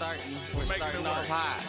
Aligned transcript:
starting. 0.00 0.32
We're, 0.56 0.64
making 0.64 0.80
starting 0.80 1.00
it 1.04 1.06
off 1.06 1.28
work. 1.28 1.28
high. 1.28 1.60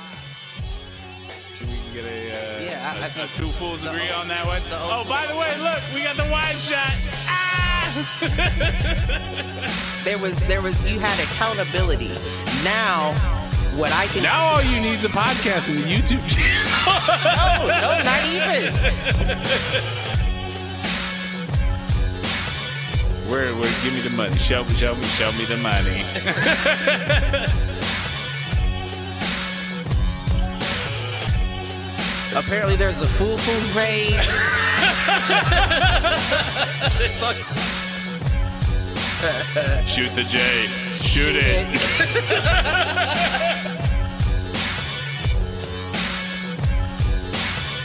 We 1.67 1.75
can 1.75 1.91
get 1.99 2.05
a, 2.07 2.31
uh, 2.31 2.63
Yeah, 2.63 2.79
I- 2.79 2.95
I 2.95 3.03
a- 3.03 3.05
a 3.05 3.09
think 3.11 3.27
two 3.35 3.51
fools 3.59 3.81
the 3.83 3.89
agree 3.91 4.07
o- 4.09 4.19
on 4.23 4.27
that 4.29 4.45
one. 4.47 4.61
the 4.71 4.77
Oh, 4.79 4.99
open- 5.03 5.11
by 5.11 5.27
the 5.27 5.35
way, 5.35 5.51
look, 5.59 5.81
we 5.93 6.01
got 6.07 6.15
the 6.15 6.29
wide 6.31 6.55
shot. 6.57 6.95
Ah! 7.27 7.91
There 10.07 10.17
was 10.17 10.33
there 10.47 10.61
was 10.63 10.73
you 10.89 10.97
had 10.99 11.19
accountability. 11.19 12.09
Now, 12.63 13.11
what 13.77 13.91
I 13.93 14.07
can 14.07 14.23
now 14.23 14.39
all 14.55 14.63
you 14.63 14.79
need 14.81 14.95
is 14.97 15.05
a 15.05 15.09
podcast 15.09 15.69
and 15.69 15.77
a 15.77 15.83
YouTube 15.83 16.23
channel. 16.25 16.65
no 17.37 17.67
no 17.67 18.01
not 18.01 18.23
even. 18.31 18.73
Where, 23.29 23.53
where? 23.55 23.71
Give 23.83 23.93
me 23.93 23.99
the 24.01 24.09
money. 24.15 24.35
Show 24.37 24.63
me, 24.63 24.73
show 24.75 24.95
me, 24.95 25.03
show 25.03 25.31
me 25.33 25.45
the 25.45 25.57
money. 25.61 26.01
Apparently, 32.35 32.75
there's 32.75 33.01
a 33.01 33.07
fool 33.07 33.37
fool 33.37 33.81
page. 33.81 34.13
Shoot 39.87 40.09
the 40.15 40.23
J. 40.23 40.39
Shoot 40.93 41.35
it. 41.37 41.67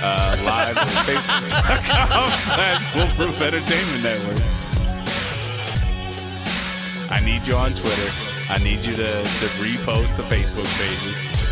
Uh, 0.09 0.37
live 0.45 0.77
at 0.77 0.87
facebook.com 0.87 2.29
slash 2.29 2.83
Foolproof 2.93 3.43
Entertainment 3.43 4.03
Network. 4.05 4.39
I 7.11 7.21
need 7.25 7.45
you 7.47 7.55
on 7.55 7.73
Twitter. 7.73 8.13
I 8.51 8.59
need 8.63 8.85
you 8.85 8.93
to, 8.93 9.23
to 9.25 9.47
repost 9.59 10.17
the 10.17 10.23
Facebook 10.23 10.67
pages. 10.79 11.46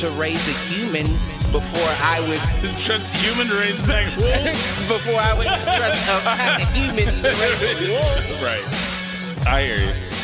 To 0.00 0.10
raise 0.10 0.46
a 0.48 0.52
human 0.72 1.06
before 1.50 1.90
I 2.02 2.20
would 2.28 2.40
Trust 2.80 3.14
human 3.16 3.48
race 3.48 3.80
back 3.82 4.06
before 4.16 5.18
I 5.20 5.34
would 5.36 5.46
trust 5.46 6.08
a 6.08 6.20
pack 6.22 6.62
of 6.62 6.68
humans 6.74 7.20
to 7.22 7.28
raise 7.28 7.62
a 7.62 7.92
wolf. 7.94 8.42
Right. 8.42 9.48
I 9.48 9.62
hear 9.62 9.78
you. 9.78 10.17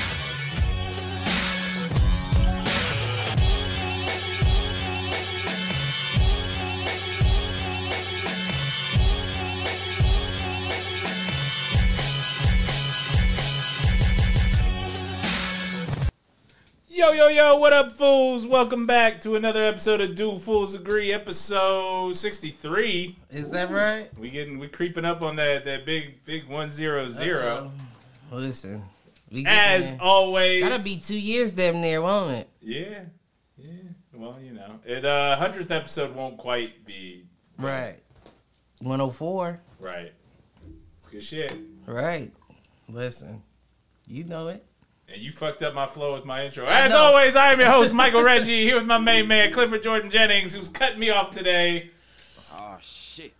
Yo, 17.04 17.12
yo, 17.12 17.28
yo, 17.28 17.56
what 17.58 17.74
up, 17.74 17.92
fools? 17.92 18.46
Welcome 18.46 18.86
back 18.86 19.20
to 19.20 19.34
another 19.36 19.62
episode 19.62 20.00
of 20.00 20.14
Do 20.14 20.38
Fools 20.38 20.74
Agree, 20.74 21.12
episode 21.12 22.16
63. 22.16 23.14
Is 23.30 23.50
that 23.50 23.68
right? 23.70 24.08
We 24.18 24.30
getting 24.30 24.58
we 24.58 24.68
creeping 24.68 25.04
up 25.04 25.20
on 25.20 25.36
that 25.36 25.66
that 25.66 25.84
big 25.84 26.24
big 26.24 26.48
one 26.48 26.70
zero 26.70 27.10
zero. 27.10 27.70
Listen, 28.32 28.82
we 29.30 29.44
As 29.46 29.90
there. 29.90 29.98
always. 30.00 30.66
gotta 30.66 30.82
be 30.82 30.96
two 30.98 31.18
years 31.20 31.52
damn 31.52 31.82
near, 31.82 32.00
won't 32.00 32.38
it? 32.38 32.48
Yeah. 32.62 33.00
Yeah. 33.58 33.68
Well, 34.14 34.38
you 34.42 34.52
know. 34.52 34.80
It 34.86 35.04
uh 35.04 35.36
hundredth 35.36 35.70
episode 35.70 36.14
won't 36.16 36.38
quite 36.38 36.86
be 36.86 37.26
Right. 37.58 37.98
104. 38.80 39.60
right. 39.78 40.12
It's 41.00 41.08
good 41.10 41.22
shit. 41.22 41.54
Right. 41.86 42.32
Listen, 42.88 43.42
you 44.06 44.24
know 44.24 44.48
it. 44.48 44.64
And 45.14 45.22
you 45.22 45.30
fucked 45.30 45.62
up 45.62 45.74
my 45.74 45.86
flow 45.86 46.12
with 46.14 46.24
my 46.24 46.44
intro. 46.44 46.64
As 46.66 46.90
know. 46.90 46.98
always, 46.98 47.36
I 47.36 47.52
am 47.52 47.60
your 47.60 47.70
host, 47.70 47.94
Michael 47.94 48.22
Reggie, 48.24 48.64
here 48.64 48.74
with 48.74 48.86
my 48.86 48.98
main 48.98 49.28
man, 49.28 49.52
Clifford 49.52 49.84
Jordan 49.84 50.10
Jennings, 50.10 50.54
who's 50.54 50.68
cutting 50.68 50.98
me 50.98 51.10
off 51.10 51.30
today. 51.30 51.90
Oh 52.52 52.76
shit. 52.80 53.32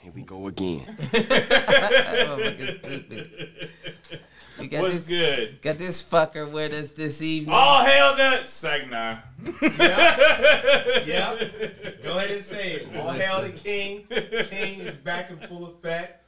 Here 0.00 0.10
we 0.14 0.22
go 0.22 0.46
again. 0.46 0.86
Oh, 1.14 2.36
look 2.42 2.60
at 2.60 2.78
stupid. 2.84 3.70
We 4.58 4.66
got 4.66 4.82
What's 4.82 5.06
this, 5.06 5.06
good? 5.06 5.62
got 5.62 5.78
this 5.78 6.02
fucker 6.02 6.50
with 6.50 6.72
us 6.72 6.90
this 6.90 7.22
evening. 7.22 7.54
All 7.54 7.84
hail 7.84 8.16
the 8.16 8.42
Sagna. 8.44 9.22
yep. 9.62 11.06
Yep. 11.06 12.02
Go 12.02 12.16
ahead 12.16 12.30
and 12.32 12.42
say 12.42 12.72
it. 12.72 12.96
All 12.96 13.10
hail 13.10 13.42
the 13.42 13.50
king. 13.50 14.04
King 14.08 14.80
is 14.80 14.96
back 14.96 15.30
in 15.30 15.36
full 15.36 15.66
effect. 15.66 16.24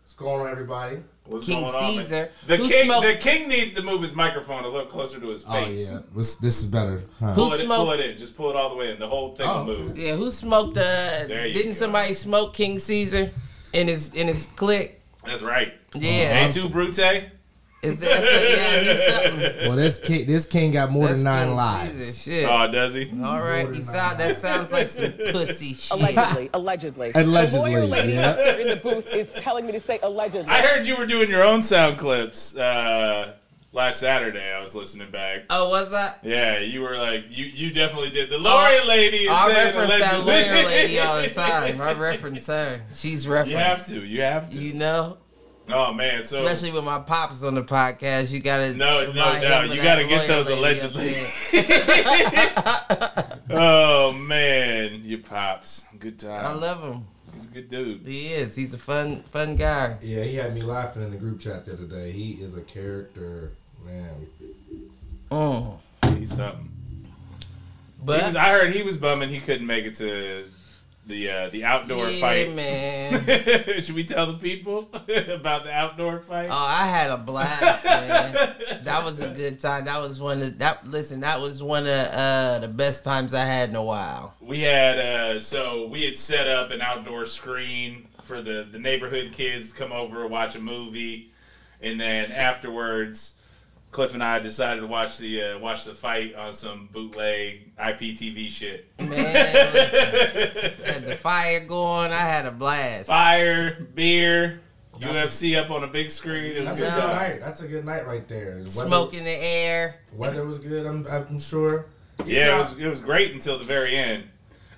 What's 0.00 0.14
going 0.14 0.46
on, 0.46 0.50
everybody? 0.50 1.02
What's 1.28 1.46
King 1.46 1.62
going 1.62 1.74
on. 1.74 1.92
Caesar, 1.94 2.30
The 2.46 2.56
king, 2.58 2.84
smoked- 2.86 3.06
the 3.06 3.14
king 3.16 3.48
needs 3.48 3.74
to 3.74 3.82
move 3.82 4.02
his 4.02 4.14
microphone 4.14 4.64
a 4.64 4.68
little 4.68 4.86
closer 4.86 5.18
to 5.20 5.28
his 5.28 5.42
face. 5.42 5.52
Oh 5.52 5.64
face. 5.64 5.92
yeah, 5.92 5.98
this, 6.14 6.36
this 6.36 6.58
is 6.60 6.66
better. 6.66 7.02
Huh? 7.20 7.34
Pull 7.34 7.50
Who 7.50 7.54
it, 7.56 7.66
pull 7.66 7.90
it 7.92 8.00
in. 8.00 8.16
Just 8.16 8.36
pull 8.36 8.50
it 8.50 8.56
all 8.56 8.70
the 8.70 8.76
way 8.76 8.90
in. 8.92 8.98
The 8.98 9.08
whole 9.08 9.32
thing 9.34 9.46
Oh, 9.48 9.64
will 9.64 9.78
move. 9.78 9.98
Yeah, 9.98 10.14
who 10.16 10.30
smoked 10.30 10.76
uh 10.78 11.26
There 11.26 11.44
didn't 11.52 11.72
go. 11.72 11.78
somebody 11.78 12.14
smoke 12.14 12.54
King 12.54 12.78
Caesar 12.78 13.30
in 13.72 13.88
his 13.88 14.14
in 14.14 14.28
his 14.28 14.46
clique? 14.56 15.00
That's 15.24 15.42
right. 15.42 15.74
Yeah. 15.94 16.46
Et 16.46 16.52
tu 16.52 16.68
Brute. 16.68 17.30
Is 17.86 18.00
that 18.00 18.22
so, 18.22 18.82
yeah, 18.82 19.10
something. 19.10 19.68
Well, 19.68 19.76
this 19.76 19.98
king, 19.98 20.26
this 20.26 20.46
king 20.46 20.72
got 20.72 20.90
more 20.90 21.06
That's 21.06 21.18
than 21.18 21.24
nine 21.24 21.46
King 21.48 21.56
lives. 21.56 21.92
Caesar, 21.92 22.30
Shit. 22.40 22.48
Oh, 22.50 22.70
does 22.70 22.94
he? 22.94 23.10
All 23.22 23.40
right, 23.40 23.64
More 23.64 23.72
he 23.74 23.80
than 23.80 23.94
that 24.18 24.36
sounds 24.36 24.72
like 24.72 24.90
some 24.90 25.12
pussy 25.32 25.74
shit. 25.74 25.90
Allegedly, 25.92 26.50
allegedly. 26.54 27.12
Allegedly, 27.14 27.74
The 27.74 27.78
lawyer 27.80 27.86
lady 27.86 28.12
yeah. 28.14 28.28
up 28.30 28.36
there 28.36 28.58
in 28.60 28.68
the 28.68 28.76
booth 28.76 29.06
is 29.08 29.32
telling 29.34 29.66
me 29.66 29.72
to 29.72 29.80
say 29.80 29.98
allegedly. 30.02 30.50
I 30.50 30.60
heard 30.62 30.86
you 30.86 30.96
were 30.96 31.06
doing 31.06 31.28
your 31.30 31.44
own 31.44 31.62
sound 31.62 31.98
clips 31.98 32.56
uh, 32.56 33.34
last 33.72 34.00
Saturday. 34.00 34.52
I 34.52 34.60
was 34.60 34.74
listening 34.74 35.10
back. 35.10 35.44
Oh, 35.50 35.70
was 35.70 35.90
that? 35.90 36.18
Yeah, 36.22 36.60
you 36.60 36.80
were 36.80 36.96
like, 36.98 37.24
you 37.28 37.44
you 37.46 37.70
definitely 37.72 38.10
did. 38.10 38.30
The 38.30 38.38
lawyer 38.38 38.84
lady 38.86 39.18
is 39.18 39.30
I 39.32 39.52
saying 39.52 39.66
reference 39.76 39.88
that 39.88 40.14
allegedly. 40.22 40.52
lawyer 40.54 40.66
lady 40.66 40.98
all 40.98 41.22
the 41.22 41.28
time. 41.34 41.80
I 41.80 41.92
reference 41.94 42.46
her. 42.46 42.80
She's 42.94 43.26
You 43.26 43.32
have 43.34 43.86
to. 43.86 44.04
You 44.04 44.22
have 44.22 44.50
to. 44.50 44.58
You 44.58 44.74
know, 44.74 45.18
oh 45.72 45.92
man, 45.92 46.22
so 46.24 46.44
especially 46.44 46.72
with 46.72 46.84
my 46.84 46.98
pops 47.00 47.42
on 47.42 47.54
the 47.54 47.62
podcast, 47.62 48.30
you 48.30 48.40
gotta 48.40 48.74
No, 48.74 49.00
no 49.02 49.08
remind 49.08 49.42
doubt. 49.42 49.64
him 49.64 49.70
of 49.70 49.76
You 49.76 49.82
that 49.82 49.96
gotta 49.96 50.08
get 50.08 50.26
those 50.28 50.48
allegedly. 50.48 51.12
oh 53.50 54.12
man, 54.12 55.02
your 55.04 55.18
pops, 55.20 55.86
good 55.98 56.18
time. 56.18 56.44
I 56.46 56.52
love 56.54 56.82
him. 56.82 57.04
He's 57.34 57.46
a 57.46 57.50
good 57.50 57.68
dude. 57.68 58.06
He 58.06 58.28
is. 58.28 58.54
He's 58.56 58.72
a 58.72 58.78
fun, 58.78 59.20
fun 59.24 59.56
guy. 59.56 59.98
Yeah, 60.00 60.22
he 60.22 60.36
had 60.36 60.54
me 60.54 60.62
laughing 60.62 61.02
in 61.02 61.10
the 61.10 61.18
group 61.18 61.38
chat 61.38 61.66
the 61.66 61.74
other 61.74 61.84
day. 61.84 62.10
He 62.10 62.32
is 62.32 62.56
a 62.56 62.62
character, 62.62 63.52
man. 63.84 64.26
Oh, 65.30 65.78
He's 66.16 66.32
something. 66.34 66.70
But 68.02 68.22
was, 68.24 68.36
I 68.36 68.50
heard 68.52 68.72
he 68.72 68.82
was 68.82 68.96
bumming 68.96 69.28
he 69.28 69.40
couldn't 69.40 69.66
make 69.66 69.84
it 69.84 69.94
to 69.96 70.44
the 71.06 71.30
uh, 71.30 71.48
the 71.50 71.64
outdoor 71.64 72.08
yeah, 72.08 72.20
fight. 72.20 72.54
man. 72.54 73.22
Should 73.82 73.94
we 73.94 74.04
tell 74.04 74.26
the 74.26 74.38
people 74.38 74.88
about 75.28 75.64
the 75.64 75.72
outdoor 75.72 76.18
fight? 76.18 76.48
Oh, 76.50 76.76
I 76.80 76.86
had 76.86 77.10
a 77.10 77.16
blast, 77.16 77.84
man. 77.84 78.54
That 78.82 79.02
was 79.04 79.20
a 79.20 79.30
good 79.30 79.60
time. 79.60 79.84
That 79.84 80.00
was 80.02 80.20
one 80.20 80.42
of 80.42 80.58
that. 80.58 80.86
Listen, 80.86 81.20
that 81.20 81.40
was 81.40 81.62
one 81.62 81.84
of 81.84 82.08
uh, 82.12 82.58
the 82.58 82.68
best 82.68 83.04
times 83.04 83.34
I 83.34 83.44
had 83.44 83.68
in 83.68 83.76
a 83.76 83.84
while. 83.84 84.34
we 84.40 84.60
had 84.60 84.98
uh, 84.98 85.40
so 85.40 85.86
we 85.86 86.04
had 86.04 86.16
set 86.16 86.48
up 86.48 86.70
an 86.70 86.80
outdoor 86.80 87.24
screen 87.24 88.08
for 88.22 88.42
the 88.42 88.66
the 88.70 88.78
neighborhood 88.78 89.30
kids 89.32 89.70
to 89.70 89.76
come 89.76 89.92
over 89.92 90.22
and 90.22 90.30
watch 90.30 90.56
a 90.56 90.60
movie, 90.60 91.30
and 91.80 92.00
then 92.00 92.32
afterwards, 92.32 93.35
Cliff 93.96 94.12
and 94.12 94.22
I 94.22 94.40
decided 94.40 94.82
to 94.82 94.86
watch 94.86 95.16
the 95.16 95.42
uh, 95.42 95.58
watch 95.58 95.86
the 95.86 95.94
fight 95.94 96.34
on 96.34 96.52
some 96.52 96.90
bootleg 96.92 97.74
IPTV 97.78 98.50
shit. 98.50 98.90
Man, 98.98 99.08
had 99.14 101.06
the 101.06 101.16
fire 101.18 101.60
going. 101.60 102.12
I 102.12 102.16
had 102.16 102.44
a 102.44 102.50
blast. 102.50 103.06
Fire, 103.06 103.88
beer, 103.94 104.60
That's 105.00 105.16
UFC 105.40 105.56
up 105.58 105.70
on 105.70 105.82
a 105.82 105.86
big 105.86 106.10
screen. 106.10 106.62
That's 106.62 106.78
good 106.78 106.88
a 106.88 106.90
good 106.90 107.00
time. 107.00 107.16
night. 107.16 107.40
That's 107.40 107.62
a 107.62 107.66
good 107.66 107.86
night 107.86 108.06
right 108.06 108.28
there. 108.28 108.56
Weather, 108.56 108.68
Smoke 108.68 109.14
in 109.14 109.24
the 109.24 109.30
air. 109.42 110.02
Weather 110.12 110.44
was 110.44 110.58
good. 110.58 110.84
I'm, 110.84 111.06
I'm 111.06 111.40
sure. 111.40 111.86
Yeah, 112.26 112.54
it 112.54 112.58
was, 112.58 112.78
it 112.78 112.86
was 112.88 113.00
great 113.00 113.32
until 113.32 113.56
the 113.56 113.64
very 113.64 113.96
end. 113.96 114.24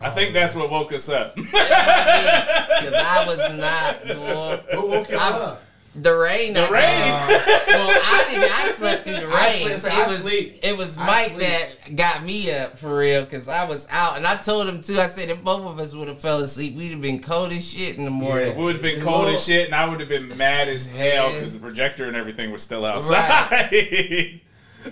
I 0.00 0.10
think 0.10 0.32
that's 0.32 0.54
what 0.54 0.70
woke 0.70 0.92
us 0.92 1.08
up. 1.08 1.34
Because 1.34 1.54
I 1.56 3.24
was 3.26 3.38
not 3.58 4.06
going. 4.16 4.78
What 4.78 4.88
woke 4.88 5.10
you 5.10 5.16
I'm- 5.18 5.42
up? 5.42 5.62
The 5.96 6.14
rain. 6.14 6.52
The 6.54 6.60
rain. 6.60 6.70
guess. 6.70 7.66
well, 7.68 7.90
I 7.90 8.26
didn't. 8.30 8.52
I 8.52 8.70
slept 8.72 9.04
through 9.04 9.14
the 9.20 9.26
rain. 9.26 9.34
I 9.34 9.48
sleep- 9.50 9.76
so 9.78 9.88
it 9.88 9.94
I 9.94 10.06
was. 10.06 10.16
sleep. 10.18 10.58
It 10.62 10.76
was 10.76 10.96
I 10.98 11.06
Mike 11.06 11.26
sleep. 11.28 11.40
that 11.40 11.96
got 11.96 12.22
me 12.24 12.52
up 12.56 12.78
for 12.78 12.96
real 12.98 13.24
because 13.24 13.48
I 13.48 13.66
was 13.66 13.86
out, 13.90 14.16
and 14.16 14.26
I 14.26 14.36
told 14.36 14.68
him 14.68 14.80
too. 14.80 14.98
I 14.98 15.06
said 15.06 15.28
if 15.28 15.42
both 15.42 15.62
of 15.66 15.78
us 15.80 15.94
would 15.94 16.06
have 16.08 16.20
fell 16.20 16.38
asleep, 16.44 16.76
we'd 16.76 16.92
have 16.92 17.00
been 17.00 17.20
cold 17.20 17.50
as 17.52 17.68
shit 17.68 17.96
in 17.98 18.04
the 18.04 18.10
morning. 18.10 18.56
We 18.56 18.62
would 18.64 18.74
have 18.74 18.82
been 18.82 19.00
cold 19.02 19.24
know- 19.26 19.32
as 19.34 19.44
shit, 19.44 19.66
and 19.66 19.74
I 19.74 19.88
would 19.88 19.98
have 20.00 20.08
been 20.08 20.36
mad 20.36 20.68
as 20.68 20.86
hell 20.88 21.32
because 21.32 21.54
the 21.54 21.58
projector 21.60 22.04
and 22.06 22.16
everything 22.16 22.52
was 22.52 22.62
still 22.62 22.84
outside. 22.84 23.70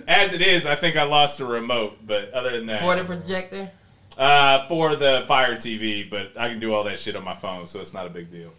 as 0.07 0.33
it 0.33 0.41
is, 0.41 0.65
I 0.65 0.75
think 0.75 0.97
I 0.97 1.03
lost 1.03 1.39
a 1.39 1.45
remote, 1.45 1.97
but 2.05 2.33
other 2.33 2.51
than 2.51 2.65
that, 2.67 2.81
For 2.81 2.95
the 2.95 3.05
projector. 3.05 3.71
uh, 4.17 4.67
for 4.67 4.95
the 4.97 5.23
Fire 5.27 5.55
TV, 5.55 6.09
but 6.09 6.31
I 6.37 6.49
can 6.49 6.59
do 6.59 6.73
all 6.73 6.83
that 6.85 6.99
shit 6.99 7.15
on 7.15 7.23
my 7.23 7.33
phone, 7.35 7.65
so 7.67 7.79
it's 7.79 7.93
not 7.93 8.05
a 8.07 8.09
big 8.09 8.29
deal. 8.31 8.51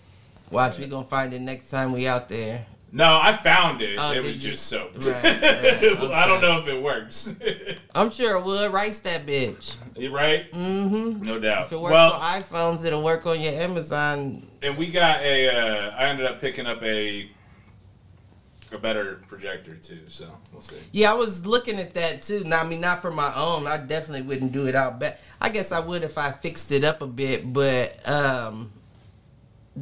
Watch, 0.50 0.79
we 0.79 0.87
gonna 0.87 1.05
find 1.06 1.33
it 1.33 1.41
next 1.41 1.69
time 1.71 1.93
we 1.93 2.06
out 2.06 2.29
there. 2.29 2.67
No, 2.91 3.19
I 3.23 3.37
found 3.37 3.83
it. 3.83 3.99
Oh, 4.00 4.12
it 4.12 4.23
was 4.23 4.43
you? 4.43 4.50
just 4.53 4.67
soaked. 4.67 5.05
Right, 5.06 5.23
right, 5.23 6.11
I 6.11 6.27
don't 6.27 6.41
know 6.41 6.59
if 6.59 6.69
it 6.69 6.83
works. 6.83 7.37
I'm 7.95 8.11
sure 8.11 8.39
it 8.39 8.45
would. 8.47 8.73
Rice 8.73 9.00
that 9.00 9.27
bitch. 9.27 9.77
you 9.95 10.11
right? 10.11 10.50
Mm-hmm. 10.53 11.23
No 11.23 11.39
doubt. 11.39 11.67
If 11.67 11.73
it 11.73 11.81
works 11.81 11.93
Well, 11.93 12.15
on 12.15 12.41
iPhones, 12.43 12.87
it'll 12.87 13.03
work 13.03 13.27
on 13.27 13.41
your 13.41 13.53
Amazon. 13.53 14.47
and 14.62 14.79
we 14.79 14.91
got 14.91 15.21
a. 15.21 15.49
Uh, 15.50 15.91
I 15.99 16.05
ended 16.06 16.25
up 16.25 16.41
picking 16.41 16.67
up 16.67 16.83
a 16.83 17.31
a 18.73 18.79
better 18.79 19.23
projector 19.29 19.75
too. 19.77 20.01
So 20.09 20.27
we'll 20.53 20.62
see. 20.62 20.77
Yeah, 20.93 21.11
I 21.11 21.15
was 21.15 21.44
looking 21.47 21.79
at 21.79 21.93
that 21.94 22.23
too. 22.23 22.43
Now, 22.44 22.61
I 22.61 22.65
mean, 22.67 22.81
not 22.81 23.03
for 23.03 23.11
my 23.11 23.33
own. 23.37 23.67
I 23.67 23.79
definitely 23.79 24.23
wouldn't 24.23 24.53
do 24.53 24.67
it 24.67 24.75
out 24.75 24.99
back. 24.99 25.21
I 25.41 25.51
guess 25.51 25.73
I 25.73 25.81
would 25.81 26.03
if 26.03 26.17
I 26.19 26.31
fixed 26.31 26.73
it 26.73 26.85
up 26.85 27.03
a 27.03 27.06
bit, 27.06 27.51
but 27.53 27.99
um, 28.09 28.73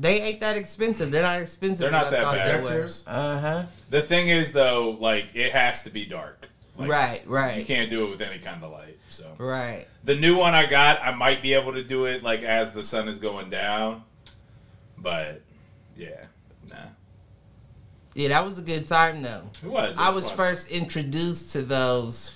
they 0.00 0.20
ain't 0.22 0.40
that 0.40 0.56
expensive. 0.56 1.10
They're 1.10 1.22
not 1.22 1.40
expensive. 1.40 1.78
They're 1.78 1.90
not 1.90 2.06
I 2.06 2.10
that 2.10 2.22
thought 2.22 2.34
bad. 2.36 2.64
they 2.64 2.64
were. 2.64 2.88
Uh 3.06 3.40
huh. 3.40 3.62
The 3.90 4.02
thing 4.02 4.28
is, 4.28 4.52
though, 4.52 4.96
like 5.00 5.28
it 5.34 5.52
has 5.52 5.82
to 5.84 5.90
be 5.90 6.04
dark. 6.06 6.48
Like, 6.78 7.26
Right, 7.26 7.58
You 7.58 7.64
can't 7.64 7.90
do 7.90 8.06
it 8.06 8.10
with 8.10 8.20
any 8.20 8.38
kind 8.38 8.62
of 8.62 8.70
light. 8.70 8.98
So 9.08 9.24
right. 9.38 9.86
the 10.04 10.16
new 10.16 10.36
one 10.36 10.54
I 10.54 10.66
got, 10.66 11.00
I 11.02 11.14
might 11.14 11.40
be 11.40 11.54
able 11.54 11.72
to 11.72 11.82
do 11.82 12.04
it 12.04 12.22
like 12.22 12.42
as 12.42 12.72
the 12.72 12.82
sun 12.82 13.08
is 13.08 13.18
going 13.18 13.48
down, 13.50 14.02
but 14.98 15.40
yeah, 15.96 16.26
nah. 16.68 16.76
Yeah, 18.14 18.28
that 18.28 18.44
was 18.44 18.58
a 18.58 18.62
good 18.62 18.88
time 18.88 19.22
though. 19.22 19.44
It 19.62 19.68
was. 19.68 19.94
it 19.94 20.00
I 20.00 20.12
was 20.12 20.28
fun. 20.28 20.36
first 20.36 20.70
introduced 20.70 21.52
to 21.52 21.62
those. 21.62 22.32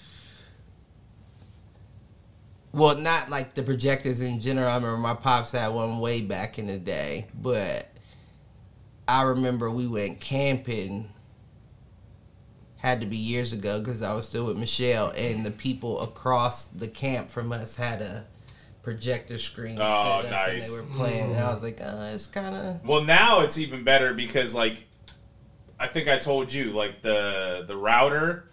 Well, 2.72 2.96
not 2.98 3.30
like 3.30 3.54
the 3.54 3.62
projectors 3.62 4.20
in 4.20 4.40
general. 4.40 4.68
I 4.68 4.76
remember 4.76 4.96
my 4.98 5.14
pops 5.14 5.52
had 5.52 5.68
one 5.68 5.98
way 5.98 6.22
back 6.22 6.58
in 6.58 6.66
the 6.66 6.78
day, 6.78 7.26
but 7.34 7.88
I 9.08 9.22
remember 9.22 9.70
we 9.70 9.88
went 9.88 10.20
camping. 10.20 11.10
Had 12.76 13.00
to 13.02 13.06
be 13.06 13.16
years 13.18 13.52
ago 13.52 13.78
because 13.80 14.02
I 14.02 14.14
was 14.14 14.26
still 14.26 14.46
with 14.46 14.56
Michelle, 14.56 15.12
and 15.14 15.44
the 15.44 15.50
people 15.50 16.00
across 16.00 16.64
the 16.66 16.88
camp 16.88 17.28
from 17.30 17.52
us 17.52 17.76
had 17.76 18.00
a 18.00 18.24
projector 18.82 19.36
screen 19.38 19.76
Oh, 19.78 19.82
set 19.82 19.86
up, 19.86 20.22
and 20.22 20.30
nice. 20.30 20.70
they 20.70 20.74
were 20.74 20.86
playing. 20.96 21.32
And 21.32 21.40
I 21.40 21.52
was 21.52 21.62
like, 21.62 21.78
uh, 21.82 22.10
it's 22.14 22.26
kind 22.26 22.54
of 22.54 22.82
Well, 22.86 23.02
now 23.04 23.40
it's 23.40 23.58
even 23.58 23.84
better 23.84 24.14
because 24.14 24.54
like 24.54 24.86
I 25.78 25.88
think 25.88 26.08
I 26.08 26.18
told 26.18 26.52
you 26.52 26.72
like 26.72 27.02
the 27.02 27.64
the 27.66 27.76
router 27.76 28.49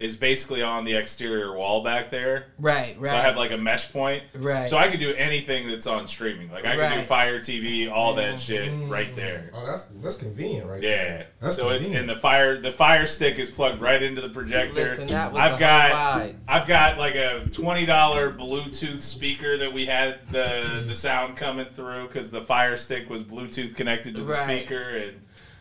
is 0.00 0.16
basically 0.16 0.60
on 0.60 0.84
the 0.84 0.94
exterior 0.96 1.56
wall 1.56 1.82
back 1.82 2.10
there. 2.10 2.46
right, 2.58 2.96
right, 2.98 3.10
So 3.12 3.16
I 3.16 3.20
have 3.20 3.36
like 3.36 3.52
a 3.52 3.56
mesh 3.56 3.92
point. 3.92 4.24
right. 4.34 4.68
So 4.68 4.76
I 4.76 4.88
can 4.88 4.98
do 4.98 5.14
anything 5.14 5.68
that's 5.68 5.86
on 5.86 6.08
streaming. 6.08 6.50
Like 6.50 6.66
I 6.66 6.76
can 6.76 6.92
do 6.98 7.00
Fire 7.02 7.38
TV, 7.38 7.90
all 7.90 8.12
that 8.14 8.40
shit 8.40 8.70
Mm. 8.70 8.90
right 8.90 9.14
there. 9.14 9.50
Oh, 9.54 9.64
that's 9.64 9.86
that's 10.02 10.16
convenient, 10.16 10.68
right? 10.68 10.82
Yeah. 10.82 11.22
That's 11.40 11.54
so 11.56 11.68
it's 11.70 11.84
convenient. 11.84 12.10
and 12.10 12.16
the 12.18 12.20
fire 12.20 12.58
the 12.60 12.72
fire 12.72 13.06
stick 13.06 13.38
is 13.38 13.50
plugged 13.50 13.80
right 13.80 14.02
into 14.02 14.20
the 14.20 14.30
projector. 14.30 14.96
Listen, 14.96 15.06
that 15.08 15.32
was 15.32 15.40
I've 15.40 15.52
the 15.52 15.58
got 15.58 15.92
vibe. 15.92 16.34
I've 16.48 16.66
got 16.68 16.98
like 16.98 17.14
a 17.14 17.46
twenty 17.52 17.86
dollar 17.86 18.30
Bluetooth 18.32 19.02
speaker 19.02 19.56
that 19.58 19.72
we 19.72 19.86
had 19.86 20.26
the 20.30 20.82
the 20.86 20.94
sound 20.94 21.36
coming 21.36 21.66
through 21.66 22.08
because 22.08 22.30
the 22.30 22.42
Fire 22.42 22.76
Stick 22.76 23.08
was 23.08 23.22
Bluetooth 23.22 23.76
connected 23.76 24.16
to 24.16 24.22
the 24.22 24.32
Right. 24.32 24.42
speaker, 24.42 24.90
and 24.90 25.20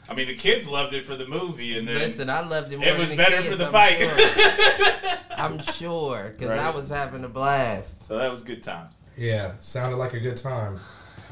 I 0.09 0.13
mean 0.13 0.27
the 0.27 0.35
kids 0.35 0.67
loved 0.67 0.93
it 0.93 1.05
for 1.05 1.15
the 1.15 1.25
movie, 1.25 1.77
and 1.77 1.87
then 1.87 1.95
Listen, 1.95 2.29
I 2.29 2.45
loved 2.47 2.71
it 2.73 2.77
more 2.79 2.87
it 2.87 2.97
was 2.99 3.09
than 3.09 3.17
better 3.17 3.37
kids, 3.37 3.49
for 3.49 3.55
the 3.55 3.65
I'm 3.65 3.71
fight. 3.71 3.99
Sure. 3.99 5.17
I'm 5.37 5.61
sure, 5.73 6.29
because 6.31 6.49
Right. 6.49 6.59
I 6.59 6.71
was 6.71 6.89
having 6.89 7.23
a 7.23 7.29
blast. 7.29 8.03
so 8.03 8.17
that 8.17 8.29
was 8.29 8.43
a 8.43 8.45
good 8.45 8.63
time. 8.63 8.89
Yeah, 9.17 9.53
sounded 9.59 9.97
like 9.97 10.13
a 10.13 10.19
good 10.19 10.35
time, 10.37 10.79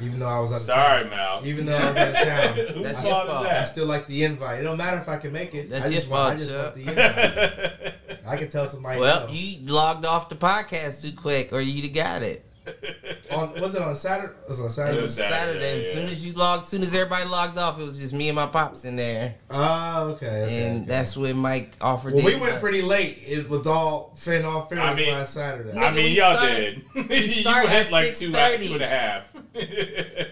even 0.01 0.19
though 0.19 0.27
I 0.29 0.39
was 0.39 0.51
out 0.51 0.57
of 0.57 0.62
Sorry, 0.63 1.01
town. 1.03 1.09
Mal. 1.09 1.41
Even 1.45 1.65
though 1.65 1.77
I 1.77 1.88
was 1.89 1.97
out 1.97 2.07
of 2.09 2.15
town, 2.15 2.53
Whose 2.75 2.83
That's 2.94 3.07
fault 3.09 3.25
your 3.27 3.35
fault. 3.35 3.47
I 3.47 3.63
still 3.65 3.88
like 3.88 4.06
the 4.07 4.23
invite. 4.23 4.59
It 4.62 4.63
don't 4.63 4.77
matter 4.77 4.97
if 4.97 5.09
I 5.09 5.17
can 5.17 5.31
make 5.33 5.53
it. 5.56 5.69
That's 5.69 5.85
I 5.85 5.89
just 5.91 6.07
your 6.07 6.17
want, 6.17 6.35
I 6.35 6.38
just 6.39 6.53
want 6.53 6.75
the 6.75 6.89
invite. 6.89 7.94
I 8.27 8.38
can 8.38 8.50
tell 8.50 8.67
somebody. 8.67 9.00
Well, 9.00 9.27
no. 9.27 9.33
you 9.33 9.65
logged 9.65 10.06
off 10.06 10.29
the 10.29 10.35
podcast 10.35 11.01
too 11.01 11.12
quick, 11.15 11.50
or 11.51 11.59
you'd 11.62 11.85
have 11.85 11.94
got 11.94 12.21
it. 12.24 12.45
on 13.31 13.59
was 13.59 13.73
it 13.75 13.81
on 13.81 13.95
Saturday? 13.95 14.33
Was 14.47 14.59
it 14.59 14.63
on 14.63 14.67
It 14.67 14.71
Saturday? 14.71 15.01
was 15.01 15.15
Saturday, 15.15 15.35
Saturday. 15.61 15.79
As 15.79 15.87
yeah. 15.87 15.93
soon 15.93 16.03
as 16.05 16.25
you 16.25 16.33
logged, 16.33 16.63
as 16.63 16.69
soon 16.69 16.81
as 16.83 16.93
everybody 16.93 17.27
logged 17.27 17.57
off, 17.57 17.79
it 17.79 17.83
was 17.83 17.97
just 17.97 18.13
me 18.13 18.29
and 18.29 18.35
my 18.35 18.45
pops 18.45 18.85
in 18.85 18.95
there, 18.95 19.35
Oh, 19.49 20.11
okay. 20.11 20.25
okay 20.43 20.67
and 20.67 20.77
okay. 20.83 20.85
that's 20.87 21.17
when 21.17 21.37
Mike 21.37 21.73
offered. 21.81 22.13
Well, 22.13 22.23
we 22.25 22.33
went 22.33 22.45
invite. 22.45 22.61
pretty 22.61 22.81
late. 22.83 23.17
It 23.21 23.49
was 23.49 23.65
all 23.65 24.13
fin 24.15 24.45
all 24.45 24.61
fairness 24.61 24.97
I 24.97 25.01
mean- 25.01 25.13
last 25.13 25.33
Saturday. 25.33 25.77
I 25.77 25.91
mean, 25.93 26.15
y'all 26.15 26.35
start- 26.35 26.51
did. 26.55 26.83
we 27.09 27.15
you 27.23 27.29
start 27.29 27.65
had 27.67 27.85
at 27.87 27.91
like 27.91 28.15
two, 28.15 28.31
uh, 28.35 28.57
two 28.57 28.73
and 28.73 28.81
a 28.81 28.87
half. 28.87 29.33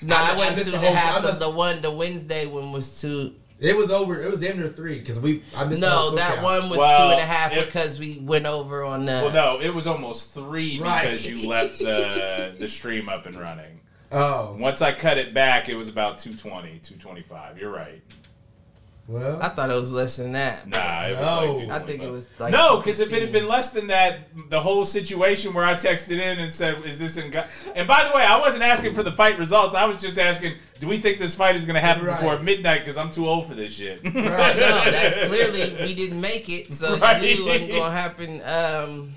No, 0.00 0.14
I- 0.14 0.30
I, 0.30 0.34
I 0.34 0.38
went 0.38 0.54
missed 0.54 0.66
to 0.66 0.70
the 0.70 0.78
the 0.78 0.86
whole- 0.86 0.94
half 0.94 1.14
I 1.14 1.18
of 1.18 1.24
missed- 1.24 1.40
the 1.40 1.50
one. 1.50 1.82
The 1.82 1.90
Wednesday 1.90 2.46
one 2.46 2.70
was 2.72 3.00
two. 3.00 3.34
It 3.60 3.76
was 3.76 3.90
over. 3.90 4.16
It 4.22 4.30
was 4.30 4.38
damn 4.40 4.56
near 4.58 4.68
three 4.68 4.98
because 5.00 5.18
we. 5.18 5.42
I 5.56 5.64
missed 5.64 5.80
the 5.80 5.86
No, 5.88 6.14
that 6.14 6.38
cookout. 6.38 6.42
one 6.44 6.70
was 6.70 6.78
Well, 6.78 7.08
two 7.08 7.12
and 7.14 7.20
a 7.20 7.26
half 7.26 7.52
it- 7.52 7.66
because 7.66 7.98
we 7.98 8.18
went 8.20 8.46
over 8.46 8.84
on 8.84 9.04
the. 9.04 9.12
well, 9.24 9.32
no, 9.32 9.60
it 9.60 9.74
was 9.74 9.86
almost 9.88 10.32
three 10.32 10.78
Right. 10.80 11.02
because 11.02 11.28
you 11.28 11.48
left 11.48 11.80
the 11.80 12.54
the 12.58 12.68
stream 12.68 13.08
up 13.08 13.26
and 13.26 13.34
running. 13.38 13.80
Oh 14.12 14.56
Once 14.58 14.80
I 14.80 14.92
cut 14.92 15.18
it 15.18 15.34
back, 15.34 15.68
it 15.68 15.74
was 15.74 15.88
about 15.88 16.18
220, 16.18 16.78
225. 16.78 17.58
You're 17.58 17.70
right. 17.72 18.00
Well. 19.08 19.38
I 19.42 19.48
thought 19.48 19.70
it 19.70 19.74
was 19.80 19.90
less 19.92 20.16
than 20.18 20.32
that. 20.32 20.66
Nah, 20.68 21.06
it 21.06 21.18
was 21.18 21.20
No. 21.60 21.66
like 21.66 21.70
I 21.82 21.84
think 21.84 22.02
it 22.02 22.10
was 22.10 22.28
like 22.38 22.52
no, 22.52 22.76
because 22.76 23.00
if 23.00 23.12
it 23.12 23.20
had 23.22 23.32
been 23.32 23.48
less 23.48 23.70
than 23.70 23.88
that, 23.88 24.28
the 24.50 24.60
whole 24.60 24.84
situation 24.84 25.54
where 25.54 25.64
I 25.64 25.72
texted 25.74 26.12
in 26.20 26.38
and 26.38 26.52
said, 26.52 26.82
"Is 26.84 26.98
this 26.98 27.16
in?" 27.16 27.30
Go-? 27.30 27.44
And 27.74 27.88
by 27.88 28.04
the 28.08 28.14
way, 28.14 28.22
I 28.22 28.38
wasn't 28.38 28.62
asking 28.64 28.94
for 28.94 29.02
the 29.02 29.12
fight 29.12 29.38
results. 29.38 29.74
I 29.74 29.86
was 29.86 30.00
just 30.00 30.18
asking, 30.18 30.54
"Do 30.78 30.86
we 30.86 30.98
think 30.98 31.18
this 31.18 31.34
fight 31.34 31.56
is 31.56 31.64
going 31.64 31.74
to 31.74 31.80
happen 31.80 32.04
Right. 32.06 32.20
before 32.20 32.38
midnight?" 32.38 32.80
Because 32.82 32.96
I'm 32.98 33.10
too 33.10 33.26
old 33.26 33.46
for 33.48 33.54
this 33.54 33.72
shit. 33.74 34.00
Right. 34.04 34.14
no, 34.14 34.90
that's 34.90 35.26
clearly 35.26 35.76
we 35.82 35.94
didn't 35.94 36.20
make 36.20 36.48
it, 36.48 36.72
so 36.72 36.96
Right. 36.98 37.20
you 37.22 37.36
knew 37.36 37.42
it 37.42 37.46
wasn't 37.50 37.70
gonna 37.72 37.96
happen. 37.98 38.42
Um, 38.44 39.12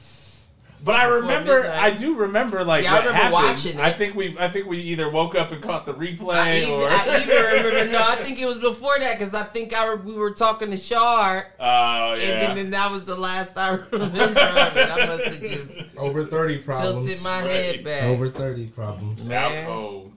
But 0.83 0.95
I 0.95 1.05
remember, 1.05 1.61
midnight. 1.61 1.79
I 1.83 1.91
do 1.91 2.15
remember, 2.15 2.63
like 2.63 2.83
Yeah, 2.85 2.93
I 2.95 2.97
remember 2.99 3.17
happened. 3.17 3.33
watching 3.33 3.77
it. 3.77 3.83
I 3.83 3.91
think 3.91 4.15
we, 4.15 4.35
I 4.39 4.47
think 4.47 4.65
we 4.67 4.79
either 4.79 5.09
woke 5.11 5.35
up 5.35 5.51
and 5.51 5.61
caught 5.61 5.85
the 5.85 5.93
replay, 5.93 6.33
I, 6.33 6.57
even, 6.57 6.71
or 6.71 6.87
I 6.87 7.19
even 7.21 7.65
remember. 7.67 7.91
No, 7.91 7.99
I 7.99 8.15
think 8.15 8.39
it 8.41 8.47
was 8.47 8.57
before 8.57 8.97
that 8.99 9.19
because 9.19 9.35
I 9.35 9.43
think 9.43 9.75
I 9.77 9.93
re- 9.93 10.01
we 10.03 10.15
were 10.15 10.31
talking 10.31 10.71
to 10.71 10.77
Shar, 10.77 11.45
Oh 11.59 12.13
and 12.13 12.21
yeah. 12.23 12.39
then, 12.39 12.55
then 12.55 12.69
that 12.71 12.89
was 12.91 13.05
the 13.05 13.13
last 13.15 13.55
I 13.55 13.75
remember 13.91 14.23
of 14.39 14.77
it. 14.77 14.89
I 14.91 15.05
must 15.05 15.23
have 15.25 15.39
just 15.39 15.97
Over 15.97 16.23
thirty 16.23 16.55
tilted 16.55 16.65
problems. 16.65 17.23
my 17.23 17.41
Right. 17.41 17.51
head 17.51 17.83
back. 17.83 18.03
Over 18.05 18.27
thirty 18.29 18.65
problems. 18.67 19.29
Man. 19.29 19.67
Oh, 19.69 20.11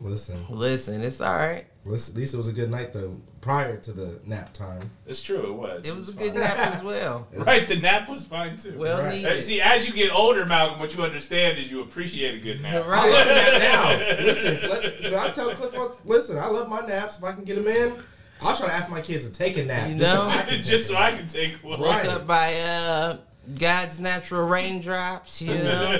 Listen, 0.00 0.44
Listen, 0.50 1.02
it's 1.02 1.20
all 1.20 1.32
right. 1.34 1.66
Listen. 1.84 2.14
At 2.14 2.20
least 2.20 2.34
it 2.34 2.36
was 2.36 2.48
a 2.48 2.52
good 2.52 2.70
night 2.70 2.92
though. 2.92 3.16
Prior 3.40 3.76
to 3.76 3.92
the 3.92 4.18
nap 4.24 4.54
time. 4.54 4.90
it's 5.06 5.22
true. 5.22 5.42
It 5.48 5.52
was. 5.52 5.86
It 5.86 5.94
was 5.94 6.08
a 6.08 6.12
fine. 6.14 6.24
good 6.28 6.34
nap 6.36 6.56
as 6.56 6.82
well. 6.90 7.26
Right, 7.36 7.68
the 7.68 7.76
nap 7.76 8.08
was 8.08 8.24
fine 8.24 8.56
too. 8.56 8.74
Well 8.78 9.02
Right. 9.02 9.16
Needed. 9.16 9.42
See, 9.42 9.60
as 9.60 9.86
you 9.86 9.92
get 9.92 10.10
older, 10.10 10.46
Malcolm, 10.46 10.78
what 10.80 10.96
you 10.96 11.02
understand 11.04 11.58
is 11.58 11.70
you 11.70 11.82
appreciate 11.82 12.36
a 12.36 12.38
good 12.38 12.62
nap. 12.62 12.86
Right. 12.86 12.98
I 12.98 13.10
love 13.10 13.26
a 13.26 13.30
Right. 13.30 13.58
nap 13.60 14.18
now. 14.18 14.24
Listen, 14.24 14.70
let, 14.70 15.14
I 15.14 15.30
tell 15.30 15.50
Cliff, 15.54 16.00
listen, 16.06 16.38
I 16.38 16.46
love 16.46 16.70
my 16.70 16.80
naps. 16.80 17.18
If 17.18 17.24
I 17.24 17.32
can 17.32 17.44
get 17.44 17.56
them 17.56 17.66
in, 17.66 17.98
I'll 18.40 18.56
try 18.56 18.66
to 18.66 18.72
ask 18.72 18.90
my 18.90 19.02
kids 19.02 19.28
to 19.28 19.32
take 19.32 19.58
a 19.58 19.64
nap. 19.64 19.90
You 19.90 19.98
just 19.98 20.12
so 20.12 20.22
know? 20.22 20.28
I 20.30 20.42
can 20.42 20.56
Just 20.62 20.68
take 20.70 20.80
so 20.84 20.94
a 20.94 20.98
I 20.98 21.10
nap. 21.10 21.18
can 21.18 21.28
take 21.28 21.52
one. 21.62 21.80
Woke 21.80 21.88
Right. 21.90 22.08
up 22.08 22.26
by 22.26 22.54
uh, 22.66 23.16
God's 23.58 24.00
natural 24.00 24.48
raindrops. 24.48 25.42
You 25.42 25.54
know, 25.58 25.98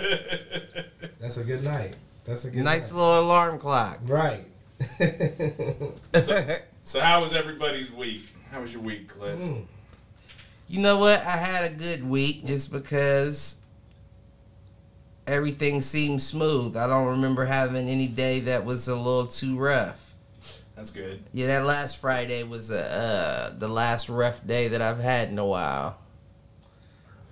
That's 1.21 1.37
a 1.37 1.45
good 1.45 1.63
night. 1.63 1.95
That's 2.25 2.47
a 2.47 2.51
good 2.51 2.65
nice 2.65 2.91
night. 2.91 2.97
little 2.97 3.21
alarm 3.21 3.59
clock. 3.59 3.99
Right. 4.05 4.47
So, 6.87 7.01
how 7.01 7.23
was 7.23 7.33
everybody's 7.33 7.91
week? 7.91 8.29
How 8.51 8.61
was 8.61 8.73
your 8.75 8.83
week, 8.83 9.09
Cliff? 9.09 9.39
Mm. 9.39 9.65
You 10.69 10.81
know 10.83 10.99
what? 10.99 11.19
I 11.21 11.31
had 11.39 11.65
a 11.71 11.75
good 11.75 12.07
week 12.09 12.45
just 12.45 12.71
because 12.71 13.57
everything 15.27 15.81
seemed 15.81 16.23
smooth. 16.23 16.77
I 16.77 16.87
don't 16.87 17.07
remember 17.09 17.47
having 17.47 17.89
any 17.89 18.07
day 18.07 18.41
that 18.41 18.67
was 18.67 18.87
a 18.87 18.95
little 18.97 19.27
too 19.27 19.57
rough. 19.59 20.15
That's 20.77 20.91
good. 20.91 21.23
Yeah, 21.33 21.47
that 21.47 21.65
last 21.65 21.97
Friday 21.97 22.43
was 22.43 22.71
uh, 22.71 23.51
uh, 23.55 23.59
the 23.59 23.69
last 23.69 24.11
rough 24.11 24.47
day 24.47 24.69
that 24.69 24.83
I've 24.83 24.99
had 25.01 25.29
in 25.31 25.39
a 25.39 25.47
while. 25.47 25.97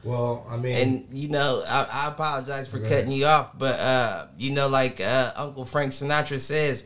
well, 0.02 0.46
I 0.48 0.56
mean, 0.56 0.74
And 0.76 1.06
you 1.12 1.28
know, 1.28 1.62
I, 1.68 1.86
I 1.92 2.08
apologize 2.08 2.68
for 2.68 2.78
Right. 2.78 2.88
cutting 2.90 3.12
you 3.12 3.26
off, 3.26 3.50
but 3.58 3.78
uh, 3.78 4.26
you 4.38 4.52
know, 4.52 4.68
like 4.68 4.98
uh, 5.02 5.32
Uncle 5.36 5.66
Frank 5.66 5.92
Sinatra 5.92 6.40
says, 6.40 6.84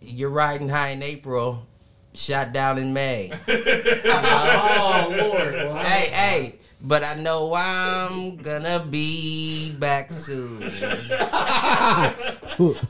"You're 0.00 0.30
riding 0.30 0.68
high 0.68 0.90
in 0.90 1.02
April, 1.02 1.66
shot 2.14 2.52
down 2.52 2.78
in 2.78 2.92
May." 2.92 3.30
oh 3.48 5.06
Lord. 5.10 5.54
Well, 5.54 5.72
I- 5.72 5.82
hey, 5.84 6.10
hey, 6.10 6.54
but 6.80 7.02
I 7.04 7.14
know 7.20 7.52
I'm 7.56 8.36
gonna 8.36 8.84
be 8.88 9.72
back 9.78 10.10
soon. 10.10 10.60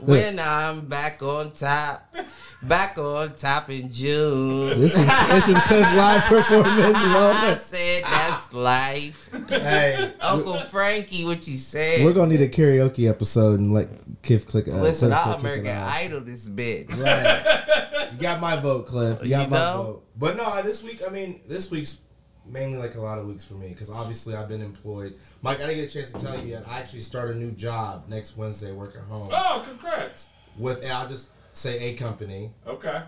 when 0.01 0.39
I'm 0.39 0.81
back 0.85 1.21
on 1.23 1.51
top, 1.51 2.13
back 2.63 2.97
on 2.97 3.33
top 3.35 3.69
in 3.69 3.91
June. 3.91 4.69
This 4.79 4.97
is 4.97 5.07
this 5.07 5.47
is 5.49 5.63
Cliff's 5.63 5.93
live 5.95 6.23
performance. 6.23 6.77
I 6.77 7.57
said 7.61 8.03
that's 8.03 8.53
life. 8.53 9.29
hey, 9.49 10.13
Uncle 10.21 10.59
Frankie, 10.61 11.25
what 11.25 11.47
you 11.47 11.57
said? 11.57 12.05
We're 12.05 12.13
gonna 12.13 12.31
need 12.31 12.41
a 12.41 12.47
karaoke 12.49 13.09
episode 13.09 13.59
and 13.59 13.73
let 13.73 13.89
Cliff 14.23 14.45
click. 14.47 14.67
Uh, 14.67 14.71
Listen, 14.77 15.09
Cliff, 15.11 15.25
All 15.27 15.33
click, 15.35 15.39
click 15.53 15.59
American. 15.61 15.83
Idol 16.05 16.21
this 16.21 16.49
bitch. 16.49 16.89
Right. 17.03 18.09
You 18.11 18.17
got 18.19 18.39
my 18.41 18.55
vote, 18.57 18.85
Cliff. 18.85 19.19
You 19.23 19.29
got 19.29 19.43
You 19.45 19.49
my 19.51 19.57
know? 19.57 19.77
vote. 19.83 20.03
But 20.17 20.37
no, 20.37 20.61
this 20.61 20.83
week, 20.83 21.01
I 21.07 21.09
mean, 21.11 21.41
this 21.47 21.71
week's 21.71 22.01
mainly 22.45 22.77
like 22.79 22.95
a 22.95 23.01
lot 23.01 23.19
of 23.19 23.27
weeks 23.27 23.45
for 23.45 23.53
me 23.53 23.69
because 23.69 23.89
obviously 23.89 24.35
I've 24.35 24.49
been 24.49 24.61
employed. 24.61 25.15
Mike, 25.41 25.57
I 25.61 25.67
didn't 25.67 25.75
get 25.75 25.89
a 25.89 25.93
chance 25.93 26.11
to 26.13 26.19
tell 26.19 26.37
you 26.39 26.47
yet. 26.49 26.67
I 26.67 26.79
actually 26.79 27.01
start 27.01 27.29
a 27.29 27.35
new 27.35 27.51
job 27.51 28.05
next 28.09 28.35
Wednesday, 28.35 28.71
work 28.71 28.95
at 28.95 29.03
home 29.03 29.29
Oh, 29.31 29.63
congrats. 29.65 30.29
with. 30.57 30.83
I'll 30.91 31.07
just 31.07 31.29
say 31.53 31.89
a 31.89 31.93
company. 31.93 32.51
Okay. 32.67 33.01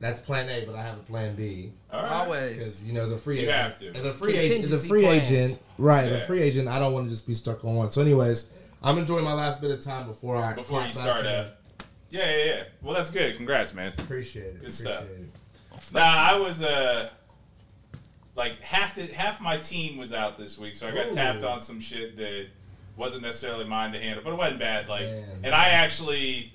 That's 0.00 0.18
Plan 0.18 0.48
A, 0.48 0.64
but 0.64 0.74
I 0.74 0.82
have 0.82 0.96
a 0.96 1.02
Plan 1.02 1.34
B 1.36 1.72
All 1.92 2.02
right. 2.02 2.10
Always. 2.10 2.56
because 2.56 2.82
you 2.84 2.92
know 2.94 3.02
as 3.02 3.10
a 3.10 3.18
free 3.18 3.36
You 3.36 3.42
agent, 3.50 3.56
have 3.56 3.78
to. 3.80 3.88
as 3.90 4.06
a 4.06 4.12
free 4.14 4.34
agent, 4.36 4.64
as 4.64 4.72
a 4.72 4.78
free 4.78 5.02
plans. 5.02 5.30
agent, 5.30 5.62
right? 5.78 6.04
As 6.04 6.10
Yeah. 6.12 6.16
a 6.18 6.20
free 6.22 6.40
agent, 6.40 6.68
I 6.68 6.78
don't 6.78 6.92
want 6.94 7.06
to 7.06 7.10
just 7.10 7.26
be 7.26 7.34
stuck 7.34 7.62
on 7.64 7.74
one. 7.76 7.90
So, 7.90 8.00
anyways, 8.00 8.46
I'm 8.82 8.96
enjoying 8.96 9.24
my 9.24 9.34
last 9.34 9.60
bit 9.60 9.70
of 9.70 9.80
time 9.84 10.06
before 10.06 10.36
I 10.36 10.54
Before 10.54 10.82
you 10.82 10.92
start 10.92 11.26
in. 11.26 11.32
up. 11.32 11.56
Yeah, 12.08 12.28
yeah, 12.34 12.44
yeah. 12.44 12.62
Well, 12.82 12.94
that's 12.94 13.10
good. 13.10 13.36
Congrats, 13.36 13.74
man. 13.74 13.92
Appreciate 13.98 14.42
it. 14.44 14.52
Good 14.62 14.70
appreciate 14.70 14.86
stuff. 14.94 15.04
it. 15.04 15.92
Nah, 15.94 16.00
I 16.00 16.36
was 16.38 16.62
uh 16.62 17.10
like 18.36 18.60
half 18.62 18.94
the 18.94 19.02
half 19.06 19.40
my 19.40 19.58
team 19.58 19.98
was 19.98 20.12
out 20.12 20.38
this 20.38 20.58
week, 20.58 20.74
so 20.74 20.88
I 20.88 20.92
got 20.92 21.08
Ooh. 21.08 21.14
tapped 21.14 21.44
on 21.44 21.60
some 21.60 21.78
shit 21.78 22.16
that 22.16 22.46
wasn't 22.96 23.22
necessarily 23.22 23.64
mine 23.64 23.92
to 23.92 24.00
handle, 24.00 24.22
but 24.24 24.32
it 24.32 24.36
wasn't 24.38 24.60
bad. 24.60 24.88
Like, 24.88 25.02
Man. 25.02 25.24
and 25.44 25.54
I 25.54 25.68
actually 25.70 26.52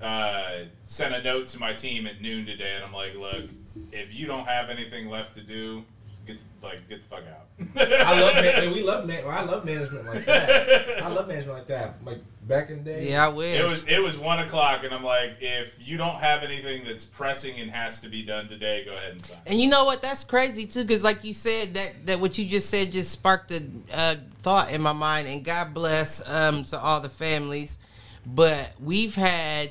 uh, 0.00 0.64
sent 0.86 1.14
a 1.14 1.22
note 1.22 1.48
to 1.48 1.58
my 1.58 1.72
team 1.72 2.06
at 2.06 2.20
noon 2.20 2.46
today, 2.46 2.74
and 2.76 2.84
I'm 2.84 2.92
like, 2.92 3.16
look, 3.16 3.44
if 3.92 4.14
you 4.14 4.26
don't 4.26 4.46
have 4.46 4.70
anything 4.70 5.08
left 5.08 5.34
to 5.34 5.42
do, 5.42 5.84
get 6.26 6.38
like 6.62 6.88
get 6.88 7.02
the 7.02 7.08
fuck 7.08 7.24
out. 7.26 7.46
I 7.76 8.20
love 8.20 8.34
man, 8.34 8.72
we 8.74 8.82
love 8.82 9.06
man, 9.06 9.24
I 9.26 9.42
love 9.42 9.64
management 9.64 10.06
like 10.06 10.24
that. 10.26 11.02
I 11.02 11.08
love 11.08 11.28
management 11.28 11.58
like 11.58 11.66
that. 11.68 12.04
Like 12.04 12.18
back 12.48 12.70
in 12.70 12.78
the 12.78 12.90
day. 12.90 13.10
Yeah, 13.10 13.26
I 13.26 13.28
wish. 13.28 13.60
It 13.60 13.66
was 13.66 13.84
it 13.86 14.02
was 14.02 14.16
one 14.16 14.38
o'clock, 14.40 14.84
and 14.84 14.92
I'm 14.92 15.04
like, 15.04 15.36
if 15.40 15.76
you 15.80 15.96
don't 15.96 16.16
have 16.16 16.42
anything 16.42 16.84
that's 16.84 17.04
pressing 17.04 17.58
and 17.60 17.70
has 17.70 18.00
to 18.00 18.08
be 18.08 18.22
done 18.22 18.48
today, 18.48 18.84
go 18.84 18.96
ahead 18.96 19.12
and 19.12 19.24
sign. 19.24 19.38
And 19.46 19.60
you 19.60 19.68
know 19.68 19.84
what? 19.84 20.02
That's 20.02 20.24
crazy 20.24 20.66
too, 20.66 20.82
because 20.82 21.04
like 21.04 21.24
you 21.24 21.34
said, 21.34 21.74
that 21.74 22.06
that 22.06 22.20
what 22.20 22.38
you 22.38 22.46
just 22.46 22.70
said 22.70 22.92
just 22.92 23.10
sparked 23.10 23.52
a 23.52 23.62
uh, 23.94 24.14
thought 24.42 24.72
in 24.72 24.80
my 24.80 24.92
mind. 24.92 25.28
And 25.28 25.44
God 25.44 25.74
bless 25.74 26.28
um, 26.28 26.64
to 26.64 26.78
all 26.78 27.00
the 27.00 27.08
families, 27.08 27.78
but 28.26 28.72
we've 28.80 29.14
had 29.14 29.70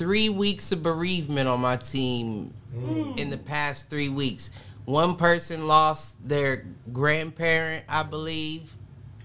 three 0.00 0.30
weeks 0.30 0.72
of 0.72 0.82
bereavement 0.82 1.46
on 1.46 1.60
my 1.60 1.76
team 1.76 2.54
in 3.18 3.28
the 3.28 3.36
past 3.36 3.90
three 3.90 4.08
weeks. 4.08 4.50
One 4.86 5.16
person 5.16 5.66
lost 5.68 6.26
their 6.26 6.64
grandparent, 6.90 7.84
I 7.86 8.02
believe, 8.02 8.74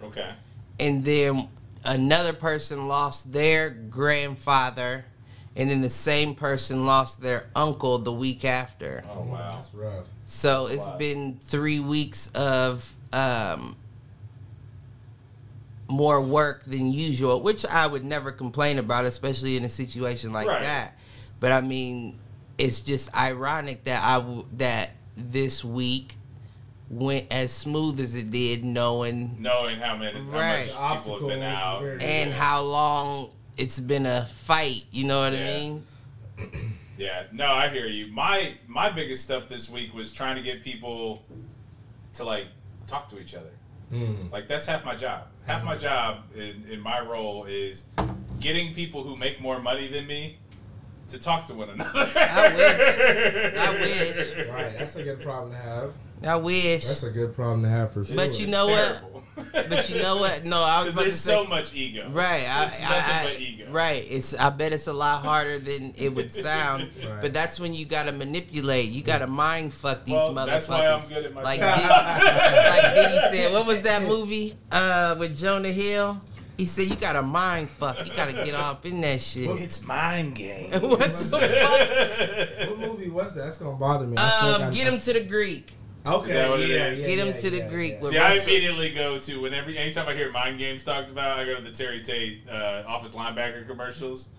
Okay. 0.03 0.33
and 0.77 1.05
then 1.05 1.47
another 1.85 2.33
person 2.33 2.89
lost 2.89 3.31
their 3.31 3.69
grandfather, 3.69 5.05
and 5.55 5.71
then 5.71 5.79
the 5.79 5.89
same 5.89 6.35
person 6.35 6.85
lost 6.85 7.21
their 7.21 7.49
uncle 7.55 7.97
the 7.99 8.11
week 8.11 8.43
after. 8.43 9.01
Oh 9.09 9.21
wow. 9.31 9.51
That's 9.53 9.73
rough. 9.73 10.09
So 10.25 10.63
That's 10.63 10.71
a 10.71 10.73
it's 10.75 10.87
lot. 10.89 10.99
been 10.99 11.37
three 11.41 11.79
weeks 11.79 12.27
of 12.35 12.93
um, 13.13 13.77
more 15.95 16.21
work 16.21 16.63
than 16.65 16.87
usual, 16.87 17.41
which 17.41 17.65
I 17.65 17.87
would 17.87 18.03
never 18.03 18.31
complain 18.31 18.77
about, 18.79 19.05
especially 19.05 19.55
in 19.57 19.63
a 19.63 19.69
situation 19.69 20.33
like 20.33 20.47
Right. 20.47 20.61
that. 20.61 20.97
But 21.39 21.51
I 21.53 21.61
mean, 21.61 22.19
it's 22.57 22.81
just 22.81 23.15
ironic 23.15 23.85
that 23.85 24.03
I 24.03 24.17
w- 24.19 24.45
that 24.53 24.91
this 25.15 25.63
week 25.63 26.15
went 26.89 27.25
as 27.31 27.51
smooth 27.51 27.99
as 27.99 28.13
it 28.15 28.29
did, 28.29 28.63
knowing 28.63 29.37
knowing 29.39 29.79
how 29.79 29.95
many 29.95 30.19
how 30.19 30.25
much 30.25 31.03
people 31.03 31.19
have 31.19 31.27
been 31.29 31.41
out. 31.41 31.81
very- 31.81 32.03
and 32.03 32.31
how 32.31 32.61
long 32.61 33.31
it's 33.57 33.79
been 33.79 34.05
a 34.05 34.25
fight. 34.25 34.83
You 34.91 35.05
know 35.07 35.19
what 35.21 35.33
I 35.33 35.43
mean? 35.43 35.83
Yeah, 36.97 37.23
no, 37.33 37.51
I 37.51 37.67
hear 37.67 37.87
you. 37.87 38.07
My 38.13 38.53
my 38.67 38.89
biggest 38.89 39.23
stuff 39.23 39.49
this 39.49 39.69
week 39.69 39.93
was 39.93 40.13
trying 40.13 40.37
to 40.37 40.41
get 40.41 40.63
people 40.63 41.23
to 42.13 42.23
like 42.23 42.47
talk 42.87 43.09
to 43.09 43.19
each 43.19 43.35
other. 43.35 43.51
Mm. 43.91 44.31
Like 44.31 44.47
that's 44.47 44.65
half 44.65 44.85
my 44.85 44.95
job. 44.95 45.23
Half 45.45 45.63
my 45.63 45.77
job 45.77 46.23
in, 46.35 46.65
in 46.69 46.79
my 46.81 46.99
role 47.01 47.45
is 47.45 47.85
getting 48.39 48.73
people 48.73 49.03
who 49.03 49.15
make 49.15 49.39
more 49.39 49.59
money 49.59 49.87
than 49.87 50.07
me 50.07 50.39
to 51.09 51.19
talk 51.19 51.45
to 51.45 51.53
one 51.53 51.69
another. 51.69 52.11
I 52.15 52.49
wish. 52.49 53.57
I 53.57 53.71
wish. 53.79 54.47
Right. 54.49 54.77
That's 54.77 54.95
a 54.95 55.03
good 55.03 55.21
problem 55.21 55.51
to 55.51 55.57
have. 55.57 55.93
I 56.25 56.35
wish. 56.37 56.87
That's 56.87 57.03
a 57.03 57.11
good 57.11 57.33
problem 57.33 57.61
to 57.63 57.69
have 57.69 57.91
for 57.93 58.03
sure. 58.03 58.15
But 58.15 58.39
you 58.39 58.47
know 58.47 58.67
what? 58.67 59.14
But 59.35 59.89
you 59.89 60.01
know 60.01 60.15
what? 60.17 60.45
No, 60.45 60.57
I 60.57 60.79
was 60.79 60.87
Because 60.87 60.93
about 60.95 61.03
to 61.03 61.11
say. 61.11 61.31
so 61.33 61.43
much 61.45 61.73
ego. 61.73 62.09
Right, 62.09 62.45
I, 62.47 62.65
It's 62.67 62.81
I, 62.81 62.85
I- 62.85 63.23
but 63.25 63.39
ego. 63.41 63.65
right. 63.71 64.05
It's 64.09 64.33
I 64.35 64.49
bet 64.49 64.71
it's 64.73 64.87
a 64.87 64.93
lot 64.93 65.21
harder 65.23 65.59
than 65.59 65.93
it 65.97 66.13
would 66.15 66.33
sound. 66.47 66.89
Right. 67.03 67.21
But 67.21 67.33
that's 67.33 67.59
when 67.59 67.73
you 67.73 67.85
gotta 67.85 68.11
manipulate. 68.11 68.85
You 68.89 69.03
gotta 69.03 69.27
mind 69.27 69.73
fuck 69.73 70.05
these 70.05 70.13
Well, 70.15 70.33
motherfuckers. 70.33 70.45
that's 70.47 70.67
why 70.69 70.87
I'm 70.87 71.07
good 71.09 71.25
at 71.25 71.33
my 71.33 71.41
like, 71.43 71.59
job. 71.59 71.77
Diddy, 71.77 72.69
like 72.69 72.95
Diddy 72.95 73.37
said, 73.37 73.53
what 73.53 73.65
was 73.65 73.81
that 73.81 74.03
movie 74.03 74.55
uh, 74.71 75.15
with 75.19 75.37
Jonah 75.37 75.69
Hill? 75.69 76.19
He 76.57 76.65
said 76.67 76.87
you 76.87 76.95
gotta 76.95 77.21
mind 77.21 77.69
fuck. 77.69 78.05
You 78.07 78.13
gotta 78.15 78.31
get 78.31 78.55
off 78.55 78.85
in 78.85 79.01
that 79.01 79.19
shit. 79.21 79.49
It's 79.59 79.85
mind 79.85 80.35
game. 80.35 80.71
what 80.81 80.99
the 81.01 81.09
fuck? 81.09 82.69
What 82.69 82.79
movie 82.79 83.09
was 83.09 83.35
that? 83.35 83.41
That's 83.43 83.57
gonna 83.57 83.77
bother 83.77 84.05
me. 84.05 84.15
I 84.17 84.39
feel 84.41 84.51
like 84.51 84.61
Um, 84.69 84.73
get 84.73 84.93
him 84.93 84.99
to 85.01 85.13
the 85.19 85.25
Greek. 85.25 85.73
Okay. 86.07 86.27
Is 86.29 86.33
that 86.35 86.49
what 86.49 86.59
it 86.59 86.69
yeah, 86.69 86.89
yeah, 86.91 87.07
Get 87.07 87.19
him 87.19 87.27
yeah, 87.27 87.33
to 87.33 87.49
the 87.49 87.57
yeah, 87.57 87.69
Greek 87.69 87.93
yeah. 87.93 87.99
with- 88.01 88.11
See, 88.11 88.17
I 88.19 88.33
immediately 88.33 88.93
go 88.93 89.17
to 89.17 89.41
whenever 89.41 89.69
anytime 89.71 90.07
I 90.07 90.13
hear 90.13 90.31
mind 90.31 90.59
games 90.59 90.83
talked 90.83 91.09
about, 91.09 91.39
I 91.39 91.45
go 91.45 91.55
to 91.55 91.61
the 91.61 91.71
Terry 91.71 92.01
Tate 92.03 92.47
uh, 92.49 92.83
office 92.87 93.11
linebacker 93.11 93.67
commercials 93.67 94.29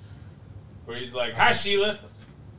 where 0.84 0.96
he's 0.96 1.12
like, 1.14 1.34
"Hi 1.34 1.50
Sheila." 1.52 1.98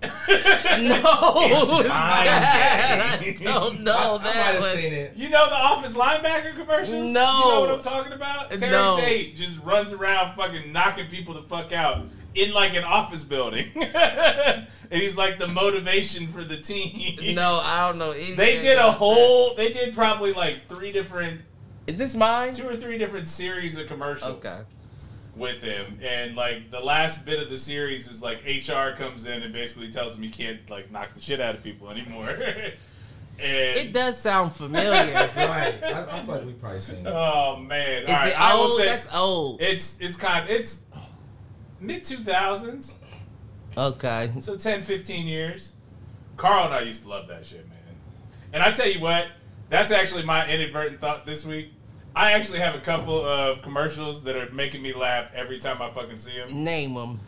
No, 0.04 0.10
It's 0.10 1.70
it's 1.70 1.72
mind 1.72 1.88
bad. 1.90 3.02
I 3.20 3.32
game. 3.32 3.36
don't 3.48 3.82
know 3.84 3.94
I, 3.94 4.16
I 4.16 4.20
might 4.20 4.62
have 4.62 4.64
seen 4.66 4.94
it. 4.94 5.14
You 5.16 5.30
know 5.30 5.48
the 5.50 5.56
office 5.56 5.96
linebacker 5.96 6.56
commercials? 6.56 7.14
No. 7.14 7.40
You 7.44 7.50
know 7.50 7.60
what 7.62 7.70
I'm 7.72 7.80
talking 7.82 8.14
about? 8.14 8.52
Terry 8.52 8.72
No. 8.72 8.98
Tate 8.98 9.36
just 9.36 9.64
runs 9.64 9.94
around 9.94 10.36
fucking 10.36 10.72
knocking 10.72 11.08
people 11.08 11.34
the 11.34 11.42
fuck 11.42 11.72
out 11.72 12.06
in 12.38 12.54
like 12.54 12.74
an 12.76 12.84
office 12.84 13.24
building. 13.24 13.72
and 13.76 14.68
he's 14.92 15.18
like 15.18 15.38
the 15.40 15.48
motivation 15.48 16.28
for 16.28 16.44
the 16.44 16.58
team. 16.58 17.36
No, 17.36 17.60
I 17.64 17.88
don't 17.88 17.98
know. 18.00 18.12
anything 18.12 18.36
They 18.36 18.54
did 18.54 18.78
a 18.78 18.92
whole 18.92 19.56
they 19.56 19.72
did 19.74 19.94
probably 19.94 20.34
like 20.34 20.66
three 20.68 20.92
different 20.92 21.42
Is 21.88 21.98
this 21.98 22.16
mine? 22.16 22.54
two 22.54 22.68
or 22.68 22.76
three 22.76 22.98
different 22.98 23.28
series 23.28 23.78
of 23.78 23.88
commercials. 23.88 24.32
Okay. 24.36 24.60
with 25.36 25.62
him 25.62 26.00
and 26.04 26.36
like 26.36 26.72
the 26.72 26.80
last 26.80 27.26
bit 27.26 27.40
of 27.42 27.50
the 27.50 27.58
series 27.58 28.08
is 28.08 28.22
like 28.24 28.40
HR 28.46 28.96
comes 28.98 29.26
in 29.26 29.42
and 29.44 29.54
basically 29.54 29.90
tells 29.90 30.16
him 30.16 30.24
he 30.24 30.30
can't 30.30 30.68
like 30.70 30.92
knock 30.92 31.14
the 31.14 31.22
shit 31.22 31.40
out 31.40 31.54
of 31.56 31.64
people 31.64 31.90
anymore. 31.90 32.30
and 33.40 33.78
It 33.78 33.94
does 33.94 34.18
sound 34.20 34.54
familiar. 34.54 34.92
Right. 35.36 35.76
I, 35.84 36.06
I 36.12 36.20
feel 36.22 36.36
like 36.36 36.46
we 36.46 36.54
probably 36.54 36.82
seen 36.82 37.06
it. 37.06 37.10
Oh 37.14 37.58
man. 37.58 38.06
All 38.08 38.14
right, 38.16 38.30
it 38.30 38.40
I 38.40 38.54
will 38.56 38.62
old? 38.64 38.78
say 38.78 38.86
That's 38.86 39.16
old. 39.16 39.62
it's 39.62 40.00
it's 40.00 40.18
kind 40.18 40.44
of 40.44 40.50
it's 40.50 40.84
mid 41.80 42.04
2000s. 42.04 42.94
Okay. 43.78 44.32
So 44.40 44.56
10 44.56 44.84
15 44.84 45.28
years. 45.28 45.74
Carl 46.36 46.66
and 46.66 46.74
I 46.74 46.82
used 46.82 47.04
to 47.04 47.10
love 47.10 47.28
that 47.28 47.46
shit, 47.46 47.68
man. 47.68 47.78
And 48.54 48.64
I 48.64 48.72
tell 48.72 48.88
you 48.88 49.00
what, 49.00 49.28
that's 49.70 49.92
actually 49.92 50.24
my 50.24 50.48
inadvertent 50.48 51.00
thought 51.00 51.26
this 51.26 51.46
week. 51.46 51.74
I 52.16 52.32
actually 52.32 52.60
have 52.60 52.74
a 52.74 52.80
couple 52.80 53.24
of 53.24 53.62
commercials 53.62 54.24
that 54.24 54.36
are 54.36 54.50
making 54.52 54.82
me 54.82 54.94
laugh 54.94 55.30
every 55.36 55.60
time 55.60 55.82
I 55.82 55.92
fucking 55.92 56.18
see 56.18 56.38
them. 56.38 56.64
Name 56.64 56.96
them. 56.96 57.20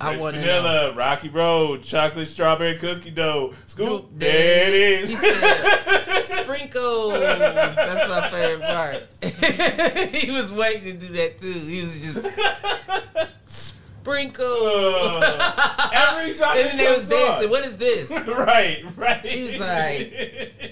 I 0.00 0.16
want 0.16 0.34
to 0.34 0.42
know. 0.42 0.62
vanilla, 0.62 0.94
Rocky 0.94 1.28
Road, 1.28 1.84
chocolate 1.84 2.26
strawberry 2.26 2.76
cookie 2.76 3.12
dough. 3.12 3.54
Scoop, 3.66 4.08
there 4.12 4.68
it 4.68 4.74
is. 4.74 5.10
Sprinkles. 6.26 7.12
That's 7.20 8.08
my 8.08 8.30
favorite 8.30 8.66
part. 8.66 10.10
he 10.14 10.32
was 10.32 10.52
waiting 10.52 10.98
to 10.98 11.06
do 11.06 11.12
that 11.14 11.40
too. 11.40 11.46
He 11.46 11.82
was 11.82 12.00
just 12.00 12.26
sprinkles. 14.02 15.22
Uh, 15.22 15.88
every 15.92 16.34
time 16.38 16.56
and 16.56 16.66
then 16.68 16.76
they 16.76 16.88
was 16.88 17.08
comes 17.08 17.12
on. 17.12 17.28
dancing. 17.30 17.50
What 17.50 17.64
is 17.64 17.76
this? 17.76 18.10
right, 18.28 18.84
right. 18.96 19.26
She 19.26 19.42
was 19.42 19.58
like- 19.58 20.62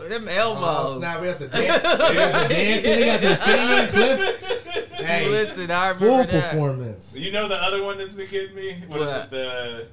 Them 0.08 0.24
Oh, 0.30 0.54
elbows. 0.56 0.96
snap. 0.98 1.20
We 1.20 1.26
have 1.28 1.38
to 1.38 1.46
dance. 1.48 1.60
We 1.60 2.16
have 2.16 2.42
to 2.42 2.48
dance 2.48 2.86
and 2.86 3.00
they 3.02 3.06
got 3.06 3.20
the 3.20 3.34
singing 3.36 3.88
clip. 3.90 4.40
Hey, 4.94 5.28
Listen, 5.28 5.70
I 5.70 5.92
full 5.92 6.16
that. 6.24 6.30
performance. 6.30 7.16
you 7.16 7.30
know 7.32 7.46
the 7.48 7.54
other 7.56 7.82
one 7.84 7.98
that's 7.98 8.14
been 8.14 8.28
getting 8.28 8.56
me? 8.56 8.82
What 8.88 9.02
is 9.02 9.24
it? 9.24 9.30
The 9.30 9.86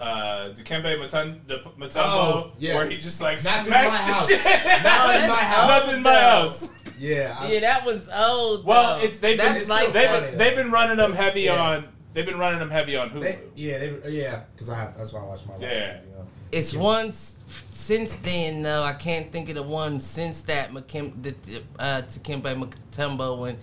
uh, 0.00 0.48
Dikembe 0.54 0.98
Mutombo, 0.98 1.74
Mutombo 1.76 1.98
Oh, 1.98 2.52
yeah. 2.58 2.74
where 2.74 2.88
he 2.88 2.96
just 2.96 3.20
like 3.20 3.44
Not 3.44 3.60
in 3.60 3.66
smacks 3.66 3.92
my 3.92 3.98
the 3.98 4.12
house. 4.12 4.28
shit. 4.28 4.44
Not 4.82 5.14
in 5.16 5.28
my 5.28 5.36
house. 5.36 5.68
Nothing 5.68 5.96
in 5.96 6.02
my 6.02 6.20
house. 6.20 6.70
Yeah. 7.00 7.34
I, 7.38 7.50
Yeah, 7.52 7.60
that 7.60 7.86
one's 7.86 8.08
old. 8.14 8.64
Well, 8.66 8.98
though. 9.00 9.04
it's 9.06 9.18
they've 9.18 9.38
been 9.38 9.46
That's 9.46 9.60
it's 9.60 9.68
like 9.70 9.92
they've, 9.92 10.08
funny, 10.08 10.36
they've 10.36 10.54
been 10.54 10.70
running 10.70 10.98
them 10.98 11.12
heavy 11.12 11.42
Yeah. 11.42 11.60
on. 11.60 11.88
They've 12.12 12.26
been 12.26 12.38
running 12.38 12.58
them 12.58 12.70
heavy 12.70 12.96
on 12.96 13.08
Hulu. 13.10 13.22
They, 13.22 13.38
yeah, 13.56 13.78
they, 13.78 14.10
yeah, 14.10 14.42
because 14.52 14.68
I 14.68 14.76
have. 14.76 14.96
That's 14.96 15.12
why 15.12 15.20
I 15.20 15.24
watch 15.24 15.46
my 15.46 15.54
life. 15.54 15.62
Yeah. 15.62 16.00
You 16.02 16.16
know. 16.16 16.26
It's 16.52 16.74
one 16.74 17.08
s- 17.08 17.36
since 17.72 18.16
then 18.16 18.62
though. 18.62 18.82
I 18.82 18.92
can't 18.92 19.32
think 19.32 19.48
of 19.48 19.54
the 19.54 19.62
one 19.62 19.98
since 20.00 20.42
that 20.42 20.70
McKim, 20.70 21.22
the 21.22 21.34
uh, 21.78 22.02
Dikembe 22.06 22.42
Mutombo 22.92 23.40
when 23.40 23.56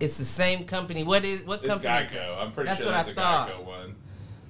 It's 0.00 0.18
the 0.18 0.24
same 0.24 0.64
company. 0.66 1.02
What 1.04 1.24
is 1.24 1.44
what 1.46 1.60
It's 1.64 1.68
company? 1.80 2.04
is 2.06 2.12
it? 2.12 2.14
Geico. 2.18 2.38
I'm 2.38 2.52
pretty 2.52 2.68
That's 2.68 2.82
sure 2.82 2.92
what 2.92 2.96
that's 3.06 3.08
I 3.08 3.12
a 3.12 3.14
thought. 3.14 3.48
Geico 3.50 3.64
one. 3.64 3.94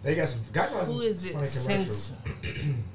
They 0.03 0.15
got 0.17 0.29
some. 0.29 0.41
Geico 0.53 0.79
has 0.81 0.89
Who 0.89 0.95
some 0.99 1.03
is 1.07 1.31
it 1.31 1.35
funny 1.35 1.47
since? 1.47 2.15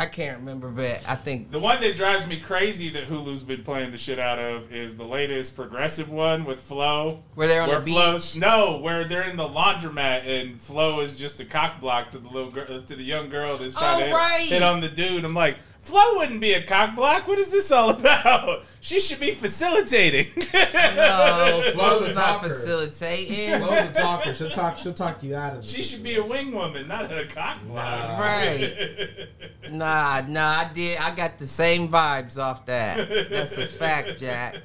I 0.00 0.06
can't 0.06 0.38
remember, 0.38 0.70
but 0.70 1.02
I 1.06 1.14
think 1.14 1.50
The 1.50 1.58
one 1.58 1.78
that 1.82 1.94
drives 1.94 2.26
me 2.26 2.40
crazy 2.40 2.88
that 2.88 3.04
Hulu's 3.04 3.42
been 3.42 3.62
playing 3.62 3.90
the 3.92 3.98
shit 3.98 4.18
out 4.18 4.38
of 4.38 4.72
is 4.72 4.96
the 4.96 5.04
latest 5.04 5.54
progressive 5.54 6.08
one 6.08 6.44
with 6.46 6.58
Flo. 6.58 7.22
where 7.34 7.46
they're 7.46 7.60
on 7.62 7.68
where 7.68 7.80
the 7.80 7.92
Flo's 7.92 8.32
beach. 8.32 8.40
no, 8.40 8.78
where 8.78 9.04
they're 9.04 9.28
in 9.28 9.36
the 9.36 9.46
laundromat 9.46 10.26
and 10.26 10.58
Flo 10.58 11.00
is 11.00 11.18
just 11.18 11.38
a 11.40 11.44
cock 11.44 11.80
block 11.80 12.10
to 12.12 12.18
the 12.18 12.28
little 12.28 12.50
girl, 12.50 12.80
to 12.82 12.96
the 12.96 13.02
young 13.04 13.28
girl 13.28 13.58
that's 13.58 13.74
trying 13.74 13.96
Oh, 13.96 13.98
to 13.98 14.04
hit- 14.06 14.14
right. 14.14 14.46
hit 14.48 14.62
on 14.62 14.80
the 14.80 14.88
dude. 14.88 15.22
I'm 15.24 15.34
like, 15.34 15.58
Flo 15.80 16.00
wouldn't 16.18 16.40
be 16.40 16.52
a 16.52 16.62
cock 16.62 16.94
block. 16.94 17.26
What 17.26 17.38
is 17.38 17.50
this 17.50 17.72
all 17.72 17.90
about? 17.90 18.64
She 18.80 19.00
should 19.00 19.18
be 19.20 19.32
facilitating. 19.32 20.32
No, 20.52 21.60
Flo's 21.72 21.74
Flo's 21.74 22.02
a 22.02 22.06
not 22.08 22.14
talker. 22.14 22.48
facilitating. 22.48 23.60
Flo's 23.62 23.84
a 23.84 23.92
talker. 23.92 24.34
She'll 24.34 24.50
talk. 24.50 24.76
She'll 24.76 24.92
talk 24.92 25.22
you 25.22 25.34
out 25.34 25.54
of 25.54 25.58
it. 25.60 25.64
she 25.64 25.82
should 25.82 26.02
be 26.02 26.16
a 26.16 26.22
wing 26.22 26.52
woman, 26.52 26.86
not 26.88 27.10
a 27.12 27.26
cock 27.26 27.56
block. 27.66 28.18
Right. 28.18 29.28
Nah, 29.70 30.22
nah, 30.26 30.40
I 30.66 30.70
did. 30.74 30.98
I 30.98 31.14
got 31.14 31.38
the 31.38 31.46
same 31.46 31.88
vibes 31.88 32.36
off 32.38 32.66
that. 32.66 33.30
That's 33.30 33.56
a 33.56 33.66
fact, 33.68 34.18
Jack. 34.18 34.56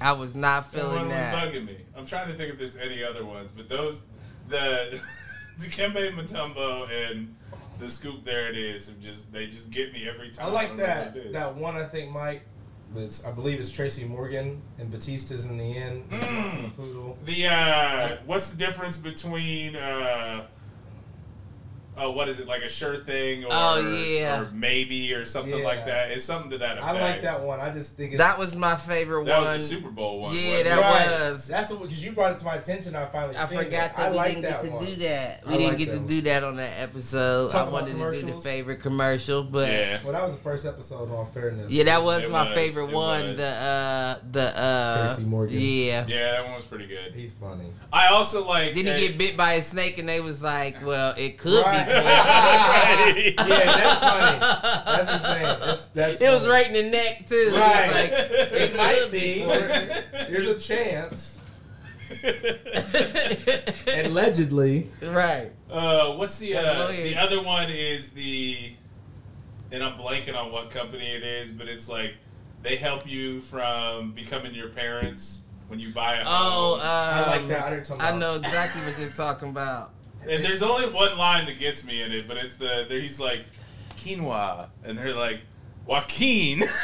I 0.00 0.12
was 0.12 0.36
not 0.36 0.70
That 0.70 0.78
feeling 0.78 0.96
one 0.96 1.08
was 1.08 1.16
that. 1.16 1.34
bugging 1.52 1.66
me. 1.66 1.78
I'm 1.96 2.06
trying 2.06 2.28
to 2.28 2.34
think 2.34 2.52
if 2.52 2.58
there's 2.58 2.76
any 2.76 3.02
other 3.02 3.24
ones, 3.24 3.50
but 3.50 3.68
those, 3.68 4.04
the, 4.48 5.00
Dikembe 5.60 6.14
Mutombo 6.14 6.88
and 6.90 7.34
the 7.82 7.90
scoop. 7.90 8.24
There 8.24 8.48
it 8.48 8.56
is. 8.56 8.92
Just 9.00 9.32
they 9.32 9.46
just 9.46 9.70
get 9.70 9.92
me 9.92 10.08
every 10.08 10.30
time. 10.30 10.46
I 10.46 10.50
like 10.50 10.68
don't 10.68 10.76
that. 10.78 11.08
what 11.08 11.16
it 11.16 11.26
is. 11.26 11.34
That 11.34 11.54
one 11.54 11.76
I 11.76 11.84
think 11.84 12.12
Mike. 12.12 12.42
That's 12.94 13.24
I 13.24 13.32
believe 13.32 13.58
it's 13.58 13.72
Tracy 13.72 14.04
Morgan 14.04 14.62
and 14.78 14.90
Batista's 14.90 15.46
in 15.46 15.56
the 15.56 15.76
end. 15.76 16.10
Mm. 16.10 16.76
poodle. 16.76 17.18
The 17.24 17.46
uh, 17.46 18.16
what's 18.26 18.48
the 18.48 18.56
difference 18.56 18.98
between 18.98 19.76
uh, 19.76 20.46
oh, 22.02 22.10
what 22.12 22.28
is 22.28 22.38
it 22.40 22.46
like 22.46 22.62
a 22.62 22.68
sure 22.68 22.96
thing 22.96 23.44
or 23.44 23.48
Oh, 23.50 23.96
yeah. 24.06 24.40
or 24.42 24.50
maybe 24.52 25.12
or 25.14 25.24
something 25.24 25.58
Yeah. 25.58 25.64
like 25.64 25.86
that? 25.86 26.10
It's 26.10 26.24
something 26.24 26.50
to 26.50 26.58
that 26.58 26.78
effect. 26.78 26.96
I 26.96 27.00
like 27.00 27.22
that 27.22 27.40
one. 27.42 27.60
I 27.60 27.70
just 27.70 27.96
think 27.96 28.12
it's, 28.12 28.22
That 28.22 28.38
was 28.38 28.54
my 28.56 28.76
favorite 28.76 29.24
That 29.26 29.42
one. 29.42 29.54
was 29.56 29.68
the 29.68 29.76
Super 29.76 29.90
Bowl 29.90 30.20
one. 30.20 30.34
Yeah, 30.34 30.50
wasn't 30.50 30.64
that? 30.68 30.80
Right. 30.80 31.30
was. 31.32 31.48
That's 31.48 31.70
what 31.70 31.82
because 31.82 32.04
you 32.04 32.12
brought 32.12 32.32
it 32.32 32.38
to 32.38 32.44
my 32.44 32.54
attention. 32.56 32.94
I 32.96 33.06
finally. 33.06 33.36
I 33.36 33.46
seen 33.46 33.58
forgot 33.58 33.72
it. 33.90 33.96
that 33.96 33.98
I 33.98 34.10
we 34.10 34.16
like 34.16 34.28
didn't 34.28 34.42
that 34.42 34.62
get 34.62 34.68
to 34.68 34.70
one. 34.76 34.84
do 34.84 34.96
that. 34.96 35.46
We 35.46 35.52
I 35.54 35.56
didn't 35.56 35.68
like 35.70 35.78
get 35.78 35.90
to 35.92 35.96
one. 35.98 36.06
do 36.06 36.20
that 36.22 36.44
on 36.44 36.56
that 36.56 36.80
episode. 36.80 37.50
Talk 37.50 37.68
I 37.68 37.70
wanted 37.70 37.96
to 37.96 38.12
do 38.26 38.32
the 38.32 38.40
favorite 38.40 38.80
commercial, 38.80 39.42
but 39.44 39.68
yeah, 39.68 39.78
Yeah. 39.78 40.00
Well, 40.04 40.12
that 40.12 40.24
was 40.24 40.36
the 40.36 40.42
first 40.42 40.66
episode. 40.66 41.10
on 41.10 41.26
fairness. 41.26 41.72
Yeah, 41.72 41.84
that 41.84 42.02
was 42.02 42.24
It 42.24 42.30
my 42.30 42.44
was, 42.48 42.54
favorite 42.58 42.88
it 42.90 42.94
one. 42.94 43.28
was. 43.30 43.38
The 43.38 43.46
uh, 43.46 44.14
the 44.30 44.52
uh, 44.60 45.06
Tracy 45.06 45.24
Morgan. 45.24 45.56
Yeah. 45.58 46.04
Yeah, 46.06 46.32
that 46.32 46.44
one 46.44 46.54
was 46.54 46.64
pretty 46.64 46.86
good. 46.86 47.14
he's 47.14 47.32
funny. 47.32 47.70
I 47.92 48.08
also 48.08 48.46
like. 48.46 48.74
Then 48.74 48.86
he 48.86 49.08
get 49.08 49.18
bit 49.18 49.36
by 49.36 49.54
a 49.54 49.62
snake, 49.62 49.98
and 49.98 50.08
they 50.08 50.20
was 50.20 50.42
like, 50.42 50.84
"Well, 50.84 51.14
it 51.16 51.38
could 51.38 51.64
Right. 51.64 51.86
be." 51.86 51.91
Poison. 51.92 52.04
Right. 52.04 53.34
Yeah, 53.36 53.44
that's 53.44 54.00
funny. 54.00 54.38
That's 54.40 55.06
what 55.06 55.14
I'm 55.14 55.22
saying. 55.22 55.44
That's, 55.60 55.86
that's 55.86 56.20
It 56.20 56.28
was 56.30 56.46
right 56.48 56.66
in 56.66 56.72
the 56.72 56.90
neck 56.90 57.28
too. 57.28 57.50
Right. 57.54 57.90
like, 57.92 58.10
It 58.12 58.76
might 58.76 59.08
be. 59.12 59.44
There's 60.32 60.46
a 60.48 60.58
chance. 60.58 61.38
Allegedly. 64.04 64.88
right. 65.02 65.50
Uh, 65.70 66.12
what's 66.14 66.38
the 66.38 66.56
uh, 66.56 66.88
the 66.92 67.16
other 67.16 67.42
one 67.42 67.70
is 67.70 68.10
the, 68.10 68.74
and 69.70 69.82
I'm 69.82 69.98
blanking 69.98 70.36
on 70.36 70.52
what 70.52 70.70
company 70.70 71.06
it 71.06 71.22
is, 71.22 71.50
but 71.50 71.68
it's 71.68 71.88
like 71.88 72.14
they 72.62 72.76
help 72.76 73.08
you 73.08 73.40
from 73.40 74.12
becoming 74.12 74.54
your 74.54 74.68
parents 74.68 75.42
when 75.68 75.80
you 75.80 75.90
buy 75.92 76.16
a 76.16 76.22
Oh, 76.26 76.78
home. 76.78 76.80
um, 76.80 76.86
I 76.86 77.38
like 77.38 77.48
that. 77.48 77.90
I 78.02 78.10
I 78.14 78.18
know 78.18 78.36
exactly 78.36 78.82
what 78.82 78.98
you're 79.00 79.08
talking 79.10 79.48
about. 79.48 79.94
And 80.28 80.44
there's 80.44 80.62
only 80.62 80.88
one 80.90 81.16
line 81.18 81.46
that 81.46 81.58
gets 81.58 81.84
me 81.84 82.02
in 82.02 82.12
it, 82.12 82.26
but 82.28 82.36
it's 82.36 82.56
the 82.56 82.86
he's 82.88 83.18
like 83.20 83.44
quinoa, 83.98 84.68
and 84.84 84.96
they're 84.98 85.14
like 85.14 85.40
Joaquin. 85.86 86.60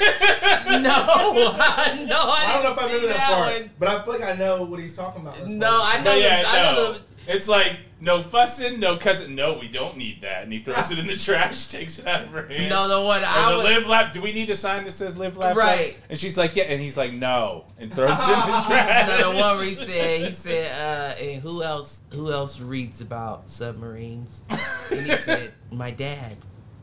No, 0.68 0.90
I, 0.90 2.04
no, 2.08 2.16
I, 2.16 2.44
I 2.46 2.52
don't 2.52 2.64
know 2.64 2.72
if 2.72 2.78
I 2.78 2.82
didn't 2.88 3.00
remember 3.00 3.00
see 3.00 3.06
that 3.08 3.32
part, 3.32 3.60
one. 3.62 3.70
but 3.78 3.88
I 3.88 4.02
feel 4.02 4.14
like 4.20 4.22
I 4.24 4.36
know 4.38 4.62
what 4.64 4.78
he's 4.80 4.94
talking 4.96 5.22
about. 5.22 5.36
That's 5.36 5.48
No, 5.48 5.66
why- 5.70 5.94
I 5.94 5.98
know. 6.04 6.10
But 6.10 6.20
yeah, 6.20 6.42
the, 6.42 6.48
I 6.48 6.62
know 6.62 6.74
no. 6.76 6.92
the, 6.92 7.00
It's 7.34 7.48
like 7.48 7.78
no 8.00 8.22
fussing, 8.22 8.80
no 8.80 8.96
cussing. 8.96 9.34
No, 9.34 9.58
we 9.58 9.68
don't 9.68 9.96
need 9.96 10.20
that. 10.22 10.44
And 10.44 10.52
he 10.52 10.58
throws 10.60 10.90
it 10.90 10.98
in 10.98 11.06
the 11.06 11.16
trash, 11.24 11.68
takes 11.68 11.98
it 11.98 12.06
out 12.06 12.24
of 12.24 12.30
her 12.30 12.46
hand. 12.46 12.70
no, 12.70 12.88
the 12.88 13.06
one 13.06 13.22
Or 13.22 13.26
I 13.26 13.50
the 13.50 13.56
was. 13.56 13.64
live 13.64 13.86
laugh. 13.86 14.12
Do 14.12 14.20
we 14.22 14.32
need 14.32 14.50
a 14.50 14.56
sign 14.56 14.84
that 14.84 14.92
says 14.92 15.18
live 15.18 15.36
laugh? 15.36 15.56
Right. 15.56 15.94
laugh? 15.94 16.02
And 16.10 16.18
she's 16.18 16.36
like, 16.36 16.56
yeah. 16.56 16.64
And 16.64 16.80
he's 16.80 16.96
like, 16.96 17.12
no, 17.12 17.64
and 17.78 17.92
throws 17.92 18.10
it 18.10 18.14
in 18.14 18.18
the 18.18 18.64
trash. 18.66 19.08
No, 19.18 19.32
the 19.32 19.38
one 19.38 19.56
where 19.56 19.64
he 19.66 19.74
said 19.74 20.28
he 20.28 20.32
said, 20.34 20.70
uh, 20.80 21.14
and 21.22 21.42
who 21.42 21.62
else? 21.62 22.02
Who 22.12 22.30
else 22.32 22.60
reads 22.60 23.00
about 23.00 23.48
submarines? 23.50 24.44
And 24.90 25.06
he 25.06 25.16
said, 25.16 25.52
my 25.72 25.90
dad. 25.90 26.36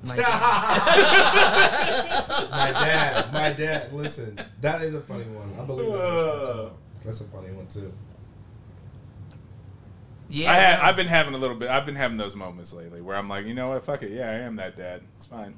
My 0.07 0.15
dad. 0.17 0.25
my 2.51 2.71
dad, 2.71 3.33
my 3.33 3.49
dad. 3.51 3.93
Listen, 3.93 4.39
that 4.61 4.81
is 4.81 4.93
a 4.93 5.01
funny 5.01 5.23
one. 5.25 5.53
I 5.59 5.65
believe 5.65 5.91
that. 5.91 6.71
That's 7.03 7.21
a 7.21 7.25
funny 7.25 7.51
one 7.53 7.67
too. 7.67 7.91
Yeah, 10.35 10.51
I 10.51 10.55
have, 10.55 10.83
I've 10.83 10.95
been 10.97 11.07
having 11.07 11.33
a 11.33 11.37
little 11.37 11.55
bit. 11.55 11.69
I've 11.69 11.85
been 11.85 11.95
having 11.95 12.17
those 12.17 12.35
moments 12.35 12.73
lately 12.73 13.01
where 13.01 13.15
I'm 13.15 13.29
like, 13.29 13.45
you 13.45 13.53
know 13.53 13.69
what? 13.69 13.85
Fuck 13.85 14.03
it. 14.03 14.11
Yeah, 14.11 14.29
I 14.29 14.33
am 14.33 14.57
that 14.57 14.77
dad. 14.77 15.01
It's 15.15 15.25
fine. 15.25 15.55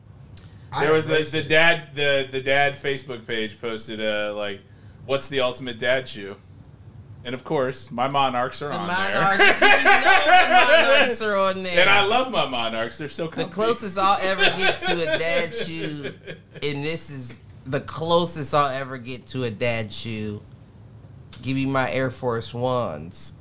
I 0.72 0.84
There 0.86 0.94
was 0.94 1.08
the, 1.08 1.24
the 1.24 1.42
dad 1.42 1.96
the 1.96 2.28
the 2.32 2.42
dad 2.42 2.76
Facebook 2.76 3.26
page 3.26 3.60
posted 3.60 4.00
uh 4.00 4.36
like, 4.36 4.62
what's 5.08 5.30
the 5.30 5.40
ultimate 5.40 5.80
dad 5.80 6.08
shoe? 6.08 6.36
And 7.24 7.34
of 7.34 7.44
course, 7.44 7.90
my 7.90 8.08
monarchs 8.08 8.62
are 8.62 8.70
the 8.70 8.76
on 8.76 8.88
monarchs. 8.88 9.60
there. 9.60 9.78
you 9.80 9.84
know 9.84 10.02
the 10.26 10.94
monarchs 10.94 11.22
are 11.24 11.36
on 11.36 11.64
there. 11.64 11.80
and 11.82 11.90
I 11.90 12.06
love 12.06 12.32
my 12.32 12.46
monarchs. 12.46 13.00
They're 13.00 13.10
so 13.10 13.28
the 13.28 13.46
closest 13.46 13.98
I'll 13.98 14.20
ever 14.22 14.44
get 14.58 14.80
to 14.82 14.94
a 14.94 15.18
dad 15.18 15.56
shoe, 15.56 16.14
and 16.62 16.86
this 16.86 17.10
is 17.10 17.40
the 17.66 17.82
closest 17.82 18.54
I'll 18.54 18.70
ever 18.70 19.00
get 19.00 19.26
to 19.28 19.44
a 19.44 19.50
dad 19.50 19.92
shoe. 19.92 20.44
Give 21.42 21.56
me 21.56 21.66
my 21.66 21.92
Air 21.92 22.12
Force 22.12 22.54
Ones. 22.54 23.34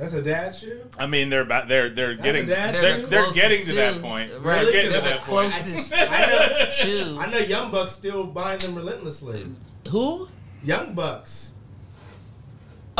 That's 0.00 0.14
a 0.14 0.22
dad 0.22 0.54
shoe. 0.54 0.80
I 0.98 1.06
mean, 1.06 1.28
they're 1.28 1.42
about 1.42 1.68
they're 1.68 1.90
they're 1.90 2.14
That's 2.14 2.24
getting 2.24 2.44
a 2.46 2.48
dad 2.48 2.74
they're, 2.74 2.90
shoe? 3.00 3.06
they're 3.06 3.32
getting 3.32 3.66
to 3.66 3.72
that 3.74 4.00
point. 4.00 4.32
Right, 4.40 4.62
They're 4.64 4.72
getting 4.72 4.90
they're 4.90 5.00
to 5.00 5.04
the 5.04 5.10
that 5.10 5.20
point. 5.20 5.52
closest 5.52 5.92
I 5.96 6.26
know. 6.26 6.70
shoe. 6.70 7.18
I 7.20 7.30
know 7.30 7.38
Young 7.38 7.70
Bucks 7.70 7.90
still 7.92 8.24
buying 8.26 8.58
them 8.60 8.74
relentlessly. 8.74 9.42
Who? 9.90 10.28
Young 10.64 10.94
Bucks. 10.94 11.52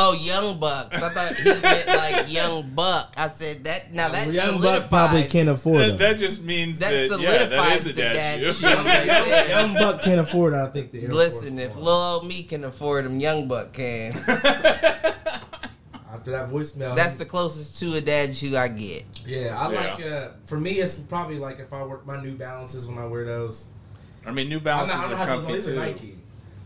Oh, 0.02 0.14
Young 0.14 0.58
Bucks. 0.58 1.02
I 1.02 1.08
thought 1.10 1.34
he 1.36 1.44
meant 1.44 1.86
like 1.86 2.32
Young 2.32 2.70
Buck. 2.74 3.12
I 3.18 3.28
said 3.28 3.64
that. 3.64 3.92
Now 3.92 4.08
that 4.10 4.30
Young 4.32 4.60
Buck 4.60 4.88
probably 4.88 5.24
can't 5.24 5.48
afford 5.50 5.80
That, 5.82 5.86
them. 5.88 5.98
that 5.98 6.18
just 6.18 6.42
means 6.42 6.78
That 6.78 6.90
that, 6.90 7.20
yeah, 7.20 7.30
that 7.30 7.48
solidifies 7.50 7.78
is 7.78 7.84
the 7.84 7.92
dad, 7.94 8.12
dad 8.14 8.40
shoe. 8.40 8.52
shoe. 8.52 8.66
right. 8.66 9.46
Young 9.50 9.74
Buck 9.74 10.00
can't 10.02 10.20
afford. 10.20 10.54
I 10.54 10.66
think 10.68 10.90
the 10.92 11.02
Air 11.04 11.10
Listen, 11.10 11.56
Force 11.56 11.64
if 11.66 11.74
One. 11.76 11.84
little 11.84 12.00
old 12.00 12.26
me 12.26 12.42
can 12.44 12.64
afford 12.64 13.04
them, 13.04 13.20
Young 13.20 13.46
Buck 13.48 13.72
can. 13.74 14.12
After 16.20 16.32
that 16.32 16.50
voicemail, 16.50 16.94
That's 16.94 17.14
the 17.14 17.24
closest 17.24 17.78
to 17.80 17.94
a 17.94 18.00
dad 18.02 18.36
shoe 18.36 18.54
I 18.54 18.68
get. 18.68 19.04
yeah. 19.24 19.56
I 19.58 19.72
Yeah. 19.72 19.80
like. 19.94 20.04
Uh, 20.06 20.28
for 20.44 20.60
me, 20.60 20.72
it's 20.72 20.98
probably 20.98 21.38
like 21.38 21.58
if 21.60 21.72
I 21.72 21.82
work 21.82 22.06
my 22.06 22.22
New 22.22 22.34
Balances 22.34 22.86
when 22.86 22.98
I 22.98 23.06
wear 23.06 23.24
those. 23.24 23.68
I 24.26 24.30
mean, 24.32 24.50
New 24.50 24.58
I'm 24.58 24.62
Balances 24.64 24.94
not. 24.96 25.04
I 25.06 25.08
don't 25.08 25.12
are 25.14 25.16
have 25.16 25.28
those. 25.28 25.36
on. 25.38 25.42
comfy 25.46 25.54
These 25.56 25.68
are 25.68 25.72
too. 25.72 25.78
Nike. 25.78 26.16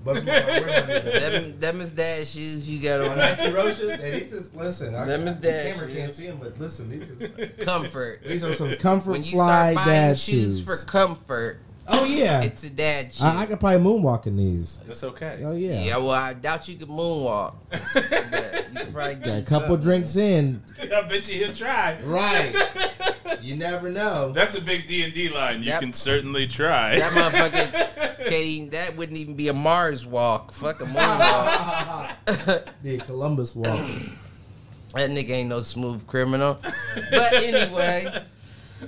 But 0.04 0.16
if 0.16 0.22
I 0.24 0.26
wear 0.26 0.60
my 0.60 0.66
New 0.66 1.00
Balances. 1.10 1.30
Them, 1.30 1.58
them 1.60 1.80
is 1.82 1.90
dad 1.92 2.26
shoes 2.26 2.68
you 2.68 2.82
got 2.82 3.00
My 3.00 3.08
on 3.12 3.16
Nike 3.18 3.42
Roshes, 3.52 3.92
and 3.92 4.02
these 4.02 4.32
is 4.32 4.54
listen. 4.56 4.92
I, 4.96 5.04
Them 5.04 5.28
is 5.28 5.36
the 5.36 5.40
dad 5.42 5.72
camera 5.72 5.88
shoes. 5.88 5.96
can't 5.98 6.12
see 6.14 6.26
them, 6.26 6.38
but 6.42 6.58
listen, 6.58 6.90
these 6.90 7.08
is 7.10 7.64
comfort. 7.64 8.22
these 8.26 8.42
are 8.42 8.52
some. 8.54 8.74
Comfort 8.74 9.12
When 9.12 9.22
you 9.22 9.30
Fly 9.30 9.72
start 9.74 9.86
buying 9.86 9.98
dad 10.08 10.18
shoes 10.18 10.58
shoes. 10.58 10.84
for 10.84 10.90
comfort, 10.90 11.60
oh 11.88 12.04
yeah, 12.04 12.42
it's 12.42 12.64
a 12.64 12.70
dad 12.70 13.12
shoe. 13.12 13.24
I, 13.24 13.42
I 13.42 13.46
could 13.46 13.60
probably 13.60 13.78
moonwalk 13.78 14.26
in 14.26 14.36
these. 14.36 14.80
That's 14.86 15.04
okay. 15.04 15.40
Oh 15.44 15.52
yeah. 15.54 15.82
yeah, 15.82 15.96
well, 15.98 16.10
I 16.10 16.34
doubt 16.34 16.66
you 16.68 16.76
could 16.76 16.88
moonwalk. 16.88 17.54
but 17.70 17.82
you 18.72 18.78
could 18.84 18.92
probably 18.94 19.14
get 19.16 19.38
a 19.38 19.42
couple 19.42 19.68
something. 19.68 19.80
drinks 19.80 20.16
in. 20.16 20.62
I 20.80 21.02
bet 21.02 21.28
you 21.28 21.44
he'll 21.46 21.54
try. 21.54 21.98
right. 22.04 22.54
You 23.40 23.56
never 23.56 23.90
know. 23.90 24.32
That's 24.32 24.54
a 24.54 24.60
big 24.60 24.86
D 24.86 25.02
and 25.02 25.12
D 25.12 25.28
line. 25.28 25.60
You 25.62 25.66
Yep. 25.68 25.80
can 25.80 25.92
certainly 25.92 26.46
try. 26.46 26.96
That 26.98 27.12
motherfucker 27.12 28.16
can't 28.28 28.32
even, 28.32 28.70
that 28.70 28.96
wouldn't 28.96 29.18
even 29.18 29.34
be 29.34 29.48
a 29.48 29.52
Mars 29.52 30.06
walk. 30.06 30.52
Fuck 30.52 30.80
a 30.80 30.84
moonwalk. 30.84 32.64
The 32.82 32.98
Columbus 33.04 33.54
walk. 33.54 33.86
that 34.94 35.10
nigga 35.10 35.30
ain't 35.30 35.48
no 35.50 35.60
smooth 35.60 36.06
criminal. 36.06 36.58
But 37.10 37.32
anyway, 37.34 38.06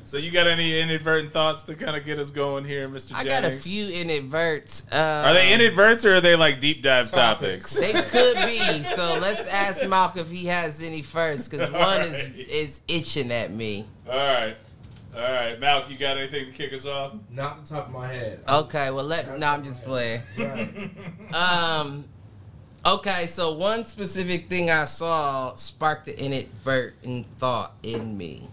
so 0.05 0.17
you 0.17 0.31
got 0.31 0.47
any 0.47 0.81
inadvertent 0.81 1.33
thoughts 1.33 1.63
to 1.65 1.75
kind 1.75 1.97
of 1.97 2.05
get 2.05 2.19
us 2.19 2.31
going 2.31 2.65
here, 2.65 2.89
Mr. 2.89 3.15
I 3.15 3.25
Jennings? 3.25 3.41
got 3.41 3.45
a 3.45 3.57
few 3.57 3.89
inadverts. 3.89 4.87
Um, 4.93 4.99
Are 5.01 5.35
they 5.35 5.53
inadverts 5.53 6.05
or 6.05 6.17
are 6.17 6.21
they 6.21 6.37
like 6.37 6.61
deep 6.61 6.83
dive 6.83 7.11
Topics. 7.11 7.75
topics? 7.75 7.93
They 7.93 8.03
could 8.03 8.37
be. 8.47 8.59
So 8.85 9.19
let's 9.21 9.49
ask 9.53 9.87
Malcolm 9.89 10.21
if 10.23 10.31
he 10.31 10.47
has 10.47 10.83
any 10.83 11.03
first, 11.03 11.51
because 11.51 11.71
one 11.73 12.01
is 12.01 12.35
is 12.49 12.81
itching 12.89 13.31
at 13.33 13.51
me. 13.51 13.87
All 14.09 14.15
right, 14.17 14.57
all 15.15 15.21
right, 15.23 15.59
Malk, 15.61 15.91
you 15.91 15.99
got 15.99 16.17
anything 16.17 16.47
to 16.47 16.53
kick 16.53 16.73
us 16.73 16.87
off? 16.87 17.15
Not 17.31 17.57
the 17.65 17.75
top 17.75 17.89
of 17.89 17.93
my 17.95 18.07
head. 18.07 18.41
Okay, 18.49 18.91
well 18.91 19.05
let 19.05 19.39
no, 19.39 19.47
I'm 19.47 19.65
just 19.65 19.85
playing. 19.85 20.21
Right. 20.39 20.91
Um, 21.35 22.05
Okay, 22.87 23.27
so 23.27 23.53
one 23.55 23.85
specific 23.85 24.49
thing 24.49 24.71
I 24.71 24.85
saw 24.85 25.57
sparked 25.57 26.07
an 26.07 26.15
inadvertent 26.15 27.27
thought 27.37 27.73
in 27.83 28.17
me. 28.17 28.47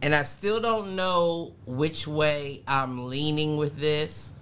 And 0.00 0.14
I 0.14 0.22
still 0.22 0.60
don't 0.60 0.94
know 0.94 1.54
which 1.66 2.06
way 2.06 2.62
I'm 2.68 3.08
leaning 3.08 3.56
with 3.56 3.78
this. 3.78 4.32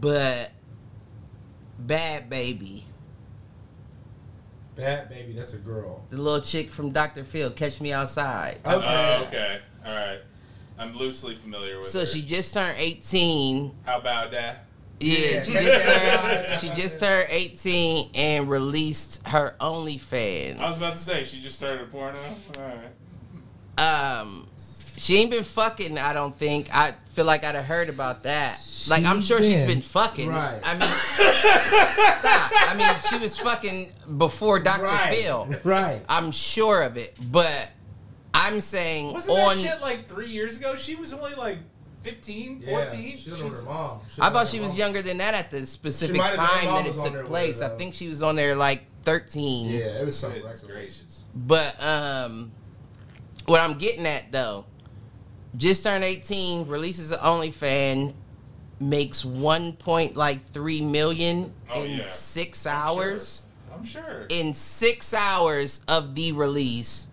But 0.00 0.52
Bad 1.78 2.30
Baby, 2.30 2.84
Bad 4.76 5.08
baby, 5.10 5.32
that's 5.32 5.52
a 5.52 5.58
girl. 5.58 6.02
the 6.08 6.16
little 6.16 6.40
chick 6.40 6.70
from 6.70 6.92
Dr. 6.92 7.24
Phil, 7.24 7.50
Catch 7.50 7.80
Me 7.80 7.92
Outside. 7.92 8.58
Okay. 8.64 9.18
Oh, 9.20 9.24
okay. 9.26 9.60
All 9.84 9.94
right. 9.94 10.20
I'm 10.78 10.96
loosely 10.96 11.34
familiar 11.36 11.76
with 11.76 11.86
it. 11.86 11.90
So 11.90 12.00
her. 12.00 12.06
she 12.06 12.22
just 12.22 12.54
turned 12.54 12.74
18 12.78 13.76
How 13.84 13.98
about 13.98 14.30
that? 14.30 14.66
Yeah, 15.02 15.44
Yeah. 15.44 15.44
she 15.44 15.52
just 15.52 16.20
turned, 16.22 16.60
she 16.60 16.82
just 16.82 17.00
turned 17.00 17.26
18 17.30 18.10
and 18.14 18.48
released 18.48 19.26
her 19.28 19.56
OnlyFans. 19.60 20.58
I 20.58 20.68
was 20.68 20.78
about 20.78 20.92
to 20.92 20.98
say 20.98 21.24
she 21.24 21.40
just 21.40 21.56
started 21.56 21.82
a 21.82 21.86
porno. 21.86 22.18
All 22.58 22.62
right. 22.62 24.20
Um, 24.20 24.46
she 24.98 25.16
ain't 25.16 25.30
been 25.30 25.44
fucking. 25.44 25.98
I 25.98 26.12
don't 26.12 26.36
think. 26.36 26.68
I 26.72 26.92
feel 27.10 27.24
like 27.24 27.44
I'd 27.44 27.54
have 27.54 27.64
heard 27.64 27.88
about 27.88 28.22
that. 28.24 28.58
Like 28.88 29.04
I'm 29.04 29.16
She's 29.16 29.26
sure 29.26 29.38
she's 29.38 29.58
been- 29.60 29.68
been 29.68 29.82
fucking. 29.82 30.28
Right. 30.28 30.60
I 30.64 30.72
mean, 30.76 30.88
stop. 32.18 32.50
I 32.54 32.74
mean, 32.76 33.02
she 33.08 33.18
was 33.18 33.36
fucking 33.38 33.90
before 34.18 34.60
Dr. 34.60 34.82
Right. 34.84 35.14
Phil. 35.14 35.48
Right. 35.64 36.00
I'm 36.08 36.30
sure 36.30 36.82
of 36.82 36.96
it, 36.96 37.16
but 37.30 37.70
I'm 38.34 38.60
saying 38.60 39.12
Wasn't 39.12 39.36
on. 39.38 39.56
that 39.56 39.62
shit 39.62 39.80
like 39.80 40.08
three 40.08 40.28
years 40.28 40.58
ago? 40.58 40.74
She 40.74 40.94
was 40.96 41.12
only 41.12 41.34
like 41.34 41.58
15, 42.02 42.60
14. 42.60 43.02
Yeah, 43.02 43.16
she 43.16 43.30
was 43.30 43.42
on 43.42 43.50
her 43.50 43.62
mom. 43.62 44.00
I 44.20 44.30
thought 44.30 44.48
she 44.48 44.60
was 44.60 44.76
younger 44.76 45.02
than 45.02 45.18
that 45.18 45.34
at 45.34 45.50
the 45.50 45.66
specific 45.66 46.16
might 46.16 46.34
have 46.34 46.36
been- 46.36 46.44
her 46.44 46.66
time 46.66 46.74
that 46.74 46.86
it 46.86 46.88
was 46.88 46.98
on 46.98 47.12
there 47.12 47.22
took 47.22 47.30
place. 47.30 47.60
her, 47.60 47.66
I 47.66 47.76
think 47.78 47.94
she 47.94 48.08
was 48.08 48.22
on 48.22 48.36
there 48.36 48.56
like 48.56 48.84
13. 49.04 49.70
Yeah, 49.70 49.78
it 50.00 50.04
was 50.04 50.16
something 50.18 50.42
Goodness 50.42 50.60
gracious. 50.64 51.24
But 51.34 51.82
um, 51.82 52.52
what 53.46 53.60
I'm 53.60 53.78
getting 53.78 54.06
at 54.06 54.30
though, 54.32 54.66
just 55.56 55.82
turned 55.84 56.04
18, 56.04 56.66
releases 56.66 57.12
an 57.12 57.18
OnlyFans, 57.18 58.14
makes 58.80 59.24
one 59.24 59.74
point 59.74 60.16
like 60.16 60.42
three 60.42 60.80
million 60.80 61.52
Oh, 61.72 61.82
in 61.82 61.90
yeah. 61.98 62.06
six 62.08 62.66
I'm 62.66 62.76
hours. 62.76 63.44
I'm 63.72 63.84
sure. 63.84 64.26
In 64.28 64.54
six 64.54 65.14
hours 65.14 65.84
of 65.88 66.14
the 66.14 66.32
release, 66.32 67.06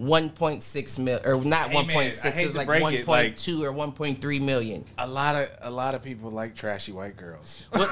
1.6 0.00 0.98
mil 0.98 1.20
or 1.24 1.44
not 1.44 1.68
Hey, 1.68 1.76
1.6. 1.84 2.38
It 2.38 2.46
was 2.46 2.56
like 2.56 2.66
1.2 2.68 3.06
like- 3.06 3.34
or 3.34 3.72
1.3 3.72 4.40
million. 4.40 4.84
A 4.98 5.06
lot 5.06 5.36
of 5.36 5.50
a 5.60 5.70
lot 5.70 5.94
of 5.94 6.02
people 6.02 6.30
like 6.30 6.54
trashy 6.54 6.92
white 6.92 7.16
girls. 7.16 7.62
Well, 7.72 7.86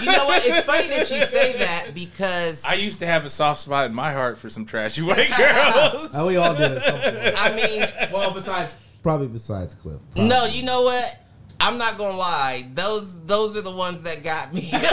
you 0.00 0.06
know 0.12 0.26
what? 0.26 0.42
It's 0.46 0.64
funny 0.64 0.88
that 0.88 1.10
you 1.10 1.24
say 1.26 1.52
that 1.58 1.92
because 1.92 2.64
I 2.64 2.74
used 2.74 3.00
to 3.00 3.06
have 3.06 3.24
a 3.24 3.30
soft 3.30 3.60
spot 3.60 3.86
in 3.86 3.94
my 3.94 4.12
heart 4.12 4.38
for 4.38 4.48
some 4.48 4.64
trashy 4.64 5.02
white 5.02 5.28
girls. 5.36 6.10
Oh, 6.14 6.28
we 6.28 6.36
all 6.36 6.54
did 6.54 6.72
at 6.72 6.82
some 6.82 7.00
point. 7.00 7.34
I 7.36 7.56
mean, 7.56 8.10
Well, 8.12 8.32
besides, 8.32 8.76
Probably 9.02 9.28
besides 9.28 9.74
Cliff. 9.74 10.00
No, 10.16 10.44
you 10.46 10.62
know 10.62 10.82
what? 10.82 11.16
I'm 11.60 11.76
not 11.78 11.98
gonna 11.98 12.16
lie. 12.16 12.64
Those 12.74 13.20
those 13.24 13.56
are 13.56 13.60
the 13.60 13.70
ones 13.70 14.02
that 14.02 14.24
got 14.24 14.52
me. 14.54 14.70
right, 14.72 14.86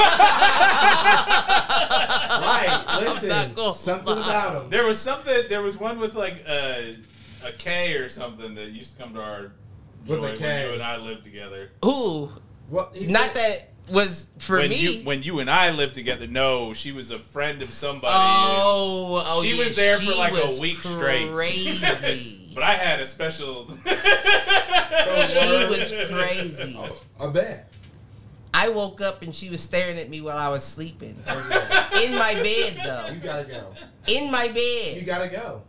I'm 2.87 3.03
listen, 3.03 3.55
not 3.55 3.75
something 3.75 4.15
lie. 4.15 4.21
about 4.21 4.53
them. 4.61 4.69
There 4.69 4.85
was 4.85 4.99
something. 4.99 5.43
There 5.49 5.61
was 5.61 5.77
one 5.79 5.99
with 5.99 6.15
like 6.15 6.43
a 6.47 6.97
a 7.45 7.51
K 7.53 7.93
or 7.95 8.09
something 8.09 8.55
that 8.55 8.69
used 8.71 8.97
to 8.97 9.03
come 9.03 9.13
to 9.13 9.21
our 9.21 9.51
With 10.07 10.19
a 10.23 10.27
joint 10.35 10.41
when 10.41 10.61
you 10.67 10.73
and 10.73 10.83
I 10.83 10.97
lived 10.97 11.23
together. 11.23 11.69
Ooh, 11.85 12.31
Well, 12.69 12.91
not 13.09 13.33
said- 13.33 13.35
that 13.35 13.69
was 13.89 14.27
for 14.39 14.57
when 14.57 14.69
me. 14.69 14.75
you 14.75 15.05
when 15.05 15.23
you 15.23 15.39
and 15.39 15.49
I 15.49 15.71
lived 15.71 15.95
together, 15.95 16.27
no, 16.27 16.73
she 16.73 16.91
was 16.91 17.11
a 17.11 17.19
friend 17.19 17.61
of 17.61 17.73
somebody. 17.73 18.13
oh, 18.13 19.23
oh, 19.25 19.41
She 19.43 19.51
yeah, 19.53 19.59
was 19.59 19.75
there 19.77 19.97
for 19.97 20.17
like 20.17 20.31
a 20.33 20.35
was 20.47 20.59
week 20.59 20.77
straight. 20.79 21.29
Crazy. 21.31 22.43
But 22.57 22.63
I 22.63 22.73
had 22.73 22.99
a 22.99 23.05
special. 23.05 23.67
she 23.85 25.67
was 25.67 25.93
crazy. 26.09 26.79
I 27.21 27.27
bet. 27.27 27.71
I 28.51 28.69
woke 28.69 28.99
up 28.99 29.21
and 29.21 29.35
she 29.35 29.51
was 29.51 29.61
staring 29.61 29.99
at 29.99 30.09
me 30.09 30.21
while 30.21 30.39
I 30.39 30.49
was 30.49 30.63
sleeping 30.63 31.15
Oh, 31.27 31.47
yeah. 31.51 31.99
in 32.01 32.15
my 32.17 32.33
bed 32.33 32.81
though. 32.83 33.09
You 33.13 33.19
gotta 33.19 33.43
go. 33.43 33.73
In 34.07 34.31
my 34.31 34.47
bed. 34.47 34.95
You 34.97 35.03
gotta 35.05 35.27
go. 35.27 35.61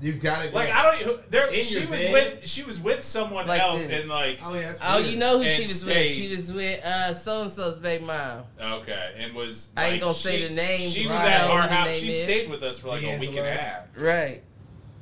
You've 0.00 0.20
gotta 0.20 0.46
go. 0.48 0.54
like 0.54 0.70
I 0.70 0.82
don't. 0.84 0.96
who- 0.98 1.18
There, 1.28 1.48
In 1.52 1.64
she 1.64 1.84
was 1.86 1.98
bed? 1.98 2.12
with. 2.12 2.46
She 2.48 2.62
was 2.62 2.78
with 2.80 3.02
someone 3.02 3.48
Like 3.48 3.60
else, 3.60 3.84
this. 3.88 4.00
and 4.02 4.08
like 4.08 4.38
Oh 4.44 4.54
yeah, 4.54 4.60
that's 4.68 4.78
Oh, 4.84 4.98
you 4.98 5.18
know 5.18 5.38
who 5.38 5.42
And 5.44 5.56
she 5.56 5.62
was 5.62 5.84
with? 5.84 6.06
She 6.12 6.28
was 6.28 6.52
with 6.52 6.80
uh 6.84 7.14
so 7.14 7.42
and 7.42 7.50
so's 7.50 7.80
baby 7.80 8.04
mom. 8.04 8.44
okay, 8.60 9.14
and 9.18 9.34
was. 9.34 9.70
I 9.76 9.88
ain't 9.88 10.00
gonna 10.00 10.14
say 10.14 10.46
the 10.46 10.54
name, 10.54 10.88
She 10.90 11.04
was 11.08 11.16
I 11.16 11.30
at 11.32 11.50
our 11.50 11.62
house. 11.62 11.88
She 11.96 12.10
is. 12.10 12.22
stayed 12.22 12.48
with 12.48 12.62
us 12.62 12.78
for 12.78 12.88
like 12.90 13.02
a 13.02 13.18
week 13.18 13.30
and 13.30 13.38
a 13.48 13.50
half. 13.52 13.86
Right. 13.96 14.42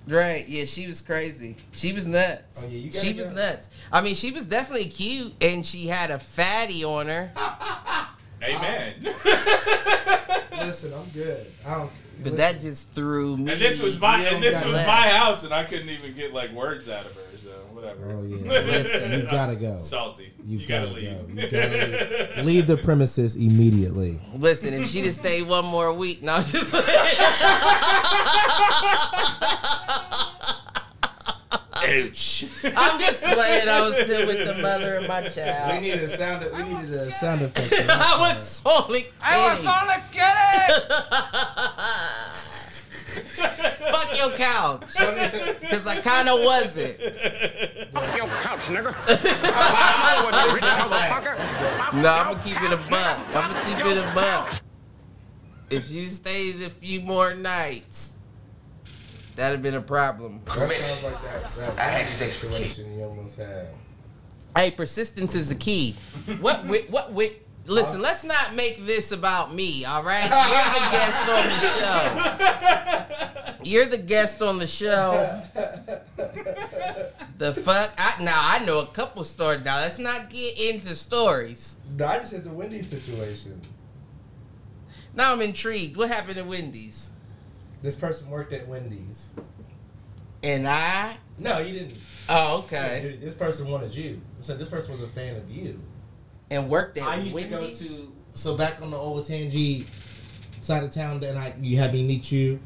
Right. 0.06 0.44
Yeah, 0.48 0.64
she 0.66 0.86
was 0.86 1.00
crazy. 1.02 1.56
She 1.72 1.92
was 1.92 2.06
nuts. 2.06 2.64
Oh, 2.64 2.68
yeah, 2.68 2.78
you 2.78 2.90
gotta 2.90 3.04
she 3.04 3.12
was 3.14 3.30
nuts. 3.30 3.68
I 3.92 4.00
mean, 4.02 4.14
she 4.14 4.30
was 4.30 4.44
definitely 4.44 4.88
cute 4.88 5.34
and 5.42 5.64
she 5.66 5.88
had 5.88 6.10
a 6.10 6.18
fatty 6.18 6.84
on 6.84 7.06
her. 7.08 7.30
Amen. 8.42 8.94
Listen, 10.58 10.92
I'm 10.94 11.08
good. 11.10 11.50
I 11.66 11.74
don't. 11.74 11.90
But 12.18 12.32
listen, 12.32 12.36
that 12.38 12.60
just 12.60 12.92
threw 12.92 13.36
me. 13.36 13.52
and 13.52 13.60
this 13.60 13.82
was 13.82 14.00
my 14.00 14.20
You 14.22 14.34
and 14.36 14.42
this 14.42 14.64
was 14.64 14.74
left. 14.74 14.88
my 14.88 15.08
house, 15.08 15.44
and 15.44 15.52
I 15.52 15.64
couldn't 15.64 15.90
even 15.90 16.14
get 16.14 16.32
like 16.32 16.50
words 16.52 16.88
out 16.88 17.04
of 17.04 17.14
her. 17.14 17.20
So 17.86 17.94
whatever. 17.94 18.12
Oh 18.12 18.22
yeah. 18.24 18.60
Listen, 18.62 19.12
You've 19.12 19.30
gotta 19.30 19.56
go. 19.56 19.76
Salty. 19.76 20.32
You've 20.44 20.62
you 20.62 20.66
gotta, 20.68 20.86
gotta 20.88 21.00
leave. 21.00 21.36
go. 21.36 21.42
You 21.42 21.48
gotta 21.50 22.36
leave. 22.36 22.44
Leave 22.46 22.66
the 22.66 22.76
premises 22.76 23.36
immediately. 23.36 24.20
Listen, 24.34 24.74
if 24.74 24.88
she 24.88 25.02
just 25.02 25.20
have 25.22 25.26
stayed 25.26 25.42
one 25.48 25.64
more 25.66 25.92
week, 25.92 26.22
no. 26.22 26.34
I'm 26.36 26.44
just- 26.44 26.72
Ouch. 31.78 32.44
I'm 32.64 32.98
just 33.00 33.20
playing. 33.22 33.68
I 33.68 33.80
was 33.82 33.94
still 33.94 34.26
with 34.26 34.46
the 34.46 34.54
mother 34.60 34.96
of 34.96 35.06
my 35.06 35.20
child. 35.28 35.34
we 35.36 35.42
child. 35.42 35.82
needed 35.82 36.02
a 36.02 36.08
sound. 36.08 36.46
We 36.54 36.62
needed 36.62 36.90
a 36.94 37.10
Sound 37.12 37.42
effect. 37.42 37.72
I 37.90 38.16
was 38.18 38.62
only 38.64 39.00
kidding. 39.02 39.14
I 39.22 39.54
was 39.54 39.66
only 39.66 40.02
kidding. 40.10 40.26
Fuck 43.20 44.18
your 44.18 44.30
couch. 44.36 44.80
Because 45.60 45.86
I 45.86 46.00
kind 46.00 46.28
of 46.28 46.40
wasn't. 46.44 46.96
Fuck 47.92 48.16
your 48.16 48.26
couch, 48.28 48.60
nigga. 48.68 48.94
No, 52.02 52.08
I'm 52.10 52.32
gonna 52.34 52.44
keep 52.44 52.62
it 52.62 52.72
a 52.72 52.76
buck. 52.90 53.18
I'm 53.34 53.52
gonna 53.52 53.64
keep 53.76 53.86
it 53.86 53.98
a 53.98 54.14
buck. 54.14 54.60
If 55.70 55.90
you 55.90 56.08
stayed 56.10 56.62
a 56.62 56.70
few 56.70 57.00
more 57.00 57.34
nights, 57.34 58.18
that'd 59.34 59.52
have 59.56 59.62
been 59.62 59.74
a 59.74 59.80
problem. 59.80 60.40
That 60.46 60.70
sounds 60.72 61.02
like 61.04 61.22
that. 61.56 61.76
That 61.76 62.08
situation 62.08 62.96
you 62.98 63.04
almost 63.04 63.36
had. 63.36 63.68
Hey, 64.56 64.70
persistence 64.70 65.34
is 65.34 65.48
the 65.48 65.54
key. 65.54 65.96
What? 66.40 66.62
wi- 66.62 66.86
What? 66.88 67.08
wi- 67.08 67.34
Listen, 67.66 68.00
let's 68.00 68.24
not 68.24 68.54
make 68.54 68.84
this 68.86 69.12
about 69.12 69.52
me. 69.54 69.84
All 69.84 70.02
right, 70.04 70.22
you're 70.48 70.72
the 70.72 70.86
guest 70.96 71.28
on 71.28 71.46
the 71.50 73.46
show. 73.56 73.64
You're 73.64 73.86
the 73.86 73.98
guest 73.98 74.40
on 74.42 74.58
the 74.58 74.66
show. 74.66 75.42
The 77.38 77.52
fuck? 77.52 77.92
I, 77.98 78.22
now 78.22 78.38
I 78.40 78.64
know 78.64 78.80
a 78.80 78.86
couple 78.86 79.24
stories. 79.24 79.64
Now 79.64 79.76
let's 79.76 79.98
not 79.98 80.30
get 80.30 80.58
into 80.58 80.94
stories. 80.96 81.78
No, 81.98 82.06
I 82.06 82.18
just 82.18 82.32
had 82.32 82.44
the 82.44 82.50
Wendy's 82.50 82.88
situation. 82.88 83.60
Now 85.14 85.32
I'm 85.32 85.42
intrigued. 85.42 85.96
What 85.96 86.08
happened 86.10 86.38
at 86.38 86.46
Wendy's? 86.46 87.10
This 87.82 87.96
person 87.96 88.30
worked 88.30 88.52
at 88.52 88.68
Wendy's. 88.68 89.32
And 90.42 90.68
I. 90.68 91.16
No, 91.38 91.58
you 91.58 91.72
didn't. 91.72 91.94
Oh, 92.28 92.64
okay. 92.64 93.18
This 93.20 93.34
person 93.34 93.68
wanted 93.68 93.94
you. 93.94 94.20
So 94.40 94.56
this 94.56 94.68
person 94.68 94.92
was 94.92 95.02
a 95.02 95.08
fan 95.08 95.36
of 95.36 95.50
you. 95.50 95.80
And 96.50 96.68
worked 96.68 96.98
at 96.98 97.04
I 97.06 97.16
used 97.16 97.34
Wendy's. 97.34 97.78
to 97.78 97.84
go 97.94 98.00
to. 98.04 98.12
So 98.34 98.56
back 98.56 98.80
on 98.82 98.90
the 98.90 98.96
old 98.96 99.24
Tangi 99.26 99.86
side 100.60 100.84
of 100.84 100.90
town, 100.90 101.20
then 101.20 101.36
I 101.36 101.54
you 101.60 101.78
had 101.78 101.92
me 101.92 102.04
meet 102.04 102.30
you 102.30 102.60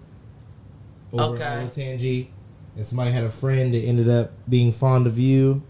over 1.13 1.35
Okay. 1.35 1.43
at 1.45 1.63
old 1.63 1.73
Tangi, 1.73 2.31
and 2.77 2.87
somebody 2.87 3.11
had 3.11 3.25
a 3.25 3.31
friend 3.31 3.73
that 3.75 3.79
ended 3.79 4.09
up 4.09 4.33
being 4.49 4.73
fond 4.73 5.07
of 5.07 5.19
you. 5.19 5.63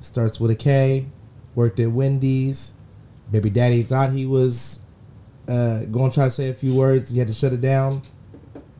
Starts 0.00 0.40
with 0.40 0.50
a 0.50 0.56
K. 0.56 1.06
Worked 1.54 1.80
at 1.80 1.90
Wendy's. 1.92 2.74
Baby 3.30 3.50
daddy 3.50 3.82
thought 3.82 4.10
he 4.10 4.26
was 4.26 4.80
uh, 5.48 5.84
going 5.86 6.10
to 6.10 6.14
try 6.14 6.24
to 6.26 6.30
say 6.30 6.48
a 6.50 6.54
few 6.54 6.74
words. 6.74 7.10
He 7.10 7.18
had 7.18 7.28
to 7.28 7.34
shut 7.34 7.52
it 7.52 7.60
down. 7.60 8.02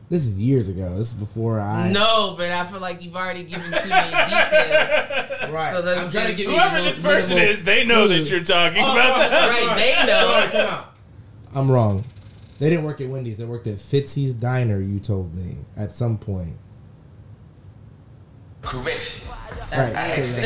This 0.09 0.25
is 0.25 0.35
years 0.37 0.69
ago. 0.69 0.95
This 0.97 1.07
is 1.07 1.13
before 1.15 1.59
I. 1.59 1.89
No, 1.91 2.35
but 2.37 2.51
I 2.51 2.65
feel 2.65 2.79
like 2.79 3.03
you've 3.03 3.15
already 3.15 3.43
given 3.43 3.65
too 3.71 3.71
many 3.71 4.09
details. 4.11 5.51
Right. 5.51 5.73
So 5.73 5.79
let's 5.83 5.99
I'm 5.99 6.11
trying 6.11 6.11
to 6.11 6.11
just- 6.11 6.37
give 6.37 6.39
you 6.49 6.51
Whoever 6.55 6.81
this 6.81 6.99
person 6.99 7.37
is, 7.37 7.63
they 7.63 7.85
know 7.85 8.05
clue. 8.05 8.17
that 8.19 8.29
you're 8.29 8.41
talking 8.43 8.83
Oh, 8.83 8.93
about 8.93 9.05
sorry, 9.05 9.29
that. 9.29 9.53
sorry, 9.55 9.67
Right, 9.67 9.77
they 9.77 10.05
know. 10.11 10.27
Sorry, 10.29 10.49
time 10.51 10.73
out. 10.73 10.95
I'm 11.55 11.71
wrong. 11.71 12.03
They 12.59 12.69
didn't 12.69 12.85
work 12.85 13.01
at 13.01 13.09
Wendy's. 13.09 13.39
They 13.39 13.45
worked 13.45 13.65
at 13.67 13.75
Fitzy's 13.77 14.33
Diner. 14.33 14.79
You 14.79 14.99
told 14.99 15.33
me 15.35 15.57
at 15.75 15.91
some 15.91 16.17
point. 16.17 16.57
Correction. 18.61 19.27
Right. 19.71 19.93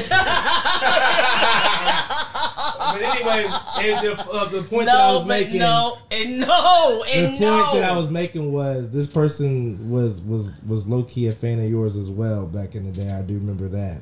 but 1.88 3.02
anyways, 3.02 3.54
and 3.80 4.06
the, 4.06 4.28
uh, 4.34 4.46
the 4.50 4.64
point 4.64 4.86
that 4.86 4.96
I 5.00 5.14
was 5.14 5.26
making, 5.26 5.60
no, 5.60 5.98
and 6.12 6.40
no, 6.42 7.04
and 7.14 7.26
the 7.26 7.30
point 7.30 7.42
no. 7.42 7.72
that 7.76 7.92
I 7.92 7.96
was 7.98 8.10
making 8.10 8.52
was 8.52 8.90
this 8.90 9.08
person 9.08 9.90
was 9.90 10.22
was 10.22 10.54
was 10.66 10.88
low 10.88 11.04
key 11.04 11.28
a 11.28 11.34
fan 11.34 11.60
of 11.60 11.70
yours 11.70 11.96
as 11.98 12.10
well 12.12 12.46
back 12.48 12.76
in 12.76 12.86
the 12.86 12.92
day. 12.92 13.12
I 13.12 13.22
do 13.22 13.36
remember 13.36 13.68
that, 13.70 14.02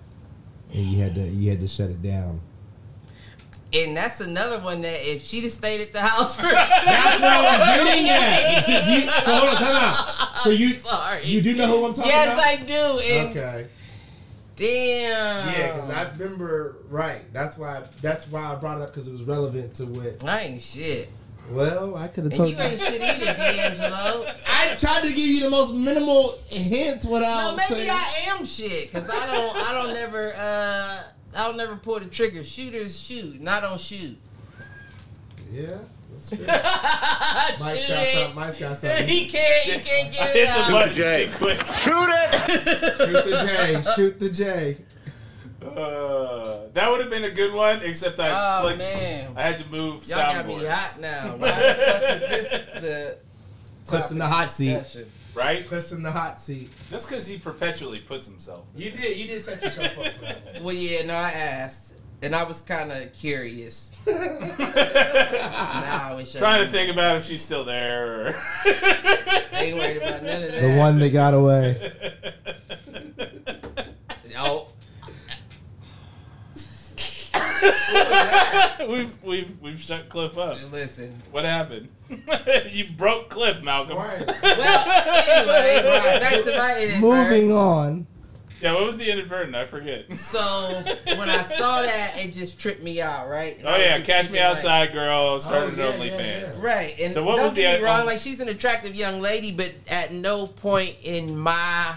and 0.73 0.81
you 0.83 1.01
had 1.01 1.15
to 1.15 1.21
you 1.21 1.49
had 1.49 1.59
to 1.61 1.67
shut 1.67 1.89
it 1.89 2.01
down. 2.01 2.41
and 3.73 3.97
that's 3.97 4.21
another 4.21 4.59
one 4.59 4.81
that 4.81 4.97
if 5.01 5.25
she'd 5.25 5.43
have 5.43 5.51
stayed 5.51 5.81
at 5.81 5.91
the 5.91 5.99
house 5.99 6.35
for 6.35 6.43
That's 6.43 7.19
what 7.19 7.29
I 7.29 7.57
was 7.57 7.83
getting 7.83 8.09
at. 8.09 8.65
Do- 8.65 8.85
do 8.85 9.01
you- 9.01 9.11
so 9.11 9.31
hold 9.31 9.49
on, 9.49 9.55
time 9.55 9.75
out. 9.75 10.37
So 10.37 10.49
you 10.51 10.75
Sorry. 10.75 11.25
you 11.25 11.41
do 11.41 11.55
know 11.55 11.67
who 11.67 11.85
I'm 11.85 11.93
talking 11.93 12.11
yes, 12.11 12.33
about? 12.33 12.45
Yes, 12.45 12.61
I 12.61 12.65
do. 12.65 13.13
And 13.13 13.37
Okay. 13.37 13.67
Damn. 14.55 15.53
Yeah, 15.53 15.73
because 15.73 15.89
I 15.89 16.11
remember 16.11 16.77
right. 16.89 17.21
That's 17.33 17.57
why. 17.57 17.83
That's 18.01 18.27
why 18.27 18.53
I 18.53 18.55
brought 18.55 18.79
it 18.79 18.83
up 18.83 18.89
because 18.89 19.07
it 19.07 19.11
was 19.11 19.23
relevant 19.23 19.75
to 19.75 19.85
what. 19.85 20.23
I 20.23 20.41
ain't 20.41 20.61
shit. 20.61 21.09
Well, 21.51 21.95
I 21.95 22.07
could 22.07 22.23
have 22.23 22.33
told 22.33 22.49
you 22.49 22.57
ain't 22.57 22.79
shit 22.79 23.01
either, 23.01 23.25
D'Angelo. 23.25 24.25
I 24.47 24.75
tried 24.79 25.03
to 25.03 25.09
give 25.09 25.27
you 25.27 25.41
the 25.41 25.49
most 25.49 25.75
minimal 25.75 26.37
hints 26.47 27.05
without. 27.05 27.51
No, 27.51 27.57
maybe 27.57 27.81
saying, 27.81 27.89
I 27.91 28.35
am 28.35 28.45
shit 28.45 28.91
because 28.91 29.07
I 29.09 29.27
don't. 29.27 29.55
I 29.55 29.73
don't 29.73 29.93
never. 29.93 30.33
Uh, 30.35 31.03
I 31.37 31.47
don't 31.47 31.57
never 31.57 31.75
pull 31.75 31.99
the 31.99 32.07
trigger. 32.07 32.43
Shooters 32.43 32.99
shoot, 32.99 33.41
not 33.41 33.63
on 33.63 33.77
shoot. 33.77 34.17
Yeah, 35.51 35.77
that's 36.15 36.29
true. 36.29 37.65
Mike's 37.65 37.81
Shoot 37.81 37.89
got 37.89 38.07
something. 38.07 38.35
Mike's 38.35 38.57
got 38.57 38.77
something. 38.77 39.07
He 39.07 39.27
can't. 39.27 39.63
He 39.63 39.71
can't 39.79 40.07
I 40.07 40.11
get 40.11 40.33
hit 40.33 40.43
it 40.43 40.47
the 40.47 40.61
out. 40.61 40.71
button 40.71 40.95
Jay. 40.95 41.25
too 41.25 41.31
quick. 41.37 41.59
Shoot 41.59 42.09
it! 42.09 42.97
Shoot 42.97 43.25
the 43.25 43.47
J. 43.47 43.91
Shoot 43.95 44.19
the 44.19 44.29
J. 44.29 44.77
Uh, 45.65 46.67
that 46.73 46.89
would 46.91 47.01
have 47.01 47.09
been 47.09 47.23
a 47.23 47.31
good 47.31 47.53
one, 47.53 47.81
except 47.83 48.19
I 48.19 48.29
Oh 48.29 48.61
clicked- 48.63 48.79
man, 48.79 49.33
I 49.35 49.41
had 49.41 49.59
to 49.59 49.67
move 49.69 50.05
y'all 50.07 50.17
got 50.19 50.45
me 50.45 50.63
hot 50.65 50.97
now. 51.01 51.35
Why 51.37 51.47
the 51.49 51.73
fuck 51.73 52.03
is 52.03 52.19
this 52.29 52.83
the 52.83 53.17
Cliff's 53.87 54.11
in 54.11 54.17
the 54.19 54.27
hot 54.27 54.49
seat. 54.51 54.73
discussion? 54.73 55.11
Right? 55.33 55.67
Cliff's 55.67 55.91
in 55.91 56.01
the 56.03 56.11
hot 56.11 56.39
seat. 56.39 56.69
That's 56.89 57.05
because 57.05 57.27
he 57.27 57.37
perpetually 57.37 57.99
puts 57.99 58.25
himself. 58.27 58.65
You 58.75 58.91
did. 58.91 59.17
You 59.17 59.27
did 59.27 59.41
set 59.41 59.61
yourself 59.63 59.97
up 59.97 60.13
for 60.13 60.21
that. 60.21 60.61
Well, 60.61 60.73
yeah, 60.75 61.05
no, 61.05 61.13
I 61.13 61.31
asked, 61.31 62.01
and 62.21 62.35
I 62.35 62.43
was 62.43 62.61
kind 62.61 62.91
of 62.91 63.11
curious. 63.13 63.91
Now 64.07 64.13
I 66.17 66.25
Trying 66.37 66.65
to 66.65 66.71
think 66.71 66.91
about 66.91 67.17
if 67.17 67.25
she's 67.25 67.41
still 67.41 67.63
there. 67.63 68.27
Or 68.27 68.43
ain't 69.53 69.77
worried 69.77 69.97
about 69.97 70.23
none 70.23 70.43
of 70.43 70.51
that. 70.51 70.61
The 70.61 70.77
one 70.77 70.99
that 70.99 71.09
got 71.09 71.33
away. 71.33 71.91
Oh, 74.37 74.67
we've 78.89 79.23
we've 79.23 79.59
we've 79.61 79.79
shut 79.79 80.09
Cliff 80.09 80.37
up. 80.37 80.57
listen. 80.71 81.21
What 81.31 81.45
happened? 81.45 81.87
you 82.71 82.89
broke 82.95 83.29
Cliff, 83.29 83.63
Malcolm. 83.63 83.95
Well, 83.95 84.09
anyway, 84.11 84.25
back 86.19 86.43
to 86.43 86.57
my 86.57 86.77
inadvertent. 86.81 87.01
Moving 87.01 87.51
on. 87.51 88.07
Yeah, 88.65 88.73
what 88.73 88.85
was 88.85 88.97
the 88.97 89.11
inadvertent? 89.11 89.55
I 89.55 89.63
forget. 89.65 90.11
So 90.17 90.39
when 91.05 91.29
I 91.29 91.37
saw 91.43 91.83
that, 91.83 92.13
it 92.17 92.33
just 92.33 92.59
tripped 92.59 92.81
me 92.81 92.99
out, 92.99 93.29
right? 93.29 93.55
And 93.59 93.67
Oh 93.67 93.71
I 93.71 93.77
yeah, 93.77 93.99
Catch 93.99 94.07
Me 94.31 94.37
thinking, 94.39 94.41
like, 94.41 94.41
Outside 94.49 94.91
girl 94.91 95.39
started 95.39 95.79
Oh, 95.79 95.91
an 95.91 95.99
yeah, 96.01 96.05
yeah, 96.05 96.17
OnlyFans. 96.41 96.57
yeah. 96.63 96.65
Right. 96.65 96.95
And 96.99 97.13
So 97.13 97.23
what 97.23 97.39
was 97.39 97.53
the 97.53 97.61
get 97.61 97.83
wrong, 97.83 98.01
um, 98.01 98.05
like 98.07 98.19
she's 98.19 98.39
an 98.39 98.49
attractive 98.49 98.95
young 98.95 99.21
lady, 99.21 99.51
but 99.51 99.71
at 99.87 100.11
no 100.11 100.47
point 100.47 100.95
in 101.03 101.37
my 101.37 101.95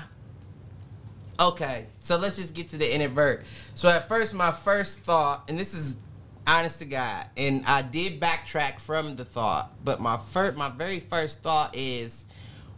Okay, 1.41 1.87
so 2.01 2.19
let's 2.19 2.37
just 2.37 2.55
get 2.55 2.69
to 2.71 2.77
the 2.77 2.95
inadvert. 2.95 3.45
So 3.75 3.89
at 3.89 4.07
first 4.07 4.35
my 4.35 4.51
first 4.51 4.99
thought, 4.99 5.45
and 5.49 5.59
this 5.59 5.73
is 5.73 5.97
honest 6.47 6.81
to 6.81 6.85
God, 6.85 7.25
and 7.37 7.65
I 7.67 7.81
did 7.81 8.21
backtrack 8.21 8.79
from 8.79 9.17
the 9.17 9.25
thought, 9.25 9.73
but 9.83 10.01
my 10.01 10.19
first 10.19 10.57
my 10.59 10.69
very 10.69 11.01
first 11.01 11.43
thought 11.43 11.75
is 11.75 12.27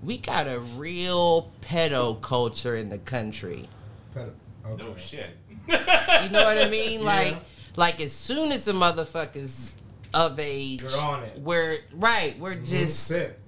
we 0.02 0.18
got 0.18 0.46
a 0.46 0.60
real 0.60 1.50
pedo 1.62 2.20
culture 2.22 2.76
in 2.76 2.88
the 2.88 2.98
country. 2.98 3.68
Okay. 4.16 4.30
No 4.78 4.94
shit. 4.96 5.30
You 5.68 5.74
know 6.30 6.44
what 6.44 6.58
I 6.58 6.68
mean? 6.68 7.00
Yeah. 7.00 7.06
Like, 7.06 7.36
like 7.76 8.00
as 8.00 8.12
soon 8.12 8.52
as 8.52 8.64
the 8.64 8.72
motherfuckers 8.72 9.74
of 10.12 10.38
age, 10.38 10.82
You're 10.82 10.96
on 11.00 11.22
it. 11.22 11.38
We're 11.38 11.78
right. 11.94 12.36
We're 12.38 12.54
mm-hmm. 12.54 12.62
It's 12.62 12.70
just, 12.70 13.06
sick. 13.06 13.38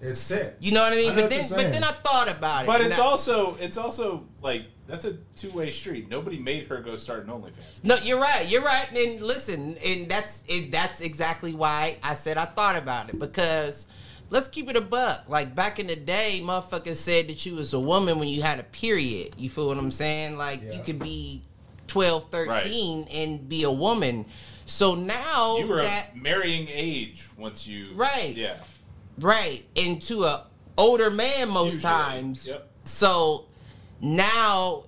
It's 0.00 0.18
sick. 0.18 0.56
you 0.60 0.72
know 0.72 0.82
what 0.82 0.92
I 0.92 0.96
mean. 0.96 1.12
I 1.12 1.14
but 1.14 1.30
then, 1.30 1.44
but 1.50 1.72
then 1.72 1.84
I 1.84 1.92
thought 1.92 2.30
about 2.30 2.64
it. 2.64 2.66
But 2.66 2.80
it's 2.80 2.98
I- 2.98 3.04
also 3.04 3.56
it's 3.56 3.76
also 3.76 4.26
like 4.40 4.64
that's 4.86 5.04
a 5.04 5.14
two 5.36 5.50
way 5.50 5.70
street. 5.70 6.08
Nobody 6.08 6.38
made 6.38 6.66
her 6.68 6.80
go 6.80 6.96
start 6.96 7.24
an 7.24 7.30
OnlyFans. 7.30 7.84
no. 7.84 7.96
You're 7.96 8.20
right. 8.20 8.46
You're 8.48 8.62
right. 8.62 8.88
And 8.96 9.20
listen, 9.20 9.76
and 9.84 10.08
that's 10.08 10.42
it, 10.48 10.72
that's 10.72 11.00
exactly 11.00 11.54
why 11.54 11.96
I 12.02 12.14
said 12.14 12.38
I 12.38 12.44
thought 12.44 12.76
about 12.76 13.08
it 13.10 13.18
because. 13.18 13.86
Let's 14.32 14.48
keep 14.48 14.70
it 14.70 14.76
a 14.76 14.80
buck. 14.80 15.24
Like 15.28 15.54
back 15.54 15.78
in 15.78 15.86
the 15.88 15.94
day, 15.96 16.40
motherfuckers 16.42 16.96
said 16.96 17.28
that 17.28 17.44
you 17.44 17.54
was 17.56 17.74
a 17.74 17.78
woman 17.78 18.18
when 18.18 18.28
you 18.28 18.40
had 18.40 18.58
a 18.58 18.62
period. 18.62 19.34
You 19.36 19.50
feel 19.50 19.66
what 19.66 19.76
I'm 19.76 19.90
saying? 19.90 20.38
Like 20.38 20.62
you 20.72 20.80
could 20.82 20.98
be 20.98 21.42
12, 21.88 22.30
13 22.30 23.08
and 23.12 23.46
be 23.46 23.64
a 23.64 23.70
woman. 23.70 24.24
So 24.64 24.94
now 24.94 25.58
You 25.58 25.66
were 25.66 25.82
that 25.82 26.12
of 26.14 26.22
marrying 26.22 26.66
age 26.70 27.28
once 27.36 27.66
you 27.66 27.88
Right. 27.94 28.32
Yeah. 28.34 28.54
right 29.20 29.66
into 29.74 30.24
a 30.24 30.46
older 30.78 31.10
man 31.10 31.50
most 31.50 31.74
Usually. 31.74 31.92
times 31.92 32.46
Yep. 32.46 32.70
so 32.84 33.44
now 34.00 34.84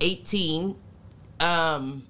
18 0.00 0.76
um 1.40 2.05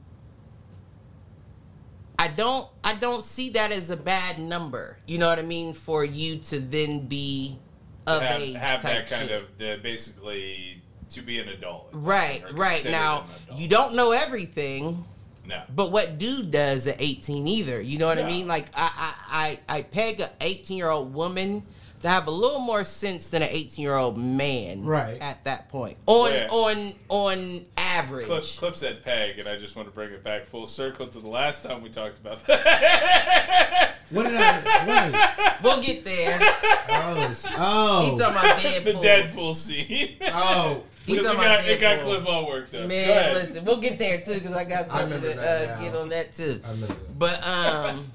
i 2.27 2.35
don't 2.37 2.69
i 2.85 2.95
don't 2.95 3.25
see 3.25 3.51
that 3.51 3.71
as 3.73 3.91
a 3.91 3.97
bad 3.97 4.39
number 4.39 4.99
you 5.07 5.19
know 5.19 5.29
what 5.29 5.39
i 5.39 5.43
mean 5.43 5.73
for 5.73 6.05
you 6.05 6.39
to 6.39 6.59
then 6.59 7.07
be 7.07 7.59
of 8.07 8.23
have, 8.23 8.41
age 8.41 8.55
have 8.55 8.83
that 8.83 9.09
kind 9.09 9.29
shit. 9.29 9.43
of 9.43 9.59
the, 9.59 9.79
basically 9.83 10.83
to 11.11 11.23
be 11.23 11.39
an 11.39 11.49
adult. 11.49 11.89
right 11.93 12.43
right 12.53 12.85
now 12.91 13.27
you 13.55 13.69
don't 13.69 13.95
know 13.95 14.13
everything 14.13 15.05
No. 15.47 15.63
But 15.73 15.93
what 15.93 16.19
dude 16.19 16.51
does 16.51 16.89
at 16.89 16.97
18 16.99 17.47
either? 17.47 17.81
You 17.81 17.99
know 17.99 18.09
what 18.09 18.19
I 18.19 18.27
mean? 18.27 18.49
Like 18.49 18.67
I 18.75 18.91
I 18.99 19.59
I, 19.69 19.77
I 19.79 19.83
peg 19.83 20.21
a 20.21 20.31
18 20.41 20.77
year 20.77 20.91
old 20.91 21.15
woman 21.15 21.63
to 22.01 22.09
have 22.09 22.27
a 22.27 22.31
little 22.31 22.59
more 22.61 22.85
sense 22.85 23.29
than 23.29 23.43
an 23.43 23.49
18 23.51 23.83
year 23.83 23.95
old 23.97 24.19
man. 24.19 24.85
Right. 24.85 25.19
At 25.21 25.45
that 25.45 25.69
point, 25.69 25.97
on 26.07 26.33
Yeah. 26.33 26.49
on 26.51 26.95
on 27.09 27.67
average. 27.77 28.27
Cliff, 28.27 28.57
Cliff 28.59 28.77
said 28.77 29.03
peg, 29.05 29.39
and 29.39 29.49
I 29.49 29.57
just 29.57 29.77
want 29.77 29.89
to 29.89 29.95
bring 29.95 30.13
it 30.13 30.23
back 30.25 30.47
full 30.47 30.67
circle 30.67 31.07
to 31.07 31.19
the 31.19 31.29
last 31.29 31.63
time 31.63 31.83
we 31.83 31.89
talked 31.89 32.19
about 32.19 32.45
that. 32.47 33.95
What 34.11 34.25
did 34.25 34.35
I? 34.37 35.11
Wait. 35.11 35.57
We'll 35.65 35.83
get 35.83 36.05
there. 36.05 36.39
Oh. 36.41 37.15
it's- 37.17 37.45
He 37.47 37.55
Oh. 37.57 38.17
talking 38.19 38.37
about 38.37 38.59
Deadpool. 38.59 38.85
the 38.85 38.93
Deadpool 39.09 39.55
scene. 39.55 40.17
Oh. 40.29 40.83
He 41.07 41.13
Because 41.15 41.27
talking 41.33 41.41
it 41.41 41.47
about 41.47 41.61
got, 41.61 41.69
it 41.71 41.81
got 41.81 42.01
Cliff 42.01 42.27
all 42.27 42.47
worked 42.47 42.75
up. 42.75 42.87
Man, 42.89 43.35
listen, 43.35 43.65
we'll 43.65 43.81
get 43.81 43.99
there 43.99 44.21
too 44.21 44.35
because 44.35 44.53
I 44.55 44.65
got 44.65 44.87
something 44.87 45.05
remember 45.07 45.33
to 45.33 45.41
uh, 45.41 45.81
get 45.81 45.95
on 45.95 46.09
that 46.11 46.35
too. 46.35 46.61
I 46.65 46.71
remember 46.71 46.95
that. 46.95 47.19
But 47.19 47.47
um, 47.47 48.13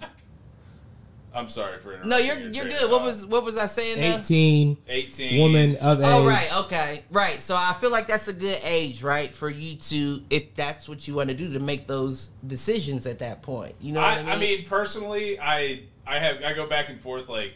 I'm 1.33 1.47
sorry 1.47 1.77
for 1.77 1.93
interrupting. 1.93 2.09
no, 2.09 2.17
you're 2.17 2.39
your 2.39 2.51
you're 2.51 2.65
good. 2.65 2.91
What 2.91 3.03
was 3.03 3.25
what 3.25 3.45
was 3.45 3.57
I 3.57 3.67
saying? 3.67 3.99
now? 3.99 4.19
18 4.19 4.77
18 4.87 5.39
woman 5.41 5.75
of 5.77 5.99
oh, 5.99 6.01
age. 6.01 6.07
Oh 6.09 6.27
right, 6.27 6.57
okay, 6.65 7.03
right. 7.09 7.39
So 7.41 7.55
I 7.55 7.73
feel 7.79 7.89
like 7.89 8.07
that's 8.07 8.27
a 8.27 8.33
good 8.33 8.59
age, 8.63 9.01
right, 9.01 9.33
for 9.33 9.49
you 9.49 9.77
to, 9.77 10.21
if 10.29 10.53
that's 10.55 10.89
what 10.89 11.07
you 11.07 11.15
want 11.15 11.29
to 11.29 11.35
do, 11.35 11.53
to 11.53 11.59
make 11.59 11.87
those 11.87 12.31
decisions 12.45 13.05
at 13.05 13.19
that 13.19 13.43
point. 13.43 13.75
You 13.79 13.93
know 13.93 14.01
what 14.01 14.09
I, 14.09 14.19
I, 14.19 14.23
mean? 14.23 14.29
I 14.29 14.37
mean, 14.37 14.65
personally, 14.65 15.39
I 15.39 15.83
I 16.05 16.19
have 16.19 16.43
I 16.43 16.53
go 16.53 16.67
back 16.67 16.89
and 16.89 16.99
forth 16.99 17.29
like 17.29 17.53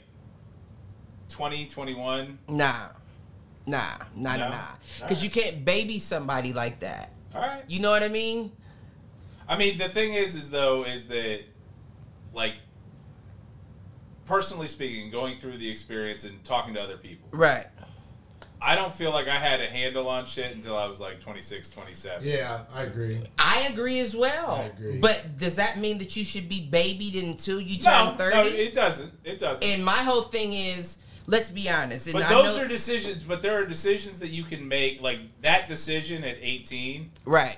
20, 1.30 1.68
21. 1.68 2.40
nah, 2.48 2.74
nah, 3.68 3.80
nah, 4.16 4.36
No? 4.36 4.38
nah, 4.38 4.38
nah, 4.38 4.58
because 5.02 5.02
Alright. 5.02 5.24
you 5.24 5.30
can't 5.30 5.66
baby 5.66 6.00
somebody 6.00 6.54
like 6.54 6.80
that. 6.80 7.12
All 7.34 7.42
right. 7.42 7.64
You 7.68 7.82
know 7.82 7.92
what 7.92 8.04
I 8.04 8.08
mean? 8.08 8.54
I 9.48 9.58
mean, 9.58 9.78
the 9.78 9.90
thing 9.90 10.14
is, 10.14 10.36
is 10.36 10.50
though, 10.50 10.86
is 10.86 11.08
that 11.10 11.42
like 12.34 12.56
personally 14.26 14.68
speaking, 14.68 15.12
going 15.12 15.38
through 15.40 15.58
the 15.58 15.70
experience 15.70 16.24
and 16.24 16.44
talking 16.44 16.74
to 16.76 16.82
other 16.82 16.98
people, 16.98 17.28
Right. 17.32 17.66
I 18.62 18.74
don't 18.76 18.94
feel 18.94 19.12
like 19.12 19.28
I 19.28 19.38
had 19.38 19.62
a 19.62 19.68
handle 19.70 20.08
on 20.10 20.26
shit 20.26 20.56
until 20.56 20.76
I 20.76 20.88
was 20.88 21.00
like 21.00 21.20
26, 21.20 21.70
27. 21.70 22.28
Yeah, 22.28 22.62
I 22.74 22.82
agree. 22.84 23.22
I 23.38 23.68
agree 23.72 24.00
as 24.00 24.16
well. 24.16 24.56
I 24.56 24.64
agree. 24.64 24.98
But 24.98 25.38
does 25.38 25.56
that 25.58 25.78
mean 25.78 26.00
that 26.00 26.16
you 26.16 26.26
should 26.26 26.50
be 26.50 26.66
babied 26.66 27.16
until 27.22 27.60
you 27.62 27.78
No, 27.84 28.08
turn 28.08 28.18
thirty? 28.18 28.36
no, 28.36 28.44
it 28.48 28.74
doesn't. 28.74 29.12
It 29.24 29.38
doesn't. 29.38 29.64
and 29.64 29.86
my 29.86 29.92
whole 29.98 30.24
thing 30.24 30.54
is, 30.54 30.98
let's 31.28 31.52
be 31.52 31.70
honest. 31.70 32.08
And 32.08 32.14
but 32.14 32.24
I 32.24 32.30
those 32.30 32.58
know, 32.58 32.64
are 32.64 32.68
decisions. 32.68 33.24
But 33.24 33.44
there 33.44 33.62
are 33.62 33.66
decisions 33.68 34.18
that 34.20 34.30
you 34.30 34.44
can 34.46 34.68
make, 34.68 35.00
like 35.00 35.20
that 35.42 35.68
decision 35.68 36.24
at 36.24 36.38
18. 36.42 37.12
right. 37.26 37.58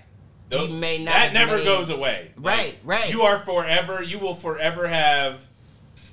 Tho- 0.49 0.65
You 0.65 0.73
may 0.75 0.97
not 1.03 1.13
That 1.13 1.33
never 1.33 1.57
made- 1.57 1.65
goes 1.65 1.89
away. 1.89 2.31
Right, 2.37 2.75
right. 2.83 3.09
You 3.11 3.21
are 3.23 3.37
forever. 3.39 4.01
You 4.03 4.17
will 4.19 4.33
forever 4.35 4.87
have 4.87 5.46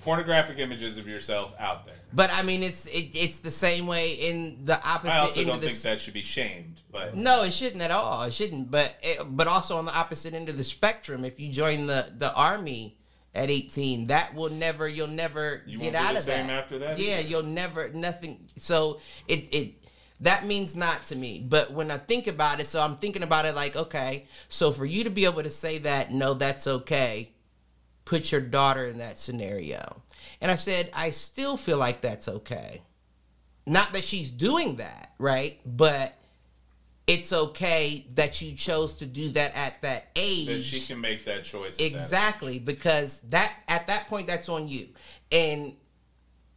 pornographic 0.05 0.59
images 0.59 0.99
of 0.99 1.07
yourself 1.09 1.55
out 1.59 1.87
there. 1.87 1.95
But 2.13 2.31
I 2.33 2.43
mean, 2.43 2.63
it's 2.63 2.87
it, 2.87 3.11
it's 3.15 3.39
the 3.39 3.51
same 3.51 3.87
way 3.87 4.13
in 4.13 4.65
the 4.65 4.77
opposite 4.87 5.15
I 5.15 5.19
also 5.19 5.41
end 5.41 5.47
don't 5.49 5.57
of 5.57 5.63
the 5.63 5.69
think 5.71 5.83
that 5.83 6.01
should 6.01 6.15
be 6.15 6.23
shamed, 6.23 6.83
but 6.93 7.17
No, 7.17 7.43
it 7.45 7.53
shouldn't 7.53 7.83
at 7.83 7.91
all. 7.91 8.23
It 8.25 8.33
shouldn't. 8.35 8.71
But 8.71 8.97
it, 9.03 9.19
but 9.31 9.47
also 9.49 9.77
on 9.77 9.85
the 9.87 9.97
opposite 9.97 10.35
end 10.35 10.49
of 10.49 10.59
the 10.59 10.65
spectrum, 10.65 11.25
if 11.25 11.41
you 11.41 11.51
join 11.51 11.87
the 11.87 12.13
the 12.17 12.33
army 12.35 12.97
at 13.35 13.51
18, 13.51 14.07
that 14.09 14.35
will 14.35 14.51
never 14.51 14.87
you'll 14.87 15.09
never 15.09 15.63
You 15.67 15.79
get 15.79 15.95
won't 15.95 15.95
be 15.95 15.99
out 15.99 16.13
the 16.13 16.19
of 16.19 16.25
same 16.25 16.47
that. 16.49 16.63
after 16.63 16.79
that 16.81 16.99
Yeah, 16.99 17.19
either. 17.19 17.29
you'll 17.29 17.43
never 17.43 17.89
nothing. 17.93 18.47
So 18.59 19.01
it 19.27 19.49
it 19.53 19.75
that 20.21 20.47
means 20.47 20.77
not 20.77 21.05
to 21.07 21.17
me. 21.17 21.45
But 21.47 21.73
when 21.73 21.91
I 21.91 21.97
think 21.97 22.27
about 22.29 22.61
it, 22.61 22.67
so 22.69 22.81
I'm 22.81 22.97
thinking 22.97 23.23
about 23.25 23.47
it 23.47 23.55
like, 23.57 23.75
okay, 23.77 24.27
so 24.49 24.71
for 24.71 24.85
you 24.87 25.03
to 25.05 25.11
be 25.11 25.25
able 25.25 25.43
to 25.43 25.51
say 25.51 25.79
that, 25.79 26.13
no, 26.13 26.35
that's 26.35 26.67
okay. 26.67 27.31
Put 28.05 28.31
your 28.31 28.41
daughter 28.41 28.85
in 28.85 28.99
that 28.99 29.19
scenario. 29.19 30.03
And 30.41 30.51
I 30.51 30.57
said, 30.57 30.91
I 30.95 31.11
still 31.11 31.57
feel 31.57 31.79
like 31.79 32.01
that's 32.01 32.29
okay. 32.29 32.83
Not 33.67 33.93
that 33.93 34.05
she's 34.05 34.31
doing 34.31 34.77
that, 34.77 35.15
right? 35.19 35.59
But 35.65 36.17
it's 37.07 37.33
okay 37.33 38.07
that 38.15 38.41
you 38.41 38.55
chose 38.55 38.95
to 38.95 39.07
do 39.07 39.31
that 39.31 39.55
at 39.57 39.81
that 39.83 40.09
age. 40.17 40.47
that 40.47 40.63
she 40.63 40.81
can 40.81 41.01
make 41.01 41.25
that 41.25 41.45
choice. 41.45 41.75
at 41.75 41.79
that 41.79 41.85
exactly, 41.85 42.59
because 42.59 43.21
that 43.29 43.53
at 43.69 43.87
that 43.87 44.07
point 44.09 44.27
that's 44.27 44.49
on 44.49 44.69
you. 44.69 44.89
And 45.31 45.77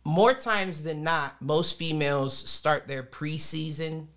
more 0.06 0.34
times 0.34 0.84
than 0.84 1.04
not, 1.04 1.42
most 1.42 1.78
females 1.78 2.36
start 2.36 2.88
their 2.88 3.04
preseason 3.04 4.08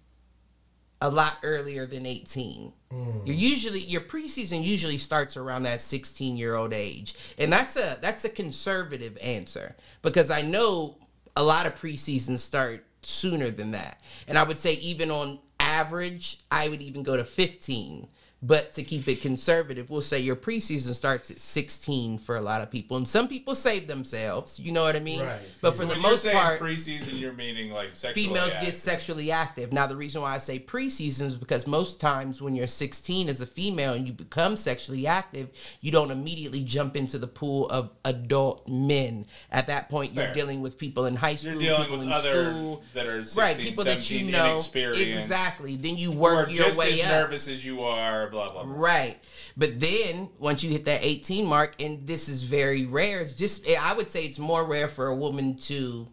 a 1.01 1.11
lot 1.11 1.39
earlier 1.43 1.87
than 1.87 2.05
18. 2.07 2.73
Mm. 2.93 3.27
You're 3.27 3.37
usually 3.37 3.81
your 3.81 4.03
preseason 4.03 4.63
usually 4.63 4.99
starts 4.99 5.37
around 5.37 5.63
that 5.63 5.81
16 5.81 6.37
year 6.37 6.55
old 6.55 6.73
age. 6.73 7.15
And 7.39 7.53
that's 7.53 7.77
a 7.77 7.99
that's 8.01 8.25
a 8.25 8.29
conservative 8.29 9.17
answer 9.23 9.77
because 10.03 10.31
I 10.31 10.43
know 10.43 10.99
a 11.37 11.43
lot 11.43 11.67
of 11.67 11.75
preseasons 11.81 12.39
start 12.39 12.85
sooner 13.03 13.51
than 13.51 13.71
that. 13.71 14.01
And 14.29 14.37
I 14.37 14.43
would 14.43 14.59
say 14.59 14.75
even 14.75 15.11
on 15.11 15.39
average, 15.59 16.41
I 16.51 16.69
would 16.69 16.83
even 16.83 17.03
go 17.03 17.17
to 17.17 17.25
15. 17.25 18.09
But 18.43 18.73
to 18.75 18.83
keep 18.83 19.07
it 19.07 19.21
conservative, 19.21 19.91
we'll 19.91 20.01
say 20.01 20.19
your 20.21 20.35
preseason 20.37 20.95
starts 20.95 21.31
at 21.31 21.39
16 21.41 22.17
for 22.17 22.37
a 22.37 22.41
lot 22.41 22.63
of 22.63 22.71
people. 22.71 22.97
And 22.97 23.07
some 23.07 23.29
people 23.29 23.55
save 23.55 23.87
themselves, 23.87 24.59
you 24.59 24.73
know 24.73 24.83
what 24.83 24.97
I 24.97 25.01
mean? 25.01 25.21
Right. 25.21 25.41
But 25.61 25.73
So 25.77 25.83
for 25.83 25.85
the 25.85 25.89
when 25.95 26.01
you're 26.01 26.11
most 26.11 26.23
saying 26.23 26.37
part, 26.39 26.59
preseason, 26.61 27.21
you're 27.21 27.35
meaning 27.35 27.71
like 27.71 27.91
sexual. 27.95 28.25
females 28.25 28.53
get 28.63 28.73
sexually 28.73 29.31
active. 29.31 29.75
Now, 29.75 29.87
the 29.87 29.97
reason 29.97 30.23
why 30.23 30.35
I 30.35 30.39
say 30.39 30.59
preseason 30.59 31.27
is 31.27 31.35
because 31.37 31.67
most 31.67 32.01
times 32.01 32.41
when 32.41 32.55
you're 32.55 32.67
16 32.67 33.29
as 33.29 33.43
a 33.43 33.47
female 33.47 33.93
and 33.93 34.07
you 34.07 34.15
become 34.15 34.57
sexually 34.57 35.07
active, 35.07 35.51
you 35.83 35.93
don't 35.93 36.11
immediately 36.11 36.65
jump 36.65 36.97
into 36.97 37.19
the 37.19 37.27
pool 37.27 37.69
of 37.69 37.91
adult 38.07 38.67
men. 38.67 39.27
At 39.51 39.67
that 39.67 39.91
point, 39.91 40.15
you're 40.15 40.25
Fair. 40.25 40.35
dealing 40.35 40.63
with 40.63 40.79
people 40.79 41.05
in 41.05 41.15
high 41.15 41.37
school, 41.37 41.53
You're 41.53 41.61
dealing 41.63 41.83
people 41.83 41.99
with 41.99 42.07
in 42.07 42.13
other 42.13 42.51
school. 42.53 42.83
that 42.95 43.07
are 43.07 43.23
16, 43.23 43.43
Right, 43.43 43.59
people 43.59 43.85
that 43.85 44.11
you 44.11 44.31
know 44.33 44.53
inexperienced, 44.53 45.03
exactly. 45.25 45.77
Then 45.77 45.99
you 45.99 46.13
who 46.13 46.25
are 46.25 46.37
work 46.37 46.55
your 46.55 46.65
just 46.65 46.79
way 46.79 46.93
as 46.93 47.01
up. 47.03 47.09
nervous 47.11 47.47
as 47.47 47.67
you 47.67 47.83
are. 47.83 48.30
Blah 48.31 48.53
blah. 48.53 48.65
blah. 48.65 48.75
Right. 48.77 49.19
But 49.57 49.81
then 49.81 50.29
once 50.39 50.63
you 50.63 50.71
hit 50.71 50.85
that 50.87 51.05
18 51.05 51.47
mark, 51.47 51.75
and 51.81 52.07
this 52.07 52.29
is 52.29 52.45
very 52.45 52.87
rare, 52.87 53.21
it's 53.21 53.35
just, 53.35 53.69
eh, 53.69 53.77
I 53.81 53.95
would 53.95 54.11
say 54.11 54.25
it's 54.25 54.39
more 54.39 54.65
rare 54.65 54.89
for 54.89 55.07
a 55.07 55.17
woman 55.17 55.57
to 55.57 56.09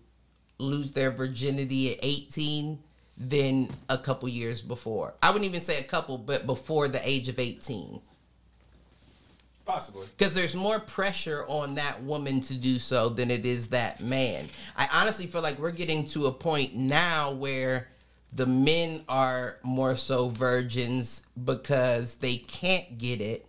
lose 0.58 0.92
their 0.92 1.12
virginity 1.12 1.94
at 1.94 2.00
18 2.02 2.80
than 3.18 3.70
a 3.90 3.98
couple 3.98 4.30
years 4.30 4.62
before. 4.62 5.14
I 5.22 5.32
wouldn't 5.32 5.50
even 5.50 5.62
say 5.62 5.80
a 5.80 5.84
couple, 5.84 6.18
but 6.18 6.46
before 6.46 6.88
the 6.88 7.02
age 7.08 7.30
of 7.30 7.40
18. 7.40 8.02
Possibly. 9.66 10.08
Because 10.18 10.34
there's 10.34 10.56
more 10.56 10.80
pressure 10.80 11.44
on 11.48 11.76
that 11.76 12.02
woman 12.04 12.40
to 12.42 12.56
do 12.56 12.80
so 12.80 13.10
than 13.10 13.30
it 13.30 13.46
is 13.46 13.68
that 13.70 14.02
man. 14.02 14.48
I 14.78 14.88
honestly 14.94 15.28
feel 15.28 15.42
like 15.42 15.60
we're 15.60 15.72
getting 15.72 16.06
to 16.08 16.28
a 16.28 16.32
point 16.32 16.74
now 16.74 17.34
where 17.34 17.90
the 18.34 18.46
men 18.46 19.04
are 19.08 19.58
more 19.64 19.98
so 19.98 20.30
virgins 20.30 21.26
because 21.44 22.16
they 22.16 22.38
can't 22.38 22.98
get 22.98 23.22
it 23.22 23.48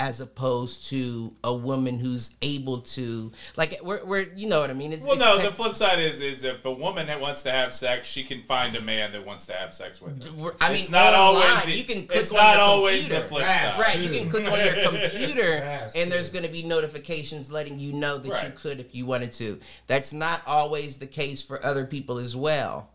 as 0.00 0.18
opposed 0.18 0.86
to 0.86 1.36
a 1.44 1.54
woman 1.54 1.98
who's 1.98 2.34
able 2.40 2.80
to 2.80 3.30
like 3.58 3.78
we're, 3.82 4.02
we're 4.02 4.26
you 4.34 4.48
know 4.48 4.58
what 4.58 4.70
I 4.70 4.72
mean 4.72 4.94
it's, 4.94 5.02
Well, 5.02 5.12
it's 5.12 5.20
no. 5.20 5.38
The 5.38 5.52
flip 5.52 5.74
side 5.74 5.98
is, 5.98 6.22
is 6.22 6.42
if 6.42 6.64
a 6.64 6.72
woman 6.72 7.08
that 7.08 7.20
wants 7.20 7.42
to 7.42 7.52
have 7.52 7.74
sex, 7.74 8.08
she 8.08 8.24
can 8.24 8.42
find 8.44 8.74
a 8.76 8.80
man 8.80 9.12
that 9.12 9.26
wants 9.26 9.44
to 9.46 9.52
have 9.52 9.74
sex 9.74 10.00
with 10.00 10.22
her. 10.22 10.54
I 10.58 10.70
mean, 10.70 10.78
it's 10.78 10.90
not 10.90 11.12
online, 11.12 11.50
always. 11.50 11.64
The, 11.66 11.72
you 11.72 11.84
can 11.84 12.06
click 12.06 12.18
it's 12.18 12.30
on 12.30 12.38
not 12.38 12.60
always 12.60 13.08
computer. 13.08 13.22
the 13.22 13.28
flip 13.28 13.42
side. 13.44 13.78
Right, 13.78 13.98
you 13.98 14.18
can 14.18 14.30
click 14.30 14.50
on 14.50 14.58
your 14.58 14.88
computer 14.88 15.90
and 15.94 16.10
there's 16.10 16.30
going 16.30 16.46
to 16.46 16.50
be 16.50 16.62
notifications 16.62 17.52
letting 17.52 17.78
you 17.78 17.92
know 17.92 18.16
that 18.16 18.42
you 18.42 18.52
could 18.52 18.80
if 18.80 18.94
you 18.94 19.04
wanted 19.04 19.32
to. 19.34 19.60
That's 19.86 20.14
not 20.14 20.40
always 20.46 20.96
the 20.96 21.06
case 21.06 21.42
for 21.42 21.62
other 21.62 21.84
people 21.84 22.16
as 22.16 22.34
well. 22.34 22.88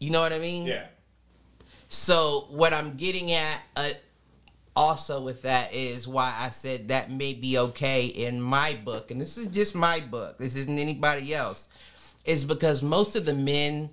You 0.00 0.10
know 0.10 0.20
what 0.20 0.32
I 0.32 0.38
mean? 0.38 0.66
Yeah. 0.66 0.86
So 1.88 2.46
what 2.50 2.72
I'm 2.72 2.96
getting 2.96 3.30
at 3.32 3.62
uh, 3.76 3.90
also 4.74 5.20
with 5.20 5.42
that 5.42 5.74
is 5.74 6.08
why 6.08 6.34
I 6.38 6.48
said 6.50 6.88
that 6.88 7.10
may 7.10 7.34
be 7.34 7.58
okay 7.58 8.06
in 8.06 8.40
my 8.40 8.76
book, 8.84 9.10
and 9.10 9.20
this 9.20 9.36
is 9.36 9.48
just 9.48 9.74
my 9.74 10.00
book. 10.00 10.38
This 10.38 10.56
isn't 10.56 10.78
anybody 10.78 11.34
else. 11.34 11.68
Is 12.24 12.44
because 12.44 12.82
most 12.82 13.16
of 13.16 13.24
the 13.26 13.34
men 13.34 13.90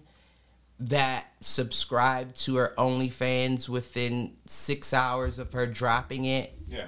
that 0.79 1.25
subscribe 1.41 2.35
to 2.35 2.57
her 2.57 2.73
OnlyFans 2.77 3.67
within 3.67 4.35
six 4.45 4.93
hours 4.93 5.39
of 5.39 5.53
her 5.53 5.65
dropping 5.65 6.25
it 6.25 6.53
Yeah. 6.67 6.87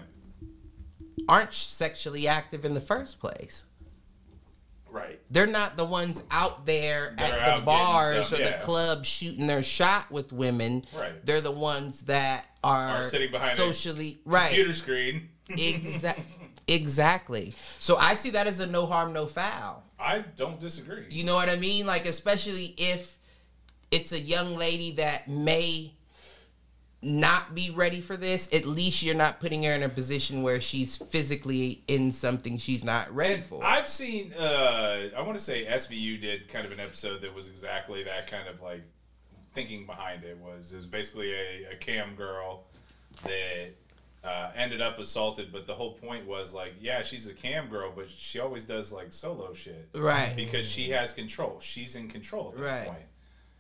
aren't 1.28 1.54
sexually 1.54 2.28
active 2.28 2.66
in 2.66 2.74
the 2.76 2.82
first 2.82 3.20
place. 3.20 3.66
Right. 4.92 5.20
They're 5.30 5.48
not 5.48 5.78
the 5.78 5.86
ones 5.86 6.24
out 6.32 6.66
there 6.66 7.16
at 7.18 7.32
out 7.40 7.60
the 7.60 7.66
bars 7.66 8.28
some- 8.28 8.40
or 8.40 8.44
the 8.44 8.50
yeah. 8.50 8.62
clubs 8.62 9.08
shooting 9.08 9.48
their 9.48 9.64
shot 9.64 10.12
with 10.12 10.32
women. 10.34 10.84
Right. 10.96 11.26
They're 11.26 11.42
the 11.42 11.52
ones 11.52 12.04
that 12.04 12.48
are, 12.64 12.90
Are 12.90 13.04
sitting 13.04 13.32
behind 13.32 13.54
a 13.54 13.62
socially 13.62 14.20
right. 14.26 14.48
Computer 14.48 14.74
screen. 14.74 15.30
Exactly. 15.50 16.26
exactly. 16.68 17.54
So 17.80 17.98
I 17.98 18.14
see 18.14 18.32
that 18.32 18.48
as 18.48 18.60
a 18.60 18.68
no 18.68 18.86
harm, 18.86 19.14
no 19.14 19.26
foul. 19.26 19.84
I 20.00 20.20
don't 20.36 20.60
disagree. 20.60 21.06
You 21.10 21.24
know 21.26 21.36
what 21.36 21.50
I 21.50 21.56
mean? 21.56 21.86
Like 21.86 22.06
especially 22.06 22.74
if 22.78 23.18
it's 23.92 24.12
a 24.12 24.20
young 24.20 24.56
lady 24.56 24.92
that 24.94 25.28
may 25.28 25.94
not 27.02 27.56
be 27.56 27.70
ready 27.72 28.02
for 28.02 28.18
this, 28.18 28.54
at 28.54 28.66
least 28.66 29.02
you're 29.02 29.16
not 29.16 29.40
putting 29.40 29.64
her 29.64 29.72
in 29.72 29.84
a 29.84 29.90
position 29.90 30.42
where 30.44 30.60
she's 30.60 30.98
physically 30.98 31.82
in 31.88 32.12
something 32.12 32.58
she's 32.58 32.84
not 32.84 33.14
ready 33.16 33.42
for. 33.42 33.64
I've 33.64 33.88
seen. 33.88 34.34
Uh, 34.34 35.10
I 35.16 35.22
want 35.22 35.38
to 35.38 35.44
say 35.44 35.66
SVU 35.66 36.20
did 36.20 36.48
kind 36.50 36.66
of 36.66 36.72
an 36.74 36.80
episode 36.80 37.22
that 37.22 37.34
was 37.34 37.48
exactly 37.48 38.04
that 38.04 38.30
kind 38.30 38.48
of 38.50 38.62
like 38.62 38.82
thinking 39.52 39.86
behind 39.86 40.24
it 40.24 40.38
was 40.38 40.74
it 40.74 40.76
was 40.76 40.86
basically 40.86 41.34
a, 41.34 41.72
a 41.72 41.76
cam 41.76 42.14
girl 42.16 42.66
that 43.24 43.70
uh, 44.24 44.52
ended 44.56 44.82
up 44.82 45.00
assaulted, 45.00 45.52
but 45.54 45.66
the 45.66 45.74
whole 45.74 45.94
point 45.94 46.28
was 46.28 46.54
like, 46.54 46.74
yeah, 46.82 47.02
she's 47.02 47.28
a 47.28 47.34
cam 47.34 47.68
girl, 47.70 47.92
but 47.96 48.10
she 48.10 48.40
always 48.40 48.66
does 48.66 48.92
like 48.92 49.14
solo 49.14 49.54
shit, 49.54 49.88
Right. 49.96 50.34
Because 50.36 50.70
she 50.70 50.90
has 50.90 51.14
control. 51.14 51.60
She's 51.62 51.96
in 51.96 52.10
control 52.10 52.50
at 52.54 52.58
that 52.62 52.64
Right. 52.80 52.88
point. 52.88 53.06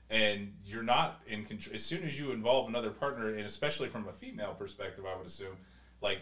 And 0.09 0.53
you're 0.65 0.83
not 0.83 1.21
in 1.27 1.45
control. 1.45 1.75
As 1.75 1.83
soon 1.83 2.03
as 2.03 2.19
you 2.19 2.31
involve 2.31 2.67
another 2.67 2.89
partner, 2.89 3.29
and 3.29 3.45
especially 3.45 3.89
from 3.89 4.07
a 4.07 4.11
female 4.11 4.55
perspective, 4.57 5.05
I 5.05 5.15
would 5.15 5.27
assume, 5.27 5.57
like 6.01 6.19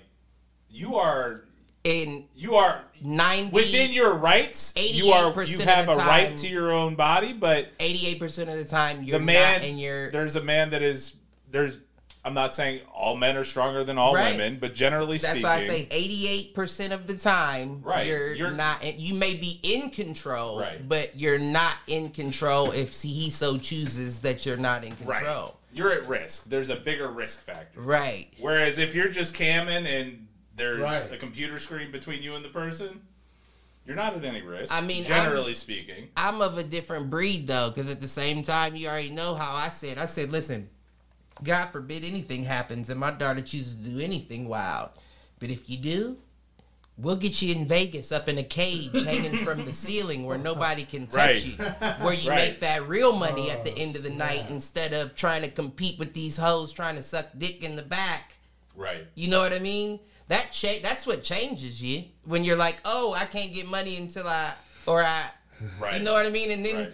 you 0.69 0.97
are 0.97 1.45
in 1.83 2.25
you 2.35 2.55
are 2.55 2.83
90 3.01 3.51
within 3.53 3.93
your 3.93 4.13
rights. 4.15 4.73
You 4.75 5.11
are 5.11 5.43
you 5.43 5.59
have 5.59 5.87
a 5.87 5.95
right 5.95 6.35
to 6.37 6.47
your 6.47 6.71
own 6.71 6.95
body, 6.95 7.33
but 7.33 7.77
88% 7.77 8.51
of 8.51 8.57
the 8.57 8.65
time 8.65 9.03
you're 9.03 9.19
the 9.19 9.25
man 9.25 9.61
not 9.61 9.67
in 9.67 9.77
your 9.77 10.11
there's 10.11 10.35
a 10.35 10.43
man 10.43 10.71
that 10.71 10.81
is 10.81 11.15
there's. 11.49 11.77
I'm 12.27 12.33
not 12.33 12.53
saying 12.53 12.81
all 12.93 13.15
men 13.15 13.37
are 13.37 13.45
stronger 13.45 13.85
than 13.85 13.97
all 13.97 14.13
Right. 14.13 14.33
women, 14.33 14.57
but 14.59 14.75
generally 14.75 15.17
That's 15.17 15.39
speaking, 15.39 15.43
why 15.43 15.55
I 15.59 15.67
say 15.67 15.87
88% 15.89 16.91
of 16.91 17.07
the 17.07 17.15
time, 17.15 17.81
Right. 17.81 18.05
you're, 18.05 18.35
You're- 18.35 18.53
not, 18.53 18.83
you 18.99 19.13
may 19.15 19.35
be 19.35 19.61
in 19.63 19.89
control, 19.91 20.59
Right. 20.59 20.85
but 20.89 21.17
you're 21.17 21.39
not 21.39 21.75
in 21.87 22.09
control 22.09 22.71
if 22.71 23.01
he 23.01 23.29
so 23.29 23.57
chooses 23.57 24.19
that 24.19 24.45
you're 24.45 24.57
not 24.57 24.83
in 24.83 24.93
right, 25.05 25.19
control. 25.23 25.57
you're 25.71 25.93
at 25.93 26.05
risk. 26.05 26.43
There's 26.47 26.69
a 26.69 26.75
bigger 26.75 27.07
risk 27.07 27.45
factor. 27.45 27.79
Right. 27.79 28.27
Whereas 28.39 28.77
if 28.77 28.93
you're 28.93 29.07
just 29.07 29.33
camming 29.33 29.85
and 29.87 30.27
there's 30.53 30.81
Right. 30.81 31.09
a 31.09 31.15
computer 31.15 31.59
screen 31.59 31.91
between 31.93 32.21
you 32.21 32.35
and 32.35 32.43
the 32.43 32.49
person, 32.49 33.03
you're 33.85 33.95
not 33.95 34.17
at 34.17 34.25
any 34.25 34.41
risk. 34.41 34.73
I 34.73 34.81
mean, 34.81 35.05
generally 35.05 35.53
speaking, 35.53 36.09
I'm 36.17 36.41
of 36.41 36.57
a 36.57 36.63
different 36.63 37.09
breed 37.09 37.47
though, 37.47 37.71
because 37.73 37.89
at 37.89 38.01
the 38.01 38.07
same 38.09 38.43
time, 38.43 38.75
you 38.75 38.89
already 38.89 39.11
know 39.11 39.35
how 39.35 39.55
I 39.55 39.69
said. 39.69 39.97
I 39.97 40.07
said, 40.07 40.29
listen, 40.29 40.69
God 41.43 41.67
forbid 41.69 42.03
anything 42.03 42.43
happens 42.43 42.89
and 42.89 42.99
my 42.99 43.11
daughter 43.11 43.41
chooses 43.41 43.75
to 43.77 43.83
do 43.89 43.99
anything 43.99 44.47
wild. 44.47 44.89
But 45.39 45.49
if 45.49 45.69
you 45.69 45.77
do, 45.77 46.17
we'll 46.97 47.15
get 47.15 47.41
you 47.41 47.53
in 47.55 47.67
Vegas 47.67 48.11
up 48.11 48.27
in 48.27 48.37
a 48.37 48.43
cage 48.43 49.03
hanging 49.05 49.37
from 49.37 49.65
the 49.65 49.73
ceiling 49.73 50.25
where 50.25 50.37
nobody 50.37 50.83
can 50.83 51.05
touch 51.07 51.15
Right. 51.15 51.45
you. 51.45 51.53
Where 52.05 52.13
you 52.13 52.29
Right. 52.29 52.49
make 52.51 52.59
that 52.61 52.87
real 52.87 53.13
money 53.15 53.51
at 53.51 53.63
the 53.63 53.71
oh, 53.71 53.77
end 53.77 53.95
of 53.95 54.03
the 54.03 54.09
night 54.09 54.45
instead 54.49 54.93
of 54.93 55.15
trying 55.15 55.43
to 55.43 55.49
compete 55.49 55.99
with 55.99 56.13
these 56.13 56.37
hoes 56.37 56.73
trying 56.73 56.95
to 56.95 57.03
suck 57.03 57.27
dick 57.37 57.63
in 57.63 57.75
the 57.75 57.83
back. 57.83 58.33
right? 58.75 59.05
You 59.15 59.29
know 59.29 59.41
what 59.41 59.53
I 59.53 59.59
mean? 59.59 59.99
That 60.27 60.51
cha- 60.51 60.79
that's 60.83 61.07
what 61.07 61.23
changes 61.23 61.81
you 61.81 62.03
when 62.25 62.43
you're 62.43 62.57
like, 62.57 62.81
oh, 62.85 63.15
I 63.17 63.25
can't 63.25 63.53
get 63.53 63.65
money 63.67 63.95
until 63.97 64.27
I 64.27 64.53
or 64.85 65.01
I, 65.01 65.29
Right. 65.79 65.97
you 65.97 66.03
know 66.03 66.13
what 66.13 66.25
I 66.25 66.29
mean? 66.29 66.51
And 66.51 66.65
then 66.65 66.75
Right. 66.75 66.93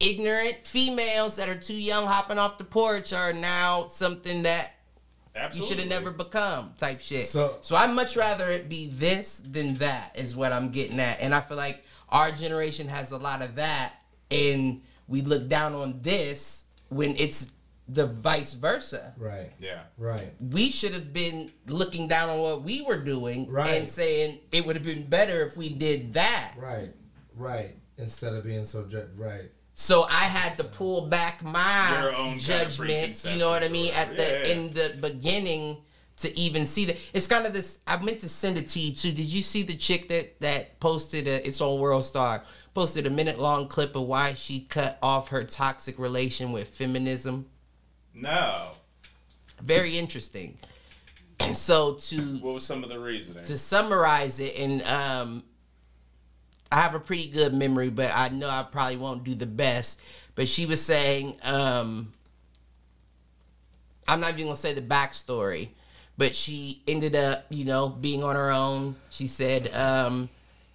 Ignorant 0.00 0.58
females 0.64 1.36
that 1.36 1.48
are 1.48 1.56
too 1.56 1.80
young 1.80 2.06
hopping 2.06 2.38
off 2.38 2.58
the 2.58 2.64
porch 2.64 3.12
are 3.12 3.32
now 3.32 3.86
something 3.88 4.42
that 4.44 4.74
you 5.54 5.66
should 5.66 5.78
have 5.78 5.88
never 5.88 6.10
become 6.10 6.72
type 6.78 7.00
shit. 7.00 7.26
So- 7.26 7.58
So, 7.62 7.76
I'd 7.76 7.90
much 7.94 8.16
rather 8.16 8.50
it 8.50 8.68
be 8.68 8.88
this 8.88 9.40
than 9.44 9.74
that 9.76 10.16
is 10.18 10.34
what 10.34 10.52
I'm 10.52 10.70
getting 10.70 10.98
at. 11.00 11.20
And 11.20 11.34
I 11.34 11.40
feel 11.40 11.56
like 11.56 11.84
our 12.08 12.30
generation 12.32 12.88
has 12.88 13.12
a 13.12 13.18
lot 13.18 13.42
of 13.42 13.54
that 13.56 13.94
and 14.30 14.82
we 15.06 15.22
look 15.22 15.48
down 15.48 15.74
on 15.74 16.00
this 16.02 16.64
when 16.88 17.16
it's 17.16 17.52
the 17.88 18.06
vice 18.06 18.52
versa. 18.54 19.14
Right. 19.16 19.50
Yeah. 19.60 19.82
Right. 19.96 20.34
We 20.40 20.70
should 20.70 20.92
have 20.92 21.12
been 21.12 21.50
looking 21.66 22.06
down 22.08 22.28
on 22.30 22.40
what 22.40 22.62
we 22.62 22.82
were 22.82 22.98
doing 22.98 23.48
Right. 23.50 23.80
and 23.80 23.88
saying 23.88 24.40
it 24.52 24.66
would 24.66 24.76
have 24.76 24.84
been 24.84 25.04
better 25.04 25.42
if 25.46 25.56
we 25.56 25.68
did 25.70 26.12
that. 26.14 26.54
Right. 26.56 26.92
Right. 27.34 27.76
Instead 27.96 28.34
of 28.34 28.44
being 28.44 28.64
so 28.64 28.84
ju- 28.84 29.08
right. 29.16 29.50
So 29.80 30.02
I 30.10 30.24
had 30.24 30.56
to 30.56 30.64
pull 30.64 31.02
back 31.06 31.40
my 31.44 32.12
own 32.16 32.30
kind 32.32 32.34
of 32.34 32.40
judgment. 32.40 33.24
You 33.24 33.38
know 33.38 33.48
what 33.48 33.62
I 33.62 33.68
mean? 33.68 33.94
At 33.94 34.08
the 34.16 34.22
whatever. 34.24 34.44
in 34.44 34.72
the 34.72 34.98
beginning 35.00 35.76
to 36.16 36.36
even 36.36 36.66
see 36.66 36.84
that 36.86 36.96
it's 37.14 37.28
kind 37.28 37.46
of 37.46 37.52
this. 37.52 37.78
I 37.86 37.96
meant 38.02 38.20
to 38.22 38.28
send 38.28 38.58
it 38.58 38.68
to 38.70 38.80
you 38.80 38.92
too. 38.92 39.12
Did 39.12 39.26
you 39.26 39.40
see 39.40 39.62
the 39.62 39.76
chick 39.76 40.08
that 40.08 40.40
that 40.40 40.80
posted 40.80 41.28
a? 41.28 41.46
It's 41.46 41.60
on 41.60 41.78
World 41.78 42.04
Star. 42.04 42.42
Posted 42.74 43.06
a 43.06 43.10
minute 43.10 43.38
long 43.38 43.68
clip 43.68 43.94
of 43.94 44.02
why 44.02 44.34
she 44.34 44.60
cut 44.62 44.98
off 45.00 45.28
her 45.28 45.44
toxic 45.44 45.96
relation 46.00 46.50
with 46.50 46.68
feminism. 46.68 47.46
No. 48.12 48.70
Very 49.62 49.96
interesting. 49.96 50.58
And 51.38 51.56
so 51.56 51.94
to 51.94 52.38
What 52.38 52.54
was 52.54 52.66
some 52.66 52.82
of 52.82 52.88
the 52.90 52.98
reasoning? 52.98 53.44
to 53.44 53.56
summarize 53.56 54.40
it 54.40 54.58
and 54.58 54.82
um 54.82 55.44
I 56.70 56.80
have 56.80 56.94
a 56.94 57.00
pretty 57.00 57.28
good 57.28 57.54
memory, 57.54 57.90
but 57.90 58.10
I 58.14 58.28
know 58.28 58.48
I 58.48 58.66
probably 58.70 58.96
won't 58.96 59.24
do 59.24 59.34
the 59.34 59.46
best. 59.46 60.00
But 60.34 60.48
she 60.48 60.66
was 60.66 60.84
saying, 60.84 61.36
um 61.42 62.12
I'm 64.06 64.20
not 64.20 64.32
even 64.32 64.46
gonna 64.46 64.56
say 64.56 64.72
the 64.72 64.80
backstory, 64.80 65.68
but 66.16 66.34
she 66.34 66.82
ended 66.88 67.14
up, 67.14 67.44
you 67.50 67.66
know, 67.66 67.88
being 67.88 68.24
on 68.24 68.36
her 68.36 68.50
own. 68.50 68.96
She 69.10 69.26
said, 69.26 69.72
um, 69.74 70.30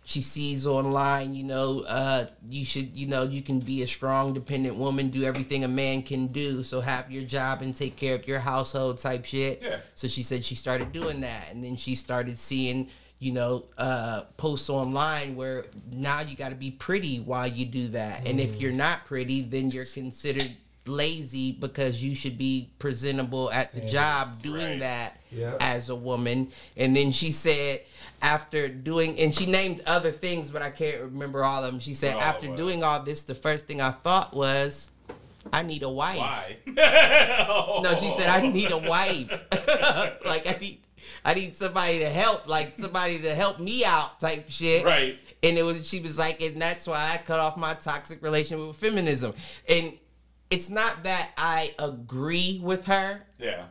she 0.06 0.22
sees 0.22 0.68
online, 0.68 1.34
you 1.34 1.44
know, 1.44 1.84
uh, 1.88 2.26
you 2.48 2.64
should, 2.64 2.96
you 2.96 3.08
know, 3.08 3.24
you 3.24 3.42
can 3.42 3.60
be 3.60 3.82
a 3.82 3.88
strong, 3.88 4.34
dependent 4.34 4.76
woman, 4.76 5.10
do 5.10 5.24
everything 5.24 5.64
a 5.64 5.68
man 5.68 6.04
can 6.04 6.28
do. 6.28 6.62
So 6.62 6.82
have 6.82 7.10
your 7.10 7.24
job 7.24 7.62
and 7.62 7.76
take 7.76 7.96
care 7.96 8.14
of 8.16 8.28
your 8.28 8.40
household 8.40 9.00
type 9.00 9.26
shit. 9.26 9.62
Yeah. 9.64 9.78
So 9.96 10.08
she 10.08 10.22
said 10.22 10.46
she 10.46 10.56
started 10.56 10.92
doing 10.92 11.22
that, 11.22 11.52
and 11.52 11.64
then 11.64 11.76
she 11.76 11.96
started 11.96 12.38
seeing, 12.38 12.90
you 13.24 13.32
know, 13.32 13.66
uh, 13.78 14.24
posts 14.38 14.70
online 14.70 15.36
where 15.36 15.66
now 15.92 16.20
you 16.22 16.36
got 16.36 16.50
to 16.50 16.56
be 16.56 16.72
pretty 16.72 17.18
while 17.18 17.48
you 17.48 17.66
do 17.66 17.88
that, 17.90 18.28
and 18.28 18.40
if 18.40 18.60
you're 18.60 18.72
not 18.74 19.06
pretty, 19.06 19.42
then 19.42 19.72
you're 19.72 19.86
considered 19.86 20.52
lazy 20.86 21.54
because 21.54 22.04
you 22.04 22.14
should 22.14 22.38
be 22.38 22.70
presentable 22.78 23.50
at 23.52 23.72
the 23.72 23.80
job 23.90 24.28
doing 24.42 24.72
Right. 24.72 24.80
that 24.82 25.22
Yep. 25.32 25.58
as 25.62 25.88
a 25.88 25.96
woman. 25.96 26.52
And 26.76 26.94
then 26.94 27.14
she 27.14 27.32
said 27.32 27.82
after 28.22 28.68
doing, 28.68 29.18
and 29.18 29.34
she 29.34 29.46
named 29.46 29.82
other 29.88 30.12
things, 30.12 30.52
but 30.52 30.62
I 30.62 30.72
can't 30.72 31.00
remember 31.02 31.42
all 31.46 31.64
of 31.64 31.72
them. 31.72 31.80
She 31.80 31.94
said 31.94 32.16
What 32.16 32.24
all 32.24 32.30
after 32.34 32.48
it 32.48 32.58
doing 32.58 32.84
all 32.84 33.02
this, 33.02 33.24
the 33.24 33.34
first 33.36 33.66
thing 33.66 33.80
I 33.80 33.92
thought 33.92 34.34
was, 34.36 34.90
I 35.54 35.64
need 35.64 35.84
a 35.84 35.90
wife. 35.90 36.18
Why? 36.18 36.58
No, 37.84 37.98
she 38.00 38.12
said 38.18 38.28
I 38.30 38.46
need 38.50 38.72
a 38.72 38.78
wife. 38.78 39.30
like 40.26 40.46
I 40.48 40.58
need 40.60 40.80
I 41.26 41.34
need 41.34 41.56
somebody 41.56 42.00
to 42.00 42.10
help, 42.10 42.48
like 42.48 42.74
somebody 42.78 43.20
to 43.20 43.34
help 43.34 43.60
me 43.60 43.86
out 43.86 44.20
type 44.20 44.46
shit. 44.50 44.84
Right. 44.84 45.18
And 45.42 45.58
it 45.58 45.64
was 45.64 45.88
she 45.88 46.00
was 46.00 46.18
like, 46.18 46.42
and 46.42 46.62
that's 46.62 46.88
why 46.88 47.12
I 47.14 47.18
cut 47.18 47.40
off 47.40 47.58
my 47.58 47.74
toxic 47.76 48.22
relationship 48.22 48.68
with 48.68 48.78
feminism. 48.78 49.34
And 49.68 49.98
it's 50.50 50.70
not 50.70 51.04
that 51.04 51.32
I 51.38 51.74
agree 51.80 52.60
with 52.64 52.86
her. 52.86 53.22
Yeah. 53.40 53.66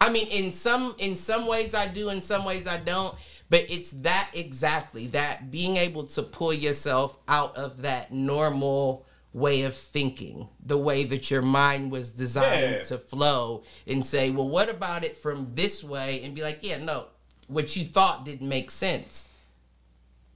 I 0.00 0.10
mean, 0.10 0.28
in 0.28 0.52
some 0.52 0.94
in 0.98 1.16
some 1.16 1.46
ways 1.46 1.74
I 1.74 1.88
do, 1.88 2.10
in 2.10 2.20
some 2.20 2.44
ways 2.44 2.66
I 2.66 2.78
don't. 2.78 3.14
But 3.50 3.66
it's 3.68 3.90
that 3.90 4.30
exactly 4.34 5.08
that 5.08 5.50
being 5.50 5.76
able 5.76 6.04
to 6.04 6.22
pull 6.22 6.52
yourself 6.52 7.18
out 7.28 7.56
of 7.56 7.82
that 7.82 8.12
normal 8.12 9.03
way 9.34 9.62
of 9.64 9.74
thinking, 9.76 10.48
the 10.64 10.78
way 10.78 11.04
that 11.04 11.30
your 11.30 11.42
mind 11.42 11.90
was 11.90 12.10
designed 12.12 12.70
Yeah. 12.76 12.82
to 12.84 12.96
flow, 12.98 13.64
and 13.86 14.06
say, 14.06 14.30
well, 14.30 14.48
what 14.48 14.70
about 14.70 15.04
it 15.04 15.16
from 15.16 15.54
this 15.54 15.84
way? 15.84 16.22
And 16.24 16.34
be 16.34 16.42
like, 16.42 16.60
yeah, 16.62 16.78
no, 16.78 17.06
what 17.48 17.76
you 17.76 17.84
thought 17.84 18.24
didn't 18.24 18.48
make 18.48 18.70
sense. 18.70 19.28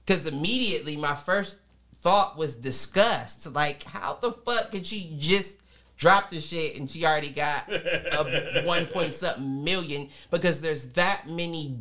Because 0.05 0.27
immediately 0.27 0.97
my 0.97 1.15
first 1.15 1.57
thought 1.95 2.37
was 2.37 2.55
disgust. 2.55 3.51
Like, 3.53 3.83
how 3.83 4.15
the 4.21 4.31
fuck 4.33 4.71
could 4.71 4.85
she 4.85 5.15
just 5.17 5.55
drop 5.97 6.29
the 6.29 6.41
shit 6.41 6.77
and 6.77 6.89
she 6.89 7.05
already 7.05 7.29
got 7.31 7.69
a 7.71 8.63
one 8.65 8.85
point 8.87 9.13
something 9.13 9.63
million? 9.63 10.09
Because 10.29 10.61
there's 10.61 10.91
that 10.93 11.23
many 11.29 11.77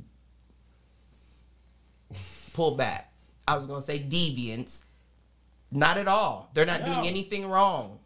pullback. 2.52 3.04
I 3.46 3.56
was 3.56 3.66
gonna 3.66 3.82
say 3.82 3.98
deviants. 3.98 4.84
Not 5.70 5.98
at 5.98 6.08
all. 6.08 6.50
They're 6.54 6.66
not 6.66 6.80
No. 6.80 6.94
doing 6.94 7.06
anything 7.06 7.46
wrong. 7.48 7.98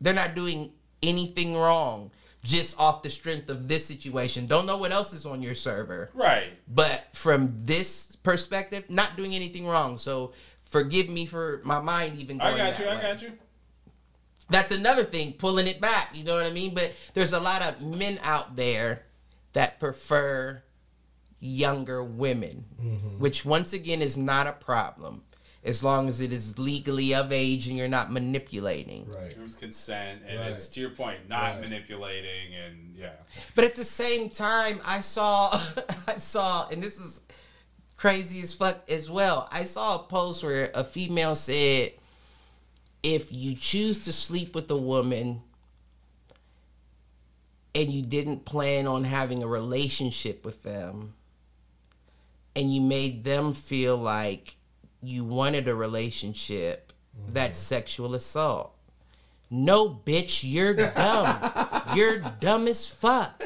They're 0.00 0.14
not 0.14 0.34
doing 0.34 0.72
anything 1.02 1.56
wrong 1.56 2.10
just 2.44 2.78
off 2.78 3.02
the 3.02 3.10
strength 3.10 3.48
of 3.50 3.68
this 3.68 3.86
situation. 3.86 4.46
Don't 4.46 4.66
know 4.66 4.76
what 4.76 4.90
else 4.92 5.12
is 5.12 5.26
on 5.26 5.42
your 5.42 5.54
server. 5.54 6.10
Right. 6.12 6.58
But 6.68 7.08
from 7.12 7.54
this 7.64 8.16
perspective, 8.16 8.90
not 8.90 9.16
doing 9.16 9.34
anything 9.34 9.66
wrong. 9.66 9.98
So 9.98 10.32
forgive 10.68 11.08
me 11.08 11.26
for 11.26 11.60
my 11.64 11.80
mind 11.80 12.18
even 12.18 12.38
going 12.38 12.54
I 12.54 12.56
got 12.56 12.76
that 12.76 12.78
you. 12.80 12.88
I 12.88 13.00
got 13.00 13.22
you. 13.22 13.32
That's 14.50 14.76
another 14.76 15.04
thing, 15.04 15.34
pulling 15.34 15.66
it 15.66 15.80
back. 15.80 16.16
You 16.16 16.24
know 16.24 16.34
what 16.34 16.44
I 16.44 16.50
mean? 16.50 16.74
But 16.74 16.92
there's 17.14 17.32
a 17.32 17.40
lot 17.40 17.62
of 17.62 17.80
men 17.80 18.18
out 18.22 18.56
there 18.56 19.04
that 19.52 19.78
prefer 19.78 20.62
younger 21.38 22.02
women, 22.02 22.64
mm-hmm. 22.80 23.18
which 23.18 23.44
once 23.44 23.72
again 23.72 24.02
is 24.02 24.16
not 24.16 24.46
a 24.46 24.52
problem 24.52 25.22
as 25.64 25.82
long 25.82 26.08
as 26.08 26.20
it 26.20 26.32
is 26.32 26.58
legally 26.58 27.14
of 27.14 27.30
age 27.30 27.68
and 27.68 27.76
you're 27.76 27.86
not 27.88 28.10
manipulating. 28.10 29.08
Right. 29.08 29.32
There's 29.36 29.54
consent, 29.56 30.22
and 30.26 30.38
Right. 30.40 30.50
it's 30.50 30.68
to 30.70 30.80
your 30.80 30.90
point, 30.90 31.28
not 31.28 31.52
Right. 31.54 31.60
manipulating, 31.60 32.54
and 32.54 32.96
yeah. 32.98 33.12
But 33.54 33.64
at 33.64 33.76
the 33.76 33.84
same 33.84 34.28
time, 34.28 34.80
I 34.84 35.00
saw, 35.02 35.50
I 36.08 36.16
saw, 36.18 36.68
and 36.68 36.82
this 36.82 36.98
is 36.98 37.20
crazy 37.96 38.40
as 38.40 38.52
fuck 38.52 38.90
as 38.90 39.08
well. 39.08 39.48
I 39.52 39.64
saw 39.64 39.96
a 39.96 40.02
post 40.02 40.42
where 40.42 40.70
a 40.74 40.82
female 40.82 41.36
said, 41.36 41.92
if 43.04 43.30
you 43.32 43.54
choose 43.54 44.00
to 44.04 44.12
sleep 44.12 44.54
with 44.56 44.68
a 44.70 44.76
woman 44.76 45.42
and 47.74 47.90
you 47.90 48.02
didn't 48.02 48.44
plan 48.44 48.86
on 48.86 49.04
having 49.04 49.42
a 49.42 49.46
relationship 49.46 50.44
with 50.44 50.62
them, 50.62 51.14
and 52.54 52.72
you 52.74 52.80
made 52.80 53.24
them 53.24 53.54
feel 53.54 53.96
like 53.96 54.56
you 55.02 55.24
wanted 55.24 55.68
a 55.68 55.74
relationship, 55.74 56.92
mm-hmm. 57.18 57.32
that's 57.32 57.58
sexual 57.58 58.14
assault. 58.14 58.72
No, 59.50 60.00
bitch, 60.06 60.40
you're 60.42 60.74
dumb. 60.74 61.52
you're 61.94 62.18
dumb 62.18 62.68
as 62.68 62.86
fuck. 62.86 63.42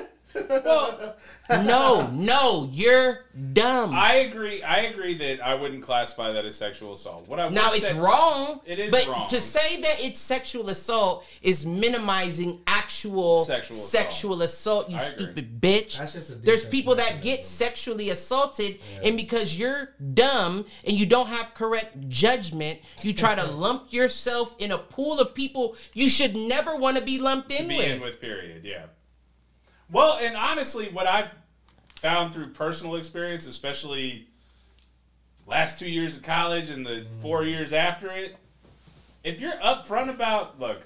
Well, 0.49 1.17
No, 1.65 2.11
no, 2.13 2.69
you're 2.73 3.25
dumb. 3.53 3.93
I 3.95 4.15
agree. 4.17 4.63
I 4.63 4.81
agree 4.83 5.15
that 5.15 5.45
I 5.47 5.55
wouldn't 5.55 5.83
classify 5.83 6.33
that 6.33 6.45
as 6.45 6.57
sexual 6.57 6.93
assault. 6.93 7.29
What 7.29 7.39
I 7.41 7.49
now 7.49 7.71
would 7.71 7.79
it's 7.79 7.89
say- 7.89 7.99
wrong. 7.99 8.61
It 8.67 8.79
is 8.79 8.93
wrong. 8.93 9.03
but 9.07 9.11
wrong. 9.13 9.29
to 9.29 9.41
say 9.41 9.81
that 9.81 10.05
it's 10.05 10.19
sexual 10.21 10.69
assault 10.71 11.25
is 11.43 11.65
minimizing 11.65 12.61
actual 12.67 13.45
Sexual 13.45 13.77
assault. 13.77 13.91
sexual 13.91 14.43
assault. 14.43 14.91
You 14.91 14.97
I 14.97 15.03
agree. 15.05 15.25
stupid 15.27 15.61
bitch. 15.61 15.99
That's 15.99 16.13
just 16.15 16.31
a 16.31 16.35
There's 16.35 16.65
people 16.67 16.95
that 16.97 17.21
get 17.23 17.45
sexually 17.45 18.11
assaulted, 18.11 18.79
and 19.05 19.17
because 19.17 19.59
you're 19.59 19.91
dumb 20.15 20.65
and 20.85 20.99
you 20.99 21.07
don't 21.07 21.29
have 21.29 21.55
correct 21.55 22.09
judgment, 22.09 22.81
you 23.03 23.13
try 23.13 23.35
to 23.35 23.47
lump 23.53 23.93
yourself 23.93 24.57
in 24.59 24.73
a 24.73 24.79
pool 24.79 25.21
of 25.21 25.35
people 25.35 25.77
you 25.95 26.09
should 26.09 26.35
never 26.35 26.77
want 26.77 26.97
to 26.97 27.03
be 27.03 27.19
lumped 27.19 27.51
in 27.53 27.69
be 27.69 27.77
with. 27.77 27.87
in 27.87 28.01
with. 28.01 28.21
Period. 28.21 28.65
Yeah. 28.65 28.87
Well, 29.91 30.19
and 30.21 30.37
honestly, 30.37 30.89
what 30.89 31.07
I've 31.07 31.31
found 31.97 32.35
through 32.35 32.49
personal 32.49 32.97
experience, 32.97 33.47
especially 33.47 34.29
last 35.47 35.79
two 35.79 35.89
years 35.89 36.17
of 36.17 36.23
college 36.23 36.71
and 36.71 36.85
the 36.85 37.07
mm. 37.07 37.23
four 37.23 37.45
years 37.45 37.73
after 37.73 38.11
it, 38.11 38.37
if 39.23 39.41
you're 39.41 39.57
upfront 39.57 40.11
about, 40.11 40.59
look, 40.59 40.83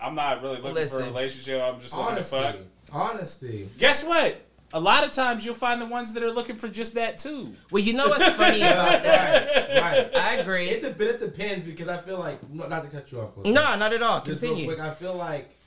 I'm 0.00 0.14
not 0.14 0.42
really 0.42 0.60
looking 0.60 0.88
for 0.88 1.00
a 1.00 1.04
relationship. 1.04 1.62
I'm 1.62 1.80
just 1.80 1.96
looking 1.96 2.12
Honesty. 2.12 2.36
to 2.36 2.42
fuck. 2.42 2.56
Honesty. 2.92 3.68
Guess 3.78 4.04
what? 4.04 4.44
A 4.72 4.80
lot 4.80 5.02
of 5.02 5.12
times 5.12 5.46
you'll 5.46 5.54
find 5.54 5.80
the 5.80 5.86
ones 5.86 6.12
that 6.12 6.22
are 6.22 6.30
looking 6.30 6.56
for 6.56 6.68
just 6.68 6.94
that 6.94 7.16
too. 7.16 7.54
Well, 7.70 7.82
you 7.82 7.94
know 7.94 8.06
what's 8.08 8.28
funny 8.30 8.58
about 8.62 9.02
that? 9.02 9.80
Right. 9.80 10.12
Right. 10.12 10.16
I 10.16 10.36
agree. 10.36 10.64
It, 10.64 10.82
de- 10.82 11.08
it 11.08 11.20
depends 11.20 11.66
because 11.66 11.88
I 11.88 11.96
feel 11.96 12.18
like 12.18 12.38
not 12.50 12.84
to 12.84 12.90
cut 12.90 13.10
you 13.10 13.20
off. 13.20 13.34
Cliff. 13.34 13.46
No, 13.46 13.76
not 13.76 13.92
at 13.92 14.02
all. 14.02 14.20
Just 14.20 14.42
real 14.42 14.52
Continue. 14.52 14.74
quick, 14.74 14.86
I 14.86 14.90
feel 14.90 15.14
like 15.14 15.57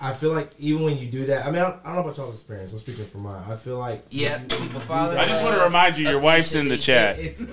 I 0.00 0.12
feel 0.12 0.30
like 0.32 0.50
even 0.60 0.84
when 0.84 0.96
you 0.98 1.08
do 1.08 1.24
that, 1.26 1.44
I 1.44 1.50
mean, 1.50 1.60
I 1.60 1.70
don't, 1.70 1.76
I 1.84 1.86
don't 1.88 1.94
know 1.96 2.00
about 2.02 2.16
y'all's 2.18 2.34
experience. 2.34 2.72
I'm 2.72 2.78
speaking 2.78 3.04
from 3.04 3.22
mine. 3.22 3.42
I 3.48 3.56
feel 3.56 3.78
like 3.78 4.02
Yeah, 4.10 4.38
people 4.38 4.78
follow. 4.80 5.16
I 5.16 5.24
just 5.26 5.42
want 5.42 5.56
to 5.56 5.64
remind 5.64 5.98
you, 5.98 6.08
your 6.08 6.20
wife's 6.20 6.54
in 6.54 6.68
the 6.68 6.76
chat. 6.76 7.16
it's 7.18 7.40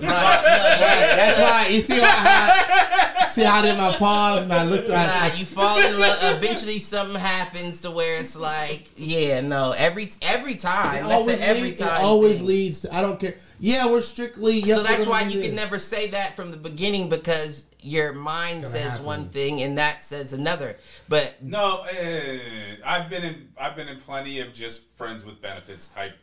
that's 0.80 1.40
why 1.40 1.68
you 1.68 1.80
see 1.80 1.98
how 1.98 2.06
I, 2.06 3.24
see 3.24 3.42
how 3.42 3.58
I 3.58 3.62
did 3.62 3.76
my 3.76 3.96
pause 3.96 4.44
and 4.44 4.52
I 4.52 4.64
looked 4.64 4.88
Nah, 4.88 4.94
at 4.94 5.38
you 5.38 5.44
fall 5.44 5.78
in 5.82 5.98
love. 5.98 6.18
Eventually, 6.36 6.78
something 6.78 7.18
happens 7.20 7.80
to 7.82 7.90
where 7.90 8.20
it's 8.20 8.36
like, 8.36 8.86
yeah, 8.96 9.40
no, 9.40 9.74
every 9.76 10.10
every 10.22 10.54
time. 10.54 11.04
it 11.04 11.12
always 11.12 11.36
an 11.40 11.42
every 11.44 11.62
leads, 11.62 11.80
time. 11.80 12.00
it 12.00 12.04
always 12.04 12.38
thing. 12.38 12.46
leads 12.46 12.80
to 12.80 12.94
I 12.94 13.00
don't 13.02 13.18
care. 13.18 13.34
Yeah, 13.58 13.86
we're 13.90 14.00
strictly. 14.00 14.60
Yep, 14.60 14.68
so 14.76 14.82
that's 14.82 15.06
why 15.06 15.22
you 15.22 15.40
do 15.40 15.42
can 15.48 15.54
never 15.56 15.78
say 15.78 16.10
that 16.10 16.36
from 16.36 16.50
the 16.52 16.56
beginning 16.56 17.08
because 17.08 17.65
your 17.80 18.12
mind 18.12 18.64
says 18.64 18.92
happen. 18.92 19.06
one 19.06 19.28
thing 19.28 19.60
and 19.62 19.78
that 19.78 20.02
says 20.02 20.32
another. 20.32 20.76
But 21.08 21.36
No, 21.42 21.82
eh, 21.90 22.76
I've 22.84 23.08
been 23.10 23.22
in 23.24 23.48
I've 23.58 23.76
been 23.76 23.88
in 23.88 24.00
plenty 24.00 24.40
of 24.40 24.52
just 24.52 24.84
friends 24.90 25.24
with 25.24 25.40
benefits 25.40 25.88
type, 25.88 26.14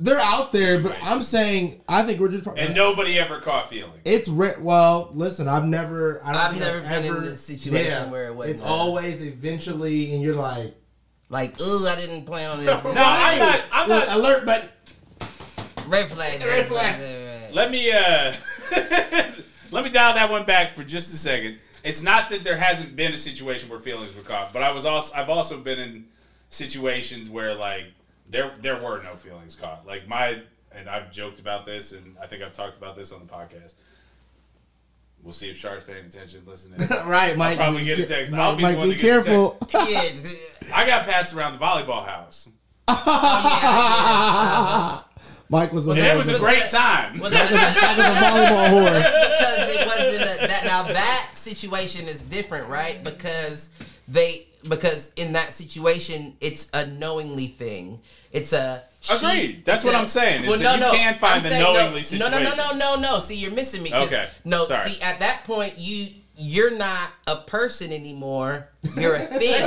They're 0.00 0.20
out 0.20 0.52
there, 0.52 0.80
but 0.80 0.96
I'm 1.02 1.22
saying 1.22 1.80
I 1.88 2.02
think 2.04 2.20
we're 2.20 2.28
just. 2.28 2.46
and 2.46 2.74
nobody 2.74 3.18
ever 3.18 3.40
caught 3.40 3.68
feelings. 3.68 4.00
It's 4.04 4.28
re- 4.28 4.54
well. 4.60 5.10
Listen, 5.12 5.48
I've 5.48 5.64
never. 5.66 6.20
I 6.24 6.32
don't 6.32 6.40
I've 6.40 6.50
think 6.52 6.62
never 6.62 6.80
been 6.80 7.04
in 7.04 7.10
ever, 7.10 7.20
this 7.20 7.40
situation 7.40 8.10
where 8.10 8.26
it 8.28 8.34
wasn't 8.34 8.52
It's 8.54 8.62
that. 8.62 8.68
always 8.68 9.26
eventually, 9.26 10.12
and 10.14 10.22
you're 10.22 10.36
like, 10.36 10.74
like, 11.30 11.60
ooh, 11.60 11.86
I 11.88 11.96
didn't 11.98 12.26
plan 12.26 12.50
on 12.50 12.58
this. 12.64 12.68
No, 12.68 12.80
I'm 12.84 13.38
not. 13.38 13.60
I'm 13.72 13.88
not. 13.88 14.08
alert, 14.10 14.44
but 14.46 14.68
Red 15.88 16.06
flag. 16.06 16.42
Red 16.44 16.66
flag. 16.66 16.94
flag. 16.94 17.54
Let 17.54 17.70
me 17.70 17.90
uh, 17.90 18.34
let 19.70 19.84
me 19.84 19.90
dial 19.90 20.14
that 20.14 20.30
one 20.30 20.44
back 20.44 20.72
for 20.72 20.84
just 20.84 21.12
a 21.12 21.16
second. 21.16 21.58
It's 21.84 22.02
not 22.02 22.30
that 22.30 22.44
there 22.44 22.56
hasn't 22.56 22.96
been 22.96 23.12
a 23.12 23.18
situation 23.18 23.68
where 23.68 23.78
feelings 23.78 24.14
were 24.14 24.22
caught, 24.22 24.52
but 24.52 24.62
I 24.62 24.72
was 24.72 24.84
also 24.84 25.14
I've 25.14 25.30
also 25.30 25.58
been 25.58 25.78
in 25.78 26.06
situations 26.50 27.30
where 27.30 27.54
like 27.54 27.86
there 28.28 28.52
there 28.60 28.76
were 28.76 29.02
no 29.02 29.14
feelings 29.14 29.56
caught. 29.56 29.86
Like 29.86 30.08
my 30.08 30.42
and 30.72 30.88
I've 30.88 31.10
joked 31.10 31.40
about 31.40 31.64
this, 31.64 31.92
and 31.92 32.16
I 32.20 32.26
think 32.26 32.42
I've 32.42 32.52
talked 32.52 32.76
about 32.76 32.96
this 32.96 33.12
on 33.12 33.20
the 33.20 33.26
podcast. 33.26 33.74
We'll 35.22 35.32
see 35.32 35.50
if 35.50 35.56
Shark's 35.56 35.84
paying 35.84 36.06
attention, 36.06 36.42
listening. 36.46 36.78
right, 37.06 37.36
Mike. 37.36 37.56
probably 37.56 37.84
get 37.84 37.98
a 37.98 38.06
text. 38.06 38.32
I'll 38.32 38.52
Mike, 38.52 38.56
be 38.56 38.62
Mike, 38.62 38.76
be 38.76 38.82
to 38.82 38.88
get 38.90 38.96
the 38.98 39.02
careful. 39.02 39.58
I 40.74 40.86
got 40.86 41.06
passed 41.06 41.34
around 41.34 41.58
the 41.58 41.64
volleyball 41.64 42.06
house, 42.06 42.48
Mike 45.50 45.72
was 45.72 45.88
a 45.88 45.92
and 45.92 46.00
it 46.00 46.16
was 46.16 46.28
a 46.28 46.38
great 46.38 46.62
time. 46.70 47.18
Well, 47.18 47.30
Mike 47.30 47.40
was 47.50 47.50
a, 47.50 47.54
that, 47.54 47.94
was 47.96 48.06
a 48.06 48.20
volleyball 48.24 48.68
horse. 48.90 49.02
that's 49.02 49.72
because 49.72 49.74
it 49.74 49.86
wasn't 49.86 50.44
a, 50.44 50.46
that. 50.48 50.64
Now 50.64 50.82
that 50.92 51.30
situation 51.34 52.06
is 52.06 52.20
different, 52.22 52.68
right? 52.68 53.02
Because 53.02 53.70
they 54.08 54.46
because 54.68 55.12
in 55.16 55.32
that 55.32 55.52
situation 55.54 56.36
it's 56.40 56.68
a 56.74 56.86
knowingly 56.86 57.46
thing. 57.46 58.00
It's 58.32 58.52
a 58.52 58.82
Agreed. 59.10 59.64
That's 59.64 59.84
it's 59.84 59.84
what 59.84 59.94
a- 59.94 59.98
I'm 60.02 60.08
saying, 60.08 60.44
is 60.44 60.58
that 60.60 60.78
you 60.80 60.98
can't 60.98 61.18
find 61.20 61.36
I'm 61.36 61.42
the 61.42 61.48
saying 61.50 61.62
knowingly 61.62 62.02
no, 62.18 62.28
no, 62.28 62.38
no, 62.38 62.44
no, 62.44 62.50
situation. 62.50 62.78
no, 62.78 62.96
no. 63.00 63.18
See, 63.20 63.36
you're 63.36 63.52
missing 63.52 63.82
me. 63.82 63.90
'cause- 63.90 64.08
Okay. 64.08 64.28
No, 64.44 64.66
Sorry. 64.66 64.90
see, 64.90 65.00
at 65.00 65.20
that 65.20 65.44
point 65.44 65.74
you 65.78 66.08
you're 66.40 66.70
not 66.70 67.10
a 67.26 67.34
person 67.36 67.92
anymore. 67.92 68.68
You're 68.96 69.16
a 69.16 69.18
thing, 69.18 69.62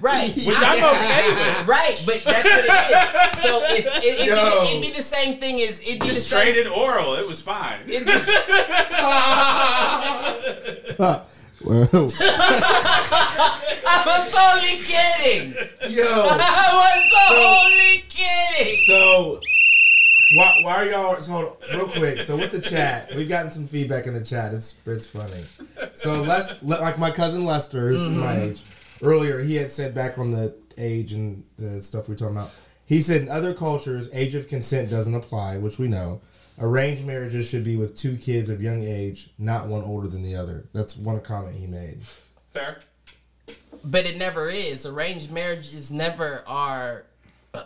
right? 0.00 0.28
Which 0.34 0.56
I'm 0.56 0.82
okay 0.82 1.30
with. 1.30 1.66
Right, 1.68 2.02
but 2.04 2.22
that's 2.24 2.44
what 2.44 2.64
it 2.64 3.36
is. 3.36 3.42
So 3.42 3.62
if 3.66 3.86
it, 3.86 4.04
it, 4.04 4.28
it, 4.28 4.68
it'd 4.70 4.82
be 4.82 4.88
the 4.90 5.02
same 5.02 5.36
thing 5.38 5.60
as 5.60 5.80
it'd 5.80 6.00
be 6.00 6.08
the 6.08 6.14
Just 6.14 6.28
same. 6.28 6.42
traded 6.42 6.66
oral. 6.66 7.14
It 7.14 7.26
was 7.26 7.40
fine. 7.40 7.80
it'd 7.88 8.06
Well, 10.98 11.26
I 13.86 14.02
was 14.06 14.34
only 14.34 14.76
kidding. 14.82 15.52
yo, 15.94 16.04
I 16.08 16.72
was 16.72 17.12
only 17.30 18.04
kidding. 18.08 18.76
so 18.76 19.40
why, 20.32 20.60
why 20.62 20.74
are 20.74 20.86
y'all? 20.86 21.20
So 21.20 21.32
hold 21.32 21.44
on, 21.44 21.78
real 21.78 21.88
quick. 21.88 22.20
So 22.20 22.36
with 22.36 22.52
the 22.52 22.60
chat, 22.60 23.10
we've 23.14 23.28
gotten 23.28 23.50
some 23.50 23.66
feedback 23.66 24.06
in 24.06 24.14
the 24.14 24.24
chat. 24.24 24.54
It's 24.54 24.78
it's 24.86 25.08
funny. 25.08 25.44
So 25.94 26.22
Les, 26.22 26.62
like 26.62 26.98
my 26.98 27.10
cousin 27.10 27.44
Lester, 27.44 27.90
who's 27.90 28.08
my 28.08 28.34
mm-hmm. 28.34 28.50
age, 28.50 28.62
earlier 29.02 29.40
he 29.40 29.56
had 29.56 29.70
said 29.70 29.94
back 29.94 30.18
on 30.18 30.30
the 30.30 30.54
age 30.78 31.12
and 31.12 31.44
the 31.56 31.82
stuff 31.82 32.08
we 32.08 32.12
were 32.12 32.18
talking 32.18 32.36
about. 32.36 32.50
He 32.86 33.00
said 33.00 33.22
in 33.22 33.28
other 33.28 33.54
cultures, 33.54 34.08
age 34.12 34.34
of 34.34 34.48
consent 34.48 34.90
doesn't 34.90 35.14
apply, 35.14 35.58
which 35.58 35.78
we 35.78 35.88
know. 35.88 36.20
Arranged 36.58 37.06
marriages 37.06 37.48
should 37.48 37.64
be 37.64 37.76
with 37.76 37.96
two 37.96 38.16
kids 38.16 38.50
of 38.50 38.60
young 38.60 38.82
age, 38.82 39.30
not 39.38 39.68
one 39.68 39.82
older 39.82 40.08
than 40.08 40.22
the 40.22 40.34
other. 40.36 40.68
That's 40.74 40.96
one 40.96 41.20
comment 41.20 41.56
he 41.56 41.66
made. 41.66 42.00
Fair. 42.52 42.80
But 43.82 44.04
it 44.04 44.18
never 44.18 44.48
is. 44.48 44.84
Arranged 44.84 45.30
marriages 45.30 45.90
never 45.90 46.44
are 46.46 47.06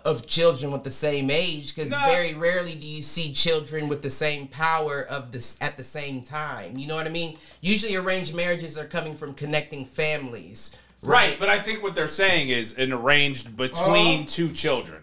of 0.05 0.27
children 0.27 0.73
with 0.73 0.83
the 0.83 0.91
same 0.91 1.31
age 1.31 1.75
because 1.75 1.91
No. 1.91 1.99
very 2.07 2.33
rarely 2.35 2.75
do 2.75 2.87
you 2.87 3.03
see 3.03 3.33
children 3.35 3.87
with 3.89 4.01
the 4.03 4.09
same 4.11 4.47
power 4.49 5.03
of 5.03 5.31
this 5.31 5.59
at 5.61 5.77
the 5.77 5.85
same 5.85 6.23
time. 6.23 6.79
You 6.79 6.87
know 6.87 6.95
what 6.97 7.07
I 7.07 7.11
mean? 7.11 7.37
Usually 7.61 7.95
arranged 7.95 8.35
marriages 8.35 8.79
are 8.79 8.87
coming 8.87 9.15
from 9.17 9.35
connecting 9.35 9.85
families. 9.85 10.75
Right, 11.03 11.37
but 11.39 11.51
I 11.51 11.59
think 11.61 11.83
what 11.83 11.95
they're 11.95 12.09
saying 12.09 12.49
is 12.49 12.79
an 12.79 12.93
arranged 12.93 13.57
between 13.59 14.23
Oh. 14.23 14.27
two 14.27 14.53
children. 14.53 15.03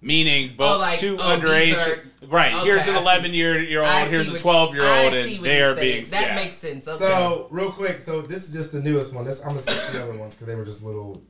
Meaning 0.00 0.52
oh, 0.54 0.56
both 0.56 0.76
Oh, 0.76 0.78
like, 0.78 0.98
two 0.98 1.16
oh, 1.20 1.36
underage. 1.38 1.74
are- 1.76 2.26
right, 2.28 2.52
okay, 2.54 2.64
here's 2.64 2.88
an 2.88 2.96
11 2.96 3.34
year 3.34 3.60
year 3.62 3.80
old, 3.82 4.08
here's 4.08 4.26
see 4.26 4.34
a 4.36 4.38
12 4.38 4.74
year 4.74 4.82
old, 4.84 5.12
and 5.14 5.44
they 5.44 5.58
you're 5.58 5.72
are 5.72 5.76
saying. 5.76 5.92
being. 6.00 6.04
That 6.10 6.26
yeah. 6.28 6.34
makes 6.34 6.56
sense. 6.56 6.88
Okay. 6.88 6.96
So 6.98 7.46
real 7.50 7.70
quick, 7.70 8.00
so 8.00 8.22
this 8.22 8.48
is 8.48 8.54
just 8.54 8.72
the 8.72 8.80
newest 8.80 9.12
one. 9.12 9.24
This 9.26 9.40
I'm 9.40 9.48
gonna 9.50 9.62
skip 9.62 9.92
the 9.92 10.02
other 10.02 10.14
ones 10.18 10.34
because 10.34 10.46
they 10.48 10.54
were 10.56 10.64
just 10.64 10.82
little 10.82 11.22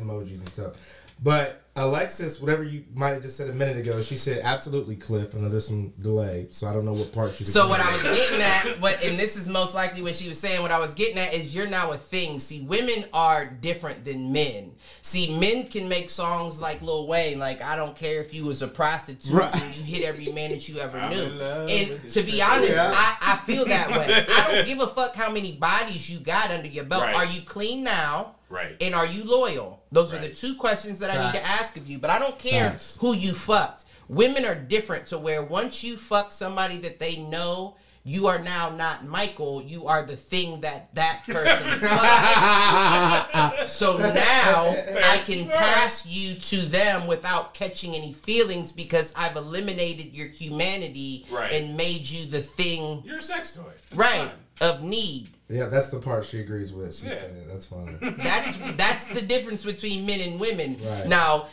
emojis 0.00 0.38
and 0.40 0.48
stuff. 0.48 1.04
But 1.22 1.63
Alexis, 1.76 2.40
whatever 2.40 2.62
you 2.62 2.84
might 2.94 3.10
have 3.10 3.22
just 3.22 3.36
said 3.36 3.50
a 3.50 3.52
minute 3.52 3.76
ago, 3.76 4.00
she 4.00 4.14
said 4.14 4.40
absolutely 4.44 4.94
Cliff. 4.94 5.34
I 5.34 5.38
know 5.40 5.48
there's 5.48 5.66
some 5.66 5.92
delay, 6.00 6.46
so 6.50 6.68
I 6.68 6.72
don't 6.72 6.84
know 6.84 6.92
what 6.92 7.12
part 7.12 7.34
she's. 7.34 7.52
So 7.52 7.68
what 7.68 7.80
I 7.80 7.90
was 7.90 8.00
getting 8.02 8.40
at, 8.40 8.80
what 8.80 9.04
and 9.04 9.18
this 9.18 9.36
is 9.36 9.48
most 9.48 9.74
likely 9.74 10.00
what 10.00 10.14
she 10.14 10.28
was 10.28 10.38
saying. 10.38 10.62
What 10.62 10.70
I 10.70 10.78
was 10.78 10.94
getting 10.94 11.18
at 11.18 11.34
is 11.34 11.52
you're 11.52 11.66
now 11.66 11.90
a 11.90 11.96
thing. 11.96 12.38
See, 12.38 12.60
women 12.62 13.04
are 13.12 13.46
different 13.46 14.04
than 14.04 14.32
men. 14.32 14.70
See, 15.02 15.36
men 15.38 15.66
can 15.66 15.88
make 15.88 16.10
songs 16.10 16.60
like 16.60 16.80
Lil 16.80 17.08
Wayne, 17.08 17.40
like 17.40 17.60
I 17.60 17.74
don't 17.74 17.96
care 17.96 18.20
if 18.20 18.32
you 18.32 18.44
was 18.44 18.62
a 18.62 18.68
prostitute 18.68 19.32
Right. 19.34 19.52
and 19.52 19.76
you 19.76 19.82
hit 19.96 20.04
every 20.08 20.32
man 20.32 20.50
that 20.50 20.68
you 20.68 20.78
ever 20.78 20.96
I'm 20.96 21.10
knew. 21.10 21.40
And 21.42 22.10
to 22.12 22.22
be 22.22 22.40
honest, 22.40 22.72
Yeah. 22.72 22.92
I, 22.94 23.16
I 23.32 23.36
feel 23.46 23.64
that 23.66 23.90
way. 23.90 24.24
I 24.30 24.52
don't 24.52 24.66
give 24.68 24.80
a 24.80 24.86
fuck 24.86 25.14
how 25.16 25.28
many 25.30 25.52
bodies 25.56 26.08
you 26.08 26.20
got 26.20 26.52
under 26.52 26.68
your 26.68 26.84
belt. 26.84 27.02
Right. 27.02 27.16
Are 27.16 27.24
you 27.26 27.40
clean 27.42 27.82
now? 27.82 28.36
Right. 28.54 28.76
And 28.80 28.94
are 28.94 29.06
you 29.06 29.24
loyal? 29.24 29.82
Those 29.90 30.14
are 30.14 30.18
the 30.18 30.28
two 30.28 30.54
questions 30.54 30.98
that 31.00 31.10
I 31.10 31.24
need 31.26 31.34
to 31.38 31.44
ask 31.44 31.76
of 31.76 31.88
you. 31.88 31.98
But 31.98 32.10
I 32.10 32.18
don't 32.18 32.38
care 32.38 32.70
Facts. 32.70 32.96
who 33.00 33.14
you 33.14 33.32
fucked. 33.32 33.84
Women 34.08 34.44
are 34.44 34.54
different 34.54 35.06
to 35.08 35.18
where 35.18 35.42
once 35.42 35.82
you 35.82 35.96
fuck 35.96 36.30
somebody 36.30 36.78
that 36.78 37.00
they 37.00 37.16
know, 37.16 37.76
you 38.06 38.26
are 38.26 38.38
now 38.38 38.68
not 38.68 39.06
Michael. 39.06 39.62
You 39.62 39.86
are 39.86 40.04
the 40.04 40.14
thing 40.14 40.60
that 40.60 40.94
that 40.94 41.22
person 41.26 41.80
fucked. 41.80 43.68
So 43.70 43.96
now 43.96 44.74
I 45.04 45.22
can 45.24 45.48
pass 45.48 46.06
you 46.06 46.34
to 46.34 46.56
them 46.68 47.06
without 47.06 47.54
catching 47.54 47.94
any 47.94 48.12
feelings 48.12 48.72
because 48.72 49.12
I've 49.16 49.36
eliminated 49.36 50.14
your 50.14 50.28
humanity 50.28 51.26
Right. 51.30 51.52
and 51.52 51.76
made 51.76 52.08
you 52.08 52.26
the 52.30 52.40
thing 52.42 53.02
You're 53.06 53.16
a 53.18 53.22
sex 53.22 53.54
toy. 53.56 53.62
It's 53.74 53.94
right 53.94 54.30
fine. 54.60 54.68
of 54.70 54.82
need. 54.82 55.30
Yeah, 55.48 55.66
that's 55.66 55.88
the 55.88 55.98
part 55.98 56.24
she 56.24 56.40
agrees 56.40 56.72
with. 56.72 56.94
She 56.94 57.06
Yeah. 57.06 57.12
said 57.14 57.48
that's 57.48 57.66
funny. 57.66 57.92
That's 58.16 58.56
that's 58.76 59.06
the 59.08 59.20
difference 59.22 59.64
between 59.64 60.06
men 60.06 60.20
and 60.20 60.40
women. 60.40 60.76
Right. 60.82 61.06
Now, 61.06 61.46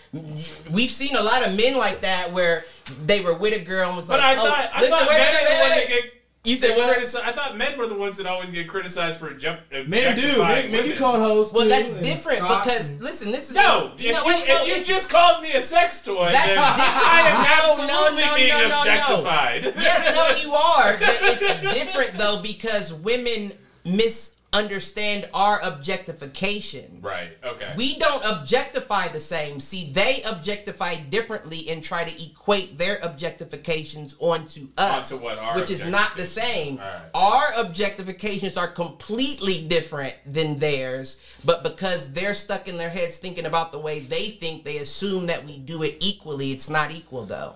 we've 0.71 0.89
seen 0.89 1.15
a 1.15 1.21
lot 1.21 1.45
of 1.45 1.55
men 1.57 1.77
like 1.77 2.01
that 2.01 2.31
where 2.31 2.65
they 3.05 3.21
were 3.21 3.37
with 3.37 3.59
a 3.61 3.63
girl 3.65 3.87
and 3.89 3.97
was 3.97 4.07
But 4.07 4.19
like, 4.19 4.37
I 4.37 4.41
oh, 4.41 4.45
thought, 4.45 4.69
I 4.73 4.77
oh, 4.77 4.81
listen, 4.81 4.97
thought 4.97 5.07
wait, 5.09 5.17
men 5.17 5.27
wait, 5.27 5.35
are 5.35 5.43
the 5.43 5.49
wait, 5.51 5.59
ones 5.61 5.71
wait. 5.75 5.87
that 5.87 6.03
get. 6.03 6.13
You 6.43 6.55
said 6.55 6.75
what? 6.75 6.97
critici- 6.97 7.21
I 7.23 7.31
thought 7.33 7.55
men 7.55 7.77
were 7.77 7.85
the 7.85 7.93
ones 7.93 8.17
that 8.17 8.25
always 8.25 8.49
get 8.49 8.67
criticized 8.67 9.19
for 9.19 9.31
jump. 9.35 9.59
Men 9.71 10.15
do. 10.15 10.39
Men, 10.41 10.71
men 10.71 10.85
get 10.85 10.97
called 10.97 11.19
hoes. 11.19 11.53
Well, 11.53 11.63
too, 11.65 11.69
that's 11.69 11.91
and 11.91 12.01
different 12.03 12.39
Scots 12.39 12.63
because 12.65 12.91
and- 12.93 13.01
listen, 13.03 13.31
this 13.31 13.49
is 13.51 13.55
No, 13.55 13.91
you 13.97 14.09
if, 14.09 14.15
know, 14.15 14.23
you, 14.23 14.27
wait, 14.39 14.47
no, 14.47 14.63
you 14.63 14.83
just 14.83 15.11
called 15.11 15.43
me 15.43 15.51
a 15.51 15.61
sex 15.61 16.01
toy, 16.01 16.31
That's 16.31 16.47
then 16.47 16.55
different. 16.55 17.05
I 17.13 17.21
am 17.29 17.43
No, 17.43 17.85
no, 17.85 18.07
absolutely 18.07 18.25
no, 18.25 18.35
being 18.35 18.49
no, 18.49 18.57
no, 18.57 18.69
no. 18.69 18.79
objectified. 18.79 19.63
yes, 19.83 20.15
no, 20.15 20.49
you 20.49 20.55
are. 20.55 20.97
But 20.97 21.19
it's 21.21 21.77
different 21.79 22.17
though 22.17 22.39
because 22.41 22.91
women 22.95 23.51
misunderstand 23.85 25.29
our 25.33 25.59
objectification. 25.63 26.99
Right. 27.01 27.37
Okay. 27.43 27.73
We 27.77 27.97
don't 27.97 28.23
objectify 28.25 29.07
the 29.09 29.19
same. 29.19 29.59
See, 29.59 29.91
they 29.91 30.21
objectify 30.29 30.95
differently 31.09 31.69
and 31.69 31.83
try 31.83 32.03
to 32.03 32.23
equate 32.23 32.77
their 32.77 32.97
objectifications 32.97 34.15
onto 34.19 34.67
us, 34.77 35.11
Onto 35.11 35.23
what 35.23 35.37
our 35.37 35.55
which 35.55 35.71
is 35.71 35.85
not 35.85 36.15
the 36.15 36.25
same. 36.25 36.77
Alright. 36.77 37.01
Our 37.15 37.63
objectifications 37.63 38.57
are 38.57 38.67
completely 38.67 39.67
different 39.67 40.15
than 40.25 40.59
theirs, 40.59 41.19
but 41.45 41.63
because 41.63 42.13
they're 42.13 42.33
stuck 42.33 42.67
in 42.67 42.77
their 42.77 42.89
heads 42.89 43.17
thinking 43.17 43.45
about 43.45 43.71
the 43.71 43.79
way 43.79 43.99
they 43.99 44.29
think, 44.29 44.63
they 44.63 44.77
assume 44.77 45.27
that 45.27 45.45
we 45.45 45.57
do 45.57 45.83
it 45.83 45.97
equally. 45.99 46.51
It's 46.51 46.69
not 46.69 46.91
equal 46.91 47.25
though. 47.25 47.55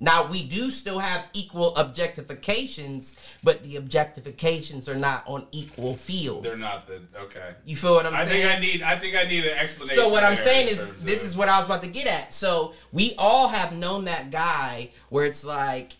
Now 0.00 0.28
we 0.30 0.46
do 0.46 0.70
still 0.70 0.98
have 0.98 1.26
equal 1.32 1.74
objectifications, 1.76 3.16
but 3.42 3.62
the 3.62 3.76
objectifications 3.76 4.88
are 4.88 4.96
not 4.96 5.22
on 5.26 5.46
equal 5.52 5.96
fields. 5.96 6.42
They're 6.42 6.56
not 6.56 6.86
the 6.86 7.00
okay. 7.22 7.54
You 7.64 7.76
feel 7.76 7.94
what 7.94 8.06
I'm 8.06 8.14
I 8.14 8.24
saying? 8.24 8.42
think 8.46 8.56
I 8.56 8.60
need. 8.60 8.82
I 8.82 8.96
think 8.98 9.16
I 9.16 9.24
need 9.24 9.44
an 9.44 9.56
explanation. 9.56 9.96
So 9.96 10.08
what 10.10 10.24
I'm 10.24 10.36
saying 10.36 10.68
is, 10.68 10.86
this 10.98 11.22
of- 11.22 11.28
is 11.28 11.36
what 11.36 11.48
I 11.48 11.58
was 11.58 11.66
about 11.66 11.82
to 11.82 11.88
get 11.88 12.06
at. 12.06 12.34
So 12.34 12.74
we 12.92 13.14
all 13.18 13.48
have 13.48 13.76
known 13.76 14.04
that 14.06 14.30
guy 14.30 14.90
where 15.10 15.24
it's 15.24 15.44
like, 15.44 15.92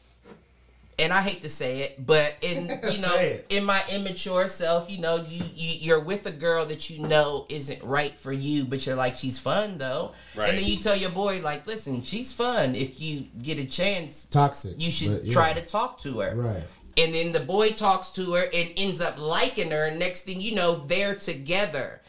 and 0.99 1.13
I 1.13 1.23
hate 1.23 1.43
to 1.43 1.49
say 1.49 1.81
it, 1.81 2.07
but 2.07 2.37
in 2.41 2.65
you 2.93 3.01
know, 3.03 3.37
in 3.49 3.65
my 3.65 3.81
immature 3.91 4.49
self, 4.49 4.91
you 4.91 4.99
know, 5.01 5.17
you, 5.17 5.43
you 5.55 5.77
you're 5.81 6.01
with 6.01 6.27
a 6.27 6.33
girl 6.33 6.65
that 6.67 6.89
you 6.91 7.07
know 7.07 7.47
isn't 7.49 7.83
right 7.83 8.19
for 8.19 8.33
you, 8.33 8.65
but 8.65 8.87
you're 8.87 8.97
like, 8.97 9.17
she's 9.17 9.39
fun 9.39 9.79
though, 9.79 10.13
Right. 10.35 10.51
and 10.51 10.59
then 10.59 10.65
you 10.67 10.77
tell 10.79 10.97
your 10.97 11.11
boy 11.11 11.41
like, 11.43 11.67
listen, 11.67 12.03
she's 12.03 12.33
fun. 12.33 12.75
If 12.75 13.01
you 13.01 13.27
get 13.43 13.59
a 13.59 13.67
chance, 13.67 14.25
Toxic. 14.27 14.75
you 14.79 14.91
should 14.93 15.11
but 15.13 15.25
yeah. 15.25 15.33
try 15.33 15.53
to 15.53 15.67
talk 15.67 15.99
to 16.01 16.21
her. 16.21 16.35
Right. 16.35 16.65
And 16.97 17.13
then 17.13 17.33
the 17.33 17.41
boy 17.41 17.71
talks 17.71 18.13
to 18.13 18.35
her 18.35 18.45
and 18.55 18.71
ends 18.77 19.01
up 19.01 19.21
liking 19.21 19.73
her. 19.73 19.87
And 19.89 19.99
next 19.99 20.23
thing 20.23 20.41
you 20.41 20.55
know, 20.55 20.77
they're 20.87 21.17
together. 21.17 22.01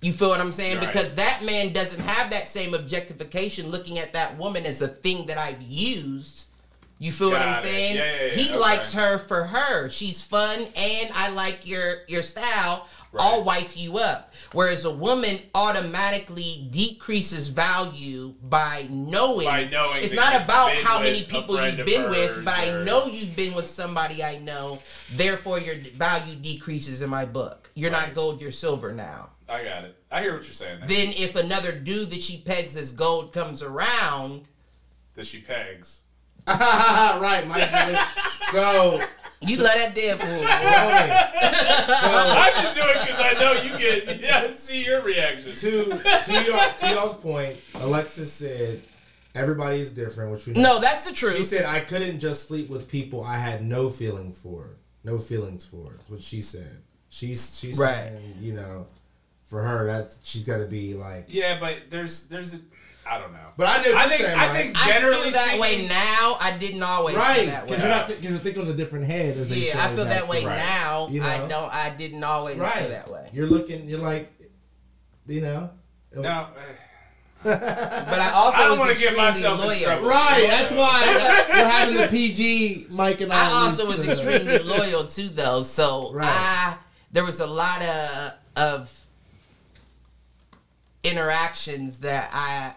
You 0.00 0.12
feel 0.12 0.30
what 0.30 0.40
I'm 0.40 0.50
saying? 0.50 0.78
Right. 0.78 0.86
Because 0.88 1.14
that 1.14 1.42
man 1.44 1.72
doesn't 1.72 2.00
have 2.02 2.30
that 2.30 2.48
same 2.48 2.74
objectification 2.74 3.70
looking 3.70 4.00
at 4.00 4.12
that 4.14 4.36
woman 4.36 4.66
as 4.66 4.82
a 4.82 4.88
thing 4.88 5.26
that 5.26 5.38
I've 5.38 5.62
used. 5.62 6.46
You 7.02 7.10
feel 7.10 7.30
what 7.32 7.42
I'm 7.42 7.58
it. 7.58 7.62
saying? 7.66 7.96
Yeah, 7.96 8.04
yeah, 8.04 8.24
yeah. 8.26 8.28
He 8.34 8.48
Okay. 8.50 8.58
likes 8.58 8.92
her 8.92 9.18
for 9.18 9.42
her. 9.44 9.90
She's 9.90 10.22
fun 10.22 10.60
and 10.76 11.10
I 11.14 11.30
like 11.30 11.66
your 11.66 11.94
your 12.06 12.22
style. 12.22 12.88
I'll 13.18 13.42
wife 13.44 13.76
you 13.76 13.98
up. 13.98 14.32
Whereas 14.52 14.84
a 14.86 14.90
woman 14.90 15.36
automatically 15.54 16.66
decreases 16.70 17.48
value 17.48 18.34
by 18.42 18.86
knowing. 18.88 19.46
By 19.46 19.64
knowing 19.64 20.02
it's 20.04 20.14
not 20.14 20.34
about 20.42 20.72
how 20.76 21.00
many 21.00 21.22
people 21.24 21.60
you've 21.62 21.84
been 21.84 22.08
with, 22.08 22.44
but 22.44 22.54
I 22.56 22.84
know 22.84 23.06
you've 23.06 23.36
been 23.36 23.52
with 23.54 23.66
somebody 23.68 24.22
I 24.22 24.38
know. 24.38 24.78
Therefore, 25.12 25.58
your 25.58 25.74
value 25.74 26.36
decreases 26.36 27.02
in 27.02 27.10
my 27.10 27.24
book. 27.26 27.70
You're 27.74 27.90
not 27.90 28.14
gold, 28.14 28.40
you're 28.40 28.52
silver 28.52 28.92
now. 28.92 29.30
I 29.48 29.64
got 29.64 29.84
it. 29.84 29.94
I 30.10 30.22
hear 30.22 30.34
what 30.34 30.44
you're 30.44 30.52
saying. 30.52 30.78
There. 30.80 30.88
Then, 30.88 31.12
if 31.16 31.36
another 31.36 31.72
dude 31.78 32.10
that 32.10 32.22
she 32.22 32.38
pegs 32.38 32.76
as 32.76 32.92
gold 32.92 33.32
comes 33.34 33.62
around, 33.62 34.44
that 35.16 35.26
she 35.26 35.40
pegs. 35.42 36.02
right, 36.48 37.44
Mike. 37.46 37.98
So, 38.50 39.00
you 39.42 39.62
let 39.62 39.76
that 39.76 39.94
dead 39.94 40.18
fool. 40.18 40.28
Roman, 40.28 41.08
so 42.00 42.08
I'm 42.38 42.52
just 42.62 42.74
doing 42.74 42.94
because 42.94 43.20
I 43.20 43.34
know 43.40 43.52
you 43.62 43.78
get. 43.78 44.20
Yeah, 44.20 44.46
see 44.48 44.84
your 44.84 45.02
reaction. 45.02 45.54
to 45.54 45.84
to 46.24 46.42
your 46.44 46.58
to 46.78 46.90
y'all's 46.90 47.14
point, 47.14 47.56
Alexis 47.74 48.32
said 48.32 48.82
everybody 49.34 49.78
is 49.80 49.92
different, 49.92 50.32
which 50.32 50.46
we 50.46 50.52
know. 50.54 50.62
No, 50.62 50.80
that's 50.80 51.08
the 51.08 51.14
truth. 51.14 51.36
She 51.36 51.42
said 51.42 51.64
I 51.64 51.80
couldn't 51.80 52.18
just 52.20 52.48
sleep 52.48 52.68
with 52.70 52.88
people 52.90 53.22
I 53.24 53.38
had 53.38 53.62
no 53.62 53.88
feeling 53.88 54.32
for, 54.32 54.76
no 55.04 55.18
feelings 55.18 55.64
for. 55.64 55.94
Is 56.02 56.10
what 56.10 56.20
she 56.20 56.40
said. 56.42 56.82
She's 57.08 57.58
she's 57.58 57.78
Right. 57.78 57.94
saying, 57.94 58.34
you 58.40 58.52
know, 58.52 58.86
for 59.44 59.62
her 59.62 59.86
that's 59.86 60.18
she's 60.22 60.46
got 60.46 60.58
to 60.58 60.66
be 60.66 60.94
like. 60.94 61.26
Yeah, 61.28 61.58
but 61.60 61.84
there's 61.90 62.24
there's 62.28 62.54
a. 62.54 62.58
I 63.10 63.18
don't 63.18 63.32
know. 63.32 63.38
But 63.56 63.66
I 63.68 63.82
know 63.82 63.90
what 63.92 63.96
I 63.96 64.00
you're 64.02 64.08
think 64.10 64.22
saying, 64.22 64.38
I 64.38 64.46
Mike. 64.46 64.56
think 64.56 64.76
I 64.86 64.88
generally 64.88 65.22
feel 65.24 65.32
that 65.32 65.44
speaking, 65.48 65.60
way 65.60 65.86
now. 65.88 66.36
I 66.40 66.56
didn't 66.58 66.82
always 66.82 67.14
feel 67.16 67.24
Right, 67.24 67.46
that 67.46 67.62
way. 67.62 67.68
because 67.68 67.82
you're 67.82 67.90
not 67.90 68.08
th- 68.08 68.20
you're 68.22 68.38
thinking 68.38 68.62
of 68.62 68.68
a 68.68 68.74
different 68.74 69.04
head, 69.06 69.36
as 69.36 69.48
they 69.48 69.56
yeah, 69.56 69.72
say 69.72 69.78
I 69.80 69.94
feel 69.94 70.04
that 70.04 70.28
way. 70.28 70.44
Right. 70.44 70.56
now. 70.56 71.08
You 71.10 71.22
I 71.22 71.46
don't. 71.48 71.72
I 71.74 71.90
didn't 71.98 72.22
always 72.24 72.58
Right, 72.58 72.72
feel 72.74 72.88
that 72.90 73.10
way. 73.10 73.28
You're 73.32 73.48
looking. 73.48 73.88
You're 73.88 73.98
like, 73.98 74.32
you 75.26 75.40
know. 75.40 75.70
No, 76.14 76.48
eh. 76.56 76.74
But 77.44 77.60
I 77.62 78.30
also 78.36 78.56
I 78.56 78.60
don't 78.60 78.70
was 78.70 78.78
wanna 78.78 78.92
get 78.94 79.00
extremely 79.14 79.20
myself 79.24 79.60
in 79.60 79.66
loyal. 79.66 79.80
trouble. 79.80 80.08
Right, 80.08 80.46
that's 80.48 80.72
why 80.74 81.46
we're 81.52 81.68
having 81.68 81.94
the 81.96 82.06
PG 82.06 82.86
Mike 82.92 83.20
and 83.20 83.32
I. 83.32 83.48
I 83.50 83.64
also 83.64 83.86
was 83.86 84.08
extremely 84.08 84.60
loyal 84.60 85.04
too, 85.06 85.28
though. 85.28 85.64
So 85.64 86.12
Right. 86.12 86.26
I 86.28 86.76
there 87.10 87.24
was 87.24 87.40
a 87.40 87.46
lot 87.48 87.82
of 87.82 88.32
of 88.56 88.98
interactions 91.04 91.98
that 92.00 92.30
I 92.32 92.74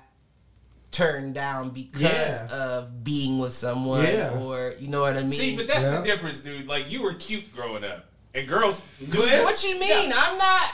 turned 0.96 1.34
down 1.36 1.72
because 1.72 2.02
Yeah. 2.02 2.48
of 2.52 3.04
being 3.04 3.38
with 3.38 3.54
someone, 3.54 4.06
Yeah. 4.06 4.40
or 4.40 4.74
you 4.80 4.88
know 4.88 5.02
what 5.02 5.18
I 5.18 5.24
mean. 5.24 5.32
see, 5.32 5.56
but 5.58 5.68
that's 5.68 5.84
Yeah. 5.84 5.98
the 6.00 6.04
difference, 6.08 6.40
dude. 6.40 6.68
Like 6.68 6.90
you 6.90 7.02
were 7.02 7.14
cute 7.14 7.54
growing 7.54 7.84
up, 7.84 8.06
and 8.34 8.48
girls. 8.48 8.82
Cliff? 9.12 9.44
what 9.44 9.62
you 9.64 9.78
mean? 9.78 10.14
I'm 10.16 10.38
not. 10.38 10.72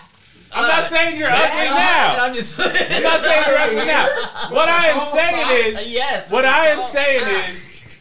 I'm 0.53 0.65
uh, 0.65 0.67
not 0.67 0.83
saying 0.83 1.17
you're 1.17 1.27
that- 1.27 1.49
ugly 1.51 2.19
now. 2.19 2.25
I'm 2.25 2.33
just. 2.35 2.59
I'm 2.59 3.03
not 3.03 3.21
saying 3.21 3.43
you're 3.47 3.57
ugly 3.57 3.85
now. 3.87 4.07
What 4.51 4.69
I 4.69 4.87
am 4.89 5.01
saying 5.01 5.65
is, 5.65 5.89
Yes. 5.91 6.29
what 6.31 6.45
I 6.45 6.67
am 6.67 6.83
saying 6.83 7.21
is, 7.49 7.97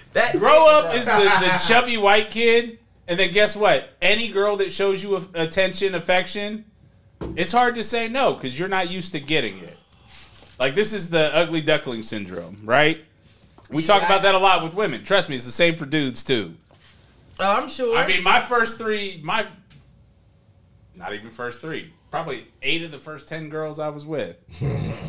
that 0.14 0.32
grow 0.38 0.66
up 0.66 0.94
is 0.94 1.06
the, 1.06 1.12
the 1.12 1.62
chubby 1.68 1.96
white 1.98 2.30
kid, 2.32 2.78
and 3.06 3.20
then 3.20 3.32
guess 3.32 3.54
what? 3.54 3.90
Any 4.02 4.28
girl 4.32 4.56
that 4.56 4.72
shows 4.72 5.02
you 5.04 5.24
attention, 5.34 5.94
affection, 5.94 6.64
it's 7.36 7.52
hard 7.52 7.74
to 7.76 7.84
say 7.84 8.08
no 8.08 8.32
because 8.34 8.58
you're 8.58 8.68
not 8.68 8.90
used 8.90 9.12
to 9.12 9.20
getting 9.20 9.58
it. 9.58 9.76
Like 10.60 10.74
this 10.74 10.92
is 10.92 11.08
the 11.08 11.34
ugly 11.34 11.62
duckling 11.62 12.02
syndrome, 12.02 12.58
right? 12.64 13.02
We 13.70 13.82
talk 13.82 14.02
Yeah. 14.02 14.06
about 14.08 14.22
that 14.22 14.34
a 14.34 14.38
lot 14.38 14.62
with 14.62 14.74
women. 14.74 15.02
Trust 15.02 15.28
me, 15.30 15.36
it's 15.36 15.46
the 15.46 15.50
same 15.52 15.76
for 15.76 15.86
dudes 15.86 16.22
too. 16.22 16.54
Oh, 17.40 17.62
I'm 17.62 17.70
sure. 17.70 17.96
I 17.96 18.06
mean, 18.06 18.22
my 18.22 18.40
first 18.40 18.76
three, 18.76 19.20
my 19.24 19.46
not 20.96 21.14
even 21.14 21.30
first 21.30 21.62
three, 21.62 21.92
probably 22.10 22.46
eight 22.62 22.82
of 22.82 22.90
the 22.90 22.98
first 22.98 23.26
ten 23.26 23.48
girls 23.48 23.78
I 23.78 23.88
was 23.88 24.04
with, 24.04 24.36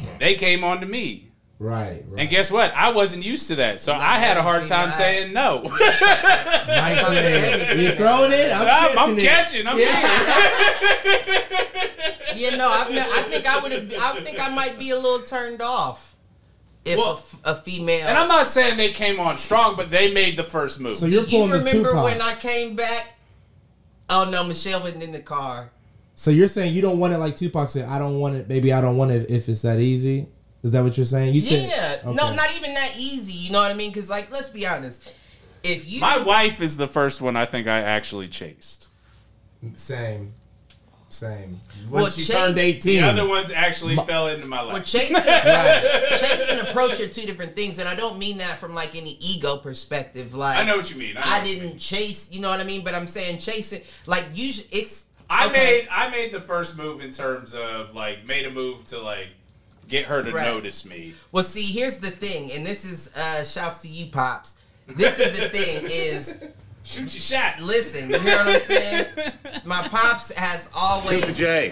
they 0.20 0.36
came 0.36 0.64
on 0.64 0.80
to 0.80 0.86
me. 0.88 1.31
Right, 1.64 2.04
right. 2.10 2.22
And 2.22 2.28
guess 2.30 2.50
what? 2.50 2.74
I 2.74 2.90
wasn't 2.92 3.24
used 3.24 3.48
to 3.50 3.56
that, 3.58 3.80
so 3.80 3.94
I 3.94 4.18
had 4.18 4.36
a 4.36 4.42
hard 4.42 4.66
time 4.66 4.86
Right. 4.88 4.96
saying 4.96 5.32
no. 5.32 5.62
Mike 5.64 5.80
said, 7.06 7.78
"You 7.80 7.92
throwing 7.96 8.32
it? 8.34 8.52
I'm, 8.52 8.68
I'm, 8.98 8.98
I'm 9.12 9.16
catching 9.16 9.62
it." 9.62 9.66
catching. 9.66 9.68
I'm 9.68 9.78
Yeah. 9.80 10.02
catching. 10.02 11.58
Yeah, 12.36 12.56
no, 12.56 12.68
I've 12.68 12.90
ne- 12.90 13.00
I 13.00 13.24
think 13.30 13.46
I 13.46 13.60
would 13.62 13.72
have. 13.74 13.94
I 14.02 14.22
think 14.22 14.40
I 14.42 14.50
might 14.56 14.80
be 14.80 14.90
a 14.92 14.96
little 14.96 15.20
turned 15.20 15.62
off 15.62 16.16
if 16.86 16.96
a 16.96 16.98
Well- 16.98 17.18
f- 17.18 17.42
a, 17.44 17.56
female. 17.62 18.08
And 18.08 18.18
I'm 18.18 18.28
not 18.30 18.50
saying 18.50 18.78
they 18.78 18.92
came 18.92 19.20
on 19.20 19.38
strong, 19.38 19.76
but 19.76 19.92
they 19.92 20.12
made 20.14 20.38
the 20.38 20.44
first 20.44 20.80
move. 20.80 20.96
So 20.96 21.06
you're 21.06 21.26
Do 21.26 21.32
you 21.32 21.38
pulling 21.44 21.52
the 21.52 21.58
remember 21.60 21.90
Tupac. 21.90 22.04
when 22.06 22.22
I 22.22 22.34
came 22.36 22.76
back? 22.76 23.14
Oh 24.10 24.30
no, 24.32 24.44
Michelle 24.46 24.82
wasn't 24.82 25.04
in 25.04 25.12
the 25.12 25.20
car. 25.22 25.72
so 26.16 26.32
you're 26.32 26.48
saying 26.48 26.74
you 26.74 26.82
don't 26.82 26.98
want 27.00 27.14
it 27.14 27.18
like 27.18 27.36
Tupac 27.36 27.70
said. 27.70 27.86
I 27.88 28.00
don't 28.00 28.18
want 28.20 28.36
it, 28.36 28.48
baby. 28.48 28.72
I 28.74 28.82
don't 28.82 28.98
want 28.98 29.12
it 29.12 29.30
if 29.30 29.48
it's 29.50 29.62
that 29.64 29.80
easy. 29.80 30.28
Is 30.64 30.72
that 30.72 30.84
what 30.84 30.96
you're 30.98 31.06
saying? 31.06 31.34
You 31.34 31.42
Yeah, 31.42 31.60
said 31.64 32.06
no, 32.06 32.14
not 32.36 32.56
even 32.58 32.74
that 32.76 32.94
easy. 32.98 33.34
You 33.34 33.52
know 33.52 33.60
what 33.62 33.72
I 33.72 33.74
mean? 33.74 33.90
Because 33.92 34.10
like, 34.10 34.32
let's 34.32 34.50
be 34.50 34.68
honest. 34.68 35.12
If 35.64 35.90
you 35.92 36.00
My 36.00 36.18
wife 36.20 36.62
is 36.62 36.78
the 36.78 36.88
first 36.88 37.22
one 37.22 37.36
I 37.36 37.46
think 37.46 37.68
I 37.68 37.80
actually 37.80 38.28
chased. 38.28 38.88
same, 39.74 40.34
same. 41.10 41.60
When 41.90 42.04
Well, 42.04 42.12
she 42.12 42.22
Chase- 42.24 42.36
turned 42.36 42.56
The 42.56 43.00
other 43.02 43.28
ones 43.28 43.52
actually 43.52 43.96
fell 43.96 44.28
into 44.28 44.48
my 44.48 44.58
life. 44.62 44.68
well, 44.68 44.76
life. 44.78 44.86
chasing, 44.86 45.16
chasing 46.20 46.60
approach 46.68 47.00
are 47.00 47.08
two 47.08 47.24
different 47.28 47.56
things, 47.56 47.78
and 47.80 47.88
I 47.88 47.96
don't 47.96 48.18
mean 48.18 48.38
that 48.40 48.58
from 48.60 48.74
like 48.74 48.96
any 48.96 49.18
ego 49.20 49.58
perspective. 49.58 50.34
Like 50.34 50.58
I 50.58 50.66
know 50.66 50.78
what 50.78 50.90
you 50.92 50.98
mean. 50.98 51.18
I, 51.18 51.40
I 51.40 51.44
didn't 51.44 51.70
mean. 51.70 51.78
chase. 51.78 52.30
You 52.32 52.42
know 52.42 52.50
what 52.50 52.60
I 52.60 52.64
mean? 52.64 52.84
But 52.84 52.94
I'm 52.96 53.08
saying 53.08 53.40
chasing. 53.40 53.82
Like 54.06 54.26
usually, 54.34 54.68
it's. 54.72 55.06
I 55.30 55.46
okay. 55.48 55.54
made 55.82 55.88
I 55.92 56.10
made 56.10 56.32
the 56.32 56.42
first 56.42 56.78
move 56.78 57.02
in 57.02 57.12
terms 57.12 57.54
of 57.54 57.94
like 57.96 58.26
made 58.26 58.46
a 58.46 58.52
move 58.52 58.86
to 58.88 59.00
like 59.02 59.30
get 59.92 60.06
her 60.06 60.24
to 60.24 60.32
Right. 60.32 60.46
notice 60.46 60.86
me. 60.86 61.14
Well, 61.32 61.44
see, 61.44 61.64
here's 61.64 62.00
the 62.00 62.10
thing, 62.10 62.52
and 62.54 62.66
this 62.66 62.84
is 62.86 63.12
uh 63.16 63.44
shouts 63.44 63.82
to 63.82 63.88
you, 63.88 64.08
pops. 64.08 64.58
This 64.88 65.20
is 65.20 65.40
the 65.40 65.50
thing 65.50 65.84
is 65.92 66.50
Shoot 66.84 67.14
your 67.14 67.22
shot. 67.22 67.60
listen, 67.62 68.10
you 68.10 68.20
hear 68.20 68.38
what 68.38 68.48
I'm 68.56 68.62
saying? 68.62 69.06
My 69.66 69.88
pops 69.90 70.32
has 70.32 70.70
always 70.76 71.38
J. 71.38 71.72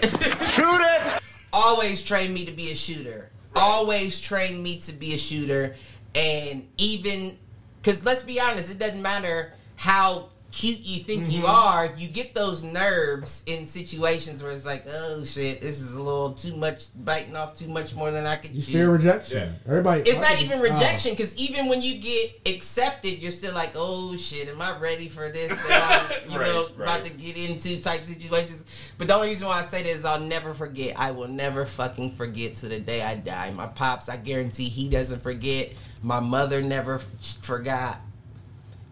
Shoot 0.54 0.80
it! 0.80 1.20
always 1.52 2.02
trained 2.04 2.32
me 2.32 2.44
to 2.46 2.52
be 2.52 2.70
a 2.70 2.76
shooter. 2.76 3.28
Always 3.56 4.20
trained 4.20 4.62
me 4.62 4.78
to 4.80 4.92
be 4.92 5.14
a 5.14 5.18
shooter. 5.18 5.74
And 6.14 6.66
even, 6.78 7.36
because 7.82 8.04
let's 8.04 8.22
be 8.22 8.38
honest, 8.40 8.70
it 8.70 8.78
doesn't 8.78 9.02
matter 9.02 9.52
how 9.74 10.28
cute 10.52 10.80
you 10.80 11.02
think 11.04 11.22
you 11.30 11.42
Mm-hmm. 11.42 11.46
are, 11.46 11.90
you 11.96 12.08
get 12.08 12.34
those 12.34 12.62
nerves 12.62 13.42
in 13.46 13.66
situations 13.66 14.42
where 14.42 14.52
it's 14.52 14.66
like, 14.66 14.84
oh 14.88 15.24
shit, 15.24 15.60
this 15.60 15.80
is 15.80 15.94
a 15.94 16.02
little 16.02 16.32
too 16.32 16.54
much, 16.56 16.84
biting 17.04 17.36
off 17.36 17.56
too 17.56 17.68
much 17.68 17.94
more 17.94 18.10
than 18.10 18.26
I 18.26 18.36
could 18.36 18.50
you 18.50 18.60
chew. 18.62 18.72
fear 18.72 18.90
rejection. 18.90 19.54
Everybody. 19.66 20.02
It's 20.02 20.20
not 20.20 20.42
even 20.42 20.58
Oh. 20.58 20.62
rejection 20.62 21.12
because 21.12 21.36
even 21.36 21.68
when 21.68 21.80
you 21.82 22.00
get 22.00 22.54
accepted, 22.56 23.18
you're 23.18 23.32
still 23.32 23.54
like, 23.54 23.70
oh 23.76 24.16
shit, 24.16 24.48
am 24.48 24.60
I 24.60 24.76
ready 24.78 25.08
for 25.08 25.30
this? 25.30 25.48
That 25.48 26.20
I'm, 26.26 26.30
you 26.32 26.38
Right, 26.38 26.46
know, 26.46 26.66
right. 26.76 26.88
about 26.98 27.04
to 27.06 27.12
get 27.14 27.36
into 27.50 27.82
type 27.82 28.00
situations. 28.00 28.64
But 28.98 29.08
the 29.08 29.14
only 29.14 29.28
reason 29.28 29.46
why 29.48 29.60
I 29.60 29.62
say 29.62 29.82
this 29.82 29.98
is 29.98 30.04
I'll 30.04 30.20
never 30.20 30.52
forget. 30.52 30.94
I 30.98 31.10
will 31.12 31.28
never 31.28 31.64
fucking 31.64 32.12
forget 32.12 32.56
to 32.56 32.68
the 32.68 32.80
day 32.80 33.02
I 33.02 33.16
die. 33.16 33.50
My 33.52 33.66
pops, 33.66 34.08
I 34.08 34.16
guarantee 34.16 34.64
he 34.68 34.88
doesn't 34.88 35.22
forget. 35.22 35.72
My 36.02 36.20
mother 36.20 36.60
never 36.60 36.96
f- 36.96 37.06
forgot. 37.40 38.00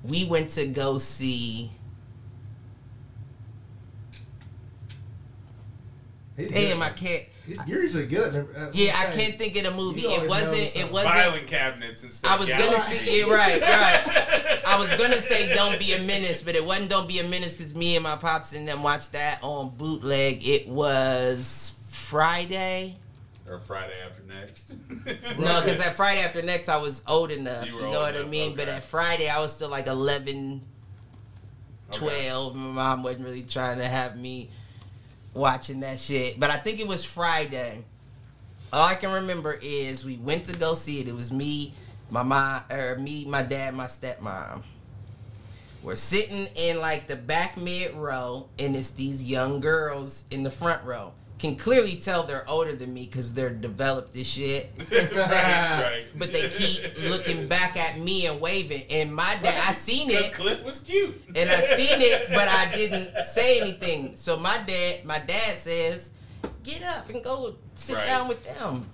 We 0.03 0.25
went 0.25 0.51
to 0.51 0.67
go 0.67 0.99
see. 0.99 1.71
He's 6.37 6.51
Damn, 6.53 6.79
good. 6.79 6.87
I 6.87 6.91
can't. 6.91 7.25
He's, 7.45 7.61
gears 7.63 7.97
are 7.97 8.05
good 8.07 8.35
at. 8.35 8.45
Uh, 8.57 8.71
Yeah, 8.73 8.93
I 8.97 9.11
can't 9.13 9.35
think 9.35 9.57
of 9.57 9.65
the 9.65 9.71
movie. 9.73 10.03
It 10.03 10.29
wasn't. 10.29 10.77
It 10.77 10.93
wasn't. 10.93 11.15
Filing 11.15 11.47
cabinets 11.47 12.05
instead. 12.05 12.31
I 12.31 12.35
of 12.35 12.41
was 12.41 12.49
gonna 12.49 12.81
see 12.83 13.21
it 13.21 13.27
right, 13.27 13.61
right. 13.63 14.63
I 14.67 14.79
was 14.79 14.89
gonna 14.95 15.15
say 15.15 15.55
"Don't 15.55 15.79
Be 15.79 15.95
a 15.95 16.03
Menace," 16.03 16.43
but 16.43 16.55
it 16.55 16.65
wasn't 16.65 16.91
"Don't 16.91 17.09
Be 17.09 17.19
a 17.21 17.25
Menace" 17.25 17.55
because 17.55 17.75
me 17.75 17.97
and 17.97 18.05
my 18.05 18.17
pops 18.17 18.55
and 18.55 18.69
them 18.69 18.83
watched 18.83 19.13
that 19.13 19.39
on 19.43 19.71
bootleg. 19.71 20.47
It 20.47 20.69
was 20.69 21.79
Friday. 21.89 22.97
Or 23.51 23.59
Friday 23.59 23.95
after 24.05 24.23
next. 24.23 24.75
No, 25.39 25.61
because 25.63 25.79
that 25.79 25.95
Friday 25.97 26.21
after 26.21 26.43
next, 26.43 26.69
I 26.69 26.77
was 26.79 27.03
old 27.07 27.31
enough. 27.31 27.67
You 27.67 27.77
You, 27.77 27.83
know 27.83 28.01
what 28.01 28.15
I 28.15 28.19
enough, 28.21 28.31
mean? 28.31 28.55
But 28.57 28.69
okay. 28.69 28.77
at 28.77 28.85
Friday, 28.85 29.29
I 29.29 29.41
was 29.41 29.53
still 29.55 29.69
like 29.71 29.87
11, 29.87 30.61
Okay. 31.91 31.99
12. 31.99 32.55
My 32.55 32.67
mom 32.73 33.03
wasn't 33.03 33.25
really 33.25 33.43
trying 33.43 33.79
to 33.79 33.85
have 33.87 34.19
me 34.19 34.51
watching 35.35 35.81
that 35.81 35.99
shit. 35.99 36.39
But 36.39 36.51
I 36.51 36.57
think 36.57 36.81
it 36.81 36.87
was 36.89 37.05
Friday. 37.05 37.85
All 38.73 38.85
I 38.85 38.95
can 38.95 39.13
remember 39.13 39.59
is 39.63 40.05
we 40.05 40.17
went 40.19 40.45
to 40.47 40.57
go 40.57 40.75
see 40.75 41.01
it. 41.01 41.09
It 41.09 41.15
was 41.15 41.33
me, 41.33 41.73
my 42.11 42.23
mom, 42.23 42.63
or 42.71 42.93
er, 42.95 42.99
me, 42.99 43.25
my 43.25 43.43
dad, 43.43 43.75
my 43.75 43.87
stepmom. 43.87 44.63
We're 45.83 45.97
sitting 45.97 46.49
in 46.57 46.81
like 46.81 47.07
the 47.07 47.17
back 47.17 47.57
mid 47.57 47.95
row, 47.95 48.49
and 48.59 48.77
it's 48.77 48.91
these 48.91 49.23
young 49.25 49.61
girls 49.61 50.25
in 50.31 50.43
the 50.43 50.51
front 50.51 50.85
row. 50.85 51.13
Can 51.39 51.55
clearly 51.55 51.95
tell 51.95 52.25
they're 52.25 52.49
older 52.51 52.75
than 52.75 52.93
me 52.93 53.05
because 53.07 53.33
they're 53.33 53.55
developed 53.55 54.17
as 54.17 54.27
shit 54.27 54.73
right, 54.91 55.13
right. 55.15 56.05
but 56.17 56.33
they 56.33 56.49
keep 56.49 56.99
looking 57.09 57.47
back 57.47 57.77
at 57.77 57.99
me 58.01 58.27
and 58.27 58.41
waving. 58.41 58.83
And 58.91 59.15
my 59.15 59.37
dad, 59.41 59.63
I 59.69 59.73
seen 59.73 60.11
it, 60.11 60.33
Cliff 60.35 60.65
was 60.65 60.81
cute. 60.81 61.15
and 61.37 61.49
I 61.49 61.55
seen 61.77 62.01
it, 62.01 62.29
but 62.31 62.49
I 62.49 62.73
didn't 62.77 63.25
say 63.27 63.61
anything. 63.61 64.17
So 64.17 64.37
my 64.37 64.59
dad, 64.67 65.05
my 65.05 65.21
dad 65.21 65.57
says, 65.59 66.11
"Get 66.65 66.83
up 66.83 67.09
and 67.09 67.23
go 67.23 67.55
sit 67.75 67.95
Right. 67.97 68.07
down 68.07 68.27
with 68.27 68.43
them." 68.59 68.85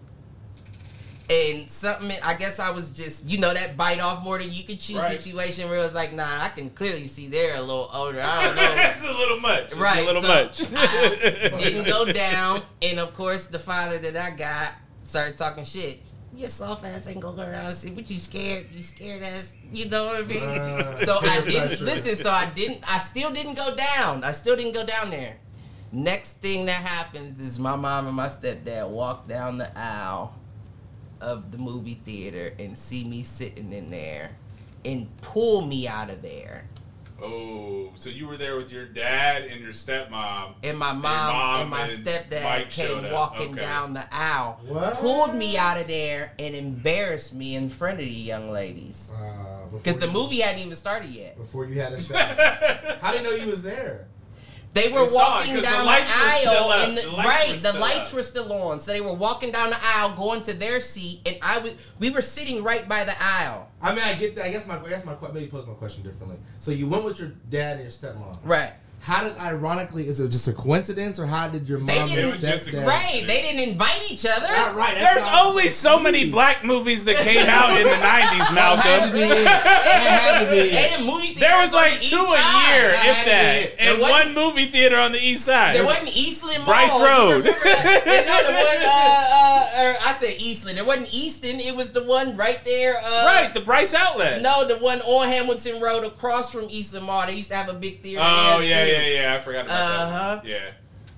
And 1.34 1.70
something, 1.70 2.16
I 2.22 2.34
guess 2.34 2.60
I 2.60 2.70
was 2.70 2.90
just, 2.90 3.24
you 3.28 3.38
know, 3.38 3.52
that 3.52 3.76
bite 3.76 4.00
off 4.00 4.22
more 4.22 4.38
than 4.38 4.52
you 4.52 4.62
can 4.62 4.76
chew 4.78 4.98
Right. 4.98 5.16
situation 5.18 5.68
where 5.68 5.78
it 5.78 5.82
was 5.82 5.94
like, 5.94 6.12
nah, 6.12 6.22
I 6.40 6.50
can 6.50 6.70
clearly 6.70 7.08
see 7.08 7.26
they're 7.28 7.56
a 7.56 7.60
little 7.60 7.90
older. 7.92 8.20
I 8.22 8.44
don't 8.44 8.56
know. 8.56 8.74
That's 8.74 9.02
a 9.08 9.12
little 9.12 9.40
much. 9.40 9.64
It's 9.64 9.76
Right, 9.76 10.02
a 10.02 10.06
little 10.06 10.22
so 10.22 10.28
much. 10.28 10.62
I 10.72 11.48
didn't 11.58 11.86
go 11.86 12.12
down, 12.12 12.60
and 12.82 13.00
of 13.00 13.14
course, 13.14 13.46
the 13.46 13.58
father 13.58 13.98
that 13.98 14.16
I 14.16 14.36
got 14.36 14.72
started 15.04 15.36
talking 15.38 15.64
shit. 15.64 16.00
You 16.36 16.48
soft 16.48 16.84
ass 16.84 17.06
ain't 17.08 17.20
gonna 17.20 17.36
go 17.36 17.42
around 17.42 17.66
and 17.66 17.74
see 17.76 17.90
what 17.92 18.10
you 18.10 18.18
scared. 18.18 18.66
You 18.72 18.82
scared 18.82 19.22
ass. 19.22 19.56
You 19.72 19.88
know 19.88 20.06
what 20.06 20.24
I 20.24 20.26
mean? 20.26 20.42
Uh, 20.42 20.96
so 20.98 21.18
I 21.22 21.40
didn't 21.46 21.68
pressure. 21.68 21.84
listen. 21.84 22.24
So 22.24 22.30
I 22.30 22.46
didn't. 22.56 22.80
I 22.92 22.98
still 22.98 23.30
didn't 23.30 23.54
go 23.54 23.74
down. 23.76 24.24
I 24.24 24.32
still 24.32 24.56
didn't 24.56 24.74
go 24.74 24.84
down 24.84 25.10
there. 25.10 25.36
Next 25.92 26.32
thing 26.40 26.66
that 26.66 26.82
happens 26.84 27.38
is 27.40 27.60
my 27.60 27.76
mom 27.76 28.08
and 28.08 28.16
my 28.16 28.26
stepdad 28.26 28.88
walk 28.88 29.28
down 29.28 29.58
the 29.58 29.70
aisle 29.78 30.34
of 31.24 31.50
the 31.50 31.58
movie 31.58 32.00
theater 32.04 32.54
and 32.58 32.76
see 32.78 33.04
me 33.04 33.22
sitting 33.22 33.72
in 33.72 33.90
there 33.90 34.36
and 34.84 35.08
pull 35.22 35.62
me 35.66 35.88
out 35.88 36.10
of 36.10 36.20
there. 36.22 36.64
oh, 37.22 37.90
so 37.98 38.10
you 38.10 38.26
were 38.26 38.36
there 38.36 38.56
with 38.56 38.70
your 38.70 38.84
dad 38.84 39.44
and 39.44 39.60
your 39.62 39.72
stepmom. 39.72 40.52
and 40.62 40.76
my 40.78 40.92
mom, 40.92 41.02
mom 41.02 41.60
and 41.62 41.70
my 41.70 41.82
and 41.86 42.06
stepdad 42.06 42.42
Mike 42.44 42.70
showed 42.70 43.02
came 43.02 43.12
walking 43.12 43.52
Okay. 43.52 43.60
down 43.62 43.94
the 43.94 44.04
aisle, 44.12 44.60
What? 44.66 44.94
pulled 44.94 45.34
me 45.34 45.56
out 45.56 45.80
of 45.80 45.86
there, 45.86 46.32
and 46.38 46.54
embarrassed 46.54 47.32
me 47.32 47.54
in 47.56 47.70
front 47.70 47.98
of 48.00 48.04
the 48.04 48.10
young 48.10 48.50
ladies. 48.50 49.10
Uh, 49.14 49.66
Because 49.72 49.98
the 49.98 50.08
movie 50.08 50.40
hadn't 50.40 50.60
even 50.62 50.76
started 50.76 51.08
yet. 51.10 51.36
Before 51.38 51.64
you 51.64 51.80
had 51.80 51.92
a 51.94 52.00
shot. 52.06 52.36
How 53.00 53.12
did 53.12 53.22
you 53.22 53.30
know 53.30 53.36
you 53.36 53.46
was 53.46 53.62
there? 53.62 54.08
They 54.74 54.92
were 54.92 55.04
They 55.06 55.12
saw 55.12 55.20
it 55.20 55.22
walking 55.38 55.54
'cause 55.54 55.62
the 55.62 55.68
down 55.70 55.78
the, 55.78 55.84
lights 55.86 56.14
still 56.40 56.52
aisle, 56.52 56.72
and 56.72 56.98
the, 56.98 57.02
The 57.02 57.08
right, 57.16 57.48
were 57.48 57.72
the 57.72 57.78
lights 57.78 58.08
up. 58.08 58.12
were 58.14 58.22
still 58.24 58.52
on. 58.52 58.80
So 58.80 58.90
they 58.92 59.00
were 59.00 59.14
walking 59.14 59.52
down 59.52 59.70
the 59.70 59.78
aisle, 59.80 60.16
going 60.16 60.42
to 60.42 60.52
their 60.52 60.80
seat, 60.80 61.20
and 61.26 61.36
I 61.40 61.58
was. 61.58 61.74
We 62.00 62.10
were 62.10 62.20
sitting 62.22 62.62
right 62.64 62.86
by 62.88 63.04
the 63.04 63.14
aisle. 63.20 63.68
I 63.80 63.94
mean, 63.94 64.02
I 64.04 64.14
get 64.14 64.34
that. 64.36 64.46
I 64.46 64.50
guess 64.50 64.66
my 64.66 64.78
I 64.78 64.88
guess 64.88 65.04
my 65.04 65.14
maybe 65.32 65.46
pose 65.46 65.66
my 65.66 65.74
question 65.74 66.02
differently. 66.02 66.38
So 66.58 66.72
you 66.72 66.88
went 66.88 67.04
with 67.04 67.20
your 67.20 67.28
dad 67.48 67.76
and 67.76 67.82
your 67.82 67.90
stepmom. 67.90 68.38
Right. 68.44 68.72
How 69.04 69.22
did 69.22 69.36
ironically? 69.38 70.08
Is 70.08 70.18
it 70.18 70.30
just 70.30 70.48
a 70.48 70.54
coincidence, 70.54 71.20
or 71.20 71.26
how 71.26 71.46
did 71.46 71.68
your 71.68 71.76
mom 71.78 71.88
They 71.88 71.98
and 71.98 72.08
didn't. 72.08 72.32
was 72.32 72.40
just 72.40 72.68
a 72.68 72.70
stepdad? 72.70 72.86
Right. 72.86 73.22
They 73.26 73.42
didn't 73.42 73.68
invite 73.68 74.00
each 74.10 74.24
other. 74.24 74.46
Not 74.48 74.74
right. 74.74 74.94
There's 74.94 75.24
not- 75.26 75.44
only 75.46 75.68
so 75.68 76.00
many 76.00 76.30
black 76.30 76.64
movies 76.64 77.04
that 77.04 77.16
came 77.16 77.44
out 77.46 77.76
in 77.78 77.86
the 77.86 77.92
90s, 78.00 78.54
Malcolm. 78.54 78.80
had 78.82 80.44
to 80.44 80.50
be. 80.50 80.70
And 80.70 81.00
in 81.00 81.06
movie 81.06 81.34
There 81.38 81.56
was 81.58 81.72
like 81.74 82.00
the 82.00 82.06
two 82.06 82.16
a 82.16 82.36
side. 82.36 82.72
year, 82.72 82.90
That 82.92 83.04
if 83.04 83.26
that. 83.26 83.78
be. 83.78 83.84
And 83.88 84.00
one 84.00 84.32
movie 84.34 84.66
theater 84.70 84.96
on 84.96 85.12
the 85.12 85.18
east 85.18 85.44
side. 85.44 85.74
There 85.74 85.84
wasn't 85.84 86.16
Eastland 86.16 86.58
Mall. 86.64 86.66
Brice 86.66 86.96
Road. 87.00 87.44
remember 87.44 87.60
that? 87.60 88.04
You 88.06 88.24
know, 88.24 88.56
one, 88.56 88.80
uh, 88.88 89.98
uh, 90.00 90.10
I 90.10 90.16
said 90.18 90.34
Eastland. 90.40 90.78
There 90.78 90.84
wasn't 90.84 91.12
Easton. 91.12 91.60
It 91.60 91.76
was 91.76 91.92
the 91.92 92.04
one 92.04 92.36
right 92.38 92.60
there. 92.64 92.94
Uh, 93.04 93.26
right, 93.26 93.52
the 93.52 93.60
Brice 93.60 93.92
Outlet. 93.94 94.40
No, 94.40 94.66
the 94.66 94.76
one 94.78 95.00
on 95.02 95.28
Hamilton 95.28 95.80
Road 95.82 96.04
across 96.06 96.50
from 96.50 96.64
Eastland 96.70 97.04
Mall. 97.06 97.26
They 97.26 97.34
used 97.34 97.50
to 97.50 97.56
have 97.56 97.68
a 97.68 97.74
big 97.74 98.00
theater 98.00 98.22
Oh, 98.24 98.58
there. 98.60 98.68
yeah, 98.68 98.84
too. 98.86 98.93
Yeah, 98.94 99.06
yeah. 99.22 99.34
I 99.34 99.38
forgot 99.40 99.66
about 99.66 99.80
Uh-huh. 99.80 100.10
that. 100.34 100.36
One. 100.38 100.46
Yeah. 100.46 100.70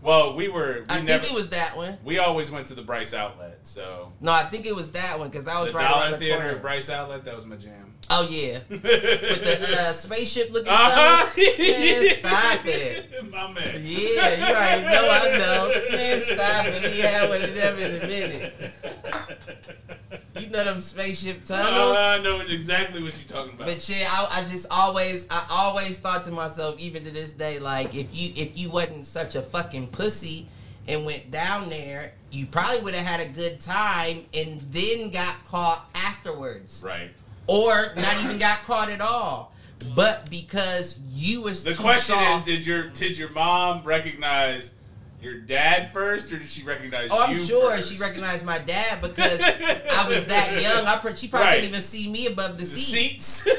Well, 0.02 0.36
we 0.36 0.48
were. 0.48 0.84
We 0.88 0.94
I 0.94 1.00
never. 1.02 1.18
think 1.24 1.32
it 1.32 1.34
was 1.34 1.48
that 1.50 1.76
one. 1.76 1.98
we 2.04 2.18
always 2.18 2.50
went 2.50 2.66
to 2.68 2.74
the 2.74 2.82
Brice 2.82 3.12
Outlet, 3.12 3.58
so. 3.62 4.12
No, 4.20 4.30
I 4.30 4.42
think 4.44 4.64
it 4.66 4.74
was 4.74 4.92
that 4.92 5.18
one 5.18 5.28
because 5.30 5.48
I 5.48 5.58
was 5.60 5.72
The 5.72 5.78
right 5.78 5.88
Dollar 5.90 6.10
the 6.12 6.18
Theater 6.18 6.40
corner. 6.42 6.58
Brice 6.58 6.90
Outlet, 6.90 7.24
that 7.24 7.34
was 7.34 7.44
my 7.44 7.56
jam. 7.56 7.94
Oh 8.08 8.26
yeah, 8.30 8.58
with 8.68 8.82
the 8.82 9.76
uh, 9.80 9.92
spaceship 9.92 10.52
looking 10.52 10.68
Uh-huh. 10.72 11.16
tunnels. 11.16 11.36
Man, 11.58 12.16
stop 12.20 12.60
it. 12.66 13.30
My 13.30 13.52
man. 13.52 13.80
Yeah, 13.82 14.48
you 14.48 14.54
already 14.54 14.82
know 14.84 15.08
I 15.10 15.38
know. 15.38 15.96
Man, 15.96 16.20
stop 16.22 16.66
it. 16.66 16.92
We 16.92 16.98
had 17.00 17.28
one 17.28 17.42
of 17.42 17.54
them 17.54 17.78
in 17.78 18.02
a 18.02 18.06
minute. 18.06 18.72
You 20.38 20.50
know 20.50 20.64
them 20.64 20.80
spaceship 20.80 21.44
tunnels. 21.44 21.96
Oh, 21.98 22.16
I 22.18 22.22
know 22.22 22.40
exactly 22.40 23.02
what 23.02 23.14
you're 23.18 23.26
talking 23.28 23.54
about. 23.54 23.66
But 23.66 23.88
yeah, 23.88 24.06
I, 24.08 24.42
I 24.44 24.50
just 24.50 24.66
always, 24.70 25.26
I 25.30 25.44
always 25.50 25.98
thought 25.98 26.24
to 26.24 26.30
myself, 26.30 26.78
even 26.78 27.02
to 27.04 27.10
this 27.10 27.32
day, 27.32 27.58
like 27.58 27.94
if 27.94 28.08
you 28.16 28.32
if 28.36 28.56
you 28.56 28.70
wasn't 28.70 29.06
such 29.06 29.34
a 29.34 29.42
fucking 29.42 29.88
pussy 29.88 30.46
and 30.86 31.04
went 31.04 31.30
down 31.32 31.68
there, 31.70 32.12
you 32.30 32.46
probably 32.46 32.82
would 32.82 32.94
have 32.94 33.06
had 33.06 33.20
a 33.20 33.28
good 33.32 33.60
time 33.60 34.18
and 34.32 34.60
then 34.70 35.10
got 35.10 35.44
caught 35.46 35.88
afterwards, 35.96 36.82
right. 36.86 37.10
Or 37.46 37.72
not 37.96 38.24
even 38.24 38.38
got 38.38 38.58
caught 38.64 38.90
at 38.90 39.00
all. 39.00 39.52
But 39.94 40.28
because 40.30 40.98
you 41.10 41.42
was 41.42 41.62
The 41.64 41.74
too 41.74 41.82
question 41.82 42.14
soft- 42.16 42.48
is, 42.48 42.54
did 42.56 42.66
your 42.66 42.88
did 42.88 43.18
your 43.18 43.30
mom 43.30 43.82
recognize 43.84 44.72
your 45.20 45.38
dad 45.40 45.92
first, 45.92 46.32
or 46.32 46.38
did 46.38 46.48
she 46.48 46.62
recognize 46.62 47.08
Oh, 47.10 47.24
I'm 47.26 47.36
you 47.36 47.42
sure 47.44 47.70
first? 47.76 47.90
she 47.92 47.98
recognized 47.98 48.44
my 48.44 48.58
dad 48.58 49.00
because 49.02 49.40
I 49.40 50.08
was 50.08 50.24
that 50.26 50.60
young. 50.62 50.86
I 50.86 50.96
pr- 50.96 51.10
she 51.16 51.28
probably 51.28 51.46
Right. 51.46 51.54
didn't 51.56 51.68
even 51.70 51.80
see 51.80 52.08
me 52.10 52.26
above 52.26 52.52
the, 52.58 52.64
the 52.64 52.66
seat. 52.66 53.22
seats. 53.22 53.46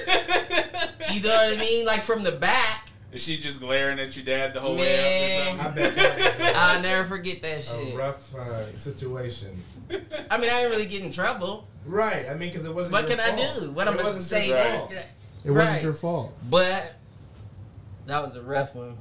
You 1.14 1.22
know 1.24 1.30
what 1.30 1.58
I 1.58 1.60
mean? 1.60 1.86
Like 1.86 2.02
from 2.02 2.24
the 2.24 2.34
back. 2.34 2.90
Is 3.14 3.24
she 3.24 3.38
just 3.38 3.62
glaring 3.62 3.98
at 4.00 4.16
your 4.18 4.26
dad 4.26 4.54
the 4.54 4.60
whole 4.60 4.76
way 4.76 5.46
Man. 5.48 5.60
up 5.60 5.66
or 5.66 5.70
I 5.70 5.72
bet 5.74 5.96
that 5.96 6.18
was 6.20 6.40
a, 6.42 6.52
I'll 6.56 6.82
never 6.82 7.08
forget 7.08 7.42
that 7.42 7.64
shit. 7.64 7.94
a 7.94 7.98
rough 7.98 8.36
uh, 8.36 8.66
situation. 8.76 9.58
Something? 9.90 10.26
I 10.30 10.38
mean, 10.38 10.50
I 10.50 10.62
didn't 10.62 10.72
really 10.72 10.86
get 10.86 11.04
in 11.04 11.12
trouble. 11.12 11.68
Right. 11.86 12.26
I 12.30 12.34
mean, 12.36 12.50
because 12.50 12.66
it 12.66 12.74
wasn't. 12.74 12.94
What 12.94 13.08
your 13.10 13.18
can 13.18 13.34
I 13.34 13.36
do? 13.36 13.72
What 13.72 13.88
it 13.88 13.92
I'm 13.92 13.96
gonna 13.98 14.08
wasn't 14.10 14.24
say? 14.26 14.48
Your 14.48 14.58
Right. 14.58 14.78
fault. 14.80 14.94
It 15.46 15.52
wasn't 15.52 15.72
Right. 15.76 15.84
your 15.84 15.94
fault. 15.94 16.38
But 16.50 16.96
that 18.08 18.22
was 18.22 18.36
a 18.36 18.42
rough 18.42 18.76
one. 18.76 18.98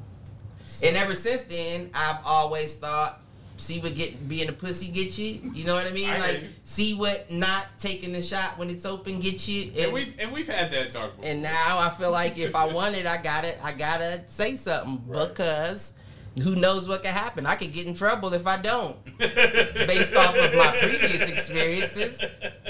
And 0.84 0.96
ever 0.96 1.14
since 1.14 1.42
then, 1.42 1.90
I've 1.94 2.18
always 2.24 2.74
thought, 2.74 3.20
see 3.56 3.78
what 3.80 3.94
get 3.94 4.28
being 4.28 4.48
a 4.48 4.52
pussy 4.52 4.88
get 4.88 5.16
you. 5.16 5.50
You 5.54 5.64
know 5.64 5.74
what 5.74 5.86
I 5.86 5.90
mean? 5.90 6.10
I 6.10 6.18
like, 6.18 6.30
hear 6.30 6.40
you. 6.42 6.48
see 6.64 6.94
what 6.94 7.30
not 7.30 7.66
taking 7.80 8.12
the 8.12 8.20
shot 8.22 8.58
when 8.58 8.68
it's 8.68 8.84
open 8.84 9.18
get 9.20 9.46
you. 9.48 9.72
and 9.78 9.92
we've 9.92 10.14
and 10.18 10.30
we've 10.32 10.46
had 10.48 10.70
that 10.72 10.90
talk 10.90 11.16
before. 11.16 11.30
And 11.30 11.42
now 11.42 11.78
I 11.78 11.88
feel 11.98 12.10
like 12.10 12.36
if 12.38 12.54
I 12.54 12.66
want 12.72 12.96
it, 12.96 13.06
I 13.06 13.16
gotta 13.22 13.54
I 13.64 13.72
gotta 13.72 14.20
say 14.28 14.56
something 14.56 15.02
Right. 15.06 15.28
because 15.28 15.94
who 16.42 16.54
knows 16.54 16.86
what 16.86 17.02
could 17.02 17.10
happen? 17.10 17.46
I 17.46 17.54
could 17.56 17.72
get 17.72 17.86
in 17.86 17.94
trouble 17.94 18.32
if 18.34 18.46
I 18.46 18.60
don't, 18.60 18.96
based 19.18 20.14
off 20.14 20.36
of 20.36 20.54
my 20.54 20.76
previous 20.80 21.22
experiences. 21.22 22.20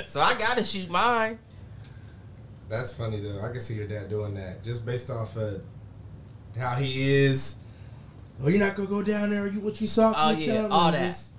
So 0.06 0.20
I 0.20 0.34
gotta 0.38 0.64
shoot 0.64 0.90
mine. 0.90 1.38
That's 2.68 2.92
funny 2.92 3.20
though. 3.20 3.40
I 3.42 3.50
can 3.50 3.60
see 3.60 3.74
your 3.74 3.86
dad 3.86 4.08
doing 4.08 4.34
that 4.34 4.62
just 4.64 4.84
based 4.84 5.10
off 5.10 5.36
of 5.36 5.62
how 6.58 6.74
he 6.76 7.24
is. 7.24 7.56
Oh, 8.42 8.48
you're 8.48 8.58
not 8.60 8.74
gonna 8.76 8.88
go 8.88 9.02
down 9.02 9.30
there. 9.30 9.46
You 9.46 9.60
what 9.60 9.80
you 9.80 9.86
saw? 9.86 10.12
Oh, 10.16 10.30
yeah, 10.32 10.60
other? 10.60 10.68
all 10.70 10.92
that. 10.92 10.98
Just- 11.06 11.32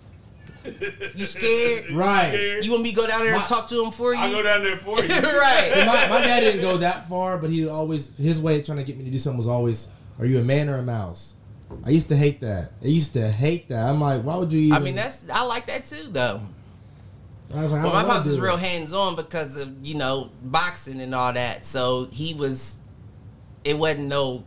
You 1.16 1.26
scared? 1.26 1.86
Right. 1.94 2.60
You 2.62 2.72
want 2.72 2.84
me 2.84 2.90
to 2.90 2.96
go 2.96 3.08
down 3.08 3.22
there 3.22 3.36
and 3.36 3.44
talk 3.46 3.70
to 3.70 3.84
him 3.86 3.92
for 3.92 4.14
you? 4.14 4.20
I'll 4.20 4.32
go 4.32 4.42
down 4.44 4.64
there 4.64 4.78
for 4.78 5.00
you. 5.02 5.08
So 5.08 5.22
right. 5.22 5.84
my, 5.86 6.08
my 6.20 6.22
dad 6.26 6.42
didn't 6.42 6.62
go 6.62 6.78
that 6.78 7.08
far, 7.08 7.38
but 7.38 7.50
he 7.50 7.68
always 7.68 8.16
his 8.18 8.42
way 8.42 8.60
of 8.60 8.66
trying 8.66 8.80
to 8.80 8.84
get 8.84 8.98
me 8.98 9.06
to 9.06 9.12
do 9.12 9.18
something 9.18 9.38
was 9.38 9.48
always, 9.48 9.90
"Are 10.20 10.26
you 10.26 10.40
a 10.40 10.44
man 10.44 10.68
or 10.70 10.78
a 10.78 10.84
mouse?" 10.84 11.36
I 11.86 11.90
used 11.90 12.10
to 12.10 12.16
hate 12.16 12.40
that. 12.42 12.72
I 12.84 12.88
used 12.88 13.14
to 13.14 13.30
hate 13.30 13.68
that. 13.70 13.86
I'm 13.88 14.00
like, 14.00 14.22
why 14.24 14.36
would 14.38 14.52
you 14.54 14.60
even? 14.62 14.74
I 14.74 14.80
mean, 14.80 14.96
that's 14.96 15.30
I 15.30 15.44
like 15.44 15.66
that 15.68 15.86
too, 15.86 16.08
though. 16.10 16.42
I 17.54 17.62
was 17.62 17.72
like, 17.72 17.84
Well, 17.84 17.94
my 17.94 18.04
pops 18.04 18.26
is 18.26 18.40
real 18.40 18.58
hands 18.58 18.94
on 18.94 19.16
because 19.16 19.62
of 19.62 19.74
you 19.86 19.96
know 19.96 20.30
boxing 20.44 21.00
and 21.02 21.14
all 21.16 21.34
that. 21.34 21.66
So 21.66 22.08
he 22.12 22.34
was. 22.34 22.78
It 23.64 23.78
wasn't 23.78 24.08
no. 24.10 24.44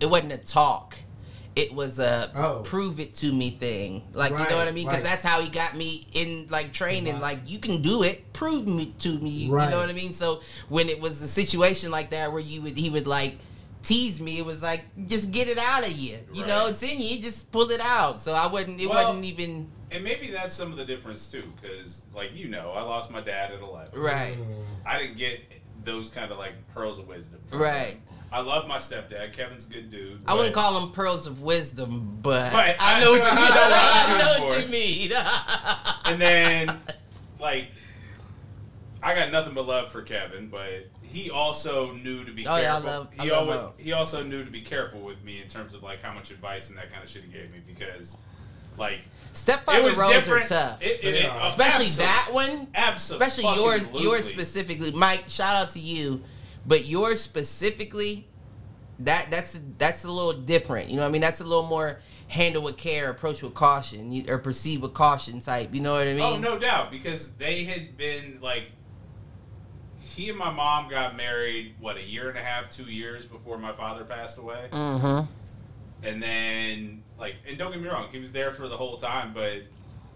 It 0.00 0.06
wasn't 0.10 0.32
a 0.32 0.38
talk. 0.38 0.96
it 1.54 1.72
was 1.74 1.98
a 1.98 2.30
Oh. 2.34 2.62
prove 2.64 2.98
it 2.98 3.14
to 3.16 3.32
me 3.32 3.50
thing. 3.50 4.02
Like 4.14 4.30
you 4.30 4.38
know 4.38 4.56
what 4.56 4.68
I 4.68 4.72
mean? 4.72 4.86
Because 4.86 5.02
right. 5.02 5.10
that's 5.10 5.22
how 5.22 5.40
he 5.42 5.50
got 5.50 5.76
me 5.76 6.06
in 6.12 6.46
like 6.50 6.72
training. 6.72 7.20
Like 7.20 7.40
you 7.46 7.58
can 7.58 7.82
do 7.82 8.02
it. 8.02 8.32
Prove 8.32 8.66
me 8.66 8.94
to 9.00 9.18
me. 9.18 9.30
You 9.30 9.52
know 9.52 9.78
what 9.78 9.90
I 9.90 9.92
mean? 9.92 10.12
So 10.12 10.40
when 10.68 10.88
it 10.88 11.00
was 11.00 11.20
a 11.22 11.28
situation 11.28 11.90
like 11.90 12.10
that 12.10 12.32
where 12.32 12.40
you 12.40 12.62
would 12.62 12.76
he 12.76 12.88
would 12.90 13.06
like 13.06 13.36
tease 13.82 14.20
me, 14.20 14.38
it 14.38 14.44
was 14.44 14.62
like 14.62 14.84
just 15.06 15.30
get 15.32 15.48
it 15.48 15.58
out 15.58 15.84
of 15.86 15.92
you. 15.92 16.18
You 16.32 16.46
know, 16.46 16.66
it's 16.68 16.82
in 16.82 17.00
you. 17.00 17.20
Just 17.22 17.50
pull 17.52 17.70
it 17.70 17.80
out. 17.80 18.16
So 18.18 18.32
I 18.32 18.46
wouldn't. 18.46 18.80
It 18.80 18.88
Well, 18.88 19.06
wasn't 19.08 19.24
even 19.26 19.70
And 19.90 20.02
maybe 20.04 20.30
that's 20.30 20.54
some 20.54 20.70
of 20.70 20.78
the 20.78 20.84
difference 20.84 21.30
too, 21.30 21.44
because 21.60 22.06
like 22.14 22.34
you 22.34 22.48
know, 22.48 22.70
I 22.72 22.82
lost 22.82 23.10
my 23.10 23.20
dad 23.20 23.50
at 23.52 23.60
eleven. 23.60 23.98
right. 24.00 24.36
I 24.86 24.98
didn't 24.98 25.16
get 25.18 25.40
those 25.84 26.10
kind 26.10 26.30
of 26.30 26.38
like 26.38 26.52
pearls 26.74 26.98
of 26.98 27.08
wisdom. 27.08 27.40
Right. 27.52 27.94
him. 27.94 28.02
I 28.30 28.40
love 28.40 28.66
my 28.66 28.78
stepdad. 28.78 29.34
Kevin's 29.34 29.66
a 29.68 29.70
good 29.70 29.90
dude. 29.90 30.22
I 30.26 30.34
wouldn't 30.34 30.54
call 30.54 30.80
them 30.80 30.92
pearls 30.92 31.26
of 31.26 31.42
wisdom, 31.42 32.18
but, 32.22 32.50
But 32.52 32.76
I 32.80 32.96
I- 32.96 33.00
know 33.00 33.12
what 33.12 33.18
you 33.28 33.34
mean. 33.36 33.52
I 33.52 34.38
know 34.38 34.46
what 34.46 34.62
you 34.64 34.68
mean. 34.70 35.12
And 36.12 36.20
then, 36.20 36.78
like, 37.40 37.68
I 39.02 39.14
got 39.14 39.32
nothing 39.32 39.54
but 39.54 39.66
love 39.66 39.90
for 39.92 40.02
Kevin, 40.02 40.48
but 40.48 40.88
he 41.12 41.30
also 41.30 41.92
knew 41.92 42.24
to 42.24 42.32
be 42.32 42.46
Oh, 42.46 42.56
yeah, 42.56 42.76
I 42.76 42.80
careful. 42.80 42.90
love- 42.90 43.08
I 43.18 43.22
he 43.24 43.30
love 43.30 43.40
always 43.42 43.60
Mo. 43.60 43.74
he 43.78 43.92
also 43.92 44.22
knew 44.22 44.44
to 44.44 44.50
be 44.50 44.60
careful 44.62 45.00
with 45.00 45.22
me 45.22 45.40
in 45.42 45.48
terms 45.48 45.74
of 45.74 45.82
like 45.82 46.02
how 46.02 46.12
much 46.12 46.30
advice 46.30 46.68
and 46.68 46.78
that 46.78 46.90
kind 46.90 47.02
of 47.04 47.08
shit 47.10 47.24
he 47.24 47.30
gave 47.30 47.50
me 47.52 47.60
because, 47.66 48.16
like, 48.78 49.00
Stepfather 49.34 49.78
it 49.80 49.84
was 49.84 49.96
roles 49.96 50.12
different. 50.14 50.44
are 50.46 50.48
tough. 50.48 50.82
It, 50.82 50.86
it, 50.86 51.02
They 51.02 51.18
it- 51.24 51.30
are. 51.30 51.40
uh, 51.40 51.48
especially 51.48 51.84
absolute- 51.86 51.98
that 52.06 52.28
one. 52.32 52.68
Absolutely. 52.74 53.26
Especially 53.26 53.62
yours, 53.62 53.90
yours 54.02 54.24
specifically, 54.24 54.90
Mike. 54.92 55.24
Shout 55.28 55.54
out 55.56 55.70
to 55.70 55.78
you, 55.78 56.22
but 56.66 56.84
yours 56.86 57.20
specifically, 57.22 58.26
that 59.00 59.28
that's 59.30 59.60
that's 59.78 60.04
a 60.04 60.10
little 60.10 60.32
different. 60.40 60.88
You 60.88 60.96
know, 60.96 61.02
what 61.02 61.08
I 61.08 61.12
mean, 61.12 61.20
that's 61.22 61.40
a 61.40 61.44
little 61.44 61.66
more 61.66 62.00
handle 62.28 62.62
with 62.62 62.76
care, 62.78 63.10
approach 63.10 63.42
with 63.42 63.52
caution, 63.54 64.24
or 64.28 64.38
proceed 64.38 64.80
with 64.80 64.94
caution 64.94 65.40
type. 65.42 65.74
You 65.74 65.80
know 65.82 65.92
what 65.94 66.06
I 66.08 66.14
mean? 66.14 66.22
Oh 66.22 66.38
no 66.38 66.58
doubt, 66.58 66.90
because 66.90 67.32
they 67.32 67.64
had 67.64 67.96
been 67.98 68.38
like, 68.40 68.70
he 70.14 70.28
and 70.28 70.38
my 70.38 70.50
mom 70.50 70.88
got 70.88 71.16
married 71.16 71.74
what 71.80 71.96
a 71.96 72.02
year 72.02 72.28
and 72.28 72.38
a 72.38 72.42
half, 72.42 72.70
two 72.70 72.84
years 72.84 73.24
before 73.24 73.58
my 73.58 73.72
father 73.72 74.04
passed 74.04 74.38
away, 74.38 74.68
Mm-hmm. 74.72 75.26
and 76.06 76.22
then 76.22 77.02
like, 77.18 77.36
and 77.48 77.56
don't 77.58 77.72
get 77.72 77.80
me 77.80 77.88
wrong, 77.88 78.08
he 78.10 78.18
was 78.18 78.32
there 78.32 78.50
for 78.50 78.68
the 78.68 78.76
whole 78.76 78.96
time, 78.96 79.32
but 79.32 79.62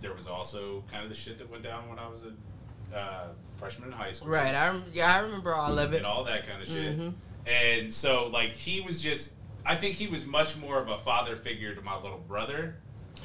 there 0.00 0.12
was 0.12 0.26
also 0.28 0.82
kind 0.90 1.02
of 1.04 1.08
the 1.08 1.14
shit 1.14 1.38
that 1.38 1.50
went 1.50 1.62
down 1.62 1.88
when 1.88 1.98
I 1.98 2.08
was 2.08 2.24
a 2.24 2.96
uh, 2.96 3.28
freshman 3.56 3.88
in 3.88 3.94
high 3.96 4.10
school, 4.10 4.28
Right. 4.28 4.54
I 4.54 4.78
yeah, 4.92 5.14
I 5.16 5.20
remember 5.20 5.54
all 5.54 5.78
of 5.78 5.92
it. 5.92 5.96
and 5.98 6.06
all 6.06 6.24
that 6.24 6.46
kind 6.46 6.60
of 6.62 6.68
shit, 6.68 6.98
Mhm. 6.98 7.14
and 7.46 7.92
so 7.92 8.28
like 8.28 8.52
he 8.52 8.80
was 8.80 9.02
just, 9.02 9.32
I 9.64 9.74
think 9.76 9.96
he 9.96 10.06
was 10.08 10.26
much 10.26 10.56
more 10.56 10.78
of 10.80 10.88
a 10.88 10.96
father 10.98 11.34
figure 11.36 11.74
to 11.74 11.82
my 11.82 11.96
little 12.00 12.18
brother. 12.18 12.76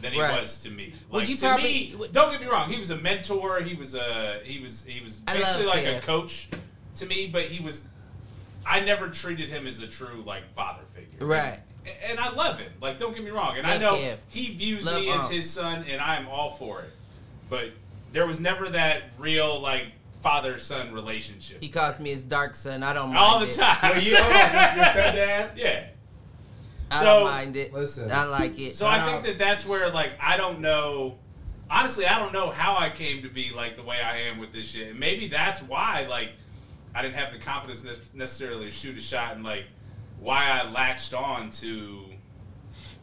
Than 0.02 0.14
he 0.14 0.20
Right. 0.22 0.42
was 0.42 0.62
to 0.64 0.70
me. 0.72 0.94
Well, 1.10 1.24
you 1.24 1.36
to 1.38 1.46
probably- 1.46 1.64
me, 2.00 2.08
don't 2.12 2.32
get 2.32 2.42
me 2.42 2.48
wrong. 2.48 2.72
He 2.72 2.80
was 2.80 2.90
a 2.92 2.98
mentor. 2.98 3.62
He 3.62 3.76
was 3.76 3.96
a 3.96 4.42
he 4.44 4.60
was 4.60 4.84
he 4.86 5.02
was 5.02 5.20
basically 5.20 5.66
like 5.68 5.84
Kev. 5.84 5.98
a 6.00 6.02
coach 6.02 6.48
to 6.98 7.06
me, 7.06 7.30
but 7.32 7.44
he 7.44 7.64
was. 7.64 7.88
I 8.66 8.80
never 8.82 9.10
treated 9.10 9.50
him 9.50 9.66
as 9.66 9.80
a 9.80 9.88
true 9.88 10.24
like 10.26 10.54
father 10.54 10.84
figure. 10.94 11.26
Right. 11.26 11.60
And, 11.86 12.12
and 12.12 12.20
I 12.20 12.30
love 12.32 12.60
him. 12.60 12.72
Like, 12.80 13.00
don't 13.00 13.14
get 13.16 13.24
me 13.24 13.32
wrong. 13.32 13.58
And 13.58 13.66
I 13.66 13.78
know 13.78 13.96
Kev. 13.96 14.18
he 14.30 14.54
views 14.56 14.86
Love 14.86 15.02
me 15.02 15.10
as 15.12 15.30
his 15.32 15.50
son, 15.50 15.84
and 15.90 16.00
I 16.00 16.18
am 16.18 16.28
all 16.28 16.52
for 16.52 16.82
it. 16.82 16.92
But 17.50 17.72
there 18.12 18.28
was 18.28 18.40
never 18.40 18.70
that 18.70 19.04
real 19.18 19.60
like 19.60 19.88
father 20.22 20.60
son 20.60 20.94
relationship. 20.94 21.58
He 21.62 21.70
calls 21.70 22.00
me 22.00 22.12
his 22.12 22.24
dark 22.24 22.54
son. 22.56 22.84
I 22.84 22.94
don't 22.94 23.08
mind 23.08 23.18
all 23.18 23.40
the 23.40 23.48
it. 23.48 23.54
time. 23.56 23.78
Well, 23.82 24.02
you, 24.02 24.16
hold 24.16 24.34
your 24.34 24.86
stepdad. 24.86 25.52
yeah. 25.56 25.86
I 26.92 27.00
So- 27.00 27.06
don't 27.06 27.24
mind 27.24 27.56
it. 27.56 27.74
Listen. 27.74 28.12
I 28.12 28.26
like 28.26 28.60
it. 28.60 28.76
So 28.76 28.86
I 28.88 29.00
think 29.02 29.24
that 29.26 29.38
that's 29.38 29.66
where 29.66 29.90
like 29.90 30.12
I 30.20 30.38
don't 30.38 30.60
know. 30.60 31.18
Honestly, 31.70 32.06
I 32.06 32.20
don't 32.20 32.34
know 32.34 32.50
how 32.50 32.76
I 32.78 32.90
came 32.90 33.22
to 33.24 33.30
be 33.30 33.52
like 33.56 33.78
the 33.78 33.84
way 33.84 34.02
I 34.02 34.18
am 34.24 34.40
with 34.40 34.52
this 34.52 34.70
shit. 34.72 34.90
And 34.90 35.00
maybe 35.00 35.28
that's 35.28 35.62
why 35.62 36.06
like 36.10 36.32
I 36.94 37.02
didn't 37.02 37.16
have 37.16 37.32
the 37.32 37.40
confidence 37.40 37.84
ne- 37.86 38.20
necessarily 38.20 38.66
to 38.66 38.72
shoot 38.72 38.98
a 38.98 39.02
shot 39.02 39.36
and 39.36 39.44
like 39.44 39.64
why 40.20 40.48
I 40.50 40.70
latched 40.70 41.14
on 41.14 41.50
to 41.52 42.04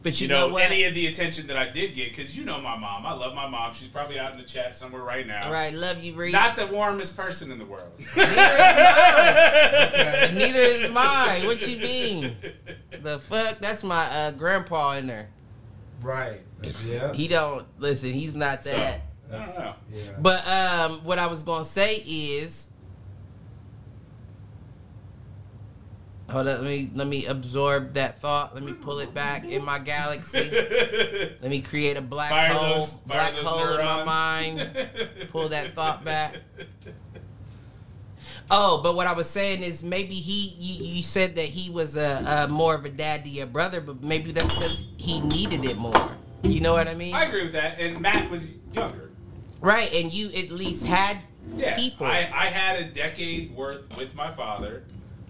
but 0.01 0.19
you, 0.21 0.27
you, 0.27 0.33
know, 0.33 0.47
know, 0.47 0.53
what? 0.53 0.63
any 0.63 0.85
of 0.85 0.93
the 0.93 1.07
attention 1.07 1.47
that 1.47 1.57
I 1.57 1.69
did 1.69 1.93
get 1.93 2.09
because 2.09 2.37
you 2.37 2.45
know 2.45 2.61
my 2.61 2.77
mom. 2.77 3.05
I 3.05 3.13
love 3.13 3.35
my 3.35 3.47
mom. 3.49 3.73
She's 3.73 3.89
probably 3.89 4.17
out 4.17 4.31
in 4.31 4.37
the 4.37 4.45
chat 4.45 4.75
somewhere 4.75 5.01
right 5.01 5.27
now. 5.27 5.45
all 5.45 5.51
right, 5.51 5.73
love 5.73 6.01
you, 6.01 6.13
Reed. 6.13 6.31
Not 6.31 6.55
the 6.55 6.67
warmest 6.67 7.17
person 7.17 7.51
in 7.51 7.59
the 7.59 7.65
world. 7.65 7.91
Neither 8.15 8.29
is 8.29 8.49
mine. 10.29 10.35
Neither 10.35 10.59
is 10.59 10.89
mine. 10.89 11.45
What 11.45 11.67
you 11.67 11.77
mean? 11.79 12.35
The 13.01 13.19
fuck? 13.19 13.59
That's 13.59 13.83
my 13.83 14.07
uh, 14.11 14.31
grandpa 14.31 14.93
in 14.97 15.07
there. 15.07 15.29
Right. 16.01 16.41
Yeah. 16.85 17.13
He 17.13 17.27
don't 17.27 17.65
listen. 17.77 18.09
He's 18.09 18.35
not 18.35 18.63
So, 18.63 18.71
that. 18.71 19.01
I 19.31 19.37
don't 19.37 19.59
know. 19.59 19.73
Yeah. 19.89 20.03
But 20.19 20.47
um, 20.47 21.03
what 21.03 21.19
I 21.19 21.27
was 21.27 21.43
gonna 21.43 21.65
say 21.65 21.97
is, 21.97 22.71
hold 26.29 26.47
up. 26.47 26.59
Let 26.59 26.67
me 26.67 26.89
let 26.95 27.07
me 27.07 27.25
absorb 27.25 27.93
that 27.93 28.21
thought. 28.21 28.53
Let 28.53 28.63
me 28.63 28.73
pull 28.73 28.99
it 28.99 29.13
back 29.13 29.45
in 29.45 29.63
my 29.63 29.79
galaxy. 29.79 30.49
Let 31.41 31.49
me 31.49 31.61
create 31.61 31.97
a 31.97 32.01
black 32.01 32.29
Fire 32.29 32.53
hole, 32.53 32.79
those, 32.79 32.93
black 32.93 33.33
hole 33.33 33.79
in 33.79 33.85
my 33.85 34.03
mind. 34.03 34.69
Pull 35.29 35.49
that 35.49 35.73
thought 35.73 36.03
back. 36.03 36.35
Oh, 38.51 38.81
but 38.81 38.95
what 38.95 39.07
I 39.07 39.13
was 39.13 39.29
saying 39.29 39.63
is 39.63 39.83
maybe 39.83 40.15
he. 40.15 40.53
You, 40.57 40.95
you 40.97 41.03
said 41.03 41.35
that 41.35 41.45
he 41.45 41.69
was 41.69 41.95
a, 41.95 42.45
a 42.45 42.47
more 42.47 42.75
of 42.75 42.85
a 42.85 42.89
dad 42.89 43.23
to 43.23 43.29
your 43.29 43.47
brother, 43.47 43.81
but 43.81 44.03
maybe 44.03 44.31
that's 44.31 44.55
because 44.55 44.87
he 44.97 45.21
needed 45.21 45.65
it 45.65 45.77
more. 45.77 46.11
You 46.43 46.61
know 46.61 46.73
what 46.73 46.87
I 46.87 46.95
mean? 46.95 47.13
I 47.13 47.25
agree 47.25 47.43
with 47.43 47.53
that. 47.53 47.79
And 47.79 47.99
Matt 48.01 48.29
was 48.29 48.57
younger. 48.73 49.11
Right, 49.61 49.93
and 49.93 50.11
you 50.11 50.27
at 50.29 50.49
least 50.51 50.85
had 50.85 51.17
Yeah, 51.55 51.75
people. 51.75 52.05
I, 52.05 52.29
I 52.33 52.45
had 52.45 52.79
a 52.79 52.85
decade 52.85 53.53
worth 53.55 53.97
with 53.97 54.15
my 54.15 54.31
father, 54.31 54.83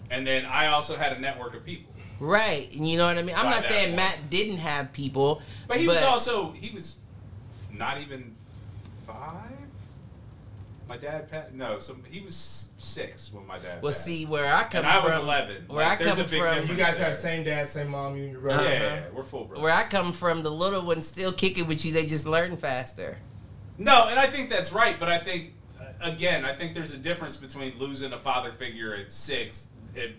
and 0.09 0.25
then 0.25 0.45
I 0.45 0.67
also 0.67 0.95
had 0.95 1.13
a 1.13 1.19
network 1.19 1.55
of 1.55 1.65
people. 1.65 1.93
Right, 2.19 2.67
you 2.71 2.97
know 2.97 3.05
what 3.07 3.17
I 3.17 3.21
mean. 3.21 3.35
I'm 3.37 3.49
not 3.49 3.63
saying 3.63 3.87
point. 3.87 3.95
Matt 3.97 4.19
didn't 4.29 4.57
have 4.57 4.91
people, 4.91 5.41
But 5.67 5.77
he 5.77 5.87
was 5.87 6.01
also 6.03 6.51
he 6.51 6.73
was 6.73 6.97
not 7.73 7.99
even 8.01 8.35
five. 9.07 9.45
My 10.87 10.97
dad 10.97 11.29
passed. 11.29 11.53
No, 11.53 11.77
so 11.79 11.95
he 12.09 12.19
was 12.19 12.71
six 12.79 13.31
when 13.31 13.45
my 13.45 13.59
dad. 13.59 13.81
Well, 13.83 13.91
passed. 13.93 14.05
see 14.05 14.25
where 14.25 14.51
I 14.53 14.63
come 14.63 14.79
and 14.83 14.87
I 14.87 15.03
was 15.03 15.13
from. 15.13 15.23
eleven. 15.23 15.63
Where 15.67 15.85
Like, 15.85 16.01
I 16.01 16.03
come 16.03 16.17
from- 16.25 16.37
you 16.67 16.75
guys 16.75 16.97
there. 16.97 17.05
have 17.05 17.15
same 17.15 17.43
dad, 17.43 17.69
same 17.69 17.89
mom, 17.89 18.17
you 18.17 18.23
and 18.23 18.31
your 18.33 18.41
Yeah, 18.41 18.55
brother. 18.55 18.67
Uh-huh. 18.67 18.73
yeah, 18.83 18.95
yeah, 18.95 19.01
we're 19.13 19.23
full 19.23 19.45
brothers. 19.45 19.63
Where 19.63 19.73
I 19.73 19.83
come 19.83 20.11
from, 20.13 20.41
the 20.41 20.49
little 20.51 20.81
ones 20.81 21.07
still 21.07 21.31
kicking 21.31 21.67
with 21.67 21.85
you. 21.85 21.93
They 21.93 22.05
just 22.07 22.25
learn 22.25 22.57
faster. 22.57 23.19
No, 23.77 24.07
and 24.09 24.19
I 24.19 24.25
think 24.27 24.49
that's 24.49 24.73
right, 24.73 24.99
but 24.99 25.09
I 25.09 25.19
think 25.19 25.53
uh, 25.79 25.85
again, 26.01 26.43
I 26.43 26.53
think 26.55 26.73
there's 26.73 26.93
a 26.93 26.97
difference 26.97 27.37
between 27.37 27.77
losing 27.77 28.11
a 28.11 28.17
father 28.19 28.51
figure 28.51 28.93
at 28.95 29.11
six 29.11 29.67
it- 29.67 29.68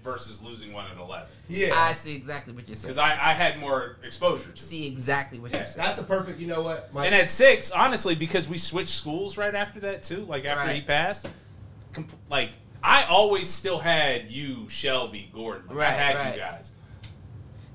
versus 0.03 0.43
losing 0.43 0.73
one 0.73 0.87
at 0.91 0.97
eleven. 0.99 1.27
Yeah. 1.49 1.73
I 1.77 1.93
see 1.93 2.17
exactly 2.17 2.53
what 2.53 2.67
you're 2.69 2.77
saying. 2.77 2.95
Because 2.95 2.99
I, 2.99 3.11
I 3.13 3.33
had 3.35 3.59
more 3.59 3.97
exposure 4.05 4.51
to. 4.53 4.63
see 4.63 4.87
exactly 4.89 5.39
what 5.39 5.51
Yeah. 5.53 5.59
you're 5.59 5.67
saying. 5.67 5.87
That's 5.87 5.99
the 5.99 6.05
perfect. 6.05 6.39
You 6.41 6.47
know 6.49 6.63
what? 6.63 6.93
My, 6.95 7.07
And 7.07 7.15
at 7.15 7.31
six, 7.31 7.71
honestly, 7.71 8.15
because 8.15 8.49
we 8.49 8.59
switched 8.59 8.89
schools 8.91 9.37
right 9.39 9.55
after 9.55 9.81
that 9.81 10.03
too, 10.03 10.25
like 10.27 10.45
after 10.45 10.73
he 10.73 10.81
passed, 10.81 11.29
comp- 11.93 12.13
like 12.31 12.51
I 12.83 13.05
always 13.05 13.49
still 13.49 13.79
had 13.79 14.29
you, 14.29 14.69
Shelby, 14.69 15.31
Gordon. 15.35 15.69
Like, 15.69 15.77
I 15.77 15.81
Right, 15.81 15.93
had 15.93 16.17
right. 16.17 16.35
you 16.35 16.41
guys. 16.41 16.75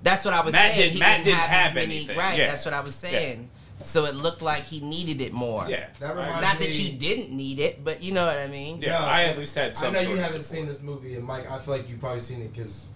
That's 0.04 0.24
what 0.26 0.34
I 0.34 0.42
was 0.44 0.54
Matt 0.54 0.72
saying. 0.74 0.84
did- 0.84 0.94
he 0.94 1.00
Matt 1.00 1.18
didn't, 1.18 1.26
didn't 1.26 1.38
have, 1.40 1.50
have 1.50 1.70
as 1.70 1.76
many. 1.76 1.96
anything. 1.98 2.18
Right. 2.18 2.38
Yeah. 2.38 2.48
That's 2.48 2.66
what 2.66 2.74
I 2.74 2.82
was 2.82 2.96
saying. 2.96 3.50
So 3.86 4.06
it 4.06 4.16
looked 4.16 4.42
like 4.42 4.64
he 4.64 4.80
needed 4.82 5.22
it 5.22 5.32
more. 5.34 5.66
Yeah, 5.70 5.88
That 6.00 6.12
I- 6.12 6.14
reminds 6.14 6.42
Not 6.42 6.60
that 6.60 6.70
you 6.78 6.98
didn't 6.98 7.32
need 7.36 7.60
it, 7.60 7.84
but 7.84 8.02
you 8.04 8.14
know 8.14 8.26
what 8.26 8.38
I 8.38 8.48
mean. 8.48 8.82
Yeah, 8.82 8.92
No, 9.00 9.06
I 9.06 9.24
at 9.24 9.38
least 9.38 9.56
had 9.56 9.76
some. 9.76 9.90
I 9.90 9.94
know 9.94 10.00
sort 10.00 10.08
you 10.10 10.14
of 10.16 10.20
haven't 10.20 10.44
support. 10.44 10.58
seen 10.60 10.66
this 10.68 10.82
movie, 10.82 11.16
and 11.16 11.24
Mike, 11.24 11.50
I 11.50 11.58
feel 11.58 11.76
like 11.76 11.90
you've 11.90 12.00
probably 12.00 12.20
seen 12.20 12.42
it 12.42 12.52
because 12.54 12.90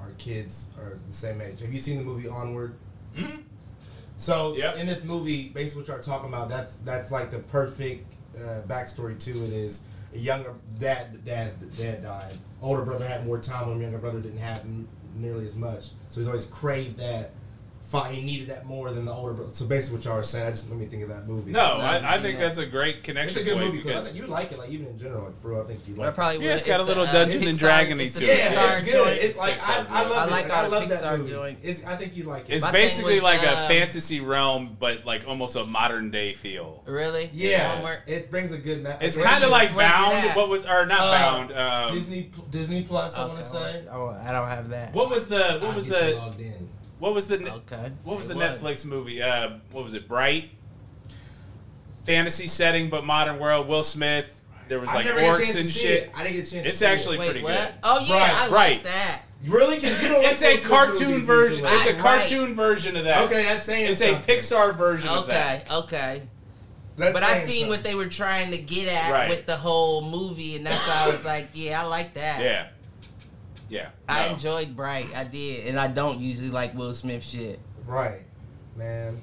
our 0.00 0.10
kids 0.18 0.68
are 0.78 0.98
the 1.06 1.12
same 1.12 1.40
age. 1.40 1.60
Have 1.60 1.72
you 1.72 1.78
seen 1.78 1.98
the 1.98 2.04
movie 2.04 2.28
Onward? 2.28 2.74
Mhm. 3.16 3.42
So 4.16 4.54
Yep. 4.56 4.76
in 4.76 4.86
this 4.86 5.04
movie, 5.04 5.48
basically 5.48 5.82
what 5.82 5.88
you're 5.88 5.98
talking 5.98 6.28
about, 6.28 6.48
that's 6.48 6.76
that's 6.76 7.10
like 7.10 7.30
the 7.30 7.38
perfect 7.40 8.14
uh, 8.36 8.62
backstory 8.66 9.18
to 9.18 9.30
it. 9.44 9.52
Is 9.52 9.82
a 10.14 10.18
younger 10.18 10.54
dad, 10.78 11.24
dad's 11.24 11.54
dad 11.54 12.02
died. 12.02 12.38
Older 12.62 12.82
brother 12.82 13.06
had 13.06 13.26
more 13.26 13.38
time 13.38 13.68
when 13.68 13.80
younger 13.80 13.98
brother 13.98 14.20
didn't 14.20 14.38
have 14.38 14.60
n- 14.60 14.86
nearly 15.14 15.44
as 15.46 15.56
much. 15.56 15.90
So 16.10 16.20
he's 16.20 16.26
always 16.28 16.44
craved 16.44 16.98
that. 16.98 17.32
Fight, 17.82 18.12
he 18.12 18.24
needed 18.24 18.48
that 18.50 18.66
more 18.66 18.92
than 18.92 19.04
the 19.04 19.10
older 19.12 19.32
brother. 19.32 19.52
So 19.52 19.66
basically, 19.66 19.96
what 19.96 20.04
y'all 20.04 20.18
are 20.18 20.22
saying, 20.22 20.46
I 20.46 20.50
just 20.50 20.68
let 20.70 20.78
me 20.78 20.86
think 20.86 21.02
of 21.02 21.08
that 21.08 21.26
movie. 21.26 21.50
No, 21.50 21.78
nice, 21.78 22.04
I, 22.04 22.14
I 22.14 22.18
think 22.18 22.38
yeah. 22.38 22.44
that's 22.44 22.58
a 22.58 22.66
great 22.66 23.02
connection. 23.02 23.38
it's 23.40 23.48
a 23.48 23.50
good 23.50 23.58
point 23.58 23.72
movie 23.72 23.82
because 23.82 24.06
I 24.06 24.12
think 24.12 24.22
you 24.22 24.28
like 24.30 24.52
it. 24.52 24.58
Like 24.58 24.70
even 24.70 24.86
in 24.86 24.96
general, 24.96 25.24
like 25.24 25.36
for 25.36 25.50
real, 25.50 25.62
I 25.62 25.64
think 25.64 25.88
you 25.88 25.94
I 25.94 26.06
like. 26.06 26.14
it. 26.16 26.20
Yeah, 26.20 26.50
would. 26.50 26.56
it's 26.56 26.64
got 26.66 26.78
a 26.78 26.82
little 26.84 27.02
uh, 27.02 27.12
Dungeons 27.12 27.46
and 27.46 27.58
Pixar- 27.58 27.86
Dragony 27.88 28.00
it's 28.06 28.18
to 28.18 28.24
it. 28.24 28.28
Yeah, 28.28 28.78
it's 28.78 28.92
good. 28.92 29.18
It's 29.18 29.38
like 29.38 29.54
I, 29.54 29.56
Pixar 29.82 29.90
I 29.90 30.00
joint. 30.02 30.10
love 30.10 30.32
I 30.32 30.40
it. 30.40 30.50
I 30.50 30.66
love 30.68 30.88
that 30.88 31.18
movie. 31.18 31.56
It's, 31.62 31.84
I 31.84 31.96
think 31.96 32.16
you 32.16 32.24
like 32.24 32.48
it. 32.48 32.52
it's 32.54 32.64
My 32.64 32.70
basically 32.70 33.14
was, 33.14 33.22
like 33.24 33.42
a 33.42 33.62
um, 33.62 33.68
fantasy 33.68 34.20
realm, 34.20 34.76
but 34.78 35.04
like 35.04 35.26
almost 35.26 35.56
a 35.56 35.64
modern 35.64 36.10
day 36.12 36.34
feel. 36.34 36.84
Really? 36.86 37.28
yeah, 37.32 37.74
Homework? 37.74 38.02
it 38.06 38.30
brings 38.30 38.52
a 38.52 38.58
good. 38.58 38.84
Ma- 38.84 38.98
It's 39.00 39.16
kind 39.16 39.42
of 39.42 39.50
like 39.50 39.74
Bound. 39.74 40.36
What 40.36 40.48
was 40.48 40.64
or 40.64 40.86
not 40.86 41.00
Uh, 41.00 41.10
Bound? 41.12 41.52
Um, 41.52 41.94
Disney 41.96 42.30
Disney 42.50 42.82
Plus. 42.84 43.16
I 43.16 43.26
want 43.26 43.38
to 43.38 43.44
say. 43.44 43.84
Oh, 43.90 44.10
I 44.10 44.32
don't 44.32 44.48
have 44.48 44.68
that. 44.68 44.94
what 44.94 45.10
was 45.10 45.26
the 45.26 45.58
what 45.60 45.70
I'll 45.70 45.74
was 45.74 45.84
get 45.86 46.04
you 46.08 46.14
the 46.14 46.20
logged 46.20 46.40
in. 46.40 46.68
What 47.00 47.12
was 47.14 47.26
the 47.26 47.36
Okay. 47.52 47.90
What 48.04 48.16
was 48.18 48.26
It 48.26 48.34
the 48.34 48.36
was. 48.36 48.62
Netflix 48.62 48.86
movie? 48.86 49.20
Uh, 49.22 49.54
what 49.72 49.82
was 49.82 49.94
it? 49.94 50.06
Bright. 50.06 50.50
Fantasy 52.04 52.46
setting, 52.46 52.88
but 52.90 53.04
modern 53.04 53.38
world. 53.38 53.66
Will 53.68 53.82
Smith. 53.82 54.36
There 54.68 54.78
was 54.78 54.88
like 54.94 55.04
never 55.04 55.18
get 55.20 55.36
a 55.36 55.40
orcs 55.40 55.58
and 55.58 55.68
shit. 55.68 56.04
it. 56.04 56.10
I 56.14 56.22
didn't 56.22 56.36
get 56.36 56.46
a 56.48 56.50
chance. 56.52 56.66
It's 56.66 56.78
to 56.78 56.78
see 56.78 56.86
actually 56.86 57.16
it. 57.16 57.20
Wait, 57.20 57.30
pretty 57.30 57.42
what? 57.44 57.54
good. 57.54 57.74
Oh 57.82 57.98
yeah, 58.00 58.14
Right, 58.14 58.30
I 58.32 58.42
like 58.46 58.52
right. 58.52 58.84
that. 58.84 59.22
really 59.46 59.74
because 59.76 60.00
you 60.02 60.08
don't. 60.08 60.22
Like 60.22 60.32
It's 60.34 60.42
a 60.42 60.58
cartoon 60.68 61.20
version. 61.22 61.64
usually. 61.64 61.78
It's 61.78 61.86
a 61.88 61.92
Right. 61.94 61.98
cartoon 62.00 62.54
version 62.54 62.96
of 62.96 63.04
that. 63.04 63.24
Okay, 63.24 63.42
that's 63.44 63.62
saying 63.64 63.90
It's 63.90 64.00
a. 64.00 64.14
Pixar 64.14 64.76
version 64.76 65.08
of 65.08 65.24
Okay, 65.24 65.32
that. 65.32 65.72
okay. 65.72 66.22
That's 66.96 67.12
But 67.12 67.22
I 67.24 67.34
saying 67.38 67.48
seen 67.48 67.68
what 67.68 67.82
they 67.82 67.94
were 67.96 68.06
trying 68.08 68.50
to 68.52 68.58
get 68.58 68.86
at 68.92 69.10
Right. 69.10 69.28
with 69.30 69.46
the 69.46 69.56
whole 69.56 70.02
movie, 70.02 70.54
and 70.56 70.64
that's 70.66 70.86
why 70.86 71.04
I 71.06 71.10
was 71.10 71.24
like, 71.24 71.48
yeah, 71.54 71.82
I 71.82 71.86
like 71.86 72.14
that. 72.14 72.40
Yeah. 72.42 72.66
Yeah. 73.70 73.88
I 74.08 74.26
No. 74.28 74.34
enjoyed 74.34 74.76
Bright. 74.76 75.06
I 75.16 75.24
did, 75.24 75.68
and 75.68 75.78
I 75.78 75.88
don't 75.88 76.20
usually 76.20 76.50
like 76.50 76.74
Will 76.74 76.92
Smith 76.92 77.24
shit. 77.24 77.58
Right, 77.86 78.22
man. 78.76 79.18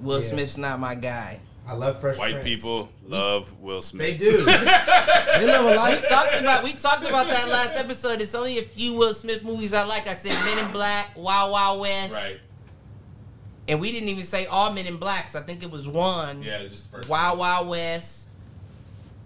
Will 0.00 0.20
Yeah. 0.20 0.26
Smith's 0.28 0.56
not 0.56 0.80
my 0.80 0.94
guy. 0.96 1.40
I 1.68 1.74
love 1.74 2.00
Fresh 2.00 2.18
White 2.18 2.32
Prince. 2.40 2.44
people 2.44 2.88
love 3.06 3.52
Will 3.60 3.82
Smith. 3.82 4.04
They 4.04 4.16
do. 4.16 4.44
they 4.44 5.46
love 5.46 5.66
a 5.66 5.74
lot. 5.76 5.90
We 6.02 6.08
talked 6.08 6.40
about 6.40 6.64
we 6.64 6.72
talked 6.72 7.06
about 7.06 7.28
that 7.28 7.48
last 7.48 7.76
episode. 7.76 8.20
It's 8.20 8.34
only 8.34 8.58
a 8.58 8.62
few 8.62 8.94
Will 8.94 9.14
Smith 9.14 9.44
movies 9.44 9.72
I 9.74 9.84
like. 9.84 10.08
I 10.08 10.14
said 10.14 10.32
Men 10.46 10.64
in 10.66 10.72
Black, 10.72 11.10
Wild 11.14 11.52
Wild 11.52 11.80
West, 11.82 12.12
Right. 12.14 12.40
and 13.68 13.80
we 13.80 13.92
didn't 13.92 14.08
even 14.08 14.24
say 14.24 14.46
all 14.46 14.72
Men 14.72 14.86
in 14.86 14.96
Blacks. 14.96 15.36
I 15.36 15.42
think 15.42 15.62
it 15.62 15.70
was 15.70 15.86
one. 15.86 16.42
Yeah, 16.42 16.62
just 16.66 16.90
the 16.90 16.96
first. 16.96 17.08
Wild 17.08 17.38
Wild 17.38 17.68
West, 17.68 18.30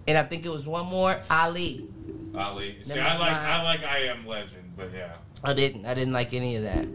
and 0.07 0.18
I 0.18 0.25
think 0.25 0.45
it 0.45 0.51
was 0.51 0.66
one 0.66 0.87
more 0.87 1.16
Ali. 1.31 1.87
Ali. 2.37 2.77
See, 2.83 2.95
Never 2.97 3.07
I 3.09 3.16
like 3.18 3.31
smile. 3.31 3.61
I 3.61 3.64
like 3.64 3.85
I 3.85 3.99
Am 4.09 4.27
Legend, 4.27 4.64
but 4.77 4.91
yeah. 4.95 5.12
I 5.43 5.53
didn't. 5.55 5.87
I 5.87 5.95
didn't 5.95 6.12
like 6.12 6.33
any 6.35 6.57
of 6.57 6.62
that. 6.62 6.87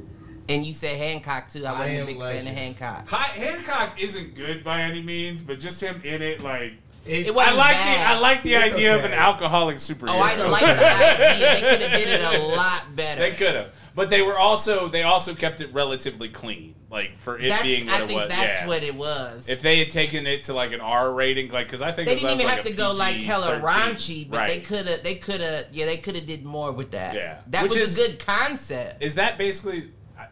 And 0.49 0.65
you 0.65 0.73
said 0.73 0.97
Hancock 0.97 1.49
too. 1.51 1.65
I 1.65 1.69
I 1.69 1.73
wasn't 1.73 1.95
a 1.95 1.99
Am 1.99 2.05
big 2.07 2.17
fan 2.19 2.47
of 2.47 2.53
Hancock. 2.53 3.07
Hi, 3.09 3.23
Hancock 3.39 4.01
isn't 4.01 4.33
good 4.35 4.63
by 4.63 4.81
any 4.81 5.01
means, 5.03 5.41
but 5.43 5.59
just 5.59 5.79
him 5.81 6.01
in 6.03 6.21
it, 6.23 6.41
like 6.41 6.73
It, 7.05 7.27
It 7.27 7.35
wasn't 7.35 7.55
I 7.55 7.57
like 7.59 7.73
bad. 7.75 8.11
the 8.11 8.15
I 8.15 8.19
like 8.19 8.43
the 8.43 8.53
It's 8.55 8.73
idea 8.73 8.95
of 8.95 9.05
an 9.05 9.13
alcoholic 9.13 9.77
superhero. 9.77 10.09
Oh, 10.09 10.19
I 10.21 10.49
like 10.49 10.63
okay. 10.63 10.73
the 10.73 10.89
idea. 11.33 11.53
They 11.53 11.59
could 11.77 11.81
have 11.81 11.99
did 11.99 12.07
it 12.07 12.41
a 12.41 12.55
lot 12.55 12.85
better. 12.95 13.21
They 13.21 13.31
could 13.31 13.55
have, 13.55 13.73
but 13.99 14.09
they 14.09 14.21
were 14.21 14.37
also 14.37 14.87
they 14.87 15.03
also 15.03 15.35
kept 15.35 15.61
it 15.61 15.73
relatively 15.73 16.29
clean, 16.29 16.73
like 16.89 17.17
for 17.17 17.37
it 17.37 17.49
That's, 17.49 17.63
being 17.63 17.85
what 17.87 17.93
I 17.95 18.03
it 18.03 18.07
think 18.07 18.19
was. 18.21 18.29
that's 18.29 18.61
yeah. 18.61 18.67
what 18.67 18.83
it 18.83 18.95
was. 18.95 19.49
If 19.49 19.61
they 19.61 19.79
had 19.79 19.91
taken 19.91 20.25
it 20.25 20.43
to 20.43 20.53
like 20.53 20.71
an 20.71 20.79
R 20.81 21.11
rating, 21.13 21.51
like 21.51 21.65
because 21.67 21.81
I 21.81 21.91
think 21.91 22.07
they 22.07 22.15
didn't 22.15 22.31
even 22.35 22.45
like 22.47 22.55
have 22.57 22.65
a 22.65 22.69
to 22.69 22.75
go 22.75 22.93
like 22.93 23.15
hella 23.15 23.59
PG-13. 23.59 23.69
raunchy, 23.69 24.29
but 24.29 24.47
they 24.47 24.61
could 24.61 24.87
have. 24.87 25.03
They 25.03 25.15
could 25.15 25.41
have. 25.41 25.65
Yeah, 25.71 25.85
they 25.85 25.97
could 25.97 26.15
have 26.15 26.25
did 26.25 26.45
more 26.45 26.71
with 26.71 26.91
that. 26.91 27.13
Yeah. 27.13 27.39
that 27.47 27.63
Which 27.63 27.73
was 27.75 27.97
is- 27.97 27.99
a 27.99 28.07
good 28.11 28.25
concept. 28.25 29.03
Is 29.03 29.15
that 29.15 29.37
basically? 29.37 29.91
I, 30.17 30.27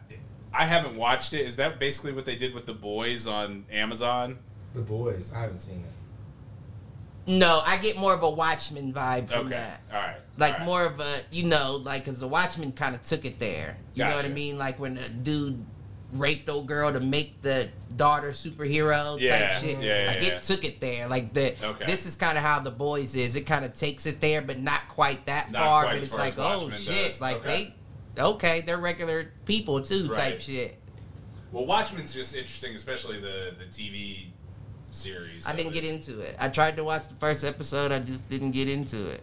I 0.52 0.64
haven't 0.66 0.96
watched 0.96 1.34
it. 1.34 1.42
Is 1.46 1.56
that 1.56 1.78
basically 1.78 2.12
what 2.12 2.24
they 2.24 2.36
did 2.36 2.54
with 2.54 2.66
the 2.66 2.74
boys 2.74 3.26
on 3.26 3.66
Amazon? 3.70 4.38
the 4.72 4.80
boys. 4.82 5.32
I 5.34 5.40
haven't 5.40 5.58
seen 5.58 5.80
it. 5.80 5.92
No, 7.30 7.60
I 7.66 7.76
get 7.78 7.98
more 7.98 8.14
of 8.14 8.22
a 8.22 8.30
Watchmen 8.30 8.92
vibe 8.92 9.28
from 9.28 9.46
Okay, 9.48 9.56
that. 9.56 9.82
all 9.92 10.00
right, 10.00 10.20
Like 10.38 10.58
right. 10.58 10.64
more 10.66 10.84
of 10.86 11.00
a, 11.00 11.20
you 11.30 11.44
know, 11.44 11.82
like 11.84 12.04
because 12.04 12.20
the 12.20 12.28
Watchmen 12.28 12.72
kind 12.72 12.94
of 12.94 13.02
took 13.02 13.24
it 13.26 13.38
there. 13.38 13.76
You 13.94 14.04
know 14.04 14.14
what 14.16 14.24
I 14.24 14.28
mean? 14.28 14.56
Like 14.56 14.78
when 14.78 14.94
the 14.94 15.08
dude 15.08 15.62
raped 16.12 16.48
old 16.48 16.66
girl 16.66 16.90
to 16.92 17.00
make 17.00 17.42
the 17.42 17.68
daughter 17.96 18.30
superhero 18.30 19.18
Yeah, 19.20 19.38
type 19.54 19.62
shit. 19.62 19.78
yeah, 19.82 20.02
yeah, 20.04 20.06
like 20.12 20.22
yeah. 20.26 20.28
it 20.36 20.42
took 20.42 20.64
it 20.64 20.80
there. 20.80 21.06
Like 21.08 21.34
the 21.34 21.54
Okay. 21.62 21.84
this 21.86 22.06
is 22.06 22.16
kind 22.16 22.38
of 22.38 22.44
how 22.44 22.60
the 22.60 22.70
boys 22.70 23.14
is. 23.14 23.36
It 23.36 23.42
kind 23.42 23.64
of 23.64 23.76
takes 23.76 24.06
it 24.06 24.20
there, 24.20 24.40
but 24.40 24.58
not 24.58 24.88
quite 24.88 25.26
that 25.26 25.50
Not 25.50 25.60
far. 25.62 25.82
quite 25.84 25.94
but 25.94 26.02
it's 26.04 26.12
far 26.16 26.20
like, 26.20 26.34
oh 26.38 26.70
shit, 26.70 26.86
does. 26.86 27.20
like 27.20 27.36
Okay. 27.44 27.74
they 28.16 28.22
okay, 28.22 28.60
they're 28.62 28.78
regular 28.78 29.32
people 29.44 29.82
too, 29.82 30.08
type 30.08 30.40
shit. 30.40 30.80
Well, 31.52 31.66
Watchmen's 31.66 32.14
just 32.14 32.34
interesting, 32.36 32.74
especially 32.76 33.20
the 33.20 33.54
the 33.58 33.64
TV 33.64 34.28
series. 34.90 35.46
I 35.46 35.54
didn't 35.54 35.72
it. 35.72 35.82
get 35.82 35.84
into 35.84 36.20
it. 36.20 36.36
I 36.38 36.48
tried 36.48 36.76
to 36.76 36.84
watch 36.84 37.08
the 37.08 37.14
first 37.16 37.44
episode. 37.44 37.92
I 37.92 37.98
just 37.98 38.28
didn't 38.30 38.52
get 38.52 38.68
into 38.68 39.10
it. 39.10 39.22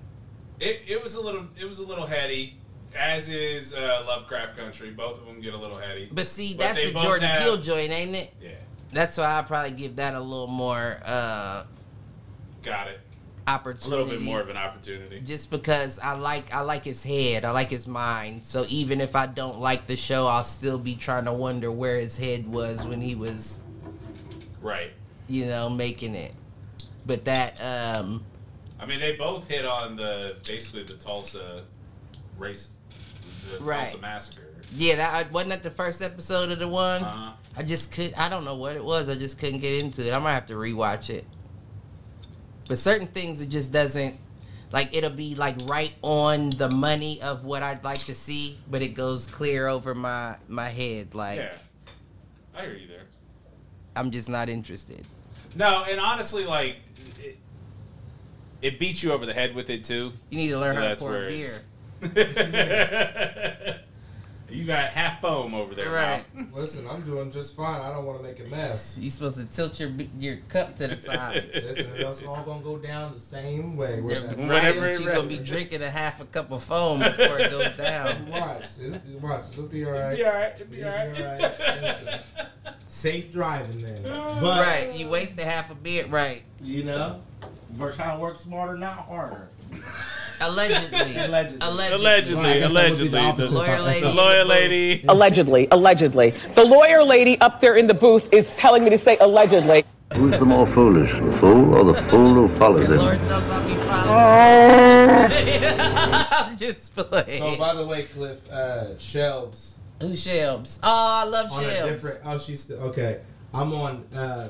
It, 0.59 0.81
it 0.87 1.03
was 1.03 1.15
a 1.15 1.21
little 1.21 1.47
it 1.59 1.65
was 1.65 1.79
a 1.79 1.85
little 1.85 2.05
heady, 2.05 2.57
as 2.97 3.29
is 3.29 3.73
uh, 3.73 4.03
Lovecraft 4.07 4.57
Country. 4.57 4.91
Both 4.91 5.19
of 5.19 5.25
them 5.25 5.41
get 5.41 5.53
a 5.53 5.57
little 5.57 5.77
heady. 5.77 6.09
But 6.11 6.27
see, 6.27 6.53
But 6.55 6.59
that's 6.75 6.91
the 6.93 6.99
Jordan 6.99 7.27
have- 7.27 7.43
Peele 7.43 7.57
joint, 7.57 7.91
ain't 7.91 8.15
it? 8.15 8.33
Yeah, 8.41 8.51
That's 8.93 9.17
why 9.17 9.37
I 9.37 9.41
probably 9.41 9.71
give 9.71 9.97
that 9.97 10.13
a 10.15 10.19
little 10.19 10.47
more 10.47 10.99
uh, 11.05 11.63
got 12.63 12.87
it. 12.87 12.99
Opportunity. 13.47 13.87
A 13.87 13.89
little 14.05 14.07
bit 14.19 14.21
more 14.25 14.39
of 14.39 14.49
an 14.49 14.57
opportunity. 14.57 15.21
Just 15.21 15.51
because 15.51 15.99
I 15.99 16.15
like 16.15 16.51
I 16.51 16.61
like 16.61 16.83
his 16.83 17.03
head, 17.03 17.45
I 17.45 17.51
like 17.51 17.69
his 17.69 17.85
mind. 17.87 18.43
So 18.43 18.65
even 18.69 19.01
if 19.01 19.15
I 19.15 19.27
don't 19.27 19.59
like 19.59 19.85
the 19.85 19.95
show, 19.97 20.25
I'll 20.25 20.43
still 20.43 20.79
be 20.79 20.95
trying 20.95 21.25
to 21.25 21.33
wonder 21.33 21.71
where 21.71 21.99
his 21.99 22.17
head 22.17 22.47
was 22.47 22.83
when 22.85 23.01
he 23.01 23.13
was, 23.13 23.61
Right. 24.61 24.91
you 25.27 25.45
know, 25.45 25.69
making 25.69 26.15
it. 26.15 26.33
But 27.05 27.25
that 27.25 27.61
um 27.61 28.23
I 28.79 28.85
mean, 28.85 28.99
they 28.99 29.13
both 29.13 29.47
hit 29.47 29.65
on 29.65 29.95
the 29.95 30.35
basically 30.45 30.83
the 30.83 30.93
Tulsa 30.95 31.63
race, 32.37 32.71
the 33.51 33.57
Tulsa 33.59 33.97
massacre. 33.99 34.47
yeah, 34.75 34.95
that 34.97 35.31
wasn't 35.31 35.51
that 35.51 35.63
the 35.63 35.69
first 35.69 36.01
episode 36.01 36.51
of 36.51 36.59
the 36.59 36.67
one. 36.67 37.03
Uh, 37.03 37.33
I 37.57 37.63
just 37.63 37.91
could 37.91 38.13
I 38.15 38.27
don't 38.29 38.43
know 38.43 38.55
what 38.55 38.75
it 38.75 38.83
was. 38.83 39.07
I 39.09 39.15
just 39.15 39.39
couldn't 39.39 39.59
get 39.59 39.83
into 39.83 40.05
it. 40.05 40.13
I 40.13 40.19
might 40.19 40.33
have 40.33 40.47
to 40.47 40.53
rewatch 40.55 41.09
it. 41.09 41.25
But 42.67 42.77
certain 42.77 43.07
things 43.07 43.41
it 43.41 43.49
just 43.49 43.71
doesn't 43.71 44.15
like 44.71 44.89
it'll 44.93 45.11
be 45.11 45.35
like 45.35 45.55
right 45.65 45.93
on 46.01 46.49
the 46.49 46.69
money 46.69 47.21
of 47.21 47.45
what 47.45 47.63
I'd 47.63 47.83
like 47.83 47.99
to 48.05 48.15
see, 48.15 48.57
but 48.69 48.81
it 48.81 48.89
goes 48.89 49.27
clear 49.27 49.67
over 49.67 49.95
my 49.95 50.35
my 50.49 50.67
head. 50.67 51.15
Like 51.15 51.37
yeah, 51.39 51.53
I 52.53 52.61
hear 52.63 52.73
you 52.73 52.87
there. 52.87 53.03
I'm 53.95 54.11
just 54.11 54.27
not 54.27 54.49
interested. 54.49 55.05
No, 55.55 55.85
and 55.89 55.99
honestly, 56.01 56.45
like 56.45 56.77
it 58.65 58.79
beats 58.79 59.03
you 59.03 59.11
over 59.11 59.25
the 59.25 59.33
head 59.33 59.53
with 59.55 59.69
it 59.69 59.83
too. 59.83 60.11
You 60.29 60.37
need 60.37 60.49
to 60.49 60.59
learn 60.59 60.75
So 60.75 60.81
how 60.81 60.83
to 60.83 60.89
that's 60.89 61.01
pour 61.03 61.11
where 61.11 61.25
a 61.27 61.29
beer. 61.29 61.49
it's. 62.01 63.75
you 64.49 64.65
got 64.65 64.89
half 64.89 65.19
foam 65.21 65.53
over 65.53 65.73
there, 65.75 65.89
Right. 65.89 66.23
Mal. 66.33 66.45
Listen, 66.53 66.87
I'm 66.87 67.01
doing 67.01 67.31
just 67.31 67.55
fine. 67.55 67.81
I 67.81 67.91
don't 67.91 68.05
want 68.05 68.19
to 68.19 68.23
make 68.23 68.39
a 68.39 68.43
mess. 68.43 68.97
You're 69.01 69.11
supposed 69.11 69.37
to 69.37 69.45
tilt 69.45 69.79
your 69.79 69.89
your 70.19 70.37
cup 70.49 70.75
to 70.77 70.87
the 70.87 70.95
side. 70.95 71.49
Listen, 71.53 71.91
it's 71.95 72.23
all 72.25 72.43
gonna 72.43 72.63
go 72.63 72.77
down 72.77 73.13
the 73.13 73.19
same 73.19 73.75
way. 73.75 73.99
We're 74.01 74.19
right, 74.21 74.35
gonna- 74.37 74.47
Whenever 74.47 74.95
she's 74.95 75.07
gonna 75.07 75.27
be 75.27 75.37
drinking 75.37 75.81
a 75.81 75.89
half 75.89 76.21
a 76.21 76.25
cup 76.25 76.51
of 76.51 76.63
foam 76.63 76.99
before 76.99 77.39
it 77.39 77.49
goes 77.51 77.73
down. 77.73 78.27
Watch, 78.29 78.65
it'll, 78.83 78.99
watch, 79.19 79.41
it'll 79.51 79.65
be 79.65 79.83
all 79.85 79.91
right. 79.91 80.15
Be 80.15 80.23
all 80.25 80.33
right. 80.33 80.69
Be 80.71 80.77
It'll 80.79 80.91
all 80.93 81.15
be 81.15 81.23
all 81.23 81.37
right. 81.37 82.21
Safe 82.87 83.31
driving 83.31 83.81
then. 83.81 84.03
Oh. 84.05 84.37
But 84.39 84.61
Right, 84.61 84.91
you 84.95 85.09
wasted 85.09 85.39
half 85.39 85.71
a 85.71 85.75
beer. 85.75 86.05
Right, 86.07 86.43
You 86.61 86.83
know, 86.83 87.21
we're 87.77 87.93
trying 87.93 88.15
to 88.15 88.21
work 88.21 88.39
smarter, 88.39 88.77
not 88.77 88.97
harder. 89.07 89.49
allegedly, 90.41 91.15
Allegedly. 91.17 91.57
allegedly. 91.61 91.95
Allegedly, 91.97 92.43
guess 92.43 92.73
that 92.73 92.91
would 92.91 92.99
be 92.99 93.07
allegedly, 93.07 93.31
the 93.31 93.47
the, 93.47 93.51
Lawyer 93.55 93.79
lady. 93.81 94.01
the 94.01 94.13
lawyer 94.13 94.43
lady. 94.45 95.05
Allegedly, 95.07 95.67
allegedly. 95.71 96.29
The 96.55 96.63
lawyer 96.65 97.03
lady 97.03 97.39
up 97.41 97.61
there 97.61 97.75
in 97.75 97.87
the 97.87 97.93
booth 97.93 98.31
is 98.33 98.53
telling 98.55 98.83
me 98.83 98.89
to 98.91 98.97
say 98.97 99.17
allegedly. 99.19 99.83
Who's 100.13 100.37
the 100.37 100.45
more 100.45 100.67
foolish, 100.67 101.11
the 101.11 101.31
fool 101.39 101.73
or 101.75 101.83
the 101.83 101.95
fool 102.09 102.27
who 102.33 102.47
follows 102.59 102.85
him? 102.87 102.97
Lord 102.97 103.21
knows 103.23 103.51
I'll 103.51 103.67
be 103.67 103.75
following. 103.75 105.31
I'm 106.31 106.57
just 106.57 106.95
playing. 106.95 107.39
So 107.39 107.57
by 107.57 107.73
the 107.73 107.85
way, 107.85 108.03
Cliff, 108.03 108.49
uh, 108.51 108.97
shelves 108.97 109.79
Who 110.01 110.09
Shelbs? 110.13 110.79
Oh, 110.83 111.23
I 111.25 111.27
love 111.29 111.49
Shelbs. 111.49 111.81
on 111.81 111.87
a 111.87 111.91
different. 111.91 112.19
Oh, 112.23 112.37
she's 112.37 112.61
still 112.61 112.79
okay. 112.83 113.19
I'm 113.53 113.73
on. 113.73 114.03
uh 114.15 114.49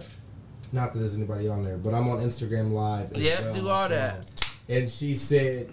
Not 0.71 0.93
that 0.93 0.99
there's 0.99 1.15
anybody 1.15 1.47
on 1.47 1.63
there, 1.63 1.77
but 1.77 1.93
I'm 1.93 2.07
on 2.09 2.19
Instagram 2.19 2.71
Live. 2.71 3.11
as 3.13 3.23
Yeah, 3.45 3.51
well, 3.51 3.61
do 3.61 3.69
all 3.69 3.89
that. 3.89 4.47
And 4.67 4.89
she 4.89 5.13
said, 5.13 5.69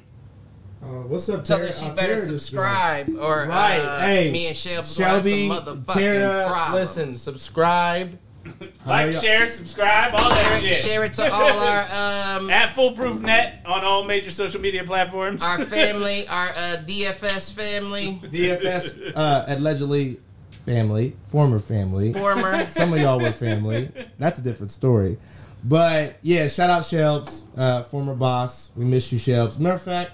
uh, 0.83 0.87
"What's 1.09 1.29
up, 1.29 1.45
Tell 1.45 1.59
Tara? 1.59 1.69
her 1.71 1.75
she 1.75 1.87
Uh, 1.87 1.95
better 1.95 2.15
Tara 2.17 2.21
subscribe, 2.27 3.09
or 3.19 3.47
Right, 3.49 3.79
uh, 3.79 4.01
hey, 4.01 4.31
me 4.33 4.47
and 4.49 4.57
Shelbs 4.57 4.97
Shelby, 4.97 5.49
will 5.49 5.55
have 5.57 5.65
some 5.67 5.85
motherfucking 5.85 5.95
Tara, 5.95 6.47
problems. 6.49 6.75
Listen, 6.97 7.13
subscribe. 7.15 8.19
Like, 8.85 9.13
share, 9.15 9.47
subscribe, 9.47 10.13
all 10.15 10.29
that 10.31 10.61
share, 10.61 10.75
shit. 10.75 10.85
share 10.85 11.05
it 11.05 11.13
to 11.13 11.33
all 11.33 11.59
our 11.61 11.81
um 12.41 12.51
At 12.51 12.75
Foolproof 12.75 13.21
Net 13.21 13.61
on 13.65 13.85
all 13.85 14.03
major 14.03 14.33
social 14.33 14.61
media 14.61 14.83
platforms. 14.83 15.41
our 15.45 15.59
family, 15.65 16.27
our 16.31 16.49
uh, 16.49 16.77
DFS 16.85 17.53
family, 17.53 18.19
DFS 18.25 19.13
uh, 19.15 19.45
allegedly 19.47 20.19
family, 20.67 21.17
former 21.25 21.59
family. 21.59 22.13
former. 22.13 22.69
Some 22.69 22.93
of 22.93 22.99
y'all 23.01 23.21
were 23.21 23.33
family. 23.33 23.91
That's 24.19 24.39
a 24.39 24.43
different 24.43 24.73
story. 24.73 25.19
But 25.65 26.17
yeah, 26.23 26.49
shout 26.49 26.71
out 26.71 26.83
Shelbs, 26.83 27.45
uh, 27.57 27.83
former 27.83 28.15
boss. 28.15 28.73
We 28.77 28.85
miss 28.85 29.13
you, 29.13 29.19
Shelbs. 29.19 29.59
Matter 29.59 29.75
of 29.77 29.83
fact, 29.83 30.13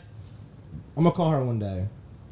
I'm 0.97 1.05
gonna 1.05 1.15
call 1.15 1.31
her 1.31 1.43
one 1.43 1.59
day, 1.59 1.87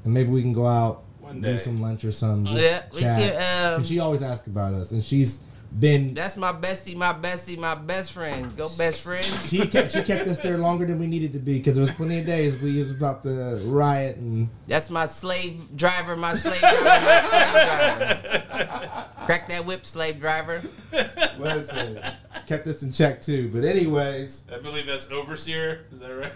and 0.05 0.13
maybe 0.15 0.31
we 0.31 0.43
can 0.43 0.53
go 0.53 0.67
out, 0.67 1.05
One 1.21 1.41
do 1.41 1.57
some 1.59 1.81
lunch 1.81 2.05
or 2.05 2.11
something. 2.13 2.55
Just 2.55 2.65
Yeah, 2.65 2.83
we 2.93 3.01
chat. 3.01 3.21
can, 3.21 3.73
um, 3.75 3.79
'Cause 3.81 3.89
she 3.89 3.99
always 4.01 4.23
asks 4.23 4.47
about 4.49 4.75
us, 4.75 4.93
and 4.93 5.03
she's 5.03 5.41
been 5.79 6.15
That's 6.15 6.37
my 6.37 6.53
bestie, 6.53 6.97
my 6.97 7.13
bestie, 7.13 7.59
my 7.59 7.75
best 7.75 8.13
friend. 8.13 8.57
Go 8.57 8.69
best 8.79 9.03
friend. 9.03 9.25
she 9.25 9.67
kept 9.67 9.93
she 9.93 10.03
kept 10.03 10.27
us 10.27 10.39
there 10.41 10.59
longer 10.59 10.87
than 10.87 10.99
we 10.99 11.07
needed 11.07 11.33
to 11.35 11.39
be 11.39 11.59
because 11.59 11.75
there 11.75 11.83
was 11.83 11.93
plenty 11.93 12.19
of 12.21 12.27
days 12.27 12.61
we 12.61 12.79
was 12.79 12.93
about 12.93 13.23
to 13.25 13.61
riot 13.65 14.17
and 14.17 14.49
That's 14.67 14.91
my 14.91 15.07
slave 15.07 15.77
driver, 15.77 16.17
my 16.17 16.35
slave 16.35 16.61
driver, 16.61 16.85
my 16.85 17.21
slave 17.29 17.53
driver. 17.53 19.07
Crack 19.27 19.49
that 19.49 19.67
whip, 19.67 19.85
slave 19.85 20.21
driver. 20.21 20.63
listen, 21.39 22.01
kept 22.47 22.67
us 22.69 22.83
in 22.83 22.93
check 22.93 23.21
too. 23.21 23.51
But 23.53 23.65
anyways, 23.65 24.45
I 24.53 24.59
believe 24.59 24.87
that's 24.87 25.11
overseer. 25.11 25.87
Is 25.91 26.01
that 26.01 26.09
right? 26.11 26.33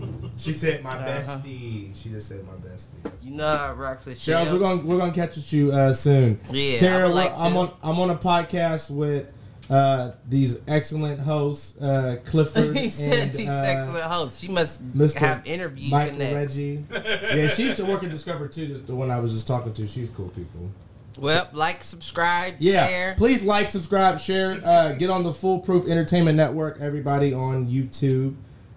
she 0.36 0.52
said 0.52 0.82
my 0.82 0.96
bestie. 0.96 1.94
She 2.00 2.08
just 2.10 2.28
said 2.28 2.44
my 2.46 2.52
bestie. 2.54 2.94
You 3.24 3.32
know 3.32 3.46
I 3.46 3.72
rock 3.72 4.04
with 4.04 4.20
Shells, 4.20 4.52
we're 4.52 4.58
gonna 4.58 4.82
we're 4.84 4.98
gonna 4.98 5.12
catch 5.12 5.36
with 5.36 5.52
you 5.52 5.72
uh, 5.72 5.92
soon. 5.92 6.38
Yeah, 6.50 6.76
Tara, 6.76 7.04
I 7.04 7.06
would 7.06 7.14
like 7.14 7.32
I'm 7.36 7.52
to. 7.52 7.58
on 7.58 7.72
I'm 7.82 7.98
on 7.98 8.10
a 8.10 8.16
podcast 8.16 8.90
with 8.90 9.28
uh, 9.68 10.12
these 10.28 10.60
excellent 10.68 11.20
hosts, 11.20 11.80
uh, 11.80 12.16
Clifford 12.24 12.76
He 12.78 12.88
said 12.88 13.28
and 13.28 13.32
these 13.32 13.48
uh, 13.48 13.64
excellent 13.66 14.04
hosts. 14.04 14.38
She 14.40 14.48
must 14.48 14.86
Mr. 14.92 15.16
have 15.18 15.46
interviews. 15.46 15.90
Michael 15.90 16.12
connects. 16.12 16.56
Reggie. 16.56 16.84
Yeah, 17.36 17.48
she 17.48 17.64
used 17.64 17.76
to 17.78 17.84
work 17.84 18.04
at 18.04 18.10
Discover 18.10 18.48
too. 18.48 18.66
Just 18.68 18.86
the 18.86 18.94
one 18.94 19.10
I 19.10 19.18
was 19.18 19.32
just 19.32 19.46
talking 19.46 19.72
to. 19.72 19.86
She's 19.86 20.08
cool 20.08 20.28
people. 20.28 20.70
Well, 21.18 21.48
like, 21.54 21.82
subscribe, 21.82 22.56
Yeah, 22.58 22.86
share. 22.86 23.14
please 23.16 23.42
like, 23.42 23.68
subscribe, 23.68 24.18
share. 24.20 24.60
Uh, 24.62 24.92
get 24.92 25.08
on 25.08 25.24
the 25.24 25.32
Foolproof 25.32 25.88
Entertainment 25.88 26.36
Network. 26.36 26.78
Everybody 26.78 27.32
on 27.32 27.68
YouTube, 27.68 28.34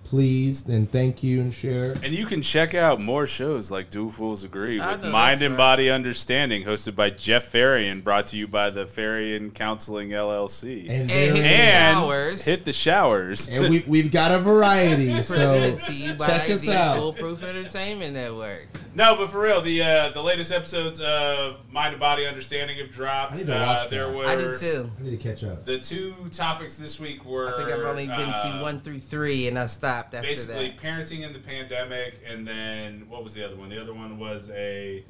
please. 0.10 0.64
Then 0.64 0.88
thank 0.88 1.22
you 1.24 1.39
and 1.39 1.53
share. 1.53 1.91
And 2.03 2.14
you 2.14 2.26
can 2.26 2.41
check 2.41 2.74
out 2.74 2.99
more 2.99 3.28
shows 3.28 3.70
like 3.70 3.89
Do 3.91 4.10
Fools 4.10 4.43
Agree 4.43 4.80
I 4.80 4.95
with 4.95 5.12
Mind 5.12 5.41
and 5.43 5.53
right. 5.53 5.57
Body 5.57 5.89
Understanding, 5.89 6.64
hosted 6.64 6.95
by 6.95 7.12
Jeff 7.12 7.51
Farian, 7.51 8.03
brought 8.03 8.28
to 8.28 8.38
you 8.38 8.47
by 8.47 8.72
the 8.72 8.86
Farian 8.86 9.53
Counseling 9.53 10.10
LLC. 10.10 10.89
And, 10.89 11.12
And 11.12 11.12
hit 11.12 11.34
the 11.34 11.39
And 11.47 11.97
showers. 11.97 12.45
hit 12.45 12.66
the 12.66 12.74
showers. 12.74 13.47
and 13.47 13.70
we 13.70 13.84
we've 13.88 14.12
got 14.12 14.32
a 14.32 14.39
variety. 14.39 15.10
So 15.30 15.36
Presented 15.36 15.80
to 15.84 15.93
you 15.93 16.14
by 16.16 16.26
check 16.26 16.49
us 16.49 16.66
the 16.66 16.74
out. 16.76 16.97
Foolproof 16.97 17.43
Entertainment 17.43 18.14
Network. 18.14 18.68
no, 18.95 19.16
but 19.16 19.30
for 19.30 19.41
real, 19.41 19.62
the 19.62 19.82
uh, 19.84 20.10
the 20.14 20.22
latest 20.24 20.51
episodes 20.51 20.99
of 21.01 21.57
Mind 21.72 21.93
and 21.93 21.99
Body 21.99 22.26
Understanding 22.26 22.78
have 22.80 22.89
dropped. 22.89 23.34
I 23.34 23.36
need 23.36 23.45
to 23.47 23.55
uh, 23.62 23.66
watch 23.66 23.89
there 23.89 24.07
that. 24.07 24.16
were 24.18 24.26
I 24.26 24.36
did 24.36 24.60
too. 24.60 24.89
I 24.99 25.03
need 25.03 25.12
to 25.12 25.18
catch 25.30 25.43
up. 25.43 25.66
the 25.66 25.78
two 25.80 26.14
topics 26.32 26.78
this 26.78 26.99
week 26.99 27.24
were. 27.26 27.53
I 27.53 27.57
think 27.57 27.70
I've 27.72 27.86
only 27.86 28.07
been 28.07 28.30
uh, 28.30 28.57
to 28.57 28.62
one 28.64 28.80
through 28.80 28.99
three, 28.99 29.47
and 29.47 29.60
I 29.60 29.68
stopped 29.68 29.99
after 30.06 30.22
basically 30.28 30.70
that. 30.70 30.78
parenting 30.80 31.22
in 31.22 31.34
the 31.34 31.39
pandemic, 31.39 32.22
and 32.26 32.47
then 32.47 33.06
what 33.10 33.24
was 33.24 33.34
the 33.34 33.45
other 33.45 33.56
one? 33.56 33.70
The 33.70 33.82
other 33.82 33.93
one 33.93 34.18
was 34.20 34.50
a 34.52 35.04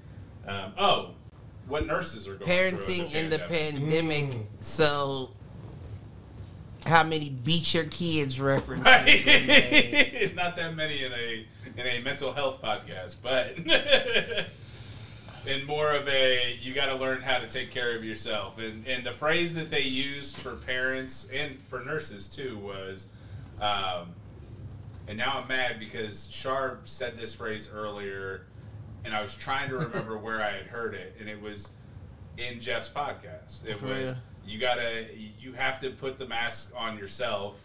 um, 0.47 0.73
oh, 0.77 1.11
what 1.67 1.85
nurses 1.85 2.27
are 2.27 2.35
going 2.35 2.49
Parenting 2.49 3.09
through 3.09 3.19
in 3.19 3.29
the 3.29 3.39
pandemic. 3.39 4.29
pandemic. 4.29 4.47
So, 4.61 5.31
how 6.85 7.03
many 7.03 7.29
beat 7.29 7.73
your 7.73 7.83
kids 7.85 8.39
references? 8.39 8.85
were 8.85 8.91
made? 8.91 10.23
Right. 10.23 10.35
Not 10.35 10.55
that 10.55 10.75
many 10.75 11.03
in 11.03 11.13
a 11.13 11.45
in 11.77 11.85
a 11.85 12.03
mental 12.03 12.33
health 12.33 12.61
podcast, 12.61 13.17
but 13.21 13.57
in 15.47 15.65
more 15.65 15.95
of 15.95 16.07
a 16.07 16.57
you 16.61 16.73
got 16.73 16.87
to 16.87 16.95
learn 16.95 17.21
how 17.21 17.37
to 17.39 17.47
take 17.47 17.71
care 17.71 17.95
of 17.95 18.03
yourself. 18.03 18.57
And 18.57 18.87
and 18.87 19.05
the 19.05 19.11
phrase 19.13 19.53
that 19.55 19.69
they 19.69 19.81
used 19.81 20.37
for 20.37 20.55
parents 20.55 21.27
and 21.33 21.61
for 21.61 21.81
nurses 21.83 22.27
too 22.27 22.57
was, 22.57 23.07
um, 23.61 24.13
and 25.09 25.17
now 25.17 25.39
I'm 25.41 25.47
mad 25.49 25.77
because 25.79 26.29
Sharp 26.31 26.87
said 26.87 27.17
this 27.17 27.33
phrase 27.33 27.69
earlier, 27.73 28.45
and 29.03 29.13
I 29.13 29.19
was 29.21 29.35
trying 29.35 29.67
to 29.69 29.77
remember 29.77 30.17
where 30.25 30.41
I 30.41 30.51
had 30.51 30.67
heard 30.67 30.93
it, 30.93 31.15
and 31.19 31.27
it 31.27 31.41
was 31.41 31.71
in 32.37 32.61
Jeff's 32.61 32.87
podcast. 32.89 33.67
It 33.67 33.81
was 33.81 33.99
real? 34.09 34.15
you 34.45 34.57
gotta 34.59 35.05
you 35.39 35.51
have 35.53 35.79
to 35.81 35.89
put 35.91 36.17
the 36.17 36.25
mask 36.25 36.71
on 36.77 36.97
yourself 36.97 37.57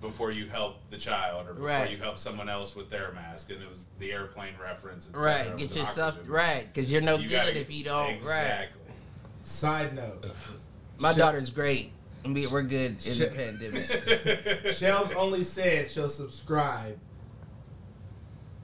before 0.00 0.30
you 0.30 0.46
help 0.46 0.76
the 0.90 0.96
child 0.96 1.48
or 1.48 1.54
before 1.54 1.68
Right. 1.68 1.90
you 1.90 1.96
help 1.96 2.18
someone 2.18 2.48
else 2.48 2.76
with 2.76 2.88
their 2.90 3.10
mask 3.12 3.50
and 3.50 3.62
it 3.62 3.68
was 3.68 3.86
the 3.98 4.12
airplane 4.12 4.52
reference 4.62 5.08
et 5.12 5.16
Right, 5.18 5.56
get 5.56 5.74
yourself 5.74 6.14
oxygen. 6.14 6.30
right, 6.30 6.68
because 6.72 6.92
you're 6.92 7.00
no 7.02 7.16
You 7.16 7.28
good 7.30 7.34
gotta- 7.36 7.60
if 7.60 7.70
you 7.74 7.82
don't. 7.84 8.06
Right. 8.06 8.16
exactly 8.16 8.82
Side 9.42 9.94
note: 9.94 10.26
My 10.98 11.12
Sh- 11.12 11.16
daughter's 11.16 11.50
great. 11.50 11.92
We, 12.32 12.46
we're 12.46 12.62
good 12.62 12.92
in 13.06 13.18
the 13.18 13.32
pandemic. 13.34 14.72
Shells 14.74 15.12
only 15.12 15.42
said 15.42 15.90
she'll 15.90 16.08
subscribe. 16.08 16.98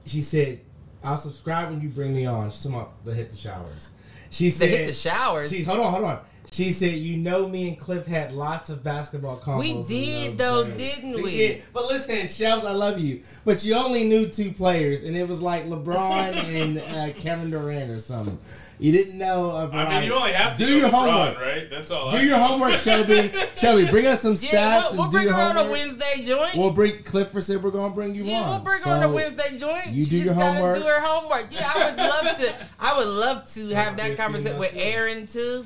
She 0.05 0.21
said, 0.21 0.59
"I'll 1.03 1.17
subscribe 1.17 1.69
when 1.69 1.81
you 1.81 1.89
bring 1.89 2.13
me 2.13 2.25
on." 2.25 2.51
She's 2.51 2.63
talking 2.63 2.77
about 2.77 3.05
the 3.05 3.13
hit 3.13 3.29
the 3.29 3.37
showers. 3.37 3.91
She 4.29 4.49
said, 4.49 4.69
hit 4.69 4.87
the 4.87 4.93
showers. 4.93 5.51
She 5.51 5.63
hold 5.63 5.79
on, 5.79 5.93
hold 5.93 6.05
on. 6.05 6.19
She 6.51 6.71
said, 6.71 6.93
"You 6.93 7.17
know, 7.17 7.47
me 7.47 7.67
and 7.69 7.79
Cliff 7.79 8.05
had 8.05 8.31
lots 8.31 8.69
of 8.69 8.83
basketball 8.83 9.37
combos." 9.39 9.59
We 9.59 9.83
did, 9.87 10.37
though, 10.37 10.63
days." 10.65 10.95
didn't 10.97 11.23
we? 11.23 11.31
did. 11.31 11.63
But 11.73 11.85
listen, 11.87 12.27
Shells, 12.27 12.63
I 12.65 12.73
love 12.73 12.99
you, 12.99 13.21
but 13.45 13.63
you 13.65 13.73
only 13.75 14.03
knew 14.03 14.27
two 14.27 14.51
players, 14.51 15.01
and 15.03 15.17
it 15.17 15.27
was 15.27 15.41
like 15.41 15.63
LeBron 15.65 16.33
and 16.61 16.77
uh, 16.79 17.19
Kevin 17.19 17.49
Durant 17.49 17.89
or 17.91 17.99
something. 17.99 18.37
You 18.79 18.91
didn't 18.91 19.17
know 19.17 19.51
a 19.51 19.63
I 19.63 19.67
variety. 19.67 19.95
mean 19.95 20.03
you 20.07 20.13
only 20.13 20.33
have 20.33 20.57
to 20.57 20.65
do 20.65 20.71
go 20.71 20.75
your 20.77 20.85
with 20.87 20.93
Ron, 20.93 21.09
homework. 21.09 21.39
right 21.39 21.69
that's 21.69 21.91
all 21.91 22.11
Do 22.11 22.17
I 22.17 22.21
your 22.21 22.37
homework, 22.37 22.73
Shelby. 22.73 23.31
Shelby, 23.55 23.85
bring 23.85 24.05
us 24.07 24.21
some 24.21 24.35
yeah, 24.41 24.81
stats 24.81 24.91
we'll, 24.91 24.93
we'll 24.93 25.03
and 25.03 25.11
do 25.11 25.15
bring 25.17 25.27
your 25.27 25.35
her 25.35 25.59
on 25.59 25.67
a. 25.67 25.71
Wednesday 25.71 26.25
joint. 26.25 26.55
We'll 26.55 26.71
bring 26.71 27.01
Clifford 27.03 27.43
said 27.43 27.63
we're 27.63 27.71
gonna 27.71 27.93
bring 27.93 28.13
you 28.15 28.23
yeah, 28.23 28.41
on. 28.41 28.49
we'll 28.49 28.59
bring 28.59 28.81
her 28.81 28.91
on 28.91 29.03
a 29.03 29.11
Wednesday 29.11 29.57
joint. 29.57 29.87
you 29.91 30.05
do 30.05 30.11
just 30.21 30.25
your 30.25 30.33
homework. 30.33 30.77
Do 30.79 30.83
her 30.83 31.01
homework. 31.01 31.47
Yeah, 31.51 31.69
I 31.73 31.85
would 31.89 31.97
love 31.97 32.39
to. 32.39 32.55
I 32.79 32.97
would 32.97 33.07
love 33.07 33.53
to 33.53 33.69
have 33.75 33.95
that 33.97 34.17
conversation 34.17 34.59
with. 34.59 34.73
Aaron 34.75 35.27
too. 35.27 35.65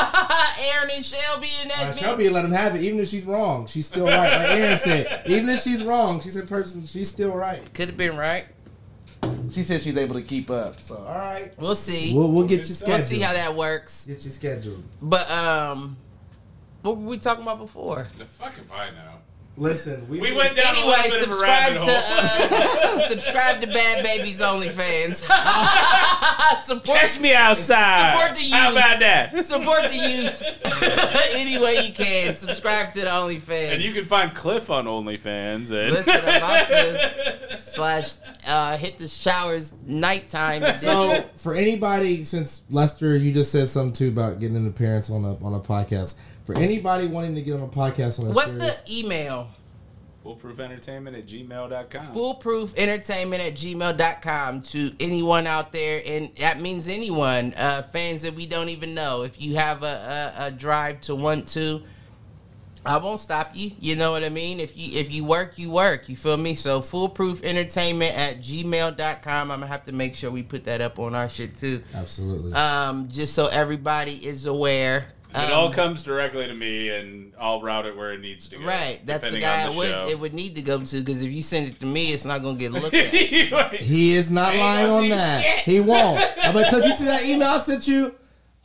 Aaron 0.74 0.90
and 0.96 1.04
Shelby 1.04 1.48
and 1.62 1.70
that 1.70 1.78
Uh, 1.88 1.92
bitch. 1.92 1.98
Shelby 2.00 2.28
let 2.28 2.44
him 2.44 2.52
have 2.52 2.74
it, 2.74 2.82
even 2.82 3.00
if 3.00 3.08
she's 3.08 3.24
wrong. 3.24 3.66
She's 3.66 3.86
still 3.86 4.06
right. 4.06 4.30
Like 4.36 4.50
Aaron 4.58 4.78
said, 4.78 5.22
even 5.26 5.48
if 5.48 5.60
she's 5.60 5.82
wrong, 5.82 6.20
she's 6.20 6.36
a 6.36 6.44
person. 6.44 6.84
She's 6.86 7.08
still 7.08 7.34
right. 7.34 7.62
Could 7.74 7.88
have 7.88 7.96
been 7.96 8.16
right. 8.16 8.46
She 9.52 9.64
said 9.64 9.82
she's 9.82 9.96
able 9.96 10.14
to 10.14 10.22
keep 10.22 10.50
up. 10.50 10.80
So 10.80 10.96
all 10.98 11.18
right, 11.18 11.52
We'll 11.58 11.74
see. 11.74 12.14
we'll 12.14 12.30
we'll 12.30 12.46
get 12.46 12.68
you 12.68 12.74
We'll 12.86 12.96
We'll 12.96 13.04
see 13.04 13.18
how 13.20 13.32
that 13.32 13.54
works. 13.54 14.06
Get 14.06 14.24
you 14.24 14.30
scheduled. 14.30 14.82
But 15.02 15.30
um, 15.30 15.96
what 16.82 16.96
were 16.96 17.06
we 17.08 17.18
talking 17.18 17.42
about 17.42 17.58
before? 17.58 18.06
the 18.18 18.24
fuck 18.24 18.54
if 18.58 18.72
I 18.72 18.90
know 18.90 19.12
Listen, 19.60 20.08
we, 20.08 20.22
we 20.22 20.32
went 20.34 20.56
down 20.56 20.74
a 20.74 20.78
Anyway, 20.78 20.96
little 21.02 21.10
bit 21.10 21.22
of 21.22 21.30
a 21.30 21.34
subscribe 21.34 21.72
rabbit 21.74 21.84
to 21.84 21.92
hole 21.92 23.04
uh, 23.04 23.08
subscribe 23.10 23.60
to 23.60 23.66
Bad 23.66 24.02
Babies 24.02 24.40
OnlyFans. 24.40 25.16
support 26.64 26.98
Catch 26.98 27.20
me 27.20 27.34
outside. 27.34 28.18
Support 28.18 28.36
the 28.38 28.42
youth. 28.42 28.52
How 28.54 28.72
about 28.72 29.00
that? 29.00 29.44
support 29.44 29.82
the 29.82 29.98
youth 29.98 30.42
any 31.34 31.58
way 31.58 31.86
you 31.86 31.92
can. 31.92 32.36
Subscribe 32.36 32.94
to 32.94 33.00
the 33.00 33.06
OnlyFans. 33.06 33.74
And 33.74 33.82
you 33.82 33.92
can 33.92 34.06
find 34.06 34.34
Cliff 34.34 34.70
on 34.70 34.86
OnlyFans. 34.86 35.70
And 35.70 35.92
Listen, 35.92 36.08
I'm 36.08 36.36
about 36.38 36.68
to 36.68 37.56
slash 37.58 38.12
uh, 38.46 38.78
hit 38.78 38.98
the 38.98 39.08
showers 39.08 39.74
nighttime. 39.86 40.72
So 40.72 41.22
for 41.36 41.54
anybody, 41.54 42.24
since 42.24 42.62
Lester, 42.70 43.14
you 43.14 43.30
just 43.30 43.52
said 43.52 43.68
something 43.68 43.92
too 43.92 44.08
about 44.08 44.40
getting 44.40 44.56
an 44.56 44.66
appearance 44.66 45.10
on 45.10 45.22
a 45.24 45.36
on 45.44 45.52
a 45.52 45.60
podcast. 45.60 46.18
For 46.54 46.62
anybody 46.62 47.06
wanting 47.06 47.34
to 47.34 47.42
get 47.42 47.54
on 47.54 47.62
a 47.62 47.68
podcast 47.68 48.20
on 48.20 48.26
a 48.26 48.30
what's 48.32 48.50
series, 48.50 48.80
the 48.80 48.98
email? 49.00 49.50
foolproofentertainment 50.24 51.18
at 51.18 51.26
gmail.com. 51.26 52.04
foolproof 52.06 52.76
entertainment 52.76 53.42
at 53.42 53.54
gmail.com 53.54 54.60
to 54.60 54.90
anyone 55.00 55.46
out 55.46 55.72
there 55.72 56.02
and 56.06 56.30
that 56.38 56.60
means 56.60 56.88
anyone 56.88 57.54
uh, 57.56 57.82
fans 57.82 58.22
that 58.22 58.34
we 58.34 58.46
don't 58.46 58.68
even 58.68 58.94
know. 58.94 59.22
If 59.22 59.40
you 59.40 59.56
have 59.56 59.82
a, 59.82 60.34
a, 60.38 60.46
a 60.46 60.50
drive 60.50 61.00
to 61.02 61.14
want 61.14 61.48
to 61.48 61.82
i 62.84 62.96
won't 62.96 63.20
stop 63.20 63.50
you. 63.54 63.72
You 63.80 63.96
know 63.96 64.10
what 64.12 64.24
i 64.24 64.28
mean? 64.28 64.60
If 64.60 64.76
you 64.76 64.98
if 64.98 65.12
you 65.12 65.24
work 65.24 65.58
you 65.58 65.70
work. 65.70 66.08
You 66.08 66.16
feel 66.16 66.36
me? 66.36 66.54
So 66.54 66.80
foolproof 66.80 67.42
entertainment 67.42 68.16
at 68.16 68.38
gmail.com 68.40 69.50
i'm 69.50 69.60
gonna 69.60 69.66
have 69.66 69.84
to 69.84 69.92
make 69.92 70.14
sure 70.14 70.30
we 70.30 70.42
put 70.42 70.64
that 70.64 70.80
up 70.80 70.98
on 70.98 71.14
our 71.14 71.28
shit 71.28 71.56
too. 71.56 71.82
Absolutely. 71.94 72.52
um 72.52 73.08
just 73.08 73.34
so 73.34 73.48
everybody 73.48 74.14
is 74.14 74.46
aware 74.46 75.06
it 75.34 75.36
Um, 75.36 75.52
all 75.52 75.70
comes 75.72 76.02
directly 76.02 76.46
to 76.46 76.54
me 76.54 76.88
and 76.90 77.32
I'll 77.40 77.60
route 77.62 77.86
it 77.86 77.96
where 77.96 78.12
it 78.12 78.20
needs 78.20 78.48
to 78.48 78.58
go 78.58 78.64
Right, 78.64 79.00
that's 79.04 79.22
the 79.30 79.40
guy 79.40 79.62
on 79.64 79.68
it 79.68 79.72
the 79.72 79.78
would, 79.78 80.08
it 80.10 80.18
would 80.20 80.34
need 80.34 80.54
to 80.56 80.62
go 80.62 80.80
to 80.80 80.98
because 81.00 81.22
if 81.22 81.30
you 81.30 81.42
send 81.42 81.68
it 81.68 81.78
to 81.80 81.86
me, 81.86 82.12
it's 82.12 82.24
not 82.24 82.42
gonna 82.42 82.58
get 82.58 82.72
looked 82.72 82.94
at. 82.94 83.12
he 83.74 84.12
is 84.14 84.30
not 84.30 84.54
lying 84.56 84.90
on 84.90 85.08
that. 85.10 85.42
shit. 85.42 85.58
He 85.64 85.80
won't. 85.80 86.20
I'm 86.42 86.54
you 86.84 86.92
see 86.92 87.04
that 87.04 87.24
email 87.24 87.48
I 87.48 87.58
sent 87.58 87.86
you? 87.88 88.14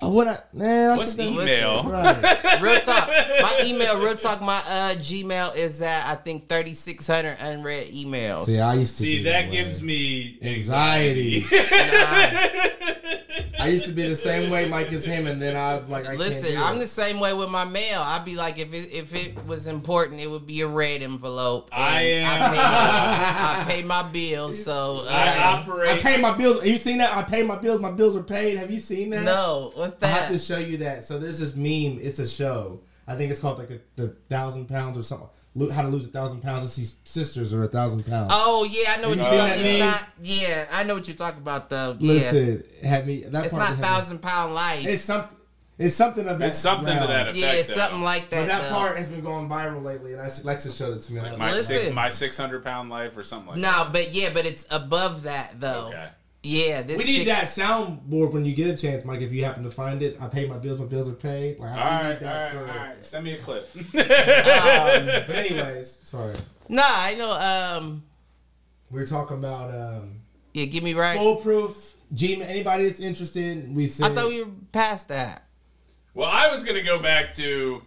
I 0.01 0.07
want 0.07 0.27
to, 0.29 0.43
man. 0.57 0.91
I 0.91 0.97
What's 0.97 1.13
sent 1.13 1.35
that- 1.35 1.41
email? 1.43 1.83
Right. 1.89 2.61
Real 2.61 2.81
talk. 2.81 3.07
My 3.07 3.59
email, 3.63 3.99
real 3.99 4.15
talk. 4.17 4.41
My 4.41 4.57
uh, 4.67 4.93
Gmail 4.95 5.55
is 5.55 5.81
at 5.81 6.05
I 6.07 6.15
think 6.15 6.47
thirty 6.49 6.73
six 6.73 7.07
hundred 7.07 7.37
unread 7.39 7.87
emails. 7.87 8.45
See, 8.45 8.59
I 8.59 8.73
used 8.73 8.95
to 8.97 9.03
See, 9.03 9.17
be 9.19 9.23
that 9.23 9.45
way. 9.45 9.51
gives 9.51 9.81
me 9.81 10.37
anxiety. 10.41 11.45
Nah. 11.49 12.71
I 13.57 13.69
used 13.69 13.85
to 13.85 13.93
be 13.93 14.03
the 14.07 14.15
same 14.15 14.51
way, 14.51 14.67
Mike, 14.67 14.91
as 14.93 15.05
him, 15.05 15.25
and 15.27 15.41
then 15.41 15.55
I 15.55 15.75
was 15.75 15.89
like, 15.89 16.05
I 16.05 16.13
Listen, 16.15 16.43
can't 16.55 16.57
do 16.57 16.63
I'm 16.63 16.75
it. 16.77 16.79
the 16.81 16.87
same 16.87 17.19
way 17.19 17.33
with 17.33 17.49
my 17.49 17.63
mail. 17.65 17.99
I'd 18.01 18.23
be 18.25 18.35
like, 18.35 18.59
if 18.59 18.71
it 18.73 18.93
if 18.93 19.15
it 19.15 19.43
was 19.47 19.65
important, 19.65 20.19
it 20.21 20.29
would 20.29 20.45
be 20.45 20.61
a 20.61 20.67
red 20.67 21.01
envelope. 21.01 21.69
I 21.71 22.01
am- 22.01 22.25
I 22.27 22.47
pay, 22.49 22.55
my, 22.57 23.61
I 23.61 23.63
pay 23.67 23.83
my 23.83 24.03
bills, 24.11 24.63
so 24.63 25.05
I 25.09 25.27
uh, 25.39 25.57
operate. 25.57 25.89
I 25.89 25.99
pay 25.99 26.17
my 26.21 26.35
bills. 26.37 26.57
Have 26.57 26.67
you 26.67 26.77
seen 26.77 26.97
that? 26.99 27.15
I 27.15 27.23
pay 27.23 27.43
my 27.43 27.55
bills. 27.55 27.79
My 27.79 27.91
bills 27.91 28.15
are 28.15 28.23
paid. 28.23 28.57
Have 28.57 28.69
you 28.71 28.79
seen 28.79 29.09
that? 29.11 29.23
no. 29.23 29.71
What's 29.91 30.03
I 30.03 30.07
have 30.07 30.27
to 30.29 30.39
show 30.39 30.57
you 30.57 30.77
that. 30.77 31.03
So 31.03 31.19
there's 31.19 31.39
this 31.39 31.55
meme. 31.55 31.99
It's 32.01 32.19
a 32.19 32.27
show. 32.27 32.81
I 33.07 33.15
think 33.15 33.31
it's 33.31 33.39
called 33.39 33.59
like 33.59 33.67
the, 33.67 33.81
the 33.95 34.07
thousand 34.29 34.67
pounds 34.67 34.97
or 34.97 35.01
something. 35.03 35.29
How 35.71 35.83
to 35.83 35.87
lose 35.87 36.05
a 36.05 36.09
thousand 36.09 36.41
pounds 36.41 36.63
and 36.63 36.71
see 36.71 36.95
sisters 37.05 37.53
or 37.53 37.63
a 37.63 37.67
thousand 37.67 38.05
pounds. 38.05 38.31
Oh 38.33 38.67
yeah, 38.69 38.95
I 38.97 39.01
know 39.01 39.09
what 39.09 39.17
You 39.17 39.23
you're 39.23 39.31
talking. 39.31 39.47
that 39.47 39.59
It's 39.59 39.79
meme? 39.79 39.87
not. 39.91 40.07
Yeah, 40.21 40.65
I 40.71 40.83
know 40.83 40.95
what 40.95 41.07
you're 41.07 41.15
talking 41.15 41.41
about 41.41 41.69
though. 41.69 41.95
Yeah, 41.99 42.13
Listen, 42.13 42.63
had 42.83 43.05
me. 43.07 43.21
That 43.21 43.45
it's 43.45 43.53
part 43.53 43.61
not 43.61 43.69
had 43.69 43.77
me- 43.77 43.83
thousand 43.83 44.19
pound 44.21 44.53
life. 44.55 44.85
It's 44.85 45.03
something. 45.03 45.37
It's 45.77 45.93
something 45.95 46.25
of 46.27 46.39
that. 46.39 46.47
It's 46.47 46.57
something 46.57 46.87
to 46.93 47.07
that 47.07 47.27
effect. 47.27 47.37
yeah, 47.37 47.51
it's 47.53 47.67
though. 47.67 47.75
something 47.75 48.01
like 48.01 48.29
that. 48.29 48.37
But 48.41 48.47
that. 48.47 48.61
that 48.61 48.69
though. 48.69 48.75
part 48.75 48.97
has 48.97 49.09
been 49.09 49.21
going 49.21 49.49
viral 49.49 49.83
lately, 49.83 50.13
and 50.13 50.21
I, 50.21 50.25
Lexa 50.27 50.75
showed 50.75 50.95
it 50.95 51.01
to 51.01 51.13
me. 51.13 51.19
and 51.19 51.27
I 51.27 51.31
was 51.31 51.39
My, 51.39 51.45
like, 51.47 51.55
Listen. 51.55 51.75
six, 51.75 51.93
my 51.93 52.09
600 52.09 52.63
pound 52.63 52.89
life 52.89 53.15
or 53.17 53.23
something 53.23 53.49
like 53.49 53.61
that. 53.61 53.85
No, 53.85 53.89
but 53.91 54.13
yeah, 54.13 54.29
but 54.33 54.45
it's 54.45 54.65
above 54.71 55.23
that 55.23 55.59
though. 55.59 55.87
Okay. 55.89 56.07
Yeah, 56.47 56.83
this 56.83 56.97
we 56.99 57.05
need 57.05 57.25
chick's- 57.25 57.55
that 57.55 57.63
soundboard 57.63 58.31
when 58.31 58.45
you 58.45 58.53
get 58.53 58.69
a 58.69 58.77
chance, 58.77 59.03
Mike. 59.03 59.21
If 59.21 59.31
you 59.31 59.43
happen 59.43 59.63
to 59.63 59.69
find 59.71 60.01
it, 60.03 60.15
I 60.21 60.27
pay 60.27 60.45
my 60.47 60.57
bills. 60.57 60.79
My 60.79 60.85
bills 60.85 61.09
are 61.09 61.13
paid. 61.13 61.59
Like, 61.59 61.71
All 61.71 61.83
I 61.83 62.03
we 62.03 62.09
need 62.09 62.19
that 62.21 62.53
right, 62.55 62.65
for. 62.67 62.71
all 62.71 62.77
right. 62.77 63.03
Send 63.03 63.23
me 63.25 63.33
a 63.33 63.37
clip. 63.39 63.69
But 63.93 65.29
anyways, 65.29 65.89
sorry. 66.03 66.35
Nah, 66.69 66.83
I 66.85 67.15
know. 67.15 67.31
Um, 67.79 68.03
We 68.91 69.01
are 69.01 69.05
talking 69.07 69.37
about 69.37 69.73
um, 69.73 70.21
yeah, 70.53 70.65
give 70.65 70.83
me 70.83 70.93
right. 70.93 71.17
foolproof. 71.17 71.93
Gmail. 72.13 72.47
Anybody 72.47 72.87
that's 72.87 72.99
interested, 72.99 73.75
we 73.75 73.87
said. 73.87 74.11
I 74.11 74.15
thought 74.15 74.29
we 74.29 74.43
were 74.43 74.51
past 74.71 75.07
that. 75.09 75.43
well, 76.13 76.29
I 76.29 76.49
was 76.49 76.63
gonna 76.63 76.83
go 76.83 76.99
back 76.99 77.33
to. 77.33 77.81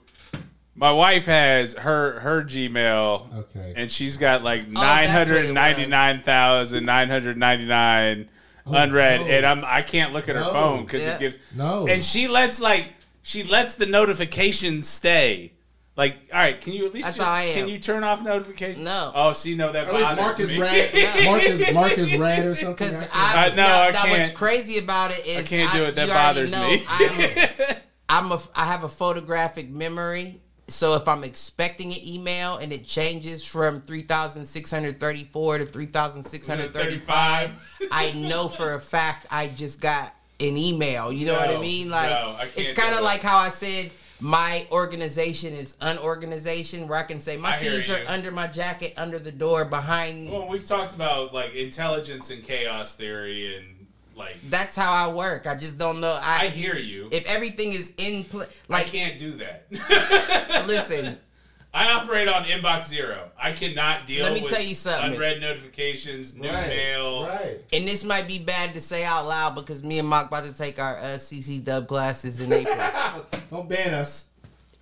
My 0.74 0.92
wife 0.92 1.26
has 1.26 1.74
her 1.74 2.20
her 2.20 2.42
Gmail, 2.44 3.34
Okay. 3.38 3.72
and 3.76 3.90
she's 3.90 4.16
got 4.16 4.42
like 4.42 4.62
Oh, 4.68 4.72
nine 4.72 5.06
that's 5.06 5.08
what 5.12 5.22
it 5.22 5.26
hundred 5.28 5.40
was. 5.42 5.52
ninety 5.52 5.86
nine 5.86 6.22
thousand 6.22 6.84
nine 6.86 7.08
hundred 7.08 7.36
ninety 7.38 7.64
nine 7.66 8.28
unread, 8.74 9.20
no. 9.22 9.26
and 9.26 9.46
I'm 9.46 9.64
I 9.64 9.82
can't 9.82 10.12
look 10.12 10.28
at 10.28 10.36
her 10.36 10.44
phone 10.44 10.84
because 10.84 11.04
Yeah. 11.04 11.14
it 11.16 11.20
gives 11.20 11.38
No. 11.54 11.86
and 11.86 12.02
she 12.04 12.28
lets 12.28 12.60
like 12.60 12.86
she 13.22 13.42
lets 13.42 13.74
the 13.74 13.86
notifications 13.86 14.88
stay. 14.88 15.52
Like, 15.96 16.16
all 16.32 16.38
right, 16.38 16.60
can 16.60 16.74
you 16.74 16.86
at 16.86 16.94
least 16.94 17.06
That's 17.06 17.16
just, 17.16 17.28
how 17.28 17.34
I 17.34 17.42
am. 17.42 17.54
can 17.58 17.68
you 17.68 17.78
turn 17.80 18.04
off 18.04 18.22
notifications? 18.22 18.84
No. 18.84 19.10
Oh, 19.12 19.32
see, 19.32 19.56
no, 19.56 19.72
that 19.72 19.88
At 19.88 19.92
least 19.92 20.04
bothers 20.06 20.20
Mark 20.24 20.38
is 20.40 20.52
me. 20.52 20.60
red. 20.60 20.94
Mark 21.24 21.42
is 21.42 21.72
Mark 21.74 21.98
is 21.98 22.16
red 22.16 22.46
or 22.46 22.54
something. 22.54 22.74
Because 22.86 23.00
can't- 23.00 23.10
I, 23.16 23.46
Uh, 23.46 23.48
no, 23.50 23.56
now, 23.56 23.64
I 23.82 23.90
now 23.90 24.00
what's 24.10 24.16
can't. 24.28 24.34
crazy 24.34 24.78
about 24.78 25.10
it 25.10 25.26
is 25.26 25.38
I 25.38 25.42
can't 25.42 25.72
do 25.72 25.84
it. 25.86 25.96
That 25.96 26.08
bothers 26.08 26.52
me. 26.52 26.84
I'm, 26.88 27.76
I'm 28.08 28.30
a 28.32 28.40
I 28.54 28.66
have 28.66 28.84
a 28.84 28.88
photographic 28.88 29.68
memory. 29.70 30.40
So 30.68 30.94
if 30.94 31.08
I'm 31.08 31.24
expecting 31.24 31.92
an 31.92 31.98
email 32.04 32.58
and 32.58 32.72
it 32.72 32.86
changes 32.86 33.44
from 33.44 33.80
3,634 33.80 35.58
to 35.58 35.64
3,635, 35.64 37.52
I 37.90 38.12
know 38.12 38.48
for 38.56 38.74
a 38.74 38.80
fact 38.80 39.26
I 39.30 39.48
just 39.48 39.80
got 39.80 40.14
an 40.40 40.56
email. 40.56 41.10
You 41.10 41.26
know 41.26 41.34
what 41.34 41.50
I 41.50 41.58
mean? 41.58 41.90
Like 41.90 42.10
no, 42.10 42.36
I 42.38 42.50
it's 42.54 42.74
kind 42.78 42.94
of 42.94 43.02
like 43.02 43.22
how 43.22 43.38
I 43.38 43.48
said 43.48 43.90
my 44.20 44.66
organization 44.72 45.54
is 45.54 45.76
unorganization, 45.80 46.88
where 46.88 46.98
I 46.98 47.04
can 47.04 47.20
say 47.20 47.36
my 47.36 47.54
I 47.54 47.58
keys 47.58 47.88
are 47.90 48.04
under 48.08 48.32
my 48.32 48.46
jacket, 48.48 48.94
under 48.96 49.18
the 49.18 49.32
door, 49.32 49.64
behind. 49.64 50.30
Well, 50.30 50.48
we've 50.48 50.66
talked 50.66 50.94
about 50.94 51.32
like 51.32 51.54
intelligence 51.54 52.30
and 52.30 52.42
chaos 52.42 52.96
theory, 52.96 53.56
and 53.56 53.77
like 54.18 54.36
That's 54.50 54.76
how 54.76 54.92
I 54.92 55.12
work. 55.14 55.46
I 55.46 55.54
just 55.54 55.78
don't 55.78 56.00
know. 56.00 56.18
I 56.22 56.44
I, 56.44 56.48
hear 56.48 56.74
you. 56.74 57.08
if 57.12 57.26
everything 57.26 57.72
is 57.72 57.92
in 57.96 58.24
place, 58.24 58.48
like 58.68 58.86
I 58.86 58.90
can't 58.90 59.18
do 59.18 59.32
that. 59.36 59.66
listen, 60.66 61.16
I 61.72 61.92
operate 61.92 62.28
on 62.28 62.44
inbox 62.44 62.88
zero. 62.88 63.30
I 63.40 63.52
cannot 63.52 64.06
deal 64.06 64.24
Let 64.24 64.34
me 64.34 64.42
with 64.42 64.52
tell 64.52 64.62
you 64.62 64.74
something. 64.74 65.12
unread 65.12 65.40
notifications, 65.40 66.34
new 66.36 66.48
right, 66.48 66.66
mail. 66.68 67.26
Right. 67.26 67.60
and 67.72 67.86
this 67.86 68.04
might 68.04 68.26
be 68.26 68.38
bad 68.38 68.74
to 68.74 68.80
say 68.80 69.04
out 69.04 69.26
loud 69.26 69.54
because 69.54 69.84
me 69.84 69.98
and 69.98 70.08
Mark 70.08 70.28
about 70.28 70.44
to 70.44 70.52
take 70.56 70.78
our 70.80 70.96
uh, 70.98 71.02
CC 71.18 71.62
Dub 71.62 71.86
classes 71.86 72.40
in 72.40 72.52
April, 72.52 72.76
Don't 73.50 73.68
ban 73.68 73.94
us. 73.94 74.26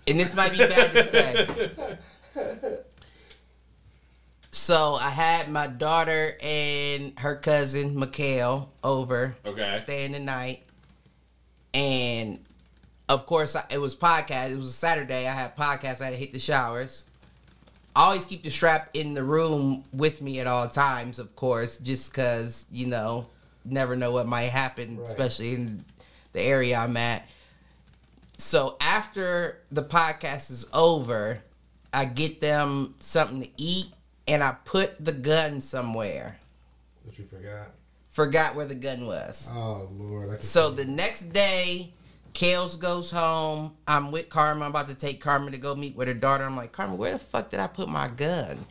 and 0.07 0.19
this 0.19 0.35
might 0.35 0.53
be 0.53 0.59
bad 0.59 0.93
to 0.93 1.05
say. 1.05 2.79
So 4.57 4.95
I 4.95 5.11
had 5.11 5.51
my 5.51 5.67
daughter 5.67 6.35
and 6.43 7.13
her 7.19 7.37
cousin 7.37 7.95
Mikhail 8.01 8.73
over, 8.83 9.37
Okay. 9.45 9.75
staying 9.77 10.13
the 10.13 10.19
night, 10.19 10.63
and 11.75 12.41
of 13.07 13.27
course 13.27 13.55
I, 13.55 13.65
it 13.71 13.77
was 13.79 13.95
podcast. 13.95 14.53
It 14.53 14.57
was 14.57 14.69
a 14.69 14.73
Saturday. 14.73 15.29
I 15.29 15.33
had 15.33 15.55
podcast. 15.57 16.01
I 16.01 16.05
had 16.07 16.11
to 16.15 16.17
hit 16.17 16.33
the 16.33 16.39
showers. 16.41 17.05
I 17.95 18.05
always 18.07 18.25
keep 18.25 18.43
the 18.45 18.51
strap 18.51 18.89
in 18.95 19.13
the 19.13 19.23
room 19.23 19.85
with 19.93 20.23
me 20.23 20.41
at 20.41 20.47
all 20.47 20.67
times, 20.71 21.19
of 21.19 21.37
course, 21.37 21.77
just 21.77 22.11
because 22.11 22.65
you 22.73 22.87
know, 22.87 23.27
never 23.67 23.95
know 23.95 24.11
what 24.11 24.27
might 24.27 24.49
happen, 24.49 24.97
Right. 24.97 25.07
especially 25.07 25.53
in 25.53 25.85
the 26.33 26.41
area 26.41 26.79
I'm 26.79 26.97
at. 26.97 27.29
So 28.39 28.79
after 28.81 29.61
the 29.71 29.83
podcast 29.83 30.51
is 30.51 30.67
over, 30.73 31.41
I 31.93 32.07
get 32.07 32.41
them 32.41 32.95
something 33.01 33.43
to 33.43 33.49
eat, 33.59 33.89
and 34.29 34.43
I 34.43 34.57
put 34.65 35.05
the 35.05 35.13
gun 35.13 35.61
somewhere. 35.61 36.39
But 37.05 37.19
you 37.19 37.25
forgot. 37.27 37.71
Forgot 38.13 38.55
where 38.55 38.67
the 38.67 38.75
gun 38.75 39.07
was. 39.07 39.51
Oh 39.53 39.89
Lord. 39.93 40.43
So 40.43 40.71
the 40.71 40.85
next 40.85 41.33
day, 41.33 41.93
Kales 42.33 42.79
goes 42.79 43.11
home. 43.11 43.73
I'm 43.87 44.11
with 44.11 44.29
Carmen. 44.29 44.63
I'm 44.63 44.71
about 44.71 44.89
to 44.89 44.95
take 44.95 45.21
Carmen 45.21 45.53
to 45.53 45.59
go 45.59 45.75
meet 45.75 45.97
with 45.97 46.09
her 46.09 46.15
daughter. 46.15 46.45
I'm 46.45 46.57
like, 46.57 46.73
Carmen, 46.73 46.99
where 46.99 47.13
the 47.13 47.19
fuck 47.19 47.51
did 47.51 47.61
I 47.61 47.67
put 47.67 47.89
my 47.89 48.09
gun? 48.09 48.67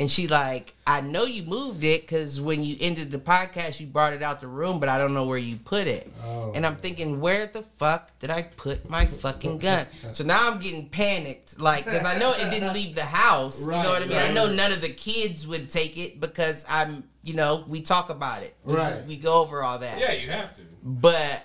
And 0.00 0.10
she 0.10 0.28
like, 0.28 0.74
I 0.86 1.02
know 1.02 1.24
you 1.26 1.42
moved 1.42 1.84
it 1.84 2.00
because 2.00 2.40
when 2.40 2.64
you 2.64 2.74
ended 2.80 3.10
the 3.10 3.18
podcast, 3.18 3.80
you 3.80 3.86
brought 3.86 4.14
it 4.14 4.22
out 4.22 4.40
the 4.40 4.46
room, 4.48 4.80
but 4.80 4.88
I 4.88 4.96
don't 4.96 5.12
know 5.12 5.26
where 5.26 5.36
you 5.36 5.56
put 5.56 5.86
it. 5.86 6.10
Oh. 6.24 6.52
And 6.54 6.64
I'm 6.64 6.76
thinking, 6.76 7.20
where 7.20 7.44
the 7.46 7.62
fuck 7.78 8.18
did 8.18 8.30
I 8.30 8.42
put 8.42 8.88
my 8.88 9.04
fucking 9.04 9.58
gun? 9.58 9.86
so 10.12 10.24
now 10.24 10.50
I'm 10.50 10.58
getting 10.58 10.88
panicked, 10.88 11.60
like, 11.60 11.84
because 11.84 12.02
I 12.04 12.18
know 12.18 12.32
it 12.32 12.50
didn't 12.50 12.72
leave 12.80 12.94
the 12.94 13.02
house. 13.04 13.62
Right, 13.62 13.76
you 13.76 13.82
know 13.82 13.90
what 13.90 14.02
I 14.02 14.06
mean? 14.06 14.16
I 14.16 14.32
know 14.32 14.50
none 14.50 14.72
of 14.72 14.80
the 14.80 14.88
kids 14.88 15.46
would 15.46 15.70
take 15.70 15.98
it 15.98 16.18
because 16.18 16.64
I'm, 16.66 17.04
you 17.22 17.34
know, 17.34 17.62
we 17.68 17.82
talk 17.82 18.08
about 18.08 18.42
it. 18.42 18.56
We- 18.64 18.74
Right. 18.76 19.04
We 19.04 19.18
go 19.18 19.42
over 19.42 19.62
all 19.62 19.80
that. 19.80 19.98
Yeah, 20.00 20.12
you 20.12 20.30
have 20.30 20.54
to. 20.56 20.62
But 20.82 21.44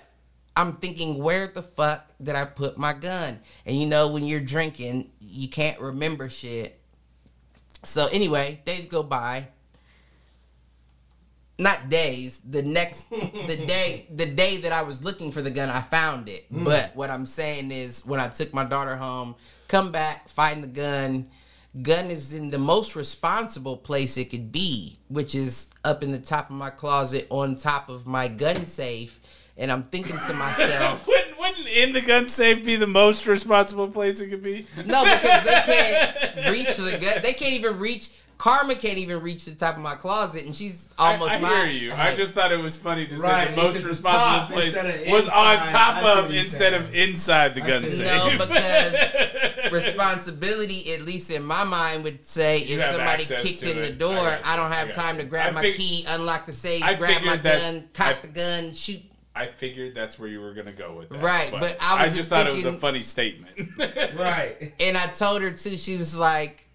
I'm 0.56 0.72
thinking, 0.76 1.22
where 1.22 1.46
the 1.46 1.62
fuck 1.62 2.10
did 2.22 2.34
I 2.34 2.46
put 2.46 2.78
my 2.78 2.94
gun? 2.94 3.38
And 3.66 3.78
you 3.78 3.86
know, 3.86 4.08
when 4.08 4.24
you're 4.24 4.40
drinking, 4.40 5.10
you 5.20 5.48
can't 5.48 5.78
remember 5.78 6.30
shit. 6.30 6.75
So 7.86 8.08
anyway, 8.08 8.60
days 8.64 8.86
go 8.86 9.02
by. 9.02 9.48
Not 11.58 11.88
days. 11.88 12.40
The 12.40 12.62
next, 12.62 13.08
the 13.10 13.56
day, 13.66 14.06
the 14.14 14.26
day 14.26 14.58
that 14.58 14.72
I 14.72 14.82
was 14.82 15.02
looking 15.02 15.32
for 15.32 15.40
the 15.40 15.50
gun, 15.50 15.70
I 15.70 15.80
found 15.80 16.28
it. 16.28 16.46
Hmm. 16.52 16.64
But 16.64 16.92
what 16.94 17.10
I'm 17.10 17.26
saying 17.26 17.70
is, 17.70 18.04
when 18.04 18.20
I 18.20 18.28
took 18.28 18.52
my 18.52 18.64
daughter 18.64 18.96
home, 18.96 19.36
come 19.68 19.90
back, 19.90 20.28
find 20.28 20.62
the 20.62 20.68
gun. 20.68 21.28
Gun 21.80 22.10
is 22.10 22.32
in 22.32 22.50
the 22.50 22.58
most 22.58 22.96
responsible 22.96 23.76
place 23.76 24.16
it 24.16 24.30
could 24.30 24.50
be, 24.50 24.96
which 25.08 25.34
is 25.34 25.68
up 25.84 26.02
in 26.02 26.10
the 26.10 26.18
top 26.18 26.50
of 26.50 26.56
my 26.56 26.70
closet, 26.70 27.26
on 27.30 27.54
top 27.54 27.88
of 27.88 28.06
my 28.06 28.28
gun 28.28 28.66
safe. 28.66 29.20
And 29.56 29.72
I'm 29.72 29.82
thinking 29.82 30.18
to 30.26 30.32
myself, 30.34 31.08
wouldn't, 31.50 31.68
in 31.68 31.92
the 31.92 32.00
gun 32.00 32.28
safe 32.28 32.64
be 32.64 32.76
the 32.76 32.86
most 32.86 33.26
responsible 33.26 33.88
place 33.88 34.20
it 34.20 34.28
could 34.28 34.42
be? 34.42 34.66
No, 34.86 35.04
because 35.04 35.44
they 35.44 35.62
can't 35.66 36.36
reach 36.52 36.76
the 36.76 36.98
gun. 37.00 37.22
They 37.22 37.32
can't 37.32 37.52
even 37.54 37.78
reach. 37.78 38.10
Karma 38.38 38.74
can't 38.74 38.98
even 38.98 39.22
reach 39.22 39.46
the 39.46 39.54
top 39.54 39.76
of 39.76 39.80
my 39.82 39.94
closet, 39.94 40.44
and 40.44 40.54
she's 40.54 40.92
almost 40.98 41.32
I, 41.32 41.36
I 41.36 41.40
my 41.40 41.48
hear 41.64 41.70
you. 41.70 41.92
I 41.94 42.14
just 42.14 42.34
thought 42.34 42.52
it 42.52 42.60
was 42.60 42.76
funny 42.76 43.06
to 43.06 43.16
Right, 43.16 43.48
say 43.48 43.54
the 43.54 43.62
most 43.62 43.82
responsible 43.82 44.54
place 44.54 44.76
was 45.10 45.26
on 45.26 45.56
top 45.68 45.96
I 45.96 46.00
see 46.00 46.04
what 46.04 46.18
of 46.26 46.34
instead 46.34 46.74
of 46.74 46.94
inside 46.94 47.54
the 47.54 47.62
I 47.62 47.66
gun 47.66 47.80
safe. 47.88 48.04
no, 48.04 48.30
because 48.46 49.72
responsibility, 49.72 50.92
at 50.92 51.02
least 51.02 51.30
in 51.30 51.44
my 51.44 51.64
mind, 51.64 52.04
would 52.04 52.26
say 52.26 52.58
You 52.62 52.78
if 52.78 52.84
somebody 52.86 53.24
kicked 53.24 53.62
in 53.62 53.80
the 53.80 53.90
door, 53.92 54.12
I. 54.14 54.40
I, 54.44 54.56
don't 54.56 54.70
have 54.72 54.94
time 54.94 55.16
to 55.16 55.24
grab 55.24 55.54
my 55.54 55.62
fig- 55.62 55.76
key, 55.76 56.04
unlock 56.06 56.44
the 56.44 56.52
safe, 56.52 56.82
grab 56.98 57.24
my 57.24 57.38
gun, 57.38 57.84
cock 57.94 58.20
the 58.20 58.28
gun, 58.28 58.74
shoot. 58.74 59.00
I 59.36 59.46
figured 59.46 59.94
that's 59.94 60.18
where 60.18 60.28
you 60.28 60.40
were 60.40 60.54
gonna 60.54 60.72
go 60.72 60.94
with 60.94 61.10
that. 61.10 61.22
Right, 61.22 61.50
but 61.52 61.76
I 61.80 62.04
was 62.04 62.16
just, 62.16 62.16
just 62.16 62.28
thought 62.30 62.46
it 62.46 62.52
was 62.52 62.64
a 62.64 62.72
funny 62.72 63.02
statement. 63.02 63.50
right. 63.78 64.72
And 64.80 64.96
I 64.96 65.06
told 65.08 65.42
her 65.42 65.50
too. 65.50 65.76
She 65.76 65.98
was 65.98 66.18
like, 66.18 66.66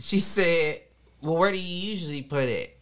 she 0.00 0.18
said, 0.18 0.80
"Well, 1.22 1.36
where 1.36 1.52
do 1.52 1.58
you 1.58 1.90
usually 1.92 2.22
put 2.22 2.48
it?" 2.48 2.76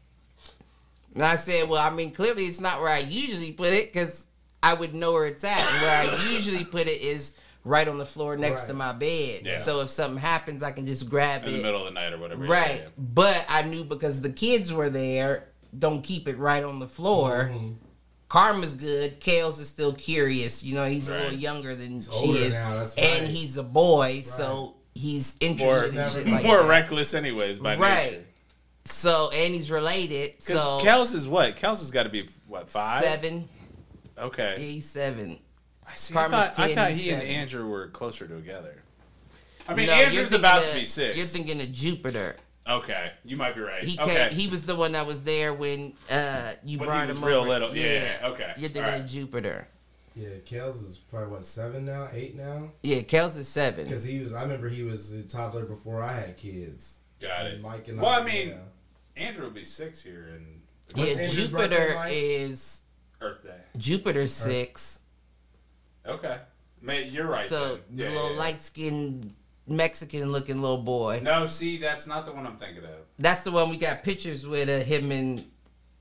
And 1.12 1.22
I 1.22 1.36
said, 1.36 1.68
"Well, 1.68 1.80
I 1.80 1.94
mean, 1.94 2.12
clearly 2.12 2.46
it's 2.46 2.60
not 2.60 2.80
where 2.80 2.88
I 2.88 3.00
usually 3.00 3.52
put 3.52 3.74
it 3.74 3.92
because 3.92 4.26
I 4.64 4.72
would 4.72 4.94
know 4.94 5.12
where 5.12 5.26
it's 5.26 5.44
at. 5.44 5.58
And 5.58 5.82
where 5.82 5.90
I 5.90 6.04
usually 6.32 6.64
put 6.64 6.88
it 6.88 7.02
is 7.02 7.38
right 7.64 7.86
on 7.86 7.98
the 7.98 8.06
floor 8.06 8.36
next 8.38 8.64
to 8.64 8.74
my 8.74 8.94
bed. 8.94 9.42
Yeah. 9.44 9.58
So 9.58 9.82
if 9.82 9.90
something 9.90 10.18
happens, 10.18 10.62
I 10.62 10.72
can 10.72 10.86
just 10.86 11.10
grab 11.10 11.42
it 11.42 11.48
in 11.48 11.56
the 11.58 11.62
middle 11.62 11.86
of 11.86 11.86
the 11.86 12.00
night 12.00 12.14
or 12.14 12.18
whatever. 12.18 12.44
Right. 12.44 12.84
But 12.96 13.44
I 13.50 13.62
knew 13.62 13.84
because 13.84 14.22
the 14.22 14.32
kids 14.32 14.72
were 14.72 14.88
there, 14.88 15.48
don't 15.78 16.02
keep 16.02 16.26
it 16.26 16.38
right 16.38 16.64
on 16.64 16.80
the 16.80 16.86
floor. 16.86 17.50
Mm-hmm. 17.52 17.72
Karma's 18.28 18.74
good. 18.74 19.20
Kales 19.20 19.60
is 19.60 19.68
still 19.68 19.92
curious. 19.92 20.62
You 20.64 20.74
know, 20.76 20.86
he's 20.86 21.08
a 21.08 21.14
little 21.16 21.38
younger 21.38 21.74
than 21.74 22.00
she 22.02 22.08
older 22.10 22.38
is, 22.38 22.52
now, 22.52 22.78
that's 22.78 22.94
and 22.96 23.26
he's 23.28 23.56
a 23.56 23.62
boy, 23.62 24.22
so 24.24 24.74
he's 24.94 25.36
More, 25.40 25.50
interested 25.50 25.96
in 25.98 26.10
shit 26.10 26.26
like 26.28 26.44
more 26.44 26.62
that. 26.62 26.68
reckless, 26.68 27.14
anyways, 27.14 27.58
by 27.58 27.76
Right. 27.76 28.12
nature. 28.12 28.24
So, 28.86 29.30
and 29.32 29.54
he's 29.54 29.70
related. 29.70 30.32
Because 30.38 30.60
So 30.60 30.80
Kels 30.82 31.14
is 31.14 31.26
what? 31.28 31.56
Kels 31.56 31.78
has 31.80 31.90
got 31.90 32.02
to 32.04 32.08
be 32.10 32.28
what 32.48 32.68
five? 32.68 33.02
seven, 33.02 33.48
Okay. 34.18 34.56
he's 34.58 34.88
seven. 34.90 35.38
I 35.86 35.94
see. 35.94 36.14
I 36.14 36.16
Karma's 36.28 36.56
thought, 36.56 36.58
I 36.58 36.74
thought 36.74 36.90
he's 36.90 37.04
he 37.04 37.10
and. 37.10 37.22
Andrew 37.22 37.66
were 37.68 37.88
closer 37.88 38.26
together. 38.26 38.82
I 39.68 39.74
mean, 39.74 39.86
No, 39.86 39.92
Andrew's 39.94 40.32
about 40.32 40.58
of- 40.62 40.68
to 40.70 40.74
be 40.78 40.84
six. 40.86 41.16
You're 41.16 41.26
thinking 41.26 41.60
of 41.60 41.72
Jupiter. 41.72 42.36
Okay, 42.68 43.12
you 43.24 43.36
might 43.36 43.54
be 43.54 43.60
right. 43.60 43.82
He 43.84 43.98
okay. 43.98 44.28
came, 44.28 44.38
he 44.38 44.48
was 44.48 44.62
the 44.64 44.76
one 44.76 44.92
that 44.92 45.06
was 45.06 45.22
there 45.22 45.52
when 45.54 45.94
uh 46.10 46.52
you 46.64 46.78
When 46.78 46.88
he 46.88 46.92
brought 46.92 47.08
was 47.08 47.16
him 47.18 47.24
real 47.24 47.38
over. 47.40 47.48
little. 47.48 47.76
Yeah, 47.76 48.18
okay. 48.24 48.52
You're 48.56 48.68
thinking 48.70 48.84
Alright. 48.84 49.00
of 49.02 49.10
Jupiter. 49.10 49.68
Yeah, 50.14 50.28
Kels 50.44 50.76
is 50.82 50.98
probably 51.10 51.28
what 51.32 51.44
seven 51.44 51.84
now, 51.86 52.08
eight 52.12 52.36
now. 52.36 52.70
Yeah, 52.84 52.98
Kels 53.00 53.36
is 53.36 53.48
seven. 53.48 53.84
Because 53.84 54.04
he 54.04 54.20
was, 54.20 54.32
I 54.32 54.42
remember 54.42 54.68
he 54.68 54.84
was 54.84 55.12
a 55.12 55.24
toddler 55.24 55.64
before 55.64 56.02
I 56.04 56.12
had 56.12 56.36
kids. 56.36 57.00
Got 57.20 57.46
And 57.46 57.54
it. 57.54 57.60
Mike 57.62 57.88
and 57.88 58.00
well, 58.00 58.10
I 58.12 58.18
I, 58.20 58.24
mean, 58.24 58.48
yeah. 58.50 58.56
Andrew 59.26 59.44
will 59.44 59.50
be 59.52 59.64
six 59.64 60.00
here 60.00 60.28
in 60.36 60.62
Yeah, 60.94 61.06
Andrew's 61.14 61.48
Jupiter 61.48 61.94
is 62.08 62.82
Earth 63.20 63.42
Day. 63.42 63.56
Jupiter's 63.76 64.32
six. 64.32 65.00
Okay. 66.06 66.38
Man, 66.80 67.10
you're 67.10 67.26
right. 67.26 67.48
So 67.48 67.74
then. 67.74 67.80
the 67.96 68.02
Yeah, 68.04 68.08
little 68.10 68.26
yeah, 68.26 68.32
yeah. 68.34 68.38
light 68.38 68.60
skinned 68.60 69.34
Mexican 69.66 70.30
looking 70.32 70.60
little 70.60 70.78
boy. 70.82 71.20
No, 71.22 71.46
see, 71.46 71.78
that's 71.78 72.06
not 72.06 72.26
the 72.26 72.32
one 72.32 72.46
I'm 72.46 72.56
thinking 72.56 72.84
of. 72.84 72.90
That's 73.18 73.40
the 73.42 73.50
one 73.52 73.70
we 73.70 73.76
got 73.78 74.02
pictures 74.02 74.46
with 74.46 74.68
uh, 74.68 74.84
him 74.84 75.10
and 75.10 75.44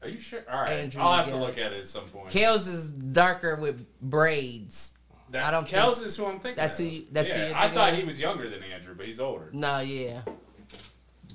Are 0.01 0.09
you 0.09 0.19
sure? 0.19 0.41
All 0.51 0.61
right. 0.61 0.71
Andrew 0.71 1.01
I'll 1.01 1.13
have 1.23 1.29
to 1.29 1.37
look 1.37 1.57
at 1.57 1.71
it 1.73 1.79
at 1.79 1.87
some 1.87 2.03
point. 2.05 2.29
Kels 2.29 2.67
is 2.67 2.89
darker 2.89 3.55
with 3.55 3.85
braids. 4.01 4.97
That, 5.31 5.45
I 5.45 5.51
don't 5.51 5.67
Kels 5.67 5.95
think- 5.95 6.07
is 6.07 6.17
who 6.17 6.25
I'm 6.25 6.39
thinking. 6.39 6.55
that's 6.61 6.77
of. 6.79 6.85
who 6.85 6.91
you- 6.91 7.05
that's 7.11 7.31
who 7.33 7.39
yeah, 7.39 7.47
you're 7.47 7.57
I 7.57 7.69
thought 7.69 7.93
of? 7.93 7.99
he 7.99 8.03
was 8.05 8.19
younger 8.19 8.49
than 8.49 8.61
Andrew, 8.63 8.93
but 8.95 9.05
he's 9.05 9.19
older. 9.19 9.49
No, 9.53 9.79
yeah. 9.79 10.21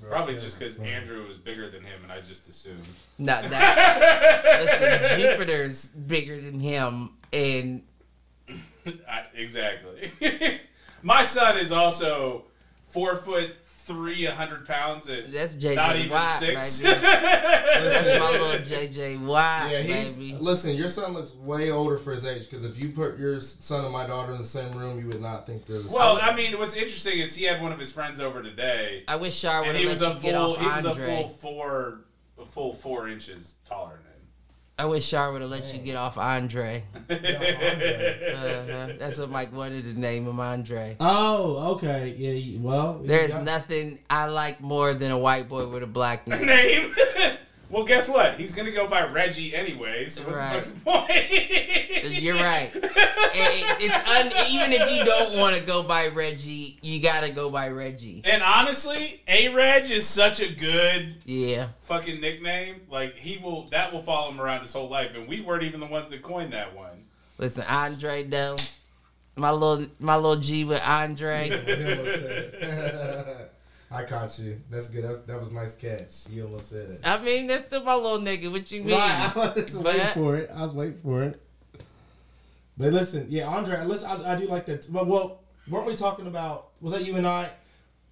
Bro, 0.00 0.10
Probably 0.10 0.34
Kels 0.34 0.42
just 0.42 0.58
because. 0.60 0.78
Andrew 0.78 1.26
was 1.26 1.38
bigger 1.38 1.68
than 1.70 1.82
him, 1.82 2.00
and 2.04 2.12
I 2.12 2.20
just 2.20 2.48
assumed. 2.48 2.84
No, 3.18 3.40
that 3.48 4.60
listen, 4.62 5.20
Jupiter's 5.20 5.86
bigger 5.88 6.40
than 6.40 6.60
him 6.60 7.10
and 7.32 7.82
I, 8.86 9.24
exactly. 9.34 10.12
My 11.02 11.22
son 11.24 11.56
is 11.58 11.72
also 11.72 12.44
four 12.88 13.16
foot 13.16 13.54
three, 13.56 14.26
a 14.26 14.34
hundred 14.34 14.66
pounds, 14.66 15.08
and 15.08 15.32
That's 15.32 15.54
JJ 15.54 15.76
not 15.76 15.96
even 15.96 16.10
Watt 16.10 16.38
six. 16.38 16.84
right 16.84 17.00
that's 17.00 17.84
Listen, 18.04 18.18
my 18.20 18.30
little 18.32 18.66
JJ 18.78 19.20
Watt, 19.24 19.70
Yeah, 19.70 19.80
he's 19.80 20.16
baby. 20.16 20.36
listen. 20.38 20.74
Your 20.76 20.88
son 20.88 21.14
looks 21.14 21.34
way 21.34 21.70
older 21.70 21.96
for 21.96 22.12
his 22.12 22.26
age. 22.26 22.44
Because 22.50 22.64
if 22.64 22.82
you 22.82 22.92
put 22.92 23.18
your 23.18 23.40
son 23.40 23.84
and 23.84 23.92
my 23.92 24.06
daughter 24.06 24.32
in 24.32 24.38
the 24.38 24.44
same 24.44 24.70
room, 24.72 24.98
you 24.98 25.06
would 25.06 25.22
not 25.22 25.46
think 25.46 25.64
they're 25.64 25.78
the 25.80 25.90
well, 25.90 26.16
same. 26.18 26.28
I 26.28 26.34
mean, 26.34 26.58
what's 26.58 26.76
interesting 26.76 27.18
is 27.18 27.34
he 27.34 27.44
had 27.44 27.62
one 27.62 27.72
of 27.72 27.78
his 27.78 27.90
friends 27.90 28.20
over 28.20 28.42
today, 28.42 29.04
I 29.08 29.16
wish 29.16 29.40
Char 29.40 29.60
would 29.60 29.68
have 29.68 29.76
he 29.76 29.86
let 29.86 29.92
was 29.92 30.00
you 30.00 30.06
a 30.06 30.20
get 30.20 30.34
full, 30.34 30.52
off 30.56 30.60
he 30.60 30.66
was 30.66 30.84
a 30.84 30.94
full 30.94 31.28
four, 31.28 32.00
a 32.40 32.44
full 32.44 32.72
four 32.74 33.08
inches 33.08 33.54
taller 33.66 33.94
than 33.94 34.02
him. 34.02 34.07
I 34.80 34.84
wish 34.86 35.10
Char 35.10 35.32
would 35.32 35.42
have 35.42 35.50
let 35.50 35.72
you 35.74 35.80
get 35.80 35.96
off 35.96 36.16
Andre. 36.18 36.84
Yeah, 37.10 37.16
Andre. 37.16 38.32
Uh-huh. 38.34 38.92
That's 38.98 39.18
what 39.18 39.30
Mike 39.30 39.52
wanted 39.52 39.84
to 39.84 39.98
name 39.98 40.26
him 40.26 40.38
Andre. 40.38 40.96
oh, 41.00 41.72
okay. 41.74 42.14
Yeah. 42.16 42.30
you- 42.32 42.60
Well, 42.60 43.00
There's 43.02 43.30
yeah. 43.30 43.42
nothing 43.42 43.98
I 44.08 44.26
like 44.26 44.60
more 44.60 44.94
than 44.94 45.10
a 45.10 45.18
white 45.18 45.48
boy 45.48 45.66
with 45.66 45.82
a 45.82 45.86
black 45.86 46.26
name. 46.28 46.46
Name. 46.46 46.94
well, 47.70 47.84
guess 47.84 48.08
what? 48.08 48.34
He's 48.34 48.54
gonna 48.54 48.70
go 48.70 48.86
by 48.86 49.06
Reggie 49.08 49.54
anyway. 49.54 50.06
So 50.06 50.22
what's 50.24 50.36
Right. 50.36 50.62
the 50.62 50.80
point? 52.04 52.22
You're 52.22 52.36
right. 52.36 52.70
It- 52.74 53.76
it's 53.80 53.94
un, 54.10 54.26
even 54.50 54.72
if 54.72 54.92
you 54.96 55.04
don't 55.04 55.38
want 55.38 55.56
to 55.56 55.62
go 55.64 55.82
by 55.82 56.08
Reggie, 56.14 56.67
you 56.82 57.00
gotta 57.00 57.32
go 57.32 57.50
by 57.50 57.68
Reggie. 57.70 58.22
And 58.24 58.42
honestly, 58.42 59.22
A 59.28 59.48
Reg 59.54 59.90
is 59.90 60.06
such 60.06 60.40
a 60.40 60.52
good 60.52 61.16
Yeah. 61.24 61.68
fucking 61.82 62.20
nickname. 62.20 62.82
Like 62.90 63.14
he 63.16 63.38
will, 63.38 63.64
that 63.68 63.92
will 63.92 64.02
follow 64.02 64.30
him 64.30 64.40
around 64.40 64.62
his 64.62 64.72
whole 64.72 64.88
life. 64.88 65.12
And 65.14 65.28
we 65.28 65.40
weren't 65.40 65.62
even 65.64 65.80
the 65.80 65.86
ones 65.86 66.08
that 66.10 66.22
coined 66.22 66.52
that 66.52 66.74
one. 66.76 67.04
Listen, 67.38 67.64
Andre 67.68 68.22
though, 68.24 68.56
my 69.36 69.50
little 69.50 69.86
my 70.00 70.16
little 70.16 70.36
G 70.36 70.64
with 70.64 70.82
Andre. 70.86 71.48
He 71.66 71.90
almost 71.90 72.14
said 72.20 72.54
it. 72.54 73.52
I 73.90 74.02
caught 74.04 74.38
you. 74.38 74.58
That's 74.68 74.88
good. 74.88 75.02
That's, 75.04 75.20
that 75.20 75.38
was 75.38 75.50
nice 75.50 75.74
catch. 75.74 76.28
You 76.28 76.44
almost 76.44 76.68
said 76.68 76.90
it. 76.90 77.00
I 77.04 77.22
mean, 77.22 77.46
that's 77.46 77.64
still 77.66 77.82
my 77.84 77.94
little 77.94 78.18
nigga. 78.18 78.52
What 78.52 78.70
you 78.70 78.82
mean? 78.82 78.94
Right, 78.94 79.32
I 79.36 79.52
was 79.54 79.74
But- 79.76 79.84
waiting 79.84 80.00
for 80.08 80.36
it. 80.36 80.50
I 80.54 80.62
was 80.64 80.74
waiting 80.74 80.98
for 81.00 81.22
it. 81.24 81.40
But 82.76 82.92
listen, 82.92 83.26
yeah, 83.28 83.46
Andre. 83.48 83.82
Listen, 83.84 84.10
I, 84.10 84.34
I 84.34 84.36
do 84.36 84.46
like 84.46 84.66
that. 84.66 84.86
But 84.92 85.06
well, 85.06 85.40
weren't 85.70 85.86
we 85.86 85.94
talking 85.96 86.26
about? 86.26 86.68
Was 86.80 86.92
that 86.92 87.04
you 87.04 87.16
and 87.16 87.26
I? 87.26 87.44
It 87.44 87.50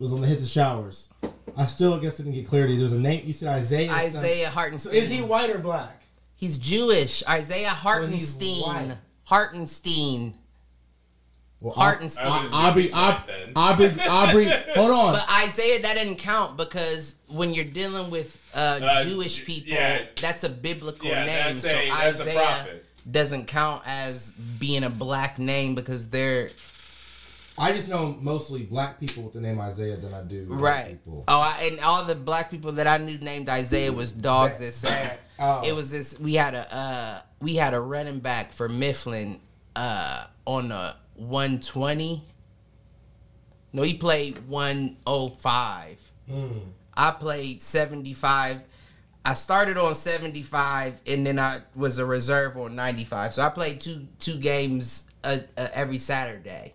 was 0.02 0.12
on 0.12 0.20
the 0.20 0.26
hit 0.26 0.38
the 0.40 0.44
showers. 0.46 1.12
I 1.56 1.64
still 1.66 1.94
I 1.94 1.98
guess 2.00 2.16
didn't 2.18 2.32
get 2.32 2.46
clarity. 2.46 2.76
There's 2.76 2.92
a 2.92 2.98
name. 2.98 3.22
You 3.26 3.32
said 3.32 3.48
Isaiah. 3.48 3.90
Isaiah 3.90 4.50
Hartenstein. 4.50 4.92
So 4.92 4.98
is 4.98 5.08
he 5.08 5.22
white 5.22 5.48
or 5.50 5.58
black? 5.58 6.02
He's 6.36 6.58
Jewish. 6.58 7.22
Isaiah 7.28 7.68
Hartenstein. 7.70 8.88
white. 8.90 8.96
Hartenstein. 9.24 10.34
Well, 11.60 11.72
Hartenstein. 11.72 12.26
I 12.26 12.68
Aubrey, 12.68 12.90
Aubrey. 12.92 13.52
Aubrey, 13.56 14.00
Aubrey, 14.06 14.44
hold 14.74 14.90
on. 14.90 15.12
But 15.14 15.26
Isaiah, 15.46 15.80
that 15.82 15.94
doesn't 15.94 16.16
count 16.16 16.58
because 16.58 17.14
when 17.28 17.54
you're 17.54 17.64
dealing 17.64 18.10
with 18.10 18.36
uh, 18.54 18.78
Uh, 18.82 19.04
Jewish 19.04 19.44
people, 19.46 19.72
yeah. 19.72 20.02
that's 20.20 20.44
a 20.44 20.50
biblical 20.50 21.08
Yeah, 21.08 21.24
name. 21.24 21.54
that's 21.54 21.62
so 21.62 21.68
a- 21.70 21.88
that's 21.88 22.20
a 22.20 22.22
Isaiah 22.24 22.34
prophet. 22.34 22.84
doesn't 23.10 23.46
count 23.46 23.82
as 23.86 24.32
being 24.60 24.84
a 24.84 24.90
black 24.90 25.38
name 25.38 25.74
because 25.74 26.08
they're 26.10 26.50
I 27.58 27.72
just 27.72 27.88
know 27.88 28.16
mostly 28.20 28.64
black 28.64 29.00
people 29.00 29.22
with 29.22 29.32
the 29.32 29.40
name 29.40 29.60
Isaiah 29.60 29.96
than 29.96 30.12
I 30.12 30.22
do 30.22 30.46
white 30.48 30.60
right. 30.60 30.88
people. 30.90 31.24
Oh, 31.28 31.40
I, 31.40 31.64
and 31.64 31.80
all 31.80 32.04
the 32.04 32.14
black 32.14 32.50
people 32.50 32.72
that 32.72 32.86
I 32.86 32.98
knew 32.98 33.18
named 33.18 33.48
Isaiah 33.48 33.92
was 33.92 34.12
dogs 34.12 34.58
that 34.58 34.74
said. 34.74 35.18
Oh. 35.38 35.62
It 35.66 35.74
was 35.74 35.90
this. 35.90 36.18
We 36.18 36.34
had 36.34 36.54
a 36.54 36.66
uh, 36.74 37.20
we 37.40 37.56
had 37.56 37.74
a 37.74 37.80
running 37.80 38.20
back 38.20 38.52
for 38.52 38.68
Mifflin 38.68 39.40
uh, 39.74 40.26
on 40.46 40.68
the 40.68 40.96
120. 41.16 42.24
No, 43.72 43.82
he 43.82 43.94
played 43.94 44.38
105. 44.48 46.12
I 46.96 47.10
played 47.10 47.62
75. 47.62 48.62
I 49.24 49.34
started 49.34 49.76
on 49.76 49.94
75 49.94 51.00
and 51.06 51.26
then 51.26 51.38
I 51.38 51.58
was 51.74 51.98
a 51.98 52.06
reserve 52.06 52.56
on 52.56 52.76
95. 52.76 53.34
So 53.34 53.42
I 53.42 53.48
played 53.50 53.80
two 53.80 54.06
two 54.18 54.38
games 54.38 55.10
uh, 55.24 55.38
uh, 55.56 55.68
every 55.74 55.98
Saturday. 55.98 56.74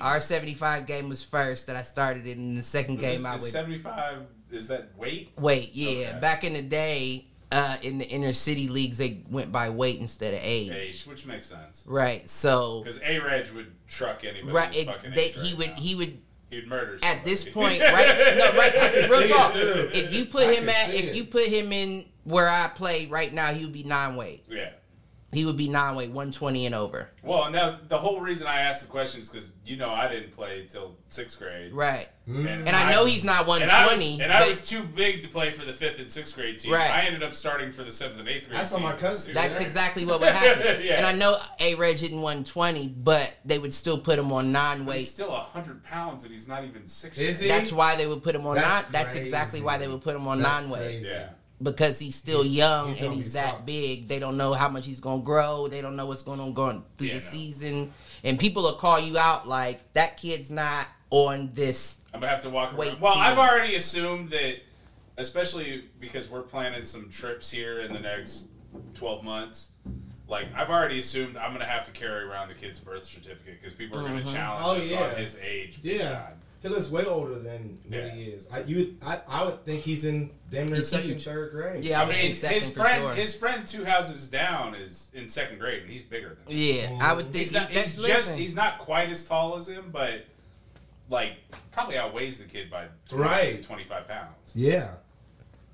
Our 0.00 0.20
75 0.20 0.86
game 0.86 1.08
was 1.08 1.22
first 1.22 1.66
that 1.66 1.76
I 1.76 1.82
started 1.82 2.26
in 2.26 2.54
the 2.54 2.62
second 2.62 2.96
game 3.00 3.16
this- 3.18 3.24
I 3.24 3.32
would 3.32 3.40
seventy-five. 3.42 4.18
Is 4.50 4.68
that 4.68 4.96
weight? 4.96 5.32
Weight, 5.38 5.70
yeah. 5.74 6.08
Okay. 6.10 6.18
Back 6.20 6.44
in 6.44 6.52
the 6.52 6.62
day, 6.62 7.26
uh, 7.50 7.76
in 7.82 7.98
the 7.98 8.06
inner 8.08 8.32
city 8.32 8.68
leagues, 8.68 8.96
they 8.98 9.22
went 9.28 9.50
by 9.50 9.70
weight 9.70 9.98
instead 10.00 10.34
of 10.34 10.40
age. 10.42 10.70
Age, 10.70 11.04
which 11.04 11.26
makes 11.26 11.46
sense. 11.46 11.84
Right. 11.88 12.28
So, 12.30 12.82
Because 12.84 13.00
A 13.02 13.18
Reg 13.18 13.48
would 13.50 13.72
truck 13.88 14.24
anybody. 14.24 14.52
right, 14.52 14.76
it, 14.76 15.14
they, 15.14 15.28
he 15.28 15.50
right 15.50 15.58
would 15.58 15.68
now. 15.70 15.74
he 15.74 15.94
would 15.96 16.18
He'd 16.50 16.68
murder. 16.68 16.96
at 17.02 17.24
this 17.24 17.44
point, 17.44 17.80
right? 17.80 18.36
No, 18.38 18.52
right. 18.56 18.72
Real 19.10 19.28
talk. 19.28 19.52
If 19.56 20.14
you 20.14 20.26
put 20.26 20.44
I 20.46 20.54
him 20.54 20.68
at, 20.68 20.90
if 20.94 21.06
it. 21.06 21.14
you 21.16 21.24
put 21.24 21.46
him 21.48 21.72
in 21.72 22.04
where 22.22 22.48
I 22.48 22.68
play 22.72 23.06
right 23.06 23.32
now, 23.34 23.52
he 23.52 23.64
would 23.64 23.72
be 23.74 23.82
nine 23.82 24.14
weight. 24.14 24.44
yeah. 24.48 24.70
He 25.32 25.44
would 25.44 25.56
be 25.56 25.68
nine 25.68 25.96
weight, 25.96 26.10
one 26.12 26.30
twenty 26.30 26.66
and 26.66 26.74
over. 26.74 27.10
Well, 27.22 27.44
and 27.44 27.54
that 27.56 27.64
was 27.64 27.74
the 27.88 27.98
whole 27.98 28.20
reason 28.20 28.46
I 28.46 28.60
asked 28.60 28.82
the 28.82 28.88
question 28.88 29.20
is 29.20 29.28
because 29.28 29.52
you 29.64 29.76
know 29.76 29.90
I 29.90 30.06
didn't 30.08 30.30
play 30.30 30.66
till 30.70 30.96
sixth 31.10 31.38
grade. 31.40 31.72
Right. 31.72 32.08
And, 32.28 32.46
And 32.48 32.70
I 32.70 32.90
know 32.90 33.04
he's 33.06 33.22
not 33.24 33.46
120. 33.46 33.62
and 33.62 33.70
I 33.72 33.86
was- 33.86 33.94
twenty. 33.96 34.20
And 34.22 34.32
I 34.32 34.48
was 34.48 34.66
too 34.66 34.82
big 34.84 35.22
to 35.22 35.28
play 35.28 35.50
for 35.50 35.64
the 35.64 35.72
fifth 35.72 35.98
and 35.98 36.10
sixth 36.10 36.34
grade 36.36 36.58
team. 36.60 36.72
Right. 36.72 36.90
I 36.90 37.02
ended 37.02 37.22
up 37.24 37.32
starting 37.34 37.70
for 37.72 37.82
the 37.82 37.90
seventh 37.92 38.20
and 38.20 38.28
eighth 38.28 38.46
grade. 38.48 38.58
That's 38.58 38.70
how 38.72 38.78
my 38.78 38.92
cousin- 38.92 39.34
That's 39.34 39.60
exactly 39.60 40.04
what 40.06 40.20
would 40.20 40.28
happen. 40.30 40.80
Yeah. 40.84 40.94
And 40.98 41.06
I 41.06 41.12
know 41.12 41.38
A 41.60 41.74
Reg 41.74 41.96
isn't 41.96 42.20
120, 42.20 42.88
but 42.88 43.36
they 43.44 43.58
would 43.58 43.74
still 43.74 43.98
put 43.98 44.18
him 44.18 44.32
on 44.32 44.52
nine 44.52 44.84
But 44.84 44.96
He's 44.96 45.02
weight. 45.02 45.08
still 45.08 45.32
hundred 45.32 45.82
pounds 45.84 46.22
and 46.24 46.32
he's 46.32 46.46
not 46.48 46.64
even 46.64 46.86
six. 46.86 47.18
Is 47.18 47.40
he? 47.40 47.48
That's 47.48 47.72
why 47.72 47.96
they 47.96 48.06
would 48.06 48.22
put 48.22 48.34
him 48.36 48.46
on 48.46 48.54
That's 48.56 48.84
nine. 48.84 48.92
That's 48.92 49.16
exactly 49.16 49.60
why 49.60 49.76
they 49.78 49.88
would 49.88 50.02
put 50.02 50.14
him 50.14 50.26
on 50.28 50.40
That's 50.40 50.62
nine 50.62 50.70
weight. 50.70 51.02
Yeah. 51.02 51.28
Because 51.62 51.98
he's 51.98 52.14
still 52.14 52.44
young 52.44 52.94
he's 52.94 53.02
and 53.02 53.14
he's 53.14 53.24
be 53.34 53.38
that 53.40 53.50
solid. 53.50 53.66
big. 53.66 54.08
They 54.08 54.18
don't 54.18 54.36
know 54.36 54.52
how 54.52 54.68
much 54.68 54.86
he's 54.86 55.00
gonna 55.00 55.22
grow. 55.22 55.68
They 55.68 55.80
don't 55.80 55.96
know 55.96 56.06
what's 56.06 56.22
going 56.22 56.40
on 56.40 56.52
going 56.52 56.82
through 56.98 57.08
Yeah, 57.08 57.14
the 57.14 57.20
no. 57.20 57.26
season. 57.26 57.92
And 58.24 58.38
people 58.38 58.62
will 58.62 58.72
call 58.72 58.98
you 59.00 59.16
out 59.18 59.46
like 59.48 59.92
that 59.94 60.16
kid's 60.16 60.50
not 60.50 60.86
on 61.10 61.50
this. 61.54 61.98
I'm 62.12 62.20
gonna 62.20 62.32
have 62.32 62.42
to 62.42 62.50
walk 62.50 62.76
Wait 62.76 62.88
around. 62.90 63.00
Well, 63.00 63.12
till- 63.14 63.22
I've 63.22 63.38
already 63.38 63.74
assumed 63.76 64.30
that, 64.30 64.56
especially 65.16 65.84
because 66.00 66.28
we're 66.28 66.42
planning 66.42 66.84
some 66.84 67.08
trips 67.08 67.50
here 67.50 67.80
in 67.80 67.92
the 67.92 68.00
next 68.00 68.48
12 68.94 69.22
months. 69.24 69.70
Like 70.28 70.48
I've 70.56 70.70
already 70.70 70.98
assumed 70.98 71.36
I'm 71.36 71.52
gonna 71.52 71.64
have 71.64 71.84
to 71.84 71.92
carry 71.92 72.24
around 72.24 72.48
the 72.48 72.54
kid's 72.54 72.80
birth 72.80 73.04
certificate 73.04 73.60
because 73.60 73.74
people 73.74 73.98
are 74.00 74.02
gonna 74.02 74.20
mm-hmm. 74.22 74.34
challenge 74.34 74.62
Oh, 74.64 74.76
us 74.76 74.90
yeah. 74.90 75.04
on 75.04 75.14
his 75.16 75.38
age. 75.42 75.78
Yeah. 75.82 76.10
time. 76.10 76.34
He 76.62 76.68
looks 76.68 76.90
way 76.90 77.04
older 77.04 77.38
than 77.38 77.78
what 77.86 77.98
Yeah. 78.02 78.10
he 78.10 78.22
is. 78.24 78.48
I 78.52 78.60
you 78.62 78.76
would, 78.76 78.96
I, 79.06 79.20
I 79.28 79.44
would 79.44 79.64
think 79.64 79.82
he's 79.82 80.04
in 80.04 80.30
damn 80.50 80.66
near 80.66 80.82
second, 80.82 81.10
huge. 81.10 81.24
third 81.24 81.52
grade. 81.52 81.84
Yeah, 81.84 82.00
I, 82.00 82.02
I 82.02 82.06
would 82.06 82.16
mean, 82.16 82.34
second 82.34 82.56
his 82.56 82.72
for 82.72 82.80
friend, 82.80 83.02
sure. 83.02 83.14
his 83.14 83.34
friend 83.34 83.66
two 83.66 83.84
houses 83.84 84.28
down 84.28 84.74
is 84.74 85.10
in 85.14 85.28
second 85.28 85.58
grade, 85.60 85.82
and 85.82 85.90
he's 85.90 86.02
bigger 86.02 86.30
than. 86.46 86.56
him. 86.56 86.90
yeah, 86.90 86.98
I 87.02 87.12
would 87.14 87.26
think 87.26 87.36
He's 87.36 87.52
not. 87.52 87.68
he- 87.68 87.78
He's 87.80 87.96
just. 88.04 88.34
He's 88.36 88.54
not 88.54 88.78
quite 88.78 89.10
as 89.10 89.24
tall 89.24 89.56
as 89.56 89.68
him, 89.68 89.90
but 89.92 90.24
like 91.08 91.34
probably 91.70 91.98
outweighs 91.98 92.38
the 92.38 92.44
kid 92.44 92.70
by 92.70 92.86
20, 93.10 93.22
Right. 93.24 93.62
25 93.62 94.08
pounds. 94.08 94.52
Yeah. 94.54 94.94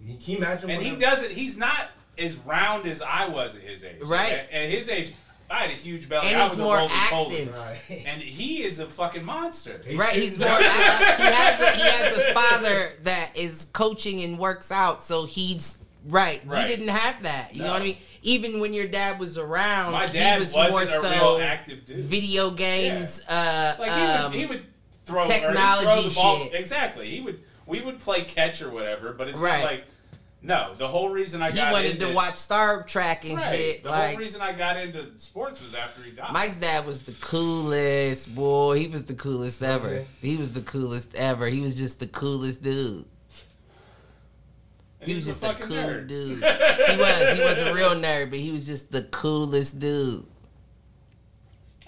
Can 0.01 0.17
you 0.27 0.37
imagine? 0.39 0.69
And 0.71 0.83
he 0.83 0.91
what- 0.93 1.01
doesn't. 1.01 1.31
He's 1.33 1.57
not 1.57 1.91
as 2.19 2.37
round 2.39 2.87
as 2.87 3.01
I 3.01 3.29
was 3.29 3.57
at 3.57 3.63
his 3.63 3.85
age. 3.85 4.03
Right. 4.03 4.33
At, 4.33 4.51
at 4.53 4.69
his 4.69 4.89
age, 4.91 5.13
I 5.53 5.61
had 5.61 5.71
a 5.71 5.75
huge 5.75 6.09
belly. 6.09 6.29
And 6.29 6.39
I 6.39 6.43
he's 6.43 6.51
was 6.53 6.59
more 6.61 6.77
a 6.77 6.81
roly-poly. 6.81 7.43
active. 7.43 7.55
Right. 7.91 8.05
And 8.07 8.23
he 8.23 8.63
is 8.65 8.81
a 8.81 8.87
fucking 8.87 9.25
monster. 9.25 9.81
Right, 9.95 10.15
he's 10.15 10.39
more. 10.39 10.49
active. 10.49 11.27
he 11.27 11.33
has 11.33 11.61
a, 11.61 11.71
he 11.77 11.83
has 11.83 12.19
a 12.19 12.35
father 12.35 12.93
that 13.03 13.33
is 13.35 13.69
coaching 13.73 14.23
and 14.23 14.39
works 14.39 14.73
out, 14.73 15.03
so 15.03 15.27
he's 15.27 15.83
right. 16.09 16.41
Right. 16.47 16.63
You 16.69 16.77
didn't 16.77 16.89
have 16.95 17.23
that. 17.25 17.55
You 17.55 17.63
know 17.65 17.73
what 17.73 17.83
I 17.83 17.85
mean? 17.85 17.97
Even 18.23 18.61
when 18.61 18.73
your 18.73 18.87
dad 18.87 19.19
was 19.21 19.37
around, 19.37 19.93
My 19.93 20.07
he 20.07 20.15
dad 20.15 20.39
was 20.39 20.55
wasn't 20.55 20.73
more 20.73 20.83
a 20.85 20.89
so 20.89 21.37
real 21.37 21.45
active 21.45 21.85
dude. 21.85 21.99
video 21.99 22.51
games. 22.51 23.23
Uh, 23.29 23.75
Like 23.79 23.91
he 23.93 24.01
um, 24.01 24.31
would, 24.33 24.41
he 24.41 24.47
would 24.47 24.65
throw 25.05 25.21
or 25.23 25.25
he'd 25.27 25.33
technology 25.41 25.85
throw 25.85 26.03
the 26.09 26.15
ball. 26.15 26.39
shit. 26.39 26.55
Exactly. 26.55 27.11
He 27.11 27.21
would. 27.21 27.41
We 27.67 27.81
would 27.83 28.01
play 28.01 28.23
catch 28.25 28.61
or 28.63 28.71
whatever, 28.71 29.13
but 29.13 29.29
it's 29.29 29.39
Right. 29.39 29.65
like. 29.65 29.85
No, 30.45 30.75
the 30.75 30.89
whole 30.89 31.09
reason 31.11 31.41
I 31.41 31.51
he 31.53 31.57
got 31.57 31.73
wanted 31.73 31.93
into 31.93 32.07
to 32.09 32.15
watch 32.15 32.37
Star 32.37 32.83
Trek 32.83 33.25
and 33.25 33.37
right, 33.37 33.57
shit. 33.57 33.83
The 33.85 33.91
like 33.91 34.11
whole 34.11 34.19
reason 34.19 34.41
I 34.41 34.53
got 34.53 34.77
into 34.77 35.07
sports 35.19 35.63
was 35.63 35.73
after 35.75 36.03
he 36.03 36.11
died. 36.11 36.33
Mike's 36.33 36.57
dad 36.57 36.85
was 36.85 37.05
the 37.05 37.13
coolest 37.13 38.35
boy. 38.35 38.79
He 38.79 38.89
was 38.89 39.05
the 39.05 39.15
coolest 39.15 39.63
ever. 39.63 40.03
he? 40.21 40.31
He 40.33 40.37
was 40.37 40.53
the 40.53 40.63
coolest 40.63 41.15
ever. 41.15 41.47
He 41.47 41.61
was 41.61 41.77
just 41.77 42.01
the 42.01 42.09
coolest 42.09 42.63
dude. 42.63 43.05
And 45.01 45.09
He 45.11 45.15
was 45.15 45.27
a 45.27 45.31
just 45.31 45.43
a 45.43 45.47
fucking 45.47 45.69
cool 45.69 45.77
nerd. 45.77 46.09
dude. 46.09 46.43
He 46.43 46.97
was. 46.97 47.39
He 47.39 47.45
was 47.45 47.59
a 47.61 47.73
real 47.73 47.91
nerd, 47.91 48.31
but 48.31 48.41
he 48.41 48.51
was 48.51 48.67
just 48.67 48.91
the 48.91 49.03
coolest 49.03 49.79
dude. 49.79 50.25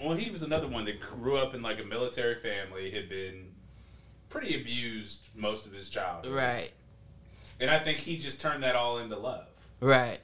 Well, 0.01 0.15
he 0.15 0.29
was 0.31 0.43
another 0.43 0.67
one 0.67 0.85
that 0.85 0.99
grew 1.01 1.37
up 1.37 1.53
in 1.55 1.61
like 1.61 1.79
a 1.81 1.83
military 1.85 2.35
family, 2.35 2.91
had 2.91 3.09
been 3.09 3.47
pretty 4.29 4.59
abused 4.59 5.27
most 5.35 5.65
of 5.65 5.73
his 5.73 5.89
childhood. 5.89 6.33
Right. 6.33 6.71
And 7.59 7.69
I 7.71 7.79
think 7.79 7.99
he 7.99 8.17
just 8.17 8.41
turned 8.41 8.63
that 8.63 8.75
all 8.75 8.97
into 8.99 9.17
love. 9.17 9.47
Right. 9.79 10.19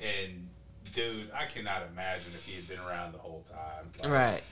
And 0.00 0.48
dude, 0.94 1.30
I 1.34 1.46
cannot 1.46 1.82
imagine 1.92 2.30
if 2.34 2.44
he 2.44 2.54
had 2.56 2.68
been 2.68 2.78
around 2.80 3.12
the 3.12 3.18
whole 3.18 3.44
time. 3.50 3.86
Like, 4.02 4.12
Right. 4.12 4.42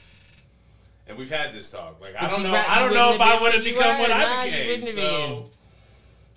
And 1.09 1.16
we've 1.16 1.31
had 1.31 1.53
this 1.53 1.70
talk. 1.70 2.01
Like 2.01 2.15
I 2.20 2.28
don't 2.28 2.43
know. 2.43 2.53
right- 2.53 2.69
I 2.70 2.81
don't 2.81 2.93
know 2.94 3.12
if 3.15 3.20
I 3.20 3.40
would 3.40 3.55
have 3.55 3.62
become 3.65 3.98
what 4.01 4.11
I 4.11 4.44
you 4.44 4.51
became. 4.51 4.69
wouldn't 4.70 4.89
have 4.89 4.94
So 4.94 5.51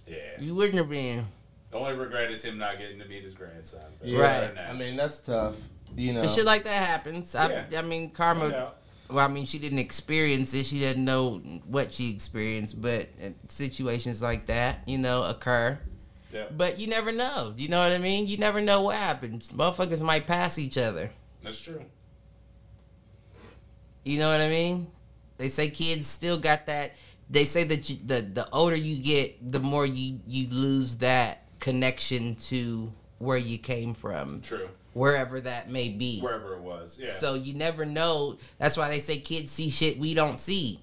yeah. 0.07 0.15
You 0.39 0.55
wouldn't 0.55 0.77
have 0.77 0.89
been. 0.89 1.25
The 1.71 1.77
only 1.77 1.93
regret 1.93 2.31
is 2.31 2.43
him 2.43 2.57
not 2.57 2.77
getting 2.79 2.99
to 2.99 3.07
meet 3.07 3.23
his 3.23 3.33
grandson. 3.33 3.81
Yeah. 4.03 4.19
Right. 4.21 4.43
other 4.51 4.61
I 4.69 4.73
mean, 4.73 4.95
that's 4.95 5.19
tough. 5.19 5.55
You 5.95 6.13
know. 6.13 6.21
But 6.21 6.29
shit 6.31 6.45
like 6.45 6.63
that 6.65 6.85
happens. 6.87 7.33
I, 7.35 7.49
Yeah. 7.71 7.79
I 7.79 7.81
mean, 7.83 8.11
karma. 8.11 8.49
doubt. 8.51 8.77
Well, 9.09 9.25
I 9.25 9.27
mean, 9.27 9.45
she 9.45 9.57
didn't 9.57 9.79
experience 9.79 10.53
it. 10.53 10.65
She 10.67 10.81
doesn't 10.81 11.03
know 11.03 11.39
what 11.65 11.93
she 11.93 12.11
experienced, 12.11 12.79
but 12.81 13.09
situations 13.47 14.21
like 14.21 14.45
that, 14.47 14.83
you 14.85 14.97
know, 14.99 15.23
occur. 15.23 15.79
Yeah. 16.31 16.45
But 16.55 16.79
you 16.79 16.87
never 16.87 17.11
know. 17.11 17.53
You 17.57 17.69
know 17.69 17.79
what 17.79 17.91
I 17.91 17.97
mean? 17.97 18.27
You 18.27 18.37
never 18.37 18.61
know 18.61 18.81
what 18.81 18.95
happens. 18.95 19.49
Motherfuckers 19.49 20.01
might 20.01 20.27
pass 20.27 20.59
each 20.59 20.77
other. 20.77 21.11
That's 21.41 21.59
true. 21.59 21.83
You 24.05 24.19
know 24.19 24.29
what 24.29 24.41
I 24.41 24.49
mean? 24.49 24.87
They 25.37 25.49
say 25.49 25.69
kids 25.69 26.07
still 26.07 26.37
got 26.37 26.67
that. 26.67 26.95
They 27.29 27.45
say 27.45 27.63
that 27.65 27.89
you, 27.89 27.97
the 28.05 28.21
the 28.21 28.49
older 28.51 28.75
you 28.75 29.01
get, 29.01 29.51
the 29.51 29.59
more 29.59 29.85
you 29.85 30.19
you 30.27 30.47
lose 30.49 30.97
that 30.97 31.45
connection 31.59 32.35
to 32.35 32.91
where 33.19 33.37
you 33.37 33.57
came 33.57 33.93
from, 33.93 34.41
True. 34.41 34.69
Wherever 34.99 35.39
that 35.39 35.69
may 35.69 35.89
be. 35.89 36.19
Wherever 36.19 36.55
it 36.55 36.61
was. 36.61 36.99
Yeah. 37.01 37.11
So 37.11 37.33
you 37.35 37.53
never 37.53 37.85
know. 37.85 38.37
That's 38.57 38.75
why 38.75 38.89
they 38.89 38.99
say 38.99 39.19
kids 39.19 39.51
see 39.51 39.69
shit 39.69 39.97
we 39.97 40.13
don't 40.13 40.37
see. 40.37 40.81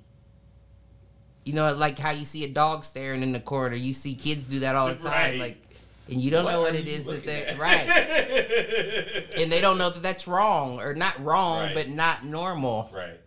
You 1.44 1.52
know, 1.52 1.74
like 1.74 1.98
how 1.98 2.10
you 2.12 2.24
see 2.24 2.43
a 2.44 2.48
dog 2.48 2.84
staring 2.84 3.22
in 3.22 3.32
the 3.32 3.40
corner. 3.40 3.76
You 3.76 3.93
see 3.93 4.14
kids 4.14 4.44
do 4.44 4.60
that 4.60 4.74
all 4.74 4.88
the 4.88 4.94
time. 4.94 5.10
Right. 5.12 5.38
Like, 5.38 5.62
and 6.09 6.20
you 6.20 6.30
don't 6.30 6.44
know 6.47 6.62
what 6.62 6.74
it 6.74 6.88
is 6.88 7.05
that 7.06 7.24
they're 7.26 7.48
at? 7.51 7.59
right, 7.59 9.34
and 9.38 9.51
they 9.52 9.60
don't 9.60 9.76
know 9.76 9.90
that 9.90 10.02
that's 10.02 10.26
wrong 10.28 10.80
or 10.80 10.94
not 10.94 11.18
wrong, 11.22 11.62
Right. 11.64 11.74
but 11.74 11.88
not 11.88 12.24
normal. 12.24 12.90
right. 12.94 13.18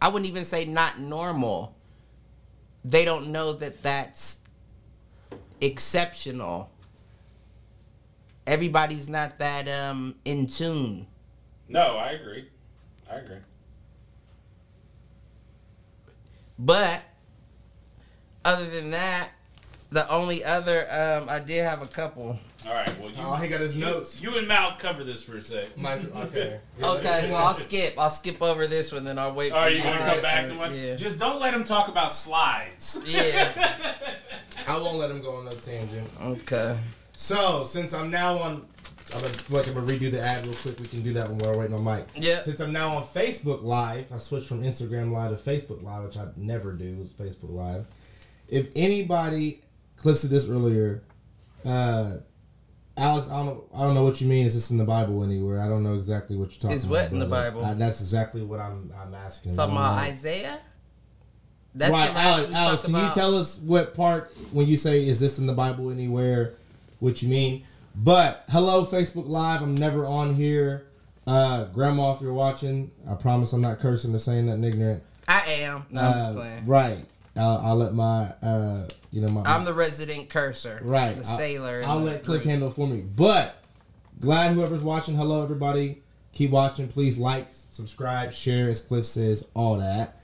I 0.00 0.08
wouldn't 0.08 0.28
even 0.28 0.44
say 0.44 0.64
not 0.66 0.98
normal. 0.98 1.74
They 2.84 3.04
don't 3.04 3.28
know 3.28 3.52
that 3.54 3.82
that's 3.82 4.40
exceptional. 5.60 6.70
Everybody's 8.46 9.08
not 9.08 9.38
that 9.38 9.68
um 9.68 10.16
in 10.24 10.46
tune. 10.46 11.06
No, 11.68 11.96
I 11.96 12.10
agree. 12.12 12.48
I 13.10 13.16
agree. 13.16 13.36
But 16.58 17.02
other 18.44 18.68
than 18.68 18.90
that, 18.90 19.30
the 19.90 20.08
only 20.10 20.44
other 20.44 20.86
um 20.90 21.28
I 21.28 21.38
did 21.40 21.62
have 21.64 21.82
a 21.82 21.86
couple. 21.86 22.38
All 22.66 22.74
right. 22.74 23.00
Well, 23.00 23.10
you, 23.10 23.16
Oh, 23.18 23.34
he 23.34 23.48
got 23.48 23.60
his 23.60 23.74
you, 23.74 23.84
notes. 23.84 24.22
You 24.22 24.36
and 24.38 24.46
Mal 24.46 24.76
cover 24.78 25.02
this 25.02 25.22
for 25.22 25.36
a 25.36 25.40
sec. 25.40 25.76
Nice. 25.76 26.06
Okay. 26.06 26.60
Okay, 26.82 27.22
so 27.24 27.34
I'll 27.36 27.54
skip. 27.54 27.94
I'll 27.98 28.10
skip 28.10 28.40
over 28.42 28.66
this 28.68 28.92
one, 28.92 29.04
then 29.04 29.18
I'll 29.18 29.34
wait. 29.34 29.52
All 29.52 29.58
for 29.58 29.64
right, 29.64 29.72
you 29.72 29.78
you 29.78 29.82
gonna 29.84 29.98
guys 29.98 30.12
come 30.12 30.22
back 30.22 30.46
to 30.48 30.54
one? 30.56 30.72
Yeah. 30.76 30.94
Just 30.96 31.18
don't 31.18 31.40
let 31.40 31.54
him 31.54 31.64
talk 31.64 31.88
about 31.88 32.12
slides. 32.12 33.00
yeah. 33.06 33.74
I 34.68 34.78
won't 34.78 34.96
let 34.98 35.10
him 35.10 35.20
go 35.20 35.34
on 35.36 35.44
no 35.44 35.50
tangent. 35.52 36.08
Okay. 36.22 36.78
So 37.22 37.62
since 37.62 37.94
I'm 37.94 38.10
now 38.10 38.34
on, 38.38 38.66
I'm 39.14 39.20
gonna 39.20 39.28
feel 39.28 39.58
like 39.58 39.68
I'm 39.68 39.74
gonna 39.74 39.86
redo 39.86 40.10
the 40.10 40.20
ad 40.20 40.44
real 40.44 40.56
quick. 40.56 40.80
We 40.80 40.86
can 40.86 41.02
do 41.02 41.12
that 41.12 41.28
when 41.28 41.38
we're 41.38 41.56
waiting 41.56 41.72
on 41.72 41.84
Mike. 41.84 42.08
Yeah. 42.16 42.42
Since 42.42 42.58
I'm 42.58 42.72
now 42.72 42.96
on 42.96 43.04
Facebook 43.04 43.62
Live, 43.62 44.10
I 44.12 44.18
switched 44.18 44.48
from 44.48 44.64
Instagram 44.64 45.12
Live 45.12 45.30
to 45.30 45.50
Facebook 45.50 45.84
Live, 45.84 46.02
which 46.02 46.16
I 46.16 46.26
never 46.36 46.72
do. 46.72 46.98
Is 47.00 47.12
Facebook 47.12 47.50
Live. 47.50 47.86
If 48.48 48.70
anybody, 48.74 49.60
Cliff 49.94 50.16
said 50.16 50.30
this 50.30 50.48
earlier. 50.48 51.04
Uh, 51.64 52.16
Alex, 52.96 53.28
I 53.28 53.36
don't 53.36 53.46
know. 53.46 53.64
I 53.72 53.84
don't 53.84 53.94
know 53.94 54.02
what 54.02 54.20
you 54.20 54.26
mean. 54.26 54.44
Is 54.44 54.54
this 54.54 54.72
in 54.72 54.76
the 54.76 54.84
Bible 54.84 55.22
anywhere? 55.22 55.60
I 55.60 55.68
don't 55.68 55.84
know 55.84 55.94
exactly 55.94 56.36
what 56.36 56.50
you're 56.50 56.58
talking 56.58 56.70
about. 56.70 56.76
Is 56.76 56.86
what 56.88 57.12
in 57.12 57.20
the. 57.20 57.26
Bible? 57.26 57.64
Uh, 57.64 57.74
that's 57.74 58.00
exactly 58.00 58.42
what 58.42 58.58
I'm. 58.58 58.92
I'm 59.00 59.14
asking. 59.14 59.54
Talking 59.54 59.76
about. 59.76 59.98
Isaiah. 59.98 60.58
That's 61.72 61.92
right, 61.92 62.12
Alex. 62.16 62.52
Alex, 62.52 62.82
can 62.82 62.94
you 62.94 63.10
tell 63.14 63.38
us 63.38 63.60
what 63.60 63.94
part 63.94 64.36
when 64.50 64.66
you 64.66 64.76
say 64.76 65.06
"Is 65.06 65.20
this 65.20 65.38
in 65.38 65.46
the 65.46 65.54
Bible 65.54 65.88
anywhere?" 65.92 66.54
What 67.02 67.20
you 67.20 67.28
mean? 67.28 67.64
But 67.96 68.44
hello, 68.50 68.84
Facebook 68.84 69.26
Live. 69.28 69.60
I'm 69.60 69.74
never 69.74 70.04
on 70.04 70.36
here. 70.36 70.86
Uh, 71.26 71.64
Grandma, 71.64 72.12
if 72.12 72.20
you're 72.20 72.32
watching, 72.32 72.92
I 73.10 73.16
promise 73.16 73.52
I'm 73.52 73.60
not 73.60 73.80
cursing 73.80 74.14
or 74.14 74.20
saying 74.20 74.46
that 74.46 74.64
ignorant. 74.64 75.02
I 75.26 75.40
am. 75.62 75.84
No, 75.90 76.00
I'm 76.00 76.12
just 76.12 76.30
Uh, 76.30 76.32
playing. 76.34 76.66
right. 76.66 77.04
I'll, 77.36 77.58
I'll 77.58 77.74
let 77.74 77.92
my, 77.92 78.26
uh, 78.40 78.86
you 79.10 79.20
know, 79.20 79.30
my. 79.30 79.42
I'm 79.42 79.64
the 79.64 79.74
resident 79.74 80.28
cursor. 80.28 80.80
right. 80.84 81.16
The 81.20 81.26
I'll- 81.28 81.38
sailor. 81.38 81.82
I'll 81.84 81.98
let 81.98 82.22
Click 82.22 82.44
handle 82.44 82.70
for 82.70 82.86
me. 82.86 83.00
But 83.00 83.56
glad 84.20 84.52
whoever's 84.52 84.82
watching. 84.82 85.16
Hello, 85.16 85.42
everybody. 85.42 86.02
Keep 86.32 86.52
watching. 86.52 86.86
Please 86.86 87.18
like, 87.18 87.48
subscribe, 87.50 88.32
share, 88.32 88.70
as 88.70 88.80
Cliff 88.80 89.06
says, 89.06 89.44
all 89.54 89.76
that. 89.78 90.16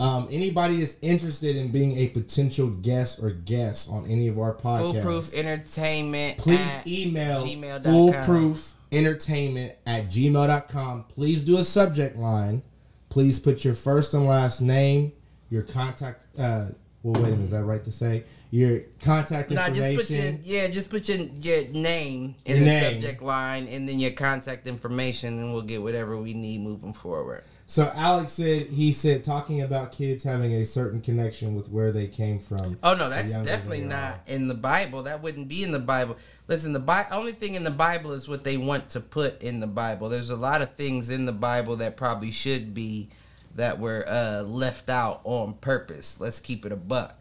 Um, 0.00 0.28
anybody 0.32 0.76
that's 0.76 0.96
interested 1.02 1.56
in 1.56 1.68
being 1.68 1.98
a 1.98 2.08
potential 2.08 2.68
guest 2.68 3.22
or 3.22 3.30
guest 3.30 3.90
on 3.90 4.06
any 4.06 4.28
of 4.28 4.38
our 4.38 4.54
podcasts, 4.54 4.92
Foolproof 4.92 5.34
Entertainment. 5.34 6.38
please 6.38 6.86
email 6.86 7.44
gmail.com. 7.44 7.82
foolproof 7.92 8.74
entertainment 8.92 9.74
at 9.86 10.06
gmail.com. 10.06 11.04
Please 11.04 11.42
do 11.42 11.58
a 11.58 11.64
subject 11.64 12.16
line. 12.16 12.62
Please 13.10 13.38
put 13.38 13.64
your 13.64 13.74
first 13.74 14.14
and 14.14 14.26
last 14.26 14.60
name, 14.62 15.12
your 15.50 15.62
contact. 15.62 16.26
Uh, 16.38 16.68
well, 17.02 17.20
wait 17.22 17.28
a 17.28 17.30
minute, 17.32 17.40
is 17.40 17.50
that 17.50 17.64
right 17.64 17.82
to 17.84 17.90
say? 17.90 18.24
Your 18.52 18.80
contact 19.00 19.50
No, 19.52 19.64
information. 19.66 19.96
just 19.96 20.10
your 20.10 20.62
yeah, 20.62 20.68
just 20.68 20.90
put 20.90 21.08
your 21.08 21.18
your 21.18 21.68
name 21.68 22.34
in 22.44 22.56
Your 22.56 22.64
the 22.64 22.64
name. 22.66 23.00
subject 23.02 23.22
line, 23.22 23.68
and 23.68 23.88
then 23.88 24.00
your 24.00 24.10
contact 24.10 24.66
information, 24.66 25.38
and 25.38 25.52
we'll 25.52 25.62
get 25.62 25.82
whatever 25.82 26.20
we 26.20 26.34
need 26.34 26.60
moving 26.60 26.92
forward. 26.92 27.44
So 27.66 27.92
Alex 27.94 28.32
said 28.32 28.66
he 28.66 28.90
said 28.90 29.22
talking 29.22 29.60
about 29.62 29.92
kids 29.92 30.24
having 30.24 30.52
a 30.52 30.66
certain 30.66 31.00
connection 31.00 31.54
with 31.54 31.70
where 31.70 31.92
they 31.92 32.08
came 32.08 32.40
from. 32.40 32.76
Oh 32.82 32.94
no, 32.94 33.08
that's 33.08 33.32
definitely 33.32 33.82
not 33.82 34.22
in 34.26 34.48
the 34.48 34.54
Bible. 34.56 35.04
That 35.04 35.22
wouldn't 35.22 35.48
be 35.48 35.62
in 35.62 35.70
the 35.70 35.78
Bible. 35.78 36.16
Listen, 36.48 36.72
the 36.72 36.80
Bi- 36.80 37.06
only 37.12 37.30
thing 37.30 37.54
in 37.54 37.62
the 37.62 37.70
Bible 37.70 38.10
is 38.10 38.26
what 38.26 38.42
they 38.42 38.56
want 38.56 38.90
to 38.90 39.00
put 39.00 39.40
in 39.40 39.60
the 39.60 39.68
Bible. 39.68 40.08
There's 40.08 40.30
a 40.30 40.36
lot 40.36 40.60
of 40.60 40.74
things 40.74 41.08
in 41.08 41.24
the 41.26 41.32
Bible 41.32 41.76
that 41.76 41.96
probably 41.96 42.32
should 42.32 42.74
be 42.74 43.10
that 43.54 43.78
were 43.78 44.04
uh, 44.08 44.42
left 44.42 44.88
out 44.90 45.20
on 45.22 45.54
purpose. 45.54 46.18
Let's 46.18 46.40
keep 46.40 46.66
it 46.66 46.72
a 46.72 46.76
buck. 46.76 47.19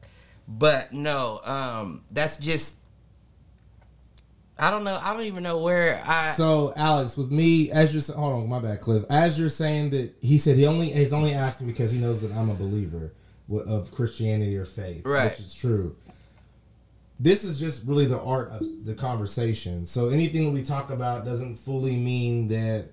But 0.49 0.91
no, 0.91 1.39
um, 1.45 2.03
that's 2.09 2.37
just 2.37 2.77
I 4.57 4.71
don't 4.71 4.83
know. 4.83 4.99
I 5.01 5.13
don't 5.13 5.23
even 5.23 5.43
know 5.43 5.59
where 5.59 6.03
I. 6.05 6.31
So 6.31 6.73
Alex, 6.75 7.15
with 7.15 7.31
me, 7.31 7.71
as 7.71 7.93
you're 7.93 8.17
hold 8.17 8.43
on, 8.43 8.49
my 8.49 8.59
bad, 8.59 8.81
Cliff. 8.81 9.05
As 9.09 9.39
you're 9.39 9.47
saying 9.47 9.91
that 9.91 10.15
he 10.21 10.37
said 10.37 10.57
he 10.57 10.65
only 10.65 10.91
he's 10.91 11.13
only 11.13 11.33
asking 11.33 11.67
because 11.67 11.91
he 11.91 11.99
knows 11.99 12.21
that 12.21 12.31
I'm 12.33 12.49
a 12.49 12.55
believer. 12.55 13.13
of 13.67 13.91
Christianity 13.91 14.57
or 14.57 14.65
faith, 14.65 15.03
Right. 15.05 15.31
Which 15.31 15.39
is 15.39 15.53
true. 15.53 15.95
This 17.19 17.43
is 17.43 17.59
just 17.59 17.85
really 17.85 18.05
the 18.05 18.19
art 18.19 18.49
of 18.49 18.85
the 18.85 18.95
conversation. 18.95 19.85
So 19.85 20.09
anything 20.09 20.45
that 20.45 20.51
we 20.51 20.63
talk 20.63 20.89
about 20.89 21.25
doesn't 21.25 21.57
fully 21.57 21.95
mean 21.95 22.47
that 22.47 22.89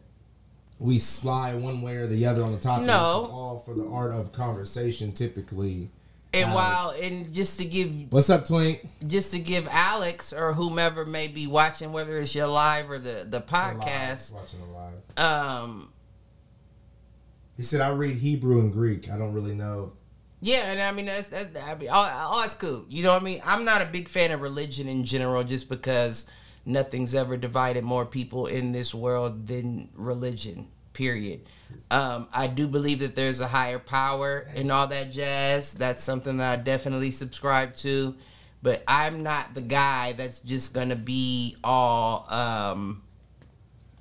we 0.78 0.98
slide 0.98 1.60
one 1.60 1.80
way 1.80 1.96
or 1.96 2.06
the 2.06 2.26
other 2.26 2.42
on 2.42 2.52
the 2.52 2.58
topic. 2.58 2.86
No. 2.86 3.22
It's 3.24 3.32
all 3.32 3.58
for 3.58 3.74
the 3.74 3.86
art 3.88 4.12
of 4.12 4.32
conversation, 4.32 5.12
typically. 5.12 5.90
And 6.34 6.50
Alex. 6.50 6.54
while 6.56 6.94
and 7.02 7.32
just 7.32 7.58
to 7.60 7.66
give 7.66 8.12
What's 8.12 8.28
up, 8.28 8.44
Twink? 8.44 8.86
just 9.06 9.32
to 9.32 9.38
give 9.38 9.66
Alex 9.70 10.32
or 10.32 10.52
whomever 10.52 11.06
may 11.06 11.28
be 11.28 11.46
watching, 11.46 11.92
whether 11.92 12.18
it's 12.18 12.34
your 12.34 12.48
live 12.48 12.90
or 12.90 12.98
the 12.98 13.26
the 13.28 13.40
podcast, 13.40 14.32
Watching 14.34 14.60
live. 14.72 14.94
um, 15.16 15.92
He 17.56 17.62
said, 17.62 17.80
"I 17.80 17.90
read 17.90 18.16
Hebrew 18.16 18.58
and 18.60 18.72
Greek. 18.72 19.10
I 19.10 19.16
don't 19.16 19.32
really 19.32 19.54
know." 19.54 19.92
yeah, 20.42 20.72
and 20.72 20.82
I 20.82 20.92
mean 20.92 21.06
that's 21.06 21.28
that's 21.30 21.56
I 21.64 21.74
mean 21.76 21.88
all, 21.88 22.04
all 22.04 22.40
that's 22.42 22.54
cool. 22.54 22.84
You 22.90 23.02
know 23.04 23.12
what 23.14 23.22
I 23.22 23.24
mean? 23.24 23.40
I'm 23.46 23.64
not 23.64 23.80
a 23.80 23.86
big 23.86 24.08
fan 24.08 24.30
of 24.32 24.42
religion 24.42 24.88
in 24.88 25.04
general, 25.04 25.42
just 25.42 25.68
because 25.70 26.26
nothing's 26.66 27.14
ever 27.14 27.36
divided 27.38 27.82
more 27.84 28.04
people 28.04 28.46
in 28.46 28.72
this 28.72 28.92
world 28.94 29.46
than 29.46 29.88
religion. 29.94 30.68
Period. 30.96 31.42
Um, 31.90 32.26
I 32.32 32.46
do 32.46 32.66
believe 32.66 33.00
that 33.00 33.14
there's 33.14 33.40
a 33.40 33.46
higher 33.46 33.78
power 33.78 34.46
and 34.56 34.72
all 34.72 34.86
that 34.86 35.12
jazz. 35.12 35.74
That's 35.74 36.02
something 36.02 36.38
that 36.38 36.58
I 36.58 36.62
definitely 36.62 37.10
subscribe 37.10 37.76
to. 37.76 38.14
But 38.62 38.82
I'm 38.88 39.22
not 39.22 39.52
the 39.52 39.60
guy 39.60 40.12
that's 40.12 40.40
just 40.40 40.72
gonna 40.72 40.96
be 40.96 41.56
all 41.62 42.26
um, 42.32 43.02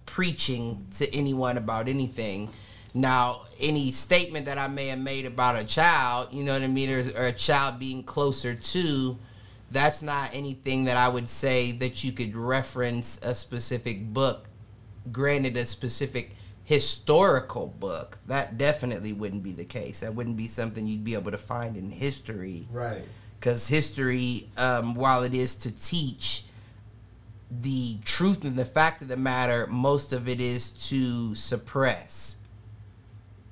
preaching 0.06 0.88
to 0.92 1.14
anyone 1.14 1.58
about 1.58 1.90
anything. 1.90 2.50
Now, 2.94 3.42
any 3.60 3.92
statement 3.92 4.46
that 4.46 4.58
I 4.58 4.70
may 4.70 4.88
have 4.88 5.00
made 5.00 5.26
about 5.26 5.62
a 5.62 5.66
child, 5.66 6.30
you 6.32 6.46
know 6.46 6.54
what 6.54 6.62
I 6.62 6.68
mean, 6.68 6.90
or, 6.90 7.00
or 7.18 7.26
a 7.26 7.34
child 7.34 7.78
being 7.78 8.04
closer 8.04 8.56
to, 8.56 9.18
that's 9.70 10.02
not 10.02 10.30
anything 10.32 10.86
that 10.86 10.96
I 10.96 11.10
would 11.10 11.28
say 11.28 11.74
that 11.74 12.06
you 12.06 12.14
could 12.14 12.38
reference 12.38 13.20
a 13.22 13.36
specific 13.36 14.14
book. 14.14 14.48
Granted, 15.12 15.58
a 15.58 15.66
specific 15.66 16.32
historical 16.66 17.68
book, 17.80 18.18
that 18.28 18.58
definitely 18.58 19.14
wouldn't 19.14 19.44
be 19.44 19.52
the 19.54 19.66
case. 19.66 20.02
That 20.02 20.16
wouldn't 20.16 20.36
be 20.38 20.48
something 20.48 20.88
you'd 20.88 21.04
be 21.04 21.14
able 21.14 21.32
to 21.32 21.38
find 21.38 21.78
in 21.78 21.92
history 21.92 22.68
Right. 22.72 23.04
because 23.40 23.68
history, 23.68 24.50
um, 24.58 24.96
while 24.96 25.24
it 25.24 25.34
is 25.34 25.56
to 25.58 25.72
teach 25.72 26.44
the 27.52 27.98
truth 28.04 28.44
and 28.44 28.58
the 28.58 28.66
fact 28.66 29.04
of 29.04 29.08
the 29.08 29.16
matter, 29.16 29.68
most 29.68 30.12
of 30.12 30.28
it 30.28 30.42
is 30.42 30.72
to 30.90 31.36
suppress. 31.36 32.38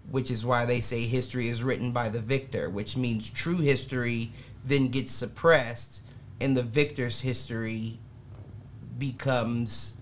Which 0.10 0.30
is 0.31 0.44
why 0.44 0.65
they 0.65 0.81
say 0.81 1.06
history 1.07 1.48
is 1.48 1.64
written 1.64 1.91
by 1.91 2.10
the 2.10 2.19
victor, 2.19 2.69
which 2.69 2.98
means 2.98 3.30
true 3.30 3.57
history 3.60 4.34
then 4.65 4.88
gets 4.90 5.11
suppressed, 5.11 6.02
and 6.41 6.57
the 6.57 6.64
victor's 6.64 7.22
history 7.22 7.99
becomes 8.98 9.98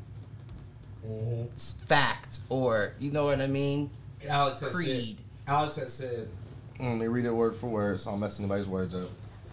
fact, 1.86 2.40
or 2.50 2.94
you 3.00 3.12
know 3.12 3.26
what 3.26 3.42
I 3.42 3.48
mean? 3.48 3.90
Alex 4.30 4.60
has 4.62 4.74
Creed. 4.74 5.06
said. 5.06 5.16
Alex 5.48 5.76
has 5.78 5.94
said. 5.94 6.28
Let 6.80 6.98
me 6.98 7.08
read 7.08 7.26
it 7.26 7.32
word 7.32 7.56
for 7.56 7.68
word 7.68 8.02
so 8.02 8.10
I 8.10 8.14
don't 8.14 8.22
mess 8.22 8.40
anybody's 8.40 8.68
words 8.68 8.96
up. 8.96 9.10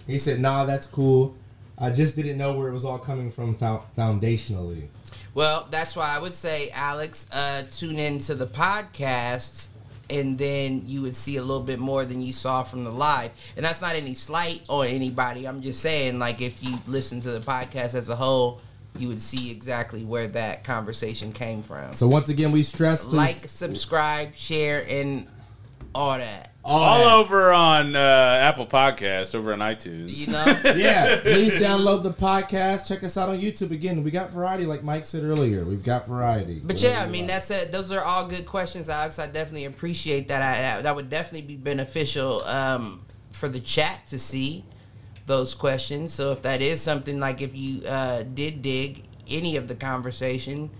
He 0.07 0.19
said, 0.19 0.41
"Nah, 0.41 0.65
that's 0.65 0.87
cool. 0.87 1.35
I 1.79 1.91
just 1.91 2.17
didn't 2.17 2.39
know 2.39 2.55
where 2.55 2.69
it 2.69 2.73
was 2.73 2.85
all 2.85 2.99
coming 2.99 3.31
from 3.31 3.55
foundationally." 3.55 4.89
Well, 5.35 5.69
that's 5.71 5.95
why 5.95 6.15
I 6.17 6.21
would 6.21 6.35
say, 6.35 6.71
Alex, 6.75 7.29
uh, 7.33 7.63
tune 7.71 7.99
in 7.99 8.19
to 8.21 8.35
the 8.35 8.47
podcast, 8.47 9.69
and 10.11 10.39
then 10.39 10.83
you 10.87 11.03
would 11.03 11.15
see 11.15 11.37
a 11.37 11.43
little 11.43 11.63
bit 11.63 11.79
more 11.79 12.05
than 12.05 12.21
you 12.23 12.33
saw 12.33 12.63
from 12.63 12.83
the 12.83 12.91
live. 12.91 13.31
And 13.57 13.65
that's 13.65 13.81
not 13.81 13.95
any 13.95 14.15
slight 14.15 14.63
on 14.69 14.87
anybody. 14.87 15.47
I'm 15.47 15.61
just 15.61 15.81
saying, 15.81 16.19
like, 16.19 16.41
if 16.41 16.65
you 16.65 16.79
listen 16.87 17.21
to 17.21 17.31
the 17.31 17.41
podcast 17.41 17.95
as 17.95 18.09
a 18.09 18.17
whole, 18.17 18.61
you 19.01 19.09
would 19.09 19.21
see 19.21 19.51
exactly 19.51 20.05
where 20.05 20.29
that 20.29 20.65
conversation 20.65 21.33
came 21.33 21.63
from. 21.63 21.93
So 21.93 22.07
once 22.09 22.29
again, 22.29 22.53
we 22.53 22.63
stress 22.63 23.05
please. 23.05 23.17
like, 23.17 23.37
subscribe, 23.49 24.35
share, 24.35 24.85
and 24.89 25.27
all 25.95 26.19
that. 26.19 26.53
All 26.65 26.99
that. 26.99 27.15
over 27.15 27.51
on 27.53 27.97
uh, 27.97 27.99
Apple 27.99 28.67
Podcast, 28.67 29.35
over 29.35 29.53
on 29.53 29.61
iTunes. 29.61 30.17
You 30.19 30.33
know? 30.33 30.45
yeah, 30.77 31.21
please 31.23 31.55
download 31.55 32.03
the 32.03 32.13
podcast. 32.13 32.87
Check 32.87 33.03
us 33.05 33.17
out 33.17 33.29
on 33.29 33.39
YouTube. 33.39 33.71
Again, 33.71 34.03
we 34.03 34.11
got 34.11 34.31
variety, 34.31 34.67
like 34.67 34.85
Mike 34.85 35.07
said 35.07 35.23
earlier. 35.23 35.65
We've 35.65 35.83
got 35.83 36.07
variety. 36.07 36.61
But 36.63 36.83
yeah, 36.83 37.03
I 37.03 37.09
mean 37.09 37.27
that's 37.27 37.51
it. 37.51 37.73
Those 37.73 37.91
are 37.91 38.03
all 38.03 38.27
good 38.27 38.45
questions, 38.45 38.89
Alex. 38.89 39.19
I 39.19 39.27
definitely 39.27 39.65
appreciate 39.65 40.29
that. 40.29 40.43
I, 40.43 40.83
that 40.83 40.95
would 40.95 41.09
definitely 41.09 41.47
be 41.47 41.57
beneficial 41.57 42.45
um, 42.45 43.05
for 43.31 43.49
the 43.49 43.61
chat 43.61 44.07
to 44.09 44.19
see 44.19 44.65
those 45.29 45.55
questions. 45.55 46.13
So 46.13 46.33
if 46.33 46.43
that 46.43 46.61
is 46.61 46.81
something 46.81 47.21
like 47.21 47.41
if 47.41 47.55
you 47.57 47.87
uh, 47.87 48.25
did 48.25 48.63
dig 48.63 49.05
any 49.29 49.57
of 49.57 49.69
the 49.69 49.77
conversation, 49.77 50.71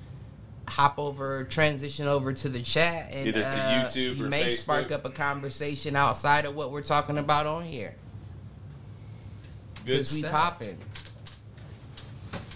hop 0.69 0.99
over, 0.99 1.45
transition 1.45 2.09
over 2.09 2.33
to 2.33 2.49
the 2.49 2.61
chat, 2.61 3.11
and 3.13 3.29
Either 3.29 3.43
to 3.43 3.47
uh, 3.47 3.85
YouTube 3.89 4.17
you 4.17 4.25
or 4.27 4.29
may 4.29 4.45
Facebook. 4.47 4.57
spark 4.59 4.91
up 4.93 5.05
a 5.05 5.11
conversation 5.11 5.95
outside 5.95 6.45
of 6.45 6.57
what 6.57 6.73
we're 6.73 6.83
talking 6.83 7.19
about 7.19 7.47
on 7.47 7.63
here. 7.65 7.95
Good 9.85 9.93
Because 9.93 10.13
we 10.15 10.19
stuff. 10.21 10.33
popping. 10.33 10.79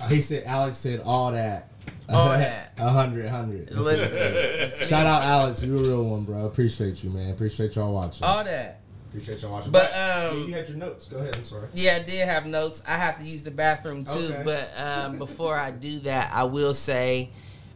he 0.09 0.20
said, 0.20 0.43
Alex 0.44 0.78
said 0.78 1.01
all 1.05 1.32
that. 1.32 1.70
All 2.09 2.28
that. 2.31 2.73
A 2.78 2.90
hundred, 2.90 3.28
hundred. 3.28 3.70
Shout 4.86 5.06
out 5.06 5.23
Alex, 5.23 5.62
You're 5.62 5.77
a 5.77 5.81
real 5.81 6.05
one, 6.05 6.24
bro. 6.24 6.44
Appreciate 6.47 7.02
you, 7.05 7.10
man. 7.10 7.31
Appreciate 7.32 7.77
y'all 7.77 7.94
watching. 7.94 8.27
all 8.27 8.44
that. 8.44 8.81
Appreciate 9.13 9.43
y'all 9.43 9.53
watching. 9.53 9.73
But, 9.73 9.91
yeah, 9.95 10.31
um, 10.33 10.49
you 10.49 10.55
had 10.55 10.67
your 10.69 10.79
notes. 10.79 11.05
Go 11.07 11.19
ahead. 11.19 11.37
I'm 11.37 11.45
sorry. 11.45 11.69
Yeah, 11.75 11.99
I 12.01 12.09
did 12.09 12.27
have 12.27 12.47
notes. 12.47 12.83
I 12.89 12.93
have 12.97 13.19
to 13.19 13.25
use 13.25 13.45
the 13.45 13.51
bathroom 13.51 14.05
too, 14.05 14.11
Okay. 14.13 14.43
but 14.43 14.73
um, 14.83 15.19
before 15.19 15.55
I 15.55 15.71
do 15.71 15.99
that, 16.01 16.31
I 16.33 16.45
will 16.45 16.73
say 16.73 17.29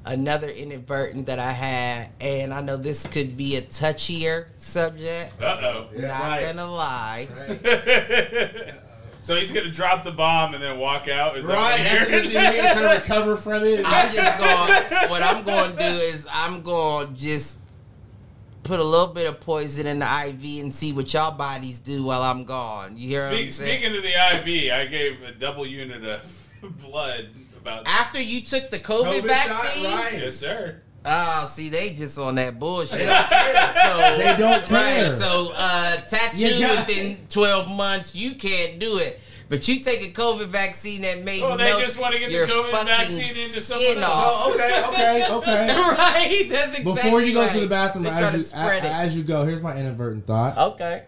another 0.06 0.48
inadvertent 0.48 1.26
that 1.26 1.38
I 1.38 1.52
had, 1.52 2.08
and 2.22 2.54
I 2.54 2.62
know 2.62 2.78
this 2.78 3.06
could 3.06 3.36
be 3.36 3.56
a 3.56 3.60
touchier 3.60 4.46
subject. 4.56 5.38
Uh 5.42 5.58
oh. 5.60 5.86
Yeah, 5.94 6.06
Not 6.08 6.20
right. 6.22 6.56
gonna 6.56 6.70
lie. 6.70 7.28
So 9.22 9.34
he's 9.34 9.50
gonna 9.50 9.70
drop 9.72 10.04
the 10.04 10.12
bomb 10.12 10.54
and 10.54 10.62
then 10.62 10.78
walk 10.78 11.08
out. 11.08 11.36
Is 11.36 11.44
Right. 11.44 11.54
that 11.78 12.06
That's 12.08 12.12
what 12.12 12.22
what 12.22 12.32
you're 12.32 12.42
you 12.42 12.48
need 12.48 12.56
to 12.68 12.74
kind 12.74 12.86
of 12.86 13.02
recover 13.02 13.36
from 13.36 13.64
it. 13.64 13.82
I'm 13.84 14.12
just 14.12 14.38
going. 14.38 15.10
What 15.10 15.22
I'm 15.24 15.44
going 15.44 15.70
to 15.72 15.76
do 15.76 15.84
is 15.84 16.28
I'm 16.32 16.62
going 16.62 17.08
to 17.08 17.14
just 17.20 17.58
put 18.66 18.80
a 18.80 18.84
little 18.84 19.12
bit 19.14 19.26
of 19.28 19.40
poison 19.40 19.86
in 19.86 19.98
the 20.00 20.04
IV 20.06 20.62
and 20.64 20.74
see 20.74 20.92
what 20.92 21.12
y'all 21.12 21.36
bodies 21.36 21.78
do 21.80 22.04
while 22.04 22.22
I'm 22.22 22.44
gone. 22.44 22.96
You 22.96 23.08
hear 23.08 23.24
what 23.24 23.32
I'm 23.32 23.50
Speak, 23.50 23.68
speaking 23.68 23.96
of 23.96 24.02
the 24.02 24.08
IV, 24.08 24.72
I 24.72 24.86
gave 24.86 25.22
a 25.22 25.32
double 25.32 25.66
unit 25.66 26.04
of 26.04 26.50
blood 26.82 27.28
about. 27.56 27.86
After 27.86 28.20
you 28.20 28.40
took 28.42 28.70
the 28.70 28.78
COVID, 28.78 29.20
COVID 29.22 29.28
shot, 29.28 29.28
vaccine, 29.28 29.84
right. 29.92 30.12
Yes, 30.14 30.36
sir. 30.36 30.82
Oh, 31.08 31.48
see, 31.48 31.68
they 31.68 31.90
just 31.90 32.18
on 32.18 32.34
that 32.34 32.58
bullshit. 32.58 32.98
They 32.98 33.06
so 33.06 34.16
they 34.18 34.34
don't 34.36 34.66
care. 34.66 35.04
Right, 35.04 35.12
so 35.12 35.52
uh, 35.54 35.96
tattoo 36.08 36.38
You 36.48 36.66
got- 36.66 36.88
within 36.88 37.16
twelve 37.28 37.68
months, 37.76 38.14
you 38.16 38.34
can't 38.34 38.80
do 38.80 38.98
it. 38.98 39.20
But 39.48 39.68
you 39.68 39.78
take 39.80 40.02
a 40.02 40.12
COVID 40.12 40.46
vaccine 40.48 41.02
that 41.02 41.22
may 41.22 41.40
Oh, 41.40 41.56
they 41.56 41.64
melt 41.64 41.80
just 41.80 42.00
wanna 42.00 42.18
get 42.18 42.30
the 42.30 42.36
your 42.36 42.46
COVID 42.48 42.84
vaccine 42.84 43.22
into 43.22 43.60
someone 43.60 43.86
skin 43.86 44.02
else. 44.02 44.12
off. 44.12 44.42
Oh, 44.46 44.54
okay, 44.54 44.84
okay, 44.88 45.34
okay. 45.34 45.66
right, 45.78 46.46
that's 46.50 46.78
exactly 46.78 46.84
Before 46.94 47.20
you 47.22 47.32
go 47.32 47.42
right. 47.42 47.50
to 47.52 47.60
the 47.60 47.68
bathroom, 47.68 48.06
as 48.06 48.34
you, 48.34 48.42
spread 48.42 48.84
a- 48.84 48.88
as 48.92 49.16
you 49.16 49.22
go, 49.22 49.44
here's 49.44 49.62
my 49.62 49.76
inadvertent 49.78 50.26
thought. 50.26 50.58
okay. 50.72 51.04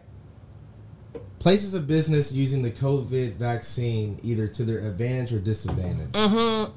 Places 1.41 1.75
of 1.75 1.87
business 1.87 2.33
using 2.33 2.63
the 2.63 2.71
COVID 2.71 3.35
vaccine 3.35 4.19
either 4.23 4.47
to 4.49 4.65
their 4.65 4.79
advantage 4.81 5.33
or 5.33 5.39
disadvantage. 5.39 6.11
Mm-hmm. 6.13 6.73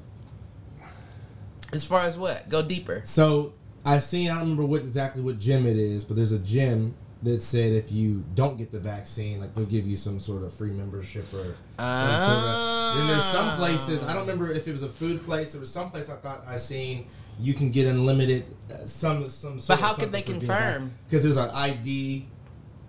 As 1.73 1.83
far 1.83 2.01
as 2.01 2.17
what? 2.17 2.47
Go 2.49 2.61
deeper. 2.61 3.01
So 3.05 3.53
I 3.85 3.99
seen 3.99 4.29
I 4.29 4.33
don't 4.33 4.41
remember 4.43 4.65
what 4.65 4.81
exactly 4.81 5.21
what 5.21 5.39
gym 5.39 5.65
it 5.65 5.77
is, 5.77 6.05
but 6.05 6.15
there's 6.15 6.31
a 6.31 6.39
gym 6.39 6.95
that 7.23 7.41
said 7.41 7.72
if 7.72 7.91
you 7.91 8.23
don't 8.34 8.57
get 8.57 8.72
the 8.72 8.80
vaccine, 8.80 9.39
like 9.39 9.53
they'll 9.53 9.65
give 9.65 9.85
you 9.85 9.95
some 9.95 10.19
sort 10.19 10.43
of 10.43 10.53
free 10.53 10.72
membership 10.72 11.26
or 11.34 11.56
some 11.77 12.19
sort 12.19 12.38
of. 12.38 12.98
Then 12.98 13.07
there's 13.07 13.23
some 13.26 13.57
places 13.57 14.03
I 14.03 14.14
don't 14.14 14.23
remember 14.23 14.49
if 14.49 14.68
it 14.68 14.72
was 14.72 14.84
a 14.84 14.89
food 14.89 15.22
place. 15.22 15.52
There 15.52 15.61
was 15.61 15.72
some 15.72 15.89
place 15.91 16.10
I 16.10 16.15
thought 16.15 16.43
I 16.48 16.57
seen 16.57 17.06
you 17.39 17.53
can 17.53 17.69
get 17.69 17.88
unlimited 17.88 18.49
uh, 18.72 18.85
some 18.85 19.30
some. 19.30 19.60
Sort 19.60 19.80
But 19.80 19.85
how 19.85 19.93
could 19.93 20.11
they 20.11 20.22
confirm? 20.22 20.91
Because 21.06 21.23
there's 21.23 21.38
an 21.38 21.49
ID. 21.52 22.27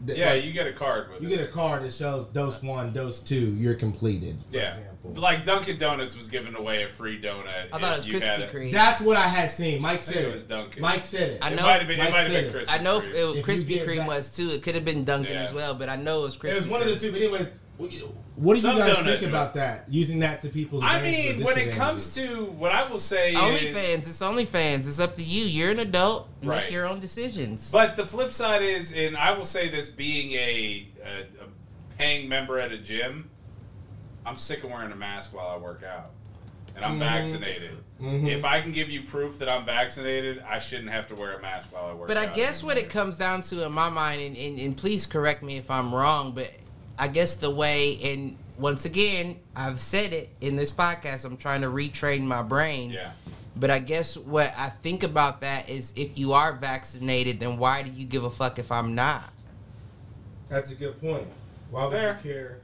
That, 0.07 0.17
Yeah, 0.17 0.31
like, 0.33 0.45
you 0.45 0.53
get 0.53 0.67
a 0.67 0.73
card 0.73 1.11
with 1.13 1.23
you 1.23 1.29
it. 1.29 1.37
get 1.37 1.41
a 1.41 1.47
card 1.51 1.83
that 1.83 1.93
shows 1.93 2.27
dose 2.27 2.63
one, 2.63 2.93
dose 2.93 3.21
two, 3.21 3.55
you're 3.55 3.75
completed. 3.75 4.37
For 4.51 4.57
yeah, 4.57 4.69
example. 4.77 5.13
like 5.15 5.45
Dunkin' 5.45 5.79
Donuts 5.79 6.17
was 6.17 6.29
giving 6.29 6.55
away 6.55 6.85
a 6.85 6.89
free 6.89 7.21
donut. 7.21 7.47
I 7.73 7.79
thought 7.79 8.07
it 8.07 8.13
was 8.13 8.23
had 8.25 8.41
Krispy. 8.41 8.53
Kreme. 8.53 8.73
That's 8.73 9.01
what 9.01 9.17
I 9.17 9.27
had 9.29 9.51
seen. 9.51 9.81
Mike 9.83 10.03
said 10.03 10.17
it 10.17 10.29
it. 10.29 10.33
was 10.33 10.43
Dunkin'. 10.45 10.83
Mike 10.83 11.03
said 11.05 11.31
it. 11.31 11.39
I 11.45 11.51
It 11.53 11.57
know- 11.57 11.63
might 11.63 11.79
have 11.79 11.89
been. 11.89 12.01
It 12.01 12.05
Mike 12.05 12.11
might 12.13 12.21
have 12.23 12.33
been 12.33 12.45
it. 12.47 12.53
Christmas. 12.53 12.81
I 12.81 12.83
know 12.83 12.99
it 13.01 13.13
was 13.13 13.41
Krispy 13.41 13.87
Kreme 13.87 14.07
was 14.07 14.35
too. 14.35 14.49
It 14.49 14.63
could 14.63 14.75
have 14.75 14.85
been 14.85 15.05
Dunkin' 15.05 15.35
Yeah. 15.35 15.45
as 15.45 15.53
well, 15.55 15.75
but 15.75 15.89
I 15.89 15.97
know 15.97 16.21
it 16.21 16.23
was 16.23 16.37
Krispy 16.37 16.53
It 16.53 16.57
was 16.57 16.69
one 16.69 16.83
of 16.83 16.89
the 16.89 16.97
two, 16.99 17.13
but 17.13 17.21
anyways, 17.21 17.51
What 17.77 18.55
do 18.55 18.61
Some 18.61 18.77
you 18.77 18.83
guys 18.83 18.99
think 18.99 19.21
do 19.21 19.29
about 19.29 19.55
that? 19.55 19.85
Using 19.89 20.21
that 20.21 20.41
to 20.43 20.49
people's 20.49 20.83
I 20.83 21.03
mean, 21.03 21.43
when 21.43 21.59
it 21.59 21.73
comes 21.73 22.15
to 22.15 22.45
what 22.45 22.73
I 22.73 22.89
will 22.89 22.99
say 22.99 23.33
is, 23.33 23.39
OnlyFans, 23.39 23.99
it's 23.99 24.21
OnlyFans. 24.21 24.89
It's 24.89 25.01
up 25.01 25.17
to 25.17 25.23
you. 25.23 25.45
You're 25.45 25.71
an 25.71 25.81
adult. 25.81 26.29
Make 26.41 26.51
Right. 26.51 26.73
your 26.73 26.87
own 26.87 27.01
decisions. 27.01 27.71
But 27.71 27.97
the 27.97 28.07
flip 28.07 28.31
side 28.31 28.63
is, 28.63 28.93
and 28.93 29.17
I 29.17 29.33
will 29.33 29.45
say 29.45 29.69
this: 29.69 29.89
being 29.89 30.33
a, 30.33 30.89
a, 31.05 31.21
a 31.45 31.49
paying 31.99 32.29
member 32.29 32.59
at 32.59 32.73
a 32.73 32.79
gym, 32.79 33.31
I'm 34.25 34.37
sick 34.37 34.65
of 34.65 34.71
wearing 34.71 34.93
a 34.93 34.97
mask 34.97 35.35
while 35.35 35.49
I 35.49 35.57
work 35.57 35.83
out, 35.83 36.11
and 36.77 36.85
I'm 36.85 36.93
mm-hmm. 36.93 37.01
vaccinated. 37.01 37.71
Mm-hmm. 38.01 38.27
If 38.27 38.45
I 38.45 38.61
can 38.61 38.73
give 38.73 38.91
you 38.91 39.03
proof 39.03 39.39
that 39.39 39.49
I'm 39.49 39.65
vaccinated, 39.65 40.43
I 40.49 40.59
shouldn't 40.59 40.91
have 40.91 41.07
to 41.09 41.15
wear 41.15 41.33
a 41.33 41.43
mask 41.43 41.73
while 41.73 41.85
I 41.85 41.93
work. 41.95 42.03
Out. 42.03 42.09
But 42.09 42.17
I 42.17 42.27
out 42.27 42.35
guess 42.35 42.63
what 42.63 42.77
it 42.77 42.91
comes 42.91 43.19
down 43.19 43.43
to 43.43 43.65
in 43.65 43.73
my 43.73 43.91
mind, 43.91 44.23
and, 44.23 44.37
and, 44.37 44.59
and 44.59 44.77
please 44.77 45.07
correct 45.07 45.43
me 45.43 45.57
if 45.57 45.71
I'm 45.71 45.95
wrong, 45.95 46.33
but 46.33 46.51
I 47.03 47.09
guess 47.09 47.35
the 47.35 47.51
way, 47.51 47.99
and 48.05 48.37
once 48.59 48.85
again, 48.85 49.35
I've 49.57 49.81
said 49.81 50.13
it 50.13 50.31
in 50.41 50.55
this 50.55 50.71
podcast, 50.71 51.25
I'm 51.25 51.37
trying 51.37 51.63
to 51.63 51.67
retrain 51.67 52.21
my 52.23 52.43
brain. 52.43 52.93
Yeah. 52.93 53.11
But 53.57 53.73
I 53.73 53.81
guess 53.81 54.17
what 54.17 54.55
I 54.57 54.69
think 54.69 55.03
about 55.03 55.41
that 55.41 55.69
is 55.69 55.93
if 55.97 56.17
you 56.17 56.33
are 56.33 56.53
vaccinated, 56.53 57.41
then 57.41 57.59
why 57.59 57.83
do 57.83 57.91
you 57.91 58.07
give 58.07 58.23
a 58.23 58.31
fuck 58.31 58.61
if 58.61 58.71
I'm 58.71 58.95
not? 58.95 59.33
That's 60.49 60.71
a 60.71 60.77
good 60.77 61.01
point. 61.01 61.27
Why 61.73 61.87
would 61.87 61.93
Fair. 61.93 62.21
you 62.23 62.31
care? 62.33 62.59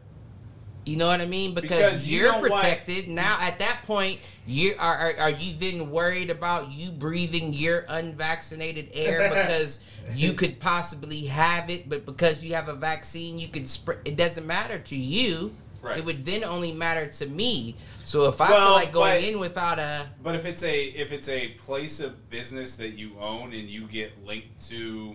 You 0.86 0.98
know 0.98 1.08
what 1.08 1.20
I 1.20 1.26
mean? 1.26 1.52
Because, 1.52 1.70
Because 1.70 2.08
you 2.08 2.20
you're 2.20 2.32
know 2.32 2.38
what? 2.38 2.52
protected. 2.52 3.08
Now 3.08 3.38
at 3.40 3.58
that 3.58 3.80
point, 3.88 4.20
you 4.48 4.72
are, 4.80 4.94
are 4.96 5.12
are 5.20 5.30
you 5.30 5.52
then 5.58 5.90
worried 5.90 6.30
about 6.30 6.72
you 6.72 6.90
breathing 6.90 7.52
your 7.52 7.84
unvaccinated 7.86 8.88
air 8.94 9.28
because 9.28 9.84
you 10.14 10.32
could 10.32 10.58
possibly 10.58 11.26
have 11.26 11.68
it, 11.68 11.86
but 11.86 12.06
because 12.06 12.42
you 12.42 12.54
have 12.54 12.68
a 12.68 12.74
vaccine, 12.74 13.38
you 13.38 13.48
could 13.48 13.68
spread. 13.68 13.98
It 14.06 14.16
doesn't 14.16 14.46
matter 14.46 14.78
to 14.78 14.96
you. 14.96 15.52
Right. 15.82 15.98
It 15.98 16.04
would 16.06 16.24
then 16.24 16.44
only 16.44 16.72
matter 16.72 17.06
to 17.06 17.26
me. 17.26 17.76
So 18.04 18.24
if 18.24 18.40
I 18.40 18.48
feel 18.48 18.72
like 18.72 18.90
going 18.90 19.22
but- 19.22 19.28
in 19.28 19.38
without 19.38 19.78
a 19.78 20.08
But 20.22 20.34
if 20.34 20.46
it's 20.46 20.62
a 20.62 20.84
if 20.84 21.12
it's 21.12 21.28
a 21.28 21.48
place 21.50 22.00
of 22.00 22.30
business 22.30 22.76
that 22.76 22.90
you 22.90 23.12
own 23.20 23.52
and 23.52 23.68
you 23.68 23.86
get 23.86 24.24
linked 24.24 24.66
to 24.70 25.14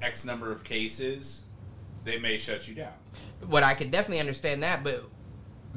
X 0.00 0.24
number 0.24 0.52
of 0.52 0.62
cases, 0.62 1.42
they 2.04 2.16
may 2.16 2.38
shut 2.38 2.68
you 2.68 2.76
down. 2.76 2.92
what 3.48 3.64
I 3.64 3.74
could 3.74 3.90
definitely 3.90 4.20
understand 4.20 4.62
that, 4.62 4.84
but 4.84 5.04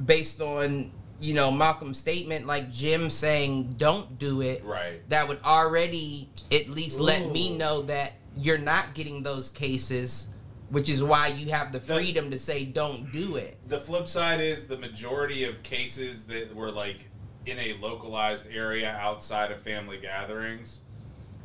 based 0.05 0.39
on 0.39 0.91
you 1.21 1.33
know 1.33 1.51
Malcolm's 1.51 1.99
statement, 1.99 2.45
like 2.47 2.71
gym 2.71 3.09
saying, 3.09 3.73
"Don't 3.77 4.17
do 4.19 4.41
it," 4.41 4.63
Right. 4.63 5.07
That 5.09 5.27
would 5.27 5.39
already 5.43 6.29
at 6.51 6.69
least 6.69 6.99
let 6.99 7.31
me 7.31 7.55
know 7.57 7.81
that 7.83 8.13
you're 8.37 8.57
not 8.57 8.93
getting 8.93 9.23
those 9.23 9.49
cases, 9.49 10.29
which 10.69 10.87
is 10.89 11.03
why 11.03 11.27
you 11.27 11.49
have 11.51 11.71
the 11.71 11.79
The- 11.79 11.93
freedom 11.95 12.31
to 12.31 12.39
say, 12.39 12.63
"Don't 12.65 13.11
do 13.11 13.35
it." 13.35 13.57
The 13.67 13.79
flip 13.79 14.07
side 14.07 14.39
is 14.39 14.67
the 14.67 14.77
majority 14.77 15.43
of 15.43 15.61
cases 15.63 16.25
that 16.25 16.55
were 16.55 16.71
like 16.71 17.09
in 17.45 17.57
a 17.59 17.73
localized 17.81 18.45
area 18.51 18.91
outside 19.01 19.51
of 19.51 19.61
family 19.61 19.97
gatherings 19.97 20.81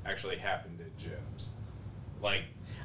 actually 0.05 0.37
happened 0.37 0.81
at 0.81 0.97
gyms. 0.99 1.51
Like 2.23 2.43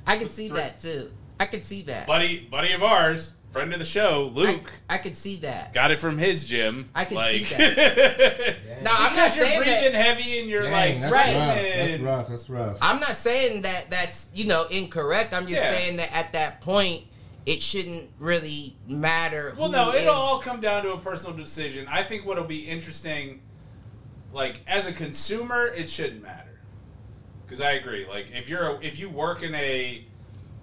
I 0.08 0.18
can 0.18 0.30
see 0.30 0.48
Three- 0.48 0.58
that 0.58 0.80
too. 0.80 1.12
I 1.40 1.46
can 1.46 1.62
see 1.62 1.82
that. 1.84 2.08
buddy 2.08 2.40
buddy 2.40 2.74
of 2.74 2.82
ours, 2.84 3.34
friend 3.50 3.74
of 3.74 3.80
the 3.80 3.86
show, 3.86 4.32
Luke, 4.34 4.72
I, 4.90 4.96
I 4.96 4.98
could 5.00 5.18
see 5.18 5.38
that. 5.38 5.74
got 5.74 5.92
it 5.92 6.00
from 6.00 6.18
his 6.18 6.48
gym. 6.48 6.90
I 6.94 7.06
can 7.06 7.16
like, 7.18 7.36
see 7.36 7.44
that. 7.46 8.58
No, 8.84 8.92
I'm 8.94 9.16
not 9.16 9.34
because 9.34 9.36
you're 9.38 9.46
saying 9.46 9.62
breathing 9.64 9.94
that. 9.94 10.06
heavy 10.06 10.40
and 10.40 10.50
you're 10.50 10.64
Dang, 10.64 10.72
like 10.72 11.00
that's 11.02 11.12
right. 11.12 11.36
rough. 11.36 11.56
That's 11.90 12.00
rough. 12.02 12.28
That's 12.30 12.50
rough. 12.50 12.78
I'm 12.82 13.00
not 13.00 13.10
saying 13.18 13.64
that 13.64 13.90
that's 13.90 14.30
you 14.34 14.46
know 14.46 14.66
incorrect. 14.72 15.34
I'm 15.34 15.44
just 15.48 15.56
Yeah. 15.62 15.72
saying 15.74 15.98
that 15.98 16.16
at 16.16 16.32
that 16.34 16.62
point, 16.62 17.04
it 17.46 17.62
shouldn't 17.62 18.10
really 18.20 18.76
matter. 18.88 19.56
Well, 19.58 19.68
who 19.70 19.74
no, 19.76 19.94
it'll 19.94 20.14
all 20.14 20.40
come 20.40 20.62
down 20.62 20.84
to 20.84 20.94
a 20.94 20.98
personal 20.98 21.36
decision. 21.36 21.88
I 21.90 22.04
think 22.04 22.26
what'll 22.26 22.44
be 22.46 22.68
interesting, 22.70 23.42
like 24.32 24.62
as 24.68 24.88
a 24.88 24.94
consumer, 24.94 25.66
it 25.66 25.90
shouldn't 25.90 26.22
matter. 26.22 26.60
Because 27.46 27.62
I 27.62 27.72
agree. 27.72 28.06
Like 28.08 28.28
if 28.34 28.48
you're 28.48 28.76
a, 28.78 28.80
if 28.86 29.00
you 29.00 29.10
work 29.10 29.42
in 29.44 29.56
a, 29.56 30.06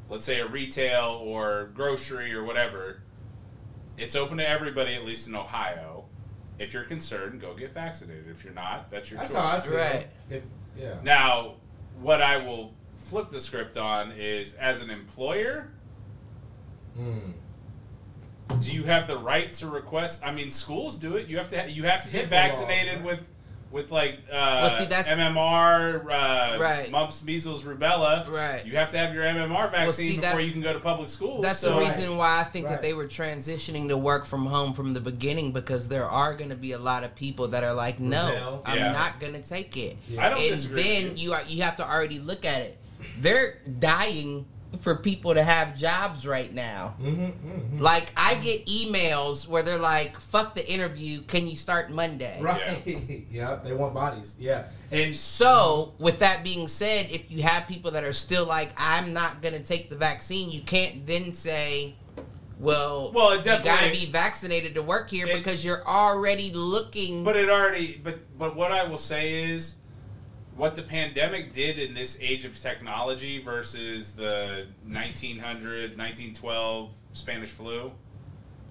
let's 0.08 0.24
say 0.24 0.40
a 0.40 0.46
retail 0.46 1.20
or 1.24 1.70
grocery 1.74 2.32
or 2.34 2.44
whatever, 2.44 3.02
it's 3.98 4.14
open 4.16 4.38
to 4.38 4.48
everybody. 4.48 4.94
At 4.94 5.04
least 5.04 5.28
in 5.28 5.34
Ohio. 5.34 6.04
If 6.58 6.72
you're 6.72 6.84
concerned, 6.84 7.40
go 7.40 7.54
get 7.54 7.72
vaccinated. 7.72 8.28
If 8.30 8.42
you're 8.44 8.54
not, 8.54 8.90
that's 8.90 9.10
your 9.10 9.20
That's 9.20 9.32
choice. 9.34 9.42
how 9.42 9.56
I 9.56 9.60
feel. 9.60 9.76
Right. 9.76 10.06
If, 10.30 10.44
yeah. 10.78 10.94
Now, 11.02 11.56
what 12.00 12.22
I 12.22 12.38
will 12.38 12.72
flip 12.94 13.28
the 13.30 13.40
script 13.40 13.76
on 13.76 14.12
is 14.12 14.54
as 14.54 14.80
an 14.80 14.88
employer, 14.90 15.68
Mm. 16.98 17.34
do 18.60 18.72
you 18.72 18.84
have 18.84 19.06
the 19.06 19.18
right 19.18 19.52
to 19.54 19.68
request? 19.68 20.22
I 20.24 20.32
mean, 20.32 20.50
schools 20.50 20.96
do 20.96 21.16
it. 21.16 21.28
You 21.28 21.36
have 21.36 21.50
to. 21.50 21.60
Ha- 21.60 21.66
you 21.68 21.82
have 21.84 22.00
to 22.04 22.08
It's 22.08 22.16
get 22.16 22.24
HIPAA 22.28 22.30
law, 22.30 22.30
vaccinated 22.30 22.94
right? 22.96 23.04
with 23.04 23.28
with 23.70 23.90
like 23.90 24.18
uh, 24.30 24.68
Well, 24.68 24.70
see, 24.78 24.84
that's- 24.86 25.06
MMR, 25.18 26.05
uh, 26.10 26.59
Right. 26.59 26.90
mumps, 26.90 27.22
measles, 27.24 27.62
rubella. 27.64 28.28
Right. 28.30 28.64
You 28.64 28.76
have 28.76 28.90
to 28.90 28.98
have 28.98 29.12
your 29.12 29.24
MMR 29.24 29.68
vaccine 29.70 30.12
see, 30.14 30.20
before 30.20 30.40
you 30.40 30.52
can 30.52 30.62
go 30.62 30.72
to 30.72 30.78
public 30.80 31.09
school. 31.09 31.40
That's 31.43 31.59
so, 31.59 31.74
the 31.74 31.84
reason 31.84 32.16
why 32.16 32.40
I 32.40 32.44
think 32.44 32.66
Right. 32.66 32.72
that 32.72 32.82
they 32.82 32.94
were 32.94 33.06
transitioning 33.06 33.88
to 33.88 33.97
work 33.97 34.24
from 34.24 34.47
home 34.47 34.72
from 34.72 34.94
the 34.94 35.01
beginning 35.01 35.52
because 35.52 35.88
there 35.88 36.06
are 36.06 36.34
going 36.34 36.51
to 36.51 36.56
be 36.56 36.72
a 36.72 36.78
lot 36.78 37.05
of 37.05 37.14
people 37.14 37.48
that 37.48 37.64
are 37.64 37.74
like, 37.74 37.98
no, 38.01 38.26
Rebel. 38.32 38.62
I'm 38.64 38.78
Yeah. 38.78 38.93
not 38.93 39.20
going 39.20 39.34
to 39.34 39.43
take 39.43 39.76
it. 39.76 39.97
I 40.18 40.28
don't 40.30 40.38
and 40.40 40.48
disagree 40.51 40.82
then 40.82 41.05
with 41.10 41.22
you 41.22 41.32
are, 41.32 41.43
you 41.47 41.62
have 41.62 41.76
to 41.76 41.86
already 41.88 42.18
look 42.18 42.44
at 42.44 42.60
it. 42.62 42.78
They're 43.18 43.59
dying 43.78 44.47
for 44.77 44.97
people 44.97 45.35
to 45.35 45.43
have 45.43 45.77
jobs 45.77 46.27
right 46.27 46.53
now. 46.53 46.94
Mm-hmm, 47.01 47.81
Like 47.81 48.12
I 48.16 48.35
get 48.36 48.66
emails 48.66 49.48
where 49.48 49.62
they're 49.62 49.78
like, 49.78 50.19
"Fuck 50.20 50.55
the 50.55 50.69
interview, 50.70 51.23
can 51.23 51.47
you 51.47 51.57
start 51.57 51.90
Monday?" 51.90 52.39
Right. 52.43 52.82
Yeah. 53.31 53.57
They 53.65 53.73
want 53.74 53.94
bodies. 53.94 54.36
Yeah. 54.39 54.66
And 54.93 55.15
So, 55.15 55.94
with 55.98 56.20
that 56.20 56.43
being 56.44 56.69
said, 56.69 57.09
if 57.11 57.31
you 57.31 57.43
have 57.43 57.66
people 57.66 57.90
that 57.93 58.05
are 58.05 58.12
still 58.12 58.47
like, 58.47 58.70
I'm 58.77 59.12
not 59.12 59.43
going 59.43 59.55
to 59.55 59.62
take 59.62 59.90
the 59.90 59.97
vaccine, 59.97 60.51
you 60.51 60.61
can't 60.62 61.07
then 61.07 61.32
say, 61.32 61.94
well, 62.59 63.12
Well, 63.12 63.32
it 63.32 63.39
you 63.44 63.53
got 63.62 63.82
to 63.85 63.90
be 63.90 64.07
vaccinated 64.07 64.74
to 64.77 64.82
work 64.82 65.11
here 65.11 65.27
It- 65.27 65.35
because 65.36 65.65
you're 65.65 65.86
already 65.86 66.53
looking. 66.53 67.24
But 67.24 67.36
it 67.36 67.51
already. 67.51 68.01
But 68.03 68.19
but 68.39 68.57
what 68.57 68.73
I 68.73 68.85
will 68.85 68.98
say 68.98 69.44
is, 69.51 69.77
what 70.56 70.74
the 70.74 70.82
pandemic 70.82 71.52
did 71.52 71.78
in 71.78 71.94
this 71.94 72.18
age 72.20 72.44
of 72.44 72.58
technology 72.60 73.42
versus 73.42 74.12
the 74.12 74.66
1900 74.86 75.96
1912 75.98 76.94
Spanish 77.12 77.50
flu, 77.50 77.92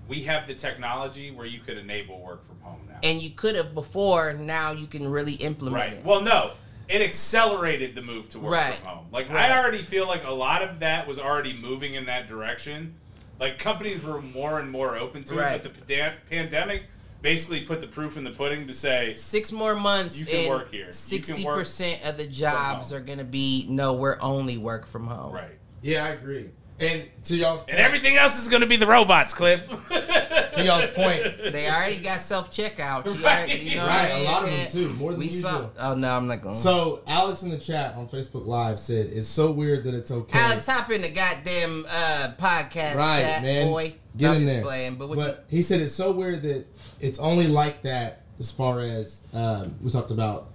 we 0.07 0.21
have 0.23 0.47
the 0.47 0.53
technology 0.55 1.31
where 1.31 1.45
you 1.45 1.59
could 1.59 1.77
enable 1.77 2.19
work 2.21 2.43
from 2.45 2.59
home 2.61 2.79
now. 2.87 2.97
and 3.03 3.21
you 3.21 3.29
could 3.29 3.55
have 3.55 3.73
before, 3.73 4.33
now 4.33 4.71
you 4.71 4.87
can 4.87 5.09
really 5.09 5.33
implement 5.33 5.75
Right. 5.75 5.93
it. 5.93 6.05
Well, 6.05 6.21
no, 6.21 6.51
it 6.87 7.01
accelerated 7.01 7.93
the 7.95 8.01
move 8.01 8.29
to 8.29 8.39
work 8.39 8.53
Right. 8.53 8.73
from 8.75 8.87
home. 8.87 9.07
Like 9.11 9.29
Right. 9.29 9.49
I 9.51 9.57
already 9.59 9.81
feel 9.81 10.07
like 10.07 10.23
a 10.25 10.31
lot 10.31 10.61
of 10.61 10.79
that 10.79 11.07
was 11.07 11.19
already 11.19 11.53
moving 11.53 11.93
in 11.95 12.05
that 12.05 12.27
direction. 12.27 12.95
Like 13.39 13.57
companies 13.57 14.03
were 14.03 14.21
more 14.21 14.59
and 14.59 14.71
more 14.71 14.95
open 14.97 15.23
to 15.25 15.39
it, 15.39 15.61
but 15.63 15.87
the 15.87 16.13
pandemic 16.29 16.83
basically 17.25 17.61
put 17.61 17.81
the 17.81 17.87
proof 17.87 18.17
in 18.17 18.23
the 18.23 18.29
pudding 18.29 18.67
to 18.67 18.73
say 18.73 19.15
Six 19.15 19.51
more 19.51 19.75
months, 19.75 20.17
You 20.19 20.25
can 20.27 20.39
and 20.41 20.49
work 20.49 20.71
here. 20.71 20.91
Sixty 20.91 21.43
percent 21.43 22.05
of 22.05 22.17
the 22.17 22.27
jobs 22.27 22.93
are 22.93 22.99
going 23.01 23.17
to 23.17 23.25
be 23.25 23.65
no, 23.67 23.95
we're 23.95 24.17
only 24.21 24.57
work 24.57 24.85
from 24.87 25.07
home. 25.07 25.33
right. 25.33 25.57
yeah, 25.81 26.05
I 26.05 26.09
agree. 26.09 26.51
And 26.77 27.03
to 27.23 27.35
y'all's 27.37 27.61
point, 27.63 27.71
And 27.71 27.79
everything 27.79 28.17
else 28.17 28.41
is 28.41 28.49
going 28.49 28.59
to 28.61 28.67
be 28.67 28.75
the 28.75 28.85
robots, 28.87 29.33
Cliff. 29.33 29.65
to 29.89 30.63
y'all's 30.63 30.89
point, 30.89 31.53
They 31.53 31.69
already 31.69 31.99
got 32.01 32.19
self 32.19 32.51
checkout. 32.51 33.05
Right. 33.23 33.61
You 33.61 33.77
know 33.77 33.83
what 33.83 33.89
Right, 33.91 34.05
I 34.05 34.07
a 34.09 34.15
mean? 34.17 34.25
lot 34.25 34.43
of 34.43 34.49
them 34.49 34.71
too, 34.71 34.89
more 34.95 35.11
than 35.11 35.19
we 35.21 35.27
usual. 35.27 35.49
Saw, 35.51 35.69
oh 35.79 35.95
no, 35.95 36.11
I'm 36.11 36.27
not 36.27 36.41
going. 36.41 36.55
So 36.55 37.01
Alex 37.07 37.43
in 37.43 37.49
the 37.49 37.57
chat 37.57 37.95
on 37.95 38.07
Facebook 38.09 38.45
Live 38.45 38.77
said 38.79 39.07
it's 39.07 39.27
so 39.29 39.51
weird 39.51 39.85
that 39.85 39.93
it's 39.93 40.11
okay. 40.11 40.37
Alex, 40.37 40.65
hop 40.67 40.89
in 40.91 41.01
the 41.01 41.11
goddamn 41.11 41.85
uh, 41.89 42.31
podcast 42.37 42.95
right, 42.95 43.21
chat, 43.21 43.41
man. 43.43 43.67
boy. 43.67 43.95
Get 44.17 44.31
I'm 44.31 44.37
in 44.41 44.45
there. 44.45 44.61
Playing, 44.63 44.95
but, 44.95 45.09
what 45.09 45.17
but 45.17 45.45
he 45.49 45.61
said 45.61 45.79
it's 45.81 45.93
so 45.93 46.11
weird 46.11 46.41
that 46.43 46.65
it's 46.99 47.19
only 47.19 47.47
like 47.47 47.81
that 47.83 48.21
as 48.39 48.51
far 48.51 48.81
as 48.81 49.25
um, 49.33 49.75
we 49.81 49.89
talked 49.89 50.11
about 50.11 50.49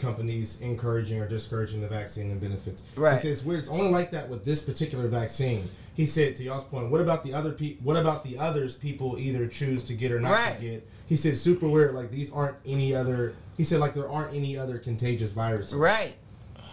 companies 0.00 0.60
encouraging 0.60 1.20
or 1.20 1.28
discouraging 1.28 1.80
the 1.80 1.88
vaccine 1.88 2.30
and 2.30 2.40
benefits. 2.40 2.82
Right. 2.96 3.14
He 3.14 3.20
said 3.20 3.30
it's 3.32 3.44
weird. 3.44 3.60
It's 3.60 3.68
only 3.68 3.90
like 3.90 4.10
that 4.12 4.28
with 4.28 4.44
this 4.44 4.62
particular 4.62 5.06
vaccine. 5.08 5.68
He 5.94 6.06
said 6.06 6.34
to 6.36 6.44
y'all's 6.44 6.64
point, 6.64 6.90
what 6.90 7.00
about 7.00 7.22
the 7.22 7.34
other 7.34 7.52
people? 7.52 7.84
What 7.84 7.96
about 7.96 8.24
the 8.24 8.38
others 8.38 8.76
people 8.76 9.18
either 9.18 9.46
choose 9.46 9.84
to 9.84 9.94
get 9.94 10.10
or 10.12 10.18
not 10.20 10.32
Right. 10.32 10.58
to 10.58 10.64
get? 10.64 10.88
He 11.06 11.16
said 11.16 11.36
super 11.36 11.68
weird. 11.68 11.94
Like 11.94 12.10
these 12.10 12.32
aren't 12.32 12.56
any 12.66 12.94
other. 12.94 13.34
He 13.56 13.64
said 13.64 13.80
like 13.80 13.94
there 13.94 14.08
aren't 14.08 14.34
any 14.34 14.56
other 14.56 14.78
contagious 14.78 15.32
viruses. 15.32 15.74
right, 15.74 16.14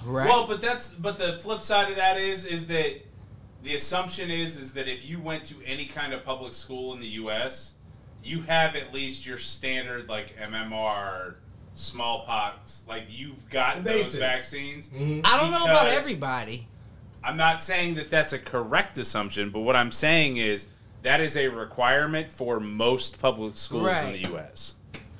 right. 0.06 0.28
Well, 0.30 0.48
but 0.48 0.62
that's 0.62 0.90
but 0.90 1.18
the 1.18 1.34
flip 1.41 1.62
side 1.62 1.90
of 1.90 1.98
that 1.98 2.18
is 2.18 2.45
is 2.45 2.68
that 2.68 3.02
the 3.64 3.76
assumption 3.76 4.32
is 4.32 4.58
is 4.58 4.74
that 4.74 4.88
if 4.88 5.06
you 5.10 5.20
went 5.20 5.44
to 5.45 5.56
any 5.66 5.86
kind 5.86 6.14
of 6.14 6.24
public 6.24 6.54
school 6.54 6.94
in 6.94 7.02
the 7.02 7.08
U.S., 7.08 7.74
you 8.24 8.44
have 8.44 8.76
at 8.76 8.94
least 8.94 9.26
your 9.28 9.38
standard 9.38 10.08
like 10.08 10.38
MMR, 10.38 11.36
smallpox, 11.78 12.84
like 12.88 13.04
you've 13.10 13.49
got 13.49 13.84
The 13.84 13.91
those 13.91 13.98
basics. 14.16 14.18
vaccines. 14.18 14.90
Mm-hmm. 14.90 15.22
I 15.26 15.40
don't 15.40 15.52
know 15.52 15.64
about 15.64 15.88
everybody. 15.88 16.68
I'm 17.24 17.38
not 17.38 17.62
saying 17.62 17.95
that 17.95 18.10
that's 18.10 18.34
a 18.34 18.40
correct 18.40 18.98
assumption, 18.98 19.49
but 19.49 19.62
what 19.62 19.76
I'm 19.76 19.91
saying 19.91 20.38
is 20.38 20.68
that 21.04 21.20
is 21.20 21.36
a 21.36 21.48
requirement 21.49 22.30
for 22.32 22.60
most 22.60 23.20
public 23.22 23.56
schools 23.56 23.91
in 24.04 24.14
the 24.14 24.20
U.S. 24.30 24.76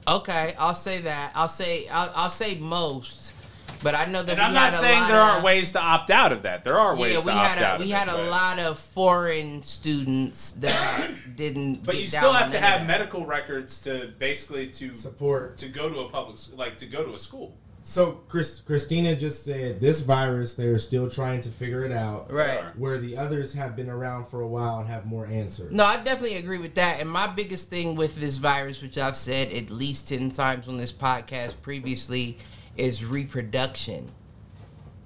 Okay, 0.08 0.54
I'll 0.58 0.74
say 0.76 1.00
that. 1.02 1.32
I'll 1.36 1.50
say 1.50 1.88
I'll, 1.92 2.12
I'll 2.16 2.30
say 2.30 2.58
most, 2.60 3.34
but 3.84 3.96
I 3.96 4.06
know 4.06 4.24
that 4.24 4.32
And 4.32 4.40
we 4.40 4.46
I'm 4.46 4.54
not 4.54 4.74
a 4.74 4.76
saying 4.76 5.08
there 5.08 5.18
of, 5.22 5.30
aren't 5.30 5.44
ways 5.44 5.72
to 5.74 5.80
opt 5.80 6.10
out 6.12 6.32
of 6.32 6.44
that. 6.44 6.64
There 6.64 6.78
are 6.80 6.96
ways 6.96 7.14
Yeah, 7.14 7.20
to 7.22 7.26
we 7.26 7.32
opt 7.32 7.48
had 7.50 7.64
out 7.64 7.72
a, 7.72 7.76
of 7.76 7.82
we 7.88 7.94
it. 7.94 7.96
had 7.98 8.08
a 8.08 8.12
but- 8.14 8.30
lot 8.30 8.60
of 8.60 8.80
foreign 8.80 9.62
students 9.64 10.52
that 10.54 11.12
didn't. 11.36 11.84
But 11.86 11.96
get 11.96 12.02
you 12.02 12.08
still 12.08 12.30
on 12.30 12.36
have 12.44 12.52
to 12.52 12.60
have 12.60 12.88
medical 12.88 13.26
records 13.26 13.82
to 13.82 14.12
basically 14.20 14.70
to 14.72 14.94
Support. 14.94 15.58
to 15.60 15.68
go 15.70 15.90
to 15.90 16.00
a 16.02 16.10
public 16.10 16.36
s- 16.38 16.52
like 16.56 16.78
to 16.78 16.86
go 16.86 17.06
to 17.06 17.14
a 17.14 17.20
school. 17.20 17.56
So 17.84 18.20
Chris, 18.28 18.60
Christina 18.60 19.16
just 19.16 19.46
said 19.46 19.80
this 19.80 20.02
virus 20.02 20.56
they're 20.56 20.78
still 20.78 21.10
trying 21.10 21.40
to 21.42 21.50
figure 21.50 21.86
it 21.86 21.94
out. 21.94 22.30
Right. 22.30 22.60
Where 22.78 22.98
the 22.98 23.16
others 23.16 23.54
have 23.54 23.78
been 23.78 23.90
around 23.90 24.28
for 24.28 24.42
a 24.42 24.48
while 24.48 24.80
and 24.80 24.88
have 24.90 25.06
more 25.06 25.26
answers. 25.26 25.72
No, 25.72 25.86
I 25.86 25.96
definitely 26.04 26.36
agree 26.36 26.58
with 26.58 26.76
that. 26.76 27.00
And 27.00 27.10
my 27.10 27.28
biggest 27.28 27.70
thing 27.70 27.96
with 27.96 28.20
this 28.20 28.36
virus, 28.38 28.82
which 28.82 28.98
I've 28.98 29.16
said 29.16 29.54
at 29.54 29.70
least 29.70 30.10
10 30.10 30.32
times 30.32 30.68
on 30.68 30.76
this 30.78 30.92
podcast 30.92 31.62
previously, 31.62 32.38
is 32.78 33.04
reproduction. 33.04 34.12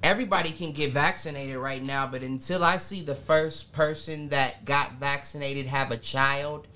Everybody 0.03 0.51
can 0.51 0.71
get 0.71 0.93
vaccinated 0.93 1.57
right 1.57 1.83
now, 1.83 2.07
but 2.07 2.23
until 2.23 2.63
I 2.63 2.77
see 2.77 3.01
the 3.01 3.15
first 3.15 3.71
person 3.71 4.29
that 4.29 4.65
got 4.65 4.93
vaccinated 4.93 5.67
have 5.67 5.91
a 5.91 5.97
child 5.97 6.67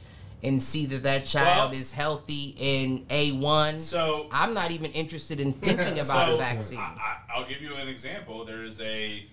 and 0.43 0.61
see 0.61 0.85
that 0.85 1.01
that 1.03 1.25
child 1.25 1.71
Well- 1.71 1.79
is 1.81 1.91
healthy 1.91 2.55
in 2.57 3.05
A1, 3.09 3.77
So 3.79 4.27
I'm 4.31 4.53
not 4.53 4.69
even 4.71 4.91
interested 4.91 5.39
in 5.39 5.53
thinking 5.53 5.93
about 5.99 6.27
so 6.27 6.35
a 6.35 6.37
vaccine. 6.37 6.77
I, 6.79 7.17
I'll 7.33 7.47
give 7.47 7.61
you 7.61 7.75
an 7.75 7.87
example. 7.87 8.45
There 8.45 8.63
is 8.63 8.79
a 8.81 9.25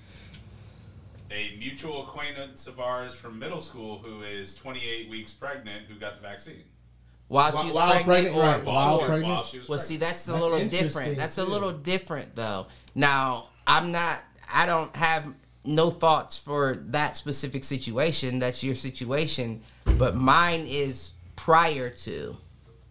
a 1.30 1.56
mutual 1.58 2.02
acquaintance 2.02 2.66
of 2.66 2.78
ours 2.78 3.14
from 3.14 3.38
middle 3.38 3.60
school 3.62 3.98
who 3.98 4.20
is 4.22 4.54
28 4.54 5.08
weeks 5.08 5.32
pregnant 5.32 5.86
who 5.88 5.94
got 5.94 6.14
the 6.14 6.20
vaccine. 6.20 6.62
While 7.32 7.50
While- 7.50 7.62
she 7.62 7.68
was 7.68 7.74
while 7.76 7.86
pregnant, 7.92 8.06
pregnant, 8.06 8.36
or 8.36 8.42
right, 8.42 8.64
While, 8.64 8.74
while 8.74 8.98
pregnant? 9.06 9.24
while 9.32 9.42
she 9.42 9.58
was 9.60 9.68
Well, 9.70 9.78
see, 9.78 9.96
that's 9.96 10.28
a 10.28 10.32
That's 10.32 10.42
little 10.42 10.68
different. 10.68 11.16
That's 11.16 11.38
a 11.38 11.44
little 11.46 11.72
different, 11.72 12.36
though. 12.36 12.66
Now, 12.94 13.46
I'm 13.66 13.90
not. 13.90 14.22
I 14.52 14.66
don't 14.66 14.94
have 14.94 15.32
no 15.64 15.88
thoughts 15.88 16.36
for 16.36 16.74
that 16.88 17.16
specific 17.16 17.64
situation. 17.64 18.38
That's 18.38 18.62
your 18.62 18.74
situation, 18.74 19.62
but 19.96 20.14
mine 20.14 20.66
is 20.68 21.12
prior 21.34 21.88
to. 21.88 22.36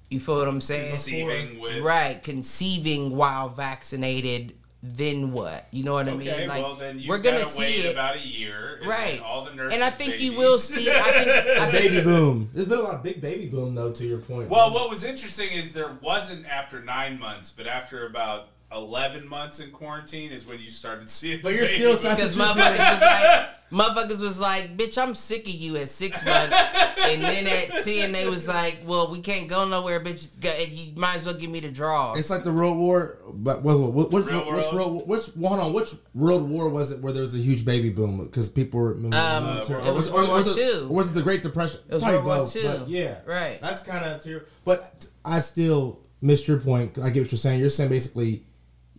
You 0.09 0.19
feel 0.19 0.37
what 0.39 0.47
I'm 0.47 0.59
saying? 0.59 0.89
conceiving 0.89 1.59
with 1.59 1.83
Right, 1.83 2.21
conceiving 2.23 3.15
while 3.15 3.47
vaccinated. 3.49 4.55
Then 4.83 5.31
what? 5.31 5.67
You 5.69 5.83
know 5.83 5.93
what 5.93 6.07
I 6.07 6.15
mean? 6.15 6.47
Like 6.47 6.63
well 6.63 6.75
then 6.75 6.97
you 6.97 7.07
we're 7.07 7.19
gonna 7.19 7.45
see 7.45 7.61
wait 7.61 7.85
it, 7.85 7.93
about 7.93 8.15
a 8.15 8.19
year, 8.19 8.79
right? 8.83 9.21
All 9.23 9.45
the 9.45 9.53
nurses, 9.53 9.75
and 9.75 9.83
I 9.83 9.91
think 9.91 10.19
you 10.19 10.35
will 10.35 10.57
see. 10.57 10.89
I 10.89 11.11
think, 11.11 11.27
I 11.61 11.71
baby 11.71 12.01
boom. 12.01 12.49
There's 12.51 12.67
been 12.67 12.79
a 12.79 12.81
lot 12.81 12.95
of 12.95 13.03
big 13.03 13.21
baby 13.21 13.45
boom 13.45 13.75
though. 13.75 13.91
To 13.91 14.05
your 14.07 14.17
point. 14.17 14.49
Well, 14.49 14.73
what 14.73 14.89
was 14.89 15.03
interesting 15.03 15.51
is 15.51 15.71
there 15.71 15.95
wasn't 16.01 16.47
after 16.47 16.81
nine 16.81 17.19
months, 17.19 17.51
but 17.51 17.67
after 17.67 18.07
about 18.07 18.47
eleven 18.73 19.27
months 19.27 19.59
in 19.59 19.71
quarantine 19.71 20.31
is 20.31 20.45
when 20.47 20.59
you 20.59 20.69
started 20.69 21.09
seeing. 21.09 21.39
But 21.41 21.53
you're 21.53 21.61
the 21.61 21.67
still 21.67 21.93
baby. 21.95 22.09
Because 22.15 22.35
That's 22.35 22.37
what 22.37 22.55
you- 22.55 22.61
motherfuckers 22.61 22.91
was 22.91 23.01
like, 23.01 23.49
motherfuckers 23.71 24.21
was 24.21 24.39
like, 24.39 24.77
bitch, 24.77 24.97
I'm 25.01 25.15
sick 25.15 25.43
of 25.47 25.53
you 25.53 25.77
at 25.77 25.89
six 25.89 26.23
months. 26.25 26.53
and 26.53 27.21
then 27.21 27.47
at 27.47 27.83
ten, 27.83 28.11
they 28.11 28.27
was 28.27 28.47
like, 28.47 28.79
well, 28.85 29.11
we 29.11 29.19
can't 29.19 29.47
go 29.49 29.67
nowhere, 29.67 29.99
bitch. 29.99 30.27
You 30.71 30.93
might 30.99 31.15
as 31.17 31.25
well 31.25 31.33
give 31.35 31.49
me 31.49 31.59
the 31.61 31.69
draw. 31.71 32.13
It's 32.13 32.29
like 32.29 32.43
the 32.43 32.51
World 32.53 32.77
War, 32.77 33.17
but 33.33 33.61
what, 33.63 33.77
what, 33.93 34.11
which, 34.11 34.25
Real 34.27 34.39
which, 34.51 34.65
World? 34.73 34.73
world, 34.73 35.07
which 35.07 35.25
hold 35.39 35.59
on, 35.59 35.73
which 35.73 35.93
World 36.13 36.49
War 36.49 36.69
was 36.69 36.91
it 36.91 36.99
where 36.99 37.13
there 37.13 37.21
was 37.21 37.33
a 37.35 37.39
huge 37.39 37.63
baby 37.65 37.89
boom 37.89 38.23
because 38.25 38.49
people 38.49 38.79
were 38.79 38.95
moving 38.95 39.13
Um, 39.13 39.43
military? 39.45 39.83
it 39.83 39.93
was 39.93 40.09
or, 40.09 40.15
World 40.15 40.27
War 40.29 40.37
was 40.37 40.57
it, 40.57 40.71
Two. 40.79 40.87
or 40.89 40.95
was 40.95 41.09
it 41.11 41.13
the 41.13 41.23
Great 41.23 41.41
Depression? 41.43 41.81
It 41.89 41.93
was 41.93 42.03
Probably 42.03 42.17
World 42.19 42.27
War 42.27 42.37
both, 42.39 42.53
Two. 42.53 42.63
but 42.63 42.87
yeah, 42.89 43.19
Right. 43.25 43.59
That's 43.61 43.81
kind 43.83 44.03
of 44.05 44.21
true. 44.23 44.41
But 44.65 45.07
I 45.23 45.39
still 45.39 45.99
missed 46.21 46.47
your 46.47 46.59
point. 46.59 46.97
I 46.99 47.09
get 47.09 47.21
what 47.23 47.31
you're 47.31 47.39
saying. 47.39 47.59
You're 47.59 47.69
saying 47.69 47.89
basically 47.89 48.43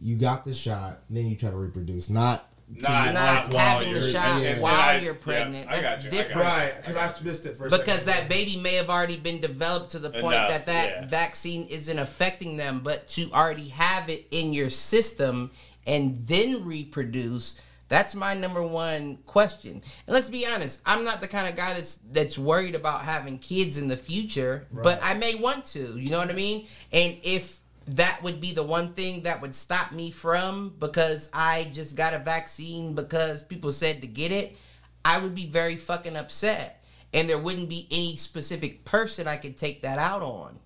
you 0.02 0.16
got 0.16 0.44
the 0.44 0.52
shot, 0.54 1.00
then 1.08 1.26
you 1.28 1.36
try 1.36 1.50
to 1.50 1.56
reproduce, 1.56 2.10
not. 2.10 2.48
Not, 2.74 3.12
not 3.12 3.52
while 3.52 3.78
having 3.80 3.92
the 3.92 4.00
you're- 4.00 4.12
shot 4.12 4.24
and- 4.38 4.44
and 4.46 4.62
while 4.62 4.74
I- 4.74 4.96
you're 4.96 5.12
yeah, 5.12 5.20
pregnant. 5.20 5.68
I 5.68 5.80
That's 5.82 5.82
got 5.82 5.82
you, 5.82 5.90
I 5.90 6.02
got 6.02 6.04
you. 6.04 6.10
different. 6.28 6.40
Right, 6.48 6.72
because 6.78 6.96
I 6.96 7.24
missed 7.24 7.44
it 7.46 7.56
for 7.56 7.66
a 7.66 7.70
because 7.70 7.84
second. 7.86 8.06
that 8.06 8.28
baby 8.30 8.56
may 8.56 8.74
have 8.76 8.88
already 8.88 9.16
been 9.18 9.40
developed 9.42 9.90
to 9.90 9.98
the 9.98 10.08
point 10.08 10.36
Enough, 10.36 10.48
that 10.48 10.66
that 10.66 10.88
yeah. 10.90 11.06
vaccine 11.06 11.66
isn't 11.66 11.98
affecting 11.98 12.56
them 12.56 12.80
but 12.82 13.08
to 13.10 13.30
already 13.32 13.68
have 13.68 14.08
it 14.08 14.26
in 14.30 14.54
your 14.54 14.70
system 14.70 15.50
and 15.86 16.16
then 16.16 16.64
reproduce 16.64 17.60
that's 17.88 18.14
my 18.14 18.32
number 18.32 18.62
one 18.62 19.18
question 19.26 19.72
and 19.72 19.82
let's 20.14 20.30
be 20.30 20.46
honest 20.46 20.80
i'm 20.86 21.04
not 21.04 21.20
the 21.20 21.28
kind 21.28 21.46
of 21.48 21.54
guy 21.56 21.74
that's 21.74 21.96
that's 22.12 22.38
worried 22.38 22.74
about 22.74 23.02
having 23.02 23.38
kids 23.38 23.76
in 23.76 23.86
the 23.88 23.96
future 23.96 24.66
but 24.72 24.98
i 25.02 25.12
may 25.12 25.34
want 25.34 25.66
to 25.66 25.98
you 25.98 26.08
know 26.08 26.18
what 26.18 26.30
i 26.30 26.32
mean 26.32 26.66
and 26.92 27.16
if 27.22 27.58
that 27.86 28.22
would 28.22 28.40
be 28.40 28.52
the 28.52 28.62
one 28.62 28.92
thing 28.92 29.22
that 29.22 29.40
would 29.40 29.54
stop 29.54 29.92
me 29.92 30.10
from 30.10 30.74
because 30.78 31.28
i 31.32 31.70
just 31.72 31.96
got 31.96 32.14
a 32.14 32.18
vaccine 32.18 32.94
because 32.94 33.42
people 33.42 33.72
said 33.72 34.00
to 34.00 34.06
get 34.06 34.30
it 34.30 34.56
I 35.04 35.22
would 35.22 35.34
be 35.34 35.46
very 35.46 35.76
fucking 35.76 36.16
upset. 36.16 36.84
And 37.14 37.28
there 37.28 37.38
wouldn't 37.38 37.68
be 37.68 37.86
any 37.90 38.16
specific 38.16 38.84
person 38.84 39.28
I 39.28 39.36
could 39.36 39.58
take 39.58 39.82
that 39.82 39.98
out 39.98 40.22
on. 40.22 40.58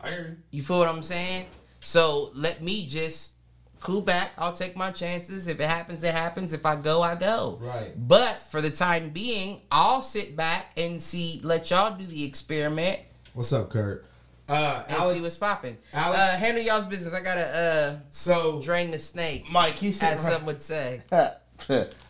I 0.00 0.10
hear 0.10 0.26
you. 0.28 0.36
You 0.50 0.62
feel 0.62 0.78
what 0.78 0.88
I'm 0.88 1.02
saying? 1.02 1.46
So 1.80 2.32
let 2.34 2.60
me 2.60 2.86
just 2.86 3.34
cool 3.78 4.00
back. 4.00 4.30
I'll 4.36 4.52
take 4.52 4.76
my 4.76 4.90
chances. 4.90 5.46
If 5.46 5.60
it 5.60 5.68
happens, 5.68 6.02
it 6.02 6.14
happens. 6.14 6.52
If 6.52 6.66
I 6.66 6.74
go, 6.74 7.02
I 7.02 7.14
go. 7.14 7.58
Right. 7.60 7.92
But 7.96 8.34
for 8.36 8.60
the 8.60 8.70
time 8.70 9.10
being, 9.10 9.60
I'll 9.70 10.02
sit 10.02 10.36
back 10.36 10.72
and 10.76 11.00
see, 11.00 11.40
let 11.44 11.70
y'all 11.70 11.96
do 11.96 12.04
the 12.04 12.24
experiment 12.24 12.98
What's 13.34 13.50
up, 13.54 13.70
Kurt? 13.70 14.04
Uh, 14.52 14.84
and 14.88 14.96
Alex, 14.98 15.16
see 15.16 15.22
what's 15.22 15.38
popping. 15.38 15.78
Alex- 15.94 16.20
uh, 16.20 16.36
handle 16.38 16.62
y'all's 16.62 16.86
business. 16.86 17.14
I 17.14 17.22
gotta 17.22 18.00
so 18.10 18.58
uh, 18.58 18.62
drain 18.62 18.90
the 18.90 18.98
snake, 18.98 19.46
Mike, 19.50 19.78
he 19.78 19.92
said 19.92 20.14
as 20.14 20.20
some 20.20 20.44
would 20.46 20.60
say. 20.60 21.00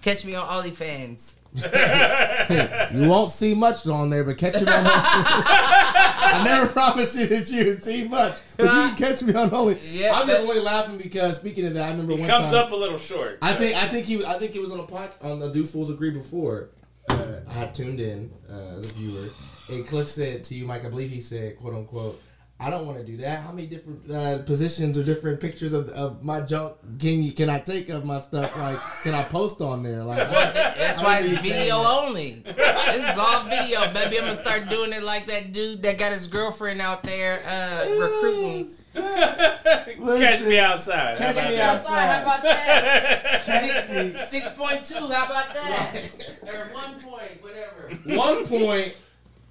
Catch 0.03 0.25
me 0.25 0.35
on 0.35 0.49
OnlyFans. 0.49 1.35
You 2.93 3.09
won't 3.09 3.31
see 3.31 3.55
much 3.55 3.87
on 3.87 4.11
there, 4.11 4.25
but 4.25 4.37
catch 4.39 4.55
me 4.55 4.61
on. 4.61 4.67
I 4.67 6.43
never 6.45 6.67
promised 6.71 7.15
you 7.15 7.27
that 7.27 7.51
you 7.51 7.65
would 7.67 7.85
see 7.85 8.07
much, 8.09 8.39
but 8.57 8.65
you 8.65 8.71
can 8.71 8.97
catch 8.97 9.23
me 9.23 9.35
on 9.35 9.53
only. 9.55 9.79
Yeah, 9.91 10.13
I'm 10.15 10.27
just 10.27 10.41
only 10.43 10.61
laughing 10.61 10.99
because 10.99 11.37
speaking 11.37 11.67
of 11.67 11.75
that, 11.75 11.89
I 11.89 11.91
remember 11.91 12.15
He 12.15 12.21
one 12.21 12.29
comes 12.29 12.51
time. 12.51 12.65
up 12.67 12.73
a 12.73 12.77
little 12.77 12.99
short. 12.99 13.39
I 13.43 13.55
think 13.55 13.77
I 13.77 13.87
think 13.89 14.07
he 14.07 14.25
I 14.25 14.39
think 14.39 14.53
he 14.53 14.59
was 14.59 14.73
on 14.73 14.81
a 14.81 14.85
podcast 14.85 15.25
on 15.25 15.39
the 15.39 15.51
Do 15.51 15.65
Fools 15.65 15.91
Agree 15.91 16.11
before. 16.11 16.71
Uh, 17.09 17.41
I 17.49 17.53
had 17.53 17.75
tuned 17.75 18.01
in 18.01 18.31
uh, 18.51 18.77
as 18.79 18.91
a 18.91 18.95
viewer, 18.95 19.29
and 19.69 19.87
Cliff 19.87 20.09
said 20.09 20.45
to 20.45 20.55
you, 20.55 20.67
Mike. 20.67 20.85
I 20.85 20.89
believe 20.89 21.11
he 21.11 21.21
said, 21.21 21.59
"quote 21.59 21.75
unquote." 21.75 22.21
I 22.63 22.71
don't 22.71 22.87
want 22.87 22.99
to 22.99 23.05
do 23.05 23.17
that. 23.19 23.41
How 23.41 23.51
many 23.51 23.67
different 23.67 24.09
uh, 24.09 24.39
positions 24.43 24.97
or 24.97 25.03
different 25.03 25.41
pictures 25.41 25.73
of, 25.73 25.89
of 25.89 26.23
my 26.23 26.41
junk 26.41 26.77
can 27.01 27.23
you 27.23 27.33
can 27.33 27.51
I 27.51 27.59
take 27.59 27.89
of 27.89 28.05
my 28.05 28.21
stuff? 28.21 28.57
Like, 28.57 28.79
can 29.03 29.15
I 29.15 29.25
post 29.25 29.61
on 29.61 29.83
there? 29.83 30.05
Like, 30.05 30.31
That's 30.31 30.99
I 30.99 31.05
why 31.05 31.19
it's 31.19 31.43
video 31.43 31.75
only. 31.75 32.43
this 32.45 32.57
is 32.57 33.19
all 33.19 33.43
video, 33.45 33.81
baby. 33.93 34.19
I'm 34.19 34.27
gonna 34.27 34.37
start 34.37 34.69
doing 34.69 34.93
it 34.93 35.03
like 35.03 35.27
that 35.27 35.53
dude 35.53 35.83
that 35.83 35.99
got 35.99 36.13
his 36.13 36.29
girlfriend 36.29 36.81
out 36.81 37.03
there 37.03 37.41
uh, 37.49 37.87
recruiting. 37.99 38.69
Catch 38.95 40.43
me 40.43 40.59
outside. 40.61 41.19
Catch 41.19 41.35
me 41.35 41.57
that? 41.57 41.77
Outside, 41.77 42.07
how 42.07 42.23
about 42.23 42.43
that? 42.43 44.27
Six 44.29 44.51
point 44.51 44.85
two. 44.85 45.13
How 45.13 45.27
about 45.27 45.53
that? 45.53 46.39
or 46.45 46.75
one 46.75 47.01
point, 47.01 47.43
whatever. 47.43 48.23
one 48.23 48.47
point. 48.47 48.97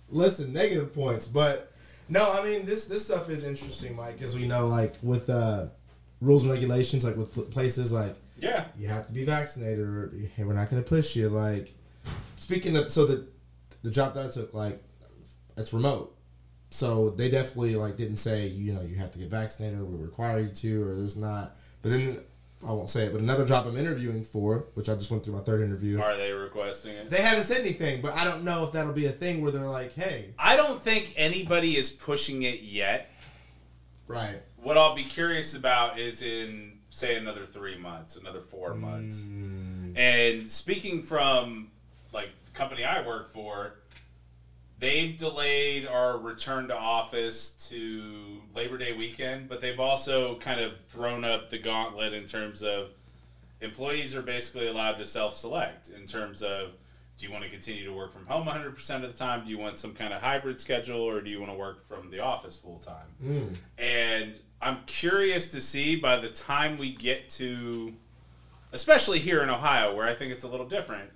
Listen, 0.09 0.53
negative 0.53 0.93
points, 0.93 1.25
but 1.27 1.70
no, 2.11 2.31
I 2.31 2.43
mean 2.43 2.65
this 2.65 2.85
this 2.85 3.05
stuff 3.05 3.29
is 3.29 3.43
interesting, 3.43 3.95
Mike, 3.95 4.21
as 4.21 4.35
we 4.35 4.45
know, 4.47 4.67
like 4.67 4.95
with 5.01 5.29
uh, 5.29 5.67
rules 6.19 6.43
and 6.43 6.51
regulations, 6.51 7.03
like 7.03 7.15
with 7.17 7.49
places 7.51 7.91
like 7.91 8.15
Yeah. 8.37 8.65
you 8.77 8.87
have 8.89 9.07
to 9.07 9.13
be 9.13 9.23
vaccinated, 9.25 9.79
or 9.79 10.13
hey, 10.35 10.43
we're 10.43 10.53
not 10.53 10.69
going 10.69 10.83
to 10.83 10.87
push 10.87 11.15
you. 11.15 11.29
Like 11.29 11.73
speaking 12.35 12.77
of, 12.77 12.91
so 12.91 13.05
the 13.05 13.25
the 13.83 13.91
job 13.91 14.13
that 14.13 14.25
I 14.25 14.29
took, 14.29 14.53
like 14.53 14.83
it's 15.57 15.73
remote, 15.73 16.15
so 16.69 17.09
they 17.09 17.29
definitely 17.29 17.75
like 17.75 17.95
didn't 17.97 18.17
say 18.17 18.47
you 18.47 18.73
know 18.73 18.81
you 18.81 18.95
have 18.97 19.11
to 19.11 19.19
get 19.19 19.29
vaccinated, 19.29 19.79
or 19.79 19.85
we 19.85 20.03
require 20.03 20.39
you 20.39 20.49
to, 20.49 20.83
or 20.83 20.95
there's 20.95 21.17
not. 21.17 21.55
But 21.81 21.91
then 21.91 22.19
I 22.67 22.71
won't 22.71 22.89
say 22.89 23.05
it, 23.05 23.11
but 23.11 23.21
another 23.21 23.45
job 23.45 23.65
I'm 23.67 23.77
interviewing 23.77 24.23
for, 24.23 24.65
which 24.75 24.89
I 24.89 24.95
just 24.95 25.09
went 25.11 25.23
through 25.23 25.33
my 25.33 25.41
third 25.41 25.61
interview. 25.61 25.99
Are 26.01 26.15
they 26.15 26.31
requesting 26.31 26.93
it? 26.93 27.09
They 27.09 27.21
haven't 27.21 27.43
said 27.43 27.61
anything, 27.61 28.01
but 28.01 28.13
I 28.13 28.23
don't 28.23 28.43
know 28.43 28.63
if 28.63 28.71
that'll 28.71 28.93
be 28.93 29.05
a 29.05 29.11
thing 29.11 29.41
where 29.41 29.51
they're 29.51 29.65
like, 29.65 29.93
"Hey, 29.93 30.33
I 30.37 30.55
don't 30.55 30.81
think 30.81 31.13
anybody 31.17 31.77
is 31.77 31.89
pushing 31.89 32.43
it 32.43 32.61
yet. 32.61 33.11
right, 34.07 34.41
What 34.57 34.77
I'll 34.77 34.95
be 34.95 35.05
curious 35.05 35.55
about 35.55 35.97
is 35.97 36.21
in 36.21 36.79
say 36.91 37.15
another 37.15 37.45
three 37.45 37.77
months, 37.77 38.17
another 38.17 38.41
four 38.41 38.73
months. 38.73 39.17
Mm. 39.21 39.97
And 39.97 40.49
speaking 40.49 41.01
from 41.01 41.71
like 42.13 42.29
the 42.45 42.51
company 42.51 42.83
I 42.83 43.05
work 43.05 43.33
for, 43.33 43.75
they've 44.81 45.15
delayed 45.15 45.87
our 45.87 46.17
return 46.17 46.67
to 46.67 46.75
office 46.75 47.51
to 47.69 48.41
Labor 48.53 48.77
Day 48.77 48.91
weekend, 48.91 49.47
but 49.47 49.61
they've 49.61 49.79
also 49.79 50.35
kind 50.35 50.59
of 50.59 50.81
thrown 50.81 51.23
up 51.23 51.49
the 51.49 51.59
gauntlet 51.59 52.13
in 52.13 52.25
terms 52.25 52.63
of 52.63 52.89
employees 53.61 54.15
are 54.15 54.23
basically 54.23 54.67
allowed 54.67 54.97
to 54.97 55.05
self-select 55.05 55.89
in 55.89 56.05
terms 56.05 56.41
of 56.41 56.75
do 57.17 57.27
you 57.27 57.31
want 57.31 57.43
to 57.43 57.51
continue 57.51 57.85
to 57.85 57.93
work 57.93 58.11
from 58.11 58.25
home 58.25 58.47
100% 58.47 58.95
of 58.95 59.01
the 59.03 59.17
time? 59.17 59.45
Do 59.45 59.51
you 59.51 59.59
want 59.59 59.77
some 59.77 59.93
kind 59.93 60.11
of 60.11 60.21
hybrid 60.21 60.59
schedule 60.59 61.01
or 61.01 61.21
do 61.21 61.29
you 61.29 61.39
want 61.39 61.51
to 61.51 61.57
work 61.57 61.85
from 61.85 62.09
the 62.09 62.19
office 62.19 62.57
full 62.57 62.79
time? 62.79 63.05
Mm. 63.23 63.55
And 63.77 64.39
I'm 64.59 64.79
curious 64.87 65.47
to 65.49 65.61
see 65.61 65.95
by 65.95 66.17
the 66.17 66.29
time 66.29 66.79
we 66.79 66.91
get 66.91 67.29
to, 67.29 67.93
especially 68.71 69.19
here 69.19 69.43
in 69.43 69.49
Ohio, 69.49 69.95
where 69.95 70.07
I 70.07 70.15
think 70.15 70.31
it's 70.31 70.43
a 70.43 70.47
little 70.47 70.65
different, 70.65 71.11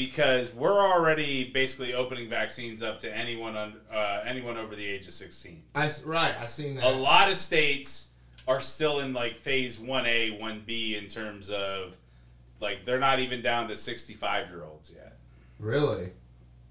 because 0.00 0.54
we're 0.54 0.80
already 0.80 1.44
basically 1.44 1.92
opening 1.92 2.26
vaccines 2.26 2.82
up 2.82 2.98
to 3.00 3.14
anyone 3.14 3.54
on 3.54 3.74
uh, 3.92 4.22
anyone 4.24 4.56
over 4.56 4.74
the 4.74 4.86
age 4.86 5.06
of 5.06 5.12
16. 5.12 5.62
I 5.74 5.90
right. 6.06 6.34
I 6.40 6.46
seen 6.46 6.76
that. 6.76 6.84
A 6.84 6.96
lot 6.96 7.30
of 7.30 7.36
states 7.36 8.08
are 8.48 8.62
still 8.62 9.00
in 9.00 9.12
like 9.12 9.36
phase 9.36 9.76
1A, 9.76 10.40
1B 10.40 10.96
in 10.96 11.06
terms 11.06 11.50
of 11.50 11.98
like 12.60 12.86
they're 12.86 12.98
not 12.98 13.20
even 13.20 13.42
down 13.42 13.68
to 13.68 13.76
65 13.76 14.48
year 14.48 14.64
olds 14.64 14.90
yet. 14.90 15.18
Really? 15.58 16.12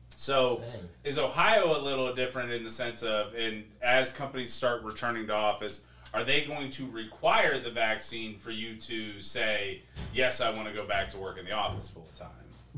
So 0.10 0.64
Dang. 0.74 0.90
is 1.04 1.20
Ohio 1.20 1.80
a 1.80 1.82
little 1.84 2.16
different 2.16 2.52
in 2.52 2.64
the 2.64 2.72
sense 2.72 3.04
of, 3.04 3.36
and 3.36 3.64
as 3.80 4.12
companies 4.12 4.52
start 4.52 4.82
returning 4.82 5.28
to 5.28 5.36
office, 5.36 5.82
are 6.16 6.24
they 6.24 6.46
going 6.46 6.72
to 6.72 6.90
require 6.90 7.60
the 7.60 7.70
vaccine 7.70 8.40
for 8.40 8.50
you 8.50 8.76
to 8.78 9.22
say, 9.22 9.84
yes, 10.16 10.42
I 10.42 10.50
want 10.50 10.68
to 10.68 10.74
go 10.74 10.88
back 10.88 11.12
to 11.12 11.18
work 11.20 11.38
in 11.38 11.46
the 11.46 11.52
office 11.52 11.90
full 11.90 12.10
time? 12.18 12.30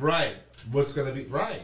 Right. 0.02 0.34
What's 0.72 0.92
gonna 0.92 1.12
be 1.12 1.24
right? 1.26 1.62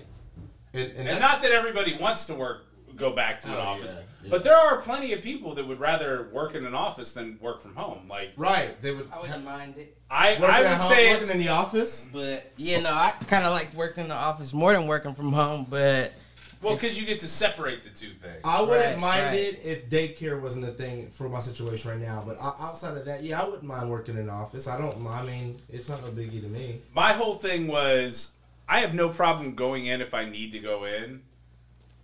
And, 0.74 0.92
and, 0.96 1.08
And 1.10 1.20
not 1.20 1.42
that 1.42 1.52
everybody 1.52 1.96
wants 2.00 2.26
to 2.28 2.36
work, 2.36 2.66
go 2.96 3.12
back 3.12 3.40
to 3.42 3.48
an 3.48 3.54
Oh, 3.58 3.62
office, 3.62 3.94
yeah, 3.96 4.02
yeah. 4.24 4.30
but 4.30 4.44
there 4.44 4.56
are 4.56 4.82
plenty 4.82 5.14
of 5.14 5.22
people 5.22 5.56
that 5.56 5.68
would 5.68 5.80
rather 5.80 6.30
work 6.32 6.56
in 6.56 6.66
an 6.66 6.74
office 6.76 7.14
than 7.14 7.38
work 7.42 7.62
from 7.62 7.76
home. 7.76 8.08
Like 8.10 8.34
right. 8.38 8.80
They 8.82 8.92
would. 8.94 9.10
I 9.12 9.20
wouldn't 9.20 9.44
mind 9.46 9.76
it. 9.78 9.98
I, 10.10 10.30
I 10.30 10.32
at 10.34 10.40
would 10.60 10.68
home, 10.68 10.90
say 10.92 11.14
working 11.16 11.30
in 11.32 11.40
the 11.40 11.50
office. 11.50 12.08
But 12.14 12.52
you 12.58 12.82
know, 12.82 12.92
I 12.94 13.12
kind 13.28 13.44
of 13.46 13.52
like 13.54 13.74
working 13.74 14.04
in 14.04 14.10
the 14.10 14.16
office 14.16 14.54
more 14.54 14.72
than 14.74 14.88
working 14.88 15.14
from 15.16 15.34
home. 15.34 15.66
But 15.70 16.14
Well, 16.62 16.76
because 16.76 17.00
you 17.00 17.06
get 17.06 17.20
to 17.22 17.28
separate 17.28 17.84
the 17.84 17.90
two 17.90 18.12
things. 18.14 18.42
I 18.44 18.62
wouldn't 18.62 18.80
Right, 18.80 19.00
mind 19.00 19.26
right. 19.28 19.36
it 19.36 19.60
if 19.64 19.90
daycare 19.90 20.42
wasn't 20.42 20.66
a 20.66 20.72
thing 20.72 21.10
for 21.10 21.30
my 21.30 21.40
situation 21.40 21.92
right 21.92 22.00
now. 22.00 22.24
But 22.26 22.38
outside 22.42 22.98
of 22.98 23.06
that, 23.06 23.24
yeah, 23.24 23.42
I 23.42 23.46
wouldn't 23.46 23.64
mind 23.64 23.90
working 23.90 24.18
in 24.18 24.26
the 24.26 24.32
office. 24.32 24.68
I 24.68 24.78
don't. 24.78 25.06
I 25.08 25.24
mean, 25.24 25.62
it's 25.70 25.88
not 25.90 26.02
no 26.04 26.10
biggie 26.10 26.42
to 26.42 26.48
me. 26.48 26.82
My 26.96 27.14
whole 27.14 27.36
thing 27.36 27.68
was 27.68 28.32
I 28.68 28.80
have 28.80 28.94
no 28.96 29.10
problem 29.10 29.56
going 29.56 29.86
in 29.86 30.02
if 30.02 30.14
I 30.14 30.26
need 30.28 30.52
to 30.54 30.60
go 30.60 30.86
in, 30.86 31.22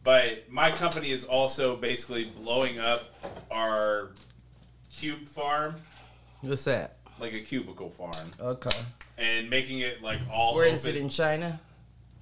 but 0.03 0.49
my 0.51 0.69
company 0.71 1.11
is 1.11 1.23
also 1.25 1.75
basically 1.75 2.25
blowing 2.25 2.77
up 2.79 3.03
our 3.49 4.11
cube 4.95 5.23
farm, 5.27 5.75
what's 6.41 6.63
that? 6.65 6.97
like 7.19 7.33
a 7.33 7.39
cubicle 7.41 7.89
farm, 7.89 8.29
Okay. 8.39 8.77
and 9.17 9.49
making 9.49 9.79
it 9.79 10.01
like 10.03 10.19
all 10.31 10.55
Where 10.55 10.65
open. 10.65 10.75
is 10.75 10.85
it 10.85 10.95
in 10.95 11.09
China? 11.09 11.59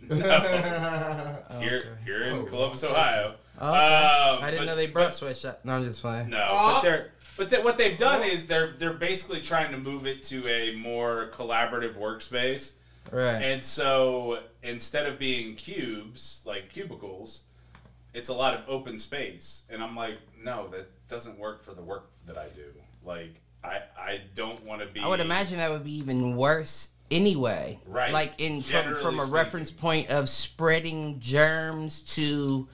Here, 0.10 2.00
here 2.06 2.24
in 2.24 2.46
Columbus, 2.46 2.84
Ohio. 2.84 3.36
Okay. 3.58 3.68
Um, 3.68 4.44
I 4.44 4.48
didn't 4.50 4.60
but- 4.60 4.66
know 4.66 4.76
they 4.76 4.88
brought 4.88 5.14
sweatshop. 5.14 5.62
No, 5.64 5.74
I'm 5.74 5.84
just 5.84 6.02
playing. 6.02 6.30
No, 6.30 6.46
but 6.50 6.82
they're 6.82 7.12
but 7.38 7.50
they, 7.50 7.62
what 7.62 7.78
they've 7.78 7.98
done 7.98 8.24
is 8.24 8.48
they're 8.48 8.74
they're 8.78 8.94
basically 8.94 9.42
trying 9.42 9.72
to 9.72 9.78
move 9.78 10.06
it 10.06 10.24
to 10.24 10.48
a 10.48 10.76
more 10.76 11.30
collaborative 11.34 11.96
workspace. 11.96 12.74
Right. 13.12 13.42
And 13.42 13.64
so 13.64 14.40
instead 14.64 15.06
of 15.08 15.18
being 15.18 15.56
cubes, 15.56 16.44
like 16.46 16.70
cubicles, 16.70 17.44
it's 18.14 18.30
a 18.30 18.34
lot 18.34 18.54
of 18.54 18.62
open 18.68 19.00
space. 19.00 19.64
And 19.70 19.84
I'm 19.84 19.96
like, 19.96 20.18
no, 20.44 20.68
that 20.70 20.88
doesn't 21.10 21.40
work 21.40 21.64
for 21.64 21.74
the 21.74 21.82
work 21.82 22.10
that 22.26 22.38
I 22.38 22.48
do. 22.56 22.66
Like, 23.04 23.42
I, 23.64 23.82
I 23.98 24.22
don't 24.36 24.64
want 24.64 24.82
to 24.82 24.88
be. 24.88 25.00
I 25.00 25.08
would 25.08 25.20
imagine 25.20 25.58
that 25.58 25.72
would 25.72 25.84
be 25.84 25.98
even 25.98 26.36
worse 26.36 26.90
anyway. 27.12 27.80
Right. 27.86 28.12
Like 28.12 28.34
in 28.40 28.62
from, 28.62 28.72
Generally 28.72 29.02
from 29.02 29.16
a 29.16 29.24
speaking. 29.24 29.34
reference 29.34 29.72
point 29.72 30.10
of 30.10 30.30
spreading 30.30 31.20
germs 31.20 32.02
to 32.16 32.68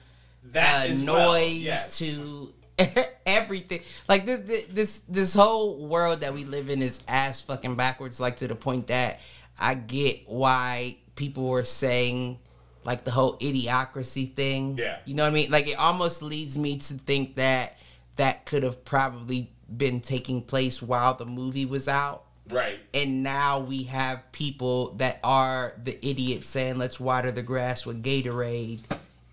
that 0.52 0.90
uh, 0.90 0.94
noise 0.94 1.04
well, 1.06 1.48
yes. 1.48 1.98
to 1.98 2.52
everything. 3.26 3.80
Like 4.08 4.24
this, 4.24 4.40
this 4.42 4.66
this 4.66 4.98
this 5.08 5.34
whole 5.34 5.86
world 5.86 6.20
that 6.20 6.32
we 6.32 6.44
live 6.44 6.70
in 6.70 6.80
is 6.80 7.02
ass 7.08 7.40
fucking 7.40 7.74
backwards. 7.74 8.20
Like 8.20 8.36
to 8.36 8.48
the 8.48 8.54
point 8.54 8.86
that 8.86 9.20
I 9.58 9.74
get 9.74 10.22
why 10.26 10.98
people 11.16 11.48
were 11.48 11.64
saying 11.64 12.38
like 12.84 13.04
the 13.04 13.10
whole 13.10 13.36
idiocracy 13.38 14.34
thing. 14.34 14.78
Yeah. 14.78 14.98
You 15.04 15.14
know 15.14 15.24
what 15.24 15.30
I 15.30 15.34
mean? 15.34 15.50
Like 15.50 15.68
it 15.68 15.78
almost 15.78 16.22
leads 16.22 16.56
me 16.56 16.78
to 16.78 16.94
think 16.94 17.36
that 17.36 17.76
that 18.16 18.46
could 18.46 18.62
have 18.62 18.84
probably 18.84 19.52
been 19.74 20.00
taking 20.00 20.42
place 20.42 20.80
while 20.80 21.14
the 21.14 21.26
movie 21.26 21.66
was 21.66 21.88
out 21.88 22.24
Right. 22.50 22.78
and 22.94 23.22
now 23.22 23.60
we 23.60 23.84
have 23.84 24.30
people 24.32 24.92
that 24.94 25.20
are 25.22 25.74
the 25.82 25.98
idiots 26.06 26.48
saying 26.48 26.78
let's 26.78 26.98
water 26.98 27.30
the 27.30 27.42
grass 27.42 27.84
with 27.84 28.02
Gatorade 28.02 28.80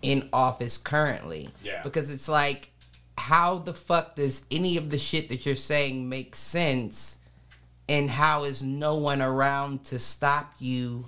in 0.02 0.28
office 0.32 0.76
currently. 0.76 1.48
Yeah. 1.62 1.82
Because 1.82 2.10
it's 2.10 2.28
like 2.28 2.70
how 3.18 3.58
the 3.58 3.72
fuck 3.72 4.16
does 4.16 4.44
any 4.50 4.76
of 4.76 4.90
the 4.90 4.98
shit 4.98 5.28
that 5.30 5.46
you're 5.46 5.56
saying 5.56 6.08
make 6.08 6.36
sense 6.36 7.18
and 7.88 8.10
how 8.10 8.44
is 8.44 8.62
no 8.62 8.96
one 8.96 9.22
around 9.22 9.84
to 9.84 9.98
stop 9.98 10.54
you 10.58 11.06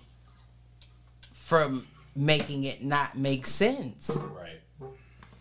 from 1.32 1.86
making 2.16 2.64
it 2.64 2.82
not 2.82 3.16
make 3.16 3.46
sense? 3.46 4.20
Right. 4.36 4.60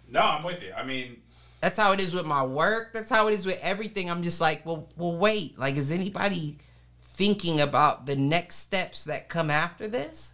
No, 0.09 0.21
I'm 0.21 0.43
with 0.43 0.61
you. 0.61 0.73
I 0.75 0.83
mean, 0.83 1.17
That's 1.61 1.77
how 1.77 1.91
it 1.91 1.99
is 1.99 2.13
with 2.13 2.25
my 2.25 2.43
work. 2.45 2.93
That's 2.93 3.09
how 3.09 3.27
it 3.27 3.33
is 3.33 3.45
with 3.45 3.59
everything. 3.61 4.09
I'm 4.11 4.23
just 4.23 4.39
like, 4.39 4.65
well, 4.65 4.87
well, 4.95 5.17
wait. 5.17 5.57
Like, 5.57 5.75
is 5.75 5.91
anybody 5.91 6.59
thinking 6.99 7.61
about 7.61 8.05
the 8.05 8.15
next 8.15 8.57
steps 8.57 9.05
that 9.05 9.29
come 9.29 9.49
after 9.49 9.87
this? 9.87 10.33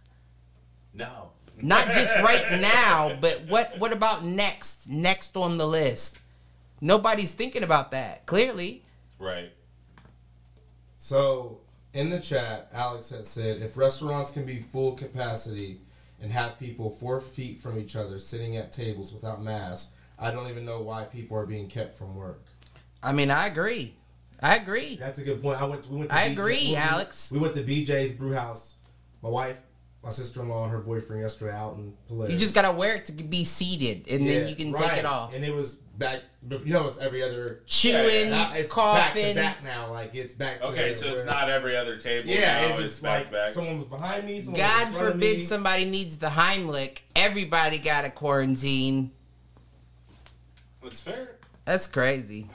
no. 0.92 1.30
Not 1.62 1.86
just 1.86 2.16
right 2.20 2.60
now, 2.60 3.16
but 3.20 3.42
what? 3.48 3.78
What 3.78 3.92
about 3.92 4.24
next? 4.24 4.88
Next 4.88 5.36
on 5.36 5.56
the 5.56 5.66
list? 5.66 6.18
Nobody's 6.80 7.32
thinking 7.32 7.62
about 7.62 7.92
that. 7.92 8.26
Clearly, 8.26 8.84
Right. 9.18 9.52
So 10.98 11.60
in 11.92 12.10
the 12.10 12.20
chat, 12.20 12.68
Alex 12.72 13.10
had 13.10 13.24
said 13.24 13.62
if 13.62 13.76
restaurants 13.76 14.30
can 14.30 14.44
be 14.44 14.56
full 14.56 14.92
capacity 14.92 15.78
and 16.20 16.30
have 16.30 16.58
people 16.58 16.90
four 16.90 17.20
feet 17.20 17.58
from 17.58 17.78
each 17.78 17.96
other 17.96 18.18
sitting 18.18 18.56
at 18.56 18.72
tables 18.72 19.12
without 19.12 19.42
masks, 19.42 19.93
I 20.18 20.30
don't 20.30 20.48
even 20.48 20.64
know 20.64 20.80
why 20.80 21.04
people 21.04 21.36
are 21.36 21.46
being 21.46 21.68
kept 21.68 21.94
from 21.96 22.16
work. 22.16 22.42
I 23.02 23.12
mean, 23.12 23.30
I 23.30 23.46
agree. 23.48 23.94
I 24.40 24.56
agree. 24.56 24.96
That's 24.96 25.18
a 25.18 25.22
good 25.24 25.42
point. 25.42 25.60
I 25.60 25.64
went. 25.64 25.82
To, 25.84 25.90
we 25.90 25.98
went 25.98 26.10
to 26.10 26.16
I 26.16 26.28
BJ 26.28 26.32
agree, 26.32 26.66
we- 26.70 26.76
Alex. 26.76 27.30
We 27.32 27.38
went 27.38 27.54
to 27.54 27.62
BJ's 27.62 28.12
Brew 28.12 28.32
House. 28.34 28.76
My 29.22 29.28
wife, 29.30 29.60
my 30.02 30.10
sister 30.10 30.40
in 30.42 30.48
law, 30.48 30.64
and 30.64 30.72
her 30.72 30.80
boyfriend 30.80 31.22
yesterday 31.22 31.52
out 31.52 31.76
in 31.76 31.94
Polaris. 32.08 32.32
You 32.32 32.38
just 32.38 32.54
gotta 32.54 32.72
wear 32.72 32.96
it 32.96 33.06
to 33.06 33.12
be 33.12 33.44
seated, 33.44 34.06
and 34.10 34.26
then 34.28 34.48
you 34.48 34.54
can 34.54 34.72
take 34.72 34.98
it 34.98 35.06
off. 35.06 35.34
And 35.34 35.42
it 35.44 35.54
was 35.54 35.74
back. 35.76 36.20
You 36.50 36.74
know, 36.74 36.86
it's 36.86 36.98
every 36.98 37.22
other. 37.22 37.62
Chewing, 37.66 38.28
Now 38.30 38.50
it's 38.52 38.70
coughing. 38.70 39.34
back 39.36 39.58
to 39.58 39.62
back 39.62 39.64
now. 39.64 39.90
Like 39.90 40.14
it's 40.14 40.34
back. 40.34 40.60
To 40.60 40.68
Okay, 40.68 40.94
so 40.94 41.08
it's 41.08 41.24
not 41.24 41.48
every 41.48 41.74
other 41.74 41.96
table. 41.96 42.28
Yeah, 42.28 42.60
now, 42.60 42.66
it 42.66 42.70
it's 42.72 42.82
was 42.82 43.00
back 43.00 43.18
like 43.20 43.26
to 43.28 43.32
back. 43.32 43.48
someone 43.50 43.76
was 43.78 43.86
behind 43.86 44.26
me. 44.26 44.42
Someone 44.42 44.60
was 44.60 44.68
God 44.70 44.86
in 44.88 44.92
front 44.92 45.06
of 45.08 45.12
forbid 45.14 45.38
me. 45.38 45.44
somebody 45.44 45.84
needs 45.86 46.18
the 46.18 46.26
Heimlich. 46.28 47.00
Everybody 47.16 47.78
got 47.78 48.04
a 48.04 48.10
quarantine. 48.10 49.10
That's 50.84 51.00
fair. 51.00 51.30
That's 51.64 51.86
crazy. 51.86 52.46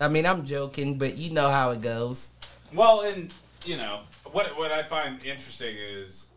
I 0.00 0.08
mean, 0.08 0.26
I'm 0.26 0.44
joking, 0.44 0.98
but 0.98 1.16
you 1.16 1.30
know 1.32 1.48
how 1.50 1.70
it 1.70 1.80
goes. 1.82 2.34
Well, 2.74 3.02
and 3.02 3.32
you 3.64 3.76
know 3.76 4.00
what 4.32 4.56
what 4.58 4.72
I 4.72 4.82
find 4.82 5.22
interesting 5.24 5.76
is 5.78 6.28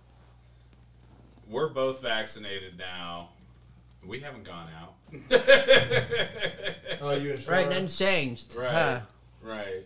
we're 1.50 1.70
both 1.70 2.02
vaccinated 2.02 2.78
now. 2.78 3.30
We 4.06 4.20
haven't 4.20 4.44
gone 4.44 4.70
out. 4.80 4.94
Oh, 7.02 7.12
you 7.12 7.32
in 7.32 7.36
Right, 7.36 7.40
Charlotte? 7.44 7.70
nothing's 7.70 7.98
changed. 7.98 8.56
Right. 8.56 8.72
Huh. 8.72 9.00
Right. 9.41 9.84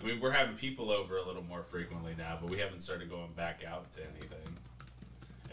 I 0.00 0.04
mean, 0.06 0.18
we're 0.20 0.30
having 0.30 0.56
people 0.56 0.90
over 0.90 1.18
a 1.18 1.22
little 1.26 1.44
more 1.44 1.62
frequently 1.62 2.14
now, 2.16 2.38
but 2.40 2.48
we 2.50 2.58
haven't 2.58 2.80
started 2.80 3.10
going 3.10 3.32
back 3.36 3.62
out 3.68 3.92
to 3.92 4.00
anything. 4.02 4.56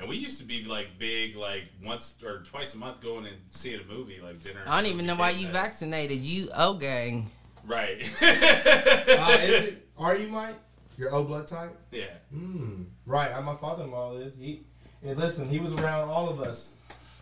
And 0.02 0.10
we 0.10 0.18
used 0.18 0.40
to 0.40 0.46
be 0.46 0.64
like 0.64 0.98
big, 0.98 1.36
like 1.36 1.66
once 1.86 2.16
or 2.26 2.40
twice 2.40 2.74
a 2.74 2.78
month 2.80 3.02
going 3.02 3.28
and 3.28 3.38
seeing 3.52 3.80
a 3.80 3.84
movie, 3.84 4.20
like 4.22 4.44
dinner. 4.44 4.62
I 4.66 4.82
don't 4.82 4.92
even 4.92 5.06
know 5.06 5.16
why 5.16 5.30
you 5.30 5.46
movie, 5.48 5.54
vaccinated. 5.60 6.18
You 6.18 6.50
O 6.58 6.74
gang. 6.74 7.30
Right. 7.66 7.98
Uh, 8.22 9.38
is 9.42 9.68
it, 9.68 9.88
are 10.00 10.18
you 10.18 10.28
Mike? 10.28 10.56
Your 10.98 11.14
O 11.14 11.24
blood 11.24 11.48
type? 11.48 11.76
yeah. 11.92 12.06
Hmm. 12.34 12.84
Right. 13.06 13.32
uh, 13.32 13.42
My 13.42 13.56
father-in-law 13.56 14.16
is. 14.18 14.36
He. 14.38 14.62
And 15.06 15.18
listen, 15.20 15.48
he 15.48 15.60
was 15.60 15.74
around 15.74 16.10
all 16.10 16.30
of 16.30 16.40
us 16.42 16.76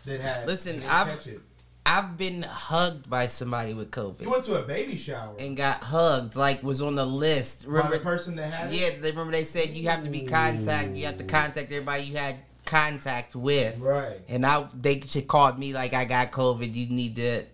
that 0.06 0.20
had. 0.20 0.46
Listen, 0.46 0.82
I've- 0.88 1.10
catch 1.10 1.26
it. 1.26 1.40
I've 1.86 2.16
been 2.18 2.42
hugged 2.42 3.08
by 3.10 3.26
somebody 3.26 3.72
with 3.74 3.90
COVID. 3.90 4.22
You 4.22 4.30
went 4.30 4.44
to 4.44 4.62
a 4.62 4.66
baby 4.66 4.96
shower 4.96 5.34
and 5.40 5.56
got 5.56 5.82
hugged, 5.82 6.36
like 6.36 6.62
was 6.62 6.82
on 6.82 6.94
the 6.94 7.06
list. 7.06 7.64
by 7.66 7.72
Remember? 7.72 7.96
the 7.96 8.02
person 8.04 8.36
that 8.36 8.52
had 8.52 8.72
it. 8.72 8.78
Yeah, 8.78 9.00
they 9.00 9.10
remember 9.10 9.32
they 9.32 9.44
said 9.44 9.70
you 9.70 9.88
have 9.88 10.04
to 10.04 10.10
be 10.10 10.22
contact. 10.26 10.90
You 10.90 11.06
have 11.06 11.16
to 11.18 11.24
contact 11.24 11.72
everybody 11.72 12.04
you 12.04 12.16
had 12.18 12.36
contact 12.64 13.34
with. 13.36 13.78
Right. 13.78 14.20
And 14.28 14.44
I, 14.46 14.66
they 14.78 14.96
just 14.96 15.26
called 15.28 15.58
me 15.58 15.72
like 15.72 15.94
I 15.94 16.04
got 16.04 16.30
COVID. 16.30 16.74
You 16.74 16.88
need 16.88 17.16
to. 17.16 17.44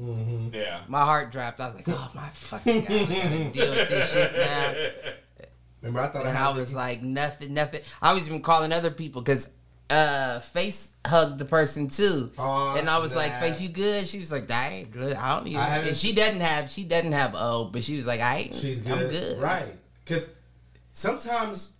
Mm-hmm. 0.00 0.54
Yeah. 0.54 0.80
My 0.88 1.00
heart 1.00 1.30
dropped. 1.32 1.60
I 1.60 1.66
was 1.66 1.74
like, 1.76 1.88
oh 1.88 2.10
my 2.14 2.28
fucking 2.28 2.80
god, 2.80 2.90
I 2.90 3.04
gotta 3.04 3.44
deal 3.52 3.70
with 3.70 3.90
this 3.90 4.12
shit 4.12 4.36
now. 4.38 4.74
Remember, 5.82 6.00
I 6.00 6.06
thought 6.08 6.26
and 6.26 6.36
I, 6.36 6.40
I 6.42 6.46
had 6.48 6.56
was 6.56 6.74
like 6.74 7.02
nothing, 7.02 7.54
nothing. 7.54 7.80
I 8.02 8.12
was 8.14 8.26
even 8.28 8.42
calling 8.42 8.72
other 8.72 8.90
people 8.90 9.22
because 9.22 9.50
uh, 9.90 10.38
Face 10.40 10.92
hugged 11.06 11.38
the 11.38 11.44
person 11.44 11.88
too, 11.88 12.30
Oh, 12.38 12.76
and 12.78 12.88
I 12.88 12.98
was 12.98 13.16
like, 13.16 13.32
"Face, 13.40 13.60
you 13.60 13.68
good?" 13.70 14.06
She 14.06 14.18
was 14.20 14.30
like, 14.30 14.48
"I 14.50 14.68
ain't 14.68 14.92
good. 14.92 15.14
I 15.16 15.36
don't 15.36 15.48
even." 15.48 15.60
I 15.60 15.64
haven't- 15.64 15.88
and 15.88 15.96
she 15.96 16.14
doesn't 16.14 16.40
have, 16.40 16.70
she 16.70 16.84
doesn't 16.84 17.10
have 17.12 17.34
O, 17.36 17.64
but 17.64 17.82
she 17.82 17.96
was 17.96 18.06
like, 18.06 18.20
"I 18.20 18.36
ain't. 18.38 18.54
she's 18.54 18.80
good, 18.80 18.92
I'm 18.92 19.08
good." 19.08 19.38
right? 19.40 19.66
Because 20.04 20.30
sometimes, 20.92 21.72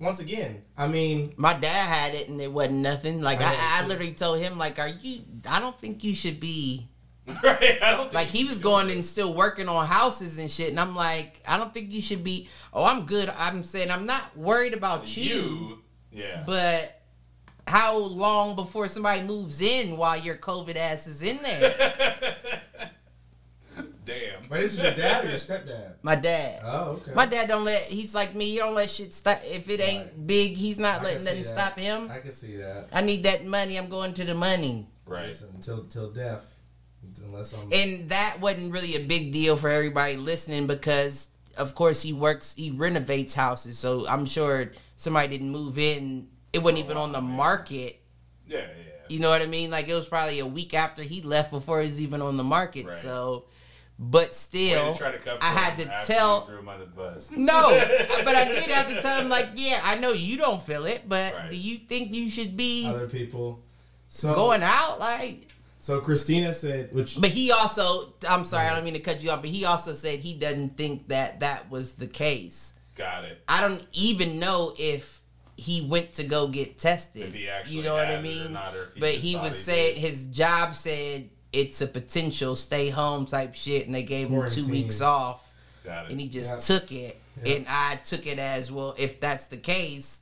once 0.00 0.20
again, 0.20 0.62
I 0.76 0.88
mean, 0.88 1.32
My 1.36 1.54
dad 1.54 1.68
had 1.68 2.14
it 2.14 2.28
and 2.28 2.40
it 2.40 2.52
wasn't 2.52 2.78
nothing. 2.78 3.20
Like 3.20 3.40
I 3.40 3.52
I, 3.52 3.82
I, 3.82 3.86
literally 3.86 4.12
told 4.12 4.40
him, 4.40 4.58
like, 4.58 4.78
"Are 4.78 4.88
you? 4.88 5.22
I 5.48 5.60
don't 5.60 5.78
think 5.78 6.04
you 6.04 6.14
should 6.14 6.40
be." 6.40 6.88
right? 7.42 7.78
I 7.82 7.92
don't 7.92 8.04
think 8.04 8.14
Like 8.14 8.28
he 8.28 8.44
was 8.44 8.58
going 8.58 8.88
do 8.88 8.94
and 8.94 9.06
still 9.06 9.32
working 9.32 9.68
on 9.68 9.86
houses 9.86 10.38
and 10.38 10.50
shit, 10.50 10.70
and 10.70 10.78
I'm 10.78 10.94
like, 10.94 11.42
I 11.48 11.56
don't 11.56 11.72
think 11.72 11.90
you 11.90 12.02
should 12.02 12.22
be. 12.22 12.48
Oh, 12.72 12.84
I'm 12.84 13.06
good. 13.06 13.30
I'm 13.36 13.62
saying 13.64 13.90
I'm 13.90 14.06
not 14.06 14.36
worried 14.36 14.74
about 14.74 15.16
you, 15.16 15.22
you. 15.22 15.78
Yeah. 16.12 16.42
but 16.46 17.00
how 17.66 17.96
long 17.98 18.56
before 18.56 18.88
somebody 18.88 19.22
moves 19.22 19.60
in 19.60 19.96
while 19.96 20.18
your 20.18 20.36
COVID 20.36 20.76
ass 20.76 21.06
is 21.06 21.22
in 21.22 21.38
there? 21.42 22.36
Damn. 24.04 24.48
but 24.48 24.60
this 24.60 24.74
is 24.74 24.82
your 24.82 24.94
dad 24.94 25.24
or 25.24 25.28
your 25.28 25.38
stepdad? 25.38 25.94
My 26.02 26.14
dad. 26.14 26.60
Oh, 26.64 26.90
okay. 26.92 27.12
My 27.14 27.26
dad 27.26 27.48
don't 27.48 27.64
let. 27.64 27.82
He's 27.82 28.14
like 28.14 28.34
me. 28.34 28.50
He 28.50 28.56
don't 28.58 28.74
let 28.74 28.90
shit 28.90 29.14
stop. 29.14 29.40
If 29.44 29.68
it 29.68 29.80
ain't 29.80 30.04
Right. 30.04 30.26
big, 30.26 30.56
he's 30.56 30.78
not 30.78 30.96
can 30.96 31.04
letting 31.04 31.24
nothing 31.24 31.42
that. 31.42 31.48
stop 31.48 31.78
him. 31.78 32.10
I 32.10 32.18
can 32.18 32.30
see 32.32 32.56
that. 32.56 32.88
I 32.92 33.00
need 33.00 33.22
that 33.24 33.44
money. 33.44 33.78
I'm 33.78 33.88
going 33.88 34.14
to 34.14 34.24
the 34.24 34.34
money. 34.34 34.86
Right. 35.06 35.26
Listen, 35.26 35.48
until 35.54 35.84
till 35.84 36.10
death, 36.10 36.54
unless 37.24 37.54
I'm. 37.54 37.72
And 37.72 38.08
that 38.10 38.38
wasn't 38.40 38.72
really 38.72 38.96
a 38.96 39.06
big 39.06 39.32
deal 39.32 39.56
for 39.56 39.68
everybody 39.68 40.16
listening 40.16 40.66
because, 40.66 41.30
of 41.56 41.74
course, 41.74 42.02
he 42.02 42.12
works, 42.12 42.54
he 42.56 42.70
renovates 42.70 43.34
houses. 43.34 43.78
So 43.78 44.06
I'm 44.08 44.26
sure 44.26 44.70
somebody 44.96 45.28
didn't 45.28 45.50
move 45.50 45.78
in. 45.78 46.28
It 46.52 46.62
wasn't 46.62 46.84
even 46.84 46.96
on 46.96 47.12
the 47.12 47.18
oh, 47.18 47.22
market. 47.22 48.00
Yeah, 48.46 48.58
yeah. 48.58 48.66
You 49.08 49.20
know 49.20 49.28
what 49.28 49.42
I 49.42 49.46
mean? 49.46 49.70
Like 49.70 49.88
it 49.88 49.94
was 49.94 50.06
probably 50.06 50.38
a 50.40 50.46
week 50.46 50.74
after 50.74 51.02
he 51.02 51.20
left 51.22 51.50
before 51.50 51.80
it 51.80 51.84
was 51.84 52.00
even 52.00 52.22
on 52.22 52.36
the 52.36 52.44
market. 52.44 52.86
Right. 52.86 52.96
So, 52.98 53.44
but 53.98 54.34
still, 54.34 54.92
to 54.92 54.98
try 54.98 55.12
to 55.12 55.18
cover 55.18 55.38
I 55.40 55.46
had 55.46 55.78
to 55.78 56.06
tell. 56.06 56.42
threw 56.42 56.58
him 56.58 56.68
under 56.68 56.84
the 56.84 56.90
bus. 56.90 57.30
No, 57.36 57.70
but 58.24 58.34
I 58.34 58.44
did 58.52 58.64
have 58.64 58.88
to 58.88 59.00
tell 59.00 59.20
him 59.20 59.28
like, 59.28 59.48
yeah, 59.54 59.80
I 59.84 59.98
know 59.98 60.12
you 60.12 60.36
don't 60.36 60.60
feel 60.62 60.84
it, 60.86 61.08
but 61.08 61.34
Right. 61.34 61.50
do 61.50 61.56
you 61.56 61.78
think 61.78 62.12
you 62.12 62.28
should 62.28 62.56
be 62.56 62.86
other 62.86 63.08
people. 63.08 63.62
So 64.08 64.34
going 64.34 64.62
out 64.62 64.98
like? 65.00 65.48
So 65.80 66.00
Christina 66.00 66.54
said, 66.54 66.92
which 66.92 67.20
But 67.20 67.30
he 67.30 67.52
also, 67.52 68.14
I'm 68.28 68.44
sorry, 68.44 68.68
I 68.68 68.74
don't 68.74 68.84
mean 68.84 68.94
to 68.94 69.00
cut 69.00 69.22
you 69.22 69.30
off, 69.30 69.42
but 69.42 69.50
he 69.50 69.64
also 69.66 69.92
said 69.92 70.20
he 70.20 70.34
doesn't 70.34 70.76
think 70.76 71.08
that 71.08 71.40
that 71.40 71.70
was 71.70 71.94
the 71.96 72.06
case. 72.06 72.72
Got 72.96 73.24
it. 73.24 73.42
I 73.46 73.60
don't 73.60 73.84
even 73.92 74.38
know 74.38 74.72
if 74.78 75.20
he 75.56 75.82
went 75.86 76.14
to 76.14 76.24
go 76.24 76.48
get 76.48 76.78
tested. 76.78 77.22
If 77.22 77.34
he 77.34 77.48
actually 77.48 77.76
you 77.76 77.82
know 77.82 77.94
what 77.94 78.08
I 78.08 78.12
it 78.14 78.18
or 78.18 78.22
mean? 78.22 78.52
not, 78.54 78.74
or 78.74 78.84
if 78.84 78.94
he 78.94 79.00
but 79.00 79.10
he 79.10 79.36
was 79.36 79.50
he 79.50 79.54
saying 79.72 79.96
his 80.00 80.26
job 80.28 80.74
said 80.74 81.28
it's 81.54 81.80
a 81.80 81.86
potential 81.86 82.56
stay 82.56 82.90
home 82.90 83.26
type 83.26 83.54
shit, 83.54 83.86
and 83.86 83.94
they 83.94 84.02
gave 84.02 84.28
him 84.28 84.42
two 84.50 84.68
weeks 84.68 85.00
off, 85.00 85.48
and 85.86 86.20
he 86.20 86.28
just 86.28 86.68
Yep. 86.68 86.80
took 86.82 86.92
it. 86.92 87.20
Yep. 87.44 87.56
And 87.56 87.66
I 87.68 87.96
took 88.04 88.26
it 88.26 88.38
as 88.38 88.70
well. 88.72 88.94
If 88.98 89.20
that's 89.20 89.46
the 89.48 89.56
case, 89.56 90.20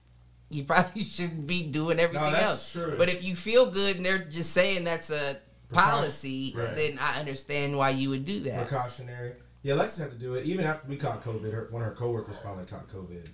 you 0.50 0.64
probably 0.64 1.04
shouldn't 1.16 1.46
be 1.46 1.66
doing 1.66 1.98
everything 2.00 2.32
that's 2.32 2.44
else. 2.44 2.72
true. 2.72 2.94
But 2.98 3.08
if 3.08 3.22
you 3.24 3.34
feel 3.36 3.66
good 3.66 3.96
and 3.96 4.04
they're 4.06 4.18
just 4.18 4.52
saying 4.52 4.84
that's 4.84 5.10
a 5.10 5.36
policy, 5.72 6.52
Right. 6.56 6.74
then 6.76 6.98
I 7.00 7.18
understand 7.20 7.76
why 7.76 7.90
you 7.90 8.10
would 8.10 8.24
do 8.24 8.40
that. 8.40 8.68
precautionary. 8.68 9.32
Yeah, 9.62 9.74
Alexis 9.74 9.98
had 9.98 10.10
to 10.10 10.18
do 10.18 10.34
it 10.34 10.44
even 10.46 10.64
after 10.66 10.88
we 10.88 10.96
caught 10.96 11.22
COVID. 11.22 11.52
Her, 11.52 11.68
one 11.70 11.82
of 11.82 11.88
her 11.88 11.94
coworkers 11.94 12.38
finally 12.38 12.64
caught 12.66 12.88
COVID, 12.88 13.28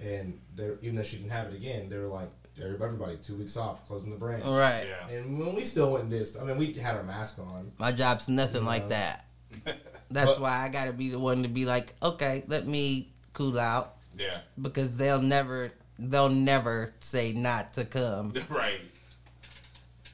and 0.00 0.40
even 0.82 0.94
though 0.96 1.02
she 1.02 1.16
didn't 1.16 1.30
have 1.32 1.48
it 1.48 1.54
again, 1.56 1.88
they 1.88 1.96
were 1.98 2.06
like 2.06 2.28
everybody 2.62 3.16
two 3.16 3.36
weeks 3.36 3.56
off, 3.56 3.86
closing 3.86 4.10
the 4.10 4.16
branch. 4.16 4.44
All 4.44 4.58
right. 4.58 4.86
Yeah. 4.86 5.16
And 5.16 5.38
when 5.38 5.54
we 5.54 5.64
still 5.64 5.90
went 5.92 6.02
and 6.04 6.10
did, 6.10 6.26
I 6.40 6.44
mean, 6.44 6.58
we 6.58 6.72
had 6.74 6.96
our 6.96 7.02
mask 7.02 7.38
on. 7.38 7.72
My 7.78 7.92
job's 7.92 8.28
nothing 8.28 8.64
like 8.64 8.84
Yeah. 8.90 9.16
that. 9.64 9.78
That's 10.10 10.32
But- 10.34 10.40
why 10.40 10.64
I 10.64 10.68
gotta 10.68 10.92
be 10.92 11.08
the 11.10 11.18
one 11.18 11.42
to 11.44 11.48
be 11.48 11.64
like, 11.66 11.94
okay, 12.02 12.44
let 12.48 12.66
me 12.66 13.10
cool 13.32 13.58
out 13.60 13.96
Yeah. 14.18 14.40
because 14.60 14.96
they'll 14.96 15.22
never, 15.22 15.72
they'll 15.98 16.28
never 16.28 16.94
say 17.00 17.32
not 17.32 17.72
to 17.74 17.84
come. 17.84 18.34
Right. 18.48 18.80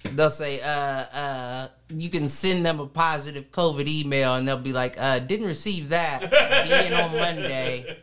They'll 0.04 0.30
say, 0.30 0.60
uh, 0.60 0.68
uh, 1.12 1.68
you 1.88 2.10
can 2.10 2.28
send 2.28 2.64
them 2.64 2.78
a 2.78 2.86
positive 2.86 3.50
COVID 3.50 3.88
email 3.88 4.36
and 4.36 4.46
they'll 4.46 4.56
be 4.56 4.72
like, 4.72 4.94
uh, 4.98 5.18
didn't 5.18 5.46
receive 5.46 5.88
that. 5.88 6.20
Be 6.30 6.86
in 6.86 6.92
on 6.94 7.10
Monday 7.16 7.96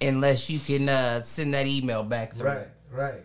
unless 0.00 0.48
you 0.48 0.58
can 0.58 0.88
uh, 0.88 1.20
send 1.22 1.52
that 1.52 1.66
email 1.66 2.02
back 2.02 2.34
through. 2.34 2.48
Right, 2.48 2.66
right. 2.90 3.20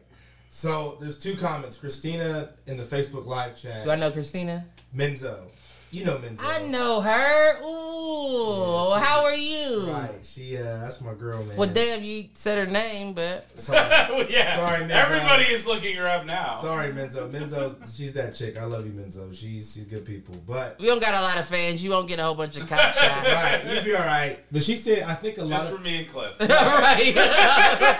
So 0.55 0.97
there's 1.01 1.17
two 1.17 1.35
comments. 1.35 1.77
Christina 1.77 2.49
in 2.67 2.77
the 2.77 2.83
Facebook 2.83 3.25
live 3.25 3.59
chat. 3.59 3.85
Do 3.85 3.89
I 3.89 3.95
know 3.95 4.11
Christina? 4.11 4.63
Menzo? 4.95 5.49
You 5.89 6.05
know 6.05 6.17
Menzo. 6.17 6.41
I 6.43 6.67
know 6.67 7.01
her. 7.01 7.63
Ooh, 7.63 8.89
Yeah, 8.91 8.99
she- 8.99 9.03
how 9.03 9.23
are 9.23 9.33
you? 9.35 9.91
Right. 9.91 10.11
She. 10.23 10.55
Uh, 10.55 10.77
that's 10.77 11.01
my 11.01 11.15
girl, 11.15 11.43
man. 11.43 11.57
Well, 11.57 11.69
damn, 11.69 12.03
you 12.03 12.25
said 12.35 12.67
her 12.67 12.71
name, 12.71 13.13
but 13.13 13.49
Sorry, 13.59 13.79
yeah. 14.29 14.55
Sorry, 14.55 14.81
Menzo. 14.85 14.91
Everybody 14.91 15.43
is 15.45 15.65
looking 15.65 15.95
her 15.95 16.07
up 16.07 16.27
now. 16.27 16.51
sorry, 16.51 16.93
Menzo. 16.93 17.27
Menzo. 17.31 17.97
She's 17.97 18.13
that 18.13 18.35
chick. 18.35 18.55
I 18.55 18.65
love 18.65 18.85
you, 18.85 18.91
Menzo. 18.91 19.33
She's 19.33 19.73
she's 19.73 19.85
good 19.85 20.05
people. 20.05 20.35
But 20.45 20.77
we 20.79 20.85
don't 20.85 21.01
got 21.01 21.15
a 21.15 21.21
lot 21.21 21.39
of 21.39 21.47
fans. 21.47 21.83
You 21.83 21.89
won't 21.89 22.07
get 22.07 22.19
a 22.19 22.23
whole 22.23 22.35
bunch 22.35 22.57
of 22.57 22.69
cop 22.69 22.93
shots. 22.93 23.23
right, 23.27 23.61
you'll 23.73 23.83
be 23.83 23.95
all 23.95 24.05
right. 24.05 24.37
But 24.51 24.61
she 24.61 24.75
said, 24.75 25.01
I 25.01 25.15
think 25.15 25.39
a 25.39 25.41
lot 25.41 25.49
Just 25.49 25.71
of 25.71 25.77
for 25.77 25.83
me 25.83 26.03
and 26.03 26.09
Cliff. 26.09 26.39
right. 26.39 27.15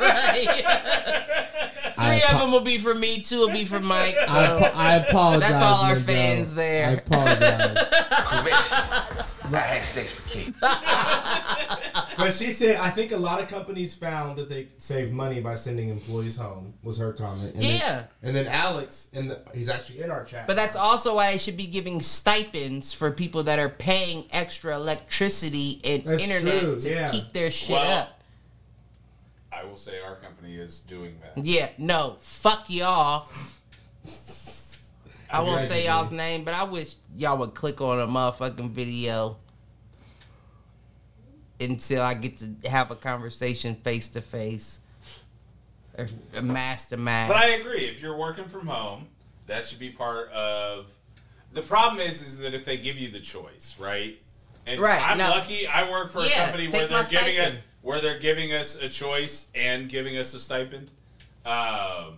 right. 0.02 1.14
I 2.04 2.20
Three 2.20 2.34
of 2.36 2.42
them 2.42 2.52
will 2.52 2.62
be 2.62 2.78
for 2.78 2.94
me. 2.96 3.22
Two 3.22 3.40
will 3.40 3.50
be 3.52 3.66
for 3.66 3.80
Mike. 3.80 4.16
So. 4.28 4.34
I, 4.34 4.46
apo- 4.56 4.78
I 4.78 4.96
apologize. 4.96 5.50
That's 5.50 5.64
all 5.64 5.84
our 5.86 5.96
Menzo. 5.96 6.02
fans 6.04 6.56
there. 6.56 6.88
I 6.88 6.92
apologize. 6.94 7.78
I 9.54 9.58
had 9.60 9.84
sex 9.84 10.16
with 10.16 10.28
Kate. 10.28 10.56
But 12.16 12.32
she 12.34 12.52
said, 12.52 12.78
I 12.78 12.90
think 12.90 13.12
a 13.12 13.18
lot 13.18 13.42
of 13.42 13.48
companies 13.50 13.94
found 13.94 14.38
that 14.38 14.48
they 14.50 14.68
save 14.78 15.12
money 15.12 15.42
by 15.42 15.56
sending 15.56 15.90
employees 15.90 16.38
home. 16.38 16.74
Was 16.84 16.98
her 16.98 17.12
comment. 17.14 17.56
And 17.56 17.64
Yeah. 17.64 17.80
Then, 17.80 18.08
and 18.24 18.36
then 18.36 18.48
Alex, 18.48 19.10
in 19.14 19.28
the, 19.28 19.42
he's 19.54 19.68
actually 19.70 20.02
in 20.02 20.12
our 20.12 20.24
chat. 20.24 20.48
But 20.48 20.56
that's 20.56 20.76
also 20.76 21.16
why 21.16 21.28
I 21.28 21.38
should 21.38 21.58
be 21.58 21.68
giving 21.68 22.02
stipends 22.02 22.94
for 22.94 23.12
people 23.12 23.44
that 23.44 23.60
are 23.60 23.70
paying 23.70 24.26
extra 24.32 24.76
electricity 24.76 25.82
and 25.84 26.04
That's 26.04 26.24
internet 26.24 26.60
true, 26.62 26.80
to 26.80 26.90
yeah. 26.90 27.12
keep 27.12 27.34
their 27.34 27.52
shit 27.52 27.72
Well, 27.72 28.02
up. 28.04 28.20
I 29.64 29.65
will 29.65 29.77
say 29.77 30.02
our 30.02 30.15
company 30.15 30.56
is 30.56 30.81
doing 30.81 31.15
that. 31.22 31.44
Yeah, 31.44 31.69
no, 31.77 32.18
fuck 32.22 32.65
y'all. 32.68 33.30
I 35.30 35.41
won't 35.41 35.61
say 35.61 35.84
you 35.84 35.90
y'all's 35.90 36.11
name, 36.11 36.44
but 36.44 36.53
I 36.53 36.65
wish 36.65 36.95
y'all 37.15 37.38
would 37.40 37.53
click 37.53 37.80
on 37.80 37.99
a 37.99 38.07
motherfucking 38.07 38.72
video 38.72 39.38
until 41.61 42.02
I 42.02 42.14
get 42.14 42.38
to 42.38 42.69
have 42.69 42.91
a 42.91 42.95
conversation 42.95 43.76
face 43.76 44.10
to 44.10 44.22
face. 44.22 44.81
A 46.35 46.41
mask 46.41 46.90
to 46.90 46.98
mask. 46.98 47.31
But 47.31 47.38
I 47.38 47.49
agree. 47.52 47.85
If 47.85 48.02
you're 48.02 48.18
working 48.18 48.45
from 48.45 48.68
home, 48.68 49.07
that 49.48 49.64
should 49.64 49.80
be 49.80 49.91
part 49.91 50.30
of. 50.31 50.91
The 51.53 51.61
problem 51.61 52.02
is, 52.02 52.22
is 52.22 52.40
that 52.40 52.53
if 52.53 52.65
they 52.65 52.77
give 52.77 52.98
you 52.98 53.11
the 53.11 53.19
choice, 53.19 53.76
right? 53.80 54.18
And 54.65 54.81
Right, 54.81 55.02
I'm 55.07 55.19
no. 55.19 55.30
lucky. 55.30 55.68
I 55.68 55.90
work 55.90 56.10
for 56.10 56.19
a 56.19 56.27
Yeah, 56.27 56.45
company 56.45 56.68
where 56.68 56.88
they're 56.88 57.03
my 57.03 57.10
giving 57.10 57.38
a, 57.38 57.44
stipend. 57.45 57.60
Where 57.84 58.02
they're 58.02 58.18
giving 58.20 58.52
us 58.54 58.76
a 58.82 58.90
choice 58.90 59.48
and 59.54 59.88
giving 59.88 60.18
us 60.18 60.34
a 60.34 60.40
stipend. 60.40 60.90
Um, 61.46 62.16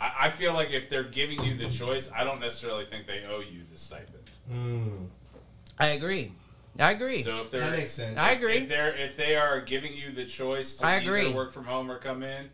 I, 0.00 0.12
I 0.22 0.30
feel 0.30 0.52
like 0.52 0.70
if 0.70 0.90
they're 0.90 1.04
giving 1.04 1.42
you 1.42 1.56
the 1.56 1.68
choice, 1.68 2.10
I 2.14 2.24
don't 2.24 2.40
necessarily 2.40 2.84
think 2.84 3.06
they 3.06 3.24
owe 3.26 3.40
you 3.40 3.60
the 3.72 3.78
stipend. 3.78 4.30
Mm, 4.52 5.06
I 5.78 5.88
agree. 5.88 6.32
I 6.80 6.92
agree. 6.92 7.22
So 7.22 7.40
if 7.40 7.50
they're 7.50 7.60
that 7.60 7.72
makes 7.76 7.90
sense. 7.92 8.18
I 8.18 8.32
agree. 8.32 8.54
if 8.58 8.68
they're 8.68 8.94
if 8.94 9.16
they 9.16 9.36
are 9.36 9.60
giving 9.60 9.92
you 9.94 10.12
the 10.12 10.24
choice 10.24 10.76
to 10.76 10.86
I 10.86 10.96
either 10.96 11.14
agree. 11.16 11.32
work 11.32 11.50
from 11.52 11.64
home 11.64 11.90
or 11.90 11.98
come 11.98 12.22
in, 12.22 12.50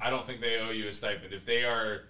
I 0.00 0.10
don't 0.10 0.24
think 0.24 0.40
they 0.40 0.60
owe 0.60 0.70
you 0.70 0.88
a 0.88 0.92
stipend. 0.92 1.32
If 1.32 1.44
they 1.44 1.64
are 1.64 2.02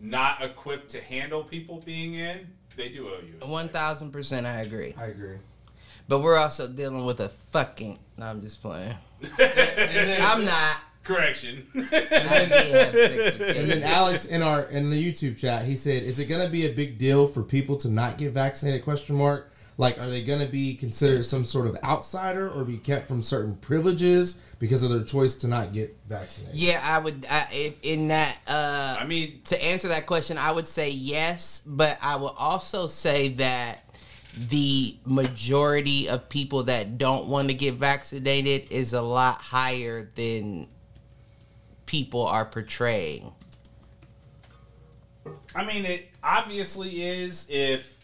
not 0.00 0.42
equipped 0.42 0.90
to 0.90 1.00
handle 1.00 1.44
people 1.44 1.82
being 1.84 2.14
in, 2.14 2.48
they 2.76 2.88
do 2.90 3.08
owe 3.08 3.18
you. 3.22 3.34
A 3.42 3.46
One 3.46 3.64
stipend. 3.68 3.70
thousand 3.72 4.10
percent, 4.12 4.46
I 4.46 4.60
agree. 4.60 4.94
I 4.98 5.06
agree. 5.06 5.36
But 6.10 6.22
we're 6.22 6.36
also 6.36 6.66
dealing 6.66 7.04
with 7.04 7.20
a 7.20 7.28
fucking. 7.28 7.96
No, 8.18 8.26
I'm 8.26 8.40
just 8.40 8.60
playing. 8.60 8.96
And 9.22 9.30
then, 9.38 10.20
I'm 10.20 10.44
not. 10.44 10.76
Correction. 11.04 11.64
I 11.72 11.78
did 11.78 12.50
have 12.50 12.88
sex 12.92 13.16
with 13.16 13.56
and 13.56 13.70
then 13.70 13.82
Alex 13.84 14.26
in 14.26 14.42
our 14.42 14.62
in 14.64 14.90
the 14.90 15.00
YouTube 15.00 15.38
chat, 15.38 15.64
he 15.64 15.76
said, 15.76 16.02
"Is 16.02 16.18
it 16.18 16.28
going 16.28 16.44
to 16.44 16.50
be 16.50 16.66
a 16.66 16.72
big 16.72 16.98
deal 16.98 17.28
for 17.28 17.44
people 17.44 17.76
to 17.76 17.88
not 17.88 18.18
get 18.18 18.32
vaccinated?" 18.32 18.82
Question 18.82 19.16
mark. 19.16 19.52
Like, 19.78 19.98
are 20.00 20.10
they 20.10 20.22
going 20.22 20.40
to 20.40 20.48
be 20.48 20.74
considered 20.74 21.24
some 21.24 21.44
sort 21.44 21.68
of 21.68 21.76
outsider 21.84 22.50
or 22.50 22.64
be 22.64 22.76
kept 22.76 23.06
from 23.06 23.22
certain 23.22 23.54
privileges 23.54 24.56
because 24.58 24.82
of 24.82 24.90
their 24.90 25.04
choice 25.04 25.36
to 25.36 25.48
not 25.48 25.72
get 25.72 25.96
vaccinated? 26.08 26.58
Yeah, 26.58 26.80
I 26.82 26.98
would. 26.98 27.24
I, 27.30 27.46
if 27.52 27.82
in 27.84 28.08
that. 28.08 28.36
uh 28.48 28.96
I 28.98 29.06
mean, 29.06 29.42
to 29.44 29.64
answer 29.64 29.88
that 29.88 30.06
question, 30.06 30.38
I 30.38 30.50
would 30.50 30.66
say 30.66 30.90
yes, 30.90 31.62
but 31.64 31.98
I 32.02 32.16
will 32.16 32.34
also 32.36 32.88
say 32.88 33.28
that 33.28 33.84
the 34.36 34.96
majority 35.04 36.08
of 36.08 36.28
people 36.28 36.64
that 36.64 36.98
don't 36.98 37.26
want 37.26 37.48
to 37.48 37.54
get 37.54 37.74
vaccinated 37.74 38.70
is 38.70 38.92
a 38.92 39.02
lot 39.02 39.40
higher 39.40 40.10
than 40.14 40.68
people 41.86 42.26
are 42.26 42.44
portraying. 42.44 43.32
I 45.54 45.64
mean, 45.64 45.84
it 45.84 46.08
obviously 46.22 47.02
is 47.02 47.46
if 47.50 47.98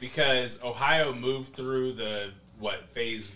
because 0.00 0.62
Ohio 0.62 1.14
moved 1.14 1.54
through 1.54 1.92
the 1.92 2.30
what 2.58 2.88
phase, 2.90 3.30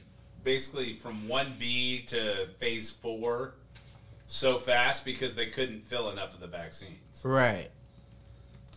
basically 0.44 0.96
from 0.96 1.26
one 1.28 1.54
B 1.58 2.02
to 2.08 2.48
phase 2.58 2.90
four, 2.90 3.54
so 4.26 4.58
fast 4.58 5.04
because 5.04 5.34
they 5.34 5.46
couldn't 5.46 5.82
fill 5.84 6.10
enough 6.10 6.34
of 6.34 6.40
the 6.40 6.46
vaccines. 6.46 7.22
Right. 7.24 7.70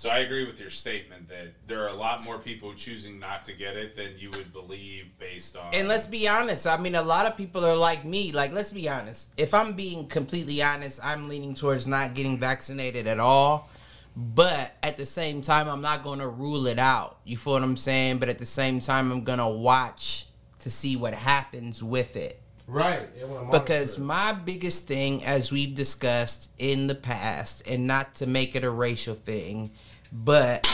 So 0.01 0.09
I 0.09 0.17
agree 0.17 0.47
with 0.47 0.59
your 0.59 0.71
statement 0.71 1.29
that 1.29 1.53
there 1.67 1.83
are 1.83 1.89
a 1.89 1.95
lot 1.95 2.25
more 2.25 2.39
people 2.39 2.73
choosing 2.73 3.19
not 3.19 3.43
to 3.43 3.53
get 3.53 3.77
it 3.77 3.95
than 3.95 4.13
you 4.17 4.31
would 4.31 4.51
believe 4.51 5.11
based 5.19 5.55
on. 5.55 5.75
And 5.75 5.87
let's 5.87 6.07
be 6.07 6.27
honest. 6.27 6.65
I 6.65 6.77
mean, 6.77 6.95
a 6.95 7.03
lot 7.03 7.27
of 7.27 7.37
people 7.37 7.63
are 7.63 7.77
like 7.77 8.03
me. 8.03 8.31
Like, 8.31 8.51
let's 8.51 8.71
be 8.71 8.89
honest. 8.89 9.29
If 9.37 9.53
I'm 9.53 9.73
being 9.73 10.07
completely 10.07 10.63
honest, 10.63 10.99
I'm 11.03 11.29
leaning 11.29 11.53
towards 11.53 11.85
not 11.85 12.15
getting 12.15 12.39
vaccinated 12.39 13.05
at 13.05 13.19
all. 13.19 13.69
But 14.17 14.75
at 14.81 14.97
the 14.97 15.05
same 15.05 15.43
time, 15.43 15.69
I'm 15.69 15.81
not 15.81 16.03
going 16.03 16.17
to 16.17 16.27
rule 16.27 16.65
it 16.65 16.79
out. 16.79 17.19
You 17.23 17.37
feel 17.37 17.53
what 17.53 17.61
I'm 17.61 17.77
saying? 17.77 18.17
But 18.17 18.27
at 18.27 18.39
the 18.39 18.45
same 18.47 18.79
time, 18.79 19.11
I'm 19.11 19.23
going 19.23 19.37
to 19.37 19.49
watch 19.49 20.25
to 20.61 20.71
see 20.71 20.95
what 20.95 21.13
happens 21.13 21.83
with 21.83 22.15
it. 22.15 22.41
Right. 22.65 23.07
Yeah, 23.15 23.25
when 23.25 23.37
I'm 23.37 23.45
on 23.45 23.51
Because 23.51 23.99
my 23.99 24.33
biggest 24.33 24.87
thing, 24.87 25.23
as 25.25 25.51
we've 25.51 25.75
discussed 25.75 26.49
in 26.57 26.87
the 26.87 26.95
past, 26.95 27.67
and 27.67 27.85
not 27.85 28.15
to 28.15 28.25
make 28.25 28.55
it 28.55 28.63
a 28.63 28.71
racial 28.71 29.13
thing, 29.13 29.69
but 30.11 30.67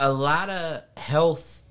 a 0.00 0.12
lot 0.12 0.48
of 0.48 0.82
health 0.96 1.62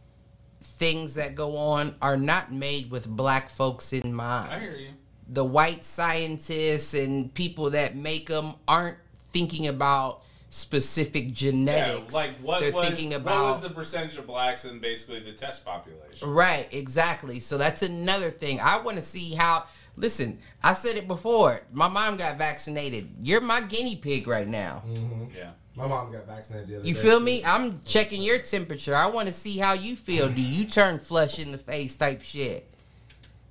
things 0.61 1.15
that 1.15 1.35
go 1.35 1.57
on 1.57 1.95
are 2.01 2.17
not 2.17 2.51
made 2.51 2.89
with 2.89 3.07
black 3.07 3.49
folks 3.49 3.93
in 3.93 4.13
mind. 4.13 4.51
I 4.51 4.59
hear 4.59 4.75
you. 4.75 4.87
The 5.27 5.45
white 5.45 5.85
scientists 5.85 6.93
and 6.93 7.33
people 7.33 7.69
that 7.71 7.95
make 7.95 8.27
them 8.27 8.53
aren't 8.67 8.97
thinking 9.31 9.67
about 9.67 10.23
specific 10.49 11.27
Yeah, 11.27 11.33
genetics. 11.33 12.13
like 12.13 12.31
what 12.41 12.59
They're 12.59 12.71
was 12.71 12.87
thinking 12.87 13.11
what 13.11 13.21
about 13.21 13.45
was 13.51 13.61
the 13.61 13.69
percentage 13.69 14.17
of 14.17 14.27
blacks 14.27 14.65
in 14.65 14.79
basically 14.79 15.19
the 15.21 15.31
test 15.31 15.63
population? 15.63 16.29
Right, 16.29 16.67
exactly. 16.71 17.39
So 17.39 17.57
that's 17.57 17.81
another 17.81 18.29
thing. 18.29 18.59
I 18.61 18.79
want 18.81 18.97
to 18.97 19.03
see 19.03 19.33
how. 19.35 19.65
Listen, 19.97 20.39
I 20.63 20.73
said 20.73 20.95
it 20.95 21.07
before. 21.07 21.61
My 21.71 21.87
mom 21.89 22.15
got 22.15 22.37
vaccinated. 22.37 23.09
You're 23.19 23.41
my 23.41 23.61
guinea 23.61 23.97
pig 23.97 24.25
right 24.25 24.47
now. 24.47 24.83
Mm-hmm. 24.87 25.35
Yeah. 25.35 25.51
My 25.75 25.87
mom 25.87 26.11
got 26.11 26.27
vaccinated 26.27 26.67
the 26.69 26.75
other 26.79 26.87
You 26.87 26.93
day, 26.93 26.99
feel 27.01 27.19
too. 27.19 27.25
me? 27.25 27.43
I'm 27.45 27.79
checking 27.85 28.21
your 28.21 28.39
temperature. 28.39 28.95
I 28.95 29.07
want 29.07 29.27
to 29.27 29.33
see 29.33 29.57
how 29.57 29.73
you 29.73 29.95
feel. 29.95 30.27
Do 30.29 30.41
you 30.41 30.65
turn 30.65 30.99
flush 30.99 31.39
in 31.39 31.51
the 31.51 31.57
face 31.57 31.95
type 31.95 32.21
shit? 32.21 32.67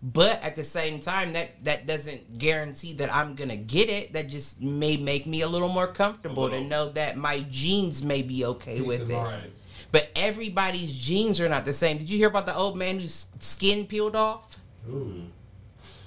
But 0.03 0.43
at 0.43 0.57
the 0.57 0.65
same 0.65 1.01
time, 1.01 1.35
that 1.35 1.63
that 1.65 1.87
doesn't 1.87 2.39
guarantee 2.39 2.95
that 2.95 3.15
I'm 3.15 3.35
gonna 3.35 3.57
get 3.57 3.91
it. 3.91 4.15
That 4.15 4.29
just 4.29 4.63
may 4.63 4.97
make 4.97 5.27
me 5.27 5.43
a 5.43 5.49
little 5.49 5.69
more 5.69 5.87
comfortable 5.89 6.45
little. 6.45 6.61
to 6.61 6.67
know 6.67 6.89
that 6.91 7.19
my 7.19 7.45
genes 7.51 8.03
may 8.03 8.23
be 8.23 8.45
okay 8.47 8.79
Peace 8.79 8.87
with 8.87 9.11
it. 9.11 9.13
mind. 9.13 9.53
But 9.93 10.09
everybody's 10.17 10.95
genes 10.95 11.39
are 11.41 11.49
not 11.51 11.67
the 11.67 11.75
same. 11.75 11.99
Did 11.99 12.09
you 12.09 12.17
hear 12.17 12.29
about 12.29 12.47
the 12.47 12.57
old 12.57 12.79
man 12.79 12.99
whose 12.99 13.27
skin 13.41 13.87
peeled 13.87 14.17
off? 14.17 14.57
Ooh. 14.89 15.25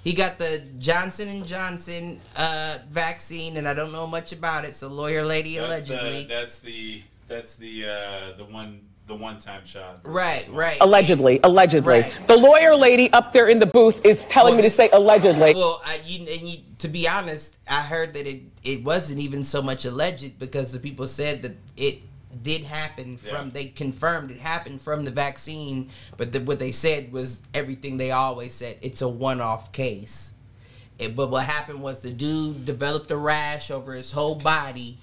He 0.03 0.13
got 0.13 0.37
the 0.37 0.61
Johnson 0.79 1.29
and 1.29 1.45
Johnson 1.45 2.19
uh, 2.35 2.77
vaccine, 2.89 3.55
and 3.57 3.67
I 3.67 3.73
don't 3.73 3.91
know 3.93 4.05
much 4.05 4.33
about 4.33 4.65
it. 4.65 4.75
So, 4.75 4.89
lawyer 4.89 5.23
lady 5.23 5.57
That's 5.57 5.87
allegedly. 5.87 6.23
the 6.23 6.27
that's 6.27 6.59
the 6.59 7.01
that's 7.27 7.55
the 7.55 7.85
uh, 7.85 8.37
the 8.37 8.43
one 8.45 8.81
the 9.07 9.15
one 9.15 9.39
time 9.39 9.65
shot. 9.65 9.99
right, 10.03 10.47
right. 10.51 10.77
Allegedly, 10.81 11.39
allegedly. 11.43 12.01
Right. 12.01 12.17
The 12.27 12.37
lawyer 12.37 12.75
lady 12.75 13.11
up 13.11 13.33
there 13.33 13.47
in 13.47 13.59
the 13.59 13.65
booth 13.65 14.05
is 14.05 14.25
telling 14.27 14.53
Well, 14.55 14.63
me 14.63 14.69
to 14.69 14.75
say 14.75 14.89
allegedly. 14.93 15.53
Well, 15.53 15.81
I, 15.85 15.99
you, 16.05 16.25
and 16.27 16.47
you, 16.47 16.57
to 16.79 16.87
be 16.87 17.07
honest, 17.07 17.55
I 17.69 17.81
heard 17.81 18.13
that 18.13 18.27
it 18.27 18.41
it 18.63 18.83
wasn't 18.83 19.19
even 19.19 19.43
so 19.43 19.61
much 19.61 19.85
alleged 19.85 20.37
because 20.39 20.71
the 20.73 20.79
people 20.79 21.07
said 21.07 21.41
that 21.43 21.55
it 21.77 22.01
did 22.41 22.63
happen 22.63 23.17
from 23.17 23.47
Yeah. 23.47 23.51
they 23.53 23.65
confirmed 23.67 24.31
it 24.31 24.39
happened 24.39 24.81
from 24.81 25.05
the 25.05 25.11
vaccine, 25.11 25.89
but 26.17 26.31
the, 26.31 26.39
what 26.39 26.57
they 26.59 26.71
said 26.71 27.11
was 27.11 27.41
everything 27.53 27.97
they 27.97 28.11
always 28.11 28.53
said. 28.55 28.77
It's 28.81 29.01
a 29.01 29.09
one-off 29.09 29.71
case. 29.71 30.33
It, 30.97 31.15
but 31.15 31.29
what 31.29 31.43
happened 31.45 31.81
was 31.81 32.01
the 32.01 32.11
dude 32.11 32.65
developed 32.65 33.11
a 33.11 33.17
rash 33.17 33.69
over 33.69 33.93
his 33.93 34.11
whole 34.13 34.35
body. 34.35 34.97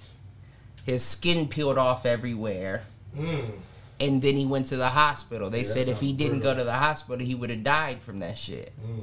His 0.85 1.03
skin 1.03 1.47
peeled 1.47 1.77
off 1.77 2.05
everywhere. 2.05 2.83
Hmm. 3.15 3.51
And 3.99 4.21
then 4.21 4.35
he 4.35 4.45
went 4.47 4.65
to 4.67 4.77
the 4.77 4.89
hospital. 4.89 5.49
They 5.51 5.59
Yeah, 5.63 5.69
said 5.69 5.87
if 5.87 5.99
he 5.99 6.11
didn't 6.11 6.39
brutal. 6.39 6.53
go 6.53 6.59
to 6.59 6.63
the 6.63 6.73
hospital, 6.73 7.23
he 7.25 7.35
would 7.35 7.51
have 7.51 7.63
died 7.63 8.01
from 8.01 8.19
that 8.19 8.37
shit. 8.37 8.73
Hmm. 8.83 8.99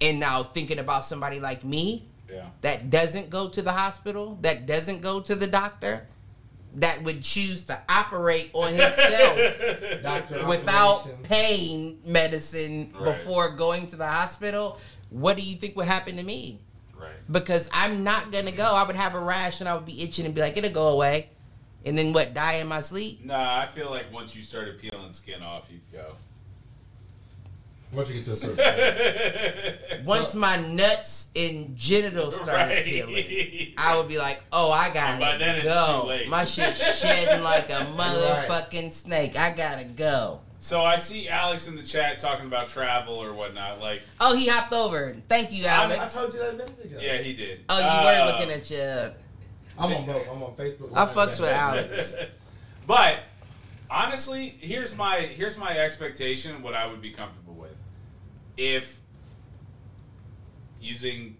And 0.00 0.18
now 0.20 0.42
thinking 0.42 0.78
about 0.78 1.04
somebody 1.04 1.38
like 1.40 1.62
me 1.64 2.04
Yeah. 2.28 2.46
that 2.62 2.90
doesn't 2.90 3.30
go 3.30 3.48
to 3.48 3.62
the 3.62 3.72
hospital, 3.72 4.38
that 4.42 4.66
doesn't 4.66 5.02
go 5.02 5.20
to 5.20 5.34
the 5.34 5.46
doctor, 5.46 6.06
that 6.76 7.02
would 7.02 7.22
choose 7.22 7.64
to 7.64 7.78
operate 7.88 8.50
on 8.52 8.72
himself 8.74 9.36
without 10.48 11.00
operation. 11.00 11.22
pain 11.24 11.98
medicine 12.06 12.92
Right. 12.94 13.04
before 13.04 13.50
going 13.56 13.86
to 13.88 13.96
the 13.96 14.06
hospital, 14.06 14.78
what 15.10 15.36
do 15.36 15.42
you 15.42 15.56
think 15.56 15.76
would 15.76 15.86
happen 15.86 16.16
to 16.16 16.22
me? 16.22 16.60
Right. 16.96 17.10
Because 17.30 17.70
I'm 17.72 18.04
not 18.04 18.30
gonna 18.32 18.52
go. 18.52 18.64
I 18.64 18.82
would 18.86 18.96
have 18.96 19.14
a 19.14 19.20
rash 19.20 19.60
and 19.60 19.68
I 19.68 19.74
would 19.74 19.86
be 19.86 20.02
itching 20.02 20.26
and 20.26 20.34
be 20.34 20.40
like, 20.40 20.56
it'll 20.56 20.70
go 20.70 20.88
away. 20.88 21.30
And 21.84 21.96
then 21.96 22.12
what, 22.12 22.34
die 22.34 22.54
in 22.54 22.66
my 22.66 22.80
sleep? 22.80 23.24
Nah, 23.24 23.60
I 23.60 23.66
feel 23.66 23.88
like 23.90 24.12
once 24.12 24.34
you 24.36 24.42
started 24.42 24.78
peeling 24.80 25.12
skin 25.12 25.42
off, 25.42 25.68
you'd 25.70 25.80
go. 25.92 26.12
Once 27.94 28.08
you 28.10 28.16
get 28.16 28.24
to 28.24 28.32
a 28.32 28.36
certain 28.36 28.56
point. 28.56 30.06
Once 30.06 30.34
my 30.34 30.56
nuts 30.56 31.30
and 31.34 31.74
genitals 31.76 32.36
started 32.36 32.74
Right. 32.74 32.84
peeling, 32.84 33.74
I 33.78 33.96
would 33.98 34.08
be 34.08 34.18
like, 34.18 34.42
"Oh, 34.52 34.70
I 34.70 34.90
gotta 34.92 35.18
By 35.18 35.36
then 35.38 35.62
go. 35.64 36.14
too. 36.22 36.28
My 36.28 36.44
shit 36.44 36.76
shedding 36.76 37.42
like 37.42 37.70
a 37.70 37.74
motherfucking 37.96 38.92
snake. 38.92 39.38
I 39.38 39.52
gotta 39.54 39.84
go." 39.84 40.40
So 40.60 40.82
I 40.82 40.96
see 40.96 41.28
Alex 41.28 41.68
in 41.68 41.76
the 41.76 41.82
chat 41.82 42.18
talking 42.18 42.46
about 42.46 42.66
travel 42.68 43.14
or 43.14 43.32
whatnot. 43.32 43.80
Like, 43.80 44.02
Oh, 44.20 44.34
he 44.36 44.48
hopped 44.48 44.72
over. 44.72 45.16
Thank 45.28 45.52
you, 45.52 45.64
Alex. 45.66 46.00
I 46.16 46.20
told 46.20 46.34
you 46.34 46.40
that 46.40 46.48
a 46.50 46.52
minute 46.56 46.84
ago. 46.84 46.98
yeah, 47.00 47.18
he 47.18 47.32
did. 47.32 47.60
oh, 47.68 47.78
you 47.78 47.84
Uh, 47.86 48.26
were 48.26 48.32
looking 48.32 48.50
at 48.52 48.68
your. 48.70 49.14
I'm 49.78 49.92
on 49.94 50.04
both. 50.04 50.28
I'm 50.30 50.42
on 50.42 50.54
Facebook. 50.56 50.90
I 50.94 51.04
Live 51.04 51.14
fucks 51.14 51.40
with. 51.40 51.50
Alex. 51.52 52.14
But 52.86 53.20
honestly, 53.90 54.46
here's 54.60 54.96
my 54.96 55.16
here's 55.20 55.56
my 55.58 55.76
expectation. 55.78 56.62
What 56.62 56.74
I 56.74 56.86
would 56.86 57.02
be 57.02 57.10
comfortable 57.10 57.47
with, 57.47 57.47
if 58.58 59.00
using 60.80 61.36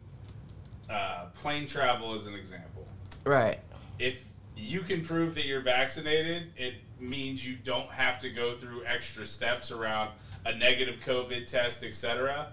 uh, 0.88 1.26
plane 1.34 1.66
travel 1.66 2.14
as 2.14 2.26
an 2.26 2.34
example, 2.34 2.86
Right. 3.26 3.58
if 3.98 4.24
you 4.56 4.80
can 4.80 5.04
prove 5.04 5.34
that 5.34 5.44
you're 5.44 5.60
vaccinated, 5.60 6.52
it 6.56 6.74
means 6.98 7.46
you 7.46 7.56
don't 7.62 7.90
have 7.90 8.18
to 8.20 8.30
go 8.30 8.54
through 8.54 8.84
extra 8.86 9.26
steps 9.26 9.70
around 9.70 10.10
a 10.46 10.54
negative 10.56 11.00
COVID 11.04 11.46
test, 11.46 11.84
etc. 11.84 12.48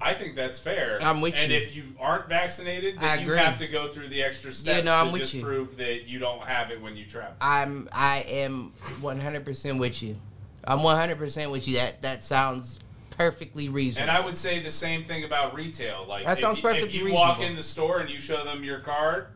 I 0.00 0.14
think 0.14 0.36
that's 0.36 0.58
fair. 0.58 0.98
I'm 1.02 1.20
with 1.20 1.34
and 1.36 1.50
you. 1.50 1.58
if 1.58 1.74
you 1.76 1.84
aren't 1.98 2.28
vaccinated, 2.28 2.98
then 3.00 3.24
you 3.26 3.32
have 3.32 3.58
to 3.58 3.66
go 3.66 3.88
through 3.88 4.08
the 4.08 4.22
extra 4.22 4.52
steps 4.52 4.84
no, 4.84 4.94
I'm 4.94 5.06
to 5.06 5.12
with 5.12 5.22
just 5.22 5.34
you. 5.34 5.42
prove 5.42 5.76
that 5.78 6.06
you 6.08 6.18
don't 6.18 6.42
have 6.42 6.70
it 6.70 6.80
when 6.82 6.96
you 6.96 7.06
travel. 7.06 7.34
I'm. 7.40 7.88
I 7.92 8.24
am 8.28 8.72
100 9.00 9.44
percent 9.44 9.78
with 9.78 10.02
you. 10.02 10.16
I'm 10.64 10.82
100 10.82 11.16
percent 11.18 11.50
with 11.50 11.66
you. 11.66 11.76
That 11.76 12.02
that 12.02 12.22
sounds 12.24 12.80
perfectly 13.16 13.68
reasonable. 13.68 14.10
And 14.10 14.16
I 14.18 14.24
would 14.24 14.36
say 14.36 14.62
the 14.62 14.70
same 14.70 15.02
thing 15.04 15.24
about 15.24 15.54
retail. 15.54 16.04
Like 16.08 16.24
That 16.26 16.32
if 16.32 16.38
sounds 16.40 16.62
you, 16.62 16.68
if 16.68 16.74
perfectly 16.76 16.98
you 17.08 17.12
walk 17.14 17.40
in 17.40 17.56
the 17.56 17.62
store 17.62 18.00
and 18.00 18.10
you 18.10 18.20
show 18.20 18.44
them 18.44 18.62
your 18.64 18.80
card, 18.80 19.28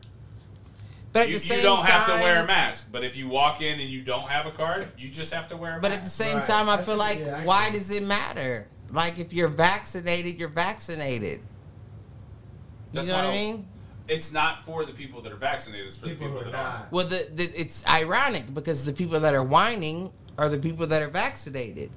but 1.13 1.23
at 1.23 1.27
you, 1.29 1.33
the 1.35 1.39
same 1.39 1.57
you 1.57 1.63
don't 1.63 1.85
have 1.85 2.05
to 2.07 2.13
wear 2.23 2.43
a 2.43 2.47
mask. 2.47 2.89
But 2.91 3.03
if 3.03 3.15
you 3.17 3.27
walk 3.27 3.61
in 3.61 3.79
and 3.79 3.89
you 3.89 4.01
don't 4.01 4.29
have 4.29 4.45
a 4.45 4.51
card, 4.51 4.87
you 4.97 5.09
just 5.09 5.33
have 5.33 5.47
to 5.49 5.57
wear 5.57 5.77
a 5.77 5.81
But 5.81 5.91
at 5.91 6.03
the 6.03 6.09
same 6.09 6.37
Right. 6.37 6.45
time, 6.45 6.69
I 6.69 6.75
That's 6.77 6.87
feel 6.87 6.95
a- 6.95 6.97
like 6.97 7.19
yeah, 7.19 7.39
I 7.41 7.45
why 7.45 7.69
does 7.71 7.91
it 7.91 8.03
matter? 8.03 8.67
Like 8.91 9.19
if 9.19 9.33
you're 9.33 9.47
vaccinated, 9.49 10.39
you're 10.39 10.49
vaccinated. 10.49 11.39
You 11.39 11.43
That's 12.93 13.07
know 13.07 13.15
what 13.15 13.25
I 13.25 13.31
mean? 13.31 13.67
it's 14.07 14.33
not 14.33 14.65
for 14.65 14.83
the 14.83 14.91
people 14.91 15.21
that 15.21 15.31
are 15.31 15.37
vaccinated. 15.37 15.87
It's 15.87 15.95
for 15.97 16.07
People 16.09 16.27
the 16.27 16.33
who 16.33 16.39
people 16.39 16.49
are 16.49 16.51
that 16.57 16.79
aren't. 16.79 16.91
Well, 16.91 17.07
the, 17.07 17.27
the 17.33 17.43
it's 17.59 17.87
ironic 17.87 18.53
because 18.53 18.83
the 18.83 18.91
people 18.93 19.19
that 19.21 19.33
are 19.33 19.43
whining 19.43 20.11
are 20.37 20.49
the 20.49 20.57
people 20.57 20.85
that 20.87 21.01
are 21.01 21.07
vaccinated. 21.09 21.89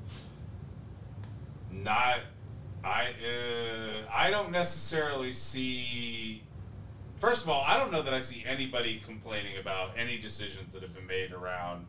Not, 1.84 2.20
I, 2.82 3.08
uh, 3.08 4.10
I 4.10 4.30
don't 4.30 4.50
necessarily 4.50 5.32
see. 5.32 6.42
First 7.16 7.44
of 7.44 7.50
all, 7.50 7.62
I 7.66 7.78
don't 7.78 7.92
know 7.92 8.02
that 8.02 8.14
I 8.14 8.20
see 8.20 8.42
anybody 8.46 9.02
complaining 9.04 9.58
about 9.58 9.90
any 9.96 10.18
decisions 10.18 10.72
that 10.72 10.82
have 10.82 10.94
been 10.94 11.06
made 11.06 11.32
around 11.32 11.86